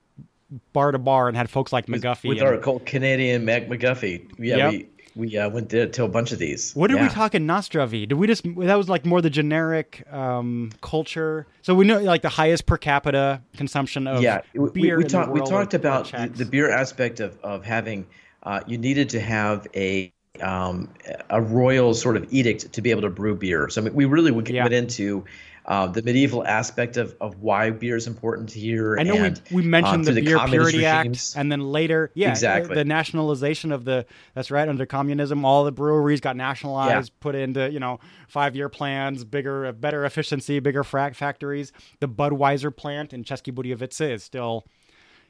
bar 0.72 0.90
to 0.90 0.98
bar 0.98 1.28
and 1.28 1.36
had 1.36 1.48
folks 1.48 1.72
like 1.72 1.86
McGuffey. 1.86 2.28
With 2.28 2.38
and- 2.42 2.64
our 2.64 2.80
Canadian 2.80 3.44
Mac 3.44 3.68
McGuffey. 3.68 4.28
Yeah, 4.38 4.56
Yep. 4.56 4.72
we 4.72 4.88
we 5.16 5.36
uh, 5.36 5.48
went 5.48 5.70
to, 5.70 5.88
to 5.88 6.04
a 6.04 6.08
bunch 6.08 6.32
of 6.32 6.38
these. 6.38 6.72
What 6.74 6.88
did 6.88 7.00
we 7.00 7.06
Yeah. 7.06 7.08
talk 7.08 7.34
in 7.34 7.46
Nostravi? 7.46 8.08
Did 8.08 8.14
we 8.14 8.26
just 8.26 8.44
that 8.44 8.76
was 8.76 8.88
like 8.88 9.04
more 9.04 9.20
the 9.20 9.30
generic 9.30 10.04
um, 10.12 10.72
culture? 10.80 11.46
So 11.62 11.74
we 11.74 11.84
know 11.84 11.98
like 12.00 12.22
the 12.22 12.28
highest 12.28 12.66
per 12.66 12.76
capita 12.76 13.42
consumption 13.56 14.06
of 14.06 14.22
yeah, 14.22 14.40
we, 14.54 14.60
we, 14.60 14.70
beer 14.70 14.96
we, 14.98 15.04
the 15.04 15.08
talked 15.10 15.32
we 15.32 15.40
talked 15.40 15.74
about 15.74 16.10
the, 16.10 16.28
the 16.28 16.44
beer 16.44 16.70
aspect 16.70 17.20
of, 17.20 17.38
of 17.42 17.64
having 17.64 18.06
uh, 18.42 18.60
you 18.66 18.78
needed 18.78 19.10
to 19.10 19.20
have 19.20 19.66
a 19.74 20.12
um, 20.40 20.88
a 21.28 21.42
royal 21.42 21.92
sort 21.92 22.16
of 22.16 22.32
edict 22.32 22.72
to 22.72 22.80
be 22.80 22.90
able 22.90 23.02
to 23.02 23.10
brew 23.10 23.34
beer. 23.34 23.68
So 23.68 23.80
I 23.80 23.84
mean, 23.84 23.94
we 23.94 24.04
really 24.04 24.32
Yeah. 24.52 24.62
went 24.62 24.74
into 24.74 25.24
uh, 25.66 25.86
the 25.86 26.02
medieval 26.02 26.46
aspect 26.46 26.96
of, 26.96 27.16
of 27.20 27.40
why 27.40 27.70
beer 27.70 27.96
is 27.96 28.06
important 28.06 28.50
here. 28.50 28.96
I 28.98 29.02
know 29.02 29.14
and, 29.14 29.40
we, 29.50 29.62
we 29.62 29.68
mentioned 29.68 29.96
um, 29.96 30.02
the 30.04 30.12
through 30.12 30.22
Beer 30.22 30.36
communist 30.36 30.70
Purity 30.70 30.86
regimes. 30.86 31.34
Act, 31.34 31.40
and 31.40 31.52
then 31.52 31.60
later, 31.60 32.10
yeah, 32.14 32.28
uh, 32.28 32.30
Exactly. 32.30 32.74
the 32.74 32.84
nationalization 32.84 33.72
of 33.72 33.84
the. 33.84 34.06
That's 34.34 34.50
right. 34.50 34.68
Under 34.68 34.86
communism, 34.86 35.44
all 35.44 35.64
the 35.64 35.72
breweries 35.72 36.20
got 36.20 36.36
nationalized, 36.36 37.12
put 37.20 37.34
into 37.34 37.70
you 37.70 37.80
know 37.80 38.00
five 38.28 38.56
year 38.56 38.68
plans, 38.68 39.24
bigger, 39.24 39.72
better 39.72 40.04
efficiency, 40.04 40.60
bigger 40.60 40.82
frac 40.82 41.14
factories. 41.14 41.72
The 42.00 42.08
Budweiser 42.08 42.74
plant 42.74 43.12
in 43.12 43.24
Český 43.24 43.52
Budějovice 43.52 44.12
is 44.12 44.22
still, 44.22 44.64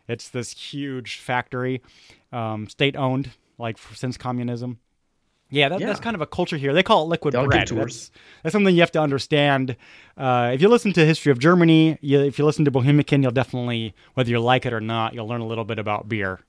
it's 0.08 0.28
this 0.28 0.52
huge 0.52 1.18
factory, 1.18 1.82
um, 2.32 2.68
state 2.68 2.96
owned, 2.96 3.30
like 3.58 3.78
since 3.94 4.16
communism. 4.16 4.78
Yeah, 5.50 5.68
that, 5.68 5.80
that's 5.80 6.00
kind 6.00 6.14
of 6.14 6.20
a 6.20 6.26
culture 6.26 6.56
here. 6.56 6.72
They 6.72 6.82
call 6.82 7.04
it 7.04 7.08
liquid 7.08 7.34
They 7.34 7.38
all 7.38 7.46
bread. 7.46 7.66
tours. 7.66 8.10
That's, 8.10 8.10
that's 8.44 8.52
something 8.52 8.74
you 8.74 8.80
have 8.80 8.92
to 8.92 9.00
understand. 9.00 9.76
Uh, 10.16 10.52
if 10.54 10.62
you 10.62 10.68
listen 10.68 10.92
to 10.92 11.04
history 11.04 11.32
of 11.32 11.38
Germany, 11.38 11.98
you, 12.00 12.20
if 12.20 12.38
you 12.38 12.44
listen 12.44 12.64
to 12.64 12.70
Bohemicast, 12.70 13.22
you'll 13.22 13.32
definitely, 13.32 13.94
whether 14.14 14.30
you 14.30 14.38
like 14.38 14.64
it 14.64 14.72
or 14.72 14.80
not, 14.80 15.12
you'll 15.12 15.26
learn 15.26 15.40
a 15.40 15.46
little 15.46 15.64
bit 15.64 15.78
about 15.78 16.08
beer, 16.08 16.40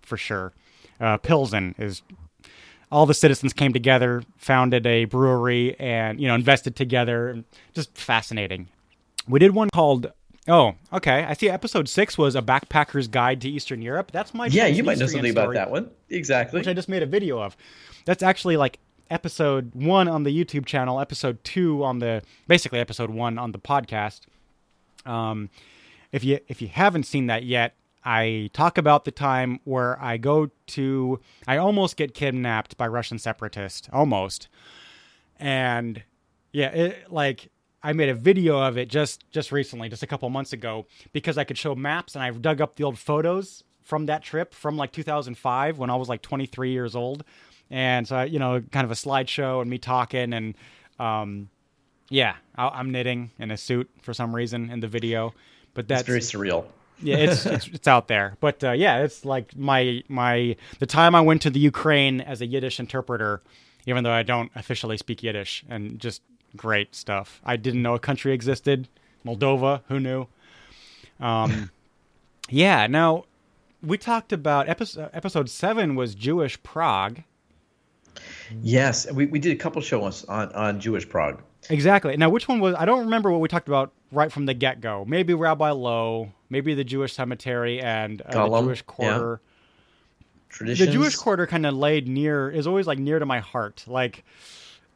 for 0.00 0.16
sure. 0.16 0.52
Uh, 0.98 1.18
Pilsen 1.18 1.74
is 1.78 2.02
all 2.90 3.06
the 3.06 3.14
citizens 3.14 3.52
came 3.52 3.72
together, 3.72 4.22
founded 4.36 4.86
a 4.86 5.04
brewery, 5.04 5.76
and 5.78 6.20
you 6.20 6.26
know 6.28 6.34
invested 6.34 6.76
together. 6.76 7.44
Just 7.72 7.96
fascinating. 7.96 8.68
We 9.28 9.38
did 9.38 9.54
one 9.54 9.68
called 9.70 10.12
Oh, 10.48 10.74
okay. 10.92 11.24
I 11.24 11.34
see. 11.34 11.48
Episode 11.48 11.88
six 11.88 12.16
was 12.16 12.34
a 12.34 12.42
backpacker's 12.42 13.08
guide 13.08 13.40
to 13.42 13.48
Eastern 13.48 13.82
Europe. 13.82 14.10
That's 14.10 14.32
my 14.32 14.46
Yeah, 14.46 14.66
you 14.66 14.82
might 14.82 14.98
know 14.98 15.06
something 15.06 15.30
about 15.30 15.54
that 15.54 15.70
one. 15.70 15.90
Exactly. 16.08 16.58
which 16.58 16.68
I 16.68 16.72
just 16.72 16.88
made 16.88 17.02
a 17.02 17.06
video 17.06 17.40
of. 17.40 17.56
That's 18.06 18.22
actually 18.22 18.56
like 18.56 18.78
episode 19.10 19.74
one 19.74 20.08
on 20.08 20.22
the 20.22 20.30
YouTube 20.44 20.66
channel, 20.66 20.98
episode 21.00 21.42
two 21.44 21.84
on 21.84 21.98
the 21.98 22.22
basically 22.48 22.78
episode 22.78 23.10
one 23.10 23.38
on 23.38 23.52
the 23.52 23.58
podcast. 23.58 24.20
Um, 25.04 25.50
if 26.12 26.24
you 26.24 26.38
if 26.48 26.62
you 26.62 26.68
haven't 26.68 27.04
seen 27.04 27.26
that 27.26 27.44
yet, 27.44 27.74
I 28.04 28.50
talk 28.52 28.78
about 28.78 29.04
the 29.04 29.10
time 29.10 29.60
where 29.64 30.02
I 30.02 30.16
go 30.16 30.50
to 30.68 31.20
I 31.46 31.58
almost 31.58 31.96
get 31.96 32.14
kidnapped 32.14 32.76
by 32.76 32.86
Russian 32.88 33.18
separatists, 33.18 33.88
almost, 33.92 34.48
and 35.38 36.02
yeah, 36.52 36.68
it, 36.68 37.12
like 37.12 37.50
I 37.82 37.92
made 37.92 38.08
a 38.08 38.14
video 38.14 38.60
of 38.60 38.76
it 38.76 38.88
just 38.88 39.24
just 39.30 39.52
recently, 39.52 39.88
just 39.88 40.02
a 40.02 40.06
couple 40.06 40.28
months 40.30 40.52
ago, 40.52 40.86
because 41.12 41.38
I 41.38 41.44
could 41.44 41.56
show 41.58 41.74
maps 41.74 42.14
and 42.14 42.22
I 42.22 42.30
dug 42.30 42.60
up 42.60 42.76
the 42.76 42.84
old 42.84 42.98
photos 42.98 43.64
from 43.82 44.06
that 44.06 44.22
trip 44.22 44.54
from 44.54 44.76
like 44.76 44.92
2005 44.92 45.78
when 45.78 45.90
I 45.90 45.96
was 45.96 46.08
like 46.08 46.22
23 46.22 46.70
years 46.70 46.94
old, 46.94 47.24
and 47.70 48.06
so 48.06 48.16
I, 48.16 48.24
you 48.24 48.38
know, 48.38 48.60
kind 48.70 48.84
of 48.84 48.90
a 48.90 48.94
slideshow 48.94 49.60
and 49.62 49.70
me 49.70 49.78
talking 49.78 50.32
and 50.32 50.54
um, 50.98 51.48
yeah, 52.10 52.34
I, 52.56 52.68
I'm 52.68 52.90
knitting 52.90 53.30
in 53.38 53.50
a 53.50 53.56
suit 53.56 53.88
for 54.02 54.12
some 54.12 54.34
reason 54.34 54.68
in 54.70 54.80
the 54.80 54.88
video, 54.88 55.32
but 55.74 55.88
that's 55.88 56.02
It's 56.02 56.08
very 56.08 56.20
surreal. 56.20 56.66
yeah, 57.02 57.16
it's, 57.16 57.46
it's 57.54 57.66
it's 57.68 57.88
out 57.88 58.08
there. 58.08 58.36
But 58.40 58.62
uh, 58.62 58.72
yeah, 58.72 59.02
it's 59.02 59.24
like 59.24 59.56
my 59.56 60.02
my 60.08 60.56
the 60.78 60.86
time 60.86 61.14
I 61.14 61.22
went 61.22 61.40
to 61.42 61.50
the 61.50 61.60
Ukraine 61.60 62.20
as 62.20 62.42
a 62.42 62.46
Yiddish 62.46 62.78
interpreter, 62.78 63.40
even 63.86 64.04
though 64.04 64.12
I 64.12 64.22
don't 64.22 64.50
officially 64.54 64.98
speak 64.98 65.22
Yiddish, 65.22 65.64
and 65.70 65.98
just 65.98 66.20
great 66.56 66.94
stuff. 66.94 67.40
I 67.44 67.56
didn't 67.56 67.82
know 67.82 67.94
a 67.94 67.98
country 67.98 68.32
existed, 68.32 68.88
Moldova. 69.24 69.82
Who 69.88 70.00
knew? 70.00 70.26
Um, 71.18 71.70
yeah. 72.48 72.86
Now 72.86 73.24
we 73.82 73.98
talked 73.98 74.32
about 74.32 74.68
episode 74.68 75.10
episode 75.12 75.48
seven 75.48 75.94
was 75.94 76.14
Jewish 76.14 76.62
Prague. 76.62 77.22
Yes, 78.62 79.10
we, 79.10 79.26
we 79.26 79.38
did 79.38 79.52
a 79.52 79.56
couple 79.56 79.80
shows 79.82 80.24
on, 80.24 80.52
on 80.52 80.80
Jewish 80.80 81.08
Prague. 81.08 81.42
Exactly. 81.68 82.16
Now, 82.16 82.30
which 82.30 82.48
one 82.48 82.60
was? 82.60 82.74
I 82.74 82.84
don't 82.84 83.00
remember 83.00 83.30
what 83.30 83.40
we 83.40 83.48
talked 83.48 83.68
about 83.68 83.92
right 84.10 84.32
from 84.32 84.46
the 84.46 84.54
get 84.54 84.80
go. 84.80 85.04
Maybe 85.06 85.34
Rabbi 85.34 85.70
Loew, 85.70 86.32
maybe 86.48 86.74
the 86.74 86.84
Jewish 86.84 87.12
cemetery 87.12 87.80
and 87.80 88.22
uh, 88.22 88.30
the 88.30 88.38
Golem, 88.38 88.64
Jewish 88.64 88.78
yeah. 88.78 88.84
quarter. 88.86 89.40
Traditions. 90.48 90.88
The 90.88 90.92
Jewish 90.92 91.16
quarter 91.16 91.46
kind 91.46 91.64
of 91.64 91.74
laid 91.74 92.08
near 92.08 92.50
is 92.50 92.66
always 92.66 92.86
like 92.86 92.98
near 92.98 93.18
to 93.18 93.26
my 93.26 93.38
heart. 93.38 93.84
Like, 93.86 94.24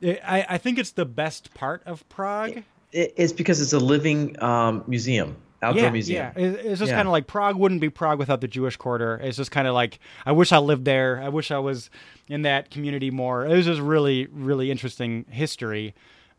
I 0.05 0.47
I 0.51 0.59
think 0.59 0.79
it's 0.79 0.93
the 0.93 1.05
best 1.05 1.55
part 1.55 1.83
of 1.87 2.09
Prague. 2.09 2.63
It- 2.93 3.15
it's 3.17 3.33
because 3.33 3.61
it's 3.61 3.73
a 3.73 3.79
living 3.81 4.41
um, 4.41 4.85
museum, 4.87 5.37
outdoor 5.63 5.83
yeah, 5.85 5.91
museum. 5.91 6.33
yeah. 6.37 6.43
It- 6.45 6.67
It's 6.67 6.79
just 6.79 6.91
Yeah. 6.91 6.97
kind 6.97 7.09
of 7.09 7.13
like 7.13 7.27
Prague 7.27 7.57
wouldn't 7.57 7.81
be 7.81 7.89
Prague 7.91 8.21
without 8.21 8.41
the 8.41 8.47
Jewish 8.49 8.77
quarter. 8.77 9.19
It's 9.23 9.37
just 9.37 9.51
kind 9.51 9.67
of 9.67 9.75
like 9.75 9.99
I 10.25 10.31
wish 10.33 10.53
I 10.53 10.59
lived 10.59 10.85
there. 10.85 11.21
I 11.21 11.29
wish 11.29 11.51
I 11.51 11.59
was 11.59 11.91
in 12.29 12.43
that 12.43 12.71
community 12.71 13.11
more. 13.11 13.45
It 13.47 13.57
was 13.57 13.67
just 13.67 13.81
really, 13.81 14.27
really 14.31 14.71
interesting 14.71 15.25
history. 15.31 15.95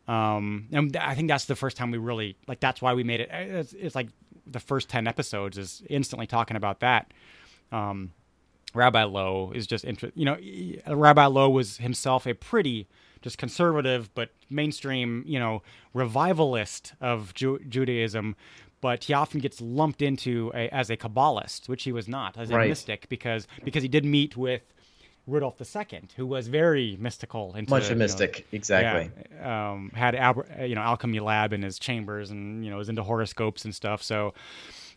Um, 0.08 0.68
and 0.72 0.96
I 0.96 1.14
think 1.14 1.28
that's 1.28 1.46
the 1.46 1.56
first 1.56 1.76
time 1.76 1.90
we 1.90 1.98
really 1.98 2.36
like. 2.46 2.60
That's 2.60 2.80
why 2.80 2.94
we 2.94 3.02
made 3.04 3.20
it. 3.20 3.28
It's, 3.32 3.72
it's 3.74 3.94
like 3.94 4.08
the 4.46 4.60
first 4.60 4.88
ten 4.88 5.06
episodes 5.06 5.58
is 5.58 5.82
instantly 5.90 6.26
talking 6.28 6.56
about 6.56 6.80
that. 6.80 7.12
Um, 7.72 8.12
Rabbi 8.72 9.02
Loew 9.04 9.52
is 9.52 9.66
just 9.66 9.84
inter- 9.84 10.12
you 10.14 10.24
know 10.24 10.36
Rabbi 10.86 11.26
Loew 11.26 11.50
was 11.50 11.78
himself 11.78 12.26
a 12.26 12.34
pretty 12.34 12.86
just 13.26 13.38
conservative 13.38 14.02
but 14.14 14.28
mainstream 14.48 15.24
you 15.26 15.38
know 15.40 15.60
revivalist 15.94 16.92
of 17.00 17.34
Ju- 17.34 17.58
Judaism, 17.68 18.36
but 18.80 19.04
he 19.04 19.12
often 19.14 19.40
gets 19.40 19.60
lumped 19.60 20.00
into 20.00 20.52
a, 20.54 20.68
as 20.68 20.90
a 20.90 20.96
Kabbalist, 20.96 21.68
which 21.68 21.82
he 21.84 21.92
was 21.92 22.06
not, 22.06 22.36
as 22.38 22.50
a 22.50 22.54
Right. 22.56 22.68
mystic 22.68 23.08
because 23.08 23.48
because 23.64 23.82
he 23.82 23.88
did 23.88 24.04
meet 24.04 24.36
with 24.36 24.62
Rudolph 25.26 25.60
II, 25.60 26.02
who 26.16 26.24
was 26.24 26.46
very 26.46 26.96
mystical. 27.00 27.52
and 27.56 27.68
Much 27.68 27.86
a 27.86 27.88
you 27.88 27.94
know, 27.96 28.04
mystic, 28.04 28.46
exactly. 28.52 29.10
yeah, 29.40 29.72
um, 29.72 29.90
had 29.94 30.14
you 30.68 30.76
know 30.76 30.82
alchemy 30.82 31.18
lab 31.18 31.52
in 31.52 31.62
his 31.62 31.80
chambers, 31.80 32.30
and 32.30 32.64
you 32.64 32.70
know 32.70 32.76
was 32.76 32.88
into 32.88 33.02
horoscopes 33.02 33.64
and 33.64 33.74
stuff. 33.74 34.04
So, 34.04 34.34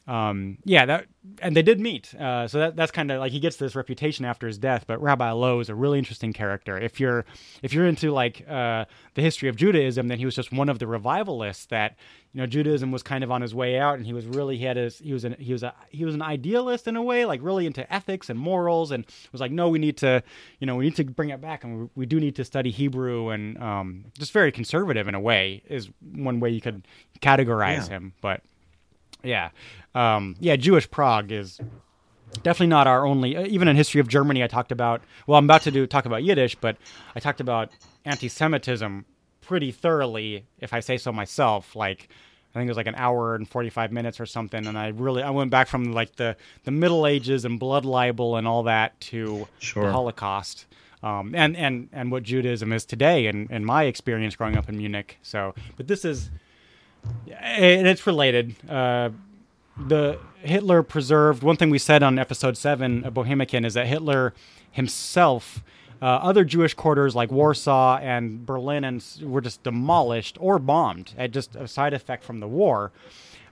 um, 0.08 0.58
yeah, 0.66 0.86
that 0.86 1.06
and 1.42 1.56
they 1.56 1.62
did 1.62 1.80
meet. 1.80 2.16
Uh, 2.16 2.48
so 2.48 2.58
that 2.60 2.76
that's 2.76 2.92
kind 2.92 3.12
of 3.12 3.20
like 3.20 3.32
he 3.32 3.40
gets 3.40 3.58
this 3.58 3.76
reputation 3.76 4.26
after 4.26 4.48
his 4.48 4.58
death. 4.58 4.86
But 4.88 5.02
Rabbi 5.02 5.30
Loew 5.32 5.60
is 5.60 5.70
a 5.70 5.76
really 5.76 6.00
interesting 6.00 6.34
character. 6.34 6.78
If 6.80 7.00
you're 7.00 7.26
if 7.62 7.74
you're 7.74 7.86
into 7.86 8.12
like 8.12 8.44
uh, 8.50 8.86
the 9.14 9.22
history 9.22 9.50
of 9.50 9.56
Judaism, 9.56 10.08
then 10.08 10.18
he 10.18 10.26
was 10.26 10.36
just 10.36 10.52
one 10.52 10.68
of 10.70 10.80
the 10.80 10.88
revivalists 10.88 11.68
that 11.68 11.96
you 12.34 12.42
know 12.42 12.48
Judaism 12.48 12.92
was 12.92 13.04
kind 13.04 13.24
of 13.24 13.30
on 13.32 13.42
his 13.42 13.54
way 13.54 13.78
out, 13.78 13.98
and 13.98 14.06
he 14.06 14.14
was 14.14 14.26
really 14.26 14.58
he 14.58 14.66
had 14.66 14.78
his 14.78 14.98
he 14.98 15.14
was 15.14 15.24
an 15.26 15.36
he 15.38 15.54
was 15.54 15.62
a 15.62 15.74
he 15.90 16.06
was 16.06 16.16
an 16.16 16.22
idealist 16.24 16.88
in 16.88 16.96
a 16.96 17.04
way, 17.04 17.26
like 17.26 17.42
really 17.44 17.68
into 17.68 17.92
ethics 17.94 18.30
and 18.32 18.40
morals, 18.40 18.90
and 18.92 19.06
was 19.32 19.42
like, 19.42 19.52
no, 19.52 19.70
we 19.70 19.78
need 19.78 19.98
to 19.98 20.24
you 20.60 20.66
know 20.66 20.76
we 20.76 20.86
need 20.86 20.96
to 20.96 21.04
bring 21.04 21.30
it 21.30 21.40
back, 21.42 21.64
and 21.64 21.82
we, 21.82 21.90
we 21.96 22.06
do 22.08 22.20
need 22.20 22.36
to 22.38 22.44
study 22.46 22.72
Hebrew, 22.72 23.30
and 23.30 23.62
um, 23.62 24.06
just 24.18 24.32
very 24.32 24.52
conservative 24.52 25.08
in 25.08 25.14
a 25.14 25.20
way 25.20 25.62
is 25.70 25.90
one 26.14 26.40
way 26.40 26.50
you 26.50 26.62
could 26.62 26.88
categorize 27.22 27.88
Yeah. 27.88 27.90
him, 27.98 28.14
but 28.22 28.42
yeah, 29.24 29.50
um, 29.96 30.36
yeah, 30.40 30.56
Jewish 30.56 30.90
Prague 30.90 31.32
is 31.32 31.60
definitely 32.44 32.68
not 32.68 32.88
our 32.88 33.06
only. 33.06 33.36
uh, 33.36 33.46
Even 33.46 33.68
in 33.68 33.76
history 33.76 34.00
of 34.02 34.08
Germany, 34.08 34.44
I 34.44 34.48
talked 34.48 34.72
about. 34.72 35.02
Well, 35.28 35.38
I'm 35.38 35.46
about 35.46 35.62
to 35.64 35.72
do 35.72 35.86
talk 35.88 36.06
about 36.06 36.24
Yiddish, 36.24 36.56
but 36.56 36.78
I 37.16 37.20
talked 37.20 37.42
about 37.42 37.70
anti-Semitism 38.06 39.06
pretty 39.42 39.72
thoroughly, 39.72 40.46
if 40.60 40.74
I 40.74 40.80
say 40.80 40.98
so 40.98 41.12
myself. 41.12 41.76
Like, 41.76 42.10
I 42.54 42.60
think 42.60 42.68
it 42.68 42.72
was 42.72 42.78
like 42.78 42.88
an 42.88 42.96
hour 42.96 43.36
and 43.36 43.48
45 43.48 43.92
minutes 43.92 44.20
or 44.20 44.26
something, 44.26 44.66
and 44.68 44.78
I 44.78 44.90
really 44.90 45.24
I 45.24 45.30
went 45.32 45.52
back 45.52 45.68
from 45.68 45.92
like 45.94 46.16
the 46.18 46.36
the 46.64 46.72
Middle 46.72 47.06
Ages 47.08 47.46
and 47.46 47.60
blood 47.60 47.86
libel 47.86 48.36
and 48.38 48.48
all 48.48 48.64
that 48.64 49.00
to 49.02 49.48
Sure. 49.60 49.86
the 49.86 49.92
Holocaust. 49.92 50.66
Um, 51.02 51.34
and, 51.34 51.56
and, 51.56 51.88
and 51.94 52.12
what 52.12 52.24
Judaism 52.24 52.74
is 52.74 52.84
today, 52.84 53.28
in, 53.28 53.48
in 53.50 53.64
my 53.64 53.86
experience 53.86 54.36
growing 54.36 54.58
up 54.58 54.68
in 54.68 54.76
Munich. 54.78 55.18
So, 55.22 55.56
but 55.78 55.88
this 55.88 56.04
is, 56.04 56.30
and 57.42 57.88
it's 57.88 58.06
related. 58.06 58.56
Uh, 58.70 59.10
the 59.78 60.20
Hitler 60.42 60.84
preserved 60.84 61.44
one 61.44 61.58
thing 61.58 61.70
we 61.70 61.80
said 61.80 62.04
on 62.04 62.20
episode 62.20 62.58
seven 62.58 63.04
of 63.04 63.14
Bohemicast 63.14 63.66
is 63.66 63.74
that 63.74 63.88
Hitler 63.88 64.34
himself, 64.72 65.64
uh, 66.02 66.06
other 66.06 66.44
Jewish 66.44 66.74
quarters 66.74 67.16
like 67.16 67.32
Warsaw 67.32 67.98
and 67.98 68.46
Berlin, 68.46 68.84
and 68.84 69.04
were 69.22 69.42
just 69.42 69.64
demolished 69.64 70.38
or 70.40 70.60
bombed 70.60 71.14
at 71.18 71.32
just 71.32 71.56
a 71.56 71.68
side 71.68 71.94
effect 71.94 72.24
from 72.24 72.40
the 72.40 72.48
war. 72.48 72.92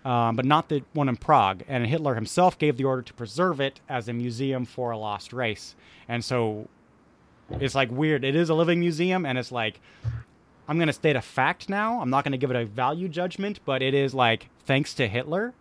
Um, 0.06 0.38
but 0.38 0.46
not 0.46 0.70
the 0.70 0.84
one 0.94 1.10
in 1.10 1.18
Prague. 1.18 1.64
And 1.68 1.86
Hitler 1.86 2.16
himself 2.16 2.58
gave 2.58 2.78
the 2.78 2.86
order 2.86 3.02
to 3.02 3.14
preserve 3.14 3.60
it 3.60 3.82
as 3.90 4.08
a 4.08 4.14
museum 4.14 4.64
for 4.64 4.92
a 4.92 4.98
lost 4.98 5.34
race. 5.34 5.76
And 6.08 6.24
so 6.24 6.70
it's 7.50 7.76
like 7.76 7.92
weird. 7.92 8.24
It 8.24 8.36
is 8.36 8.50
a 8.50 8.54
living 8.54 8.80
museum, 8.80 9.26
and 9.26 9.38
it's 9.38 9.52
like 9.52 9.82
I'm 10.68 10.78
going 10.78 10.88
to 10.88 10.94
state 10.94 11.16
a 11.16 11.22
fact 11.22 11.70
now. 11.70 12.02
I'm 12.02 12.10
not 12.10 12.24
going 12.24 12.34
to 12.34 12.38
give 12.38 12.52
it 12.52 12.56
a 12.56 12.66
value 12.66 13.08
judgment, 13.08 13.60
but 13.66 13.82
it 13.82 13.94
is 13.94 14.14
like 14.14 14.50
thanks 14.66 14.94
to 14.96 15.08
Hitler. 15.08 15.54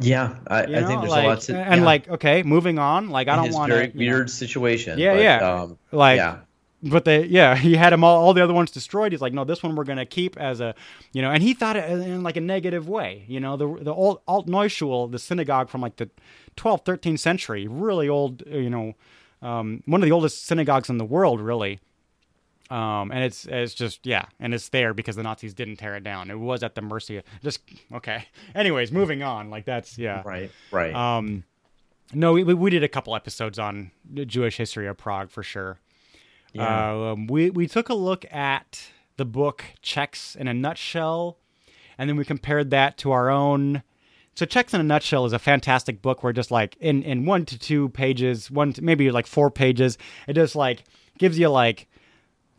Yeah, 0.00 0.36
I, 0.46 0.66
You 0.66 0.76
I 0.76 0.84
think 0.84 1.00
there's 1.00 1.10
like, 1.10 1.24
a 1.24 1.28
lot 1.28 1.40
to. 1.42 1.58
and 1.58 1.80
yeah. 1.80 1.86
like 1.86 2.08
okay, 2.08 2.42
moving 2.42 2.78
on. 2.78 3.10
Like 3.10 3.28
I 3.28 3.36
In 3.36 3.44
don't 3.44 3.54
want 3.54 3.72
very 3.72 3.92
weird 3.94 4.30
situation. 4.30 4.98
Yeah, 4.98 5.14
but, 5.14 5.22
yeah. 5.22 5.60
Um, 5.62 5.78
like 5.92 6.16
yeah. 6.16 6.38
but 6.82 7.04
they 7.04 7.26
yeah 7.26 7.54
he 7.56 7.76
had 7.76 7.92
them 7.92 8.02
all 8.02 8.22
all 8.22 8.32
the 8.32 8.42
other 8.42 8.54
ones 8.54 8.70
destroyed 8.70 9.12
he's 9.12 9.20
like 9.20 9.34
no 9.34 9.44
this 9.44 9.62
one 9.62 9.76
we're 9.76 9.84
going 9.84 9.98
to 9.98 10.06
keep 10.06 10.38
as 10.38 10.60
a 10.60 10.74
you 11.12 11.20
know 11.20 11.30
and 11.30 11.42
he 11.42 11.52
thought 11.52 11.76
it 11.76 11.84
in 11.90 12.22
like 12.22 12.38
a 12.38 12.40
negative 12.40 12.88
way 12.88 13.24
you 13.28 13.40
know 13.40 13.58
the 13.58 13.68
the 13.82 13.92
old 13.92 14.24
Altneuschul 14.26 15.12
the 15.12 15.18
synagogue 15.18 15.68
from 15.68 15.82
like 15.82 15.96
the 15.96 16.08
12th 16.56 16.84
13th 16.84 17.18
century 17.18 17.66
really 17.68 18.08
old 18.08 18.42
uh, 18.50 18.56
you 18.56 18.70
know 18.70 18.94
um, 19.42 19.82
one 19.84 20.02
of 20.02 20.06
the 20.06 20.12
oldest 20.12 20.46
synagogues 20.46 20.88
in 20.88 20.96
the 20.96 21.04
world 21.04 21.42
really 21.42 21.78
um, 22.70 23.10
and 23.10 23.24
it's 23.24 23.46
it's 23.46 23.74
just 23.74 24.06
yeah, 24.06 24.26
and 24.38 24.54
it's 24.54 24.68
there 24.68 24.94
because 24.94 25.16
the 25.16 25.24
Nazis 25.24 25.54
didn't 25.54 25.76
tear 25.76 25.96
it 25.96 26.04
down. 26.04 26.30
It 26.30 26.38
was 26.38 26.62
at 26.62 26.76
the 26.76 26.82
mercy 26.82 27.16
of 27.16 27.24
just 27.42 27.60
okay. 27.92 28.26
Anyways, 28.54 28.92
moving 28.92 29.22
on. 29.22 29.50
Like 29.50 29.64
that's 29.64 29.98
yeah. 29.98 30.22
Right. 30.24 30.52
Right. 30.70 30.94
Um, 30.94 31.44
no, 32.14 32.32
we 32.32 32.44
we 32.44 32.70
did 32.70 32.84
a 32.84 32.88
couple 32.88 33.16
episodes 33.16 33.58
on 33.58 33.90
the 34.08 34.24
Jewish 34.24 34.56
history 34.56 34.86
of 34.86 34.96
Prague 34.96 35.30
for 35.30 35.42
sure. 35.42 35.80
Yeah. 36.52 37.10
Um, 37.10 37.26
we 37.26 37.50
we 37.50 37.66
took 37.66 37.88
a 37.88 37.94
look 37.94 38.24
at 38.32 38.80
the 39.16 39.24
book 39.24 39.64
Czechs 39.82 40.36
in 40.36 40.46
a 40.46 40.54
Nutshell, 40.54 41.38
and 41.98 42.08
then 42.08 42.16
we 42.16 42.24
compared 42.24 42.70
that 42.70 42.98
to 42.98 43.10
our 43.10 43.30
own. 43.30 43.82
So 44.36 44.46
Czechs 44.46 44.72
in 44.72 44.80
a 44.80 44.84
Nutshell 44.84 45.26
is 45.26 45.32
a 45.32 45.40
fantastic 45.40 46.00
book 46.00 46.22
where 46.22 46.32
just 46.32 46.52
like 46.52 46.76
in 46.80 47.02
in 47.02 47.26
one 47.26 47.46
to 47.46 47.58
two 47.58 47.88
pages, 47.88 48.48
one 48.48 48.74
to, 48.74 48.82
maybe 48.82 49.10
like 49.10 49.26
four 49.26 49.50
pages, 49.50 49.98
it 50.28 50.34
just 50.34 50.54
like 50.54 50.84
gives 51.18 51.36
you 51.36 51.48
like 51.48 51.88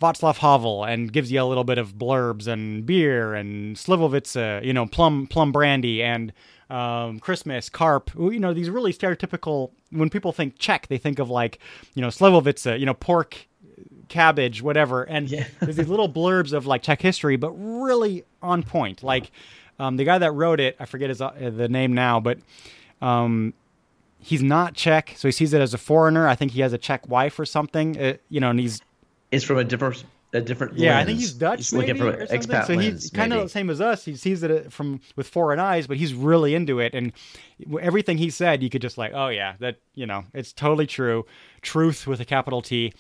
Václav 0.02 0.38
Havel 0.38 0.84
and 0.84 1.14
gives 1.14 1.32
you 1.32 1.42
a 1.42 1.46
little 1.46 1.64
bit 1.64 1.78
of 1.78 1.94
blurbs 1.94 2.48
and 2.48 2.86
beer 2.86 3.34
and 3.36 3.76
Slivovitza, 3.76 4.66
you 4.66 4.74
know, 4.74 4.86
plum 4.88 5.28
plum 5.28 5.52
brandy 5.52 6.02
and 6.02 6.34
um, 6.70 7.20
Christmas 7.20 7.70
carp. 7.70 8.10
You 8.18 8.40
know, 8.40 8.54
these 8.54 8.70
really 8.70 8.94
stereotypical. 8.94 9.72
When 9.92 10.10
people 10.10 10.32
think 10.32 10.58
Czech, 10.58 10.88
they 10.88 10.98
think 10.98 11.20
of 11.20 11.30
like 11.30 11.60
you 11.94 12.02
know 12.02 12.08
Slivovitza, 12.08 12.80
you 12.80 12.86
know, 12.86 12.94
pork, 12.94 13.48
cabbage, 14.08 14.62
whatever. 14.62 15.04
And 15.04 15.30
Yeah. 15.30 15.46
there's 15.60 15.76
these 15.76 15.88
little 15.88 16.10
blurbs 16.10 16.52
of 16.54 16.66
like 16.66 16.82
Czech 16.82 17.02
history, 17.02 17.36
but 17.38 17.52
really 17.52 18.24
on 18.42 18.64
point. 18.64 19.04
Like 19.04 19.32
Um, 19.80 19.98
the 19.98 20.04
guy 20.04 20.18
that 20.20 20.32
wrote 20.34 20.60
it, 20.60 20.76
I 20.80 20.86
forget 20.86 21.10
his 21.10 21.22
uh, 21.22 21.32
the 21.38 21.68
name 21.68 21.94
now, 21.94 22.20
but 22.20 22.38
um, 23.02 23.54
he's 24.20 24.44
not 24.44 24.74
Czech, 24.76 25.14
so 25.18 25.28
he 25.28 25.32
sees 25.32 25.54
it 25.54 25.62
as 25.62 25.74
a 25.74 25.78
foreigner. 25.80 26.28
I 26.28 26.36
think 26.36 26.52
he 26.52 26.62
has 26.62 26.72
a 26.74 26.78
Czech 26.78 27.08
wife 27.10 27.40
or 27.40 27.46
something. 27.46 28.00
Uh, 28.00 28.14
you 28.30 28.40
know, 28.40 28.50
and 28.52 28.60
he's 28.60 28.82
It's 29.32 29.44
from 29.44 29.58
a 29.58 29.64
different 29.64 30.04
a 30.34 30.42
different. 30.42 30.78
yeah, 30.78 30.98
I 30.98 31.06
think 31.06 31.20
he's 31.20 31.34
Dutch. 31.34 31.60
He's 31.60 31.74
maybe, 31.74 31.88
looking 31.88 31.98
from 31.98 32.22
an 32.22 32.28
expat 32.28 32.68
so 32.68 32.78
he's 32.78 32.92
lens, 32.92 33.10
kind 33.10 33.34
of 33.34 33.44
the 33.44 33.50
same 33.50 33.70
as 33.70 33.82
us. 33.82 34.06
He 34.06 34.16
sees 34.16 34.44
it 34.44 34.52
uh, 34.52 34.70
from 34.70 35.02
with 35.16 35.28
foreign 35.28 35.60
eyes, 35.60 35.88
but 35.88 35.98
he's 35.98 36.14
really 36.14 36.56
into 36.56 36.80
it, 36.80 36.94
and 36.94 37.12
everything 37.82 38.18
he 38.18 38.30
said, 38.30 38.64
you 38.64 38.70
could 38.70 38.82
just 38.82 38.98
like, 38.98 39.12
oh 39.14 39.28
yeah, 39.28 39.56
that 39.60 39.78
you 39.94 40.06
know, 40.06 40.24
it's 40.34 40.54
totally 40.54 40.88
true, 40.88 41.26
truth 41.62 42.08
with 42.08 42.22
a 42.22 42.26
capital 42.26 42.62
T. 42.62 42.94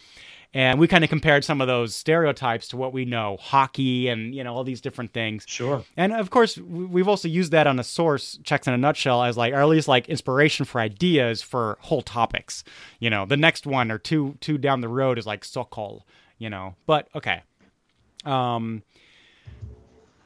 And 0.53 0.79
we 0.79 0.87
kind 0.87 1.03
of 1.03 1.09
compared 1.09 1.45
some 1.45 1.61
of 1.61 1.67
those 1.67 1.95
stereotypes 1.95 2.67
to 2.69 2.77
what 2.77 2.91
we 2.91 3.05
know, 3.05 3.37
hockey, 3.39 4.09
and 4.09 4.35
you 4.35 4.43
know 4.43 4.53
all 4.53 4.65
these 4.65 4.81
different 4.81 5.13
things. 5.13 5.45
Sure. 5.47 5.85
And 5.95 6.11
of 6.11 6.29
course, 6.29 6.57
we've 6.57 7.07
also 7.07 7.29
used 7.29 7.53
that 7.53 7.67
on 7.67 7.79
a 7.79 7.83
source 7.83 8.37
Czechs 8.43 8.67
in 8.67 8.73
a 8.73 8.77
Nutshell 8.77 9.23
as 9.23 9.37
like, 9.37 9.53
or 9.53 9.61
at 9.61 9.67
least 9.67 9.87
like 9.87 10.09
inspiration 10.09 10.65
for 10.65 10.81
ideas 10.81 11.41
for 11.41 11.77
whole 11.81 12.01
topics. 12.01 12.65
You 12.99 13.09
know, 13.09 13.25
the 13.25 13.37
next 13.37 13.65
one 13.65 13.91
or 13.91 13.97
two 13.97 14.37
two 14.41 14.57
down 14.57 14.81
the 14.81 14.89
road 14.89 15.17
is 15.17 15.25
like 15.25 15.45
Sokol. 15.45 16.05
You 16.37 16.49
know, 16.49 16.75
but 16.85 17.07
okay. 17.15 17.43
Um, 18.25 18.83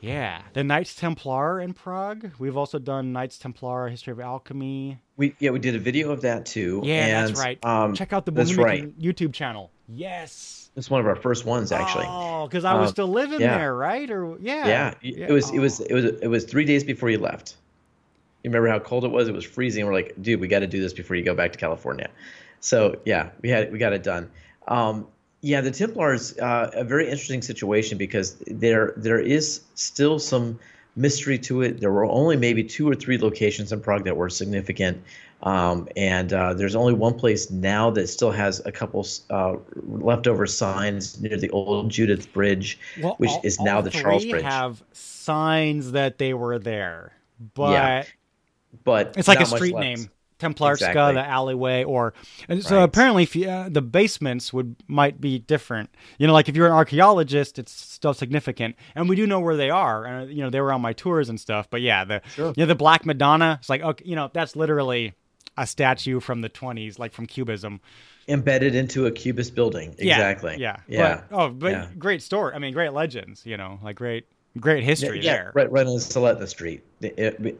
yeah, 0.06 0.42
the 0.54 0.64
Knights 0.64 0.96
Templar 0.96 1.60
in 1.60 1.74
Prague. 1.74 2.32
We've 2.40 2.58
also 2.58 2.80
done 2.80 3.12
Knights 3.12 3.38
Templar, 3.38 3.90
History 3.90 4.12
of 4.12 4.20
Alchemy. 4.20 5.00
We 5.18 5.36
yeah 5.40 5.52
we 5.52 5.60
did 5.60 5.76
a 5.76 5.80
video 5.80 6.12
of 6.12 6.22
that 6.22 6.46
too. 6.46 6.82
Yeah, 6.84 7.20
and, 7.20 7.30
that's 7.30 7.40
right. 7.40 7.64
Um, 7.66 7.94
Check 7.94 8.14
out 8.14 8.26
the 8.26 8.32
that's 8.32 8.52
Bohemian 8.56 8.86
right. 8.86 9.00
YouTube 9.00 9.34
channel. 9.34 9.72
Yes. 9.88 10.70
It's 10.76 10.90
one 10.90 11.00
of 11.00 11.08
our 11.08 11.16
first 11.16 11.46
ones 11.46 11.72
actually. 11.72 12.06
Oh, 12.08 12.48
because 12.48 12.66
I 12.66 12.74
was 12.74 12.90
Um, 12.90 12.94
still 12.94 13.08
living 13.08 13.40
yeah. 13.40 13.58
there, 13.58 13.76
right? 13.76 14.10
Or 14.10 14.38
yeah. 14.40 14.94
Yeah, 15.02 15.28
it 15.28 15.32
was 15.32 15.52
it 15.52 15.60
was 15.60 15.80
it 15.80 15.94
was 15.94 16.06
it 16.06 16.28
was 16.28 16.44
three 16.44 16.66
days 16.66 16.84
before 16.84 17.10
you 17.10 17.18
left. 17.18 17.56
You 18.44 18.50
remember 18.50 18.68
how 18.68 18.80
cold 18.80 19.06
it 19.06 19.12
was? 19.12 19.28
It 19.28 19.34
was 19.34 19.46
freezing. 19.46 19.86
We're 19.86 19.94
like, 19.94 20.14
dude, 20.22 20.40
we 20.40 20.48
got 20.48 20.60
to 20.60 20.68
do 20.68 20.82
this 20.82 20.94
before 20.94 21.16
you 21.16 21.24
go 21.24 21.34
back 21.34 21.52
to 21.54 21.58
California. 21.58 22.10
So 22.60 23.00
yeah, 23.06 23.30
we 23.42 23.50
had 23.50 23.72
we 23.72 23.80
got 23.80 23.94
it 23.94 24.04
done. 24.04 24.30
Um, 24.68 25.08
yeah, 25.46 25.62
the 25.62 25.70
Templars 25.70 26.36
uh, 26.40 26.72
a 26.74 26.84
very 26.84 27.06
interesting 27.06 27.44
situation 27.44 28.00
because 28.00 28.36
there 28.48 28.94
there 28.98 29.20
is 29.20 29.62
still 29.76 30.18
some 30.18 30.58
mystery 30.96 31.38
to 31.38 31.62
it. 31.62 31.80
There 31.80 31.92
were 31.92 32.06
only 32.06 32.36
maybe 32.36 32.64
two 32.64 32.90
or 32.90 32.96
three 32.96 33.20
locations 33.20 33.72
in 33.72 33.80
Prague 33.80 34.06
that 34.06 34.18
were 34.18 34.28
significant, 34.32 35.04
um, 35.44 35.88
and 35.96 36.34
uh, 36.34 36.56
there's 36.56 36.76
only 36.76 36.94
one 36.94 37.14
place 37.14 37.52
now 37.52 37.92
that 37.92 38.08
still 38.08 38.32
has 38.32 38.60
a 38.66 38.72
couple 38.72 39.06
uh, 39.30 39.58
leftover 39.84 40.48
signs 40.48 41.22
near 41.22 41.38
the 41.38 41.52
old 41.52 41.92
Judith 41.92 42.34
Bridge, 42.34 42.80
Well, 43.00 43.14
which 43.20 43.30
all- 43.30 43.42
is 43.44 43.60
now 43.60 43.82
the 43.82 43.92
Charles 43.92 44.26
Bridge. 44.26 44.42
have 44.44 44.84
signs 44.94 45.92
that 45.92 46.18
they 46.18 46.34
were 46.34 46.58
there, 46.58 47.14
but 47.54 47.72
Yeah, 47.72 48.04
but 48.84 49.14
it's 49.16 49.28
like 49.28 49.42
a 49.42 49.46
street 49.46 49.76
name. 49.76 50.10
Templarska, 50.40 50.72
Exactly. 50.90 51.14
the 51.14 51.26
alleyway, 51.26 51.84
or 51.84 52.14
and 52.50 52.64
so 52.64 52.78
Right. 52.78 52.84
apparently, 52.84 53.24
if 53.24 53.36
you, 53.36 53.50
uh, 53.50 53.70
the 53.70 53.82
basements 53.82 54.52
would 54.52 54.76
might 54.88 55.22
be 55.22 55.40
different. 55.40 55.90
You 56.18 56.28
know, 56.28 56.34
like 56.34 56.50
if 56.50 56.56
you're 56.56 56.68
an 56.68 56.74
archaeologist, 56.74 57.58
it's 57.58 57.72
still 57.72 58.14
significant, 58.14 58.76
and 58.96 59.08
we 59.08 59.16
do 59.16 59.26
know 59.26 59.40
where 59.40 59.56
they 59.56 59.70
are. 59.70 60.06
And 60.06 60.30
you 60.32 60.44
know, 60.44 60.50
they 60.50 60.60
were 60.62 60.74
on 60.74 60.82
my 60.82 60.94
tours 60.94 61.30
and 61.30 61.40
stuff. 61.40 61.70
But 61.70 61.82
yeah, 61.82 62.04
the 62.04 62.22
Sure. 62.36 62.54
know 62.58 62.66
the 62.66 62.76
Black 62.76 63.06
Madonna. 63.06 63.58
It's 63.60 63.70
like 63.70 63.82
okay, 63.82 64.04
you 64.06 64.16
know, 64.16 64.30
that's 64.34 64.56
literally 64.56 65.14
a 65.58 65.66
statue 65.66 66.20
from 66.20 66.42
the 66.42 66.50
20s, 66.50 67.00
like 67.00 67.14
from 67.14 67.26
Cubism. 67.26 67.80
embedded 68.28 68.74
into 68.76 69.06
a 69.06 69.12
cubist 69.12 69.54
building. 69.56 69.96
Yeah, 70.00 70.16
Exactly. 70.16 70.56
Yeah. 70.58 70.78
Yeah. 70.88 71.22
But, 71.30 71.38
oh, 71.38 71.50
but 71.50 71.72
Yeah. 71.72 71.88
great 71.98 72.24
story. 72.24 72.54
I 72.56 72.60
mean, 72.60 72.74
great 72.74 72.92
legends. 72.92 73.46
You 73.46 73.56
know, 73.56 73.80
like 73.84 73.96
great, 73.98 74.26
great 74.60 74.84
history 74.84 75.22
yeah, 75.22 75.34
there. 75.34 75.52
right, 75.54 75.72
right 75.72 75.86
on 75.86 75.96
Celetná 75.98 76.48
Street, 76.48 76.84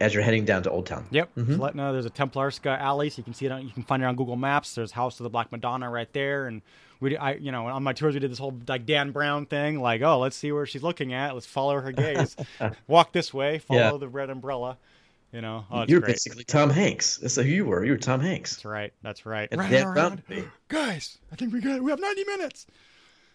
as 0.00 0.14
you're 0.14 0.22
heading 0.22 0.44
down 0.44 0.62
to 0.64 0.70
Old 0.70 0.86
Town. 0.86 1.06
Yep. 1.10 1.34
Mhm. 1.36 1.56
Letna, 1.58 1.92
there's 1.92 2.06
a 2.06 2.10
Templarska 2.10 2.78
alley, 2.80 3.10
so 3.10 3.18
you 3.18 3.24
can 3.24 3.34
see 3.34 3.46
it. 3.46 3.52
On, 3.52 3.62
you 3.62 3.72
can 3.72 3.82
find 3.82 4.02
it 4.02 4.06
on 4.06 4.16
Google 4.16 4.36
Maps. 4.36 4.74
There's 4.74 4.92
House 4.92 5.18
of 5.20 5.24
the 5.24 5.30
Black 5.30 5.52
Madonna 5.52 5.90
right 5.90 6.10
there, 6.12 6.46
and 6.46 6.62
we, 7.00 7.16
I, 7.16 7.34
you 7.34 7.52
know, 7.52 7.66
on 7.66 7.82
my 7.82 7.92
tours 7.92 8.14
we 8.14 8.20
did 8.20 8.30
this 8.30 8.38
whole 8.38 8.54
like 8.66 8.86
Dan 8.86 9.10
Brown 9.12 9.46
thing, 9.46 9.80
like, 9.80 10.00
oh, 10.02 10.18
let's 10.18 10.36
see 10.36 10.52
where 10.52 10.64
she's 10.66 10.82
looking 10.82 11.12
at. 11.12 11.34
Let's 11.34 11.46
follow 11.46 11.78
her 11.80 11.92
gaze. 11.92 12.34
Walk 12.88 13.12
this 13.12 13.34
way. 13.34 13.58
Follow 13.58 13.80
Yeah. 13.80 13.96
the 13.98 14.08
red 14.08 14.30
umbrella. 14.30 14.78
You 15.32 15.42
know, 15.42 15.66
oh, 15.70 15.84
You're 15.86 16.00
great. 16.00 16.14
basically 16.14 16.44
Tom 16.44 16.70
Hanks. 16.70 17.18
That's 17.18 17.34
who 17.34 17.42
you 17.42 17.66
were. 17.66 17.84
You 17.84 17.92
were 17.92 17.98
Tom 17.98 18.20
Hanks. 18.20 18.52
That's 18.54 18.64
right. 18.64 18.92
That's 19.02 19.26
right. 19.26 19.48
And 19.50 19.60
Running 19.60 19.82
around. 19.84 20.22
Guys, 20.68 21.18
I 21.30 21.36
think 21.36 21.52
we 21.52 21.60
got 21.60 21.82
we 21.82 21.90
have 21.90 22.00
90 22.00 22.24
minutes. 22.24 22.66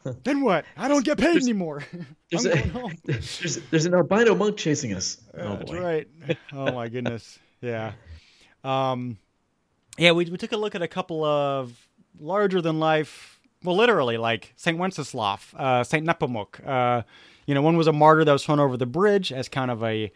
then 0.24 0.42
what? 0.42 0.66
I 0.78 0.88
don't 0.88 1.06
get 1.06 1.18
paid 1.18 1.42
anymore. 1.42 1.84
There's, 2.32 2.46
I'm 2.46 2.52
a, 2.52 2.56
going 2.56 2.70
home. 2.70 2.96
there's, 3.06 3.60
there's 3.72 3.86
an 3.86 3.94
albino 3.94 4.36
monk 4.36 4.56
chasing 4.56 4.94
us. 4.94 5.20
Oh, 5.38 5.58
That's 5.58 5.72
boy. 5.72 5.82
right. 5.82 6.08
Oh 6.54 6.72
my 6.72 6.88
goodness. 6.88 7.38
Yeah. 7.60 7.92
Um, 8.64 9.18
yeah, 9.98 10.12
we 10.12 10.26
we 10.26 10.38
took 10.38 10.54
a 10.54 10.58
look 10.58 10.76
at 10.76 10.82
a 10.82 10.88
couple 10.88 11.26
of 11.26 11.76
larger 12.20 12.62
than 12.62 12.80
life, 12.80 13.40
well, 13.64 13.76
literally 13.76 14.18
like 14.18 14.54
Saint 14.56 14.78
Wenceslav, 14.78 15.54
uh, 15.56 15.84
Saint 15.84 16.06
Nepomuk. 16.06 16.66
Uh, 16.66 17.04
you 17.46 17.54
know, 17.54 17.62
one 17.62 17.76
was 17.76 17.88
a 17.88 17.94
martyr 17.94 18.24
that 18.24 18.32
was 18.32 18.46
thrown 18.46 18.60
over 18.60 18.78
the 18.78 18.86
bridge 18.86 19.34
as 19.34 19.50
kind 19.50 19.70
of 19.70 19.84
a 19.84 20.12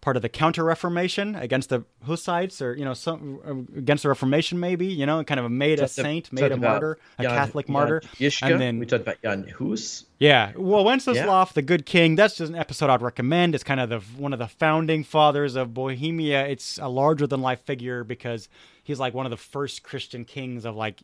part 0.00 0.16
of 0.16 0.22
the 0.22 0.28
Counter 0.30 0.64
Reformation 0.64 1.34
against 1.34 1.68
the 1.68 1.84
Hussites, 2.06 2.62
or 2.62 2.74
you 2.74 2.84
know, 2.84 2.94
some 2.94 3.66
against 3.76 4.02
the 4.02 4.08
Reformation, 4.08 4.58
maybe. 4.58 4.86
You 4.86 5.04
know, 5.06 5.22
kind 5.24 5.38
of 5.38 5.46
a 5.46 5.50
made 5.50 5.78
a 5.80 5.88
saint, 5.88 6.32
made 6.32 6.52
a 6.52 6.56
martyr, 6.56 6.98
a 7.18 7.22
Jan- 7.22 7.30
Catholic 7.32 7.66
Jan 7.66 7.72
martyr, 7.74 8.00
Yishka. 8.18 8.50
and 8.52 8.60
then 8.60 8.78
we 8.78 8.86
talked 8.86 9.02
about 9.02 9.20
Jan 9.22 9.44
Hus. 9.58 10.06
yeah, 10.18 10.52
well, 10.56 10.84
Wenceslav, 10.84 11.52
the 11.52 11.62
Good 11.62 11.84
King, 11.86 12.14
that's 12.16 12.36
just 12.38 12.50
an 12.50 12.56
episode 12.58 12.88
I'd 12.90 13.02
recommend. 13.02 13.54
It's 13.54 13.64
kind 13.64 13.80
of 13.80 13.88
the 13.90 14.00
one 14.16 14.32
of 14.32 14.38
the 14.38 14.48
founding 14.48 15.04
fathers 15.04 15.54
of 15.56 15.74
Bohemia. 15.74 16.46
It's 16.46 16.78
a 16.78 16.88
larger 16.88 17.26
than 17.26 17.42
life 17.42 17.60
figure 17.60 18.02
because 18.02 18.48
he's 18.82 18.98
like 18.98 19.12
one 19.14 19.26
of 19.26 19.30
the 19.30 19.36
first 19.36 19.82
Christian 19.82 20.24
kings 20.24 20.64
of 20.64 20.76
like 20.76 21.00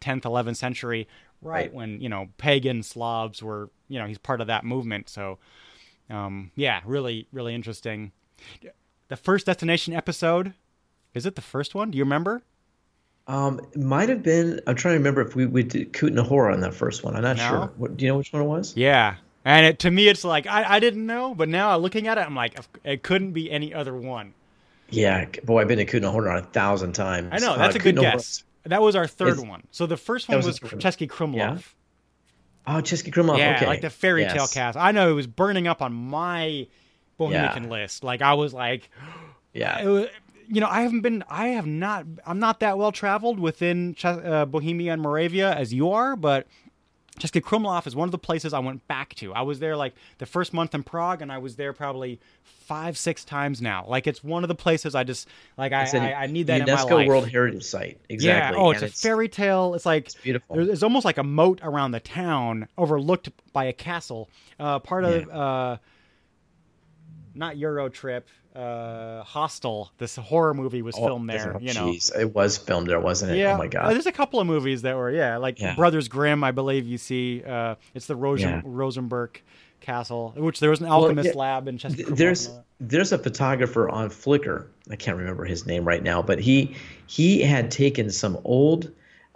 10th, 0.00 0.22
11th 0.22 0.56
century, 0.56 1.06
right, 1.40 1.52
Right. 1.66 1.72
when 1.72 2.00
you 2.00 2.08
know 2.08 2.28
pagan 2.36 2.82
Slavs 2.82 3.42
were, 3.44 3.70
you 3.88 3.98
know, 4.00 4.06
he's 4.06 4.18
part 4.18 4.40
of 4.40 4.48
that 4.48 4.64
movement. 4.64 5.08
So, 5.08 5.38
um, 6.10 6.50
yeah, 6.56 6.80
really, 6.84 7.28
really 7.32 7.54
interesting. 7.54 8.12
The 9.08 9.16
first 9.16 9.46
destination 9.46 9.94
episode, 9.94 10.54
is 11.12 11.26
it 11.26 11.34
the 11.36 11.42
first 11.42 11.74
one? 11.74 11.90
Do 11.90 11.98
you 11.98 12.04
remember? 12.04 12.42
Um, 13.26 13.60
it 13.72 13.80
might 13.80 14.08
have 14.08 14.22
been. 14.22 14.60
I'm 14.66 14.74
trying 14.76 14.94
to 14.94 14.98
remember 14.98 15.20
if 15.22 15.34
we, 15.34 15.46
we 15.46 15.62
did 15.62 15.92
Kutna 15.92 16.30
on 16.52 16.60
that 16.60 16.74
first 16.74 17.04
one. 17.04 17.16
I'm 17.16 17.22
not 17.22 17.36
No? 17.36 17.48
sure. 17.48 17.72
What, 17.76 17.96
do 17.96 18.04
you 18.04 18.10
know 18.10 18.18
which 18.18 18.32
one 18.32 18.42
it 18.42 18.46
was? 18.46 18.76
Yeah. 18.76 19.16
And 19.46 19.66
it, 19.66 19.78
to 19.80 19.90
me, 19.90 20.08
it's 20.08 20.24
like 20.24 20.46
I, 20.46 20.76
I 20.76 20.80
didn't 20.80 21.04
know, 21.06 21.34
but 21.34 21.48
now 21.48 21.76
looking 21.76 22.06
at 22.06 22.16
it, 22.18 22.22
I'm 22.22 22.34
like, 22.34 22.58
it 22.82 23.02
couldn't 23.02 23.32
be 23.32 23.50
any 23.50 23.72
other 23.74 23.94
one. 23.94 24.34
Yeah, 24.90 25.26
boy, 25.44 25.60
I've 25.62 25.68
been 25.68 25.78
to 25.78 25.86
Kutna 25.86 26.38
a 26.38 26.42
thousand 26.42 26.92
times. 26.92 27.28
I 27.32 27.38
know 27.38 27.52
Uh, 27.52 27.58
that's 27.58 27.76
a 27.76 27.78
good 27.78 27.96
guess. 27.96 28.44
That 28.64 28.80
was 28.80 28.96
our 28.96 29.06
third 29.06 29.34
Is- 29.38 29.40
one. 29.44 29.62
So 29.70 29.86
the 29.86 29.96
first 29.98 30.28
one 30.28 30.38
was 30.38 30.46
was 30.46 30.58
the 30.58 30.68
third 30.68 30.82
one. 30.84 30.92
Český 30.92 31.08
Krumlov. 31.08 31.36
Yeah? 31.36 31.58
Oh, 32.66 32.80
Český 32.80 33.12
Krumlov. 33.12 33.38
Yeah, 33.38 33.56
okay. 33.56 33.66
like 33.66 33.80
the 33.82 33.90
fairy 33.90 34.24
tale 34.24 34.46
cast. 34.46 34.78
I 34.78 34.92
know 34.92 35.10
it 35.10 35.14
was 35.14 35.26
burning 35.26 35.66
up 35.66 35.82
on 35.82 35.92
my 35.92 36.66
Bohemian 37.16 37.68
list. 37.68 38.04
Like 38.04 38.22
I 38.22 38.34
was 38.34 38.52
like, 38.52 38.90
Yeah. 39.52 39.84
was, 39.84 40.08
you 40.48 40.60
know, 40.60 40.68
I 40.68 40.82
haven't 40.82 41.00
been, 41.00 41.24
I 41.28 41.48
have 41.48 41.66
not, 41.66 42.04
I'm 42.26 42.38
not 42.38 42.60
that 42.60 42.76
well 42.76 42.92
traveled 42.92 43.38
within 43.38 43.96
uh, 44.02 44.44
Bohemia 44.46 44.92
and 44.92 45.00
Moravia 45.00 45.54
as 45.54 45.72
you 45.72 45.92
are, 45.92 46.16
but 46.16 46.46
Český 47.18 47.40
Krumlov 47.40 47.86
is 47.86 47.94
one 47.94 48.08
of 48.08 48.12
the 48.12 48.18
places 48.18 48.52
I 48.52 48.58
went 48.58 48.86
back 48.88 49.14
to. 49.16 49.32
I 49.32 49.42
was 49.42 49.60
there 49.60 49.76
like 49.76 49.94
the 50.18 50.26
first 50.26 50.52
month 50.52 50.74
in 50.74 50.82
Prague, 50.82 51.22
and 51.22 51.30
I 51.30 51.38
was 51.38 51.54
there 51.54 51.72
probably 51.72 52.18
five, 52.42 52.98
six 52.98 53.24
times 53.24 53.62
now. 53.62 53.84
Like 53.86 54.08
it's 54.08 54.24
one 54.24 54.42
of 54.42 54.48
the 54.48 54.54
places 54.56 54.96
I 54.96 55.04
just 55.04 55.28
like. 55.56 55.72
I, 55.72 55.84
an 55.84 56.02
I, 56.02 56.12
I 56.14 56.26
need 56.26 56.48
that 56.48 56.62
UNESCO 56.62 56.66
in 56.66 56.74
my 56.74 56.82
life. 56.82 57.08
World 57.08 57.28
Heritage 57.28 57.62
Site. 57.62 58.00
Exactly. 58.08 58.58
Yeah. 58.58 58.64
Oh, 58.64 58.70
and 58.72 58.82
it's 58.82 58.98
a 58.98 59.02
fairy 59.02 59.28
tale. 59.28 59.74
It's 59.74 59.86
like 59.86 60.06
it's 60.06 60.14
beautiful. 60.16 60.68
It's 60.68 60.82
almost 60.82 61.04
like 61.04 61.18
a 61.18 61.22
moat 61.22 61.60
around 61.62 61.92
the 61.92 62.00
town, 62.00 62.66
overlooked 62.76 63.30
by 63.52 63.66
a 63.66 63.72
castle. 63.72 64.28
Uh, 64.58 64.80
part 64.80 65.04
of 65.04 65.28
uh, 65.30 65.76
not 67.34 67.56
Euro 67.56 67.88
Trip, 67.88 68.28
uh, 68.54 69.22
Hostel. 69.22 69.90
This 69.98 70.16
horror 70.16 70.54
movie 70.54 70.82
was 70.82 70.94
Oh, 70.98 71.06
filmed 71.06 71.28
there. 71.28 71.54
oh, 71.56 71.58
you 71.60 71.74
know. 71.74 71.86
jeez. 71.88 72.16
It 72.18 72.34
was 72.34 72.56
filmed 72.56 72.86
there, 72.88 73.00
wasn't 73.00 73.32
it? 73.32 73.38
Yeah. 73.38 73.54
Oh 73.54 73.58
my 73.58 73.64
Uh, 73.66 73.68
god. 73.68 73.92
there's 73.92 74.06
a 74.06 74.12
couple 74.12 74.40
of 74.40 74.46
movies 74.46 74.82
that 74.82 74.96
were 74.96 75.10
yeah, 75.10 75.36
like 75.38 75.58
Yeah. 75.60 75.74
Brothers 75.74 76.08
Grimm. 76.08 76.44
I 76.44 76.50
believe 76.52 76.86
you 76.86 76.98
see. 76.98 77.42
Uh, 77.44 77.74
it's 77.94 78.06
the 78.06 78.16
Rosen- 78.16 78.48
Yeah. 78.50 78.62
Rosenberg 78.64 79.40
Castle, 79.80 80.32
which 80.36 80.60
there 80.60 80.70
was 80.70 80.80
an 80.80 80.86
Well, 80.88 81.02
alchemist 81.02 81.30
yeah, 81.34 81.38
lab 81.40 81.68
in 81.68 81.76
Chester. 81.78 82.04
Th- 82.04 82.08
There's 82.08 82.50
there's 82.80 83.12
a 83.12 83.18
photographer 83.18 83.88
on 83.88 84.08
Flickr. 84.10 84.66
I 84.90 84.96
can't 84.96 85.16
remember 85.16 85.44
his 85.44 85.66
name 85.66 85.84
right 85.86 86.02
now, 86.02 86.22
but 86.22 86.38
he 86.40 86.74
he 87.06 87.42
had 87.42 87.70
taken 87.70 88.10
some 88.10 88.38
old 88.44 88.90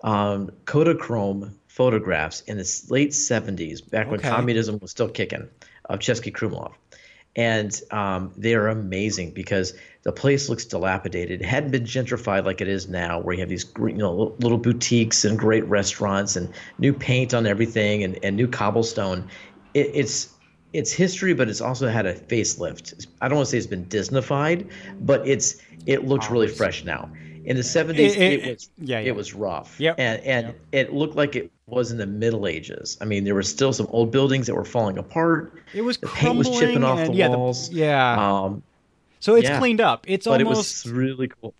um, 0.04 0.50
Kodachrome 0.64 1.52
photographs 1.66 2.40
in 2.42 2.56
the 2.56 2.82
late 2.88 3.10
70s, 3.10 3.88
back 3.88 4.10
when 4.10 4.20
communism 4.20 4.78
was 4.80 4.90
still 4.90 5.08
kicking, 5.08 5.48
of 5.86 5.98
Český 5.98 6.32
Krumlov. 6.32 6.72
And 7.38 7.80
um, 7.92 8.32
they 8.36 8.54
are 8.56 8.66
amazing 8.66 9.30
because 9.30 9.72
the 10.02 10.10
place 10.10 10.48
looks 10.48 10.64
dilapidated. 10.64 11.40
It 11.40 11.44
hadn't 11.44 11.70
been 11.70 11.84
gentrified 11.84 12.44
like 12.44 12.60
it 12.60 12.66
is 12.66 12.88
now, 12.88 13.20
where 13.20 13.32
you 13.32 13.40
have 13.40 13.48
these 13.48 13.64
you 13.78 13.92
know 13.92 14.34
little 14.40 14.58
boutiques 14.58 15.24
and 15.24 15.38
great 15.38 15.64
restaurants 15.66 16.34
and 16.34 16.52
new 16.78 16.92
paint 16.92 17.34
on 17.34 17.46
everything 17.46 18.02
and, 18.02 18.18
and 18.24 18.36
new 18.36 18.48
cobblestone. 18.48 19.28
It, 19.72 19.92
it's 19.94 20.34
it's 20.72 20.92
history, 20.92 21.32
but 21.32 21.48
it's 21.48 21.60
also 21.60 21.86
had 21.86 22.06
a 22.06 22.14
facelift. 22.14 23.06
I 23.20 23.28
don't 23.28 23.36
want 23.36 23.46
to 23.46 23.50
say 23.52 23.58
it's 23.58 23.68
been 23.68 23.86
Disneyfied, 23.86 24.68
but 25.00 25.26
it's 25.26 25.62
it 25.86 26.06
looks 26.06 26.30
really 26.30 26.48
fresh 26.48 26.84
now. 26.84 27.08
In 27.48 27.56
the 27.56 27.62
seventies, 27.62 28.14
It- 28.14 28.22
it, 28.22 28.40
it- 28.46 28.54
was 28.54 28.70
yeah, 28.78 29.00
yeah. 29.00 29.08
it 29.08 29.16
was 29.16 29.34
rough. 29.34 29.80
Yep. 29.80 29.94
and 29.98 30.22
and 30.22 30.46
Yep. 30.48 30.56
it 30.72 30.92
looked 30.92 31.16
like 31.16 31.34
it 31.34 31.50
was 31.66 31.90
in 31.90 31.98
the 31.98 32.06
Middle 32.06 32.46
Ages. 32.46 32.96
I 33.00 33.04
mean, 33.06 33.24
there 33.24 33.34
were 33.34 33.42
still 33.42 33.72
some 33.72 33.86
old 33.90 34.10
buildings 34.10 34.46
that 34.46 34.54
were 34.54 34.64
falling 34.64 34.98
apart. 34.98 35.52
It 35.74 35.82
was 35.82 35.96
the 35.98 36.06
paint 36.08 36.36
was 36.36 36.46
crumbling 36.46 36.66
chipping 36.68 36.84
off 36.84 36.98
and- 36.98 37.12
the 37.14 37.16
yeah, 37.18 37.28
the- 37.28 37.38
walls. 37.38 37.70
yeah. 37.70 38.42
um, 38.44 38.62
So 39.20 39.34
it's 39.34 39.48
yeah. 39.48 39.58
cleaned 39.58 39.80
up. 39.80 40.04
It's 40.06 40.26
but 40.26 40.40
almost. 40.42 40.86
it 40.86 40.90
was 40.90 40.96
really 40.98 41.28
cool. 41.28 41.54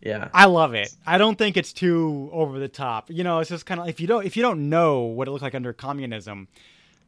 Yeah, 0.00 0.28
I 0.34 0.46
love 0.46 0.74
it. 0.74 0.94
I 1.06 1.16
don't 1.18 1.36
think 1.38 1.56
it's 1.56 1.72
too 1.72 2.28
over 2.32 2.58
the 2.58 2.68
top. 2.68 3.10
You 3.10 3.24
know, 3.24 3.38
it's 3.40 3.48
just 3.48 3.64
kind 3.64 3.80
of 3.80 3.88
if 3.88 4.00
you 4.00 4.06
don't 4.06 4.26
if 4.26 4.36
you 4.36 4.42
don't 4.42 4.68
know 4.68 5.00
what 5.02 5.28
it 5.28 5.30
looked 5.30 5.42
like 5.42 5.54
under 5.54 5.72
communism, 5.72 6.48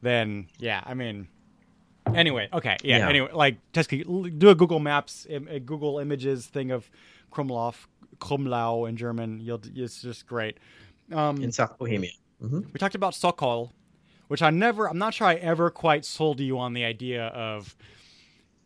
then 0.01 0.47
yeah, 0.59 0.81
I 0.85 0.93
mean. 0.93 1.27
Anyway, 2.15 2.47
okay, 2.53 2.77
yeah. 2.83 2.99
Yeah. 2.99 3.09
Anyway, 3.09 3.29
like 3.33 3.57
just 3.73 3.89
do 3.89 4.49
a 4.49 4.55
Google 4.55 4.79
Maps, 4.79 5.27
a 5.29 5.59
Google 5.59 5.99
Images 5.99 6.45
thing 6.45 6.71
of 6.71 6.89
Krumlov, 7.31 7.75
Krumlau 8.19 8.87
in 8.87 8.97
German. 8.97 9.39
You'll 9.39 9.61
it's 9.75 10.01
just 10.01 10.27
great. 10.27 10.57
Um, 11.11 11.41
in 11.41 11.51
South 11.51 11.77
Bohemia. 11.77 12.11
hmm 12.41 12.59
we 12.59 12.79
talked 12.79 12.95
about 12.95 13.15
Sokol, 13.15 13.71
which 14.27 14.41
I 14.41 14.49
never, 14.49 14.89
I'm 14.89 14.97
not 14.97 15.13
sure 15.13 15.27
I 15.27 15.35
ever 15.35 15.69
quite 15.69 16.05
sold 16.05 16.39
you 16.39 16.59
on 16.59 16.73
the 16.73 16.83
idea 16.83 17.27
of. 17.27 17.75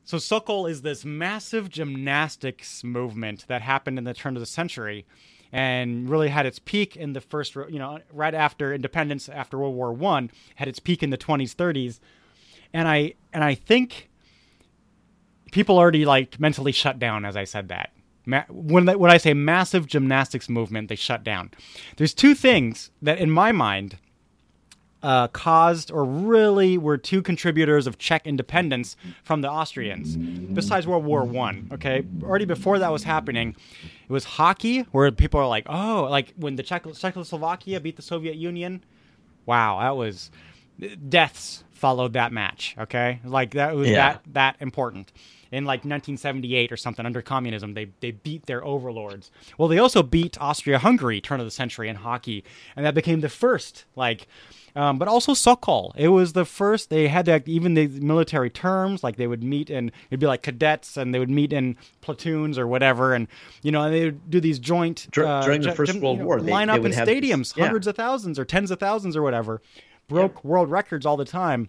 So 0.03 0.17
Sokol 0.17 0.65
is 0.65 0.81
this 0.81 1.05
massive 1.05 1.69
gymnastics 1.69 2.83
movement 2.83 3.45
that 3.47 3.61
happened 3.61 3.97
in 3.97 4.03
the 4.03 4.13
turn 4.13 4.35
of 4.35 4.39
the 4.39 4.47
century, 4.47 5.05
and 5.51 6.09
really 6.09 6.29
had 6.29 6.45
its 6.45 6.59
peak 6.59 6.95
in 6.97 7.13
the 7.13 7.21
first, 7.21 7.55
you 7.55 7.77
know, 7.77 7.99
right 8.11 8.33
after 8.33 8.73
independence, 8.73 9.29
after 9.29 9.57
World 9.59 9.75
War 9.75 9.93
One, 9.93 10.31
had 10.55 10.67
its 10.67 10.79
peak 10.79 11.03
in 11.03 11.11
the 11.11 11.17
20s, 11.17 11.55
30s, 11.55 11.99
and 12.73 12.87
I 12.87 13.13
and 13.31 13.43
I 13.43 13.53
think 13.53 14.09
people 15.51 15.77
already 15.77 16.05
like 16.05 16.39
mentally 16.39 16.71
shut 16.71 16.97
down 16.97 17.25
as 17.25 17.37
I 17.37 17.43
said 17.43 17.67
that. 17.67 17.91
Ma- 18.25 18.43
when 18.49 18.85
they, 18.85 18.95
when 18.95 19.09
I 19.11 19.17
say 19.17 19.33
massive 19.33 19.87
gymnastics 19.87 20.47
movement, 20.49 20.89
they 20.89 20.95
shut 20.95 21.23
down. 21.23 21.51
There's 21.97 22.13
two 22.13 22.35
things 22.35 22.91
that, 23.01 23.17
in 23.19 23.31
my 23.31 23.51
mind, 23.51 23.97
uh, 25.03 25.27
caused 25.29 25.89
or 25.91 26.05
really 26.05 26.77
were 26.77 26.95
two 26.97 27.23
contributors 27.23 27.87
of 27.87 27.97
Czech 27.97 28.27
independence 28.27 28.95
from 29.23 29.41
the 29.41 29.49
Austrians, 29.49 30.15
besides 30.15 30.85
World 30.85 31.03
War 31.05 31.23
One. 31.23 31.67
Okay, 31.73 32.03
already 32.21 32.45
before 32.45 32.77
that 32.77 32.91
was 32.91 33.03
happening, 33.03 33.55
it 34.07 34.11
was 34.13 34.23
hockey, 34.25 34.81
where 34.91 35.11
people 35.11 35.39
are 35.39 35.47
like, 35.47 35.65
oh, 35.67 36.07
like 36.09 36.33
when 36.37 36.55
the 36.55 36.61
Czech- 36.63 36.85
Czechoslovakia 36.93 37.79
beat 37.79 37.95
the 37.95 38.03
Soviet 38.03 38.35
Union. 38.35 38.83
Wow, 39.47 39.79
that 39.79 39.95
was 39.97 40.29
deaths 41.09 41.63
followed 41.71 42.13
that 42.13 42.31
match. 42.31 42.75
Okay, 42.77 43.19
like 43.25 43.51
that 43.55 43.75
was 43.75 43.89
Yeah. 43.89 43.95
that 44.13 44.21
that 44.33 44.55
important. 44.59 45.11
In 45.51 45.65
like 45.65 45.79
1978 45.79 46.71
or 46.71 46.77
something, 46.77 47.05
under 47.05 47.21
communism, 47.21 47.73
they 47.73 47.89
they 47.99 48.11
beat 48.11 48.45
their 48.45 48.63
overlords. 48.63 49.31
Well, 49.57 49.67
they 49.67 49.79
also 49.79 50.01
beat 50.01 50.39
Austria-Hungary 50.39 51.19
turn 51.19 51.41
of 51.41 51.45
the 51.45 51.51
century 51.51 51.89
in 51.89 51.97
hockey, 51.97 52.45
and 52.75 52.85
that 52.85 52.93
became 52.95 53.19
the 53.19 53.29
first 53.29 53.83
like. 53.95 54.27
Um, 54.73 54.97
but 54.97 55.09
also 55.09 55.33
Sokol. 55.33 55.93
It 55.97 56.07
was 56.07 56.31
the 56.31 56.45
first. 56.45 56.89
They 56.89 57.09
had 57.09 57.27
like 57.27 57.45
even 57.49 57.73
the 57.73 57.87
military 57.87 58.49
terms, 58.49 59.03
like 59.03 59.17
they 59.17 59.27
would 59.27 59.43
meet 59.43 59.69
and 59.69 59.91
it'd 60.09 60.21
be 60.21 60.25
like 60.27 60.43
cadets, 60.43 60.95
and 60.95 61.13
they 61.13 61.19
would 61.19 61.29
meet 61.29 61.51
in 61.51 61.75
platoons 61.99 62.57
or 62.57 62.65
whatever, 62.65 63.13
and 63.13 63.27
you 63.63 63.73
know, 63.73 63.81
and 63.83 63.93
they 63.93 64.05
would 64.05 64.29
do 64.29 64.39
these 64.39 64.57
joint 64.59 65.07
uh, 65.17 65.43
during 65.43 65.61
the 65.61 65.73
First 65.73 65.95
World 65.95 66.19
you 66.19 66.23
know, 66.23 66.25
War, 66.27 66.39
they- 66.39 66.49
line 66.49 66.67
they 66.67 66.71
up 66.71 66.77
in 66.77 66.83
would 66.83 66.93
have 66.93 67.05
these- 67.05 67.21
stadiums, 67.21 67.57
yeah. 67.57 67.65
hundreds 67.65 67.85
of 67.87 67.97
thousands 67.97 68.39
or 68.39 68.45
tens 68.45 68.71
of 68.71 68.79
thousands 68.79 69.17
or 69.17 69.21
whatever, 69.21 69.61
broke 70.07 70.41
world 70.45 70.71
records 70.71 71.05
all 71.05 71.17
the 71.17 71.25
time. 71.25 71.67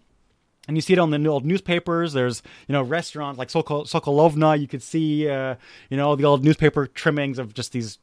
And 0.68 0.76
you 0.76 0.80
see 0.80 0.92
it 0.92 0.98
on 0.98 1.10
the 1.10 1.28
old 1.28 1.44
newspapers. 1.44 2.12
There's, 2.12 2.42
you 2.68 2.72
know, 2.72 2.82
restaurants 2.82 3.38
like 3.38 3.50
Sokol, 3.50 3.84
Sokolovna. 3.84 4.60
You 4.60 4.68
could 4.68 4.82
see, 4.82 5.28
uh, 5.28 5.56
you 5.90 5.96
know, 5.96 6.14
the 6.14 6.24
old 6.24 6.44
newspaper 6.44 6.86
trimmings 6.86 7.38
of 7.38 7.52
just 7.52 7.72
these 7.72 7.98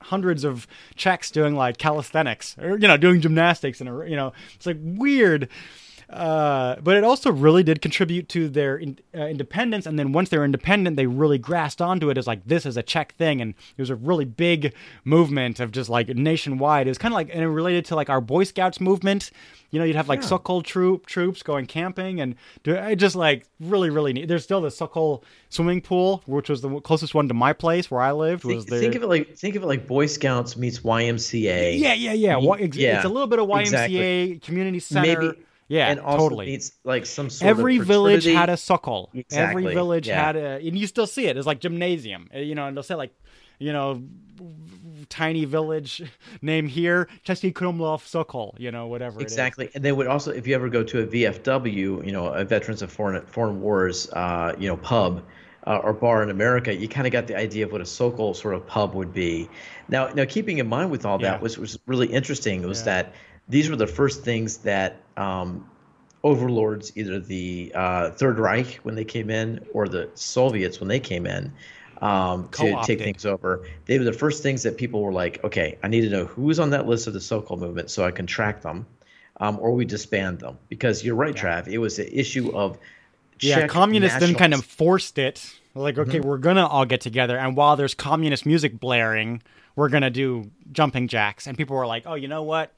hundreds 0.00 0.44
of 0.44 0.66
Czechs 0.94 1.30
doing 1.30 1.56
like 1.56 1.78
calisthenics 1.78 2.56
or, 2.58 2.78
you 2.78 2.86
know, 2.86 2.96
doing 2.96 3.20
gymnastics. 3.20 3.80
And, 3.80 4.08
you 4.08 4.16
know, 4.16 4.32
it's 4.54 4.66
like 4.66 4.78
weird. 4.80 5.48
Uh, 6.10 6.76
but 6.82 6.96
it 6.96 7.04
also 7.04 7.32
really 7.32 7.62
did 7.62 7.80
contribute 7.80 8.28
to 8.28 8.48
their 8.48 8.76
in, 8.76 8.98
uh, 9.16 9.26
independence. 9.26 9.86
And 9.86 9.98
then 9.98 10.12
once 10.12 10.28
they 10.28 10.38
were 10.38 10.44
independent, 10.44 10.96
they 10.96 11.06
really 11.06 11.38
grasped 11.38 11.80
onto 11.80 12.10
it 12.10 12.18
as 12.18 12.26
like 12.26 12.44
this 12.46 12.66
is 12.66 12.76
a 12.76 12.82
Czech 12.82 13.14
thing, 13.16 13.40
and 13.40 13.54
it 13.76 13.80
was 13.82 13.90
a 13.90 13.94
really 13.96 14.24
big 14.24 14.74
movement 15.04 15.60
of 15.60 15.72
just 15.72 15.88
like 15.88 16.08
nationwide. 16.08 16.86
It 16.86 16.90
was 16.90 16.98
kind 16.98 17.12
of 17.12 17.16
like 17.16 17.30
and 17.32 17.42
it 17.42 17.48
related 17.48 17.84
to 17.86 17.96
like 17.96 18.10
our 18.10 18.20
Boy 18.20 18.44
Scouts 18.44 18.80
movement. 18.80 19.30
You 19.70 19.80
know, 19.80 19.84
you'd 19.86 19.96
have 19.96 20.08
like 20.08 20.22
Sokol 20.22 20.62
troop 20.62 21.06
troops 21.06 21.42
going 21.42 21.66
camping, 21.66 22.20
and 22.20 22.36
do, 22.62 22.78
I 22.78 22.94
just 22.94 23.16
like 23.16 23.46
really 23.58 23.90
really 23.90 24.12
neat. 24.12 24.28
There's 24.28 24.44
still 24.44 24.60
the 24.60 24.70
Sokol 24.70 25.24
swimming 25.48 25.80
pool, 25.80 26.22
which 26.26 26.48
was 26.48 26.60
the 26.60 26.80
closest 26.80 27.14
one 27.14 27.26
to 27.28 27.34
my 27.34 27.52
place 27.52 27.90
where 27.90 28.00
I 28.00 28.12
lived. 28.12 28.44
Was 28.44 28.58
Think, 28.64 28.68
there? 28.70 28.80
think 28.80 28.94
of 28.94 29.02
it 29.02 29.08
like 29.08 29.34
think 29.36 29.56
of 29.56 29.62
it 29.64 29.66
like 29.66 29.86
Boy 29.88 30.06
Scouts 30.06 30.56
meets 30.56 30.78
YMCA. 30.80 31.78
yeah, 31.78 31.94
yeah, 31.94 32.12
yeah. 32.12 32.36
Wha- 32.36 32.56
Yeah, 32.58 32.96
It's 32.96 33.04
a 33.04 33.08
little 33.08 33.26
bit 33.26 33.38
of 33.40 33.48
YMCA 33.48 33.60
exactly. 33.62 34.40
community 34.44 34.78
center. 34.80 35.20
Maybe 35.20 35.38
yeah, 35.68 35.88
and 35.90 36.00
also 36.00 36.18
totally. 36.18 36.46
meets 36.46 36.72
like 36.84 37.06
some 37.06 37.30
sort 37.30 37.48
Every 37.48 37.78
of 37.78 37.86
village 37.86 38.24
had 38.24 38.48
a 38.48 38.56
sokol. 38.56 39.10
Every 39.32 39.64
village 39.72 40.08
yeah. 40.08 40.24
had 40.26 40.36
a, 40.36 40.56
and 40.66 40.76
you 40.76 40.86
still 40.86 41.06
see 41.06 41.26
it. 41.26 41.36
It's 41.36 41.46
like 41.46 41.60
gymnasium, 41.60 42.28
uh, 42.34 42.38
you 42.38 42.54
know, 42.54 42.66
and 42.66 42.76
they'll 42.76 42.82
say 42.82 42.94
like, 42.94 43.12
you 43.58 43.72
know, 43.72 44.02
tiny 45.08 45.44
village 45.44 46.02
name 46.42 46.66
here, 46.66 47.08
Český 47.26 47.52
Krumlov 47.52 48.06
Sokol, 48.06 48.54
you 48.58 48.70
know, 48.70 48.86
whatever. 48.86 49.20
it 49.20 49.26
is. 49.26 49.32
Exactly, 49.32 49.70
and 49.74 49.84
they 49.84 49.92
would 49.92 50.06
also, 50.06 50.30
if 50.30 50.46
you 50.46 50.54
ever 50.54 50.68
go 50.68 50.82
to 50.82 51.00
a 51.00 51.06
VFW, 51.06 52.04
you 52.04 52.12
know, 52.12 52.26
a 52.28 52.44
Veterans 52.44 52.82
of 52.82 52.92
Foreign 52.92 53.24
Foreign 53.26 53.60
Wars, 53.60 54.10
uh, 54.12 54.54
you 54.58 54.68
know, 54.68 54.76
pub 54.76 55.22
uh, 55.66 55.78
or 55.82 55.92
bar 55.92 56.22
in 56.22 56.30
America, 56.30 56.74
you 56.74 56.88
kind 56.88 57.06
of 57.06 57.12
got 57.12 57.26
the 57.26 57.36
idea 57.36 57.64
of 57.64 57.72
what 57.72 57.80
a 57.80 57.86
Sokol 57.86 58.34
sort 58.34 58.54
of 58.54 58.66
pub 58.66 58.94
would 58.94 59.12
be. 59.14 59.48
Now, 59.88 60.08
now, 60.08 60.24
keeping 60.24 60.58
in 60.58 60.68
mind 60.68 60.90
with 60.90 61.04
all 61.06 61.18
that 61.18 61.36
Yeah. 61.36 61.40
was 61.40 61.58
was 61.58 61.78
really 61.86 62.06
interesting 62.08 62.66
was 62.66 62.80
Yeah. 62.80 62.84
that 62.84 63.14
these 63.48 63.70
were 63.70 63.76
the 63.76 63.86
first 63.86 64.24
things 64.24 64.58
that 64.58 65.08
um, 65.16 65.70
overlords, 66.24 66.96
either 66.96 67.20
the 67.20 67.72
uh, 67.74 68.10
Third 68.12 68.38
Reich 68.38 68.76
when 68.84 68.94
they 68.96 69.04
came 69.04 69.30
in 69.30 69.60
or 69.74 69.88
the 69.88 70.10
Soviets 70.14 70.80
when 70.80 70.88
they 70.88 71.00
came 71.00 71.26
in. 71.26 71.54
Um, 72.02 72.50
to 72.54 72.76
take 72.76 73.02
things 73.04 73.26
over, 73.26 73.66
they 73.86 73.98
were 73.98 74.04
the 74.04 74.12
first 74.12 74.42
things 74.42 74.64
that 74.64 74.76
people 74.78 75.02
were 75.02 75.12
like, 75.12 75.40
"Okay, 75.44 75.78
I 75.82 75.88
need 75.88 76.02
to 76.02 76.10
know 76.10 76.26
who's 76.26 76.60
on 76.60 76.70
that 76.70 76.86
list 76.86 77.06
of 77.08 77.14
the 77.14 77.20
Sokol 77.20 77.56
movement, 77.58 77.90
so 77.90 78.04
I 78.04 78.10
can 78.12 78.26
track 78.26 78.62
them." 78.62 78.86
um, 79.40 79.58
or 79.60 79.72
we 79.74 79.84
disband 79.84 80.40
them. 80.40 80.58
Because 80.68 81.04
you're 81.04 81.16
right, 81.16 81.34
Trav. 81.34 81.68
It 81.68 81.78
was 81.78 81.98
an 81.98 82.08
issue 82.12 82.50
of 82.54 82.78
Yeah, 83.40 83.62
communists 83.62 84.18
then 84.18 84.34
kind 84.34 84.54
of 84.54 84.64
forced 84.64 85.18
it. 85.18 85.54
Like, 85.74 85.98
okay, 85.98 86.20
Mm-hmm. 86.20 86.28
we're 86.28 86.38
gonna 86.38 86.66
all 86.66 86.86
get 86.86 87.00
together, 87.02 87.38
and 87.38 87.56
while 87.56 87.76
there's 87.76 87.94
communist 87.94 88.46
music 88.46 88.80
blaring, 88.80 89.42
we're 89.76 89.90
gonna 89.90 90.10
do 90.10 90.50
jumping 90.72 91.08
jacks, 91.08 91.46
and 91.46 91.56
people 91.58 91.76
were 91.76 91.86
like, 91.86 92.04
"Oh, 92.06 92.14
you 92.16 92.28
know 92.28 92.42
what? 92.44 92.72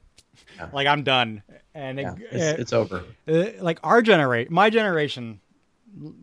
Like, 0.72 0.86
I'm 0.86 1.02
done." 1.02 1.42
And 1.74 1.98
Yeah, 2.00 2.14
it, 2.14 2.32
it's, 2.32 2.60
it's 2.60 2.72
over. 2.72 3.04
uh, 3.28 3.62
like 3.62 3.78
our 3.82 4.02
generation, 4.02 4.52
my 4.52 4.70
generation, 4.70 5.40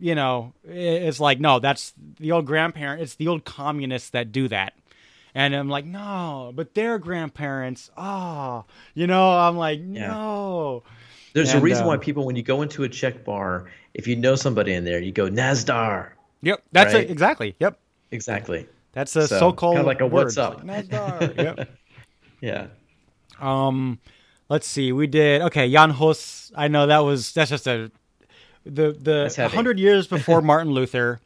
you 0.00 0.14
know, 0.14 0.52
it's 0.64 1.20
like 1.20 1.40
no, 1.40 1.58
that's 1.58 1.94
the 2.20 2.32
old 2.32 2.46
grandparent. 2.46 3.02
It's 3.02 3.14
the 3.16 3.28
old 3.28 3.44
communists 3.44 4.10
that 4.10 4.32
do 4.32 4.48
that. 4.48 4.74
And 5.34 5.54
I'm 5.54 5.68
like, 5.68 5.84
no, 5.84 6.52
but 6.54 6.74
their 6.74 6.96
grandparents, 6.98 7.90
oh, 7.96 8.64
you 8.94 9.08
know, 9.08 9.30
I'm 9.36 9.56
like, 9.56 9.80
no. 9.80 10.84
There's 11.32 11.52
a 11.54 11.56
And, 11.56 11.64
reason 11.64 11.86
why 11.86 11.94
um, 11.94 12.00
people, 12.00 12.24
when 12.24 12.36
you 12.36 12.42
go 12.44 12.62
into 12.62 12.84
a 12.84 12.88
Czech 12.88 13.24
bar, 13.24 13.68
if 13.94 14.06
you 14.06 14.14
know 14.14 14.36
somebody 14.36 14.74
in 14.74 14.84
there, 14.84 15.00
you 15.00 15.10
go 15.10 15.28
Nazdar. 15.28 16.10
Yep, 16.42 16.62
that's 16.72 16.94
Right. 16.94 17.08
it 17.08 17.10
exactly. 17.10 17.56
Yep, 17.58 17.78
Exactly. 18.12 18.68
that's 18.92 19.16
a 19.16 19.26
So, 19.26 19.38
so-called 19.40 19.76
kinda 19.76 19.86
like 19.86 20.00
a 20.00 20.06
what's 20.06 20.38
up. 20.38 20.58
like, 20.58 20.86
Nazdar. 20.86 21.36
yep. 21.36 21.58
Yeah. 22.40 22.66
Um, 23.40 23.98
let's 24.48 24.66
see. 24.66 24.92
We 24.92 25.06
did 25.06 25.42
okay. 25.42 25.70
Jan 25.70 25.90
Hus. 25.90 26.52
I 26.54 26.68
know 26.68 26.86
that 26.86 26.98
was 27.00 27.32
that's 27.32 27.50
just 27.50 27.66
a 27.66 27.90
the 28.64 28.92
the 28.92 29.48
hundred 29.52 29.78
years 29.78 30.06
before 30.06 30.40
Martin 30.52 30.72
Luther 30.72 31.20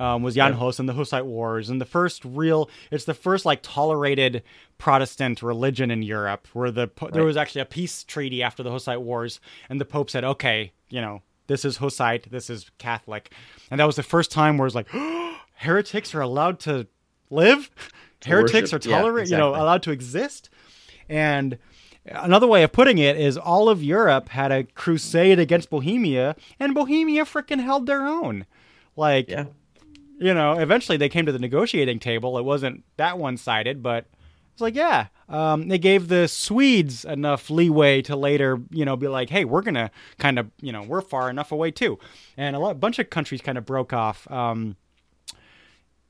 um, 0.00 0.22
was 0.22 0.34
Jan 0.34 0.52
Yeah. 0.52 0.58
Hus 0.58 0.78
and 0.78 0.88
the 0.88 0.92
Hussite 0.92 1.24
Wars, 1.26 1.70
and 1.70 1.80
the 1.80 1.86
first 1.86 2.24
real. 2.24 2.68
It's 2.90 3.04
the 3.04 3.14
first 3.14 3.44
like 3.46 3.60
tolerated 3.62 4.42
Protestant 4.78 5.42
religion 5.42 5.90
in 5.90 6.02
Europe, 6.02 6.48
where 6.52 6.70
the 6.70 6.88
po- 6.88 7.10
there 7.10 7.24
was 7.24 7.36
actually 7.36 7.62
a 7.62 7.66
peace 7.66 8.04
treaty 8.04 8.42
after 8.42 8.62
the 8.62 8.70
Hussite 8.70 9.00
Wars, 9.02 9.40
and 9.68 9.80
the 9.80 9.84
Pope 9.84 10.10
said, 10.10 10.24
okay, 10.24 10.72
you 10.88 11.00
know. 11.00 11.22
This 11.46 11.66
is 11.66 11.76
Hussite. 11.76 12.30
This 12.30 12.48
is 12.48 12.70
Catholic, 12.78 13.30
and 13.70 13.78
that 13.78 13.84
was 13.84 13.96
the 13.96 14.02
first 14.02 14.30
time 14.30 14.56
where 14.56 14.66
it's 14.66 14.74
like, 14.74 14.88
heretics 15.56 16.14
are 16.14 16.22
allowed 16.22 16.58
to 16.60 16.86
live. 17.28 17.70
heretics 18.24 18.72
worship. 18.72 18.86
are 18.86 18.88
Yeah, 18.88 18.98
tolerant. 19.00 19.28
You 19.28 19.36
know, 19.36 19.50
allowed 19.50 19.82
to 19.82 19.90
exist. 19.90 20.48
And 21.08 21.58
another 22.06 22.46
way 22.46 22.62
of 22.62 22.72
putting 22.72 22.98
it 22.98 23.16
is 23.18 23.36
all 23.36 23.68
of 23.68 23.82
Europe 23.82 24.28
had 24.30 24.52
a 24.52 24.64
crusade 24.64 25.38
against 25.38 25.70
Bohemia, 25.70 26.36
and 26.60 26.74
Bohemia 26.74 27.24
frickin' 27.24 27.62
held 27.62 27.86
their 27.86 28.06
own. 28.06 28.46
Like, 28.96 29.28
Yeah. 29.28 29.46
you 30.18 30.34
know, 30.34 30.58
eventually 30.58 30.96
they 30.98 31.08
came 31.08 31.26
to 31.26 31.32
the 31.32 31.38
negotiating 31.38 31.98
table. 31.98 32.38
It 32.38 32.44
wasn't 32.44 32.84
that 32.96 33.18
one 33.18 33.36
sided, 33.36 33.82
but 33.82 34.06
It's 34.52 34.60
like, 34.60 34.76
yeah. 34.76 35.06
Um, 35.28 35.66
they 35.66 35.78
gave 35.78 36.06
the 36.06 36.28
Swedes 36.28 37.04
enough 37.04 37.50
leeway 37.50 38.02
to 38.02 38.14
later, 38.14 38.60
you 38.70 38.84
know, 38.84 38.94
be 38.96 39.08
like, 39.08 39.28
hey, 39.28 39.44
we're 39.44 39.62
gonna 39.62 39.90
kind 40.20 40.38
of, 40.38 40.48
you 40.60 40.70
know, 40.70 40.82
we're 40.82 41.00
far 41.00 41.28
enough 41.28 41.50
away 41.50 41.72
too. 41.72 41.98
And 42.36 42.54
a 42.54 42.60
lot, 42.60 42.78
bunch 42.78 43.00
of 43.00 43.10
countries 43.10 43.40
kind 43.40 43.58
of 43.58 43.66
broke 43.66 43.92
off. 43.92 44.30
Um, 44.30 44.76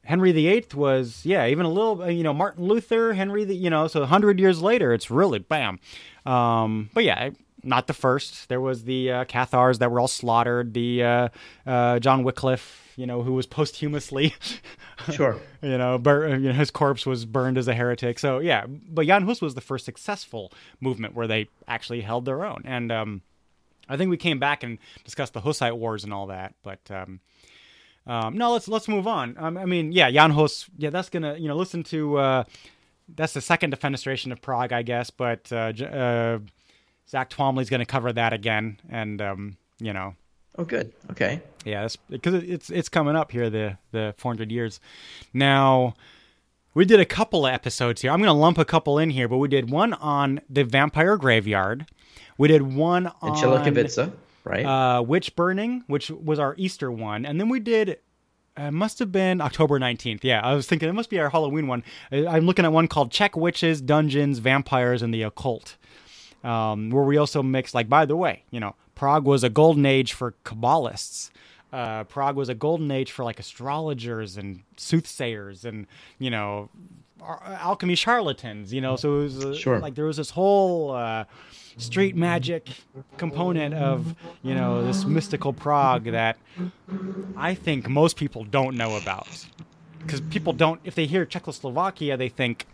Henry 0.05 0.33
VIII 0.33 0.67
was, 0.75 1.25
yeah, 1.25 1.47
even 1.47 1.67
a 1.67 1.71
little, 1.71 2.11
you 2.11 2.23
know, 2.23 2.35
Martin 2.35 2.65
Luther, 2.65 3.15
Henry, 3.15 3.45
the, 3.45 3.55
you 3.55 3.71
know, 3.71 3.87
so 3.89 4.01
100 4.01 4.39
years 4.39 4.61
later, 4.61 4.93
it's 4.93 5.11
really 5.11 5.39
bam. 5.39 5.79
Um, 6.27 6.91
but 6.93 7.05
yeah, 7.05 7.31
not 7.63 7.87
the 7.87 7.95
first. 7.95 8.49
There 8.49 8.61
was 8.61 8.85
the 8.85 9.11
uh, 9.11 9.25
Cathars 9.25 9.79
that 9.79 9.91
were 9.91 10.01
all 10.01 10.09
slaughtered, 10.09 10.75
the 10.75 11.03
uh, 11.03 11.29
uh, 11.67 11.99
John 11.99 12.23
Wycliffe, 12.23 12.93
you 12.97 13.07
know, 13.07 13.23
who 13.23 13.33
was 13.33 13.47
posthumously, 13.47 14.35
sure, 15.13 15.41
you 15.63 15.79
know, 15.79 15.99
bur- 15.99 16.37
you 16.37 16.49
know, 16.49 16.53
his 16.53 16.71
corpse 16.71 17.07
was 17.07 17.25
burned 17.25 17.59
as 17.59 17.67
a 17.67 17.75
heretic. 17.75 18.19
So 18.19 18.39
yeah, 18.39 18.67
but 18.67 19.07
Jan 19.07 19.23
Hus 19.25 19.41
was 19.41 19.55
the 19.55 19.61
first 19.61 19.85
successful 19.85 20.53
movement 20.81 21.15
where 21.15 21.27
they 21.27 21.49
actually 21.67 22.03
held 22.03 22.25
their 22.25 22.45
own. 22.45 22.63
And 22.65 22.93
um, 22.93 23.23
I 23.89 23.97
think 23.97 24.11
we 24.11 24.17
came 24.17 24.39
back 24.39 24.63
and 24.63 24.79
discussed 25.05 25.33
the 25.33 25.41
Hussite 25.41 25.77
wars 25.77 26.05
and 26.05 26.13
all 26.13 26.27
that, 26.29 26.55
but. 26.63 26.81
Um, 26.91 27.21
um, 28.07 28.37
no, 28.37 28.53
let's 28.53 28.69
let's 28.69 28.89
move 28.89 29.07
on. 29.07 29.37
Um, 29.39 29.57
I 29.57 29.65
mean, 29.65 29.93
yeah, 29.93 30.11
Jan 30.11 30.31
Hus. 30.31 30.67
Yeah, 30.77 30.91
that's 30.91 31.09
gonna 31.09 31.37
you 31.37 31.49
know 31.49 31.57
listen 31.57 31.83
to. 31.85 32.19
Uh, 32.19 32.45
that's 33.09 33.35
the 33.35 33.41
second 33.41 33.75
defenestration 33.75 34.33
of 34.33 34.41
Prague, 34.41 34.73
I 34.73 34.83
guess. 34.83 35.11
But 35.11 35.53
uh, 35.53 35.73
uh, 35.85 36.39
Zach 37.09 37.31
Twomley's 37.31 37.71
going 37.71 37.81
to 37.81 37.87
cover 37.87 38.13
that 38.13 38.33
again, 38.33 38.81
and 38.89 39.21
um, 39.21 39.57
you 39.79 39.93
know. 39.93 40.15
Oh, 40.57 40.65
good. 40.65 40.93
Okay. 41.11 41.43
Yeah, 41.65 41.89
because 42.09 42.35
it's 42.35 42.71
it's 42.71 42.89
coming 42.89 43.17
up 43.17 43.33
here 43.33 43.51
the 43.51 43.79
the 43.91 44.15
400 44.19 44.53
years. 44.53 44.81
Now, 45.33 45.95
we 46.75 46.85
did 46.85 47.01
a 47.01 47.05
couple 47.05 47.47
of 47.47 47.53
episodes 47.53 48.03
here. 48.03 48.13
I'm 48.13 48.19
going 48.19 48.29
to 48.29 48.33
lump 48.33 48.59
a 48.59 48.65
couple 48.65 48.99
in 48.99 49.11
here, 49.11 49.27
but 49.27 49.39
we 49.39 49.49
did 49.49 49.71
one 49.71 49.95
on 49.95 50.41
the 50.49 50.63
vampire 50.63 51.17
graveyard. 51.17 51.87
We 52.39 52.49
did 52.49 52.63
one 52.63 53.11
on 53.21 53.37
Čelákovice 53.37 54.13
right? 54.45 54.65
Uh, 54.65 55.03
Witch 55.03 55.35
Burning, 55.35 55.85
which 55.87 56.11
was 56.11 56.39
our 56.39 56.55
Easter 56.57 56.91
one, 56.91 57.27
and 57.27 57.41
then 57.41 57.49
we 57.49 57.61
did. 57.61 57.99
Uh, 58.57 58.71
must 58.71 59.01
have 59.01 59.11
been 59.11 59.41
October 59.41 59.81
19th. 59.81 60.21
Yeah, 60.23 60.41
I 60.41 60.55
was 60.55 60.69
thinking 60.69 60.89
it 60.89 60.93
must 60.93 61.11
be 61.11 61.19
our 61.19 61.29
Halloween 61.29 61.67
one. 61.67 61.83
I'm 62.13 62.47
looking 62.47 62.65
at 62.65 62.73
one 62.73 62.87
called 62.87 63.11
Czech 63.11 63.37
Witches, 63.37 63.81
Dungeons, 63.81 64.39
Vampires, 64.39 65.03
and 65.03 65.13
the 65.13 65.23
Occult, 65.23 65.77
um, 66.45 66.91
where 66.91 67.03
we 67.03 67.17
also 67.17 67.43
mixed, 67.43 67.75
like, 67.75 67.89
by 67.89 68.07
the 68.07 68.15
way, 68.15 68.45
you 68.53 68.61
know, 68.61 68.77
Prague 68.95 69.25
was 69.25 69.43
a 69.43 69.49
golden 69.49 69.85
age 69.85 70.13
for 70.13 70.37
Kabbalists. 70.45 71.31
Uh, 71.73 72.05
Prague 72.05 72.37
was 72.37 72.49
a 72.49 72.55
golden 72.55 72.93
age 72.93 73.11
for 73.11 73.25
like 73.25 73.41
astrologers 73.41 74.37
and 74.37 74.63
soothsayers 74.77 75.65
and, 75.65 75.89
you 76.21 76.31
know, 76.31 76.71
alchemy 77.21 77.95
charlatans, 77.95 78.73
you 78.73 78.81
know. 78.81 78.97
So 78.97 79.21
it 79.21 79.23
was 79.25 79.45
uh, 79.45 79.55
sure. 79.55 79.79
like 79.81 79.95
there 79.97 80.05
was 80.05 80.17
this 80.17 80.31
whole 80.31 80.93
uh, 80.93 81.25
street 81.77 82.17
magic 82.17 82.69
component 83.17 83.75
of 83.75 84.15
you 84.43 84.55
know 84.55 84.85
this 84.85 85.05
mystical 85.05 85.53
Prague 85.53 86.05
that 86.05 86.37
I 87.37 87.55
think 87.55 87.89
most 87.89 88.17
people 88.17 88.45
don't 88.45 88.77
know 88.77 88.97
about 88.97 89.47
because 90.01 90.21
people 90.21 90.53
don't 90.53 90.81
if 90.85 90.95
they 90.95 91.07
hear 91.07 91.25
Czechoslovakia 91.25 92.17
they 92.17 92.29
think 92.29 92.67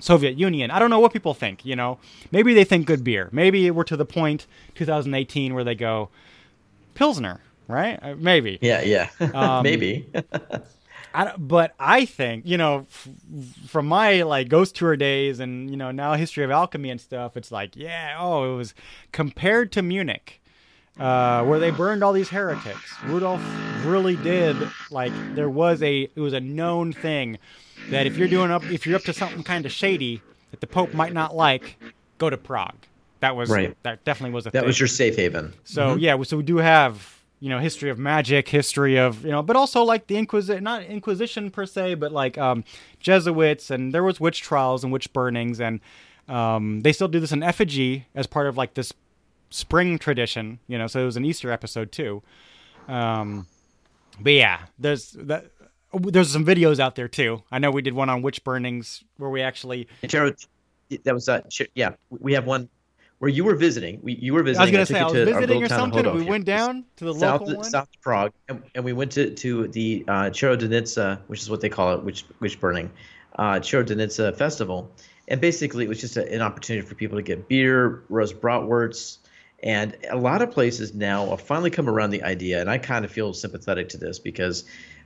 Soviet 0.00 0.36
Union. 0.36 0.70
I 0.70 0.78
don't 0.78 0.90
know 0.90 0.98
what 0.98 1.12
people 1.12 1.34
think. 1.34 1.64
You 1.64 1.76
know, 1.76 1.98
maybe 2.30 2.52
they 2.54 2.64
think 2.64 2.86
good 2.86 3.04
beer. 3.04 3.28
Maybe 3.32 3.70
we're 3.70 3.84
to 3.84 3.96
the 3.96 4.04
point 4.04 4.46
2018 4.74 5.54
where 5.54 5.64
they 5.64 5.74
go 5.74 6.10
Pilsner, 6.94 7.40
right? 7.68 7.98
Uh, 8.02 8.14
maybe. 8.16 8.58
Yeah, 8.60 8.82
yeah, 8.82 9.08
um, 9.34 9.62
maybe. 9.62 10.08
I, 11.14 11.36
but 11.36 11.74
I 11.78 12.04
think 12.04 12.44
you 12.44 12.58
know, 12.58 12.86
f- 12.90 13.08
from 13.68 13.86
my 13.86 14.22
like 14.22 14.48
ghost 14.48 14.74
tour 14.74 14.96
days 14.96 15.40
and 15.40 15.70
you 15.70 15.76
know 15.76 15.90
now 15.92 16.14
history 16.14 16.44
of 16.44 16.50
alchemy 16.50 16.90
and 16.90 17.00
stuff, 17.00 17.36
it's 17.36 17.52
like 17.52 17.76
yeah, 17.76 18.16
oh, 18.18 18.52
it 18.52 18.56
was 18.56 18.74
compared 19.12 19.70
to 19.72 19.82
Munich, 19.82 20.42
uh, 20.98 21.44
where 21.44 21.60
they 21.60 21.70
burned 21.70 22.02
all 22.02 22.12
these 22.12 22.30
heretics. 22.30 22.94
Rudolf 23.04 23.42
really 23.84 24.16
did 24.16 24.56
like 24.90 25.12
there 25.34 25.48
was 25.48 25.82
a 25.82 26.10
it 26.14 26.20
was 26.20 26.32
a 26.32 26.40
known 26.40 26.92
thing 26.92 27.38
that 27.90 28.06
if 28.06 28.16
you're 28.16 28.28
doing 28.28 28.50
up 28.50 28.64
if 28.64 28.86
you're 28.86 28.96
up 28.96 29.02
to 29.02 29.12
something 29.12 29.44
kind 29.44 29.64
of 29.64 29.72
shady 29.72 30.20
that 30.50 30.60
the 30.60 30.66
Pope 30.66 30.94
might 30.94 31.12
not 31.12 31.34
like, 31.34 31.76
go 32.18 32.30
to 32.30 32.36
Prague. 32.36 32.76
That 33.20 33.36
was 33.36 33.50
right. 33.50 33.76
That 33.84 34.04
definitely 34.04 34.34
was 34.34 34.46
a 34.46 34.50
that 34.50 34.60
thing. 34.60 34.66
was 34.66 34.78
your 34.78 34.88
safe 34.88 35.16
haven. 35.16 35.54
So 35.64 35.90
mm-hmm. 35.90 35.98
yeah, 36.00 36.22
so 36.22 36.36
we 36.36 36.42
do 36.42 36.58
have 36.58 37.13
you 37.44 37.50
know 37.50 37.58
history 37.58 37.90
of 37.90 37.98
magic 37.98 38.48
history 38.48 38.96
of 38.98 39.22
you 39.22 39.30
know 39.30 39.42
but 39.42 39.54
also 39.54 39.82
like 39.82 40.06
the 40.06 40.16
inquisition 40.16 40.64
not 40.64 40.82
inquisition 40.84 41.50
per 41.50 41.66
se 41.66 41.92
but 41.92 42.10
like 42.10 42.38
um 42.38 42.64
jesuits 43.00 43.70
and 43.70 43.92
there 43.92 44.02
was 44.02 44.18
witch 44.18 44.40
trials 44.40 44.82
and 44.82 44.90
witch 44.90 45.12
burnings 45.12 45.60
and 45.60 45.78
um 46.26 46.80
they 46.80 46.90
still 46.90 47.06
do 47.06 47.20
this 47.20 47.32
in 47.32 47.42
effigy 47.42 48.06
as 48.14 48.26
part 48.26 48.46
of 48.46 48.56
like 48.56 48.72
this 48.72 48.94
spring 49.50 49.98
tradition 49.98 50.58
you 50.68 50.78
know 50.78 50.86
so 50.86 51.02
it 51.02 51.04
was 51.04 51.18
an 51.18 51.24
easter 51.26 51.52
episode 51.52 51.92
too. 51.92 52.22
Um 52.88 53.46
but 54.18 54.32
yeah 54.32 54.60
there's 54.78 55.10
that 55.12 55.44
there's 55.92 56.32
some 56.32 56.46
videos 56.46 56.80
out 56.80 56.94
there 56.94 57.08
too. 57.08 57.42
I 57.52 57.58
know 57.58 57.70
we 57.70 57.82
did 57.82 57.92
one 57.92 58.08
on 58.08 58.22
witch 58.22 58.42
burnings 58.42 59.04
where 59.18 59.28
we 59.28 59.42
actually 59.42 59.86
that 61.04 61.12
was 61.12 61.28
uh 61.28 61.42
yeah 61.74 61.90
we 62.08 62.32
have 62.32 62.46
one 62.46 62.70
where 63.24 63.32
you 63.32 63.42
were 63.42 63.54
visiting. 63.54 64.00
We, 64.02 64.16
you 64.16 64.34
were 64.34 64.42
visiting. 64.42 64.60
I 64.60 64.64
was 64.64 64.70
going 64.70 64.86
to 64.86 64.92
say 64.92 65.00
I 65.00 65.04
was 65.04 65.34
visiting 65.34 65.62
or 65.62 65.68
something. 65.70 66.14
We 66.14 66.24
went 66.24 66.44
down 66.44 66.84
to 66.96 67.06
the 67.06 67.14
south, 67.14 67.40
local 67.40 67.56
one. 67.56 67.64
South 67.64 67.88
of 67.88 68.00
Prague, 68.02 68.32
and, 68.50 68.62
and, 68.74 68.84
we 68.84 68.92
went 68.92 69.12
to 69.12 69.30
to 69.34 69.66
the 69.68 70.04
uh, 70.06 70.28
which 70.28 71.40
is 71.40 71.48
what 71.48 71.62
they 71.62 71.70
call 71.70 71.94
it, 71.94 72.04
which 72.04 72.26
witch 72.40 72.60
burning, 72.60 72.90
uh, 73.38 73.62
festival, 73.62 74.92
and 75.26 75.40
basically 75.40 75.86
it 75.86 75.88
was 75.88 76.02
just 76.02 76.18
a, 76.18 76.30
an 76.30 76.42
opportunity 76.42 76.86
for 76.86 76.94
people 76.96 77.16
to 77.16 77.22
get 77.22 77.48
beer, 77.48 78.02
roast 78.10 78.42
bratwursts, 78.42 79.16
and 79.62 79.96
a 80.10 80.18
lot 80.18 80.42
of 80.42 80.50
places 80.50 80.92
now 80.92 81.30
have 81.30 81.40
finally 81.40 81.70
come 81.70 81.88
around 81.88 82.10
the 82.10 82.22
idea, 82.24 82.60
and 82.60 82.68
I 82.68 82.76
kind 82.76 83.06
of 83.06 83.10
feel 83.10 83.32
sympathetic 83.32 83.88
to 83.90 83.96
this 83.96 84.18
because 84.18 84.64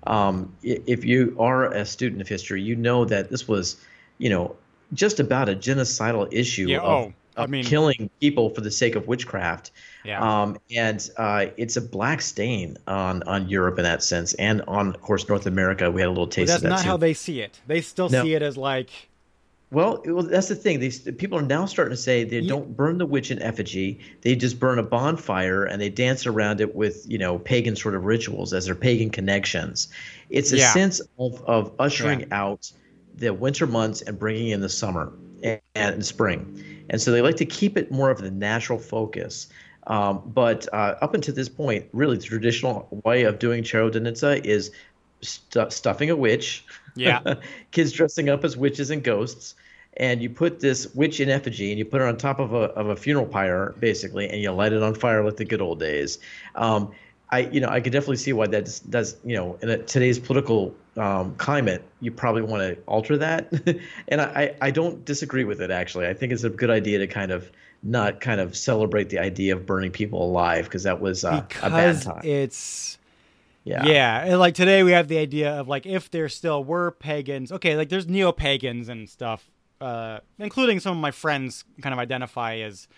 um, 0.08 0.52
if 0.64 1.04
you 1.04 1.36
are 1.38 1.72
a 1.72 1.86
student 1.86 2.20
of 2.20 2.26
history, 2.26 2.62
you 2.62 2.74
know 2.74 3.04
that 3.04 3.30
this 3.30 3.46
was, 3.46 3.76
you 4.18 4.28
know, 4.28 4.56
just 4.92 5.20
about 5.20 5.48
a 5.48 5.54
genocidal 5.54 6.26
issue 6.32 6.66
yeah, 6.66 6.78
of, 6.78 6.84
oh 6.84 7.12
I 7.38 7.46
mean, 7.46 7.64
killing 7.64 8.10
people 8.20 8.50
for 8.50 8.60
the 8.60 8.70
sake 8.70 8.96
of 8.96 9.06
witchcraft. 9.06 9.70
Yeah. 10.04 10.20
Um, 10.20 10.58
and 10.74 11.08
uh, 11.16 11.46
it's 11.56 11.76
a 11.76 11.80
black 11.80 12.20
stain 12.20 12.76
on 12.86 13.22
on 13.24 13.48
Europe 13.48 13.78
in 13.78 13.84
that 13.84 14.02
sense, 14.02 14.34
and 14.34 14.62
on 14.68 14.88
of 14.88 15.00
course 15.00 15.28
North 15.28 15.46
America. 15.46 15.90
We 15.90 16.00
had 16.00 16.08
a 16.08 16.10
little 16.10 16.26
taste. 16.26 16.48
that's 16.48 16.58
of 16.58 16.62
that 16.62 16.68
That's 16.70 16.80
not 16.80 16.84
too. 16.84 16.90
how 16.90 16.96
they 16.96 17.14
see 17.14 17.40
it. 17.40 17.58
They 17.66 17.80
still 17.80 18.08
no. 18.08 18.22
see 18.22 18.34
it 18.34 18.42
as 18.42 18.56
like. 18.56 18.90
Well, 19.70 20.00
well, 20.06 20.22
that's 20.22 20.48
the 20.48 20.54
thing. 20.54 20.80
These 20.80 21.00
people 21.18 21.38
are 21.38 21.42
now 21.42 21.66
starting 21.66 21.90
to 21.94 22.00
say 22.00 22.24
they 22.24 22.38
yeah. 22.38 22.48
don't 22.48 22.74
burn 22.74 22.96
the 22.96 23.04
witch 23.04 23.30
in 23.30 23.42
effigy. 23.42 24.00
They 24.22 24.34
just 24.34 24.58
burn 24.58 24.78
a 24.78 24.82
bonfire 24.82 25.64
and 25.64 25.78
they 25.80 25.90
dance 25.90 26.26
around 26.26 26.62
it 26.62 26.74
with 26.74 27.04
you 27.06 27.18
know 27.18 27.38
pagan 27.38 27.76
sort 27.76 27.94
of 27.94 28.04
rituals 28.04 28.54
as 28.54 28.64
their 28.64 28.74
pagan 28.74 29.10
connections. 29.10 29.88
It's 30.30 30.52
a 30.52 30.58
yeah. 30.58 30.72
sense 30.72 31.02
of 31.18 31.42
of 31.44 31.72
ushering 31.78 32.20
Yeah. 32.20 32.26
out 32.30 32.72
the 33.14 33.34
winter 33.34 33.66
months 33.66 34.00
and 34.00 34.18
bringing 34.18 34.48
in 34.48 34.60
the 34.60 34.68
summer 34.70 35.12
and, 35.42 35.60
and 35.74 36.06
spring. 36.06 36.64
And 36.90 37.00
so 37.00 37.10
they 37.12 37.22
like 37.22 37.36
to 37.36 37.46
keep 37.46 37.76
it 37.76 37.90
more 37.90 38.10
of 38.10 38.18
the 38.18 38.30
natural 38.30 38.78
focus. 38.78 39.48
Um, 39.86 40.22
but 40.26 40.72
uh, 40.72 40.96
up 41.00 41.14
until 41.14 41.34
this 41.34 41.48
point, 41.48 41.86
really, 41.92 42.16
the 42.16 42.24
traditional 42.24 42.88
way 43.04 43.24
of 43.24 43.38
doing 43.38 43.62
Čarodějnice 43.62 44.44
is 44.44 44.70
stu- 45.22 45.70
stuffing 45.70 46.10
a 46.10 46.16
witch. 46.16 46.64
Yeah. 46.94 47.34
kids 47.70 47.92
dressing 47.92 48.28
up 48.28 48.44
as 48.44 48.56
witches 48.56 48.90
and 48.90 49.02
ghosts. 49.02 49.54
And 49.96 50.22
you 50.22 50.30
put 50.30 50.60
this 50.60 50.94
witch 50.94 51.18
in 51.18 51.28
effigy 51.28 51.70
and 51.70 51.78
you 51.78 51.84
put 51.84 52.00
her 52.00 52.06
on 52.06 52.16
top 52.18 52.38
of 52.38 52.52
a, 52.52 52.70
of 52.74 52.88
a 52.88 52.96
funeral 52.96 53.26
pyre, 53.26 53.74
basically, 53.80 54.28
and 54.28 54.40
you 54.40 54.52
light 54.52 54.72
it 54.72 54.82
on 54.82 54.94
fire 54.94 55.24
like 55.24 55.36
the 55.36 55.44
good 55.44 55.60
old 55.60 55.80
days. 55.80 56.18
Um, 56.54 56.92
I, 57.30 57.40
you 57.40 57.60
know, 57.60 57.68
I 57.68 57.80
could 57.80 57.92
definitely 57.92 58.16
see 58.16 58.32
why 58.32 58.46
that 58.46 58.80
does, 58.88 59.16
you 59.24 59.36
know, 59.36 59.58
in 59.60 59.68
a, 59.68 59.78
today's 59.78 60.18
political 60.18 60.74
um, 60.96 61.34
climate, 61.36 61.84
you 62.00 62.10
probably 62.10 62.42
want 62.42 62.62
to 62.62 62.82
alter 62.86 63.18
that. 63.18 63.52
and 64.08 64.20
I, 64.20 64.54
I 64.60 64.70
don't 64.70 65.04
disagree 65.04 65.44
with 65.44 65.60
it, 65.60 65.70
actually. 65.70 66.06
I 66.06 66.14
think 66.14 66.32
it's 66.32 66.44
a 66.44 66.50
good 66.50 66.70
idea 66.70 66.98
to 66.98 67.06
kind 67.06 67.30
of 67.30 67.50
not 67.82 68.20
kind 68.20 68.40
of 68.40 68.56
celebrate 68.56 69.08
the 69.10 69.18
idea 69.18 69.54
of 69.54 69.66
burning 69.66 69.90
people 69.90 70.24
alive 70.24 70.64
because 70.64 70.82
that 70.82 71.00
was 71.00 71.24
uh, 71.24 71.28
a 71.28 71.30
bad 71.32 71.46
because 71.62 72.04
time. 72.04 72.20
it's 72.24 72.98
yeah. 73.64 73.84
yeah 73.86 74.24
and 74.24 74.38
like 74.38 74.54
today 74.54 74.82
we 74.82 74.92
have 74.92 75.08
the 75.08 75.18
idea 75.18 75.52
of 75.52 75.68
like 75.68 75.86
if 75.86 76.10
there 76.10 76.28
still 76.28 76.64
were 76.64 76.90
pagans 76.90 77.52
okay 77.52 77.76
like 77.76 77.88
there's 77.88 78.08
neo-pagans 78.08 78.88
and 78.88 79.08
stuff 79.08 79.48
uh 79.80 80.18
including 80.38 80.80
some 80.80 80.96
of 80.96 81.00
my 81.00 81.10
friends 81.10 81.64
kind 81.80 81.92
of 81.92 82.00
identify 82.00 82.56
as 82.56 82.88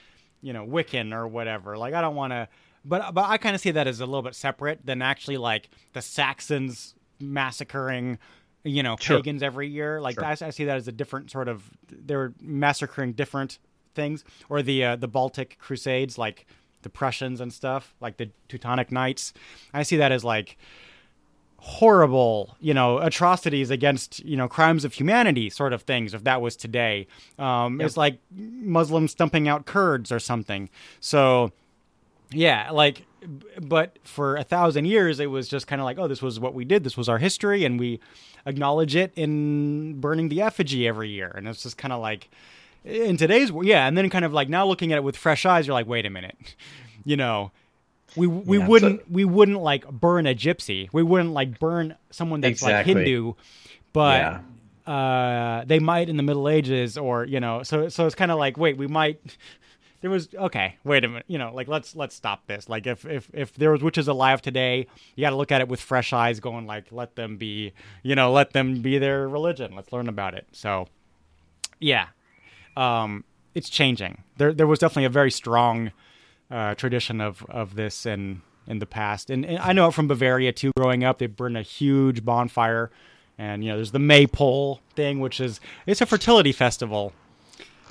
you 0.41 0.53
know 0.53 0.67
wiccan 0.67 1.13
or 1.13 1.29
whatever 1.29 1.77
like 1.77 1.93
i 1.93 2.01
don't 2.01 2.15
want 2.15 2.33
to 2.33 2.49
but 2.85 3.13
but 3.15 3.29
i 3.29 3.37
kind 3.37 3.55
of 3.55 3.61
see 3.61 3.71
that 3.71 3.87
as 3.87 4.01
a 4.01 4.07
little 4.07 4.23
bit 4.23 4.35
separate 4.35 4.85
than 4.85 5.03
actually 5.03 5.37
like 5.37 5.69
the 5.93 6.03
saxons 6.03 6.95
massacring 7.19 8.19
you 8.65 8.83
know 8.83 8.97
Sure. 8.99 9.19
pagans 9.19 9.43
every 9.43 9.69
year 9.69 10.01
like 10.01 10.15
Sure. 10.17 10.25
I, 10.25 10.33
I 10.33 10.51
see 10.51 10.65
that 10.65 10.77
as 10.77 10.89
a 10.89 10.93
different 10.93 11.31
sort 11.31 11.49
of 11.49 11.71
they're 11.91 12.33
massacring 12.41 13.13
different 13.13 13.59
things 13.95 14.25
or 14.49 14.63
the 14.63 14.85
uh, 14.85 14.97
the 14.97 15.09
baltic 15.09 15.59
crusades 15.59 16.17
like 16.19 16.47
the 16.83 16.89
prussians 16.91 17.41
and 17.41 17.53
stuff 17.53 17.95
like 18.01 18.17
the 18.17 18.31
teutonic 18.49 18.91
knights 18.93 19.33
i 19.75 19.83
see 19.83 19.97
that 19.97 20.13
as 20.13 20.25
like 20.25 20.57
horrible, 21.63 22.57
you 22.61 22.73
know, 22.73 22.99
atrocities 22.99 23.71
against, 23.71 24.25
you 24.25 24.35
know, 24.37 24.49
crimes 24.49 24.85
of 24.85 24.95
humanity 24.95 25.51
sort 25.51 25.75
of 25.75 25.83
things 25.83 26.15
if 26.15 26.25
that 26.25 26.41
was 26.41 26.57
today. 26.57 27.07
Um, 27.39 27.79
yep. 27.81 27.87
It's 27.87 27.97
like 27.99 28.19
Muslims 28.31 29.11
stumping 29.13 29.47
out 29.47 29.67
Kurds 29.67 30.11
or 30.11 30.19
something. 30.19 30.71
So, 31.01 31.53
yeah, 32.33 32.71
like, 32.71 33.05
but 33.61 33.99
for 34.05 34.37
a 34.37 34.45
thousand 34.45 34.87
years, 34.87 35.21
it 35.21 35.27
was 35.27 35.49
just 35.49 35.67
kind 35.67 35.81
of 35.81 35.85
like, 35.85 35.99
oh, 35.99 36.09
this 36.09 36.23
was 36.23 36.41
what 36.41 36.55
we 36.55 36.65
did. 36.65 36.85
This 36.85 36.97
was 36.97 37.09
our 37.09 37.19
history, 37.19 37.65
and 37.65 37.79
we 37.79 38.01
acknowledge 38.47 38.97
it 38.97 39.13
in 39.17 40.01
burning 40.01 40.29
the 40.29 40.43
effigy 40.43 40.87
every 40.87 41.11
year. 41.11 41.33
And 41.35 41.47
it's 41.49 41.63
just 41.63 41.77
kind 41.77 41.93
of 41.93 42.01
like, 42.01 42.31
in 42.85 43.17
today's, 43.17 43.51
yeah, 43.63 43.87
and 43.87 43.97
then 43.97 44.09
kind 44.11 44.25
of 44.25 44.33
like 44.33 44.49
now 44.49 44.67
looking 44.67 44.93
at 44.93 44.97
it 44.97 45.05
with 45.05 45.17
fresh 45.17 45.45
eyes, 45.45 45.67
you're 45.67 45.75
like, 45.75 45.87
wait 45.87 46.07
a 46.07 46.11
minute, 46.11 46.55
you 47.05 47.17
know, 47.17 47.51
we 48.17 48.27
we 48.27 48.59
yeah, 48.59 48.67
wouldn't 48.67 49.01
so, 49.01 49.07
we 49.11 49.25
wouldn't 49.25 49.61
like 49.61 49.89
burn 49.89 50.27
a 50.27 50.35
gypsy. 50.35 50.89
We 50.93 51.03
wouldn't 51.03 51.33
like 51.33 51.59
burn 51.59 51.95
someone 52.11 52.41
that's 52.41 52.63
exactly. 52.63 52.95
like 52.95 53.05
Hindu, 53.05 53.35
but 53.93 54.43
yeah. 54.87 54.93
uh, 54.93 55.65
they 55.65 55.79
might 55.79 56.09
in 56.09 56.17
the 56.17 56.23
Middle 56.23 56.49
Ages 56.49 56.99
or 56.99 57.25
you 57.25 57.41
know. 57.41 57.63
So 57.63 57.89
so 57.89 58.07
it's 58.07 58.15
kind 58.15 58.31
of 58.31 58.39
like 58.39 58.57
wait, 58.57 58.77
we 58.77 58.87
might. 58.87 59.21
There 60.01 60.11
was 60.11 60.29
okay. 60.35 60.77
Wait 60.83 61.05
a 61.05 61.09
minute. 61.09 61.25
You 61.29 61.39
know, 61.39 61.53
like 61.55 61.69
let's 61.69 61.95
let's 61.95 62.15
stop 62.15 62.47
this. 62.47 62.69
Like 62.69 62.87
if 62.87 63.05
if 63.05 63.29
if 63.35 63.55
there 63.55 63.71
was 63.71 63.83
witches 63.83 64.09
alive 64.09 64.41
today, 64.41 64.87
you 65.15 65.23
got 65.23 65.31
to 65.31 65.37
look 65.37 65.53
at 65.53 65.61
it 65.61 65.69
with 65.69 65.81
fresh 65.81 66.13
eyes, 66.13 66.41
going 66.41 66.67
like 66.67 66.87
let 66.91 67.17
them 67.17 67.37
be. 67.37 67.73
You 68.03 68.15
know, 68.15 68.33
let 68.33 68.53
them 68.53 68.81
be 68.81 68.99
their 68.99 69.29
religion. 69.29 69.75
Let's 69.77 69.93
learn 69.93 70.09
about 70.09 70.35
it. 70.35 70.47
So, 70.53 70.89
yeah, 71.81 72.09
um, 72.77 73.25
it's 73.55 73.69
changing. 73.69 74.23
There 74.39 74.55
there 74.55 74.67
was 74.67 74.79
definitely 74.79 75.05
a 75.05 75.11
very 75.11 75.31
strong 75.31 75.93
uh, 76.51 76.75
tradition 76.77 77.21
of 77.21 77.45
of 77.51 77.75
this 77.75 78.07
in 78.07 78.41
in 78.67 78.79
the 78.79 78.87
past, 78.87 79.31
and, 79.31 79.45
and, 79.45 79.59
I 79.59 79.73
know 79.73 79.89
it 79.89 79.95
from 79.95 80.09
Bavaria 80.09 80.53
too. 80.53 80.73
Growing 80.77 81.05
up, 81.05 81.19
they 81.19 81.27
burn 81.27 81.57
a 81.57 81.63
huge 81.63 82.25
bonfire, 82.25 82.91
and 83.37 83.63
you 83.63 83.71
know 83.71 83.77
there's 83.77 83.93
the 83.93 83.99
maypole 83.99 84.81
thing, 84.95 85.21
which 85.21 85.41
is 85.41 85.61
it's 85.87 86.01
a 86.01 86.07
fertility 86.07 86.53
festival. 86.53 87.13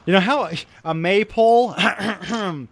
You 0.09 0.13
know 0.13 0.21
how 0.21 0.49
a 0.85 0.95
maypole? 0.95 1.69
are 1.77 2.67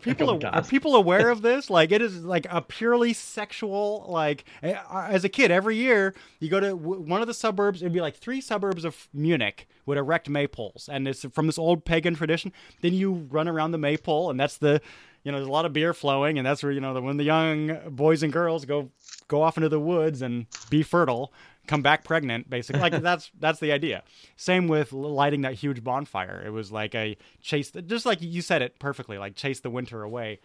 people 0.00 0.30
oh, 0.30 0.40
are 0.48 0.64
people 0.64 0.96
aware 0.96 1.28
of 1.34 1.42
this? 1.42 1.68
Like 1.68 1.92
it 1.92 2.00
is 2.00 2.24
like 2.24 2.46
a 2.48 2.62
purely 2.62 3.12
sexual. 3.12 4.06
Like 4.08 4.46
as 4.62 5.22
a 5.22 5.28
kid, 5.28 5.50
every 5.50 5.76
year 5.76 6.14
you 6.40 6.48
go 6.48 6.60
to 6.60 6.74
one 6.74 7.20
of 7.20 7.26
the 7.26 7.34
suburbs. 7.34 7.82
It'd 7.82 7.92
be 7.92 8.00
like 8.00 8.16
three 8.16 8.40
suburbs 8.40 8.86
of 8.86 9.06
Munich 9.12 9.68
would 9.84 9.98
erect 9.98 10.30
maypoles, 10.30 10.88
and 10.88 11.06
it's 11.06 11.26
from 11.30 11.44
this 11.44 11.58
old 11.58 11.84
pagan 11.84 12.14
tradition. 12.14 12.54
Then 12.80 12.94
you 12.94 13.28
run 13.28 13.48
around 13.48 13.72
the 13.72 13.78
maypole, 13.78 14.30
and 14.30 14.40
that's 14.40 14.56
the 14.56 14.80
you 15.24 15.32
know, 15.32 15.38
there's 15.38 15.48
a 15.48 15.52
lot 15.52 15.66
of 15.66 15.74
beer 15.74 15.92
flowing, 15.92 16.38
and 16.38 16.46
that's 16.46 16.62
where 16.62 16.72
you 16.72 16.80
know 16.80 16.98
when 17.02 17.18
the 17.18 17.24
young 17.24 17.76
boys 17.90 18.22
and 18.22 18.32
girls 18.32 18.64
go 18.64 18.90
go 19.26 19.42
off 19.42 19.58
into 19.58 19.68
the 19.68 19.78
woods 19.78 20.22
and 20.22 20.46
be 20.70 20.82
fertile, 20.82 21.34
come 21.68 21.82
back 21.82 22.02
pregnant, 22.02 22.50
basically. 22.50 22.80
Like 22.80 23.00
that's 23.00 23.30
that's 23.38 23.60
the 23.60 23.70
idea. 23.70 24.02
Same 24.36 24.66
with 24.66 24.92
lighting 24.92 25.42
that 25.42 25.54
huge 25.54 25.84
bonfire. 25.84 26.42
It 26.44 26.50
was 26.50 26.72
like 26.72 26.94
a 26.94 27.16
chase, 27.40 27.70
just 27.86 28.06
like 28.06 28.20
you 28.20 28.42
said 28.42 28.62
it 28.62 28.78
perfectly, 28.80 29.18
like 29.18 29.36
chase 29.36 29.60
the 29.60 29.70
winter 29.70 30.02
away. 30.02 30.40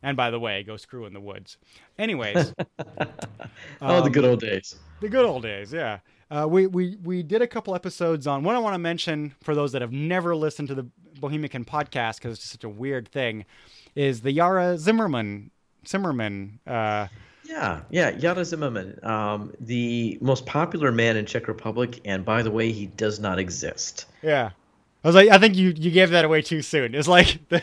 And 0.00 0.16
by 0.16 0.30
the 0.30 0.38
way, 0.38 0.62
go 0.62 0.76
screw 0.76 1.06
in 1.06 1.12
the 1.12 1.20
woods. 1.20 1.56
Anyways, 1.98 2.54
oh, 2.78 3.06
um, 3.80 4.04
the 4.04 4.10
good 4.10 4.24
old 4.24 4.40
days. 4.40 4.76
The 5.00 5.08
good 5.08 5.24
old 5.24 5.42
days, 5.42 5.72
yeah. 5.72 5.98
Uh, 6.30 6.46
we, 6.48 6.66
we 6.66 6.96
we 7.02 7.22
did 7.22 7.42
a 7.42 7.46
couple 7.46 7.74
episodes 7.74 8.26
on 8.26 8.44
one 8.44 8.54
I 8.54 8.58
want 8.58 8.74
to 8.74 8.78
mention 8.78 9.34
for 9.42 9.54
those 9.54 9.72
that 9.72 9.82
have 9.82 9.92
never 9.92 10.36
listened 10.36 10.68
to 10.68 10.74
the 10.74 10.86
Bohemian 11.18 11.64
podcast 11.64 12.18
because 12.18 12.32
it's 12.32 12.40
just 12.40 12.52
such 12.52 12.64
a 12.64 12.68
weird 12.68 13.08
thing 13.08 13.44
is 13.96 14.20
the 14.20 14.36
Jára 14.36 14.78
Cimrman 14.78 15.50
Cimrman. 15.84 16.58
Uh, 16.66 17.08
yeah, 17.48 17.80
yeah, 17.90 18.12
Jára 18.12 18.44
Cimrman, 18.44 19.02
um, 19.04 19.54
the 19.58 20.18
most 20.20 20.44
popular 20.44 20.92
man 20.92 21.16
in 21.16 21.24
Czech 21.24 21.48
Republic, 21.48 22.00
and 22.04 22.24
by 22.24 22.42
the 22.42 22.50
way, 22.50 22.72
he 22.72 22.86
does 22.86 23.18
not 23.18 23.38
exist. 23.38 24.04
Yeah, 24.22 24.50
I 25.02 25.08
was 25.08 25.14
like, 25.14 25.30
I 25.30 25.38
think 25.38 25.56
you 25.56 25.72
you 25.74 25.90
gave 25.90 26.10
that 26.10 26.24
away 26.24 26.42
too 26.42 26.62
soon. 26.62 26.94
It's 26.94 27.08
like. 27.08 27.38
The, 27.50 27.62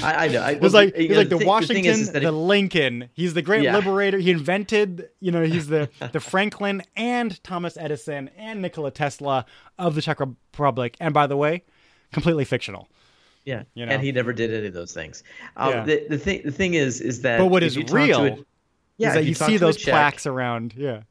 I, 0.00 0.26
I, 0.26 0.28
know. 0.28 0.40
I, 0.40 0.50
it 0.52 0.60
was 0.60 0.74
like 0.74 0.94
he's 0.94 1.16
like 1.16 1.28
the, 1.28 1.38
the 1.38 1.44
Washington, 1.44 1.82
the, 1.82 1.88
is, 1.88 2.00
is 2.02 2.12
the 2.12 2.30
Lincoln. 2.30 3.08
He's 3.14 3.34
the 3.34 3.42
great 3.42 3.64
yeah. 3.64 3.74
liberator. 3.74 4.18
He 4.18 4.30
invented, 4.30 5.08
you 5.18 5.32
know, 5.32 5.42
he's 5.42 5.66
the 5.66 5.90
the 6.12 6.20
Franklin 6.20 6.84
and 6.94 7.42
Thomas 7.42 7.76
Edison 7.76 8.30
and 8.36 8.62
Nikola 8.62 8.92
Tesla 8.92 9.44
of 9.80 9.96
the 9.96 10.02
Czech 10.02 10.20
Republic. 10.20 10.96
And 11.00 11.12
by 11.12 11.26
the 11.26 11.36
way, 11.36 11.64
completely 12.12 12.44
fictional. 12.44 12.86
Yeah, 13.44 13.64
you 13.74 13.84
know? 13.84 13.90
and 13.90 14.00
he 14.00 14.12
never 14.12 14.32
did 14.32 14.54
any 14.54 14.68
of 14.68 14.72
those 14.72 14.92
things. 14.92 15.24
Um, 15.56 15.72
yeah. 15.72 15.84
the, 15.84 16.06
the 16.10 16.18
thing 16.18 16.42
the 16.44 16.52
thing 16.52 16.74
is 16.74 17.00
is 17.00 17.22
that 17.22 17.40
but 17.40 17.46
what 17.46 17.64
is 17.64 17.76
real? 17.76 18.24
A, 18.24 18.36
yeah, 19.02 19.18
you, 19.18 19.28
you 19.28 19.34
see 19.34 19.56
those 19.56 19.82
plaques 19.82 20.26
around. 20.26 20.74
Yeah, 20.76 21.02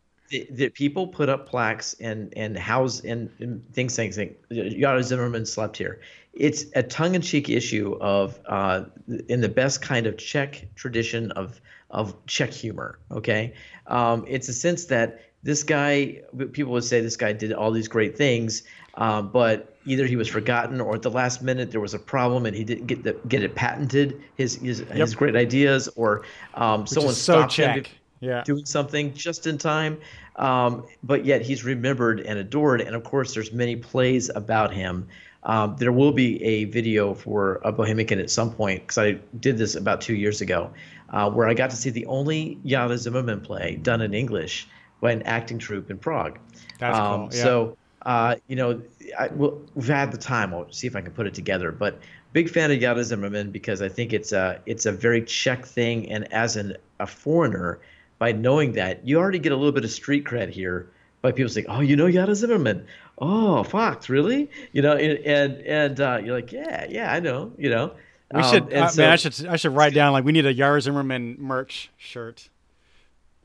that 0.52 0.74
people 0.74 1.08
put 1.08 1.30
up 1.30 1.48
plaques 1.48 1.96
and 2.00 2.34
and 2.36 2.58
house 2.58 3.02
and, 3.02 3.30
and 3.40 3.64
things 3.74 3.94
saying 3.94 4.14
saying 4.14 4.36
Jára 4.52 5.00
Cimrman 5.00 5.48
slept 5.48 5.78
here. 5.78 6.02
It's 6.34 6.66
a 6.76 6.84
tongue-in-cheek 6.84 7.50
issue 7.50 7.98
of 8.00 8.40
uh, 8.46 8.86
in 9.28 9.42
the 9.42 9.50
best 9.50 9.82
kind 9.82 10.08
of 10.08 10.18
Czech 10.18 10.68
tradition 10.76 11.32
of 11.32 11.60
of 11.90 12.16
Czech 12.26 12.52
humor. 12.52 13.00
Okay, 13.12 13.54
um, 13.88 14.26
it's 14.28 14.48
a 14.48 14.54
sense 14.54 14.86
that 14.86 15.22
this 15.44 15.64
guy 15.64 16.22
people 16.54 16.72
would 16.74 16.84
say 16.84 17.02
this 17.02 17.18
guy 17.18 17.34
did 17.34 17.52
all 17.52 17.72
these 17.72 17.88
great 17.88 18.18
things 18.18 18.64
uh, 19.02 19.20
but 19.20 19.76
either 19.88 20.06
he 20.06 20.16
was 20.16 20.28
forgotten 20.28 20.80
or 20.80 20.94
at 20.94 21.02
the 21.02 21.10
last 21.10 21.42
minute 21.42 21.72
there 21.72 21.82
was 21.82 21.96
a 21.96 22.00
problem 22.00 22.46
and 22.46 22.56
he 22.56 22.64
didn't 22.64 22.86
get 22.86 23.02
the, 23.04 23.14
get 23.28 23.42
it 23.42 23.56
patented 23.56 24.22
his 24.36 24.56
his, 24.58 24.82
yep. 24.82 24.92
his 24.92 25.16
great 25.16 25.36
ideas 25.36 25.90
or 25.96 26.24
um, 26.54 26.86
someone 26.86 27.16
so 27.16 27.34
stopped 27.34 27.52
check. 27.52 27.88
him 27.88 27.96
yeah. 28.20 28.44
doing 28.44 28.64
something 28.64 29.12
just 29.16 29.48
in 29.48 29.58
time 29.58 30.00
um, 30.36 30.86
but 31.02 31.26
yet 31.26 31.42
he's 31.42 31.64
remembered 31.64 32.20
and 32.20 32.38
adored 32.38 32.80
and 32.80 32.96
of 32.96 33.04
course 33.04 33.34
there's 33.34 33.52
many 33.52 33.76
plays 33.76 34.30
about 34.36 34.72
him 34.72 35.08
um, 35.44 35.76
there 35.80 35.92
will 35.92 36.12
be 36.12 36.42
a 36.44 36.66
video 36.66 37.16
for 37.16 37.60
a 37.64 37.72
Bohemian 37.72 38.20
at 38.20 38.30
some 38.30 38.54
point 38.54 38.82
because 38.82 39.00
I 39.00 39.14
did 39.40 39.58
this 39.58 39.74
about 39.74 40.00
two 40.00 40.14
years 40.14 40.40
ago, 40.40 40.70
uh, 41.10 41.32
where 41.32 41.48
I 41.48 41.56
got 41.56 41.72
to 41.72 41.76
see 41.76 41.90
the 41.90 42.06
only 42.06 42.60
Jára 42.64 42.92
Cimrman 42.92 43.44
play 43.44 43.80
done 43.82 44.02
in 44.02 44.14
English 44.14 44.68
by 45.02 45.12
an 45.12 45.24
acting 45.24 45.58
troupe 45.58 45.90
in 45.90 45.98
Prague. 45.98 46.38
That's 46.78 46.96
um, 46.96 47.22
cool. 47.22 47.30
Yeah. 47.36 47.44
So 47.44 47.78
uh, 48.06 48.36
you 48.48 48.56
know, 48.56 48.82
I, 49.18 49.28
we'll, 49.28 49.62
we've 49.76 49.88
had 49.88 50.12
the 50.12 50.18
time. 50.18 50.54
I'll 50.54 50.72
see 50.72 50.88
if 50.88 50.96
I 50.96 51.02
can 51.02 51.12
put 51.12 51.28
it 51.28 51.34
together. 51.34 51.72
But 51.72 52.00
big 52.34 52.50
fan 52.50 52.72
of 52.72 52.80
Jára 52.80 53.00
Cimrman 53.00 53.52
because 53.52 53.82
I 53.82 53.90
think 53.90 54.14
it's 54.14 54.32
a 54.32 54.60
it's 54.66 54.86
a 54.86 54.92
very 54.92 55.24
Czech 55.24 55.66
thing, 55.66 56.12
and 56.12 56.32
as 56.34 56.56
an, 56.56 56.78
a 57.00 57.08
foreigner, 57.08 57.80
by 58.20 58.32
knowing 58.32 58.74
that, 58.74 59.06
you 59.08 59.18
already 59.18 59.40
get 59.40 59.52
a 59.52 59.56
little 59.56 59.72
bit 59.72 59.84
of 59.84 59.92
street 59.92 60.26
cred 60.26 60.50
here 60.50 60.90
by 61.22 61.32
people 61.32 61.50
saying, 61.50 61.68
"Oh, 61.70 61.82
you 61.82 61.96
know 61.96 62.06
Jára 62.06 62.30
Cimrman? 62.30 62.86
Oh, 63.20 63.64
Fox, 63.64 64.10
really? 64.10 64.50
You 64.72 64.82
know?" 64.82 64.96
And 64.96 65.20
and, 65.26 65.62
and 65.62 66.00
uh, 66.00 66.20
you're 66.24 66.36
like, 66.36 66.52
"Yeah, 66.52 66.88
yeah, 66.90 67.14
I 67.14 67.20
know." 67.20 67.52
You 67.58 67.70
know. 67.70 67.94
We 68.34 68.44
should. 68.44 68.74
Um, 68.74 68.84
uh, 68.84 68.88
so, 68.88 69.02
man, 69.02 69.12
I 69.12 69.16
should. 69.18 69.46
I 69.46 69.56
should 69.58 69.76
write 69.76 69.94
down 69.94 70.14
like 70.14 70.24
we 70.24 70.32
need 70.32 70.46
a 70.46 70.56
Jára 70.56 70.82
Cimrman 70.82 71.38
merch 71.38 71.92
shirt. 71.98 72.48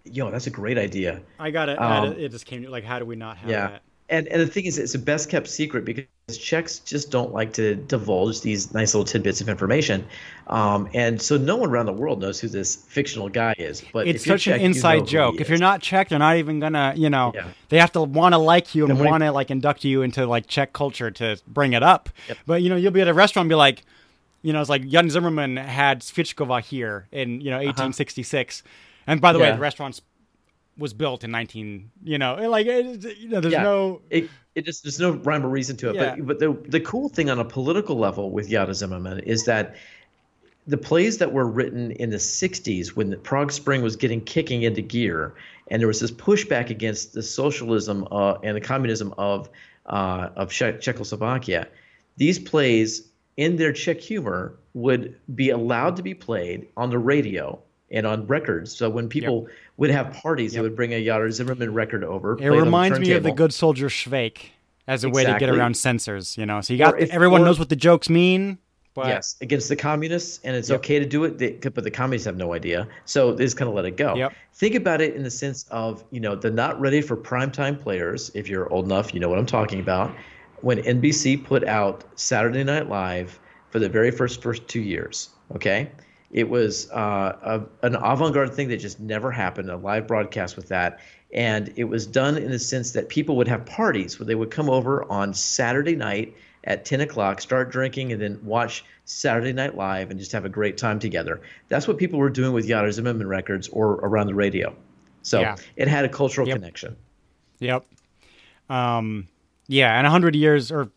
Yo, 0.05 0.31
that's 0.31 0.47
a 0.47 0.51
great 0.51 0.79
idea. 0.79 1.21
I 1.41 1.51
got 1.51 1.69
it. 1.69 1.81
Um, 1.81 2.13
it 2.13 2.29
just 2.29 2.47
came. 2.47 2.63
Like, 2.63 2.85
how 2.85 3.01
do 3.01 3.05
we 3.05 3.17
not 3.17 3.37
have 3.39 3.51
yeah. 3.51 3.67
that? 3.67 3.83
And 4.09 4.29
and 4.29 4.41
the 4.41 4.47
thing 4.47 4.67
is, 4.67 4.79
it's 4.79 4.95
a 4.95 4.99
best 4.99 5.29
kept 5.29 5.49
secret 5.49 5.85
because 5.85 6.39
Czechs 6.39 6.79
just 6.81 7.11
don't 7.11 7.33
like 7.33 7.53
to 7.55 7.75
divulge 7.75 8.41
these 8.41 8.73
nice 8.73 8.95
little 8.95 9.05
tidbits 9.05 9.41
of 9.41 9.49
information, 9.49 10.07
um, 10.47 10.89
and 10.95 11.21
so 11.21 11.37
no 11.37 11.57
one 11.57 11.71
around 11.71 11.87
the 11.87 11.93
world 11.93 12.21
knows 12.21 12.39
who 12.39 12.49
this 12.49 12.77
fictional 12.77 13.29
guy 13.29 13.55
is. 13.59 13.83
But 13.93 14.07
it's 14.07 14.25
such 14.25 14.43
Czech, 14.43 14.57
an 14.57 14.61
inside 14.61 14.95
you 14.95 15.01
know 15.01 15.07
joke. 15.07 15.41
If 15.41 15.49
you're 15.49 15.59
not 15.59 15.83
Czech, 15.83 16.09
they're 16.09 16.19
not 16.19 16.37
even 16.37 16.61
gonna, 16.61 16.95
you 16.97 17.11
know, 17.11 17.33
yeah. 17.35 17.49
they 17.69 17.79
have 17.79 17.93
to 17.93 18.03
want 18.03 18.35
to 18.35 18.39
like 18.39 18.75
you 18.75 18.87
and 18.87 19.01
want 19.01 19.23
to 19.23 19.33
like 19.33 19.51
induct 19.51 19.85
you 19.85 20.03
into 20.03 20.27
like 20.27 20.47
Czech 20.47 20.73
culture 20.73 21.11
to 21.11 21.41
bring 21.49 21.73
it 21.73 21.83
up. 21.83 22.09
Yep. 22.29 22.39
But 22.47 22.63
you 22.63 22.71
know, 22.71 22.77
you'll 22.77 22.93
be 22.93 23.01
at 23.01 23.09
a 23.09 23.15
restaurant 23.15 23.45
and 23.45 23.51
be 23.51 23.57
like, 23.57 23.85
you 24.43 24.53
know, 24.53 24.61
it's 24.61 24.71
like 24.71 24.87
Jan 24.87 25.11
Zimmerman 25.11 25.57
had 25.57 26.01
Svíčková 26.03 26.63
here 26.63 27.09
in 27.11 27.41
you 27.41 27.51
know 27.51 27.57
1866, 27.57 28.63
uh-huh. 28.65 29.05
and 29.09 29.21
by 29.21 29.33
the 29.33 29.41
yeah. 29.41 29.47
way, 29.47 29.53
the 29.53 29.61
restaurant's 29.61 30.01
was 30.79 30.93
built 30.93 31.25
in 31.25 31.31
19 31.31 31.91
you 32.05 32.19
know 32.19 32.35
like 32.49 32.67
it, 32.67 33.19
you 33.19 33.29
know 33.29 33.41
there's 33.41 33.53
yeah, 33.53 33.63
no 33.63 34.01
it, 34.11 34.29
it 34.55 34.65
just 34.65 34.83
there's 34.83 35.01
no 35.01 35.13
rhyme 35.13 35.45
or 35.45 35.49
reason 35.49 35.77
to 35.77 35.91
it 35.91 35.97
yeah. 35.97 36.17
but 36.17 36.27
but 36.27 36.39
the 36.39 36.53
the 36.69 36.81
cool 36.81 37.09
thing 37.09 37.31
on 37.31 37.39
a 37.39 37.45
political 37.45 37.97
level 37.97 38.31
with 38.31 38.49
Jára 38.49 38.71
Cimrman 38.71 39.23
is 39.23 39.45
that 39.45 39.77
the 40.67 40.77
plays 40.77 41.19
that 41.19 41.33
were 41.33 41.47
written 41.47 41.93
in 41.93 42.11
the 42.11 42.17
60s 42.17 42.89
when 42.89 43.11
the 43.11 43.17
Prague 43.17 43.53
Spring 43.53 43.83
was 43.83 43.97
getting 43.97 44.21
kicking 44.21 44.63
into 44.63 44.83
gear 44.83 45.35
and 45.69 45.81
there 45.81 45.89
was 45.89 46.01
this 46.01 46.11
pushback 46.11 46.71
against 46.71 47.13
the 47.13 47.23
socialism 47.23 48.07
uh, 48.11 48.35
and 48.43 48.57
the 48.57 48.61
communism 48.61 49.15
of 49.17 49.49
uh, 49.87 50.31
of 50.37 50.51
che- 50.51 50.79
Czechoslovakia 50.79 51.69
these 52.17 52.39
plays 52.39 53.09
in 53.37 53.57
their 53.57 53.73
Czech 53.73 54.01
humor 54.01 54.55
would 54.75 55.19
be 55.35 55.51
allowed 55.51 55.97
to 55.97 56.03
be 56.03 56.15
played 56.15 56.69
on 56.77 56.91
the 56.91 56.99
radio 56.99 57.59
and 57.91 58.07
on 58.07 58.27
records. 58.27 58.77
So 58.77 58.91
when 58.91 59.09
people 59.09 59.47
yep. 59.47 59.57
would 59.77 59.91
have 59.91 60.13
parties, 60.13 60.55
yep. 60.55 60.61
they 60.61 60.69
would 60.69 60.77
bring 60.77 60.93
a 60.93 61.05
Jára 61.05 61.29
Cimrman 61.29 61.73
record 61.73 62.05
over. 62.05 62.37
It 62.41 62.49
reminds 62.49 62.99
me 62.99 63.13
of 63.13 63.23
the 63.23 63.33
Good 63.33 63.53
Soldier 63.53 63.89
Schweik 63.89 64.51
as 64.87 65.05
a 65.05 65.09
exactly. 65.09 65.27
way 65.27 65.33
to 65.33 65.39
get 65.39 65.49
around 65.49 65.77
censors. 65.77 66.37
You 66.37 66.47
know, 66.47 66.61
so 66.61 66.73
you 66.73 66.79
got 66.79 66.99
if, 67.01 67.11
everyone 67.11 67.43
or, 67.43 67.47
knows 67.47 67.59
what 67.59 67.69
the 67.69 67.77
jokes 67.77 68.09
mean, 68.09 68.59
but 68.95 69.09
yes, 69.09 69.37
against 69.41 69.69
the 69.69 69.77
communists, 69.77 70.41
and 70.43 70.57
it's 70.57 70.71
Yep. 70.71 70.79
okay 70.81 70.99
to 70.99 71.07
do 71.07 71.25
it, 71.25 71.39
they, 71.39 71.53
but 71.53 71.85
the 71.85 71.91
communists 71.91 72.27
have 72.27 72.37
no 72.37 72.55
idea, 72.55 72.89
so 73.05 73.33
they 73.33 73.45
just 73.45 73.57
kind 73.57 73.69
of 73.69 73.75
let 73.75 73.85
it 73.85 73.97
go. 73.97 74.15
Yep. 74.15 74.33
Think 74.55 74.75
about 74.75 75.01
it 75.01 75.15
in 75.15 75.23
the 75.23 75.31
sense 75.31 75.67
of 75.71 76.03
you 76.11 76.21
know 76.21 76.35
the 76.35 76.51
not 76.51 76.81
ready 76.81 77.01
for 77.01 77.17
primetime 77.17 77.81
players. 77.81 78.31
If 78.35 78.49
you're 78.49 78.73
old 78.73 78.87
enough, 78.87 79.13
you 79.13 79.21
know 79.21 79.29
what 79.29 79.39
I'm 79.39 79.47
talking 79.47 79.81
about. 79.81 80.15
When 80.63 80.79
NBC 80.79 81.45
put 81.45 81.65
out 81.65 82.05
Saturday 82.19 82.65
Night 82.65 82.89
Live 82.89 83.39
for 83.71 83.79
the 83.79 83.89
very 83.89 84.11
first 84.11 84.43
first 84.43 84.67
two 84.67 84.81
years, 84.81 85.29
okay, 85.55 85.91
it 86.31 86.49
was 86.49 86.91
uh, 86.91 87.65
a, 87.83 87.87
an 87.87 87.95
avant-garde 87.97 88.53
thing 88.55 88.69
that 88.69 88.79
just 88.79 89.01
never 89.01 89.31
happened. 89.31 89.71
A 89.71 89.77
live 89.77 90.07
broadcast 90.07 90.57
with 90.57 90.69
that, 90.69 91.01
and 91.33 91.73
it 91.77 91.85
was 91.85 92.07
done 92.07 92.37
in 92.37 92.51
the 92.51 92.59
sense 92.59 92.93
that 92.93 93.09
people 93.09 93.37
would 93.37 93.49
have 93.49 93.65
parties 93.67 94.19
where 94.19 94.27
they 94.27 94.35
would 94.35 94.51
come 94.51 94.69
over 94.71 95.05
on 95.11 95.33
Saturday 95.35 95.97
night 95.97 96.35
at 96.65 96.85
10 96.85 97.01
o'clock, 97.01 97.41
start 97.41 97.71
drinking, 97.71 98.13
and 98.13 98.21
then 98.21 98.41
watch 98.43 98.85
Saturday 99.05 99.53
Night 99.53 99.77
Live 99.77 100.11
and 100.11 100.19
just 100.19 100.33
have 100.33 100.45
a 100.45 100.49
great 100.49 100.77
time 100.77 100.99
together. 100.99 101.41
That's 101.69 101.87
what 101.87 101.97
people 101.97 102.19
were 102.19 102.29
doing 102.31 102.53
with 102.53 102.67
Jára 102.69 102.89
Cimrman 102.89 103.29
records 103.29 103.69
or 103.69 103.93
around 104.03 104.27
the 104.27 104.35
radio. 104.35 104.75
So 105.23 105.43
Yeah. 105.43 105.57
it 105.77 105.87
had 105.87 106.05
a 106.05 106.09
cultural 106.09 106.47
Yep. 106.49 106.57
connection. 106.57 106.97
Yep. 107.61 107.85
Um, 108.69 109.29
yeah, 109.69 109.97
and 109.97 110.09
a 110.09 110.11
hundred 110.11 110.35
years, 110.35 110.73
or 110.73 110.91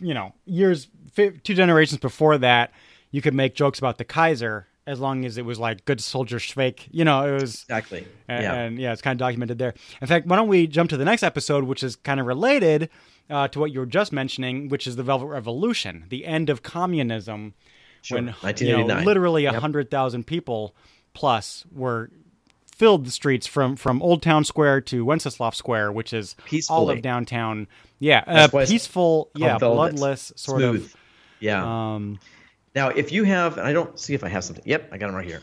you 0.00 0.14
know, 0.14 0.32
years, 0.46 0.88
two 1.16 1.32
generations 1.42 2.00
before 2.00 2.38
that, 2.38 2.72
you 3.12 3.22
could 3.22 3.34
make 3.34 3.54
jokes 3.54 3.78
about 3.78 3.98
the 3.98 4.04
Kaiser 4.04 4.66
as 4.84 4.98
long 4.98 5.24
as 5.24 5.38
it 5.38 5.44
was 5.44 5.60
like 5.60 5.84
good 5.84 6.00
soldier 6.00 6.38
Schweik. 6.38 6.88
You 6.90 7.04
know, 7.04 7.24
it 7.28 7.40
was 7.40 7.62
Exactly. 7.62 8.04
and 8.26 8.42
yeah. 8.42 8.54
and, 8.54 8.78
yeah, 8.80 8.92
it's 8.92 9.00
kind 9.02 9.14
of 9.14 9.18
documented 9.24 9.58
there. 9.58 9.74
In 10.00 10.08
fact, 10.08 10.26
why 10.26 10.34
don't 10.34 10.48
we 10.48 10.66
jump 10.66 10.90
to 10.90 10.96
the 10.96 11.04
next 11.04 11.22
episode, 11.22 11.62
which 11.64 11.84
is 11.84 11.94
kind 11.94 12.18
of 12.18 12.26
related 12.26 12.90
uh, 13.30 13.46
to 13.48 13.60
what 13.60 13.70
you 13.70 13.78
were 13.78 13.86
just 13.86 14.12
mentioning, 14.12 14.68
which 14.68 14.88
is 14.88 14.96
the 14.96 15.04
Velvet 15.04 15.26
Revolution, 15.26 16.06
the 16.08 16.26
end 16.26 16.50
of 16.50 16.62
communism, 16.64 17.54
Sure. 18.02 18.16
when 18.20 18.34
you 18.58 18.76
know 18.76 18.84
literally 19.04 19.44
a 19.44 19.52
Yep. 19.52 19.60
hundred 19.60 19.90
thousand 19.92 20.26
people 20.26 20.74
plus 21.14 21.64
were 21.70 22.10
filled 22.74 23.04
the 23.06 23.12
streets 23.12 23.46
from 23.46 23.76
from 23.76 24.02
Old 24.02 24.22
Town 24.22 24.44
Square 24.44 24.80
to 24.82 25.04
Wenceslas 25.04 25.56
Square, 25.56 25.92
which 25.92 26.12
is 26.12 26.34
all 26.68 26.90
of 26.90 27.00
downtown. 27.02 27.68
Yeah, 28.00 28.24
uh, 28.26 28.34
That's 28.34 28.52
why 28.52 28.62
it's 28.62 28.72
peaceful. 28.72 29.30
Yeah, 29.36 29.58
bloodless 29.58 30.32
sort 30.34 30.58
Smooth. 30.58 30.84
of. 30.86 30.96
Yeah. 31.38 31.62
Um, 31.94 32.18
now, 32.74 32.88
if 32.88 33.12
you 33.12 33.24
have, 33.24 33.58
and 33.58 33.66
I 33.66 33.72
don't 33.72 33.98
see 33.98 34.14
if 34.14 34.24
I 34.24 34.28
have 34.28 34.44
something. 34.44 34.64
Yep, 34.66 34.88
I 34.92 34.98
got 34.98 35.06
them 35.06 35.14
right 35.16 35.26
here. 35.26 35.42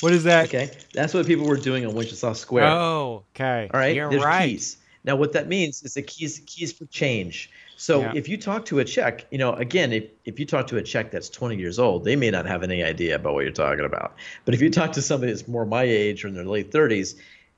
what 0.00 0.12
is 0.12 0.24
that? 0.24 0.46
Okay, 0.48 0.70
that's 0.92 1.14
what 1.14 1.26
people 1.26 1.46
were 1.46 1.56
doing 1.56 1.86
on 1.86 1.94
Wenceslas 1.94 2.40
Square. 2.40 2.72
Oh, 2.72 3.24
okay. 3.36 3.70
All 3.72 3.78
right, 3.80 3.94
You're 3.94 4.10
there's 4.10 4.24
right. 4.24 4.48
keys. 4.48 4.78
Now, 5.04 5.16
what 5.16 5.32
that 5.32 5.48
means 5.48 5.82
is 5.82 5.94
the 5.94 6.02
keys 6.02 6.40
keys 6.46 6.72
for 6.72 6.86
change. 6.86 7.50
So 7.76 8.00
Yeah. 8.00 8.12
if 8.14 8.28
you 8.28 8.36
talk 8.36 8.64
to 8.66 8.78
a 8.80 8.84
Czech, 8.84 9.26
you 9.32 9.38
know, 9.38 9.52
again, 9.54 9.92
if, 9.92 10.04
if 10.24 10.38
you 10.38 10.46
talk 10.46 10.66
to 10.68 10.76
a 10.76 10.82
Czech 10.82 11.10
that's 11.10 11.28
20 11.28 11.56
years 11.56 11.78
old, 11.78 12.04
they 12.04 12.14
may 12.14 12.30
not 12.30 12.46
have 12.46 12.62
any 12.62 12.82
idea 12.84 13.16
about 13.16 13.34
what 13.34 13.42
you're 13.44 13.52
talking 13.52 13.84
about. 13.84 14.14
But 14.44 14.54
if 14.54 14.60
you 14.62 14.70
talk 14.70 14.92
to 14.92 15.02
somebody 15.02 15.32
that's 15.32 15.48
more 15.48 15.64
my 15.66 15.82
age 15.82 16.24
or 16.24 16.28
in 16.28 16.34
their 16.34 16.44
late 16.44 16.70
30s, 16.70 17.16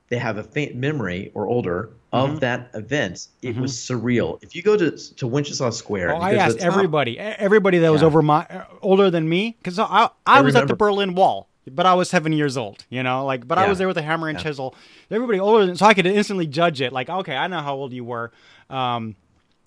they 0.09 0.17
have 0.17 0.37
a 0.37 0.43
faint 0.43 0.75
memory 0.75 1.31
or 1.33 1.47
older 1.47 1.89
of 2.13 2.29
Mm-hmm. 2.29 2.39
that 2.39 2.69
event. 2.75 3.27
It 3.41 3.57
was 3.57 3.73
surreal. 3.73 4.41
If 4.43 4.55
you 4.55 4.61
go 4.61 4.77
to 4.77 4.91
to 5.15 5.27
Wenceslas 5.27 5.77
Square, 5.77 6.15
Oh, 6.15 6.17
I 6.19 6.29
you 6.31 6.35
go 6.35 6.39
to 6.39 6.45
asked 6.45 6.59
top- 6.59 6.67
everybody, 6.67 7.19
everybody 7.19 7.79
that 7.79 7.91
was 7.91 8.01
Yeah. 8.01 8.07
over 8.07 8.21
my 8.21 8.45
uh, 8.45 8.63
older 8.81 9.09
than 9.11 9.27
me, 9.27 9.57
because 9.61 9.77
I 9.79 9.85
I, 9.85 10.09
I 10.25 10.41
was 10.41 10.55
at 10.55 10.67
the. 10.67 10.75
Berlin 10.75 11.13
Wall, 11.15 11.49
but 11.69 11.85
I 11.85 11.93
was 11.95 12.09
seven 12.09 12.31
years 12.31 12.55
old. 12.55 12.85
You 12.89 13.03
know, 13.03 13.25
like, 13.25 13.47
but 13.47 13.57
I 13.57 13.67
was 13.67 13.77
there 13.79 13.87
with 13.87 13.97
a 13.97 14.01
hammer 14.01 14.29
and 14.29 14.39
chisel. 14.39 14.75
Everybody 15.11 15.39
older 15.39 15.65
than, 15.65 15.75
so 15.75 15.85
I 15.85 15.93
could 15.93 16.05
instantly 16.05 16.47
judge 16.47 16.79
it. 16.81 16.93
Like, 16.93 17.09
okay, 17.09 17.35
I 17.35 17.47
know 17.47 17.59
how 17.61 17.75
old 17.75 17.91
you 17.91 18.03
were. 18.05 18.31
Um, 18.69 19.15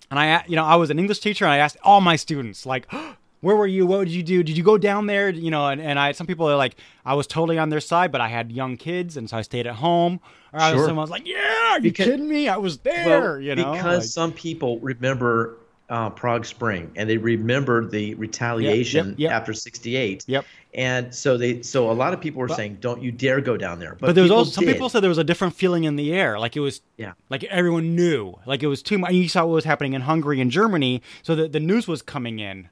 and 0.09 0.17
I, 0.19 0.43
you 0.47 0.55
know, 0.55 0.65
I 0.65 0.75
was 0.77 0.89
an 0.89 0.97
English 0.97 1.19
teacher, 1.19 1.45
and 1.45 1.51
I 1.53 1.57
asked 1.57 1.77
all 1.83 2.01
my 2.01 2.15
students, 2.15 2.65
like, 2.65 2.87
where 3.41 3.55
were 3.55 3.67
you? 3.67 3.85
What 3.85 4.05
did 4.05 4.13
you 4.13 4.23
do? 4.23 4.43
Did 4.43 4.57
you 4.57 4.63
go 4.63 4.77
down 4.77 5.05
there? 5.07 5.29
You 5.29 5.51
know, 5.51 5.67
and, 5.67 5.81
and 5.81 5.97
I, 5.99 6.11
some 6.11 6.27
people 6.27 6.49
are 6.49 6.55
like, 6.55 6.75
I 7.05 7.13
was 7.13 7.27
totally 7.27 7.57
on 7.57 7.69
their 7.69 7.79
side, 7.79 8.11
but 8.11 8.21
I 8.21 8.27
had 8.27 8.51
young 8.51 8.77
kids, 8.77 9.17
and 9.17 9.29
so 9.29 9.37
I 9.37 9.41
stayed 9.43 9.67
at 9.67 9.75
home. 9.75 10.19
Or 10.53 10.59
I 10.59 10.71
was, 10.71 10.79
Sure. 10.79 10.87
someone 10.87 11.03
was 11.03 11.09
like, 11.11 11.27
yeah, 11.27 11.71
are 11.73 11.77
you 11.77 11.83
Because- 11.83 12.05
kidding 12.05 12.27
me? 12.27 12.47
I 12.49 12.57
was 12.57 12.79
there. 12.79 13.39
you 13.39 13.55
know, 13.55 13.71
because 13.73 14.03
like- 14.03 14.03
some 14.03 14.31
people 14.31 14.79
remember 14.79 15.57
uh, 15.89 16.07
Prague 16.11 16.45
Spring 16.45 16.91
and 16.95 17.09
they 17.09 17.17
remember 17.17 17.83
the 17.87 18.13
retaliation 18.15 19.15
yep. 19.17 19.31
after 19.31 19.53
'68. 19.53 20.23
Yep. 20.27 20.45
And 20.75 21.15
so 21.15 21.35
they, 21.35 21.63
so 21.63 21.89
a 21.89 21.93
lot 21.93 22.13
of 22.13 22.21
people 22.21 22.39
were 22.41 22.47
saying, 22.49 22.77
"Don't 22.79 23.01
you 23.01 23.11
dare 23.11 23.41
go 23.41 23.57
down 23.57 23.79
there." 23.79 23.95
But, 23.99 24.07
But 24.07 24.13
there 24.15 24.21
was 24.21 24.29
also 24.31 24.51
some 24.51 24.65
did. 24.65 24.73
people 24.73 24.89
said 24.89 24.99
there 25.01 25.09
was 25.09 25.17
a 25.17 25.23
different 25.23 25.55
feeling 25.55 25.85
in 25.85 25.95
the 25.95 26.13
air, 26.13 26.37
like 26.37 26.55
it 26.55 26.59
was, 26.59 26.81
Yeah. 26.97 27.13
like 27.31 27.43
everyone 27.45 27.95
knew, 27.95 28.35
like 28.45 28.61
it 28.61 28.67
was 28.67 28.83
too 28.83 28.99
much. 28.99 29.13
You 29.13 29.27
saw 29.27 29.45
what 29.47 29.53
was 29.55 29.65
happening 29.65 29.93
in 29.93 30.01
Hungary 30.01 30.39
and 30.39 30.51
Germany, 30.51 31.01
so 31.23 31.33
the 31.33 31.47
the 31.47 31.59
news 31.59 31.87
was 31.87 32.03
coming 32.03 32.37
in, 32.37 32.69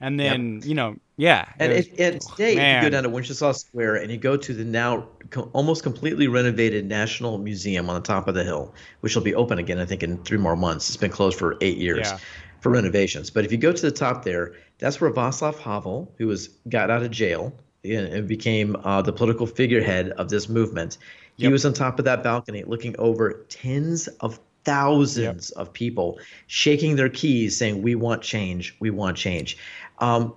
and 0.00 0.18
then 0.18 0.60
you 0.64 0.74
know, 0.74 0.96
yeah, 1.16 1.46
And, 1.58 1.72
was- 1.72 1.86
it, 1.88 2.00
and 2.00 2.20
today, 2.20 2.48
if 2.50 2.54
you 2.54 2.56
man. 2.60 2.82
go 2.82 2.90
down 2.90 3.02
to 3.04 3.08
Wenceslas 3.08 3.60
Square 3.60 3.96
and 3.96 4.10
you 4.10 4.16
go 4.18 4.36
to 4.36 4.54
the 4.54 4.64
now 4.64 5.06
co- 5.30 5.50
almost 5.52 5.82
completely 5.82 6.28
renovated 6.28 6.86
National 6.86 7.38
Museum 7.38 7.88
on 7.90 7.94
the 7.96 8.06
top 8.06 8.28
of 8.28 8.34
the 8.34 8.44
hill, 8.44 8.72
which 9.00 9.14
will 9.16 9.22
be 9.22 9.34
open 9.34 9.58
again, 9.58 9.78
I 9.78 9.84
think, 9.84 10.02
in 10.02 10.18
three 10.24 10.38
more 10.38 10.56
months. 10.56 10.88
It's 10.88 10.96
been 10.96 11.10
closed 11.10 11.38
for 11.38 11.56
eight 11.60 11.78
years 11.78 12.06
Yeah. 12.08 12.18
for 12.60 12.70
renovations. 12.70 13.30
But 13.30 13.44
if 13.44 13.50
you 13.52 13.58
go 13.58 13.72
to 13.72 13.82
the 13.82 13.90
top 13.90 14.24
there, 14.24 14.54
that's 14.78 15.00
where 15.00 15.10
Václav 15.10 15.58
Havel, 15.58 16.12
who 16.18 16.26
was 16.28 16.48
got 16.68 16.90
out 16.90 17.02
of 17.02 17.10
jail 17.10 17.52
and 17.84 18.26
became 18.28 18.76
uh, 18.84 19.02
the 19.02 19.12
political 19.12 19.46
figurehead 19.46 20.10
of 20.10 20.28
this 20.28 20.48
movement, 20.48 20.98
he 21.36 21.44
Yep. 21.44 21.52
was 21.52 21.64
on 21.64 21.72
top 21.72 21.98
of 21.98 22.04
that 22.04 22.22
balcony 22.24 22.64
looking 22.64 22.94
over 22.98 23.44
tens 23.48 24.08
of 24.20 24.38
thousands 24.64 25.50
of 25.52 25.72
people 25.72 26.18
shaking 26.46 26.96
their 26.96 27.08
keys 27.08 27.56
saying 27.56 27.80
we 27.80 27.94
want 27.94 28.20
change 28.22 28.76
we 28.80 28.90
want 28.90 29.16
change 29.16 29.56
um, 30.00 30.34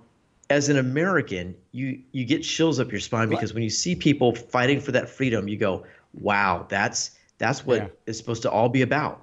as 0.50 0.68
an 0.68 0.76
american 0.78 1.54
you 1.72 2.00
you 2.12 2.24
get 2.24 2.40
chills 2.42 2.78
up 2.80 2.90
your 2.90 3.00
spine 3.00 3.28
because 3.28 3.54
when 3.54 3.62
you 3.62 3.70
see 3.70 3.94
people 3.94 4.34
fighting 4.34 4.80
for 4.80 4.92
that 4.92 5.08
freedom 5.08 5.48
you 5.48 5.56
go 5.56 5.84
wow 6.14 6.66
that's 6.68 7.12
that's 7.38 7.64
what 7.64 7.78
Yeah. 7.78 7.88
it's 8.06 8.18
supposed 8.18 8.42
to 8.42 8.50
all 8.50 8.68
be 8.68 8.82
about 8.82 9.20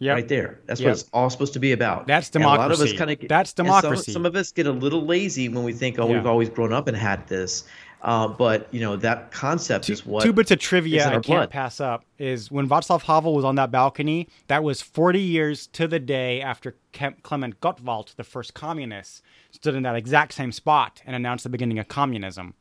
Yep. 0.00 0.14
right 0.16 0.26
there 0.28 0.60
that's 0.66 0.80
Yep. 0.80 0.86
what 0.88 0.92
it's 0.98 1.08
all 1.12 1.30
supposed 1.30 1.52
to 1.52 1.60
be 1.60 1.70
about 1.72 2.08
That's 2.08 2.30
And 2.34 2.42
a 2.42 2.46
lot 2.48 2.72
of 2.72 2.80
us 2.80 2.92
kind 2.94 3.10
of 3.12 3.18
That's 3.28 3.52
democracy. 3.52 4.10
some, 4.10 4.26
of 4.26 4.34
us 4.34 4.50
get 4.50 4.66
a 4.66 4.72
little 4.72 5.04
lazy 5.06 5.48
when 5.48 5.62
we 5.62 5.72
think 5.72 5.98
oh 6.00 6.08
Yeah. 6.08 6.14
we've 6.16 6.26
always 6.26 6.48
grown 6.48 6.72
up 6.72 6.88
and 6.88 6.96
had 6.96 7.28
this 7.28 7.62
uh, 8.02 8.26
but 8.26 8.66
you 8.72 8.80
know 8.80 8.96
that 8.96 9.30
concept 9.30 9.88
is 9.88 10.04
what 10.04 10.24
Two 10.24 10.32
bits 10.32 10.50
of 10.50 10.58
trivia 10.58 11.06
I 11.06 11.12
can't 11.12 11.26
blood. 11.26 11.50
pass 11.50 11.80
up 11.80 12.04
is 12.18 12.50
when 12.50 12.68
Václav 12.68 13.02
Havel 13.02 13.34
was 13.34 13.44
on 13.44 13.54
that 13.54 13.70
balcony. 13.70 14.28
That 14.48 14.64
was 14.64 14.82
40 14.82 15.20
years 15.20 15.68
to 15.68 15.86
the 15.86 16.00
day 16.00 16.40
after 16.40 16.76
Klement 16.92 17.54
Gottwald, 17.60 18.14
the 18.16 18.24
first 18.24 18.54
communist, 18.54 19.22
stood 19.52 19.74
in 19.76 19.84
that 19.84 19.94
exact 19.94 20.32
same 20.34 20.50
spot 20.50 21.00
and 21.06 21.14
announced 21.14 21.44
the 21.44 21.50
beginning 21.50 21.78
of 21.78 21.86
communism. 21.86 22.54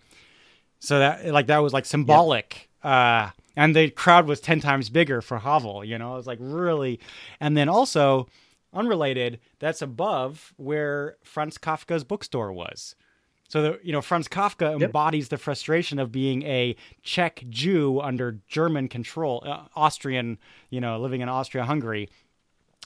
So 0.79 0.99
that 0.99 1.25
like 1.27 1.47
that 1.47 1.59
was 1.59 1.73
like 1.73 1.85
symbolic. 1.85 2.69
Uh, 2.83 3.31
and 3.55 3.75
the 3.75 3.89
crowd 3.89 4.27
was 4.27 4.39
10 4.39 4.59
times 4.59 4.89
bigger 4.89 5.21
for 5.21 5.39
Havel, 5.39 5.83
you 5.83 5.97
know, 5.97 6.13
it 6.13 6.17
was 6.17 6.27
like 6.27 6.39
really. 6.39 6.99
And 7.39 7.57
then 7.57 7.67
also, 7.67 8.27
unrelated, 8.73 9.39
that's 9.59 9.81
above 9.81 10.53
where 10.57 11.17
Franz 11.23 11.57
Kafka's 11.57 12.03
bookstore 12.03 12.53
was. 12.53 12.95
So 13.51 13.61
the, 13.61 13.79
you 13.83 13.91
know 13.91 14.01
Franz 14.01 14.29
Kafka 14.29 14.81
embodies 14.81 15.27
the 15.27 15.37
frustration 15.37 15.99
of 15.99 16.09
being 16.09 16.41
a 16.43 16.73
Czech 17.03 17.43
Jew 17.49 17.99
under 17.99 18.39
German 18.47 18.87
control, 18.87 19.43
uh, 19.45 19.63
Austrian, 19.75 20.37
you 20.69 20.79
know, 20.79 20.97
living 20.97 21.19
in 21.19 21.27
Austria-Hungary, 21.27 22.07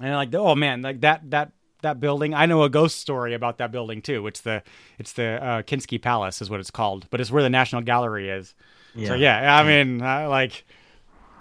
and 0.02 0.16
like 0.16 0.34
oh 0.34 0.56
man, 0.56 0.82
like 0.82 1.02
that 1.02 1.30
that 1.30 1.52
that 1.84 2.00
building. 2.00 2.34
I 2.34 2.48
know 2.48 2.64
a 2.64 2.70
ghost 2.70 2.98
story 2.98 3.36
about 3.36 3.60
that 3.60 3.72
building 3.72 4.02
too. 4.02 4.26
It's 4.26 4.42
the 4.42 4.64
it's 4.98 5.14
the 5.14 5.40
uh, 5.40 5.62
Kinsky 5.62 6.02
Palace 6.02 6.42
is 6.42 6.50
what 6.50 6.60
it's 6.60 6.72
called, 6.72 7.08
but 7.12 7.22
it's 7.22 7.30
where 7.30 7.44
the 7.44 7.50
National 7.52 7.84
Gallery 7.84 8.30
is. 8.30 8.56
So 8.96 9.14
Yeah. 9.14 9.42
yeah, 9.42 9.58
I 9.58 9.64
mean, 9.64 10.02
I, 10.02 10.26
like 10.26 10.66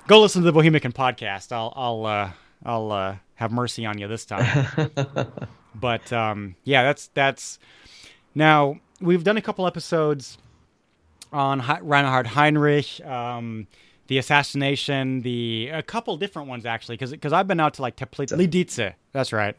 go 0.06 0.20
listen 0.20 0.42
to 0.42 0.46
the 0.46 0.52
Bohemian 0.52 0.92
podcast. 0.92 1.50
I'll 1.50 1.72
I'll 1.74 2.04
uh, 2.04 2.30
I'll 2.62 2.92
uh, 2.92 3.16
have 3.36 3.52
mercy 3.52 3.86
on 3.86 3.96
you 3.96 4.06
this 4.06 4.26
time. 4.26 4.66
but 5.74 6.12
um, 6.12 6.56
yeah, 6.64 6.82
that's 6.82 7.06
that's 7.14 7.58
now 8.34 8.80
we've 9.04 9.24
done 9.24 9.36
a 9.36 9.42
couple 9.42 9.66
episodes 9.66 10.38
on 11.32 11.58
Hi- 11.60 11.80
Reinhard 11.80 12.26
Heydrich, 12.26 13.04
um, 13.06 13.66
the 14.06 14.18
assassination, 14.18 15.22
the 15.22 15.70
a 15.72 15.82
couple 15.82 16.16
different 16.16 16.48
ones 16.48 16.66
actually, 16.66 16.96
because 16.96 17.10
because 17.10 17.32
I've 17.32 17.46
been 17.46 17.60
out 17.60 17.74
to 17.74 17.82
like 17.82 17.96
Teplice, 17.96 18.32
Lidice. 18.36 18.94
That's 19.12 19.32
right. 19.32 19.56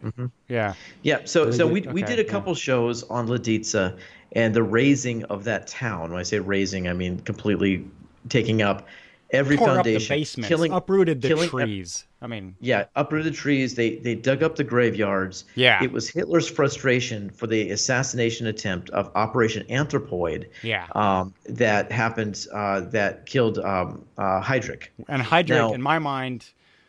Yeah. 0.48 0.74
Yeah, 1.04 1.20
so 1.26 1.52
so 1.52 1.66
we 1.68 1.82
did- 1.82 1.94
we 1.94 2.02
did 2.04 2.20
a 2.20 2.24
yeah. 2.24 2.30
couple 2.30 2.54
shows 2.56 3.04
on 3.04 3.28
Lidice 3.28 3.98
and 4.34 4.54
the 4.54 4.64
raising 4.64 5.24
of 5.26 5.44
that 5.46 5.68
town. 5.68 6.12
When 6.12 6.20
I 6.20 6.24
say 6.24 6.40
raising, 6.40 6.88
I 6.88 6.94
mean 6.94 7.20
completely 7.22 7.86
taking 8.30 8.62
up 8.62 8.88
every 9.36 9.58
Tore 9.58 9.70
up 9.70 9.84
the 9.84 9.92
foundation, 9.94 10.16
basements, 10.18 10.48
killing, 10.48 10.72
uprooted 10.72 11.22
the 11.22 11.28
killing 11.28 11.50
trees. 11.50 12.06
I 12.22 12.28
mean, 12.28 12.56
yeah, 12.60 12.86
uprooted 12.96 13.32
the 13.32 13.36
trees. 13.38 13.76
They 13.76 13.98
they 13.98 14.16
dug 14.16 14.42
up 14.42 14.56
the 14.56 14.64
graveyards. 14.64 15.46
Yeah. 15.56 15.84
it 15.84 15.92
was 15.92 16.10
Hitler's 16.10 16.50
frustration 16.50 17.30
for 17.30 17.46
the 17.48 17.70
assassination 17.72 18.48
attempt 18.48 18.90
of 18.92 19.12
Operation 19.16 19.66
Anthropoid. 19.70 20.48
Yeah. 20.64 20.88
um, 20.96 21.34
that 21.48 21.92
happened 21.92 22.48
uh, 22.54 22.82
that 22.92 23.26
killed 23.26 23.60
um, 23.60 24.06
uh, 24.18 24.42
Heydrich. 24.42 24.88
and 25.08 25.22
Heydrich, 25.22 25.50
Now- 25.50 25.74
in 25.74 25.82
my 25.82 26.00
mind, 26.00 26.46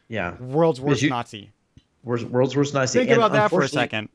Yeah, 0.09 0.37
world's 0.41 0.81
worst 0.81 1.03
you- 1.03 1.11
Nazi. 1.11 1.51
world's, 2.05 2.25
world's 2.25 2.57
worst 2.57 2.73
Nazi. 2.75 3.01
Think 3.01 3.11
And 3.11 3.19
about 3.19 3.33
that 3.33 3.51
for 3.51 3.63
a 3.63 3.69
second. 3.69 4.09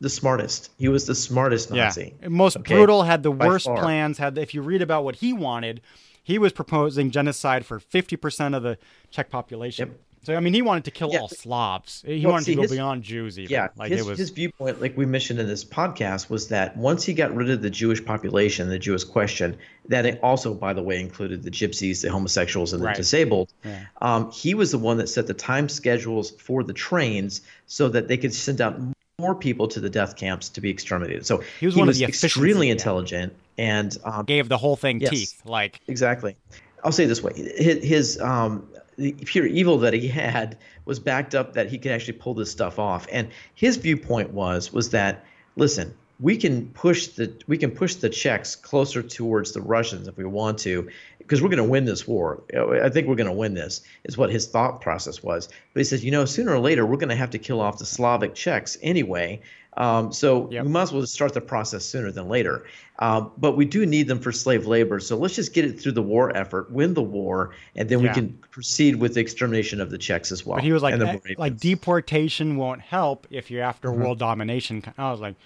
the 0.00 0.10
smartest. 0.10 0.70
He 0.78 0.88
was 0.88 1.06
the 1.06 1.14
smartest 1.14 1.72
Nazi. 1.72 2.14
Yeah, 2.22 2.28
most 2.28 2.56
okay? 2.58 2.74
brutal. 2.74 3.02
Had 3.02 3.22
the 3.24 3.32
By 3.32 3.46
worst 3.48 3.64
far. 3.66 3.78
plans. 3.78 4.18
Had 4.18 4.38
if 4.38 4.54
you 4.54 4.62
read 4.62 4.82
about 4.82 5.02
what 5.04 5.16
he 5.16 5.32
wanted, 5.32 5.80
he 6.28 6.38
was 6.38 6.52
proposing 6.52 7.10
genocide 7.10 7.64
for 7.64 7.80
fifty 7.80 8.14
percent 8.16 8.54
of 8.54 8.62
the 8.62 8.76
Czech 9.10 9.30
population. 9.30 9.88
Yep. 9.88 9.98
So 10.24 10.34
I 10.36 10.40
mean, 10.40 10.52
he 10.52 10.60
wanted 10.62 10.84
to 10.84 10.90
kill 10.90 11.10
Yeah. 11.12 11.20
all 11.20 11.28
Slavs. 11.28 12.02
He 12.06 12.20
Well, 12.24 12.32
wanted 12.32 12.44
see, 12.44 12.52
to 12.52 12.56
go 12.56 12.62
his- 12.62 12.72
beyond 12.72 13.02
Jews. 13.02 13.38
Even. 13.38 13.50
Yeah, 13.50 13.68
like 13.76 13.90
his, 13.90 14.00
it 14.00 14.06
was. 14.10 14.18
his 14.18 14.28
viewpoint, 14.30 14.78
like 14.82 14.94
we 14.96 15.06
mentioned 15.06 15.38
in 15.40 15.46
this 15.46 15.64
podcast, 15.64 16.28
was 16.28 16.48
that 16.48 16.76
once 16.76 17.02
he 17.04 17.14
got 17.14 17.34
rid 17.34 17.48
of 17.48 17.62
the 17.62 17.70
Jewish 17.70 18.04
population, 18.04 18.68
the 18.68 18.78
Jewish 18.78 19.04
question, 19.04 19.56
that 19.88 20.04
it 20.04 20.18
also, 20.22 20.52
by 20.52 20.74
the 20.74 20.82
way, 20.82 21.00
included 21.00 21.44
the 21.44 21.50
gypsies, 21.50 22.02
the 22.02 22.10
homosexuals, 22.10 22.74
and 22.74 22.82
the 22.82 22.86
Right. 22.88 22.96
disabled. 22.96 23.48
Yeah. 23.64 23.84
Um, 24.02 24.30
he 24.30 24.52
was 24.54 24.70
the 24.70 24.78
one 24.78 24.98
that 24.98 25.08
set 25.08 25.28
the 25.28 25.34
time 25.34 25.66
schedules 25.68 26.32
for 26.32 26.62
the 26.62 26.74
trains 26.74 27.40
so 27.66 27.88
that 27.88 28.08
they 28.08 28.18
could 28.18 28.34
send 28.34 28.60
out 28.60 28.78
more 29.20 29.34
people 29.34 29.66
to 29.66 29.80
the 29.80 29.90
death 29.90 30.14
camps 30.14 30.48
to 30.48 30.60
be 30.60 30.70
exterminated. 30.70 31.26
So 31.26 31.42
He 31.58 31.66
was 31.66 31.74
one 31.74 31.88
of 31.88 31.96
the 31.96 32.04
extremely 32.04 32.38
efficiency, 32.38 32.66
yeah. 32.66 32.72
intelligent 32.72 33.32
and 33.58 33.98
um, 34.04 34.24
gave 34.24 34.48
the 34.48 34.56
whole 34.56 34.76
thing 34.76 35.00
Yes. 35.00 35.10
teeth. 35.10 35.42
Like 35.44 35.80
Exactly. 35.88 36.36
I'll 36.84 36.92
say 36.92 37.02
it 37.04 37.08
this 37.08 37.20
way: 37.20 37.32
his, 37.34 37.82
his 37.82 38.20
um, 38.20 38.68
the 38.96 39.10
pure 39.12 39.46
evil 39.46 39.76
that 39.78 39.92
he 39.92 40.06
had 40.06 40.56
was 40.84 41.00
backed 41.00 41.34
up 41.34 41.54
that 41.54 41.68
he 41.68 41.78
could 41.78 41.90
actually 41.90 42.12
pull 42.12 42.34
this 42.34 42.52
stuff 42.52 42.78
off. 42.78 43.08
And 43.10 43.28
his 43.56 43.76
viewpoint 43.76 44.30
was 44.30 44.72
was 44.72 44.90
that 44.90 45.24
listen, 45.56 45.92
we 46.20 46.36
can 46.36 46.66
push 46.70 47.08
the 47.08 47.32
we 47.46 47.56
can 47.56 47.70
push 47.70 47.94
the 47.94 48.08
Czechs 48.08 48.56
closer 48.56 49.02
towards 49.02 49.52
the 49.52 49.60
Russians 49.60 50.08
if 50.08 50.16
we 50.16 50.24
want 50.24 50.58
to, 50.60 50.88
because 51.18 51.40
we're 51.40 51.48
going 51.48 51.58
to 51.58 51.64
win 51.64 51.84
this 51.84 52.08
war. 52.08 52.42
I 52.54 52.88
think 52.88 53.06
we're 53.06 53.14
going 53.14 53.28
to 53.28 53.32
win 53.32 53.54
this. 53.54 53.82
Is 54.04 54.18
what 54.18 54.30
his 54.30 54.46
thought 54.48 54.80
process 54.80 55.22
was. 55.22 55.48
But 55.72 55.80
he 55.80 55.84
says, 55.84 56.04
you 56.04 56.10
know, 56.10 56.24
sooner 56.24 56.52
or 56.52 56.58
later 56.58 56.84
we're 56.84 56.96
going 56.96 57.10
to 57.10 57.16
have 57.16 57.30
to 57.30 57.38
kill 57.38 57.60
off 57.60 57.78
the 57.78 57.86
Slavic 57.86 58.34
Czechs 58.34 58.76
anyway. 58.82 59.40
Um, 59.76 60.12
so 60.12 60.50
Yep. 60.50 60.64
we 60.64 60.70
might 60.72 60.82
as 60.82 60.92
well 60.92 61.06
start 61.06 61.34
the 61.34 61.40
process 61.40 61.84
sooner 61.84 62.10
than 62.10 62.28
later. 62.28 62.64
Um, 62.98 63.30
but 63.38 63.56
we 63.56 63.64
do 63.64 63.86
need 63.86 64.08
them 64.08 64.18
for 64.18 64.32
slave 64.32 64.66
labor. 64.66 64.98
So 64.98 65.16
let's 65.16 65.36
just 65.36 65.54
get 65.54 65.64
it 65.64 65.78
through 65.80 65.92
the 65.92 66.02
war 66.02 66.36
effort, 66.36 66.68
win 66.72 66.94
the 66.94 67.02
war, 67.02 67.54
and 67.76 67.88
then 67.88 68.00
Yeah. 68.00 68.08
we 68.08 68.14
can 68.14 68.38
proceed 68.50 68.96
with 68.96 69.14
the 69.14 69.20
extermination 69.20 69.80
of 69.80 69.90
the 69.90 69.98
Czechs 69.98 70.32
as 70.32 70.44
well. 70.44 70.56
But 70.56 70.64
he 70.64 70.72
was 70.72 70.82
like, 70.82 70.98
eh, 71.00 71.18
like 71.36 71.58
deportation 71.58 72.56
won't 72.56 72.80
help 72.80 73.28
if 73.30 73.52
you're 73.52 73.62
after 73.62 73.92
world 73.92 74.18
domination. 74.18 74.82
I 74.98 75.12
was 75.12 75.20
like, 75.20 75.36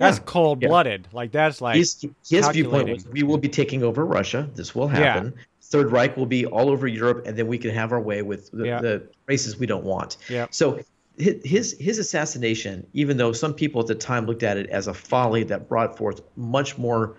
that's 0.00 0.16
Yeah. 0.16 0.24
cold 0.24 0.60
blooded. 0.60 1.06
Like 1.12 1.30
that's 1.30 1.60
like 1.60 1.76
His, 1.76 2.04
his 2.28 2.48
viewpoint 2.48 2.88
was 2.88 3.06
we 3.06 3.22
will 3.22 3.38
be 3.38 3.48
taking 3.48 3.82
over 3.82 4.04
Russia. 4.04 4.48
This 4.54 4.74
will 4.74 4.88
happen. 4.88 5.34
Third 5.62 5.92
Reich 5.92 6.16
will 6.16 6.26
be 6.26 6.46
all 6.46 6.68
over 6.68 6.88
Europe, 6.88 7.26
and 7.26 7.36
then 7.36 7.46
we 7.46 7.58
can 7.58 7.70
have 7.70 7.92
our 7.92 8.00
way 8.00 8.22
with 8.22 8.50
the, 8.50 8.66
Yeah. 8.66 8.80
the 8.80 9.02
races 9.26 9.58
we 9.58 9.66
don't 9.66 9.84
want. 9.84 10.16
Yeah. 10.28 10.46
So 10.50 10.80
his 11.18 11.76
his 11.78 11.98
assassination, 11.98 12.86
even 12.94 13.18
though 13.18 13.32
some 13.32 13.52
people 13.52 13.82
at 13.82 13.86
the 13.86 13.94
time 13.94 14.26
looked 14.26 14.42
at 14.42 14.56
it 14.56 14.68
as 14.70 14.86
a 14.86 14.94
folly 14.94 15.44
that 15.44 15.68
brought 15.68 15.98
forth 15.98 16.22
much 16.34 16.78
more 16.78 17.14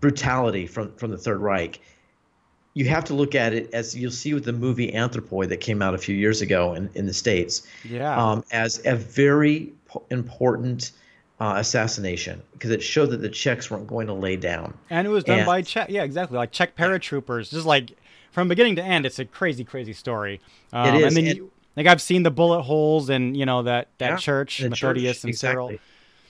brutality 0.00 0.66
from 0.66 0.92
from 0.96 1.12
the 1.12 1.18
Third 1.18 1.38
Reich, 1.38 1.80
you 2.74 2.86
have 2.86 3.04
to 3.04 3.14
look 3.14 3.36
at 3.36 3.54
it 3.54 3.72
as 3.72 3.94
you'll 3.96 4.10
see 4.10 4.34
with 4.34 4.44
the 4.44 4.52
movie 4.52 4.90
Anthropoid 4.90 5.48
that 5.50 5.58
came 5.60 5.80
out 5.82 5.94
a 5.94 5.98
few 5.98 6.16
years 6.16 6.42
ago 6.42 6.74
in, 6.74 6.90
in 6.94 7.06
the 7.06 7.14
states 7.14 7.66
yeah. 7.88 8.20
um, 8.20 8.44
as 8.50 8.84
a 8.84 8.96
very 8.96 9.72
important 10.10 10.90
uh, 11.40 11.54
assassination 11.56 12.42
because 12.52 12.70
it 12.70 12.82
showed 12.82 13.10
that 13.10 13.18
the 13.20 13.28
Czechs 13.28 13.70
weren't 13.70 13.86
going 13.86 14.06
to 14.06 14.12
lay 14.14 14.36
down. 14.36 14.72
And 14.90 15.06
it 15.06 15.10
was 15.10 15.24
done 15.24 15.40
And- 15.40 15.46
by 15.46 15.62
Czech. 15.62 15.90
Yeah, 15.90 16.02
exactly. 16.02 16.36
Like 16.38 16.52
Czech 16.52 16.76
paratroopers. 16.76 17.50
Just 17.50 17.66
like 17.66 17.92
from 18.32 18.48
beginning 18.48 18.76
to 18.76 18.82
end, 18.82 19.04
it's 19.06 19.18
a 19.18 19.24
crazy, 19.24 19.64
crazy 19.64 19.92
story. 19.92 20.40
Um, 20.72 20.94
is, 20.96 21.04
And 21.04 21.16
then 21.16 21.26
and- 21.26 21.36
you, 21.36 21.50
like 21.76 21.86
I've 21.86 22.00
seen 22.00 22.22
the 22.22 22.30
bullet 22.30 22.62
holes 22.62 23.10
and 23.10 23.36
you 23.36 23.44
know 23.46 23.62
that 23.64 23.88
that 23.98 24.10
Yeah, 24.12 24.16
church, 24.16 24.58
the 24.60 24.70
Methodius 24.70 25.18
church, 25.18 25.24
and 25.24 25.36
Cyril. 25.38 25.72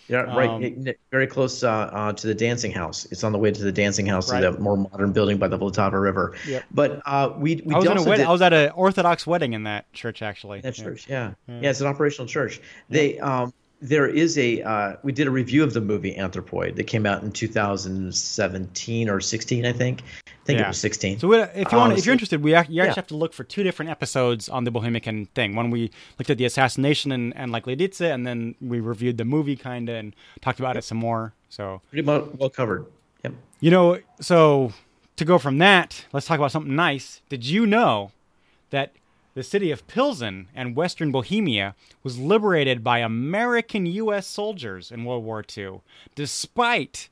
Yeah, 0.09 0.19
right. 0.37 0.49
Um, 0.49 0.63
it- 0.63 0.87
it- 0.87 1.01
very 1.11 1.27
close 1.27 1.65
uh, 1.65 1.69
uh, 1.71 2.13
to 2.13 2.27
the 2.29 2.35
dancing 2.35 2.71
house. 2.73 3.07
It's 3.11 3.25
on 3.25 3.33
the 3.33 3.39
way 3.39 3.51
to 3.51 3.63
the 3.63 3.73
dancing 3.73 4.07
house, 4.07 4.31
Right. 4.31 4.41
the 4.41 4.53
more 4.53 4.77
modern 4.77 5.11
building 5.13 5.37
by 5.39 5.49
the 5.49 5.59
Vltava 5.59 6.01
River. 6.01 6.35
Yep. 6.47 6.65
But 6.73 7.03
uh, 7.07 7.31
we 7.37 7.63
we 7.65 7.75
I 7.75 7.79
was 7.79 7.87
also 7.89 8.15
did- 8.17 8.27
I 8.27 8.31
was 8.31 8.43
at 8.43 8.53
an 8.53 8.71
Orthodox 8.77 9.27
wedding 9.27 9.53
in 9.53 9.65
that 9.65 9.93
church 9.93 10.23
actually. 10.23 10.61
That 10.61 10.79
Yeah. 10.79 10.85
church, 10.85 11.07
yeah. 11.09 11.33
yeah, 11.49 11.71
it's 11.71 11.81
an 11.81 11.87
operational 11.89 12.27
church. 12.29 12.61
They 12.89 13.19
um, 13.19 13.53
there 13.81 14.07
is 14.09 14.39
a 14.39 14.63
uh, 14.63 14.97
we 15.03 15.13
did 15.13 15.27
a 15.27 15.31
review 15.31 15.63
of 15.63 15.75
the 15.75 15.81
movie 15.81 16.15
Anthropoid 16.15 16.77
that 16.77 16.85
came 16.85 17.05
out 17.07 17.23
in 17.23 17.31
2017 17.31 19.09
or 19.09 19.21
16, 19.21 19.67
I 19.67 19.73
think. 19.73 20.03
I 20.27 20.31
think 20.47 20.59
Yeah. 20.61 20.65
it 20.67 20.69
was 20.69 20.79
16. 20.79 21.19
So 21.19 21.29
we- 21.29 21.39
if 21.41 21.73
you 21.73 21.79
Um, 21.79 21.89
want, 21.89 21.99
if 21.99 22.07
you're 22.07 22.13
interested, 22.13 22.43
we 22.43 22.55
ac- 22.55 22.73
you 22.73 22.81
actually 22.81 22.91
yeah. 22.91 22.95
have 22.95 23.07
to 23.09 23.17
look 23.17 23.33
for 23.33 23.45
two 23.45 23.63
different 23.63 23.91
episodes 23.91 24.49
on 24.49 24.65
the 24.65 24.71
Bohemian 24.71 25.27
thing. 25.35 25.55
One 25.57 25.71
we 25.71 25.91
looked 26.19 26.31
at 26.31 26.39
the 26.39 26.45
assassination 26.45 27.11
and, 27.13 27.37
and 27.37 27.51
like 27.53 27.65
Lidice, 27.65 28.01
and 28.01 28.27
then 28.27 28.55
we 28.61 28.81
reviewed 28.81 29.19
the 29.19 29.25
movie 29.25 29.57
kind 29.57 29.89
of 29.89 29.97
and 29.97 30.15
talked 30.41 30.61
about 30.61 30.77
it 30.77 30.85
some 30.85 30.99
more. 30.99 31.33
So 31.49 31.83
pretty 31.91 32.07
well, 32.07 32.29
well 32.39 32.51
covered. 32.51 32.87
Yep. 33.25 33.35
you 33.61 33.71
know, 33.71 33.99
so 34.21 34.73
to 35.17 35.25
go 35.25 35.39
from 35.39 35.59
that, 35.59 36.05
let's 36.13 36.27
talk 36.27 36.39
about 36.39 36.53
something 36.53 36.77
nice. 36.77 37.21
Did 37.29 37.45
you 37.45 37.67
know 37.67 38.13
that 38.71 38.93
the 39.37 39.43
city 39.43 39.71
of 39.71 39.87
Pilsen 39.87 40.49
and 40.55 40.75
Western 40.75 41.13
Bohemia 41.13 41.75
was 42.03 42.19
liberated 42.19 42.83
by 42.83 43.01
American 43.01 43.85
U.S. 43.85 44.27
soldiers 44.27 44.91
in 44.91 45.05
World 45.05 45.25
War 45.25 45.45
II, 45.57 45.83
despite 46.15 47.11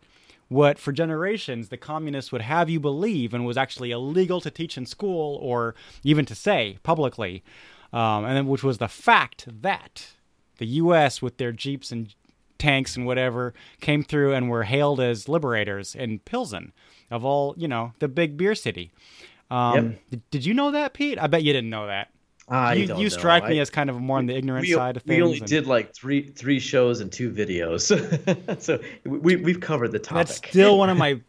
what 0.48 0.78
for 0.78 0.90
generations 0.90 1.68
the 1.68 1.76
communists 1.76 2.32
would 2.32 2.40
have 2.40 2.70
you 2.70 2.80
believe 2.80 3.34
and 3.34 3.44
was 3.44 3.58
actually 3.58 3.90
illegal 3.90 4.40
to 4.40 4.50
teach 4.50 4.78
in 4.78 4.86
school 4.86 5.38
or 5.42 5.74
even 6.02 6.24
to 6.24 6.34
say 6.34 6.78
publicly, 6.82 7.44
um, 7.92 8.24
and 8.24 8.38
then 8.38 8.46
which 8.46 8.64
was 8.64 8.78
the 8.78 8.88
fact 8.88 9.46
that 9.60 10.14
the 10.56 10.66
U.S. 10.66 11.20
with 11.20 11.36
their 11.36 11.52
jeeps 11.52 11.92
and 11.92 12.14
tanks 12.56 12.96
and 12.96 13.04
whatever 13.04 13.52
came 13.82 14.02
through 14.02 14.32
and 14.32 14.48
were 14.48 14.62
hailed 14.62 14.98
as 14.98 15.28
liberators 15.28 15.94
in 15.94 16.20
Pilsen, 16.20 16.72
of 17.10 17.22
all 17.22 17.54
you 17.58 17.68
know 17.68 17.92
the 17.98 18.08
big 18.08 18.38
beer 18.38 18.54
city. 18.54 18.92
Um, 19.50 19.74
Yep. 19.74 20.00
did, 20.10 20.30
did 20.30 20.46
you 20.46 20.54
know 20.54 20.70
that, 20.72 20.94
Pete? 20.94 21.18
I 21.18 21.26
bet 21.26 21.42
you 21.42 21.52
didn't 21.52 21.70
know 21.70 21.86
that. 21.86 22.08
I 22.48 22.74
you 22.74 22.82
you 22.82 23.04
know. 23.04 23.08
strike 23.08 23.48
me 23.48 23.58
I- 23.58 23.62
as 23.62 23.70
kind 23.70 23.88
of 23.88 23.98
more 24.00 24.18
on 24.18 24.26
the 24.26 24.36
ignorant 24.36 24.66
we, 24.66 24.72
side 24.74 24.96
of 24.96 25.02
things. 25.02 25.16
we 25.16 25.22
only 25.22 25.38
and- 25.38 25.46
did 25.46 25.66
like 25.66 25.94
three 25.94 26.28
three 26.28 26.60
shows 26.60 27.00
and 27.00 27.10
two 27.10 27.30
videos, 27.30 28.60
so 28.60 28.78
we 29.04 29.36
we've 29.36 29.60
covered 29.60 29.92
the 29.92 29.98
topic. 29.98 30.26
That's 30.26 30.36
still 30.36 30.76
one 30.76 30.90
of 30.90 30.98
my 30.98 31.20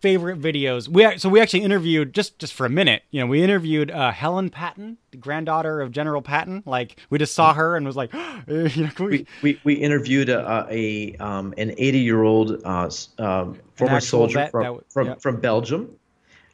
favorite 0.00 0.40
videos. 0.40 0.88
We 0.88 1.18
so 1.18 1.28
we 1.28 1.40
actually 1.40 1.62
interviewed 1.62 2.14
just 2.14 2.38
just 2.38 2.54
for 2.54 2.66
a 2.66 2.70
minute. 2.70 3.02
You 3.10 3.20
know, 3.20 3.26
we 3.26 3.42
interviewed 3.42 3.90
uh, 3.90 4.12
Helen 4.12 4.50
Patton, 4.50 4.96
the 5.10 5.16
granddaughter 5.16 5.80
of 5.80 5.92
General 5.92 6.22
Patton. 6.22 6.62
Like 6.66 6.96
we 7.10 7.18
just 7.18 7.34
saw 7.34 7.52
her 7.54 7.76
and 7.76 7.86
was 7.86 7.96
like, 7.96 8.12
you 8.48 8.84
know, 8.84 8.90
we, 8.98 9.06
we, 9.06 9.26
we, 9.42 9.60
we 9.64 9.74
interviewed 9.74 10.28
a, 10.28 10.66
a 10.70 11.16
um, 11.16 11.54
an 11.58 11.74
80 11.76 11.98
year 11.98 12.22
old 12.22 12.62
uh, 12.64 12.90
um, 13.18 13.58
former 13.74 13.96
actual 13.96 14.00
soldier 14.00 14.48
from 14.50 14.62
that 14.62 14.92
from, 14.92 15.06
yep. 15.08 15.20
from 15.20 15.40
Belgium. 15.40 15.96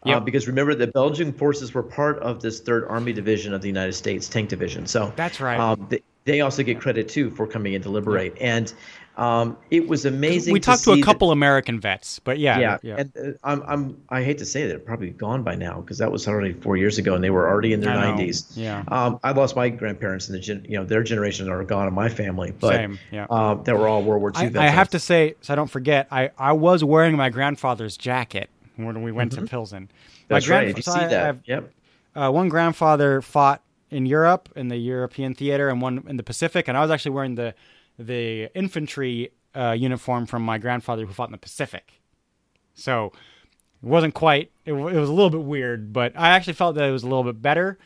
Uh, 0.06 0.20
because 0.20 0.46
remember, 0.46 0.74
the 0.74 0.86
Belgian 0.86 1.32
forces 1.32 1.74
were 1.74 1.82
part 1.82 2.18
of 2.20 2.42
this 2.42 2.60
Third 2.60 2.86
Army 2.88 3.12
Division 3.12 3.52
of 3.54 3.62
the 3.62 3.68
United 3.68 3.94
States 3.94 4.28
Tank 4.28 4.48
Division. 4.48 4.86
So 4.86 5.12
That's 5.16 5.40
right. 5.40 5.58
Um, 5.58 5.86
they, 5.90 6.02
they 6.24 6.40
also 6.40 6.62
get 6.62 6.80
credit 6.80 7.08
too 7.08 7.30
for 7.30 7.46
coming 7.46 7.74
in 7.74 7.82
to 7.82 7.88
liberate, 7.88 8.36
and 8.40 8.72
um, 9.16 9.56
it 9.70 9.88
was 9.88 10.04
amazing. 10.04 10.52
we 10.52 10.60
talked 10.60 10.80
to 10.80 10.84
see 10.84 10.92
a 10.92 10.96
that- 10.96 11.04
couple 11.04 11.32
American 11.32 11.80
vets, 11.80 12.18
but 12.18 12.38
yeah, 12.38 12.58
yeah, 12.58 12.78
yeah. 12.82 12.96
and 12.98 13.12
uh, 13.16 13.30
I'm, 13.44 13.62
I'm 13.66 14.02
I 14.10 14.22
hate 14.22 14.38
to 14.38 14.44
say 14.44 14.62
that 14.62 14.68
they're 14.68 14.78
probably 14.78 15.10
gone 15.10 15.42
by 15.42 15.54
now 15.54 15.80
because 15.80 15.98
that 15.98 16.12
was 16.12 16.28
already 16.28 16.52
four 16.52 16.76
years 16.76 16.98
ago 16.98 17.14
and 17.14 17.24
they 17.24 17.30
were 17.30 17.48
already 17.48 17.72
in 17.72 17.80
their 17.80 17.96
90s. 17.96 18.52
yeah. 18.56 18.84
Um, 18.88 19.18
I 19.24 19.32
lost 19.32 19.56
my 19.56 19.70
grandparents 19.70 20.28
and 20.28 20.34
the 20.34 20.40
gen, 20.40 20.66
you 20.68 20.76
know 20.76 20.84
their 20.84 21.02
generation 21.02 21.48
are 21.48 21.64
gone 21.64 21.88
in 21.88 21.94
my 21.94 22.10
family, 22.10 22.52
but 22.58 22.74
Same, 22.74 22.98
yeah. 23.10 23.26
uh, 23.30 23.54
they 23.54 23.72
were 23.72 23.88
all 23.88 24.02
World 24.02 24.20
War 24.20 24.32
II 24.38 24.54
I. 24.56 24.66
I 24.66 24.68
have 24.68 24.90
to 24.90 24.98
say, 24.98 25.34
so 25.40 25.54
I 25.54 25.56
don't 25.56 25.70
forget, 25.70 26.08
I, 26.10 26.30
I 26.36 26.52
was 26.52 26.84
wearing 26.84 27.16
my 27.16 27.30
grandfather's 27.30 27.96
jacket 27.96 28.50
when 28.76 29.02
we 29.02 29.12
went 29.12 29.32
to 29.32 29.42
Pilsen. 29.42 29.90
My 30.30 30.38
Mm-hmm. 30.40 30.52
Right. 30.52 30.68
If 30.68 30.76
you 30.76 30.82
see 30.82 30.98
that, 30.98 31.10
have- 31.10 31.40
yep. 31.46 31.72
uh, 32.14 32.30
one 32.30 32.48
grandfather 32.48 33.20
fought 33.22 33.62
in 33.90 34.06
Europe 34.06 34.48
in 34.56 34.68
the 34.68 34.76
European 34.76 35.34
theater, 35.34 35.68
and 35.68 35.80
one 35.80 36.04
in 36.08 36.16
the 36.16 36.22
Pacific. 36.22 36.68
And 36.68 36.76
I 36.76 36.80
was 36.82 36.90
actually 36.90 37.12
wearing 37.12 37.34
the 37.36 37.54
the 37.98 38.50
infantry 38.54 39.30
uh, 39.54 39.72
uniform 39.78 40.26
from 40.26 40.42
my 40.42 40.58
grandfather 40.58 41.06
who 41.06 41.12
fought 41.12 41.28
in 41.28 41.32
the 41.32 41.38
Pacific. 41.38 41.92
So 42.74 43.06
it 43.82 43.88
wasn't 43.88 44.14
quite. 44.14 44.50
It, 44.64 44.72
wa- 44.72 44.88
it 44.88 44.96
was 44.98 45.08
a 45.08 45.12
little 45.12 45.30
bit 45.30 45.42
weird, 45.42 45.92
but 45.92 46.12
I 46.16 46.30
actually 46.30 46.52
felt 46.54 46.74
that 46.76 46.88
it 46.88 46.92
was 46.92 47.04
a 47.04 47.06
little 47.08 47.24
bit 47.24 47.40
better. 47.40 47.78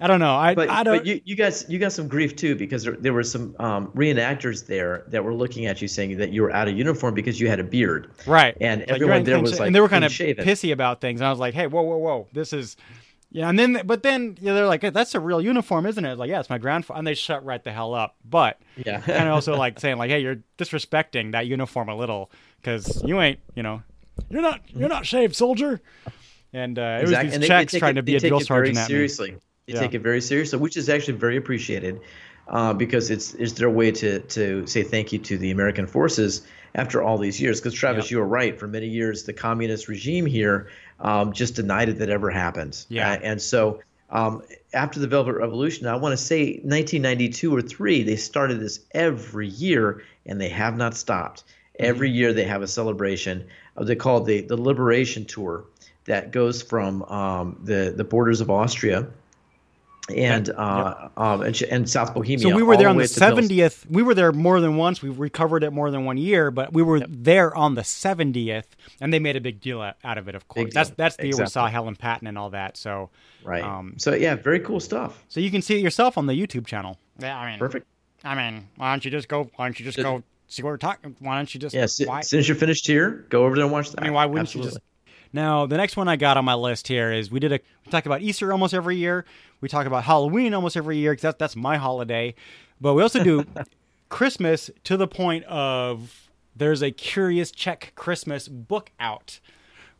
I 0.00 0.08
don't 0.08 0.18
know. 0.18 0.34
I 0.34 0.54
But, 0.56 0.70
I 0.70 0.82
don't. 0.82 0.98
but 0.98 1.06
you, 1.06 1.20
you 1.24 1.36
guys 1.36 1.64
you 1.68 1.78
got 1.78 1.92
some 1.92 2.08
grief 2.08 2.34
too 2.34 2.56
because 2.56 2.82
there, 2.82 2.96
there 2.96 3.12
were 3.12 3.22
some 3.22 3.54
um, 3.60 3.88
reenactors 3.92 4.66
there 4.66 5.04
that 5.08 5.22
were 5.24 5.32
looking 5.34 5.66
at 5.66 5.80
you 5.80 5.86
saying 5.88 6.18
that 6.18 6.32
you 6.32 6.42
were 6.42 6.50
out 6.52 6.66
of 6.66 6.76
uniform 6.76 7.14
because 7.14 7.38
you 7.40 7.48
had 7.48 7.60
a 7.60 7.64
beard. 7.64 8.10
Right. 8.26 8.56
And 8.60 8.80
Like, 8.80 8.90
everyone 8.90 9.22
there 9.22 9.40
was 9.40 9.58
like 9.60 9.68
and 9.68 9.74
they 9.74 9.80
were 9.80 9.88
kind 9.88 10.04
of 10.04 10.10
clean-shaven. 10.14 10.44
pissy 10.44 10.72
about 10.72 11.00
things. 11.00 11.20
And 11.20 11.28
I 11.28 11.30
was 11.30 11.38
like, 11.38 11.54
hey, 11.54 11.68
whoa, 11.68 11.82
whoa, 11.82 11.98
whoa, 11.98 12.26
this 12.32 12.52
is, 12.52 12.76
yeah. 13.30 13.48
And 13.48 13.56
then, 13.56 13.82
but 13.84 14.02
then 14.02 14.36
you 14.40 14.46
know, 14.46 14.54
they're 14.54 14.66
like, 14.66 14.82
hey, 14.82 14.90
that's 14.90 15.14
a 15.14 15.20
real 15.20 15.40
uniform, 15.40 15.86
isn't 15.86 16.04
it? 16.04 16.18
Like, 16.18 16.28
yeah, 16.28 16.40
it's 16.40 16.50
my 16.50 16.58
grandfather. 16.58 16.98
And 16.98 17.06
they 17.06 17.14
shut 17.14 17.44
right 17.44 17.62
the 17.62 17.70
hell 17.72 17.94
up. 17.94 18.16
But 18.28 18.60
Yeah. 18.84 19.00
kind 19.00 19.28
of 19.28 19.34
also 19.34 19.56
like 19.56 19.78
saying 19.78 19.96
like, 19.98 20.10
hey, 20.10 20.20
you're 20.20 20.42
disrespecting 20.58 21.32
that 21.32 21.46
uniform 21.46 21.88
a 21.88 21.94
little 21.96 22.32
because 22.60 23.00
you 23.04 23.20
ain't, 23.20 23.38
you 23.54 23.62
know, 23.62 23.80
you're 24.28 24.42
not, 24.42 24.60
you're 24.74 24.88
not 24.88 25.06
shaved, 25.06 25.36
soldier. 25.36 25.80
And 26.52 26.78
uh, 26.80 26.98
it 27.00 27.02
was 27.02 27.10
these 27.10 27.34
And 27.34 27.42
they- 27.44 27.64
they 27.64 27.78
trying 27.78 27.92
it- 27.92 27.94
to 27.94 28.02
be 28.02 28.16
a 28.16 28.20
drill 28.20 28.40
sergeant 28.40 28.76
at 28.78 28.88
me. 28.88 28.92
seriously. 28.94 29.36
They 29.66 29.74
Yeah. 29.74 29.80
take 29.80 29.94
it 29.94 30.00
very 30.00 30.20
seriously, 30.20 30.58
which 30.58 30.76
is 30.76 30.88
actually 30.88 31.14
very 31.18 31.36
appreciated. 31.36 32.00
uh, 32.46 32.74
because 32.74 33.10
it's 33.10 33.32
it's 33.36 33.52
their 33.54 33.70
way 33.70 33.90
to 33.90 34.18
to 34.20 34.66
say 34.66 34.82
thank 34.82 35.14
you 35.14 35.18
to 35.18 35.38
the 35.38 35.50
American 35.50 35.86
forces 35.86 36.46
after 36.74 37.02
all 37.02 37.16
these 37.16 37.40
years. 37.40 37.58
Because 37.58 37.72
Travis, 37.72 38.10
you 38.10 38.18
were 38.18 38.26
right. 38.26 38.60
For 38.60 38.66
many 38.66 38.86
years, 38.86 39.22
the 39.22 39.32
communist 39.32 39.88
regime 39.88 40.26
here 40.26 40.68
um, 41.00 41.32
just 41.32 41.54
denied 41.54 41.88
it 41.88 41.98
that 42.00 42.10
ever 42.10 42.28
happened. 42.28 42.84
Yeah. 42.90 43.12
Uh, 43.12 43.18
and 43.22 43.40
so 43.40 43.80
um, 44.10 44.42
after 44.74 45.00
the 45.00 45.06
Velvet 45.06 45.36
Revolution, 45.36 45.86
I 45.86 45.96
want 45.96 46.12
to 46.12 46.18
say 46.18 46.60
1992 46.64 47.56
or 47.56 47.62
three, 47.62 48.02
they 48.02 48.16
started 48.16 48.60
this 48.60 48.80
every 48.92 49.48
year, 49.48 50.02
and 50.26 50.38
they 50.38 50.50
have 50.50 50.76
not 50.76 50.94
stopped. 50.94 51.44
Every 51.78 52.10
year 52.10 52.34
they 52.34 52.44
have 52.44 52.60
a 52.60 52.68
celebration. 52.68 53.46
Uh, 53.78 53.84
they 53.84 53.96
call 53.96 54.18
it 54.18 54.26
the 54.26 54.42
the 54.42 54.60
Liberation 54.60 55.24
Tour 55.24 55.64
that 56.04 56.30
goes 56.30 56.60
from 56.60 57.04
um, 57.04 57.56
the 57.64 57.94
the 57.96 58.04
borders 58.04 58.42
of 58.42 58.50
Austria 58.50 59.06
and 60.14 60.50
uh, 60.50 61.08
um, 61.16 61.42
and, 61.42 61.62
and 61.62 61.88
South 61.88 62.12
Bohemia. 62.14 62.38
So 62.50 62.54
we 62.54 62.62
were 62.62 62.76
there 62.76 62.88
on 62.88 62.96
the 62.96 63.04
to 63.06 63.08
Pils- 63.08 63.18
seventieth. 63.18 63.86
We 63.88 64.02
were 64.02 64.14
there 64.14 64.32
more 64.32 64.60
than 64.60 64.76
once. 64.76 65.00
We 65.02 65.08
recovered 65.08 65.64
it 65.64 65.70
more 65.70 65.90
than 65.90 66.04
one 66.04 66.16
year, 66.18 66.50
but 66.50 66.72
we 66.72 66.82
were 66.82 67.00
there 67.08 67.54
on 67.56 67.74
the 67.74 67.84
seventieth, 67.84 68.76
and 69.00 69.12
they 69.12 69.18
made 69.18 69.36
a 69.36 69.40
big 69.40 69.60
deal 69.60 69.80
out 69.80 69.96
out 70.04 70.18
of 70.18 70.28
it. 70.28 70.34
Of 70.34 70.46
course, 70.48 70.64
Big 70.64 70.72
that's 70.74 70.90
that's 70.90 71.16
the 71.16 71.28
year 71.28 71.36
we 71.38 71.46
saw 71.46 71.66
Helen 71.68 71.96
Patton 71.96 72.26
and 72.26 72.36
all 72.36 72.50
that. 72.50 72.76
So 72.76 73.10
Right. 73.44 73.62
Um, 73.62 73.94
so 73.98 74.14
yeah, 74.14 74.34
very 74.36 74.60
cool 74.60 74.80
stuff. 74.80 75.22
so 75.28 75.38
you 75.40 75.50
can 75.50 75.60
see 75.62 75.76
it 75.76 75.82
yourself 75.82 76.16
on 76.18 76.26
the 76.26 76.32
YouTube 76.34 76.66
channel. 76.66 76.98
Yeah, 77.18 77.38
I 77.38 77.50
mean, 77.50 77.58
Perfect. 77.58 77.86
I 78.24 78.34
mean, 78.34 78.68
why 78.76 78.92
don't 78.92 79.04
you 79.04 79.10
just 79.10 79.28
go? 79.28 79.50
Why 79.56 79.66
don't 79.66 79.78
you 79.78 79.84
just 79.84 79.96
Just- 79.96 80.04
go 80.04 80.22
see 80.48 80.62
what 80.62 80.70
we're 80.70 80.76
talking? 80.78 81.14
Why 81.20 81.36
don't 81.36 81.52
you 81.54 81.60
just? 81.60 81.74
Yeah. 81.74 81.86
si- 81.86 82.06
why? 82.06 82.20
As 82.20 82.48
you're 82.48 82.56
finished 82.56 82.86
here, 82.86 83.26
go 83.28 83.44
over 83.44 83.54
there 83.54 83.64
and 83.64 83.72
watch 83.72 83.90
that. 83.90 84.00
I 84.00 84.04
mean, 84.04 84.12
why 84.14 84.24
wouldn't 84.26 84.54
you 84.54 84.60
Absolutely. 84.60 84.70
just? 84.80 84.80
Now, 85.34 85.66
the 85.66 85.76
next 85.76 85.96
one 85.96 86.06
I 86.06 86.14
got 86.14 86.36
on 86.36 86.44
my 86.44 86.54
list 86.54 86.86
here 86.86 87.10
is 87.12 87.28
we 87.30 87.40
did 87.40 87.52
a 87.52 87.58
we 87.84 87.90
talk 87.90 88.06
about 88.06 88.22
Easter 88.22 88.52
almost 88.52 88.72
every 88.72 88.96
year. 88.96 89.24
We 89.60 89.68
talk 89.68 89.86
about 89.86 90.04
Halloween 90.04 90.54
almost 90.54 90.76
every 90.76 90.96
year 90.98 91.12
because 91.12 91.22
that's 91.22 91.38
that's 91.38 91.56
my 91.56 91.76
holiday. 91.76 92.34
But 92.80 92.94
we 92.94 93.02
also 93.02 93.22
do 93.22 93.44
Christmas 94.08 94.70
to 94.84 94.96
the 94.96 95.06
point 95.08 95.44
of 95.44 96.30
there's 96.56 96.82
a 96.82 96.90
Curious 96.90 97.50
Czech 97.50 97.92
Christmas 97.96 98.48
book 98.48 98.90
out, 99.00 99.40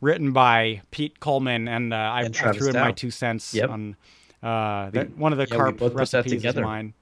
written 0.01 0.31
by 0.31 0.81
Pete 0.91 1.19
Coleman, 1.19 1.67
and 1.67 1.93
uh, 1.93 1.97
I, 1.97 1.99
I 1.99 2.21
And 2.23 2.33
Travis 2.33 2.57
threw 2.57 2.69
in 2.69 2.75
my 2.75 2.91
two 2.91 3.11
cents 3.11 3.53
Yep. 3.53 3.69
on 3.69 3.95
uh, 4.43 4.89
that 4.91 5.17
one 5.17 5.31
of 5.31 5.37
the 5.37 5.47
yeah, 5.49 5.55
carp 5.55 5.77
both 5.77 5.93
put 5.93 5.93
that 5.93 5.99
recipes 5.99 6.31
together. 6.33 6.61
mine. 6.61 6.93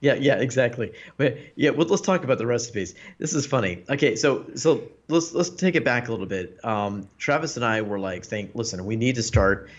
Yeah, 0.00 0.14
yeah, 0.14 0.34
exactly. 0.40 0.92
But 1.16 1.38
yeah, 1.54 1.70
well, 1.70 1.86
let's 1.86 2.02
talk 2.02 2.24
about 2.24 2.38
the 2.38 2.46
recipes. 2.46 2.96
This 3.18 3.34
is 3.34 3.46
funny. 3.46 3.84
Okay, 3.88 4.16
so 4.16 4.44
so 4.56 4.82
let's 5.08 5.32
let's 5.32 5.50
take 5.50 5.76
it 5.76 5.84
back 5.84 6.08
a 6.08 6.10
little 6.10 6.26
bit. 6.26 6.58
Um, 6.64 7.08
Travis 7.18 7.56
and 7.56 7.64
I 7.64 7.82
were 7.82 8.00
like 8.00 8.24
saying, 8.24 8.50
listen, 8.54 8.84
we 8.84 8.96
need 8.96 9.14
to 9.14 9.22
start, 9.22 9.70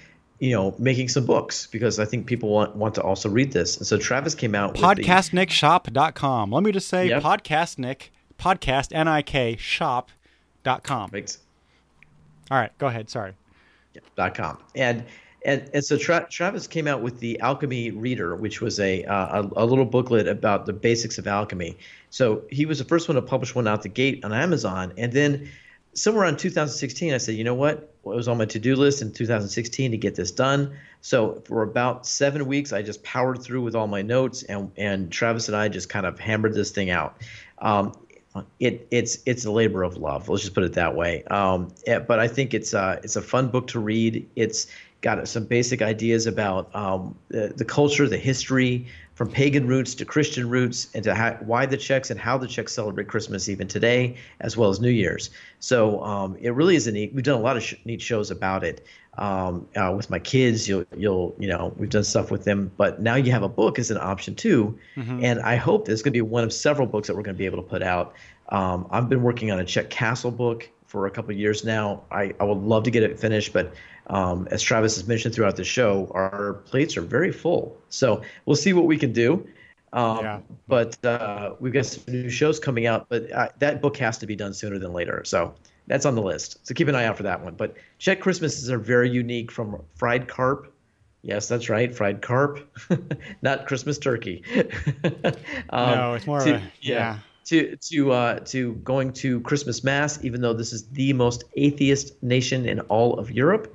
you 0.43 0.51
know, 0.51 0.75
making 0.77 1.07
some 1.07 1.25
books 1.25 1.67
because 1.67 1.99
I 1.99 2.05
think 2.05 2.25
people 2.25 2.49
want 2.49 2.75
want 2.75 2.95
to 2.95 3.01
also 3.01 3.30
read 3.30 3.53
this. 3.53 3.77
And 3.77 3.88
so 3.88 3.97
Travis 3.97 4.35
came 4.35 4.53
out 4.53 4.75
Podcastnikshop.com. 4.75 6.51
Let 6.51 6.63
me 6.63 6.73
just 6.73 6.89
say 6.89 7.07
Yep. 7.07 7.23
podcastnick 7.23 8.09
podcast 8.38 8.89
N 8.91 9.07
I 9.07 9.22
K 9.22 9.55
shop.com. 9.55 11.11
Right. 11.13 11.38
All 12.51 12.57
right, 12.57 12.77
go 12.77 12.88
ahead. 12.88 13.09
Sorry. 13.09 13.35
dot 14.17 14.35
com 14.35 14.57
and 14.75 15.05
and 15.45 15.69
and 15.73 15.85
so 15.85 15.97
Tra- 15.97 16.27
Travis 16.30 16.67
came 16.67 16.88
out 16.88 17.01
with 17.01 17.19
the 17.22 17.39
Alchemy 17.39 17.91
Reader, 17.91 18.35
which 18.35 18.59
was 18.59 18.81
a, 18.81 19.05
uh, 19.05 19.43
a 19.43 19.63
a 19.63 19.65
little 19.65 19.85
booklet 19.85 20.27
about 20.27 20.65
the 20.65 20.73
basics 20.73 21.17
of 21.17 21.25
alchemy. 21.25 21.77
So 22.09 22.43
he 22.49 22.65
was 22.65 22.80
the 22.80 22.85
first 22.85 23.07
one 23.07 23.15
to 23.15 23.22
publish 23.22 23.55
one 23.55 23.65
out 23.65 23.81
the 23.81 23.88
gate 23.88 24.25
on 24.25 24.33
Amazon, 24.33 24.91
and 24.97 25.13
then 25.13 25.49
somewhere 25.93 26.23
around 26.23 26.38
2016, 26.38 27.13
I 27.13 27.17
said, 27.17 27.35
you 27.35 27.43
know 27.43 27.53
what? 27.53 27.93
Well, 28.03 28.13
it 28.13 28.17
was 28.17 28.27
on 28.27 28.38
my 28.38 28.45
to-do 28.45 28.75
list 28.75 29.01
in 29.01 29.11
2016 29.11 29.91
to 29.91 29.97
get 29.97 30.15
this 30.15 30.31
done. 30.31 30.75
So 31.01 31.41
for 31.45 31.63
about 31.63 32.05
seven 32.05 32.45
weeks, 32.47 32.73
I 32.73 32.81
just 32.81 33.03
powered 33.03 33.41
through 33.41 33.61
with 33.61 33.75
all 33.75 33.88
my 33.88 34.01
notes, 34.01 34.43
and 34.43 34.72
and 34.77 35.11
Travis 35.11 35.47
and 35.47 35.57
I 35.57 35.67
just 35.69 35.89
kind 35.89 36.05
of 36.05 36.19
hammered 36.19 36.53
this 36.53 36.72
thing 36.72 36.89
out. 36.89 37.17
Um, 37.59 37.93
it 38.59 38.88
it's 38.91 39.19
it's 39.25 39.45
a 39.45 39.51
labor 39.51 39.83
of 39.83 39.97
love. 39.97 40.27
Let's 40.30 40.43
just 40.43 40.53
put 40.53 40.63
it 40.63 40.73
that 40.73 40.95
way. 40.95 41.23
Um, 41.25 41.73
yeah, 41.85 41.99
but 41.99 42.19
I 42.19 42.27
think 42.27 42.53
it's 42.53 42.73
uh 42.73 42.99
it's 43.03 43.15
a 43.15 43.22
fun 43.22 43.49
book 43.49 43.67
to 43.67 43.80
read. 43.80 44.27
It's 44.35 44.67
got 45.03 45.27
some 45.27 45.43
basic 45.43 45.81
ideas 45.81 46.25
about 46.25 46.73
um, 46.73 47.15
the, 47.27 47.53
the 47.55 47.65
culture, 47.65 48.07
the 48.07 48.17
history, 48.17 48.88
from 49.16 49.30
pagan 49.30 49.67
roots 49.67 49.95
to 49.95 50.06
Christian 50.06 50.50
roots, 50.50 50.88
and 50.93 51.03
to 51.03 51.14
how, 51.14 51.33
why 51.42 51.66
the 51.66 51.77
Czechs 51.77 52.09
and 52.09 52.19
how 52.19 52.38
the 52.38 52.48
Czechs 52.48 52.74
celebrate 52.74 53.08
Christmas 53.08 53.48
even 53.48 53.67
today, 53.67 54.17
as 54.40 54.58
well 54.58 54.69
as 54.69 54.80
New 54.80 54.90
Year's. 54.90 55.30
So 55.59 56.03
um, 56.03 56.35
it 56.40 56.53
really 56.53 56.75
is 56.75 56.88
a 56.88 56.92
neat. 56.92 57.14
We've 57.14 57.24
done 57.24 57.40
a 57.40 57.42
lot 57.42 57.58
of 57.58 57.64
sh- 57.64 57.75
neat 57.85 58.01
shows 58.01 58.32
about 58.32 58.64
it. 58.64 58.85
Um, 59.16 59.67
uh, 59.75 59.93
with 59.95 60.09
my 60.09 60.17
kids, 60.17 60.67
you'll 60.67 60.85
you'll 60.98 61.35
you 61.38 61.48
know 61.48 61.74
we've 61.77 61.90
done 61.92 62.03
stuff 62.03 62.32
with 62.32 62.45
them, 62.45 62.72
but 62.77 63.00
now 63.01 63.16
you 63.16 63.32
have 63.32 63.43
a 63.43 63.50
book 63.50 63.77
as 63.77 63.92
an 63.92 63.98
option 63.98 64.33
too, 64.33 64.80
and 65.24 65.40
I 65.40 65.56
hope 65.56 65.85
there's 65.85 66.01
going 66.01 66.14
to 66.14 66.17
be 66.17 66.22
one 66.22 66.43
of 66.43 66.51
several 66.51 66.88
books 66.88 67.08
that 67.08 67.16
we're 67.16 67.22
going 67.22 67.35
to 67.35 67.40
be 67.40 67.45
able 67.45 67.61
to 67.61 67.69
put 67.69 67.83
out. 67.83 68.16
Um, 68.50 68.88
I've 68.90 69.09
been 69.09 69.22
working 69.22 69.51
on 69.51 69.59
a 69.59 69.66
Czech 69.66 69.92
Castle 69.92 70.32
book 70.32 70.67
for 70.88 71.06
a 71.08 71.11
couple 71.11 71.32
of 71.32 71.38
years 71.38 71.64
now. 71.64 72.03
I, 72.11 72.33
I 72.40 72.43
would 72.43 72.58
love 72.58 72.83
to 72.83 72.92
get 72.92 73.03
it 73.03 73.19
finished, 73.19 73.53
but 73.53 73.74
um, 74.07 74.48
as 74.51 74.61
Travis 74.61 74.95
has 74.95 75.07
mentioned 75.07 75.33
throughout 75.33 75.56
the 75.56 75.64
show, 75.64 76.11
our 76.14 76.53
plates 76.65 76.98
are 76.98 77.01
very 77.01 77.32
full. 77.32 77.77
So 77.90 78.22
we'll 78.45 78.56
see 78.56 78.73
what 78.73 78.85
we 78.85 78.98
can 78.98 79.14
do. 79.14 79.48
Um, 79.93 80.17
Yeah. 80.19 80.40
But 80.67 81.03
uh, 81.06 81.56
we've 81.59 81.73
got 81.73 81.85
some 81.85 82.03
new 82.07 82.30
shows 82.30 82.59
coming 82.59 82.85
out, 82.88 83.07
but 83.09 83.32
uh, 83.32 83.49
that 83.59 83.82
book 83.82 83.98
has 83.98 84.17
to 84.19 84.25
be 84.27 84.35
done 84.35 84.53
sooner 84.53 84.80
than 84.80 84.91
later. 84.93 85.23
So 85.25 85.53
that's 85.88 86.06
on 86.06 86.15
the 86.15 86.22
list. 86.22 86.65
So 86.65 86.73
keep 86.73 86.88
an 86.88 86.95
eye 86.95 87.06
out 87.06 87.17
for 87.17 87.23
that 87.23 87.43
one. 87.43 87.56
But 87.56 87.75
Czech 87.99 88.19
Christmases 88.19 88.72
are 88.72 88.80
very 88.80 89.09
unique 89.09 89.51
from 89.51 89.82
fried 89.95 90.27
carp. 90.27 90.73
Yes, 91.22 91.48
that's 91.48 91.69
right, 91.69 91.95
fried 91.95 92.22
carp, 92.22 92.59
not 93.41 93.65
Christmas 93.67 93.98
turkey. 93.98 94.43
Um, 95.69 95.95
no, 95.95 96.14
it's 96.14 96.27
more 96.27 96.40
to- 96.41 96.56
of 96.56 96.61
a 96.61 96.72
yeah. 96.82 97.19
to 97.45 97.75
to 97.77 98.11
uh, 98.11 98.40
to 98.41 98.73
going 98.75 99.14
to 99.14 99.40
Christmas 99.41 99.83
mass, 99.83 100.19
even 100.23 100.41
though 100.41 100.53
this 100.53 100.73
is 100.73 100.88
the 100.90 101.14
most 101.14 101.43
atheist 101.56 102.22
nation 102.22 102.65
in 102.65 102.80
all 102.82 103.17
of 103.19 103.32
Europe, 103.32 103.73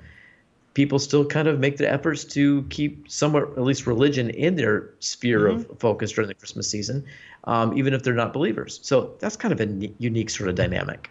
people 0.78 1.00
still 1.00 1.24
kind 1.26 1.48
of 1.48 1.58
make 1.58 1.76
the 1.76 1.90
efforts 1.90 2.22
to 2.22 2.62
keep 2.70 3.10
somewhat 3.10 3.42
at 3.42 3.62
least 3.64 3.84
religion 3.84 4.30
in 4.30 4.54
their 4.54 4.90
sphere 5.00 5.48
Mm-hmm. 5.48 5.72
of 5.72 5.78
focus 5.80 6.12
during 6.12 6.28
the 6.28 6.34
Christmas 6.34 6.70
season, 6.70 7.04
um, 7.44 7.76
even 7.76 7.92
if 7.94 8.04
they're 8.04 8.14
not 8.14 8.32
believers. 8.32 8.78
So 8.84 9.12
that's 9.18 9.36
kind 9.36 9.52
of 9.52 9.60
a 9.60 9.66
unique 9.98 10.30
sort 10.30 10.48
of 10.48 10.54
dynamic. 10.54 11.10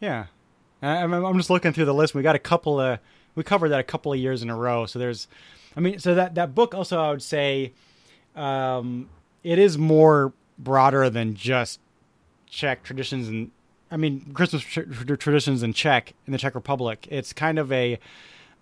Yeah, 0.00 0.26
I- 0.80 0.96
I'm, 1.02 1.12
I'm 1.12 1.36
just 1.36 1.50
looking 1.50 1.74
through 1.74 1.84
the 1.84 1.92
list. 1.92 2.14
We 2.14 2.22
got 2.22 2.34
a 2.34 2.38
couple 2.52 2.80
of 2.80 3.00
we 3.34 3.42
covered 3.42 3.68
that 3.68 3.80
a 3.80 3.84
couple 3.84 4.14
of 4.14 4.18
years 4.18 4.42
in 4.42 4.48
a 4.48 4.56
row. 4.56 4.86
So 4.86 4.98
there's, 4.98 5.28
I 5.76 5.80
mean, 5.80 5.98
so 5.98 6.14
that 6.14 6.34
that 6.36 6.54
book 6.54 6.74
also 6.74 6.98
I 6.98 7.10
would 7.10 7.22
say, 7.22 7.74
um, 8.34 9.10
it 9.44 9.58
is 9.58 9.76
more 9.76 10.32
broader 10.58 11.10
than 11.10 11.34
just 11.34 11.80
Czech 12.46 12.82
traditions 12.82 13.28
and 13.28 13.50
I 13.92 13.98
mean 13.98 14.32
Christmas 14.32 14.62
tr- 14.62 14.80
tr- 14.80 15.14
traditions 15.14 15.62
in 15.62 15.74
Czech 15.74 16.14
in 16.26 16.32
the 16.32 16.38
Czech 16.38 16.54
Republic. 16.54 17.06
It's 17.10 17.32
kind 17.32 17.58
of 17.58 17.70
a, 17.70 17.98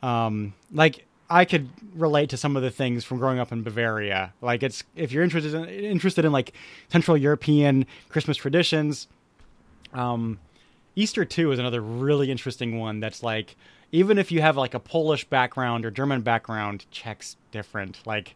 um, 0.02 0.52
like 0.72 1.06
I 1.30 1.44
could 1.44 1.68
relate 1.94 2.28
to 2.30 2.36
some 2.36 2.56
of 2.56 2.62
the 2.62 2.70
things 2.70 3.04
from 3.04 3.18
growing 3.18 3.38
up 3.38 3.52
in 3.52 3.62
Bavaria. 3.62 4.34
Like 4.42 4.64
it's 4.64 4.82
if 4.96 5.12
you're 5.12 5.22
interested 5.22 5.54
in, 5.54 5.66
interested 5.68 6.24
in 6.24 6.32
like 6.32 6.52
Central 6.90 7.16
European 7.16 7.86
Christmas 8.08 8.36
traditions. 8.36 9.06
Um, 9.94 10.40
Easter 10.96 11.24
too 11.24 11.52
is 11.52 11.60
another 11.60 11.80
really 11.80 12.30
interesting 12.30 12.80
one. 12.80 12.98
That's 12.98 13.22
like 13.22 13.56
even 13.92 14.18
if 14.18 14.32
you 14.32 14.40
have 14.42 14.56
like 14.56 14.74
a 14.74 14.80
Polish 14.80 15.24
background 15.24 15.86
or 15.86 15.92
German 15.92 16.22
background, 16.22 16.86
Czech's 16.90 17.36
different. 17.52 18.00
Like 18.04 18.34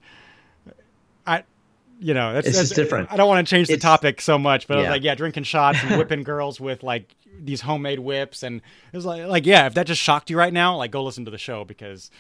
you 2.01 2.15
know, 2.15 2.33
that's, 2.35 2.47
It's 2.47 2.57
that's- 2.57 2.69
just 2.71 2.77
different. 2.77 3.11
I 3.13 3.17
don't 3.17 3.29
want 3.29 3.47
to 3.47 3.51
change 3.51 3.69
the 3.69 3.75
It's- 3.75 3.83
topic 3.83 4.21
so 4.21 4.39
much, 4.39 4.67
but 4.67 4.77
I 4.79 4.81
was 4.81 4.89
like, 4.91 5.03
yeah, 5.03 5.15
drinking 5.15 5.45
shots 5.45 5.79
and 5.83 5.97
whipping 5.99 6.23
girls 6.33 6.61
with 6.61 6.83
like 6.83 7.15
these 7.41 7.61
homemade 7.61 7.99
whips, 8.01 8.43
and 8.43 8.57
it 8.93 8.97
was 8.97 9.05
like, 9.07 9.27
like 9.27 9.47
yeah, 9.47 9.67
if 9.67 9.75
that 9.75 9.87
just 9.87 10.01
shocked 10.01 10.31
you 10.31 10.39
right 10.39 10.53
now, 10.53 10.77
like 10.77 10.91
go 10.91 11.03
listen 11.03 11.25
to 11.25 11.31
the 11.31 11.39
show 11.39 11.65
because. 11.65 12.11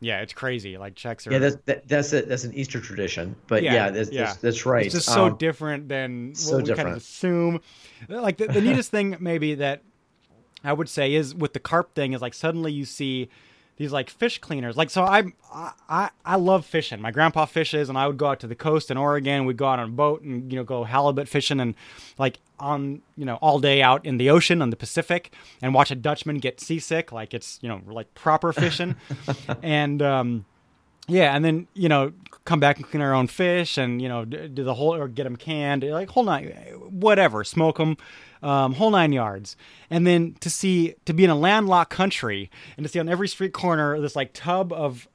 Yeah, 0.00 0.20
it's 0.20 0.32
crazy. 0.32 0.78
Like 0.78 0.94
Czechs 0.94 1.26
are. 1.26 1.32
Yeah, 1.32 1.38
that's 1.40 1.56
that, 1.64 1.88
that's 1.88 2.12
a, 2.12 2.22
that's 2.22 2.44
an 2.44 2.54
Easter 2.54 2.80
tradition. 2.80 3.34
But 3.48 3.64
Yeah, 3.64 3.74
yeah, 3.74 3.90
that's, 3.90 4.12
yeah. 4.12 4.24
That's, 4.26 4.36
that's 4.36 4.64
right. 4.64 4.86
It's 4.86 4.94
just 4.94 5.08
so 5.12 5.24
Um, 5.24 5.36
different 5.38 5.88
than 5.88 6.36
so 6.36 6.58
what 6.58 6.68
we 6.68 6.74
kind 6.76 6.88
of 6.90 6.98
assume. 6.98 7.60
Like 8.08 8.36
the, 8.36 8.46
the 8.46 8.60
neatest 8.68 8.92
thing 8.92 9.16
maybe 9.18 9.56
that 9.56 9.82
I 10.62 10.72
would 10.72 10.88
say 10.88 11.14
is 11.14 11.34
with 11.34 11.52
the 11.52 11.58
carp 11.58 11.96
thing 11.96 12.12
is 12.12 12.22
like 12.22 12.32
suddenly 12.34 12.70
you 12.70 12.84
see 12.84 13.28
these 13.78 13.92
like 13.92 14.10
fish 14.10 14.38
cleaners. 14.38 14.76
Like 14.76 14.90
so 14.90 15.04
I 15.04 15.32
I 15.88 16.10
I 16.24 16.36
love 16.36 16.66
fishing. 16.66 17.00
My 17.00 17.12
grandpa 17.12 17.46
fishes 17.46 17.88
and 17.88 17.96
I 17.96 18.06
would 18.08 18.18
go 18.18 18.26
out 18.26 18.40
to 18.40 18.46
the 18.48 18.56
coast 18.56 18.90
in 18.90 18.96
Oregon. 18.96 19.46
We'd 19.46 19.56
go 19.56 19.66
out 19.66 19.78
on 19.78 19.88
a 19.88 19.92
boat 19.92 20.20
and 20.22 20.52
you 20.52 20.58
know 20.58 20.64
go 20.64 20.84
halibut 20.84 21.28
fishing 21.28 21.60
and 21.60 21.74
like 22.18 22.40
on 22.58 23.02
you 23.16 23.24
know 23.24 23.36
all 23.36 23.60
day 23.60 23.80
out 23.80 24.04
in 24.04 24.18
the 24.18 24.30
ocean 24.30 24.60
on 24.60 24.70
the 24.70 24.76
Pacific 24.76 25.32
and 25.62 25.72
watch 25.72 25.92
a 25.92 25.94
Dutchman 25.94 26.38
get 26.38 26.60
seasick 26.60 27.12
like 27.12 27.32
it's 27.32 27.60
you 27.62 27.68
know 27.68 27.80
like 27.86 28.12
proper 28.14 28.52
fishing. 28.52 28.96
and 29.62 30.02
um 30.02 30.44
yeah, 31.08 31.34
and 31.34 31.44
then 31.44 31.66
you 31.74 31.88
know 31.88 32.12
come 32.44 32.60
back 32.60 32.76
and 32.78 32.86
clean 32.88 33.02
our 33.02 33.12
own 33.14 33.26
fish, 33.26 33.76
and 33.76 34.00
you 34.00 34.08
know 34.08 34.24
do 34.24 34.62
the 34.64 34.74
whole 34.74 34.94
or 34.94 35.08
get 35.08 35.24
them 35.24 35.36
canned, 35.36 35.82
like 35.84 36.08
whole 36.10 36.24
nine, 36.24 36.48
whatever, 36.90 37.44
smoke 37.44 37.78
them, 37.78 37.96
um, 38.42 38.74
whole 38.74 38.90
nine 38.90 39.12
yards. 39.12 39.56
And 39.90 40.06
then 40.06 40.36
to 40.40 40.50
see 40.50 40.94
to 41.04 41.12
be 41.12 41.24
in 41.24 41.30
a 41.30 41.36
landlocked 41.36 41.90
country 41.90 42.50
and 42.76 42.84
to 42.84 42.92
see 42.92 42.98
on 43.00 43.08
every 43.08 43.28
street 43.28 43.52
corner 43.52 44.00
this 44.00 44.14
like 44.14 44.32
tub 44.32 44.72
of 44.72 45.08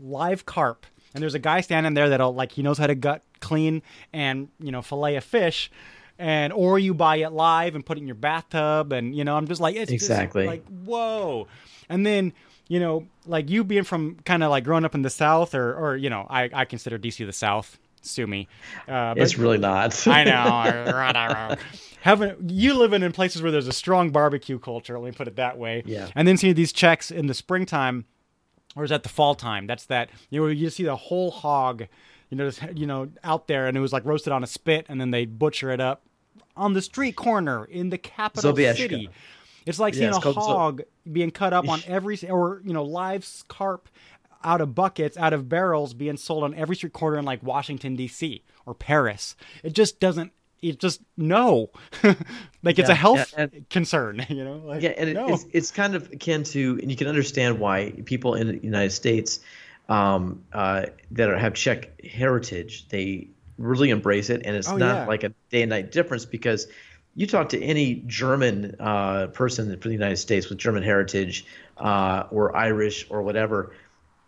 live 0.00 0.46
carp 0.46 0.86
and 1.12 1.22
there's 1.22 1.34
a 1.34 1.38
guy 1.40 1.60
standing 1.60 1.94
there 1.94 2.08
that'll 2.10 2.32
like 2.34 2.52
he 2.52 2.62
knows 2.62 2.78
how 2.78 2.86
to 2.86 2.94
gut 2.94 3.22
clean 3.40 3.82
and 4.12 4.48
you 4.60 4.70
know 4.70 4.80
fillet 4.80 5.16
a 5.16 5.20
fish 5.20 5.72
and 6.20 6.52
or 6.52 6.78
you 6.78 6.94
buy 6.94 7.16
it 7.16 7.32
live 7.32 7.74
and 7.74 7.84
put 7.84 7.98
it 7.98 8.00
in 8.02 8.06
your 8.06 8.14
bathtub 8.14 8.92
and 8.92 9.16
you 9.16 9.24
know 9.24 9.36
i'm 9.36 9.48
just 9.48 9.60
like 9.60 9.74
it's 9.74 9.90
just, 9.90 10.04
Exactly. 10.04 10.46
like 10.46 10.64
whoa 10.84 11.48
and 11.88 12.06
then 12.06 12.32
you 12.68 12.78
know 12.80 13.06
like 13.26 13.50
you 13.50 13.64
being 13.64 13.84
from 13.84 14.16
kind 14.24 14.42
of 14.44 14.50
like 14.50 14.64
growing 14.64 14.84
up 14.84 14.94
in 14.94 15.02
the 15.02 15.10
south 15.10 15.54
or 15.54 15.74
or 15.74 15.96
you 15.96 16.08
know 16.10 16.26
i 16.30 16.48
i 16.52 16.64
consider 16.64 16.98
dc 16.98 17.24
the 17.24 17.32
south 17.32 17.78
sue 18.02 18.26
me 18.26 18.46
uh, 18.86 19.14
but- 19.14 19.22
It's 19.22 19.36
really 19.36 19.58
not. 19.58 20.06
I 20.06 20.24
know. 20.24 21.56
Having 22.02 22.48
you 22.48 22.74
living 22.74 23.02
in 23.02 23.10
places 23.12 23.42
where 23.42 23.50
there's 23.50 23.66
a 23.66 23.72
strong 23.72 24.10
barbecue 24.10 24.58
culture, 24.58 24.96
let 24.98 25.04
me 25.10 25.16
put 25.16 25.26
it 25.26 25.34
that 25.36 25.58
way. 25.58 25.82
Yeah. 25.84 26.08
And 26.14 26.26
then 26.28 26.36
see 26.36 26.52
these 26.52 26.72
Czechs 26.72 27.10
in 27.10 27.26
the 27.26 27.34
springtime, 27.34 28.04
or 28.76 28.84
is 28.84 28.90
that 28.90 29.02
the 29.02 29.08
fall 29.08 29.34
time? 29.34 29.66
That's 29.66 29.86
that 29.86 30.10
you 30.30 30.40
know 30.40 30.46
you 30.46 30.70
see 30.70 30.84
the 30.84 30.94
whole 30.96 31.32
hog, 31.32 31.86
you 32.30 32.36
know, 32.36 32.48
just, 32.48 32.62
you 32.78 32.86
know, 32.86 33.08
out 33.24 33.48
there, 33.48 33.66
and 33.66 33.76
it 33.76 33.80
was 33.80 33.92
like 33.92 34.04
roasted 34.04 34.32
on 34.32 34.44
a 34.44 34.46
spit, 34.46 34.86
and 34.88 35.00
then 35.00 35.10
they 35.10 35.24
butcher 35.26 35.70
it 35.72 35.80
up 35.80 36.02
on 36.56 36.72
the 36.74 36.82
street 36.82 37.16
corner 37.16 37.64
in 37.64 37.90
the 37.90 37.98
capital 37.98 38.52
Zabíjačka. 38.52 38.76
city. 38.76 39.10
It's 39.68 39.78
like 39.78 39.94
Yeah, 39.94 39.98
seeing 40.12 40.14
it's 40.16 40.24
a 40.24 40.32
hog 40.32 40.82
being 41.10 41.30
cut 41.30 41.52
up 41.52 41.68
on 41.68 41.80
every, 41.86 42.18
or 42.28 42.62
you 42.64 42.72
know, 42.72 42.84
live 42.84 43.26
carp 43.48 43.88
out 44.42 44.60
of 44.60 44.74
buckets, 44.74 45.16
out 45.16 45.32
of 45.32 45.48
barrels, 45.48 45.94
being 45.94 46.16
sold 46.16 46.44
on 46.44 46.54
every 46.54 46.76
street 46.76 46.92
corner 46.92 47.18
in 47.18 47.24
like 47.24 47.42
Washington 47.42 47.96
D.C. 47.96 48.42
or 48.66 48.74
Paris. 48.74 49.36
It 49.62 49.72
just 49.74 50.00
doesn't. 50.00 50.32
It 50.60 50.80
just 50.80 51.00
no, 51.16 51.70
like 52.64 52.78
it's 52.78 52.88
Yeah, 52.88 52.92
a 52.92 52.94
health 52.94 53.32
yeah, 53.36 53.42
and- 53.44 53.68
concern, 53.70 54.24
you 54.28 54.42
know. 54.44 54.56
Like, 54.64 54.82
Yeah, 54.82 54.90
and 54.96 55.14
no. 55.14 55.28
it's 55.28 55.46
it's 55.52 55.70
kind 55.70 55.94
of 55.94 56.10
akin 56.12 56.42
to, 56.44 56.78
and 56.82 56.90
you 56.90 56.96
can 56.96 57.06
understand 57.06 57.60
why 57.60 57.92
people 58.06 58.34
in 58.34 58.48
the 58.48 58.58
United 58.58 58.90
States 58.90 59.38
um, 59.88 60.42
uh, 60.52 60.86
that 61.12 61.28
are, 61.30 61.38
have 61.38 61.54
Czech 61.54 62.02
heritage, 62.04 62.88
they 62.88 63.28
really 63.56 63.90
embrace 63.90 64.30
it, 64.30 64.42
and 64.44 64.56
it's 64.56 64.68
Oh, 64.68 64.76
not 64.76 64.94
yeah. 64.96 65.06
like 65.06 65.24
a 65.24 65.32
day 65.50 65.62
and 65.62 65.70
night 65.70 65.92
difference 65.92 66.24
because 66.24 66.66
you 67.18 67.26
talk 67.26 67.48
to 67.48 67.60
any 67.60 67.96
German 68.06 68.76
uh, 68.78 69.26
person 69.26 69.68
from 69.76 69.88
the 69.90 69.94
United 69.94 70.18
States 70.18 70.48
with 70.48 70.56
German 70.56 70.84
heritage 70.84 71.44
uh, 71.76 72.22
or 72.30 72.56
Irish 72.56 73.06
or 73.10 73.22
whatever, 73.22 73.72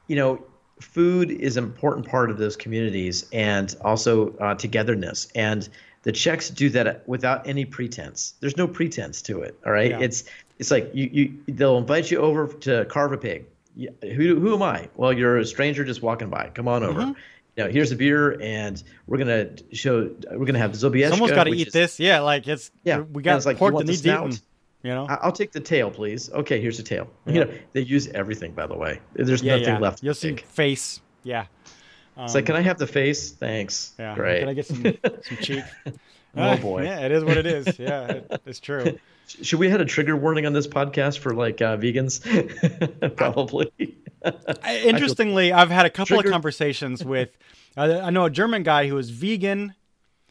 you 0.09 0.17
know, 0.17 0.43
food 0.81 1.31
is 1.31 1.57
an 1.57 1.63
important 1.63 2.09
part 2.09 2.33
of 2.33 2.37
those 2.37 2.57
communities 2.57 3.29
and 3.33 3.77
also 3.83 4.35
uh, 4.39 4.57
togetherness. 4.57 5.29
And 5.37 5.69
the 6.03 6.11
Czechs 6.11 6.51
do 6.51 6.69
that 6.71 7.09
without 7.09 7.47
any 7.47 7.65
pretense. 7.65 8.35
There's 8.41 8.57
no 8.57 8.67
pretense 8.67 9.23
to 9.23 9.43
it. 9.43 9.57
All 9.65 9.71
right. 9.71 9.93
Yeah. 9.93 10.01
It's 10.01 10.25
it's 10.59 10.73
like 10.73 10.91
you, 10.93 11.09
you 11.13 11.39
they'll 11.47 11.79
invite 11.79 12.11
you 12.11 12.19
over 12.19 12.49
to 12.49 12.87
carve 12.87 13.13
a 13.13 13.19
pig. 13.19 13.45
Yeah, 13.77 13.91
Who, 14.03 14.41
who 14.41 14.53
am 14.53 14.63
I? 14.63 14.89
Well, 14.97 15.13
you're 15.13 15.39
a 15.39 15.47
stranger 15.47 15.85
just 15.85 16.03
walking 16.03 16.29
by. 16.29 16.51
Come 16.53 16.67
on 16.67 16.83
over. 16.83 17.01
Mm-hmm. 17.01 17.13
You 17.61 17.67
know, 17.67 17.73
here's 17.73 17.93
a 17.93 17.97
beer, 17.97 18.41
and 18.41 18.83
we're 19.07 19.19
gonna 19.19 19.51
show. 19.73 20.11
We're 20.33 20.47
gonna 20.47 20.59
have 20.59 20.73
Zabíjačka. 20.73 21.11
Someone's 21.11 21.33
got 21.33 21.45
to 21.45 21.53
eat 21.53 21.67
is- 21.67 21.73
this. 21.75 22.01
Yeah, 22.01 22.21
like 22.21 22.49
it's 22.49 22.71
Yeah, 22.85 23.01
We 23.01 23.23
got 23.23 23.45
like, 23.45 23.59
pork 23.59 23.75
that 23.77 23.85
the 23.85 23.93
needs 23.93 24.07
eaten. 24.07 24.33
You 24.83 24.93
know. 24.93 25.07
I'll 25.11 25.33
take 25.33 25.53
the 25.53 25.61
tail, 25.61 25.91
please. 25.91 26.31
Okay, 26.33 26.59
here's 26.59 26.79
the 26.79 26.83
tail. 26.83 27.07
You 27.27 27.45
know, 27.45 27.53
they 27.73 27.83
use 27.83 28.09
everything. 28.09 28.53
By 28.53 28.67
the 28.67 28.77
way, 28.77 29.01
there's 29.13 29.43
yeah, 29.43 29.57
nothing 29.57 29.75
yeah. 29.75 29.79
left. 29.79 30.03
You'll 30.03 30.15
see 30.15 30.37
face. 30.37 31.03
Yeah. 31.23 31.47
It's 32.17 32.35
like, 32.35 32.47
can 32.47 32.57
I 32.57 32.63
have 32.63 32.79
the 32.79 32.87
face? 32.87 33.31
Thanks. 33.31 33.93
Yeah. 33.99 34.15
Great. 34.15 34.41
Can 34.41 34.49
I 34.49 34.55
get 34.55 34.67
some 34.67 34.83
some 34.83 35.37
cheek? 35.39 35.65
Oh, 36.37 36.57
boy. 36.59 36.85
Yeah, 36.85 37.01
it 37.01 37.11
is 37.11 37.25
what 37.25 37.37
it 37.37 37.47
is. 37.47 37.77
Yeah, 37.77 38.07
it, 38.07 38.43
it's 38.47 38.61
true. 38.61 38.99
Should 39.27 39.59
we 39.59 39.69
have 39.71 39.81
a 39.81 39.85
trigger 39.85 40.17
warning 40.17 40.47
on 40.47 40.53
this 40.53 40.67
podcast 40.67 41.19
for 41.19 41.35
like 41.35 41.61
uh, 41.61 41.77
vegans? 41.77 42.21
Probably. 43.17 43.73
Interestingly, 44.69 45.53
I've 45.53 45.71
had 45.71 45.87
a 45.87 45.91
couple 45.91 46.19
of 46.19 46.27
conversations 46.27 47.05
with. 47.15 47.31
Uh, 47.77 48.01
I 48.03 48.11
know 48.11 48.25
a 48.25 48.31
German 48.31 48.63
guy 48.63 48.89
who 48.89 48.95
was 48.95 49.11
vegan. 49.11 49.75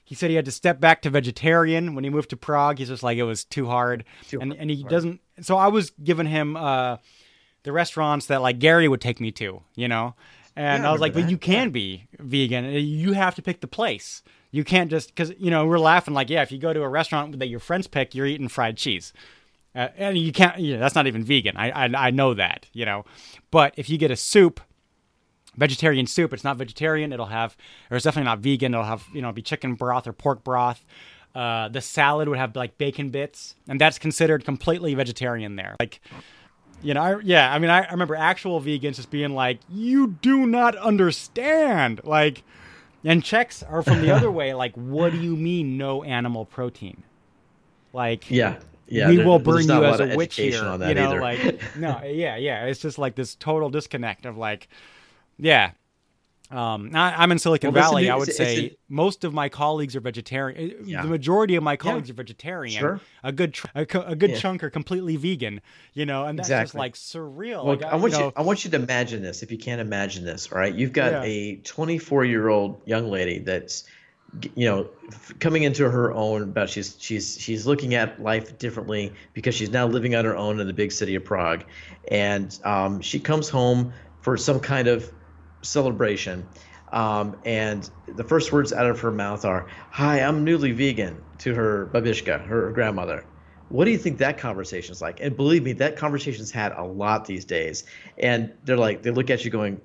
He 0.03 0.15
said 0.15 0.29
he 0.29 0.35
had 0.35 0.45
to 0.45 0.51
step 0.51 0.79
back 0.79 1.03
to 1.03 1.09
vegetarian 1.09 1.93
when 1.95 2.03
he 2.03 2.09
moved 2.09 2.31
to 2.31 2.37
Prague. 2.37 2.79
He's 2.79 2.87
just 2.89 3.03
like 3.03 3.17
it 3.17 3.23
was 3.23 3.43
too 3.45 3.67
hard, 3.67 4.03
and 4.41 4.53
and 4.53 4.69
he 4.69 4.83
doesn't. 4.83 5.21
So 5.41 5.55
I 5.57 5.67
was 5.67 5.91
giving 6.03 6.25
him 6.25 6.55
uh, 6.57 6.97
the 7.63 7.71
restaurants 7.71 8.25
that 8.25 8.41
like 8.41 8.59
Gary 8.59 8.87
would 8.87 9.01
take 9.01 9.19
me 9.21 9.31
to, 9.33 9.61
you 9.75 9.87
know, 9.87 10.15
and 10.55 10.83
Yeah, 10.83 10.89
I 10.89 10.91
was 10.91 10.99
like, 10.99 11.13
remember 11.13 11.27
but 11.27 11.31
you 11.31 11.37
that. 11.37 11.45
can 11.45 11.69
be 11.69 12.07
vegan. 12.19 12.65
You 12.65 13.13
have 13.13 13.35
to 13.35 13.41
pick 13.41 13.61
the 13.61 13.67
place. 13.67 14.23
You 14.51 14.63
can't 14.63 14.89
just 14.89 15.09
because 15.09 15.31
you 15.37 15.51
know 15.51 15.67
we're 15.67 15.77
laughing 15.79 16.13
like 16.15 16.29
yeah, 16.29 16.41
if 16.41 16.51
you 16.51 16.57
go 16.57 16.73
to 16.73 16.81
a 16.81 16.89
restaurant 16.89 17.37
that 17.37 17.47
your 17.47 17.59
friends 17.59 17.85
pick, 17.87 18.15
you're 18.15 18.25
eating 18.25 18.47
fried 18.47 18.77
cheese. 18.77 19.13
Uh, 19.75 19.87
and 19.97 20.17
you 20.17 20.31
can't, 20.31 20.59
you 20.59 20.73
know, 20.73 20.79
that's 20.79 20.95
not 20.95 21.07
even 21.07 21.23
vegan. 21.23 21.55
I, 21.55 21.69
I 21.69 22.07
I 22.07 22.11
know 22.11 22.33
that, 22.33 22.67
you 22.73 22.85
know. 22.85 23.05
But 23.51 23.73
if 23.77 23.89
you 23.89 23.97
get 23.97 24.09
a 24.11 24.15
soup, 24.15 24.59
vegetarian 25.55 26.07
soup, 26.07 26.33
it's 26.33 26.43
not 26.43 26.57
vegetarian. 26.57 27.13
It'll 27.13 27.27
have, 27.27 27.55
or 27.91 27.97
it's 27.97 28.03
definitely 28.03 28.25
not 28.25 28.39
vegan. 28.39 28.73
It'll 28.73 28.85
have, 28.85 29.05
you 29.13 29.21
know, 29.21 29.31
be 29.31 29.41
chicken 29.41 29.75
broth 29.75 30.07
or 30.07 30.13
pork 30.13 30.43
broth. 30.43 30.83
Uh, 31.35 31.69
the 31.69 31.81
salad 31.81 32.27
would 32.27 32.39
have 32.39 32.55
like 32.55 32.77
bacon 32.77 33.09
bits, 33.09 33.55
and 33.67 33.79
that's 33.79 33.99
considered 33.99 34.43
completely 34.43 34.95
vegetarian 34.95 35.55
there. 35.55 35.75
Like, 35.79 36.01
you 36.81 36.93
know, 36.95 37.01
I, 37.01 37.19
yeah. 37.19 37.53
I 37.53 37.59
mean, 37.59 37.69
I, 37.69 37.83
I 37.83 37.91
remember 37.91 38.15
actual 38.15 38.59
vegans 38.59 38.95
just 38.95 39.11
being 39.11 39.35
like, 39.35 39.59
"You 39.69 40.17
do 40.21 40.47
not 40.47 40.75
understand." 40.77 42.01
Like, 42.03 42.43
and 43.03 43.23
Czechs 43.23 43.61
are 43.61 43.83
from 43.83 44.01
the 44.01 44.09
other 44.11 44.31
way. 44.39 44.55
Like, 44.55 44.73
what 44.75 45.11
do 45.11 45.19
you 45.19 45.35
mean 45.35 45.77
no 45.77 46.03
animal 46.03 46.45
protein? 46.45 47.03
Like, 47.93 48.29
yeah. 48.31 48.57
Yeah. 48.91 49.09
we 49.09 49.17
will 49.23 49.39
burn 49.39 49.63
you 49.67 49.83
as 49.85 49.99
lot 49.99 50.11
a 50.11 50.15
witch 50.15 50.35
here. 50.35 50.63
on 50.65 50.79
that 50.81 50.89
you 50.89 50.95
know, 50.95 51.09
either. 51.09 51.21
like 51.21 51.61
no, 51.77 52.01
yeah, 52.03 52.35
yeah. 52.37 52.65
It's 52.65 52.79
just 52.81 52.97
like 52.97 53.15
this 53.15 53.35
total 53.35 53.69
disconnect 53.69 54.25
of 54.25 54.37
like, 54.37 54.67
yeah. 55.37 55.71
Um, 56.51 56.95
I, 56.95 57.13
I'm 57.15 57.31
in 57.31 57.37
Silicon 57.37 57.71
Well, 57.71 57.83
listen, 57.83 57.91
Valley. 57.91 58.09
I 58.09 58.15
would 58.15 58.27
it's 58.27 58.37
say 58.37 58.57
a- 58.65 58.77
most 58.89 59.23
of 59.23 59.35
my 59.35 59.49
colleagues 59.49 59.95
are 59.95 59.99
vegetarian. 59.99 60.71
uh, 60.71 60.83
Yeah. 60.83 61.03
The 61.03 61.07
majority 61.07 61.55
of 61.55 61.61
my 61.61 61.75
colleagues 61.75 62.09
are 62.09 62.13
vegetarian. 62.13 62.79
Sure. 62.79 62.99
A 63.23 63.31
good, 63.31 63.53
tr- 63.53 63.67
a, 63.75 63.85
co- 63.85 64.01
a 64.01 64.15
good 64.15 64.31
Yeah. 64.31 64.37
chunk 64.39 64.63
are 64.63 64.71
completely 64.71 65.15
vegan. 65.15 65.61
You 65.93 66.07
know, 66.07 66.25
and 66.25 66.39
that's 66.39 66.49
just 66.49 66.73
like 66.73 66.95
surreal. 66.95 67.63
Well, 67.65 67.75
like, 67.75 67.83
I 67.83 67.95
want 67.97 68.13
you, 68.13 68.19
know, 68.19 68.33
I 68.35 68.41
want 68.41 68.65
you 68.65 68.71
to 68.71 68.77
imagine 68.77 69.21
this. 69.21 69.43
If 69.43 69.51
you 69.51 69.59
can't 69.59 69.79
imagine 69.79 70.25
this, 70.25 70.51
all 70.51 70.57
right, 70.57 70.73
you've 70.73 70.91
got 70.93 71.11
Yeah. 71.11 71.23
a 71.23 71.55
24 71.57 72.25
year 72.25 72.47
old 72.47 72.81
young 72.87 73.11
lady 73.11 73.37
that's, 73.37 73.83
you 74.55 74.65
know, 74.65 74.89
coming 75.39 75.63
into 75.63 75.89
her 75.89 76.11
own. 76.13 76.51
But 76.51 76.69
she's 76.69 76.95
she's 76.99 77.39
she's 77.39 77.65
looking 77.65 77.95
at 77.95 78.21
life 78.21 78.57
differently 78.57 79.13
because 79.33 79.55
she's 79.55 79.69
now 79.71 79.87
living 79.87 80.15
on 80.15 80.25
her 80.25 80.35
own 80.35 80.59
in 80.59 80.67
the 80.67 80.73
big 80.73 80.91
city 80.91 81.15
of 81.15 81.25
Prague, 81.25 81.63
and 82.09 82.57
um, 82.63 83.01
she 83.01 83.19
comes 83.19 83.49
home 83.49 83.93
for 84.21 84.37
some 84.37 84.59
kind 84.59 84.87
of 84.87 85.11
celebration. 85.61 86.47
Um, 86.91 87.37
and 87.45 87.87
the 88.15 88.23
first 88.23 88.51
words 88.51 88.73
out 88.73 88.87
of 88.87 88.99
her 88.99 89.11
mouth 89.11 89.45
are, 89.45 89.67
"Hi, 89.91 90.21
I'm 90.21 90.43
newly 90.43 90.71
vegan." 90.71 91.23
To 91.39 91.55
her 91.55 91.89
babishka, 91.93 92.45
her 92.47 92.69
grandmother. 92.73 93.23
What 93.69 93.85
do 93.85 93.91
you 93.91 93.97
think 93.97 94.17
that 94.17 94.37
conversation 94.37 94.91
is 94.91 95.01
like? 95.01 95.21
And 95.21 95.37
believe 95.37 95.63
me, 95.63 95.71
that 95.73 95.95
conversation's 95.95 96.51
had 96.51 96.73
a 96.73 96.83
lot 96.83 97.23
these 97.25 97.45
days. 97.45 97.85
And 98.17 98.51
they're 98.65 98.75
like, 98.75 99.03
they 99.03 99.11
look 99.11 99.29
at 99.29 99.45
you 99.45 99.51
going, 99.51 99.79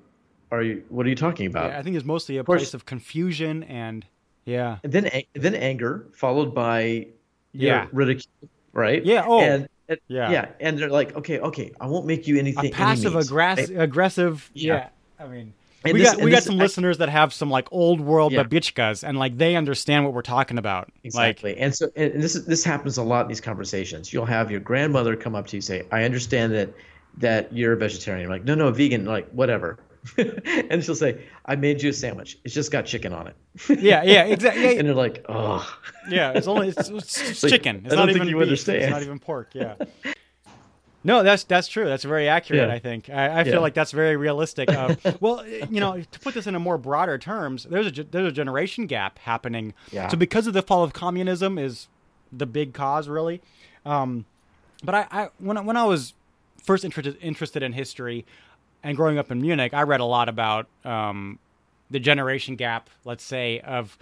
"Are 0.51 0.61
you? 0.61 0.83
What 0.89 1.05
are 1.05 1.09
you 1.09 1.15
talking 1.15 1.45
about?" 1.45 1.71
yeah, 1.71 1.79
I 1.79 1.81
think 1.83 1.95
it's 1.95 2.05
mostly 2.05 2.37
a 2.37 2.43
course- 2.43 2.59
place 2.61 2.73
of 2.73 2.85
confusion 2.85 3.63
and 3.63 4.05
yeah, 4.45 4.77
and 4.83 4.91
then, 4.93 5.09
then 5.33 5.55
anger, 5.55 6.07
followed 6.13 6.53
by 6.53 7.07
Yeah. 7.53 7.83
know, 7.83 7.89
ridicule, 7.93 8.31
right? 8.73 9.03
Yeah, 9.05 9.23
oh, 9.27 9.39
and, 9.41 9.67
and- 9.89 9.99
yeah. 10.07 10.31
yeah. 10.31 10.47
And 10.59 10.77
they're 10.77 10.89
like, 10.89 11.15
"Okay, 11.15 11.39
okay, 11.39 11.71
I 11.79 11.87
won't 11.87 12.05
make 12.05 12.27
you 12.27 12.37
anything." 12.37 12.57
a 12.65 12.67
any 12.67 12.71
passive 12.71 13.13
means." 13.13 13.27
aggressive, 13.27 13.79
aggressive. 13.79 14.49
Yeah. 14.53 14.73
Yeah. 14.73 14.89
I 15.25 15.27
mean, 15.27 15.53
And 15.83 15.93
we 15.93 15.99
this- 16.01 16.15
got 16.15 16.23
we 16.23 16.31
got 16.31 16.43
some 16.43 16.55
I- 16.59 16.63
listeners 16.63 16.97
that 16.97 17.09
have 17.09 17.33
some 17.33 17.49
like 17.49 17.67
old 17.71 18.01
world 18.01 18.33
Yeah. 18.33 18.43
babichkas, 18.43 19.03
and 19.07 19.17
like 19.17 19.37
they 19.37 19.55
understand 19.55 20.03
what 20.05 20.13
we're 20.13 20.21
talking 20.23 20.57
about. 20.57 20.91
Exactly. 21.03 21.51
Like, 21.53 21.61
and 21.61 21.73
so 21.75 21.89
and 21.95 22.21
this 22.21 22.35
is, 22.35 22.45
this 22.45 22.63
happens 22.63 22.97
a 22.97 23.03
lot 23.03 23.21
in 23.23 23.27
these 23.29 23.41
conversations. 23.41 24.11
You'll 24.11 24.25
have 24.25 24.49
your 24.51 24.59
grandmother 24.59 25.15
come 25.15 25.35
up 25.35 25.47
to 25.47 25.55
you 25.55 25.59
and 25.59 25.63
say, 25.63 25.83
"I 25.91 26.03
understand 26.03 26.53
that 26.53 26.69
that 27.17 27.53
you're 27.53 27.73
a 27.73 27.77
vegetarian." 27.77 28.25
I'm 28.25 28.31
like, 28.31 28.43
"No, 28.45 28.55
no, 28.55 28.71
vegan." 28.71 29.05
like, 29.05 29.29
whatever. 29.29 29.77
and 30.17 30.83
she'll 30.83 30.95
say, 30.95 31.23
"I 31.45 31.55
made 31.55 31.81
you 31.81 31.89
a 31.89 31.93
sandwich. 31.93 32.37
It's 32.43 32.53
just 32.53 32.71
got 32.71 32.85
chicken 32.85 33.13
on 33.13 33.27
it." 33.27 33.35
yeah, 33.79 34.03
yeah, 34.03 34.23
exactly. 34.25 34.77
and 34.79 34.87
they're 34.87 34.95
like, 34.95 35.25
"Oh." 35.29 35.67
Yeah, 36.09 36.31
it's 36.35 36.47
only 36.47 36.69
it's, 36.69 36.89
it's 36.89 37.43
like, 37.43 37.51
chicken. 37.51 37.81
It's 37.85 37.93
I 37.93 37.97
not 37.97 38.05
don't 38.05 38.13
think 38.13 38.25
even 38.25 38.27
you 38.27 38.45
beef. 38.45 38.67
It's 38.67 38.89
not 38.91 39.01
even 39.01 39.19
pork. 39.19 39.49
Yeah. 39.53 39.75
No, 41.03 41.21
that's 41.21 41.43
that's 41.43 41.67
true. 41.67 41.85
That's 41.85 42.03
very 42.03 42.27
accurate. 42.27 42.67
Yeah. 42.67 42.73
I 42.73 42.79
think. 42.79 43.09
I, 43.11 43.41
I 43.41 43.43
feel 43.43 43.53
Yeah. 43.53 43.59
like 43.59 43.75
that's 43.75 43.91
very 43.91 44.17
realistic. 44.17 44.71
Of, 44.71 45.21
well, 45.21 45.45
you 45.47 45.79
know, 45.79 46.01
to 46.01 46.19
put 46.19 46.33
this 46.33 46.47
in 46.47 46.55
a 46.55 46.59
more 46.59 46.79
broader 46.79 47.19
terms, 47.19 47.65
there's 47.69 47.85
a 47.87 48.03
there's 48.03 48.27
a 48.27 48.31
generation 48.31 48.87
gap 48.87 49.19
happening. 49.19 49.75
Yeah. 49.91 50.07
So 50.07 50.17
because 50.17 50.47
of 50.47 50.53
the 50.53 50.63
fall 50.63 50.83
of 50.83 50.93
communism 50.93 51.59
is 51.59 51.87
the 52.31 52.47
big 52.47 52.73
cause, 52.73 53.07
really. 53.07 53.41
Um, 53.85 54.25
but 54.83 54.95
I, 54.95 55.07
I 55.11 55.29
when 55.37 55.57
I, 55.57 55.61
when 55.61 55.77
I 55.77 55.83
was 55.83 56.13
first 56.63 56.83
interested 56.83 57.17
interested 57.21 57.61
in 57.61 57.73
history 57.73 58.25
and 58.85 58.95
growing 58.95 59.17
up 59.17 59.31
in 59.31 59.41
Munich, 59.41 59.73
I 59.73 59.81
read 59.81 59.99
a 59.99 60.05
lot 60.05 60.29
about 60.29 60.67
um, 60.85 61.39
the 61.89 61.99
generation 61.99 62.55
gap. 62.55 62.89
Let's 63.03 63.23
say 63.23 63.59
of 63.59 63.97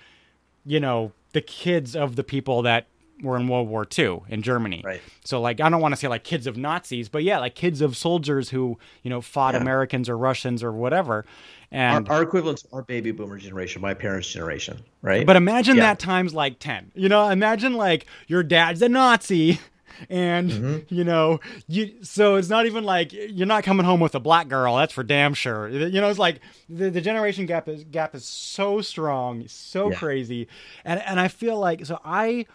you 0.65 0.79
know 0.79 1.11
the 1.31 1.41
kids 1.41 1.95
of 1.95 2.15
the 2.15 2.23
people 2.23 2.61
that 2.63 2.85
were 3.21 3.37
in 3.37 3.47
World 3.47 3.69
War 3.69 3.87
II 3.97 4.21
in 4.27 4.41
Germany. 4.41 4.81
Right. 4.83 5.01
So 5.23 5.39
like 5.39 5.61
I 5.61 5.69
don't 5.69 5.81
want 5.81 5.93
to 5.93 5.95
say 5.99 6.07
like 6.07 6.23
kids 6.23 6.45
of 6.45 6.57
Nazis, 6.57 7.09
but 7.09 7.23
yeah, 7.23 7.39
like 7.39 7.55
kids 7.55 7.79
of 7.81 7.95
soldiers 7.95 8.49
who 8.49 8.77
you 9.01 9.09
know 9.09 9.21
fought 9.21 9.53
Yeah. 9.53 9.61
Americans 9.61 10.09
or 10.09 10.17
Russians 10.17 10.61
or 10.63 10.71
whatever. 10.71 11.25
And 11.71 12.07
our 12.09 12.21
equivalent 12.21 12.59
to 12.59 12.67
our 12.71 12.83
baby 12.83 13.11
boomer 13.11 13.37
generation, 13.37 13.81
my 13.81 13.95
parents' 13.95 14.31
generation, 14.31 14.83
right? 15.01 15.25
but 15.25 15.35
imagine 15.35 15.77
Yeah. 15.77 15.83
that 15.83 15.99
times 15.99 16.33
like 16.33 16.59
ten. 16.59 16.91
You 16.93 17.09
know, 17.09 17.27
imagine 17.29 17.73
like 17.73 18.05
your 18.27 18.43
dad's 18.43 18.81
a 18.81 18.89
Nazi. 18.89 19.59
And 20.09 20.49
Mm-hmm. 20.49 20.77
you 20.95 21.03
know, 21.03 21.39
you 21.67 22.03
so 22.03 22.35
it's 22.35 22.49
not 22.49 22.65
even 22.65 22.83
like 22.83 23.13
you're 23.13 23.47
not 23.47 23.63
coming 23.63 23.85
home 23.85 23.99
with 23.99 24.15
a 24.15 24.19
black 24.19 24.47
girl. 24.47 24.75
That's 24.75 24.93
for 24.93 25.03
damn 25.03 25.33
sure. 25.33 25.69
You 25.69 26.01
know, 26.01 26.09
it's 26.09 26.19
like 26.19 26.39
the, 26.69 26.89
the 26.89 27.01
generation 27.01 27.45
gap 27.45 27.67
is 27.67 27.83
gap 27.83 28.15
is 28.15 28.25
so 28.25 28.81
strong, 28.81 29.47
so 29.47 29.89
Yeah. 29.89 29.95
crazy, 29.97 30.47
and 30.85 31.01
and 31.01 31.19
I 31.19 31.27
feel 31.27 31.59
like 31.59 31.85
so 31.85 31.99
I 32.03 32.45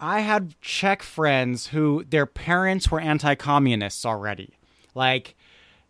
I 0.00 0.20
had 0.20 0.54
Czech 0.60 1.02
friends 1.02 1.68
who 1.68 2.04
their 2.08 2.26
parents 2.26 2.90
were 2.90 3.00
anti-communists 3.00 4.04
already. 4.04 4.50
Like 4.94 5.34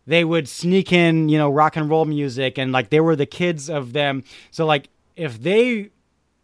they 0.05 0.23
would 0.23 0.47
sneak 0.47 0.93
in, 0.93 1.27
you 1.27 1.37
know, 1.37 1.49
rock 1.49 1.75
and 1.75 1.89
roll 1.89 2.05
music 2.05 2.57
and 2.57 2.71
like 2.71 2.89
they 2.89 3.01
were 3.01 3.15
the 3.17 3.25
kids 3.25 3.69
of 3.69 3.91
them. 3.91 4.23
So 4.51 4.65
like 4.65 4.87
if 5.17 5.41
they 5.41 5.89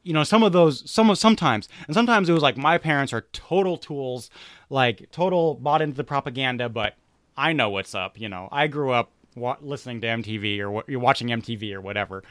you 0.04 0.14
know, 0.14 0.24
some 0.24 0.44
of 0.44 0.52
those 0.52 0.90
some 0.90 1.10
of 1.10 1.18
sometimes 1.18 1.68
and 1.88 1.94
sometimes 1.96 2.30
it 2.30 2.34
was 2.34 2.44
like 2.44 2.58
my 2.58 2.78
parents 2.78 3.14
are 3.14 3.22
total 3.34 3.78
tools, 3.78 4.30
like 4.70 5.10
total 5.12 5.56
bought 5.56 5.82
into 5.82 5.96
the 5.96 6.04
propaganda, 6.04 6.70
but 6.70 6.96
I 7.38 7.54
know 7.54 7.70
what's 7.70 7.96
up, 7.96 8.20
you 8.20 8.30
know. 8.30 8.50
I 8.52 8.68
grew 8.68 8.92
up 8.92 9.12
wa- 9.36 9.58
listening 9.62 10.02
to 10.02 10.08
MTV 10.08 10.60
or 10.60 10.70
what 10.70 10.88
you're 10.90 11.00
watching 11.00 11.30
MTV 11.30 11.74
or 11.74 11.82
whatever. 11.82 12.24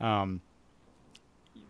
Um 0.00 0.40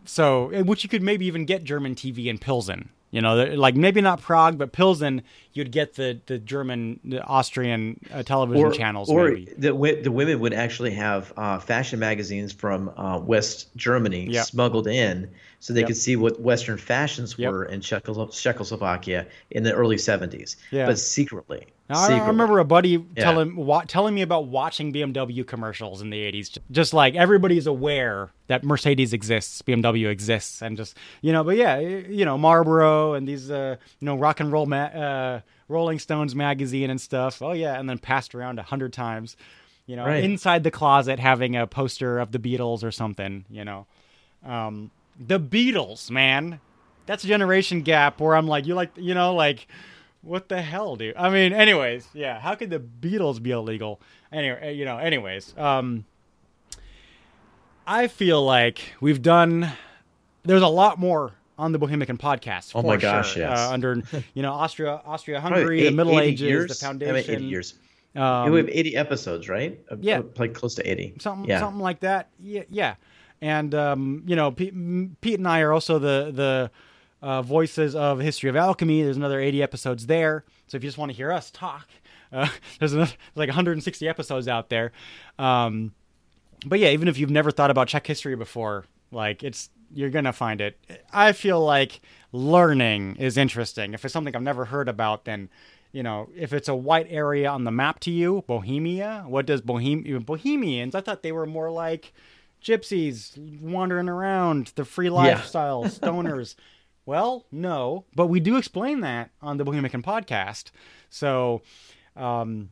so, 0.05 0.63
which 0.65 0.83
you 0.85 0.89
could 0.89 1.03
maybe 1.03 1.27
even 1.27 1.45
get 1.45 1.65
German 1.65 1.95
TV 1.95 2.27
in 2.27 2.39
Pilsen. 2.39 2.89
You 3.11 3.23
know, 3.23 3.37
like 3.55 3.75
maybe 3.75 4.03
not 4.03 4.21
Prague, 4.21 4.59
but 4.59 4.73
Pilsen, 4.73 5.23
you'd 5.55 5.73
get 5.73 5.95
the 5.95 6.21
the 6.27 6.39
German, 6.39 7.01
the 7.05 7.23
Austrian 7.25 7.99
uh, 8.13 8.23
television 8.23 8.71
channels. 8.73 9.09
Or 9.09 9.31
maybe. 9.31 9.49
the 9.57 10.01
the 10.03 10.13
women 10.13 10.41
would 10.41 10.53
actually 10.53 10.91
have 10.91 11.33
uh, 11.37 11.59
fashion 11.59 11.99
magazines 12.01 12.53
from 12.53 12.91
uh, 12.99 13.19
West 13.19 13.75
Germany 13.77 14.29
Yep. 14.31 14.45
smuggled 14.47 14.87
in, 14.89 15.31
so 15.61 15.73
they 15.73 15.81
Yep. 15.81 15.87
could 15.89 15.97
see 15.97 16.17
what 16.17 16.41
Western 16.41 16.79
fashions 16.79 17.35
Yep. 17.39 17.51
were 17.53 17.65
in 17.65 17.81
Czechoslovakia 17.81 19.27
in 19.51 19.63
the 19.63 19.73
early 19.73 19.97
'70s, 19.97 20.57
Yeah. 20.71 20.87
but 20.87 20.99
secretly. 20.99 21.67
I, 21.91 22.21
I 22.21 22.27
remember 22.27 22.59
a 22.59 22.67
buddy 22.67 22.91
Yeah. 23.17 23.25
telling 23.25 23.57
wa- 23.57 23.83
telling 23.87 24.15
me 24.15 24.21
about 24.21 24.47
watching 24.49 24.93
BMW 24.93 25.43
commercials 25.47 26.03
in 26.03 26.11
the 26.11 26.19
'80s. 26.19 26.59
Just 26.71 26.93
like 26.93 27.15
everybody's 27.15 27.67
aware 27.67 28.29
that 28.49 28.63
Mercedes 28.63 29.15
exists, 29.15 29.63
BMW 29.63 30.11
exists, 30.11 30.61
and 30.61 30.77
just 30.77 30.97
you 31.23 31.33
know. 31.33 31.43
But 31.45 31.57
yeah, 31.57 31.79
you 31.79 32.27
know 32.27 32.37
Marlboro 32.37 33.15
and 33.15 33.27
these 33.27 33.51
uh, 33.51 33.77
you 34.01 34.05
know 34.07 34.17
rock 34.17 34.39
and 34.41 34.53
roll 34.53 34.67
ma- 34.67 34.77
uh, 34.93 35.41
Rolling 35.69 35.99
Stones 35.99 36.35
magazine 36.35 36.91
and 36.91 37.01
stuff. 37.01 37.41
Oh 37.41 37.53
yeah, 37.53 37.81
and 37.81 37.89
then 37.89 37.97
passed 37.99 38.35
around 38.35 38.59
a 38.59 38.63
hundred 38.63 38.93
times. 38.93 39.37
You 39.87 39.97
know, 39.97 40.05
Right. 40.05 40.23
inside 40.23 40.65
the 40.65 40.71
closet 40.71 41.19
having 41.19 41.57
a 41.57 41.67
poster 41.67 42.19
of 42.19 42.33
the 42.33 42.39
Beatles 42.39 42.85
or 42.85 42.91
something. 42.91 43.47
You 43.49 43.65
know, 43.65 43.87
um, 44.45 44.91
the 45.19 45.41
Beatles, 45.41 46.11
man. 46.11 46.61
That's 47.07 47.25
a 47.25 47.27
generation 47.27 47.83
gap 47.83 48.21
where 48.21 48.37
I'm 48.37 48.47
like, 48.47 48.67
you 48.67 48.75
like, 48.75 48.91
you 48.97 49.15
know, 49.15 49.35
like, 49.35 49.67
what 50.23 50.49
the 50.49 50.61
hell, 50.61 50.97
dude? 50.97 51.17
I 51.17 51.31
mean, 51.31 51.53
anyways, 51.53 52.07
yeah. 52.13 52.39
How 52.39 52.55
could 52.55 52.71
the 52.71 52.81
Beatles 52.81 53.43
be 53.43 53.51
illegal? 53.51 54.01
Anyway, 54.33 54.75
you 54.75 54.85
know, 54.85 54.99
anyways, 54.99 55.57
um, 55.57 56.05
I 57.87 58.09
feel 58.09 58.45
like 58.45 58.95
we've 59.01 59.23
done. 59.23 59.71
There's 60.43 60.63
a 60.63 60.69
lot 60.69 60.99
more 60.99 61.33
on 61.59 61.73
the 61.73 61.79
Bohemian 61.79 62.19
podcast. 62.19 62.73
Oh 62.75 62.83
my 62.83 62.97
gosh, 62.97 63.33
sure. 63.35 63.43
yes. 63.43 63.59
Uh, 63.59 63.73
under 63.73 64.03
you 64.35 64.43
know 64.43 64.53
Austria, 64.53 65.01
Austria, 65.05 65.41
Hungary, 65.41 65.85
the 65.85 65.91
Middle 65.91 66.19
80 66.19 66.27
Ages, 66.27 66.41
years? 66.43 66.79
the 66.81 66.87
I 66.87 66.93
mean, 66.93 67.01
foundation. 67.01 67.35
80 67.35 67.45
years. 67.45 67.75
Um, 68.15 68.51
we 68.51 68.59
have 68.59 68.69
80 68.69 68.97
episodes, 68.97 69.49
right? 69.49 69.81
Uh, 69.91 69.97
yeah. 70.01 70.21
uh, 70.21 70.23
like 70.37 70.55
close 70.55 70.75
to 70.77 70.91
80. 70.91 71.17
something 71.21 71.49
yeah. 71.49 71.61
something 71.61 71.81
like 71.81 72.01
that. 72.01 72.29
Yeah, 72.41 72.63
yeah. 72.69 72.95
And 73.41 73.75
um, 73.75 74.23
you 74.27 74.37
know, 74.37 74.51
Pete, 74.51 74.75
Pete 75.21 75.39
and 75.39 75.49
I 75.49 75.61
are 75.61 75.73
also 75.73 75.99
the 75.99 76.31
the 76.35 76.71
uh, 77.21 77.43
voices 77.43 77.95
of 77.95 78.21
History 78.21 78.51
of 78.51 78.57
Alchemy. 78.57 79.03
There's 79.03 79.17
another 79.17 79.41
80 79.41 79.63
episodes 79.63 80.07
there. 80.07 80.45
So 80.67 80.77
if 80.77 80.85
you 80.85 80.89
just 80.89 80.99
want 80.99 81.11
to 81.11 81.17
hear 81.17 81.33
us 81.33 81.51
talk, 81.51 81.89
uh, 82.33 82.49
there's 82.79 82.93
another, 82.93 83.13
like 83.35 83.49
160 83.49 84.09
episodes 84.09 84.49
out 84.49 84.69
there. 84.69 84.93
Um, 85.39 85.93
but 86.67 86.79
yeah, 86.79 86.91
even 86.91 87.09
if 87.09 87.19
you've 87.19 87.31
never 87.31 87.51
thought 87.51 87.71
about 87.71 87.89
Czech 87.89 88.07
history 88.07 88.37
before, 88.37 88.85
like 89.11 89.43
it's 89.43 89.71
you're 89.95 90.11
gonna 90.11 90.33
find 90.33 90.61
it. 90.61 90.79
I 91.13 91.33
feel 91.33 91.65
like 91.65 92.01
learning 92.33 93.17
is 93.17 93.37
interesting. 93.37 93.95
If 93.95 94.05
it's 94.05 94.13
something 94.13 94.35
I've 94.35 94.43
never 94.43 94.67
heard 94.67 94.89
about, 94.89 95.25
then 95.25 95.49
you 95.93 96.03
know, 96.03 96.29
if 96.37 96.53
it's 96.53 96.69
a 96.69 96.75
white 96.75 97.07
area 97.09 97.49
on 97.49 97.65
the 97.65 97.71
map 97.71 98.01
to 98.01 98.11
you, 98.11 98.45
Bohemia, 98.47 99.25
what 99.27 99.47
does 99.47 99.63
Bohem 99.63 100.25
Bohemians? 100.25 100.95
I 100.95 101.01
thought 101.01 101.23
they 101.23 101.33
were 101.33 101.47
more 101.47 101.71
like 101.71 102.13
gypsies 102.63 103.37
wandering 103.61 104.09
around, 104.09 104.73
the 104.75 104.85
free 104.85 105.11
lifestyle, 105.11 105.85
stoners. 105.85 106.55
Well, 107.07 107.47
no, 107.51 108.05
but 108.15 108.27
we 108.27 108.39
do 108.39 108.57
explain 108.57 109.01
that 109.01 109.31
on 109.41 109.57
the 109.57 109.65
Bohemian 109.65 110.03
podcast. 110.03 110.71
So, 111.09 111.63
um, 112.17 112.71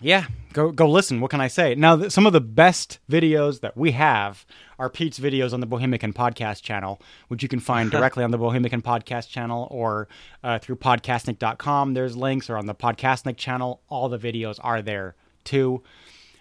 yeah, 0.00 0.26
go 0.52 0.72
go 0.72 0.88
listen. 0.90 1.20
What 1.20 1.30
can 1.30 1.40
I 1.40 1.46
say? 1.46 1.76
Now, 1.76 1.96
th- 1.96 2.10
some 2.10 2.26
of 2.26 2.32
the 2.32 2.40
best 2.40 2.98
videos 3.08 3.60
that 3.60 3.76
we 3.76 3.92
have 3.92 4.44
are 4.80 4.90
Pete's 4.90 5.20
videos 5.20 5.52
on 5.52 5.60
the 5.60 5.66
Bohemian 5.66 6.12
Podcast 6.12 6.62
channel, 6.62 7.00
which 7.28 7.44
you 7.44 7.48
can 7.48 7.60
find 7.60 7.90
directly 7.92 8.24
on 8.24 8.32
the 8.32 8.38
Bohemian 8.38 8.82
Podcast 8.82 9.28
channel 9.28 9.68
or 9.70 10.08
uh, 10.42 10.58
through 10.58 10.76
podcastnik.com. 10.76 11.94
There's 11.94 12.16
links, 12.16 12.50
or 12.50 12.56
on 12.56 12.66
the 12.66 12.74
Podcastnik 12.74 13.36
channel. 13.36 13.80
All 13.88 14.08
the 14.08 14.18
videos 14.18 14.58
are 14.60 14.82
there 14.82 15.14
too. 15.44 15.82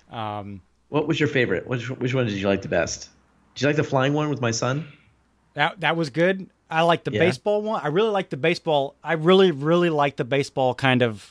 Um, 0.10 0.64
What 0.92 1.08
was 1.08 1.20
your 1.20 1.28
favorite? 1.30 1.66
Which, 1.68 1.90
which 1.90 2.14
one 2.14 2.26
did 2.28 2.36
you 2.36 2.48
like 2.48 2.62
the 2.62 2.68
best? 2.68 3.10
Did 3.56 3.62
you 3.64 3.68
like 3.68 3.78
the 3.78 3.84
flying 3.84 4.14
one 4.14 4.30
with 4.30 4.40
my 4.42 4.52
son? 4.52 4.86
that 5.56 5.80
that 5.82 5.98
was 5.98 6.10
good. 6.10 6.50
I 6.70 6.84
like 6.84 7.04
the 7.04 7.12
Yeah. 7.12 7.20
baseball 7.20 7.62
one. 7.62 7.82
I 7.84 7.88
really 7.88 8.12
like 8.12 8.30
the 8.30 8.38
baseball. 8.38 8.96
I 9.04 9.14
really 9.14 9.52
really 9.52 9.90
like 9.90 10.16
the 10.16 10.24
baseball 10.24 10.74
kind 10.74 11.02
of 11.02 11.30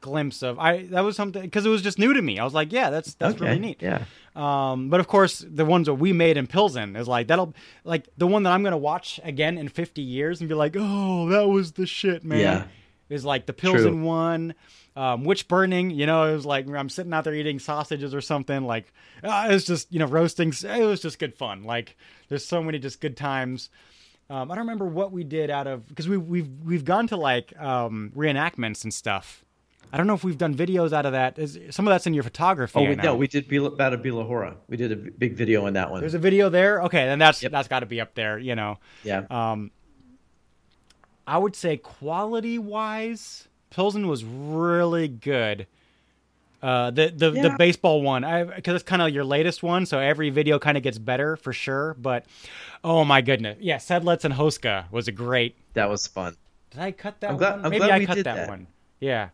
glimpse 0.00 0.42
of. 0.42 0.58
I 0.58 0.84
that 0.86 1.00
was 1.02 1.16
something 1.16 1.42
because 1.42 1.66
it 1.66 1.68
was 1.68 1.82
just 1.82 1.98
new 1.98 2.14
to 2.14 2.22
me. 2.22 2.38
I 2.38 2.44
was 2.44 2.54
like, 2.54 2.72
yeah, 2.72 2.88
that's 2.90 3.14
that's 3.14 3.34
okay. 3.36 3.44
really 3.46 3.58
neat. 3.58 3.82
Yeah. 3.82 4.04
Um, 4.34 4.88
but 4.90 5.00
of 5.00 5.08
course, 5.08 5.44
the 5.46 5.64
ones 5.64 5.86
that 5.86 5.94
we 5.94 6.12
made 6.12 6.36
in 6.36 6.46
Pilsen 6.46 6.96
is 6.96 7.08
like 7.08 7.26
that'll 7.28 7.54
like 7.84 8.06
the 8.16 8.26
one 8.26 8.42
that 8.44 8.52
I'm 8.52 8.62
gonna 8.62 8.76
watch 8.78 9.20
again 9.24 9.58
in 9.58 9.68
50 9.68 10.00
years 10.02 10.40
and 10.40 10.48
be 10.48 10.54
like, 10.54 10.74
oh, 10.78 11.28
that 11.30 11.46
was 11.48 11.72
the 11.72 11.86
shit, 11.86 12.24
man. 12.24 12.40
Yeah. 12.40 12.64
Is 13.08 13.24
like 13.24 13.46
the 13.46 13.52
Pilsen 13.52 13.92
True. 13.92 14.02
one, 14.02 14.54
um, 14.96 15.24
witch 15.24 15.46
burning. 15.46 15.90
You 15.90 16.06
know, 16.06 16.24
it 16.24 16.32
was 16.32 16.46
like 16.46 16.68
I'm 16.68 16.88
sitting 16.88 17.12
out 17.12 17.24
there 17.24 17.34
eating 17.34 17.58
sausages 17.58 18.14
or 18.14 18.20
something. 18.20 18.64
Like 18.64 18.92
uh, 19.22 19.46
it 19.50 19.52
was 19.52 19.64
just 19.64 19.92
you 19.92 19.98
know 19.98 20.06
roasting. 20.06 20.52
It 20.52 20.84
was 20.84 21.00
just 21.00 21.18
good 21.18 21.34
fun. 21.34 21.62
Like 21.64 21.96
there's 22.28 22.44
so 22.44 22.62
many 22.62 22.78
just 22.78 23.00
good 23.00 23.16
times. 23.16 23.70
Um, 24.28 24.50
I 24.50 24.56
don't 24.56 24.64
remember 24.64 24.86
what 24.86 25.12
we 25.12 25.22
did 25.22 25.50
out 25.50 25.66
of 25.68 25.86
because 25.86 26.08
we 26.08 26.16
we've 26.16 26.48
we've 26.64 26.84
gone 26.84 27.06
to 27.08 27.16
like 27.16 27.56
um, 27.60 28.10
reenactments 28.16 28.82
and 28.82 28.92
stuff. 28.92 29.44
I 29.92 29.98
don't 29.98 30.08
know 30.08 30.14
if 30.14 30.24
we've 30.24 30.36
done 30.36 30.54
videos 30.54 30.92
out 30.92 31.06
of 31.06 31.12
that. 31.12 31.38
Is 31.38 31.58
some 31.70 31.86
of 31.86 31.92
that's 31.94 32.08
in 32.08 32.14
your 32.14 32.24
photography? 32.24 32.80
Oh, 32.80 32.88
we, 32.88 32.96
no, 32.96 33.14
we 33.14 33.28
did 33.28 33.48
Bila, 33.48 33.76
Battle 33.76 34.00
of 34.00 34.04
Bílá 34.04 34.26
Hora. 34.26 34.56
We 34.68 34.76
did 34.76 34.90
a 34.90 34.96
big 34.96 35.34
video 35.34 35.66
on 35.66 35.74
that 35.74 35.92
one. 35.92 36.00
There's 36.00 36.14
a 36.14 36.18
video 36.18 36.48
there. 36.48 36.82
Okay, 36.82 37.06
then 37.06 37.20
that's 37.20 37.42
Yep. 37.42 37.52
that's 37.52 37.68
got 37.68 37.80
to 37.80 37.86
be 37.86 38.00
up 38.00 38.14
there. 38.14 38.36
You 38.38 38.56
know, 38.56 38.78
yeah. 39.04 39.26
um, 39.30 39.70
I 41.26 41.38
would 41.38 41.54
say 41.54 41.76
quality 41.76 42.58
wise, 42.58 43.46
Pilsen 43.76 44.08
was 44.08 44.24
really 44.24 45.06
good. 45.06 45.66
Uh, 46.62 46.90
the 46.90 47.12
the, 47.14 47.30
the 47.30 47.54
baseball 47.58 48.00
one, 48.00 48.24
I 48.24 48.42
because 48.44 48.74
it's 48.74 48.82
kind 48.88 49.02
of 49.02 49.10
your 49.10 49.22
latest 49.22 49.62
one, 49.62 49.84
so 49.84 49.98
every 49.98 50.30
video 50.30 50.58
kind 50.58 50.78
of 50.78 50.82
gets 50.82 50.96
better 50.96 51.36
for 51.36 51.52
sure. 51.52 51.94
But 52.00 52.24
oh 52.82 53.04
my 53.04 53.20
goodness, 53.20 53.58
yeah, 53.60 53.76
Sedlitz 53.76 54.24
and 54.24 54.32
Houska 54.32 54.90
was 54.90 55.06
a 55.08 55.12
great. 55.12 55.54
that 55.74 55.90
was 55.90 56.06
fun. 56.06 56.34
Did 56.70 56.80
I 56.80 56.90
cut 56.92 57.20
that 57.20 57.30
I'm 57.30 57.36
glad- 57.36 57.56
one? 57.56 57.64
I'm 57.66 57.70
Maybe 57.70 57.78
glad 57.84 57.90
I 57.92 57.98
we 57.98 58.06
cut 58.06 58.14
did 58.16 58.24
that, 58.26 58.34
that. 58.36 58.48
one. 58.48 58.66
Yeah. 58.98 59.28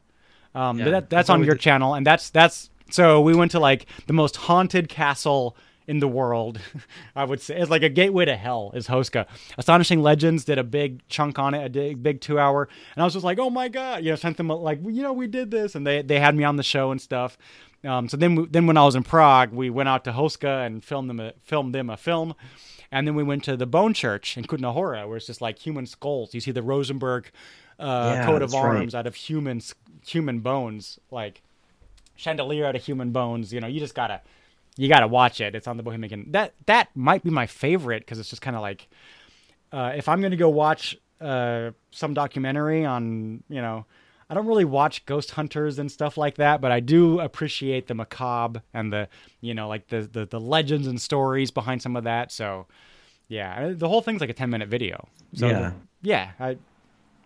Um, 0.56 0.78
Yeah, 0.80 0.90
that, 0.90 1.08
that's 1.08 1.30
on 1.30 1.44
your 1.44 1.54
did- 1.54 1.60
channel, 1.62 1.94
and 1.94 2.04
that's 2.04 2.28
that's 2.30 2.68
so 2.90 3.20
we 3.20 3.34
went 3.36 3.52
to 3.52 3.60
like 3.60 3.86
the 4.08 4.12
most 4.12 4.36
haunted 4.36 4.88
castle 4.88 5.56
in 5.86 5.98
the 5.98 6.08
world. 6.08 6.60
I 7.16 7.24
would 7.24 7.40
say 7.40 7.56
it's 7.58 7.70
like 7.70 7.82
a 7.82 7.88
gateway 7.88 8.24
to 8.24 8.36
hell. 8.36 8.70
Is 8.74 8.88
Houska. 8.88 9.26
Astonishing 9.58 10.02
Legends 10.02 10.44
did 10.44 10.58
a 10.58 10.64
big 10.64 11.06
chunk 11.08 11.38
on 11.38 11.54
it, 11.54 11.76
a 11.76 11.94
big, 11.94 12.20
two 12.20 12.38
hour, 12.38 12.68
and 12.94 13.02
I 13.02 13.04
was 13.04 13.12
just 13.14 13.24
like, 13.24 13.38
oh 13.38 13.50
my 13.50 13.68
god, 13.68 14.04
you 14.04 14.10
know, 14.10 14.16
sent 14.16 14.36
them 14.36 14.48
like, 14.48 14.80
you 14.84 15.02
know, 15.02 15.12
we 15.12 15.26
did 15.26 15.50
this, 15.50 15.74
and 15.74 15.86
they 15.86 16.02
they 16.02 16.20
had 16.20 16.34
me 16.34 16.44
on 16.44 16.56
the 16.56 16.62
show 16.62 16.90
and 16.90 17.00
stuff. 17.00 17.36
Um, 17.84 18.08
so 18.08 18.16
then 18.16 18.34
we, 18.36 18.46
then 18.46 18.66
when 18.66 18.76
I 18.76 18.84
was 18.84 18.94
in 18.94 19.02
Prague, 19.02 19.52
we 19.52 19.68
went 19.68 19.88
out 19.88 20.04
to 20.04 20.12
Houska 20.12 20.64
and 20.66 20.84
filmed 20.84 21.10
them 21.10 21.18
a, 21.18 21.32
filmed 21.42 21.74
them 21.74 21.90
a 21.90 21.96
film. 21.96 22.34
And 22.92 23.08
then 23.08 23.14
we 23.14 23.22
went 23.22 23.42
to 23.44 23.56
the 23.56 23.66
Bone 23.66 23.94
Church 23.94 24.36
in 24.36 24.44
Kutná 24.44 24.72
Hora, 24.72 25.08
where 25.08 25.16
it's 25.16 25.26
just 25.26 25.40
like 25.40 25.58
human 25.58 25.86
skulls. 25.86 26.32
You 26.34 26.40
see 26.40 26.52
the 26.52 26.62
Rosenberg 26.62 27.30
uh, 27.80 28.12
Yeah, 28.16 28.26
coat 28.26 28.42
of 28.42 28.50
that's 28.52 28.62
right. 28.62 28.76
arms 28.76 28.94
out 28.94 29.06
of 29.06 29.14
human 29.14 29.60
human 30.06 30.40
bones, 30.40 31.00
like 31.10 31.42
chandelier 32.16 32.66
out 32.66 32.76
of 32.76 32.84
human 32.84 33.10
bones. 33.10 33.52
You 33.52 33.60
know, 33.60 33.66
you 33.66 33.80
just 33.80 33.94
gotta 33.94 34.20
you 34.76 34.88
gotta 34.88 35.06
watch 35.06 35.40
it. 35.40 35.54
It's 35.54 35.66
on 35.66 35.76
the 35.76 35.82
Bohemian. 35.82 36.26
That 36.30 36.54
that 36.66 36.88
might 36.94 37.22
be 37.22 37.30
my 37.30 37.46
favorite 37.46 38.02
because 38.02 38.18
it's 38.18 38.30
just 38.30 38.42
kind 38.42 38.56
of 38.56 38.62
like 38.62 38.88
uh, 39.72 39.92
if 39.96 40.08
I'm 40.08 40.20
gonna 40.20 40.36
go 40.36 40.48
watch 40.48 40.96
uh, 41.20 41.70
some 41.90 42.14
documentary 42.14 42.84
on 42.84 43.42
you 43.48 43.60
know. 43.62 43.86
I 44.30 44.34
don't 44.34 44.46
really 44.46 44.64
watch 44.64 45.04
ghost 45.04 45.32
hunters 45.32 45.78
and 45.78 45.92
stuff 45.92 46.16
like 46.16 46.36
that, 46.36 46.62
but 46.62 46.72
I 46.72 46.80
do 46.80 47.20
appreciate 47.20 47.86
the 47.86 47.94
macabre 47.94 48.62
and 48.72 48.90
the 48.90 49.08
you 49.42 49.52
know 49.52 49.68
like 49.68 49.88
the 49.88 50.08
the, 50.10 50.24
the 50.24 50.40
legends 50.40 50.86
and 50.86 50.98
stories 50.98 51.50
behind 51.50 51.82
some 51.82 51.96
of 51.96 52.04
that. 52.04 52.32
So 52.32 52.66
yeah, 53.28 53.72
the 53.74 53.88
whole 53.88 54.00
thing's 54.00 54.22
like 54.22 54.30
a 54.30 54.34
ten 54.34 54.48
minute 54.48 54.70
video. 54.70 55.06
So 55.34 55.48
Yeah. 55.48 55.72
yeah, 56.00 56.30
I 56.40 56.56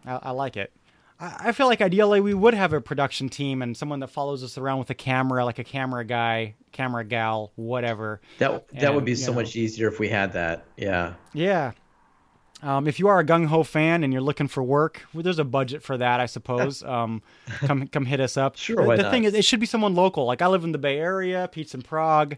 I, 0.05 0.19
I 0.23 0.31
like 0.33 0.57
it. 0.57 0.73
I, 1.19 1.53
feel 1.53 1.67
like 1.67 1.81
ideally 1.81 2.21
we 2.21 2.35
would 2.35 2.55
have 2.55 2.73
a 2.73 2.81
production 2.81 3.29
team 3.29 3.63
and 3.63 3.77
someone 3.77 4.01
that 4.01 4.09
follows 4.09 4.45
us 4.45 4.59
around 4.59 4.79
with 4.81 4.91
a 4.91 4.95
camera, 4.95 5.45
like 5.45 5.59
a 5.59 5.65
camera 5.65 6.05
guy, 6.05 6.55
camera 6.73 7.05
gal, 7.05 7.53
whatever. 7.57 8.21
That 8.39 8.69
that 8.81 8.95
would 8.95 9.05
be 9.05 9.15
so 9.15 9.33
know. 9.33 9.37
much 9.37 9.57
easier 9.57 9.89
if 9.89 9.99
we 9.99 10.09
had 10.09 10.35
that. 10.35 10.65
Yeah. 10.77 11.15
Yeah. 11.33 11.73
Um, 12.63 12.87
if 12.87 12.99
you 12.99 13.09
are 13.09 13.19
a 13.19 13.25
gung 13.25 13.47
ho 13.47 13.63
fan 13.63 14.03
and 14.03 14.13
you're 14.13 14.23
looking 14.23 14.49
for 14.49 14.63
work, 14.63 15.07
well, 15.13 15.23
there's 15.23 15.39
a 15.39 15.45
budget 15.45 15.83
for 15.83 15.97
that, 15.97 16.21
I 16.21 16.27
suppose. 16.27 16.83
Um, 16.97 17.23
come 17.61 17.89
come 17.89 18.05
hit 18.07 18.21
us 18.21 18.37
up. 18.37 18.57
Sure, 18.57 18.97
The, 18.97 19.03
the 19.03 19.11
thing 19.11 19.25
is, 19.25 19.35
it 19.35 19.45
should 19.45 19.61
be 19.61 19.67
someone 19.67 19.95
local. 19.95 20.25
Like 20.25 20.41
I 20.41 20.47
live 20.47 20.65
in 20.65 20.73
the 20.73 20.79
Bay 20.79 20.99
Area, 20.99 21.49
Pete's 21.51 21.75
in 21.75 21.83
Prague. 21.83 22.37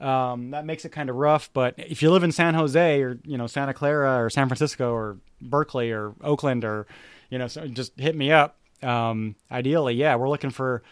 Um, 0.00 0.50
that 0.50 0.66
makes 0.66 0.84
it 0.84 0.90
kind 0.90 1.08
of 1.08 1.16
rough. 1.16 1.50
But 1.52 1.74
if 1.76 2.02
you 2.02 2.10
live 2.10 2.22
in 2.24 2.32
San 2.32 2.54
Jose 2.54 3.00
or 3.00 3.18
you 3.24 3.38
know 3.38 3.46
Santa 3.46 3.72
Clara 3.72 4.24
or 4.24 4.30
San 4.30 4.48
Francisco 4.48 4.92
or 4.92 5.18
Berkeley 5.40 5.92
or 5.92 6.14
Oakland 6.22 6.64
or 6.64 6.86
you 7.34 7.38
know, 7.40 7.48
so 7.48 7.66
just 7.66 7.98
hit 7.98 8.14
me 8.14 8.30
up. 8.30 8.56
Um, 8.80 9.34
ideally, 9.50 9.94
yeah, 9.94 10.14
we're 10.14 10.28
looking 10.28 10.50
for 10.50 10.84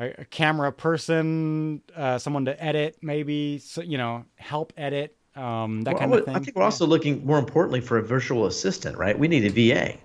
a, 0.00 0.06
a 0.18 0.24
camera 0.24 0.72
person, 0.72 1.80
uh, 1.94 2.18
someone 2.18 2.44
to 2.46 2.60
edit, 2.62 2.96
maybe 3.02 3.58
so, 3.58 3.82
you 3.82 3.98
know, 3.98 4.24
help 4.34 4.72
edit. 4.76 5.14
Um, 5.36 5.82
that 5.82 5.94
Well, 5.94 6.00
kind 6.00 6.12
of 6.12 6.24
thing. 6.24 6.34
I 6.34 6.40
think 6.40 6.56
we're 6.56 6.64
also 6.64 6.86
looking 6.86 7.24
more 7.24 7.38
importantly 7.38 7.80
for 7.80 7.98
a 7.98 8.02
virtual 8.02 8.46
assistant, 8.46 8.98
right? 8.98 9.16
We 9.16 9.28
need 9.28 9.44
a 9.44 9.50
VA, 9.50 9.98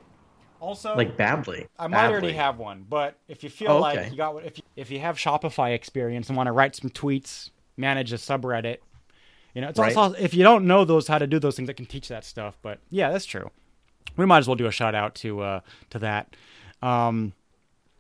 also 0.60 0.98
like 0.98 1.18
badly. 1.18 1.66
I 1.80 1.88
might 1.88 2.10
already 2.10 2.34
have 2.34 2.60
one, 2.60 2.86
but 2.88 3.18
if 3.28 3.44
you 3.44 3.50
feel 3.50 3.72
Oh, 3.72 3.80
like 3.80 3.98
okay. 3.98 4.12
you 4.12 4.18
got 4.18 4.44
if 4.46 4.58
you, 4.58 4.64
if 4.76 4.92
you 4.92 5.00
have 5.00 5.18
Shopify 5.18 5.74
experience 5.74 6.28
and 6.30 6.38
want 6.38 6.48
to 6.48 6.52
write 6.52 6.76
some 6.76 6.90
tweets, 6.92 7.50
manage 7.78 8.14
a 8.14 8.18
subreddit, 8.18 8.78
you 9.56 9.62
know, 9.62 9.70
it's 9.70 9.80
Right. 9.80 9.98
also 9.98 10.16
if 10.20 10.34
you 10.34 10.44
don't 10.44 10.66
know 10.68 10.86
those 10.86 11.08
how 11.08 11.18
to 11.18 11.28
do 11.28 11.40
those 11.40 11.56
things, 11.56 11.70
I 11.70 11.74
can 11.74 11.88
teach 11.88 12.08
that 12.10 12.26
stuff. 12.26 12.58
But 12.62 12.80
yeah, 12.90 13.12
that's 13.12 13.26
true. 13.26 13.50
We 14.18 14.26
might 14.26 14.40
as 14.40 14.48
well 14.48 14.56
do 14.56 14.66
a 14.68 14.72
shout 14.72 14.96
out 14.96 15.16
to 15.16 15.42
uh, 15.42 15.60
to 15.92 16.00
that. 16.00 16.36
Um, 16.82 17.34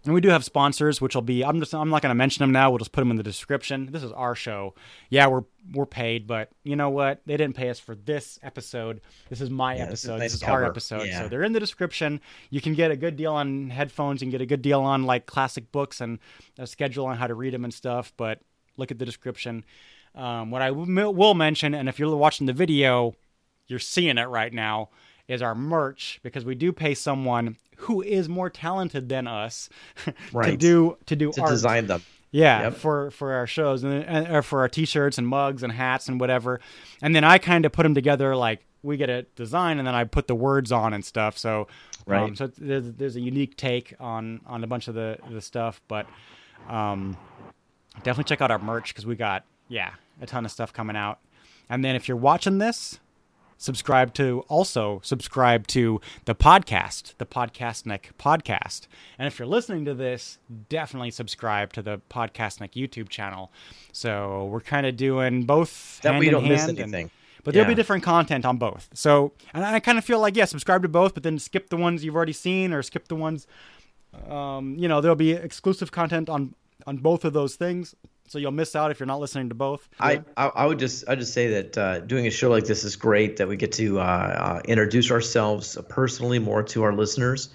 and 0.03 0.15
we 0.15 0.22
do 0.22 0.30
have 0.30 0.43
sponsors, 0.43 0.99
which 0.99 1.14
will 1.14 1.22
be 1.22 1.45
I'm 1.45 1.59
just 1.59 1.75
I'm 1.75 1.90
not 1.90 2.01
going 2.01 2.09
to 2.09 2.15
mention 2.15 2.41
them 2.41 2.51
now. 2.51 2.72
We'll 2.72 2.80
just 2.80 2.91
put 2.91 3.01
them 3.01 3.11
in 3.11 3.17
the 3.17 3.23
description. 3.23 3.90
This 3.91 4.01
is 4.01 4.11
our 4.11 4.33
show. 4.33 4.73
Yeah, 5.09 5.27
we're 5.27 5.43
we're 5.73 5.85
paid, 5.85 6.25
but 6.25 6.49
you 6.64 6.75
know 6.75 6.90
what? 6.90 7.22
They 7.27 7.38
didn't 7.38 7.56
pay 7.56 7.69
us 7.69 7.80
for 7.80 7.93
this 7.93 8.40
episode. 8.41 9.01
This 9.30 9.41
is 9.41 9.51
my 9.51 9.75
Yeah, 9.75 9.85
this 9.85 10.03
is 10.03 10.09
episode. 10.09 10.17
nice 10.19 10.31
this 10.31 10.41
is 10.41 10.43
our 10.48 10.65
episode. 10.65 11.06
Yeah. 11.06 11.22
So 11.22 11.27
they're 11.27 11.43
in 11.43 11.53
the 11.53 11.59
description. 11.59 12.19
You 12.49 12.61
can 12.61 12.73
get 12.73 12.90
a 12.90 12.95
good 12.95 13.15
deal 13.15 13.33
on 13.33 13.69
headphones. 13.69 14.22
You 14.22 14.25
can 14.25 14.31
get 14.31 14.41
a 14.41 14.48
good 14.48 14.64
deal 14.64 14.81
on 14.81 15.03
like 15.03 15.27
classic 15.27 15.72
books 15.72 16.01
and 16.01 16.17
a 16.57 16.65
schedule 16.65 17.06
on 17.06 17.17
how 17.17 17.27
to 17.27 17.35
read 17.35 17.53
them 17.53 17.64
and 17.64 17.73
stuff. 17.73 18.11
But 18.17 18.40
look 18.77 18.90
at 18.90 18.98
the 18.98 19.06
description. 19.06 19.64
Um, 20.15 20.49
what 20.49 20.64
I 20.64 20.69
w- 20.69 21.09
will 21.11 21.35
mention, 21.35 21.75
and 21.75 21.88
if 21.88 21.99
you're 21.99 22.14
watching 22.15 22.48
the 22.48 22.53
video, 22.53 23.14
you're 23.67 23.80
seeing 23.80 24.17
it 24.17 24.27
right 24.27 24.51
now, 24.51 24.90
is 25.31 25.41
our 25.41 25.55
merch 25.55 26.19
because 26.23 26.43
we 26.45 26.55
do 26.55 26.71
pay 26.71 26.93
someone 26.93 27.57
who 27.77 28.01
is 28.01 28.29
more 28.29 28.49
talented 28.49 29.09
than 29.09 29.27
us 29.27 29.69
right. 30.33 30.51
to 30.51 30.57
do 30.57 30.97
to 31.07 31.15
do 31.15 31.31
to 31.31 31.41
art. 31.41 31.49
design 31.49 31.87
them. 31.87 32.01
Yeah, 32.31 32.61
Yep. 32.63 32.73
for 32.75 33.11
for 33.11 33.33
our 33.33 33.47
shows 33.47 33.83
and, 33.83 33.93
and 34.05 34.27
or 34.35 34.41
for 34.41 34.59
our 34.61 34.69
t-shirts 34.69 35.17
and 35.17 35.27
mugs 35.27 35.63
and 35.63 35.73
hats 35.73 36.07
and 36.07 36.19
whatever. 36.19 36.59
And 37.01 37.15
then 37.15 37.23
I 37.23 37.37
kind 37.39 37.65
of 37.65 37.71
put 37.71 37.83
them 37.83 37.93
together 37.95 38.35
like 38.35 38.63
we 38.83 38.97
get 38.97 39.09
a 39.09 39.23
design 39.35 39.77
and 39.79 39.87
then 39.87 39.93
I 39.95 40.05
put 40.05 40.27
the 40.27 40.35
words 40.35 40.71
on 40.71 40.93
and 40.93 41.03
stuff. 41.03 41.37
So 41.37 41.61
um, 41.61 41.67
Right. 42.07 42.37
so 42.37 42.47
there's, 42.57 42.91
there's 42.93 43.15
a 43.15 43.21
unique 43.21 43.55
take 43.57 43.93
on 43.99 44.41
on 44.47 44.63
a 44.63 44.67
bunch 44.67 44.87
of 44.87 44.95
the 44.95 45.17
the 45.29 45.41
stuff, 45.41 45.81
but 45.87 46.07
um 46.69 47.17
definitely 48.03 48.23
check 48.25 48.41
out 48.41 48.51
our 48.51 48.59
merch 48.59 48.89
because 48.93 49.05
we 49.05 49.15
got 49.15 49.43
yeah 49.67 49.91
a 50.21 50.25
ton 50.25 50.45
of 50.45 50.51
stuff 50.51 50.71
coming 50.73 50.95
out. 50.95 51.19
And 51.69 51.83
then 51.83 51.95
if 51.95 52.07
you're 52.07 52.17
watching 52.17 52.57
this, 52.59 52.99
subscribe 53.65 54.11
to 54.15 54.43
also 54.48 54.99
subscribe 55.03 55.67
to 55.67 56.01
the 56.25 56.33
podcast, 56.33 57.14
the 57.19 57.25
Podcastnik 57.27 58.06
podcast. 58.17 58.88
And 59.19 59.27
if 59.27 59.38
you're 59.38 59.48
listening 59.48 59.85
to 59.85 59.93
this, 59.93 60.40
definitely 60.67 61.11
subscribe 61.11 61.72
to 61.73 61.83
the 61.83 62.01
Podcastnik 62.09 62.72
YouTube 62.73 63.07
channel. 63.07 63.51
So 63.91 64.45
we're 64.45 64.61
kind 64.61 64.88
of 64.88 64.98
doing 64.98 65.43
both 65.43 66.01
That 66.01 66.14
hand 66.14 66.19
way 66.19 66.25
you 66.25 66.31
don't 66.31 66.48
miss 66.48 66.61
hand 66.61 66.72
and- 66.72 66.80
anything. 66.80 67.11
but 67.43 67.53
there'll 67.53 67.69
be 67.69 67.75
different 67.75 68.03
content 68.03 68.45
on 68.45 68.57
both. 68.57 68.90
So, 68.95 69.31
and 69.53 69.64
I 69.64 69.80
kind 69.80 69.99
of 69.99 70.03
feel 70.06 70.19
like 70.19 70.35
yeah, 70.35 70.45
subscribe 70.45 70.81
to 70.81 70.90
both, 70.90 71.14
but 71.14 71.22
then 71.22 71.38
skip 71.38 71.69
the 71.69 71.77
ones 71.77 72.03
you've 72.03 72.15
already 72.15 72.33
seen 72.33 72.73
or 72.73 72.81
skip 72.81 73.07
the 73.07 73.15
ones. 73.15 73.45
Um, 74.27 74.75
you 74.77 74.88
know, 74.88 75.01
there'll 75.01 75.15
be 75.15 75.33
exclusive 75.33 75.91
content 75.91 76.30
on 76.30 76.56
on 76.88 76.98
both 76.98 77.23
of 77.25 77.33
those 77.33 77.56
things, 77.56 77.95
so 78.31 78.39
you'll 78.39 78.51
miss 78.51 78.77
out 78.77 78.91
if 78.91 78.99
you're 79.01 79.07
not 79.07 79.19
listening 79.19 79.49
to 79.49 79.55
both. 79.55 79.89
I, 79.99 80.23
I 80.37 80.47
I 80.47 80.65
would 80.65 80.79
just 80.79 81.03
I 81.09 81.15
just 81.15 81.33
say 81.33 81.61
that 81.61 81.77
uh, 81.77 81.99
doing 81.99 82.27
a 82.27 82.29
show 82.29 82.49
like 82.49 82.63
this 82.63 82.85
is 82.85 82.95
great. 82.95 83.35
That 83.37 83.49
we 83.49 83.57
get 83.57 83.73
to 83.73 83.99
uh, 83.99 84.03
uh, 84.03 84.61
introduce 84.63 85.11
ourselves 85.11 85.77
personally 85.89 86.39
more 86.39 86.63
to 86.63 86.83
our 86.83 86.93
listeners, 86.93 87.49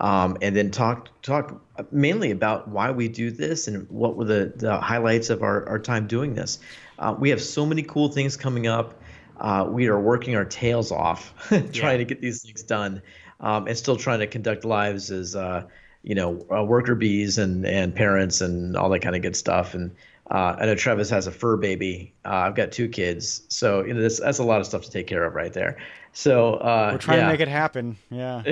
um, 0.00 0.38
and 0.40 0.56
then 0.56 0.70
talk 0.70 1.10
talk 1.20 1.62
mainly 1.92 2.30
about 2.30 2.66
why 2.66 2.90
we 2.92 3.08
do 3.08 3.30
this 3.30 3.68
and 3.68 3.86
what 3.90 4.16
were 4.16 4.24
the, 4.24 4.52
the 4.56 4.80
highlights 4.80 5.28
of 5.28 5.42
our, 5.42 5.68
our 5.68 5.78
time 5.78 6.06
doing 6.06 6.34
this. 6.34 6.60
Uh, 6.98 7.14
we 7.18 7.28
have 7.28 7.42
so 7.42 7.66
many 7.66 7.82
cool 7.82 8.08
things 8.08 8.34
coming 8.34 8.66
up. 8.66 9.02
Uh, 9.38 9.66
we 9.68 9.88
are 9.88 10.00
working 10.00 10.34
our 10.34 10.46
tails 10.46 10.90
off 10.92 11.34
trying 11.72 11.98
to 11.98 12.06
get 12.06 12.22
these 12.22 12.42
things 12.42 12.62
done, 12.62 13.02
um, 13.40 13.66
and 13.66 13.76
still 13.76 13.96
trying 13.96 14.20
to 14.20 14.26
conduct 14.26 14.64
lives 14.64 15.10
as 15.10 15.36
uh, 15.36 15.62
you 16.02 16.14
know 16.14 16.46
uh, 16.50 16.64
worker 16.64 16.94
bees 16.94 17.36
and 17.36 17.66
and 17.66 17.94
parents 17.94 18.40
and 18.40 18.78
all 18.78 18.88
that 18.88 19.00
kind 19.00 19.14
of 19.14 19.20
good 19.20 19.36
stuff. 19.36 19.74
And 19.74 19.94
uh, 20.32 20.56
I 20.58 20.64
know 20.64 20.74
Travis 20.74 21.10
has 21.10 21.26
a 21.26 21.30
fur 21.30 21.58
baby. 21.58 22.14
Uh, 22.24 22.30
I've 22.30 22.54
got 22.54 22.72
two 22.72 22.88
kids, 22.88 23.42
so 23.48 23.84
you 23.84 23.92
know 23.92 24.00
that's 24.00 24.18
that's 24.18 24.38
a 24.38 24.44
lot 24.44 24.60
of 24.60 24.66
stuff 24.66 24.82
to 24.84 24.90
take 24.90 25.06
care 25.06 25.24
of 25.24 25.34
right 25.34 25.52
there. 25.52 25.76
So 26.14 26.54
uh, 26.54 26.90
We're 26.92 26.98
trying 26.98 27.18
yeah. 27.18 27.24
to 27.24 27.32
make 27.32 27.40
it 27.40 27.48
happen. 27.48 27.98
Yeah. 28.10 28.42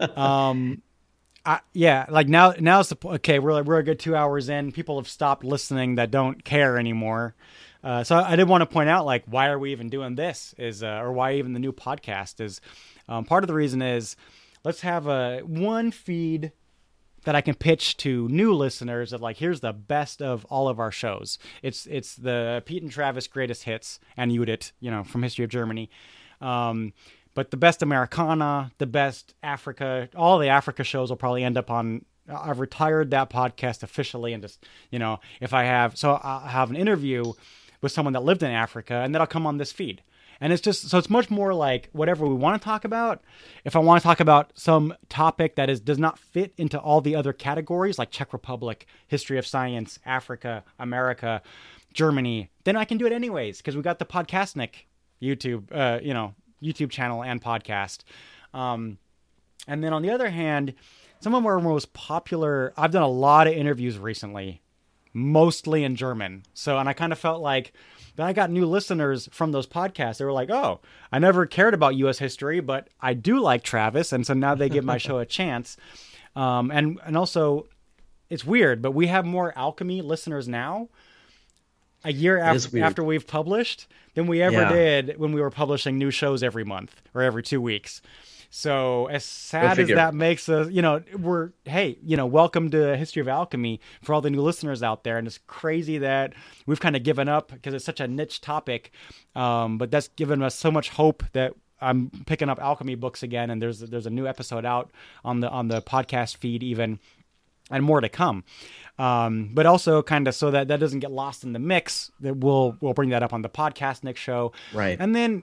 um, 0.16 0.82
I, 1.44 1.60
yeah, 1.72 2.06
like 2.08 2.28
now, 2.28 2.54
now's 2.60 2.88
the 2.88 2.96
okay. 3.04 3.40
We're 3.40 3.52
like, 3.52 3.64
we're 3.64 3.78
a 3.78 3.82
good 3.82 3.98
two 3.98 4.14
hours 4.14 4.48
in. 4.48 4.70
People 4.70 4.98
have 4.98 5.08
stopped 5.08 5.44
listening 5.44 5.96
that 5.96 6.12
don't 6.12 6.44
care 6.44 6.78
anymore. 6.78 7.34
Uh, 7.82 8.04
so 8.04 8.16
I 8.16 8.36
did 8.36 8.48
want 8.48 8.62
to 8.62 8.66
point 8.66 8.88
out, 8.88 9.06
like, 9.06 9.24
why 9.26 9.48
are 9.48 9.58
we 9.58 9.72
even 9.72 9.88
doing 9.88 10.14
this? 10.14 10.54
Is 10.56 10.84
uh, 10.84 11.00
or 11.02 11.12
why 11.12 11.34
even 11.34 11.52
the 11.52 11.60
new 11.60 11.72
podcast 11.72 12.40
is 12.40 12.60
um, 13.08 13.24
part 13.24 13.42
of 13.42 13.48
the 13.48 13.54
reason 13.54 13.82
is 13.82 14.14
let's 14.64 14.82
have 14.82 15.08
a 15.08 15.40
one 15.40 15.90
feed 15.90 16.52
that 17.26 17.34
I 17.34 17.40
can 17.40 17.56
pitch 17.56 17.96
to 17.98 18.28
new 18.28 18.54
listeners 18.54 19.12
of 19.12 19.20
like 19.20 19.36
here's 19.38 19.58
the 19.58 19.72
best 19.72 20.22
of 20.22 20.44
all 20.44 20.68
of 20.68 20.78
our 20.78 20.92
shows. 20.92 21.38
It's 21.60 21.84
it's 21.86 22.14
the 22.14 22.62
Pete 22.64 22.84
and 22.84 22.90
Travis 22.90 23.26
greatest 23.26 23.64
hits 23.64 23.98
and 24.16 24.30
Judith, 24.30 24.70
you 24.78 24.92
know, 24.92 25.02
from 25.02 25.24
History 25.24 25.44
of 25.44 25.50
Germany. 25.50 25.90
Um, 26.40 26.92
but 27.34 27.50
the 27.50 27.56
best 27.56 27.82
Americana, 27.82 28.70
the 28.78 28.86
best 28.86 29.34
Africa, 29.42 30.08
all 30.14 30.38
the 30.38 30.48
Africa 30.48 30.84
shows 30.84 31.10
will 31.10 31.16
probably 31.16 31.42
end 31.42 31.58
up 31.58 31.68
on. 31.68 32.04
I've 32.32 32.60
retired 32.60 33.10
that 33.10 33.28
podcast 33.28 33.82
officially, 33.82 34.32
and 34.32 34.40
just 34.40 34.64
you 34.92 35.00
know, 35.00 35.18
if 35.40 35.52
I 35.52 35.64
have, 35.64 35.98
so 35.98 36.20
I'll 36.22 36.46
have 36.46 36.70
an 36.70 36.76
interview 36.76 37.32
with 37.80 37.90
someone 37.90 38.12
that 38.12 38.22
lived 38.22 38.44
in 38.44 38.52
Africa, 38.52 38.94
and 38.94 39.12
that'll 39.12 39.26
come 39.26 39.48
on 39.48 39.58
this 39.58 39.72
feed. 39.72 40.02
And 40.40 40.52
it's 40.52 40.62
just 40.62 40.88
so 40.88 40.98
it's 40.98 41.10
much 41.10 41.30
more 41.30 41.54
like 41.54 41.88
whatever 41.92 42.26
we 42.26 42.34
want 42.34 42.60
to 42.60 42.64
talk 42.64 42.84
about. 42.84 43.22
If 43.64 43.74
I 43.76 43.78
want 43.78 44.00
to 44.00 44.06
talk 44.06 44.20
about 44.20 44.52
some 44.54 44.94
topic 45.08 45.56
that 45.56 45.70
is 45.70 45.80
does 45.80 45.98
not 45.98 46.18
fit 46.18 46.52
into 46.56 46.78
all 46.78 47.00
the 47.00 47.14
other 47.14 47.32
categories 47.32 47.98
like 47.98 48.10
Czech 48.10 48.32
Republic, 48.32 48.86
history 49.06 49.38
of 49.38 49.46
science, 49.46 49.98
Africa, 50.04 50.64
America, 50.78 51.42
Germany, 51.92 52.50
then 52.64 52.76
I 52.76 52.84
can 52.84 52.98
do 52.98 53.06
it 53.06 53.12
anyways 53.12 53.58
because 53.58 53.76
we 53.76 53.82
got 53.82 53.98
the 53.98 54.04
Podcastnik 54.04 54.86
YouTube, 55.22 55.64
uh, 55.72 56.00
you 56.02 56.12
know, 56.12 56.34
YouTube 56.62 56.90
channel 56.90 57.22
and 57.22 57.42
podcast. 57.42 58.00
Um, 58.52 58.98
and 59.66 59.82
then 59.82 59.92
on 59.92 60.02
the 60.02 60.10
other 60.10 60.30
hand, 60.30 60.74
some 61.20 61.34
of 61.34 61.44
our 61.46 61.60
most 61.60 61.92
popular. 61.92 62.72
I've 62.76 62.92
done 62.92 63.02
a 63.02 63.08
lot 63.08 63.46
of 63.46 63.54
interviews 63.54 63.98
recently 63.98 64.62
mostly 65.16 65.82
in 65.82 65.96
German. 65.96 66.44
So, 66.52 66.78
and 66.78 66.88
I 66.88 66.92
kind 66.92 67.10
of 67.10 67.18
felt 67.18 67.40
like 67.40 67.72
then 68.16 68.26
I 68.26 68.32
got 68.32 68.50
new 68.50 68.66
listeners 68.66 69.28
from 69.32 69.52
those 69.52 69.66
podcasts. 69.66 70.18
They 70.18 70.24
were 70.24 70.32
like, 70.32 70.50
"Oh, 70.50 70.80
I 71.12 71.18
never 71.18 71.46
cared 71.46 71.74
about 71.74 71.94
U.S. 71.96 72.18
history, 72.18 72.60
but 72.60 72.88
I 73.00 73.14
do 73.14 73.38
like 73.40 73.62
Travis," 73.62 74.12
and 74.12 74.26
so 74.26 74.34
now 74.34 74.54
they 74.54 74.68
give 74.68 74.84
my 74.84 74.98
show 74.98 75.18
a 75.18 75.26
chance. 75.26 75.76
Um, 76.34 76.70
and 76.70 76.98
and 77.04 77.16
also, 77.16 77.66
it's 78.28 78.44
weird, 78.44 78.82
but 78.82 78.90
we 78.92 79.06
have 79.06 79.24
more 79.24 79.52
alchemy 79.56 80.02
listeners 80.02 80.48
now. 80.48 80.88
A 82.04 82.12
year 82.12 82.38
after 82.38 82.82
after 82.82 83.02
we've 83.02 83.26
published 83.26 83.86
than 84.14 84.26
we 84.26 84.40
ever 84.40 84.54
Yeah. 84.62 84.72
did 84.72 85.18
when 85.18 85.32
we 85.32 85.40
were 85.40 85.50
publishing 85.50 85.98
new 85.98 86.10
shows 86.10 86.42
every 86.42 86.64
month 86.64 87.00
or 87.14 87.22
every 87.22 87.42
two 87.42 87.60
weeks. 87.60 88.00
So 88.50 89.06
as 89.06 89.24
sad 89.24 89.78
as 89.78 89.88
that 89.88 90.14
makes 90.14 90.48
us, 90.48 90.70
you 90.70 90.82
know, 90.82 91.02
we're 91.18 91.50
hey, 91.64 91.98
you 92.02 92.16
know, 92.16 92.26
welcome 92.26 92.70
to 92.70 92.96
History 92.96 93.20
of 93.20 93.28
Alchemy 93.28 93.80
for 94.02 94.14
all 94.14 94.20
the 94.20 94.30
new 94.30 94.40
listeners 94.40 94.82
out 94.82 95.04
there. 95.04 95.18
And 95.18 95.26
it's 95.26 95.38
crazy 95.46 95.98
that 95.98 96.34
we've 96.66 96.80
kind 96.80 96.96
of 96.96 97.02
given 97.02 97.28
up 97.28 97.52
because 97.52 97.74
it's 97.74 97.84
such 97.84 98.00
a 98.00 98.08
niche 98.08 98.40
topic, 98.40 98.90
um, 99.34 99.78
but 99.78 99.90
that's 99.90 100.08
given 100.08 100.42
us 100.42 100.54
so 100.54 100.70
much 100.70 100.90
hope 100.90 101.22
that 101.32 101.54
I'm 101.80 102.10
picking 102.26 102.48
up 102.48 102.58
alchemy 102.60 102.94
books 102.94 103.22
again, 103.22 103.50
and 103.50 103.60
there's 103.60 103.80
there's 103.80 104.06
a 104.06 104.10
new 104.10 104.26
episode 104.26 104.64
out 104.64 104.90
on 105.24 105.40
the 105.40 105.50
on 105.50 105.68
the 105.68 105.82
podcast 105.82 106.36
feed 106.38 106.62
even, 106.62 106.98
and 107.70 107.84
more 107.84 108.00
to 108.00 108.08
come. 108.08 108.44
Um, 108.98 109.50
but 109.52 109.66
also 109.66 110.02
kind 110.02 110.26
of 110.26 110.34
so 110.34 110.50
that 110.50 110.68
that 110.68 110.80
doesn't 110.80 111.00
get 111.00 111.10
lost 111.10 111.44
in 111.44 111.52
the 111.52 111.58
mix, 111.58 112.10
that 112.20 112.36
we'll 112.38 112.76
we'll 112.80 112.94
bring 112.94 113.10
that 113.10 113.22
up 113.22 113.32
on 113.32 113.42
the 113.42 113.50
podcast 113.50 114.04
next 114.04 114.20
show. 114.20 114.52
Right. 114.72 114.96
And 114.98 115.14
then 115.14 115.42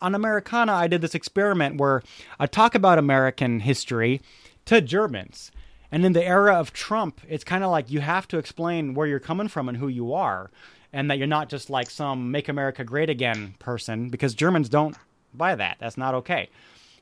on 0.00 0.14
Americana, 0.14 0.72
I 0.72 0.86
did 0.86 1.00
this 1.00 1.14
experiment 1.14 1.78
where 1.78 2.02
I 2.38 2.46
talk 2.46 2.74
about 2.74 2.98
American 2.98 3.60
history 3.60 4.20
to 4.66 4.80
Germans. 4.80 5.50
And 5.92 6.04
in 6.04 6.12
the 6.12 6.24
era 6.24 6.54
of 6.54 6.72
Trump, 6.72 7.20
it's 7.28 7.44
kind 7.44 7.64
of 7.64 7.70
like 7.70 7.90
you 7.90 8.00
have 8.00 8.28
to 8.28 8.38
explain 8.38 8.94
where 8.94 9.06
you're 9.06 9.18
coming 9.18 9.48
from 9.48 9.68
and 9.68 9.78
who 9.78 9.88
you 9.88 10.12
are, 10.12 10.50
and 10.92 11.10
that 11.10 11.18
you're 11.18 11.26
not 11.26 11.48
just 11.48 11.68
like 11.70 11.90
some 11.90 12.30
"Make 12.30 12.48
America 12.48 12.84
Great 12.84 13.10
Again" 13.10 13.54
person, 13.58 14.08
because 14.08 14.34
Germans 14.34 14.68
don't 14.68 14.96
buy 15.34 15.54
that. 15.56 15.78
That's 15.80 15.98
not 15.98 16.14
okay. 16.14 16.48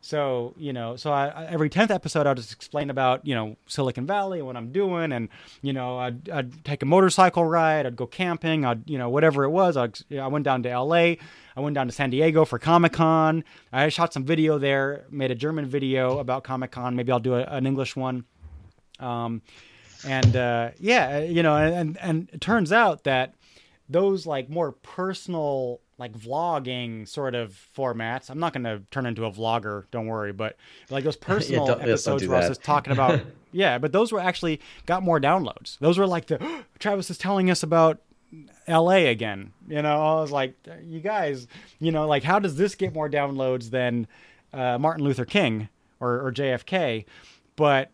So 0.00 0.54
you 0.56 0.72
know, 0.72 0.96
so 0.96 1.12
I, 1.12 1.46
every 1.50 1.68
tenth 1.68 1.90
episode, 1.90 2.26
I'll 2.26 2.34
just 2.34 2.52
explain 2.52 2.88
about 2.90 3.26
you 3.26 3.34
know 3.34 3.56
Silicon 3.66 4.06
Valley 4.06 4.38
and 4.38 4.46
what 4.46 4.56
I'm 4.56 4.70
doing, 4.70 5.12
and 5.12 5.28
you 5.60 5.72
know, 5.72 5.98
I'd, 5.98 6.28
I'd 6.30 6.64
take 6.64 6.82
a 6.82 6.86
motorcycle 6.86 7.44
ride, 7.44 7.84
I'd 7.84 7.96
go 7.96 8.06
camping, 8.06 8.64
I'd 8.64 8.88
you 8.88 8.96
know 8.96 9.10
whatever 9.10 9.44
it 9.44 9.50
was. 9.50 9.76
I'd, 9.76 9.98
I 10.16 10.28
went 10.28 10.44
down 10.44 10.62
to 10.62 10.70
L.A., 10.70 11.18
I 11.56 11.60
went 11.60 11.74
down 11.74 11.88
to 11.88 11.92
San 11.92 12.10
Diego 12.10 12.44
for 12.44 12.58
Comic 12.58 12.92
Con. 12.92 13.42
I 13.72 13.88
shot 13.88 14.12
some 14.12 14.24
video 14.24 14.58
there, 14.58 15.04
made 15.10 15.32
a 15.32 15.34
German 15.34 15.66
video 15.66 16.18
about 16.18 16.44
Comic 16.44 16.70
Con. 16.70 16.94
Maybe 16.94 17.10
I'll 17.10 17.18
do 17.18 17.34
a, 17.34 17.42
an 17.42 17.66
English 17.66 17.96
one. 17.96 18.24
Um, 19.00 19.42
and 20.06 20.36
uh, 20.36 20.70
yeah, 20.78 21.18
you 21.18 21.42
know, 21.42 21.56
and 21.56 21.98
and 21.98 22.30
it 22.32 22.40
turns 22.40 22.72
out 22.72 23.04
that 23.04 23.34
those 23.88 24.26
like 24.26 24.48
more 24.48 24.72
personal 24.72 25.80
like 25.98 26.12
vlogging 26.12 27.06
sort 27.06 27.34
of 27.34 27.58
formats. 27.76 28.30
I'm 28.30 28.38
not 28.38 28.52
going 28.52 28.64
to 28.64 28.82
turn 28.90 29.04
into 29.04 29.24
a 29.24 29.30
vlogger, 29.30 29.84
don't 29.90 30.06
worry, 30.06 30.32
but 30.32 30.56
like 30.90 31.04
those 31.04 31.16
personal 31.16 31.66
don't 31.66 31.82
episodes 31.82 32.22
do 32.22 32.28
where 32.30 32.38
I 32.38 32.40
was 32.40 32.50
just 32.50 32.62
talking 32.62 32.92
about, 32.92 33.20
yeah, 33.52 33.78
but 33.78 33.92
those 33.92 34.12
were 34.12 34.20
actually 34.20 34.60
got 34.86 35.02
more 35.02 35.20
downloads. 35.20 35.78
Those 35.80 35.98
were 35.98 36.06
like 36.06 36.26
the 36.26 36.64
Travis 36.78 37.10
is 37.10 37.18
telling 37.18 37.50
us 37.50 37.62
about 37.62 38.00
LA 38.68 39.08
again. 39.08 39.52
You 39.68 39.82
know, 39.82 40.00
I 40.00 40.20
was 40.20 40.30
like, 40.30 40.54
you 40.84 41.00
guys, 41.00 41.48
you 41.80 41.90
know, 41.90 42.06
like 42.06 42.22
how 42.22 42.38
does 42.38 42.56
this 42.56 42.74
get 42.74 42.94
more 42.94 43.08
downloads 43.10 43.70
than 43.70 44.06
uh, 44.52 44.78
Martin 44.78 45.04
Luther 45.04 45.24
King 45.24 45.68
or, 45.98 46.26
or 46.26 46.32
JFK? 46.32 47.06
But 47.56 47.90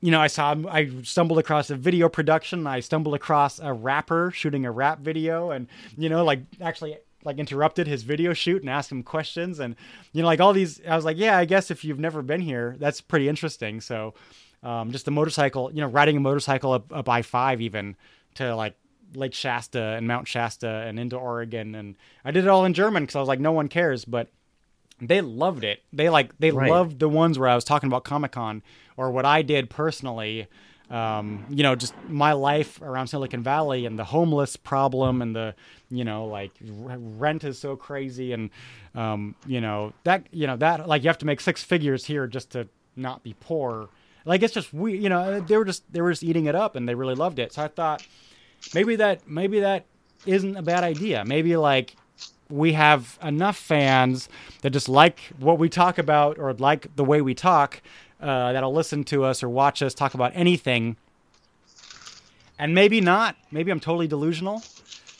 you 0.00 0.10
know, 0.10 0.20
I 0.20 0.26
saw 0.26 0.56
I 0.68 0.90
stumbled 1.02 1.38
across 1.38 1.70
a 1.70 1.76
video 1.76 2.08
production. 2.08 2.66
I 2.66 2.80
stumbled 2.80 3.14
across 3.14 3.60
a 3.60 3.72
rapper 3.72 4.32
shooting 4.32 4.66
a 4.66 4.72
rap 4.72 4.98
video, 5.00 5.50
and 5.52 5.68
you 5.96 6.08
know, 6.08 6.24
like 6.24 6.40
actually 6.60 6.96
like 7.24 7.38
interrupted 7.38 7.86
his 7.86 8.02
video 8.02 8.32
shoot 8.32 8.62
and 8.62 8.70
asked 8.70 8.90
him 8.92 9.02
questions, 9.02 9.60
and 9.60 9.76
you 10.12 10.22
know, 10.22 10.26
like 10.26 10.40
all 10.40 10.52
these. 10.52 10.80
I 10.86 10.96
was 10.96 11.04
like, 11.04 11.16
yeah, 11.18 11.36
I 11.38 11.44
guess 11.44 11.70
if 11.70 11.84
you've 11.84 12.00
never 12.00 12.22
been 12.22 12.40
here, 12.40 12.76
that's 12.78 13.00
pretty 13.00 13.28
interesting. 13.28 13.80
So, 13.80 14.14
um, 14.62 14.90
just 14.92 15.04
the 15.04 15.10
motorcycle, 15.10 15.70
you 15.72 15.80
know, 15.80 15.88
riding 15.88 16.16
a 16.16 16.20
motorcycle 16.20 16.72
up, 16.72 16.92
up 16.92 17.08
I 17.08 17.22
five 17.22 17.60
even 17.60 17.96
to 18.36 18.54
like 18.54 18.74
Lake 19.14 19.34
Shasta 19.34 19.80
and 19.80 20.06
Mount 20.06 20.26
Shasta 20.26 20.68
and 20.68 20.98
into 20.98 21.16
Oregon, 21.16 21.74
and 21.74 21.96
I 22.24 22.30
did 22.30 22.44
it 22.44 22.48
all 22.48 22.64
in 22.64 22.74
German 22.74 23.02
because 23.02 23.16
I 23.16 23.20
was 23.20 23.28
like, 23.28 23.40
no 23.40 23.52
one 23.52 23.68
cares, 23.68 24.04
but 24.04 24.28
they 25.00 25.20
loved 25.20 25.64
it. 25.64 25.82
They 25.92 26.08
like 26.08 26.38
they 26.38 26.50
Right. 26.50 26.70
loved 26.70 26.98
the 26.98 27.08
ones 27.08 27.38
where 27.38 27.48
I 27.48 27.54
was 27.54 27.64
talking 27.64 27.88
about 27.88 28.04
Comic 28.04 28.32
Con 28.32 28.62
or 28.96 29.10
what 29.10 29.24
I 29.24 29.42
did 29.42 29.68
personally. 29.68 30.46
Um, 30.92 31.46
you 31.48 31.62
know, 31.62 31.74
just 31.74 31.94
my 32.06 32.34
life 32.34 32.80
around 32.82 33.06
Silicon 33.06 33.42
Valley 33.42 33.86
and 33.86 33.98
the 33.98 34.04
homeless 34.04 34.56
problem 34.56 35.22
and 35.22 35.34
the, 35.34 35.54
you 35.90 36.04
know, 36.04 36.26
like 36.26 36.52
rent 36.60 37.44
is 37.44 37.58
so 37.58 37.76
crazy 37.76 38.32
and, 38.32 38.50
um, 38.94 39.34
you 39.46 39.62
know 39.62 39.94
that 40.04 40.26
you 40.32 40.46
know 40.46 40.56
that 40.58 40.86
like 40.86 41.02
you 41.02 41.08
have 41.08 41.16
to 41.18 41.26
make 41.26 41.40
six 41.40 41.62
figures 41.62 42.04
here 42.04 42.26
just 42.26 42.50
to 42.50 42.68
not 42.94 43.22
be 43.22 43.34
poor. 43.40 43.88
Like 44.24 44.42
it's 44.42 44.54
just 44.54 44.72
we, 44.74 44.96
you 44.98 45.08
know, 45.08 45.40
they 45.40 45.56
were 45.56 45.64
just 45.64 45.90
they 45.92 46.00
were 46.00 46.10
just 46.10 46.22
eating 46.22 46.46
it 46.46 46.54
up 46.54 46.76
and 46.76 46.88
they 46.88 46.94
really 46.94 47.14
loved 47.14 47.38
it. 47.38 47.52
So 47.54 47.62
I 47.62 47.68
thought 47.68 48.06
maybe 48.74 48.96
that 48.96 49.26
maybe 49.26 49.60
that 49.60 49.86
isn't 50.26 50.56
a 50.56 50.62
bad 50.62 50.84
idea. 50.84 51.24
Maybe 51.24 51.56
like 51.56 51.96
we 52.48 52.74
have 52.74 53.18
enough 53.22 53.56
fans 53.56 54.28
that 54.60 54.70
just 54.70 54.88
like 54.88 55.20
what 55.38 55.58
we 55.58 55.68
talk 55.68 55.98
about 55.98 56.38
or 56.38 56.52
like 56.52 56.94
the 56.96 57.04
way 57.04 57.22
we 57.22 57.34
talk 57.34 57.80
uh, 58.22 58.52
that'll 58.52 58.72
listen 58.72 59.04
to 59.04 59.24
us 59.24 59.42
or 59.42 59.48
watch 59.48 59.82
us 59.82 59.94
talk 59.94 60.14
about 60.14 60.32
anything. 60.34 60.96
And 62.58 62.74
maybe 62.74 63.00
not. 63.00 63.36
Maybe 63.50 63.70
i'm 63.70 63.80
totally 63.80 64.06
delusional. 64.06 64.62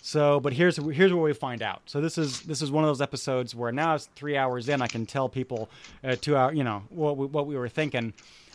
So 0.03 0.41
but 0.41 0.53
here's 0.53 0.77
here's 0.77 1.13
where 1.13 1.23
we 1.23 1.33
find 1.33 1.63
out. 1.63 1.83
So 1.87 2.01
this 2.01 2.17
is 2.17 2.43
this 2.43 2.63
is 2.63 2.71
one 2.71 2.85
of 2.85 2.89
those 2.89 3.01
episodes 3.01 3.55
where 3.55 3.73
now 3.73 3.95
it's 3.95 4.09
three 4.15 4.37
hours 4.37 4.69
in 4.69 4.83
i 4.83 4.87
can 4.87 5.07
tell 5.07 5.29
people 5.29 5.69
uh, 6.05 6.17
two 6.21 6.37
hour 6.37 6.53
you 6.53 6.65
know 6.65 6.83
what 6.91 7.17
we, 7.17 7.27
what 7.27 7.47
we 7.47 7.57
were 7.57 7.69
thinking. 7.69 8.13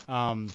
Um, 0.08 0.50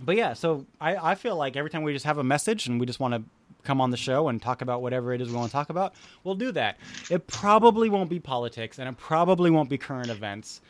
but 0.00 0.16
yeah, 0.16 0.32
so 0.32 0.64
I, 0.80 0.96
I 0.96 1.14
feel 1.16 1.36
like 1.36 1.56
every 1.56 1.70
time 1.70 1.82
we 1.82 1.92
just 1.92 2.04
have 2.04 2.18
a 2.18 2.24
message 2.24 2.66
and 2.68 2.78
we 2.78 2.86
just 2.86 3.00
want 3.00 3.14
to 3.14 3.22
come 3.64 3.80
on 3.80 3.90
the 3.90 3.96
show 3.96 4.28
and 4.28 4.40
talk 4.40 4.62
about 4.62 4.80
whatever 4.80 5.12
it 5.12 5.20
is 5.20 5.28
we 5.28 5.34
want 5.34 5.48
to 5.48 5.52
talk 5.52 5.70
about, 5.70 5.94
we'll 6.22 6.36
do 6.36 6.52
that. 6.52 6.78
It 7.10 7.26
probably 7.26 7.88
won't 7.88 8.08
be 8.08 8.20
politics 8.20 8.78
and 8.78 8.88
it 8.88 8.96
probably 8.96 9.50
won't 9.50 9.68
be 9.68 9.76
current 9.76 10.08
events. 10.08 10.60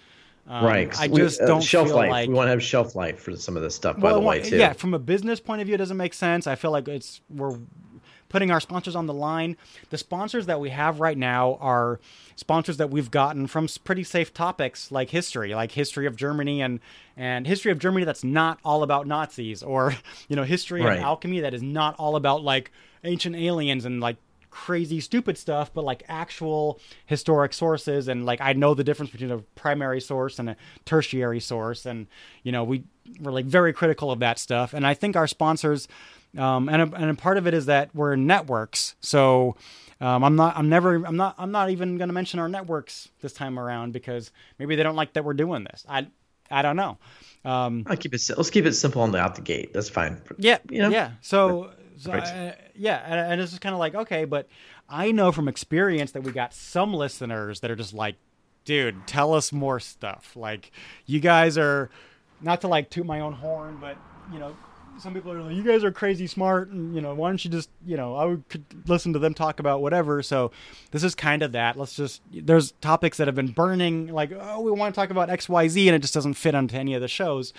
Um, 0.48 0.64
right. 0.64 0.98
I 1.00 1.08
we- 1.08 1.18
just 1.20 1.40
uh, 1.42 1.46
don't 1.46 1.62
shelf 1.62 1.90
life. 1.90 2.10
like 2.10 2.28
we 2.28 2.34
want 2.34 2.46
to 2.46 2.50
have 2.50 2.62
shelf 2.62 2.94
life 2.94 3.20
for 3.20 3.36
some 3.36 3.56
of 3.56 3.62
this 3.62 3.74
stuff, 3.74 4.00
by 4.00 4.12
the 4.12 4.18
well, 4.18 4.28
way, 4.28 4.42
too. 4.42 4.56
Yeah, 4.56 4.72
from 4.72 4.94
a 4.94 4.98
business 4.98 5.40
point 5.40 5.60
of 5.60 5.66
view, 5.66 5.74
it 5.74 5.78
doesn't 5.78 5.96
make 5.96 6.14
sense. 6.14 6.46
I 6.46 6.54
feel 6.54 6.70
like 6.70 6.88
it's 6.88 7.20
we're 7.28 7.58
putting 8.30 8.50
our 8.50 8.60
sponsors 8.60 8.94
on 8.94 9.06
the 9.06 9.14
line. 9.14 9.56
The 9.90 9.96
sponsors 9.98 10.46
that 10.46 10.60
we 10.60 10.68
have 10.70 11.00
right 11.00 11.16
now 11.16 11.56
are 11.60 11.98
sponsors 12.36 12.76
that 12.76 12.90
we've 12.90 13.10
gotten 13.10 13.46
from 13.46 13.68
pretty 13.84 14.04
safe 14.04 14.32
topics 14.34 14.90
like 14.92 15.10
history, 15.10 15.54
like 15.54 15.72
history 15.72 16.06
of 16.06 16.16
Germany 16.16 16.60
and 16.62 16.80
and 17.16 17.46
history 17.46 17.72
of 17.72 17.78
Germany 17.78 18.04
that's 18.04 18.24
not 18.24 18.58
all 18.64 18.82
about 18.82 19.06
Nazis, 19.06 19.62
or 19.62 19.94
you 20.28 20.36
know, 20.36 20.44
history 20.44 20.82
Right. 20.82 20.98
of 20.98 21.04
alchemy 21.04 21.40
that 21.40 21.52
is 21.54 21.62
not 21.62 21.94
all 21.98 22.16
about 22.16 22.42
like 22.42 22.70
ancient 23.04 23.36
aliens 23.36 23.84
and 23.84 24.00
like 24.00 24.16
crazy 24.50 25.00
stupid 25.00 25.36
stuff 25.36 25.72
but 25.72 25.84
like 25.84 26.02
actual 26.08 26.80
historic 27.06 27.52
sources 27.52 28.08
and 28.08 28.26
like 28.26 28.40
i 28.40 28.52
know 28.52 28.74
the 28.74 28.84
difference 28.84 29.10
between 29.10 29.30
a 29.30 29.38
primary 29.54 30.00
source 30.00 30.38
and 30.38 30.50
a 30.50 30.56
tertiary 30.84 31.40
source 31.40 31.86
and 31.86 32.06
you 32.42 32.52
know 32.52 32.64
we 32.64 32.82
we're 33.20 33.32
like 33.32 33.44
very 33.44 33.72
critical 33.72 34.10
of 34.10 34.18
that 34.18 34.38
stuff 34.38 34.74
and 34.74 34.86
i 34.86 34.94
think 34.94 35.16
our 35.16 35.26
sponsors 35.26 35.88
um, 36.36 36.68
and, 36.68 36.82
a, 36.82 36.96
and 36.96 37.10
a 37.10 37.14
part 37.14 37.38
of 37.38 37.46
it 37.46 37.54
is 37.54 37.66
that 37.66 37.94
we're 37.94 38.14
networks 38.16 38.94
so 39.00 39.56
um, 40.00 40.22
i'm 40.22 40.36
not 40.36 40.56
i'm 40.56 40.68
never 40.68 40.94
i'm 41.06 41.16
not 41.16 41.34
i'm 41.38 41.50
not 41.50 41.70
even 41.70 41.96
going 41.98 42.08
to 42.08 42.14
mention 42.14 42.38
our 42.38 42.48
networks 42.48 43.08
this 43.20 43.32
time 43.32 43.58
around 43.58 43.92
because 43.92 44.30
maybe 44.58 44.76
they 44.76 44.82
don't 44.82 44.96
like 44.96 45.12
that 45.14 45.24
we're 45.24 45.32
doing 45.34 45.64
this 45.64 45.84
i 45.88 46.06
i 46.50 46.62
don't 46.62 46.76
know 46.76 46.98
um, 47.44 47.84
I'll 47.86 47.96
keep 47.96 48.14
it. 48.14 48.30
Let's 48.36 48.50
keep 48.50 48.66
it 48.66 48.74
simple 48.74 49.02
on 49.02 49.12
the 49.12 49.18
out 49.18 49.36
the 49.36 49.42
gate. 49.42 49.72
That's 49.72 49.88
fine. 49.88 50.20
yeah, 50.38 50.58
You 50.70 50.82
know? 50.82 50.88
yeah. 50.90 51.12
So, 51.20 51.70
so 51.98 52.12
uh, 52.12 52.52
yeah, 52.74 53.02
and, 53.04 53.32
and 53.32 53.40
it's 53.40 53.50
just 53.50 53.60
kind 53.60 53.74
of 53.74 53.78
like 53.78 53.94
okay, 53.94 54.24
but 54.24 54.48
I 54.88 55.10
know 55.10 55.32
from 55.32 55.48
experience 55.48 56.12
that 56.12 56.22
we 56.22 56.32
got 56.32 56.54
some 56.54 56.94
listeners 56.94 57.60
that 57.60 57.70
are 57.70 57.76
just 57.76 57.92
like, 57.92 58.16
dude, 58.64 59.06
tell 59.06 59.34
us 59.34 59.52
more 59.52 59.80
stuff. 59.80 60.34
Like, 60.36 60.70
you 61.06 61.20
guys 61.20 61.58
are 61.58 61.90
not 62.40 62.60
to 62.62 62.68
like 62.68 62.88
toot 62.88 63.04
my 63.04 63.20
own 63.20 63.32
horn, 63.32 63.78
but 63.80 63.98
you 64.32 64.38
know, 64.38 64.56
some 64.98 65.14
people 65.14 65.32
are 65.32 65.42
like, 65.42 65.54
you 65.54 65.62
guys 65.62 65.84
are 65.84 65.92
crazy 65.92 66.26
smart, 66.26 66.68
and 66.68 66.94
you 66.94 67.00
know, 67.00 67.14
why 67.14 67.28
don't 67.28 67.44
you 67.44 67.50
just, 67.50 67.70
you 67.84 67.96
know, 67.96 68.14
I 68.14 68.24
would 68.24 68.48
could 68.48 68.64
listen 68.86 69.12
to 69.12 69.18
them 69.18 69.34
talk 69.34 69.60
about 69.60 69.82
whatever. 69.82 70.22
So, 70.22 70.52
this 70.90 71.02
is 71.02 71.14
kind 71.14 71.42
of 71.42 71.52
that. 71.52 71.76
Let's 71.76 71.94
just 71.94 72.22
there's 72.32 72.72
topics 72.80 73.18
that 73.18 73.26
have 73.26 73.34
been 73.34 73.52
burning, 73.52 74.08
like, 74.08 74.32
oh, 74.38 74.60
we 74.60 74.70
want 74.70 74.94
to 74.94 75.00
talk 75.00 75.10
about 75.10 75.30
X, 75.30 75.48
Y, 75.48 75.68
Z, 75.68 75.88
and 75.88 75.96
it 75.96 76.00
just 76.00 76.14
doesn't 76.14 76.34
fit 76.34 76.54
onto 76.54 76.76
any 76.76 76.94
of 76.94 77.00
the 77.00 77.08
shows. 77.08 77.52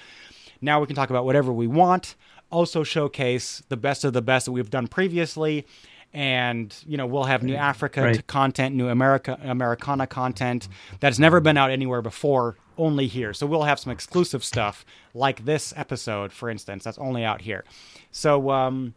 Now 0.62 0.80
we 0.80 0.88
can 0.88 0.96
talk 0.96 1.10
about 1.10 1.26
whatever 1.26 1.54
we 1.54 1.68
want. 1.68 2.16
Also 2.52 2.84
showcase 2.84 3.62
the 3.70 3.78
best 3.78 4.04
of 4.04 4.14
the 4.14 4.22
best 4.22 4.46
that 4.46 4.52
we've 4.52 4.70
done 4.70 4.88
previously, 4.88 5.66
and 6.14 6.76
you 6.88 6.98
know 6.98 7.06
we'll 7.06 7.26
have 7.26 7.44
new 7.44 7.56
Africa 7.56 8.02
Right. 8.02 8.28
content, 8.28 8.76
new 8.76 8.88
America 8.88 9.38
Americana 9.44 10.08
content 10.08 10.68
that's 11.00 11.20
never 11.20 11.40
been 11.40 11.58
out 11.58 11.70
anywhere 11.70 12.02
before, 12.02 12.56
only 12.78 13.06
here. 13.08 13.34
So 13.34 13.46
we'll 13.46 13.64
have 13.64 13.80
some 13.80 13.92
exclusive 13.92 14.44
stuff 14.44 14.84
like 15.14 15.46
this 15.46 15.74
episode, 15.78 16.32
for 16.34 16.50
instance, 16.50 16.84
that's 16.84 16.98
only 16.98 17.24
out 17.24 17.42
here. 17.42 17.64
So 18.12 18.50
um, 18.50 18.96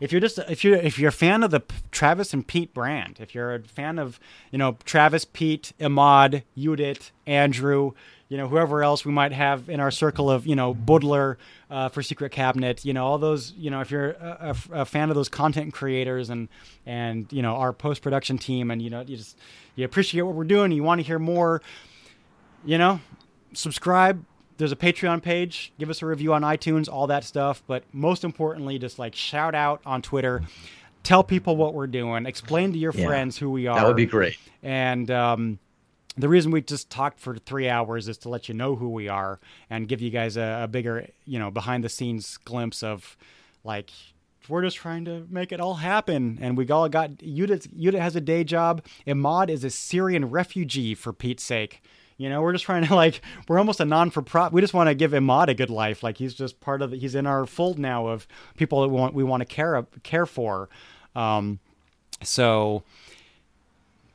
if 0.00 0.10
you're 0.12 0.20
just 0.22 0.38
if 0.48 0.64
you're 0.64 0.76
if 0.76 0.98
you're 0.98 1.10
a 1.10 1.12
fan 1.12 1.42
of 1.42 1.50
the 1.50 1.60
Travis 1.90 2.32
and 2.32 2.46
Pete 2.46 2.72
brand, 2.72 3.18
if 3.20 3.34
you're 3.34 3.54
a 3.54 3.62
fan 3.62 3.98
of 3.98 4.18
you 4.50 4.56
know 4.58 4.78
Travis, 4.86 5.26
Pete, 5.26 5.74
Imad, 5.78 6.42
Judith, 6.56 7.12
Andrew, 7.26 7.92
you 8.28 8.36
know 8.36 8.48
whoever 8.48 8.82
else 8.82 9.04
we 9.04 9.12
might 9.12 9.32
have 9.32 9.68
in 9.68 9.78
our 9.80 9.90
circle 9.90 10.30
of 10.30 10.46
you 10.46 10.56
know 10.56 10.74
Budler 10.74 11.36
uh, 11.70 11.88
for 11.90 12.02
Secret 12.02 12.32
Cabinet, 12.32 12.84
you 12.84 12.92
know 12.92 13.06
all 13.06 13.18
those 13.18 13.52
you 13.56 13.70
know 13.70 13.80
if 13.80 13.90
you're 13.90 14.10
a, 14.10 14.56
a- 14.72 14.80
a 14.80 14.84
fan 14.84 15.10
of 15.10 15.14
those 15.16 15.28
content 15.28 15.72
creators 15.72 16.28
and 16.30 16.48
and 16.86 17.32
you 17.32 17.42
know 17.42 17.54
our 17.56 17.72
post 17.72 18.02
production 18.02 18.36
team 18.38 18.70
and 18.70 18.82
you 18.82 18.90
know 18.90 19.00
you 19.02 19.16
just 19.16 19.36
you 19.76 19.84
appreciate 19.84 20.22
what 20.22 20.34
we're 20.34 20.44
doing, 20.44 20.72
you 20.72 20.82
want 20.82 21.00
to 21.00 21.06
hear 21.06 21.18
more, 21.18 21.60
you 22.64 22.78
know, 22.78 22.98
subscribe. 23.52 24.24
There's 24.58 24.72
a 24.72 24.76
Patreon 24.76 25.22
page. 25.22 25.70
Give 25.78 25.90
us 25.90 26.00
a 26.00 26.06
review 26.06 26.32
on 26.32 26.40
iTunes, 26.42 26.88
all 26.90 27.06
that 27.08 27.24
stuff. 27.24 27.62
But 27.66 27.84
most 27.92 28.24
importantly, 28.24 28.78
just 28.78 28.98
like 28.98 29.14
shout 29.14 29.54
out 29.54 29.82
on 29.84 30.00
Twitter. 30.02 30.42
Tell 31.02 31.22
people 31.22 31.56
what 31.56 31.74
we're 31.74 31.86
doing. 31.86 32.24
Explain 32.26 32.72
to 32.72 32.78
your 32.78 32.92
Yeah. 32.94 33.06
friends 33.06 33.36
who 33.38 33.50
we 33.50 33.66
are. 33.66 33.76
That 33.78 33.86
would 33.86 33.96
be 33.96 34.06
great. 34.06 34.36
And 34.62 35.10
um, 35.10 35.58
the 36.16 36.28
reason 36.28 36.50
we 36.50 36.62
just 36.62 36.90
talked 36.90 37.20
for 37.20 37.36
three 37.36 37.68
hours 37.68 38.08
is 38.08 38.18
to 38.18 38.28
let 38.28 38.48
you 38.48 38.54
know 38.54 38.76
who 38.76 38.88
we 38.88 39.08
are 39.08 39.38
and 39.68 39.88
give 39.88 40.00
you 40.00 40.10
guys 40.10 40.36
a, 40.36 40.60
a 40.62 40.68
bigger, 40.68 41.08
you 41.24 41.38
know, 41.38 41.50
behind 41.50 41.84
the 41.84 41.88
scenes 41.88 42.38
glimpse 42.38 42.82
of 42.82 43.16
like 43.64 43.90
we're 44.48 44.62
just 44.62 44.76
trying 44.76 45.04
to 45.04 45.26
make 45.28 45.52
it 45.52 45.60
all 45.60 45.74
happen. 45.74 46.38
And 46.40 46.56
we 46.56 46.68
all 46.70 46.88
got 46.88 47.18
Yuta. 47.18 47.68
Yuta 47.68 47.98
has 47.98 48.16
a 48.16 48.20
day 48.20 48.44
job. 48.44 48.84
Imad 49.06 49.50
is 49.50 49.64
a 49.64 49.70
Syrian 49.70 50.30
refugee 50.30 50.94
for 50.94 51.12
Pete's 51.12 51.42
sake. 51.42 51.82
You 52.16 52.30
know, 52.30 52.40
we're 52.40 52.52
just 52.52 52.64
trying 52.64 52.86
to 52.86 52.94
like 52.94 53.20
we're 53.48 53.58
almost 53.58 53.80
a 53.80 53.84
non 53.84 54.10
for 54.10 54.22
profit. 54.22 54.52
We 54.52 54.60
just 54.60 54.74
want 54.74 54.88
to 54.88 54.94
give 54.94 55.12
Imad 55.12 55.48
a 55.48 55.54
good 55.54 55.70
life. 55.70 56.02
Like 56.02 56.18
he's 56.18 56.34
just 56.34 56.60
part 56.60 56.82
of 56.82 56.92
the, 56.92 56.98
he's 56.98 57.14
in 57.14 57.26
our 57.26 57.46
fold 57.46 57.78
now 57.78 58.06
of 58.06 58.26
people 58.56 58.82
that 58.82 58.88
we 58.88 58.94
want 58.94 59.14
we 59.14 59.24
want 59.24 59.42
to 59.42 59.44
care 59.46 59.86
care 60.02 60.26
for. 60.26 60.68
Um, 61.14 61.58
so 62.22 62.84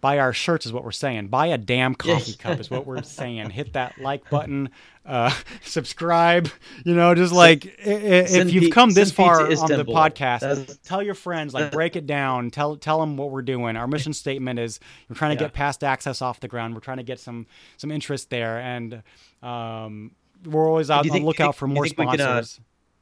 buy 0.01 0.17
our 0.17 0.33
shirts 0.33 0.65
is 0.65 0.73
what 0.73 0.83
we're 0.83 0.91
saying. 0.91 1.27
Buy 1.27 1.47
a 1.47 1.57
damn 1.57 1.95
coffee 1.95 2.33
cup 2.33 2.59
is 2.59 2.69
what 2.69 2.85
we're 2.85 3.03
saying. 3.03 3.51
Hit 3.51 3.73
that 3.73 3.99
like 3.99 4.29
button, 4.29 4.69
uh, 5.05 5.33
subscribe. 5.63 6.49
You 6.83 6.95
know, 6.95 7.15
just 7.15 7.31
like 7.31 7.65
if 7.79 8.51
you've 8.51 8.73
come 8.73 8.89
this 8.91 9.11
far 9.11 9.41
on 9.41 9.47
the 9.47 9.85
podcast, 9.85 10.41
That's... 10.41 10.77
tell 10.77 11.01
your 11.01 11.13
friends, 11.13 11.53
like 11.53 11.71
break 11.71 11.95
it 11.95 12.07
down. 12.07 12.49
Tell 12.49 12.75
tell 12.75 12.99
them 12.99 13.15
what 13.15 13.31
we're 13.31 13.43
doing. 13.43 13.77
Our 13.77 13.87
mission 13.87 14.13
statement 14.21 14.59
is 14.59 14.79
we're 15.07 15.15
trying 15.15 15.37
to 15.37 15.41
yeah. 15.41 15.47
get 15.47 15.53
past 15.53 15.83
access 15.83 16.21
off 16.21 16.39
the 16.39 16.47
ground. 16.47 16.73
We're 16.73 16.81
trying 16.81 16.97
to 16.97 17.03
get 17.03 17.19
some 17.19 17.45
some 17.77 17.91
interest 17.91 18.29
there, 18.29 18.59
and 18.59 19.03
um, 19.43 20.11
we're 20.45 20.67
always 20.67 20.89
out 20.89 21.09
on 21.09 21.15
the 21.15 21.23
lookout 21.23 21.55
for 21.55 21.67
more 21.67 21.85
sponsors. 21.85 22.17
Can, 22.17 22.27
uh, 22.27 22.41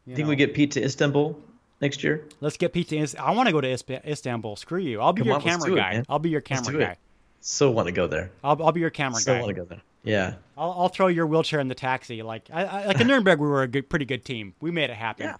you 0.05 0.15
think 0.15 0.27
we 0.27 0.35
get 0.35 0.53
Pete 0.53 0.71
to 0.71 0.83
Istanbul? 0.83 1.39
Next 1.81 2.03
year? 2.03 2.25
Let's 2.41 2.57
get 2.57 2.73
Pete 2.73 2.89
to. 2.89 3.21
I 3.21 3.31
want 3.31 3.47
to 3.47 3.53
go 3.53 3.61
to 3.61 3.69
Istanbul. 4.09 4.55
Screw 4.55 4.79
you. 4.79 5.01
I'll 5.01 5.13
be 5.13 5.21
Come 5.21 5.27
your 5.27 5.35
on, 5.35 5.41
camera 5.41 5.75
guy. 5.75 5.91
It, 5.93 6.05
I'll 6.09 6.19
be 6.19 6.29
your 6.29 6.41
camera 6.41 6.77
guy. 6.77 6.97
So 7.41 7.71
want 7.71 7.87
to 7.87 7.91
go 7.91 8.07
there. 8.07 8.31
I'll, 8.43 8.61
I'll 8.63 8.71
be 8.71 8.81
your 8.81 8.89
camera 8.89 9.19
so 9.19 9.33
guy. 9.33 9.39
So 9.39 9.45
want 9.45 9.55
to 9.55 9.61
go 9.61 9.65
there. 9.65 9.81
Yeah. 10.03 10.33
I'll, 10.57 10.71
I'll 10.71 10.89
throw 10.89 11.07
your 11.07 11.25
wheelchair 11.27 11.59
in 11.59 11.67
the 11.67 11.75
taxi. 11.75 12.21
Like 12.21 12.49
I, 12.51 12.65
I 12.65 12.85
like 12.87 12.99
in 12.99 13.07
Nuremberg, 13.07 13.39
we 13.39 13.47
were 13.47 13.63
a 13.63 13.67
good, 13.67 13.89
pretty 13.89 14.05
good 14.05 14.25
team. 14.25 14.55
We 14.59 14.71
made 14.71 14.89
it 14.89 14.95
happen. 14.95 15.25
Yeah. 15.27 15.35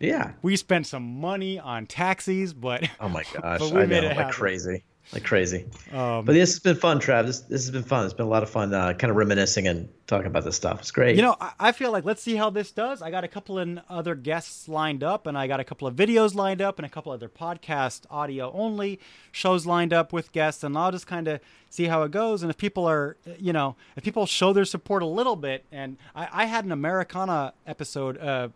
Yeah. 0.00 0.32
We 0.42 0.56
spent 0.56 0.86
some 0.86 1.20
money 1.20 1.58
on 1.58 1.86
taxis, 1.86 2.52
but 2.52 2.88
oh 3.00 3.08
my 3.08 3.22
gosh, 3.32 3.60
but 3.60 3.72
we 3.72 3.82
I 3.82 3.86
made 3.86 4.02
know, 4.02 4.08
happen. 4.08 4.24
like 4.24 4.34
crazy 4.34 4.82
like 5.12 5.24
crazy. 5.24 5.66
Um, 5.92 6.24
but 6.24 6.32
this 6.32 6.50
has 6.52 6.58
been 6.58 6.76
fun, 6.76 6.98
Trav. 6.98 7.26
This, 7.26 7.40
this 7.40 7.62
has 7.62 7.70
been 7.70 7.82
fun. 7.82 8.06
It's 8.06 8.14
been 8.14 8.24
a 8.24 8.30
lot 8.30 8.42
of 8.42 8.48
fun, 8.48 8.72
uh, 8.72 8.94
kind 8.94 9.10
of 9.10 9.16
reminiscing 9.16 9.66
and 9.66 9.88
talking 10.06 10.26
about 10.26 10.44
this 10.44 10.56
stuff. 10.56 10.80
It's 10.80 10.90
great. 10.90 11.16
You 11.16 11.22
know, 11.22 11.36
I, 11.38 11.52
I, 11.60 11.72
feel 11.72 11.92
like 11.92 12.04
let's 12.04 12.22
see 12.22 12.36
how 12.36 12.48
this 12.48 12.70
does. 12.70 13.02
I 13.02 13.10
got 13.10 13.22
a 13.22 13.28
couple 13.28 13.58
of 13.58 13.78
other 13.90 14.14
guests 14.14 14.68
lined 14.68 15.04
up, 15.04 15.26
and 15.26 15.36
I 15.36 15.46
got 15.46 15.60
a 15.60 15.64
couple 15.64 15.86
of 15.86 15.94
videos 15.94 16.34
lined 16.34 16.62
up, 16.62 16.78
and 16.78 16.86
a 16.86 16.88
couple 16.88 17.12
other 17.12 17.28
podcast 17.28 18.06
audio 18.10 18.50
only 18.52 19.00
shows 19.32 19.66
lined 19.66 19.92
up 19.92 20.14
with 20.14 20.32
guests, 20.32 20.64
and 20.64 20.76
I'll 20.78 20.92
just 20.92 21.06
kind 21.06 21.28
of 21.28 21.40
see 21.68 21.84
how 21.84 22.02
it 22.04 22.10
goes. 22.10 22.42
And 22.42 22.48
if 22.48 22.56
people 22.56 22.86
are, 22.86 23.18
you 23.38 23.52
know, 23.52 23.76
if 23.96 24.04
people 24.04 24.24
show 24.24 24.54
their 24.54 24.64
support 24.64 25.02
a 25.02 25.06
little 25.06 25.36
bit, 25.36 25.66
and 25.70 25.98
I, 26.14 26.28
I 26.32 26.44
had 26.46 26.64
an 26.64 26.72
Americana 26.72 27.52
episode 27.66 28.16
uh, 28.18 28.48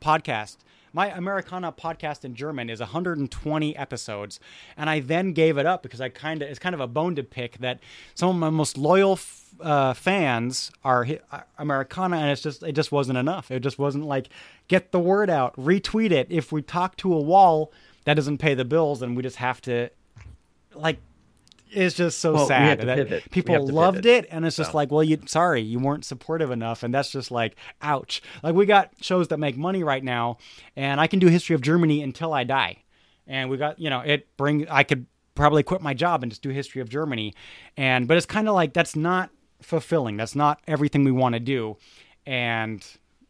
podcast 0.00 0.56
my 0.92 1.10
Americana 1.10 1.72
podcast 1.72 2.24
in 2.24 2.34
German 2.34 2.68
is 2.70 2.80
120 2.80 3.76
episodes, 3.76 4.40
and 4.76 4.90
I 4.90 5.00
then 5.00 5.32
gave 5.32 5.58
it 5.58 5.66
up 5.66 5.82
because 5.82 6.00
I 6.00 6.08
kind 6.08 6.42
of 6.42 6.48
it's 6.48 6.58
kind 6.58 6.74
of 6.74 6.80
a 6.80 6.86
bone 6.86 7.14
to 7.16 7.22
pick 7.22 7.58
that 7.58 7.80
some 8.14 8.28
of 8.30 8.36
my 8.36 8.50
most 8.50 8.76
loyal 8.76 9.18
uh, 9.60 9.94
fans 9.94 10.70
are 10.84 11.06
uh, 11.30 11.40
Americana, 11.58 12.16
and 12.16 12.30
it's 12.30 12.42
just 12.42 12.62
it 12.62 12.72
just 12.72 12.92
wasn't 12.92 13.18
enough. 13.18 13.50
It 13.50 13.60
just 13.60 13.78
wasn't 13.78 14.06
like 14.06 14.28
get 14.68 14.92
the 14.92 15.00
word 15.00 15.30
out, 15.30 15.54
retweet 15.56 16.10
it. 16.10 16.26
If 16.30 16.52
we 16.52 16.62
talk 16.62 16.96
to 16.98 17.12
a 17.12 17.20
wall 17.20 17.72
that 18.04 18.14
doesn't 18.14 18.38
pay 18.38 18.54
the 18.54 18.64
bills, 18.64 19.00
then 19.00 19.14
we 19.14 19.22
just 19.22 19.36
have 19.36 19.60
to 19.62 19.90
like 20.74 20.98
it's 21.72 21.96
just 21.96 22.18
so 22.18 22.34
well, 22.34 22.46
sad 22.46 22.80
that 22.80 23.30
people 23.30 23.66
loved 23.66 24.06
it 24.06 24.26
and 24.30 24.44
it's 24.44 24.56
just 24.56 24.72
so. 24.72 24.76
like 24.76 24.90
well 24.90 25.04
you 25.04 25.18
sorry 25.26 25.60
you 25.60 25.78
weren't 25.78 26.04
supportive 26.04 26.50
enough 26.50 26.82
and 26.82 26.92
that's 26.92 27.10
just 27.10 27.30
like 27.30 27.56
ouch. 27.82 28.22
Like 28.42 28.54
we 28.54 28.66
got 28.66 28.90
shows 29.00 29.28
that 29.28 29.38
make 29.38 29.56
money 29.56 29.82
right 29.82 30.02
now 30.02 30.38
and 30.76 31.00
i 31.00 31.06
can 31.06 31.18
do 31.18 31.28
history 31.28 31.54
of 31.54 31.60
germany 31.60 32.02
until 32.02 32.32
i 32.32 32.44
die. 32.44 32.82
And 33.26 33.48
we 33.50 33.56
got 33.56 33.78
you 33.78 33.90
know 33.90 34.00
it 34.00 34.36
bring 34.36 34.68
i 34.68 34.82
could 34.82 35.06
probably 35.34 35.62
quit 35.62 35.80
my 35.80 35.94
job 35.94 36.22
and 36.22 36.30
just 36.30 36.42
do 36.42 36.50
history 36.50 36.82
of 36.82 36.88
germany. 36.88 37.34
And 37.76 38.08
but 38.08 38.16
it's 38.16 38.26
kind 38.26 38.48
of 38.48 38.54
like 38.54 38.72
that's 38.72 38.96
not 38.96 39.30
fulfilling. 39.62 40.16
That's 40.16 40.34
not 40.34 40.60
everything 40.66 41.04
we 41.04 41.12
want 41.12 41.34
to 41.34 41.40
do. 41.40 41.76
And 42.26 42.84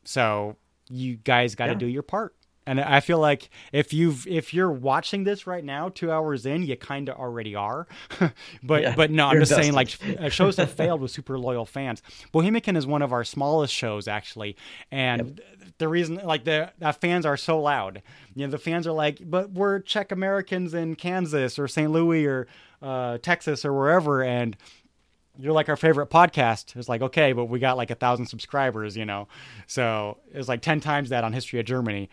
so 0.04 0.56
you 0.88 1.16
guys 1.16 1.54
got 1.54 1.66
to 1.66 1.72
yeah. 1.72 1.78
do 1.78 1.86
your 1.86 2.02
part 2.02 2.34
and 2.66 2.80
I 2.80 3.00
feel 3.00 3.18
like 3.18 3.50
if 3.72 3.92
you've 3.92 4.26
if 4.26 4.52
you're 4.52 4.70
watching 4.70 5.24
this 5.24 5.46
right 5.46 5.64
now, 5.64 5.88
two 5.88 6.12
hours 6.12 6.46
in, 6.46 6.62
you 6.62 6.76
kind 6.76 7.08
of 7.08 7.16
already 7.16 7.54
are. 7.54 7.86
but 8.62 8.82
yeah, 8.82 8.94
but 8.94 9.10
no, 9.10 9.26
I'm 9.26 9.40
just 9.40 9.54
saying 9.54 9.72
like 9.72 9.96
uh, 10.18 10.28
shows 10.28 10.56
have 10.56 10.70
failed 10.76 11.00
with 11.00 11.10
super 11.10 11.38
loyal 11.38 11.64
fans. 11.64 12.02
Bohemian 12.32 12.76
is 12.76 12.86
one 12.86 13.02
of 13.02 13.12
our 13.12 13.24
smallest 13.24 13.74
shows 13.74 14.06
actually, 14.06 14.56
and 14.90 15.40
yep. 15.58 15.68
the 15.78 15.88
reason 15.88 16.20
like 16.22 16.44
the, 16.44 16.70
the 16.78 16.92
fans 16.92 17.24
are 17.24 17.36
so 17.36 17.60
loud. 17.60 18.02
You 18.34 18.46
know, 18.46 18.50
the 18.50 18.58
fans 18.58 18.86
are 18.86 18.92
like, 18.92 19.18
but 19.22 19.50
we're 19.50 19.80
Czech 19.80 20.12
Americans 20.12 20.74
in 20.74 20.96
Kansas 20.96 21.58
or 21.58 21.66
St. 21.66 21.90
Louis 21.90 22.26
or 22.26 22.46
uh, 22.82 23.18
Texas 23.18 23.64
or 23.64 23.72
wherever, 23.72 24.22
and 24.22 24.56
you're 25.38 25.52
like 25.52 25.68
our 25.68 25.76
favorite 25.76 26.10
podcast. 26.10 26.76
It's 26.76 26.88
like, 26.88 27.02
okay, 27.02 27.32
but 27.32 27.46
we 27.46 27.58
got 27.58 27.76
like 27.76 27.90
a 27.90 27.94
thousand 27.94 28.26
subscribers, 28.26 28.96
you 28.96 29.04
know? 29.04 29.28
So 29.66 30.18
it's 30.32 30.48
like 30.48 30.60
10 30.60 30.80
times 30.80 31.08
that 31.10 31.24
on 31.24 31.32
History 31.32 31.58
of 31.60 31.66
Germany. 31.66 32.10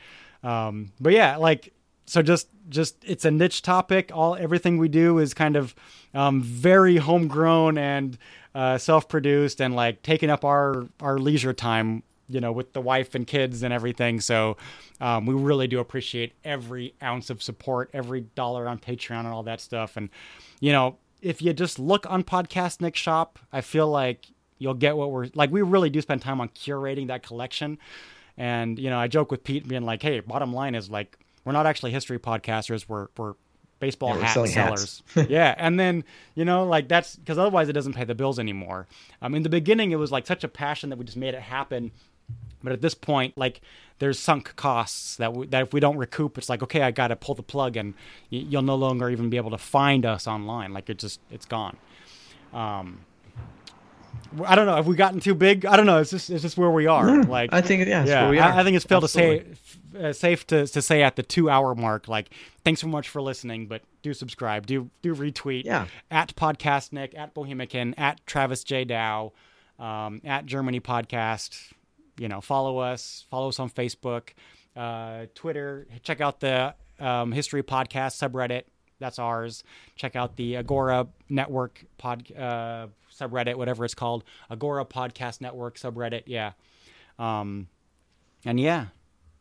Um, 0.48 0.92
but 1.00 1.14
yeah, 1.14 1.38
like 1.38 1.74
so 2.06 2.22
just 2.22 2.48
just 2.70 2.96
it's 3.06 3.26
a 3.26 3.32
niche 3.32 3.62
topic. 3.62 4.12
All 4.14 4.36
everything 4.36 4.78
we 4.78 4.88
do 4.88 5.18
is 5.20 5.34
kind 5.34 5.56
of 5.56 5.76
um, 6.14 6.42
very 6.42 6.98
homegrown 6.98 7.78
and 7.78 8.18
uh, 8.56 8.78
self-produced 8.78 9.62
and 9.62 9.76
like 9.76 10.04
taking 10.04 10.30
up 10.30 10.46
our 10.46 10.86
our 11.02 11.18
leisure 11.18 11.54
time 11.54 12.04
you 12.30 12.42
know, 12.42 12.52
with 12.52 12.74
the 12.74 12.82
wife 12.82 13.16
and 13.16 13.26
kids 13.26 13.64
and 13.64 13.74
everything. 13.74 14.20
So 14.20 14.58
um, 15.00 15.26
we 15.26 15.34
really 15.34 15.68
do 15.68 15.80
appreciate 15.80 16.34
every 16.44 16.94
ounce 17.02 17.30
of 17.30 17.42
support, 17.42 17.90
every 17.94 18.22
dollar 18.22 18.68
on 18.68 18.80
Patreon 18.80 19.20
and 19.20 19.30
all 19.30 19.44
that 19.44 19.62
stuff. 19.62 19.98
And, 19.98 20.10
you 20.60 20.72
know, 20.72 20.98
if 21.22 21.42
you 21.42 21.54
just 21.54 21.80
look 21.80 22.06
on 22.10 22.24
Podcastnik 22.24 22.96
Shop, 22.96 23.40
I 23.52 23.62
feel 23.62 23.88
like 23.88 24.28
you'll 24.58 24.74
get 24.74 24.98
what 24.98 25.12
we're 25.12 25.28
like. 25.36 25.52
We 25.52 25.62
really 25.62 25.90
do 25.90 26.02
spend 26.02 26.22
time 26.22 26.42
on 26.42 26.50
curating 26.50 27.08
that 27.08 27.24
collection. 27.24 27.78
And 28.38 28.78
you 28.78 28.90
know, 28.90 29.00
I 29.00 29.08
joke 29.08 29.32
with 29.32 29.44
Pete 29.44 29.68
being 29.68 29.84
like, 29.84 30.02
"Hey, 30.02 30.20
bottom 30.20 30.54
line 30.54 30.76
is 30.76 30.90
like 30.90 31.18
we're 31.44 31.54
not 31.54 31.66
actually 31.66 31.92
history 31.92 32.20
podcasters. 32.20 32.88
We're 32.88 33.08
we're 33.18 33.34
baseball 33.80 34.18
yeah, 34.18 34.26
hat 34.26 34.50
sellers. 34.50 35.04
yeah, 35.30 35.56
and 35.58 35.80
then 35.80 36.04
you 36.36 36.46
know, 36.46 36.66
like 36.66 36.88
that's 36.88 37.16
because 37.16 37.38
otherwise 37.38 37.70
it 37.70 37.74
doesn't 37.74 37.94
pay 37.94 38.04
the 38.04 38.16
bills 38.16 38.40
anymore. 38.40 38.88
Um, 39.22 39.36
in 39.36 39.44
the 39.44 39.50
beginning, 39.50 39.92
it 39.92 39.96
was 39.96 40.12
like 40.12 40.28
such 40.28 40.44
a 40.44 40.48
passion 40.48 40.90
that 40.90 40.98
we 40.98 41.06
just 41.06 41.18
made 41.18 41.34
it 41.34 41.42
happen. 41.42 41.92
But 42.64 42.74
at 42.74 42.82
this 42.82 42.96
point, 42.96 43.38
like 43.38 43.62
there's 44.00 44.20
sunk 44.20 44.56
costs 44.56 45.16
that 45.18 45.34
we, 45.34 45.48
that 45.48 45.64
if 45.64 45.74
we 45.74 45.80
don't 45.80 45.98
recoup, 45.98 46.38
it's 46.38 46.50
like 46.50 46.64
okay, 46.64 46.82
I 46.82 46.92
got 46.92 47.10
to 47.10 47.16
pull 47.16 47.36
the 47.36 47.44
plug, 47.44 47.78
and 47.78 47.94
you'll 48.30 48.62
no 48.62 48.76
longer 48.76 49.10
even 49.10 49.30
be 49.30 49.38
able 49.38 49.52
to 49.52 49.58
find 49.58 50.06
us 50.06 50.28
online. 50.28 50.74
Like 50.74 50.90
it 50.90 50.98
just 50.98 51.20
it's 51.32 51.46
gone. 51.46 51.78
Um, 52.54 53.00
I 54.46 54.56
don't 54.56 54.66
know. 54.66 54.76
Have 54.76 54.88
we 54.88 54.96
gotten 54.96 55.20
too 55.20 55.36
big? 55.36 55.66
I 55.66 55.76
don't 55.78 55.86
know. 55.86 56.00
It's 56.00 56.12
just 56.12 56.30
it's 56.30 56.42
just 56.42 56.58
where 56.58 56.70
we 56.70 56.88
are. 56.88 57.24
like 57.24 57.54
I 57.54 57.62
think 57.62 57.88
yeah, 57.88 58.06
yeah. 58.06 58.48
I, 58.48 58.60
I, 58.60 58.64
think 58.64 58.76
it's 58.76 58.86
fair 58.86 59.00
to 59.00 59.08
say 59.08 59.46
uh, 60.00 60.14
safe 60.14 60.46
to, 60.48 60.68
to 60.68 60.82
say 60.82 61.04
at 61.04 61.16
the 61.16 61.24
two 61.24 61.50
hour 61.50 61.76
mark. 61.76 62.08
Like 62.08 62.30
thanks 62.64 62.82
so 62.82 62.88
much 62.88 63.10
for 63.10 63.22
listening, 63.22 63.68
but 63.68 63.82
do 64.02 64.14
subscribe, 64.14 64.66
do 64.66 64.90
do 65.02 65.16
retweet. 65.16 65.64
Yeah. 65.66 65.88
At 66.12 66.36
Podcastnik, 66.36 67.18
at 67.18 67.34
Bohemicast, 67.34 67.94
at 67.98 68.26
Travis 68.26 68.64
J 68.64 68.86
Dow, 68.86 69.34
um, 69.80 70.22
at 70.24 70.46
Germany 70.46 70.80
Podcast. 70.80 71.74
You 72.18 72.28
know, 72.28 72.42
follow 72.42 72.80
us. 72.80 73.26
Follow 73.30 73.50
us 73.50 73.60
on 73.60 73.70
Facebook, 73.70 74.30
uh, 74.76 75.26
Twitter. 75.36 75.88
Check 76.04 76.22
out 76.22 76.40
the 76.40 76.74
um, 77.00 77.32
History 77.32 77.64
Podcast 77.64 78.18
subreddit. 78.18 78.64
That's 79.00 79.20
ours. 79.20 79.64
Check 79.96 80.16
out 80.16 80.36
the 80.38 80.58
Agora 80.58 81.08
Network 81.30 81.84
pod. 81.98 82.32
Uh, 82.32 82.88
subreddit, 83.20 83.56
whatever 83.56 83.86
it's 83.86 83.94
called, 83.94 84.24
Agora 84.50 84.86
Podcast 84.86 85.42
Network 85.42 85.78
subreddit. 85.78 86.24
Yeah. 86.26 86.52
Um, 87.20 87.68
and 88.46 88.60
yeah, 88.60 88.88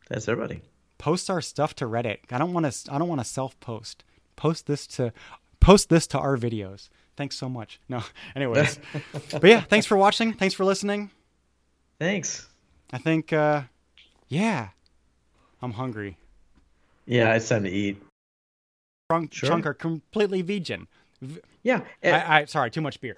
that's 0.09 0.27
everybody. 0.27 0.61
Post 0.97 1.29
our 1.29 1.41
stuff 1.41 1.75
to 1.75 1.85
Reddit. 1.85 2.19
I 2.31 2.37
don't 2.37 2.53
want 2.53 2.71
to. 2.71 2.93
I 2.93 2.97
don't 2.97 3.07
want 3.07 3.21
to 3.21 3.25
self 3.25 3.59
post. 3.59 4.03
Post 4.35 4.65
this 4.67 4.87
to 4.87 5.13
post 5.59 5.89
this 5.89 6.07
to 6.07 6.19
our 6.19 6.37
videos. 6.37 6.89
Thanks 7.15 7.35
so 7.35 7.49
much. 7.49 7.79
No, 7.87 8.03
anyways, 8.35 8.79
but 9.31 9.43
yeah, 9.43 9.61
thanks 9.61 9.85
for 9.85 9.97
watching. 9.97 10.33
Thanks 10.33 10.55
for 10.55 10.65
listening. 10.65 11.11
Thanks. 11.99 12.47
I 12.91 12.99
think, 12.99 13.33
uh, 13.33 13.63
yeah, 14.29 14.69
I'm 15.61 15.73
hungry. 15.73 16.17
Yeah, 17.05 17.33
it's 17.35 17.49
time 17.49 17.63
to 17.63 17.69
eat. 17.69 18.01
Chunk, 19.11 19.33
sure. 19.33 19.49
chunk 19.49 19.65
are 19.65 19.73
completely 19.73 20.41
vegan. 20.41 20.87
Yeah. 21.63 21.81
I, 22.03 22.41
I 22.41 22.45
sorry, 22.45 22.69
too 22.69 22.81
much 22.81 23.01
beer. 23.01 23.17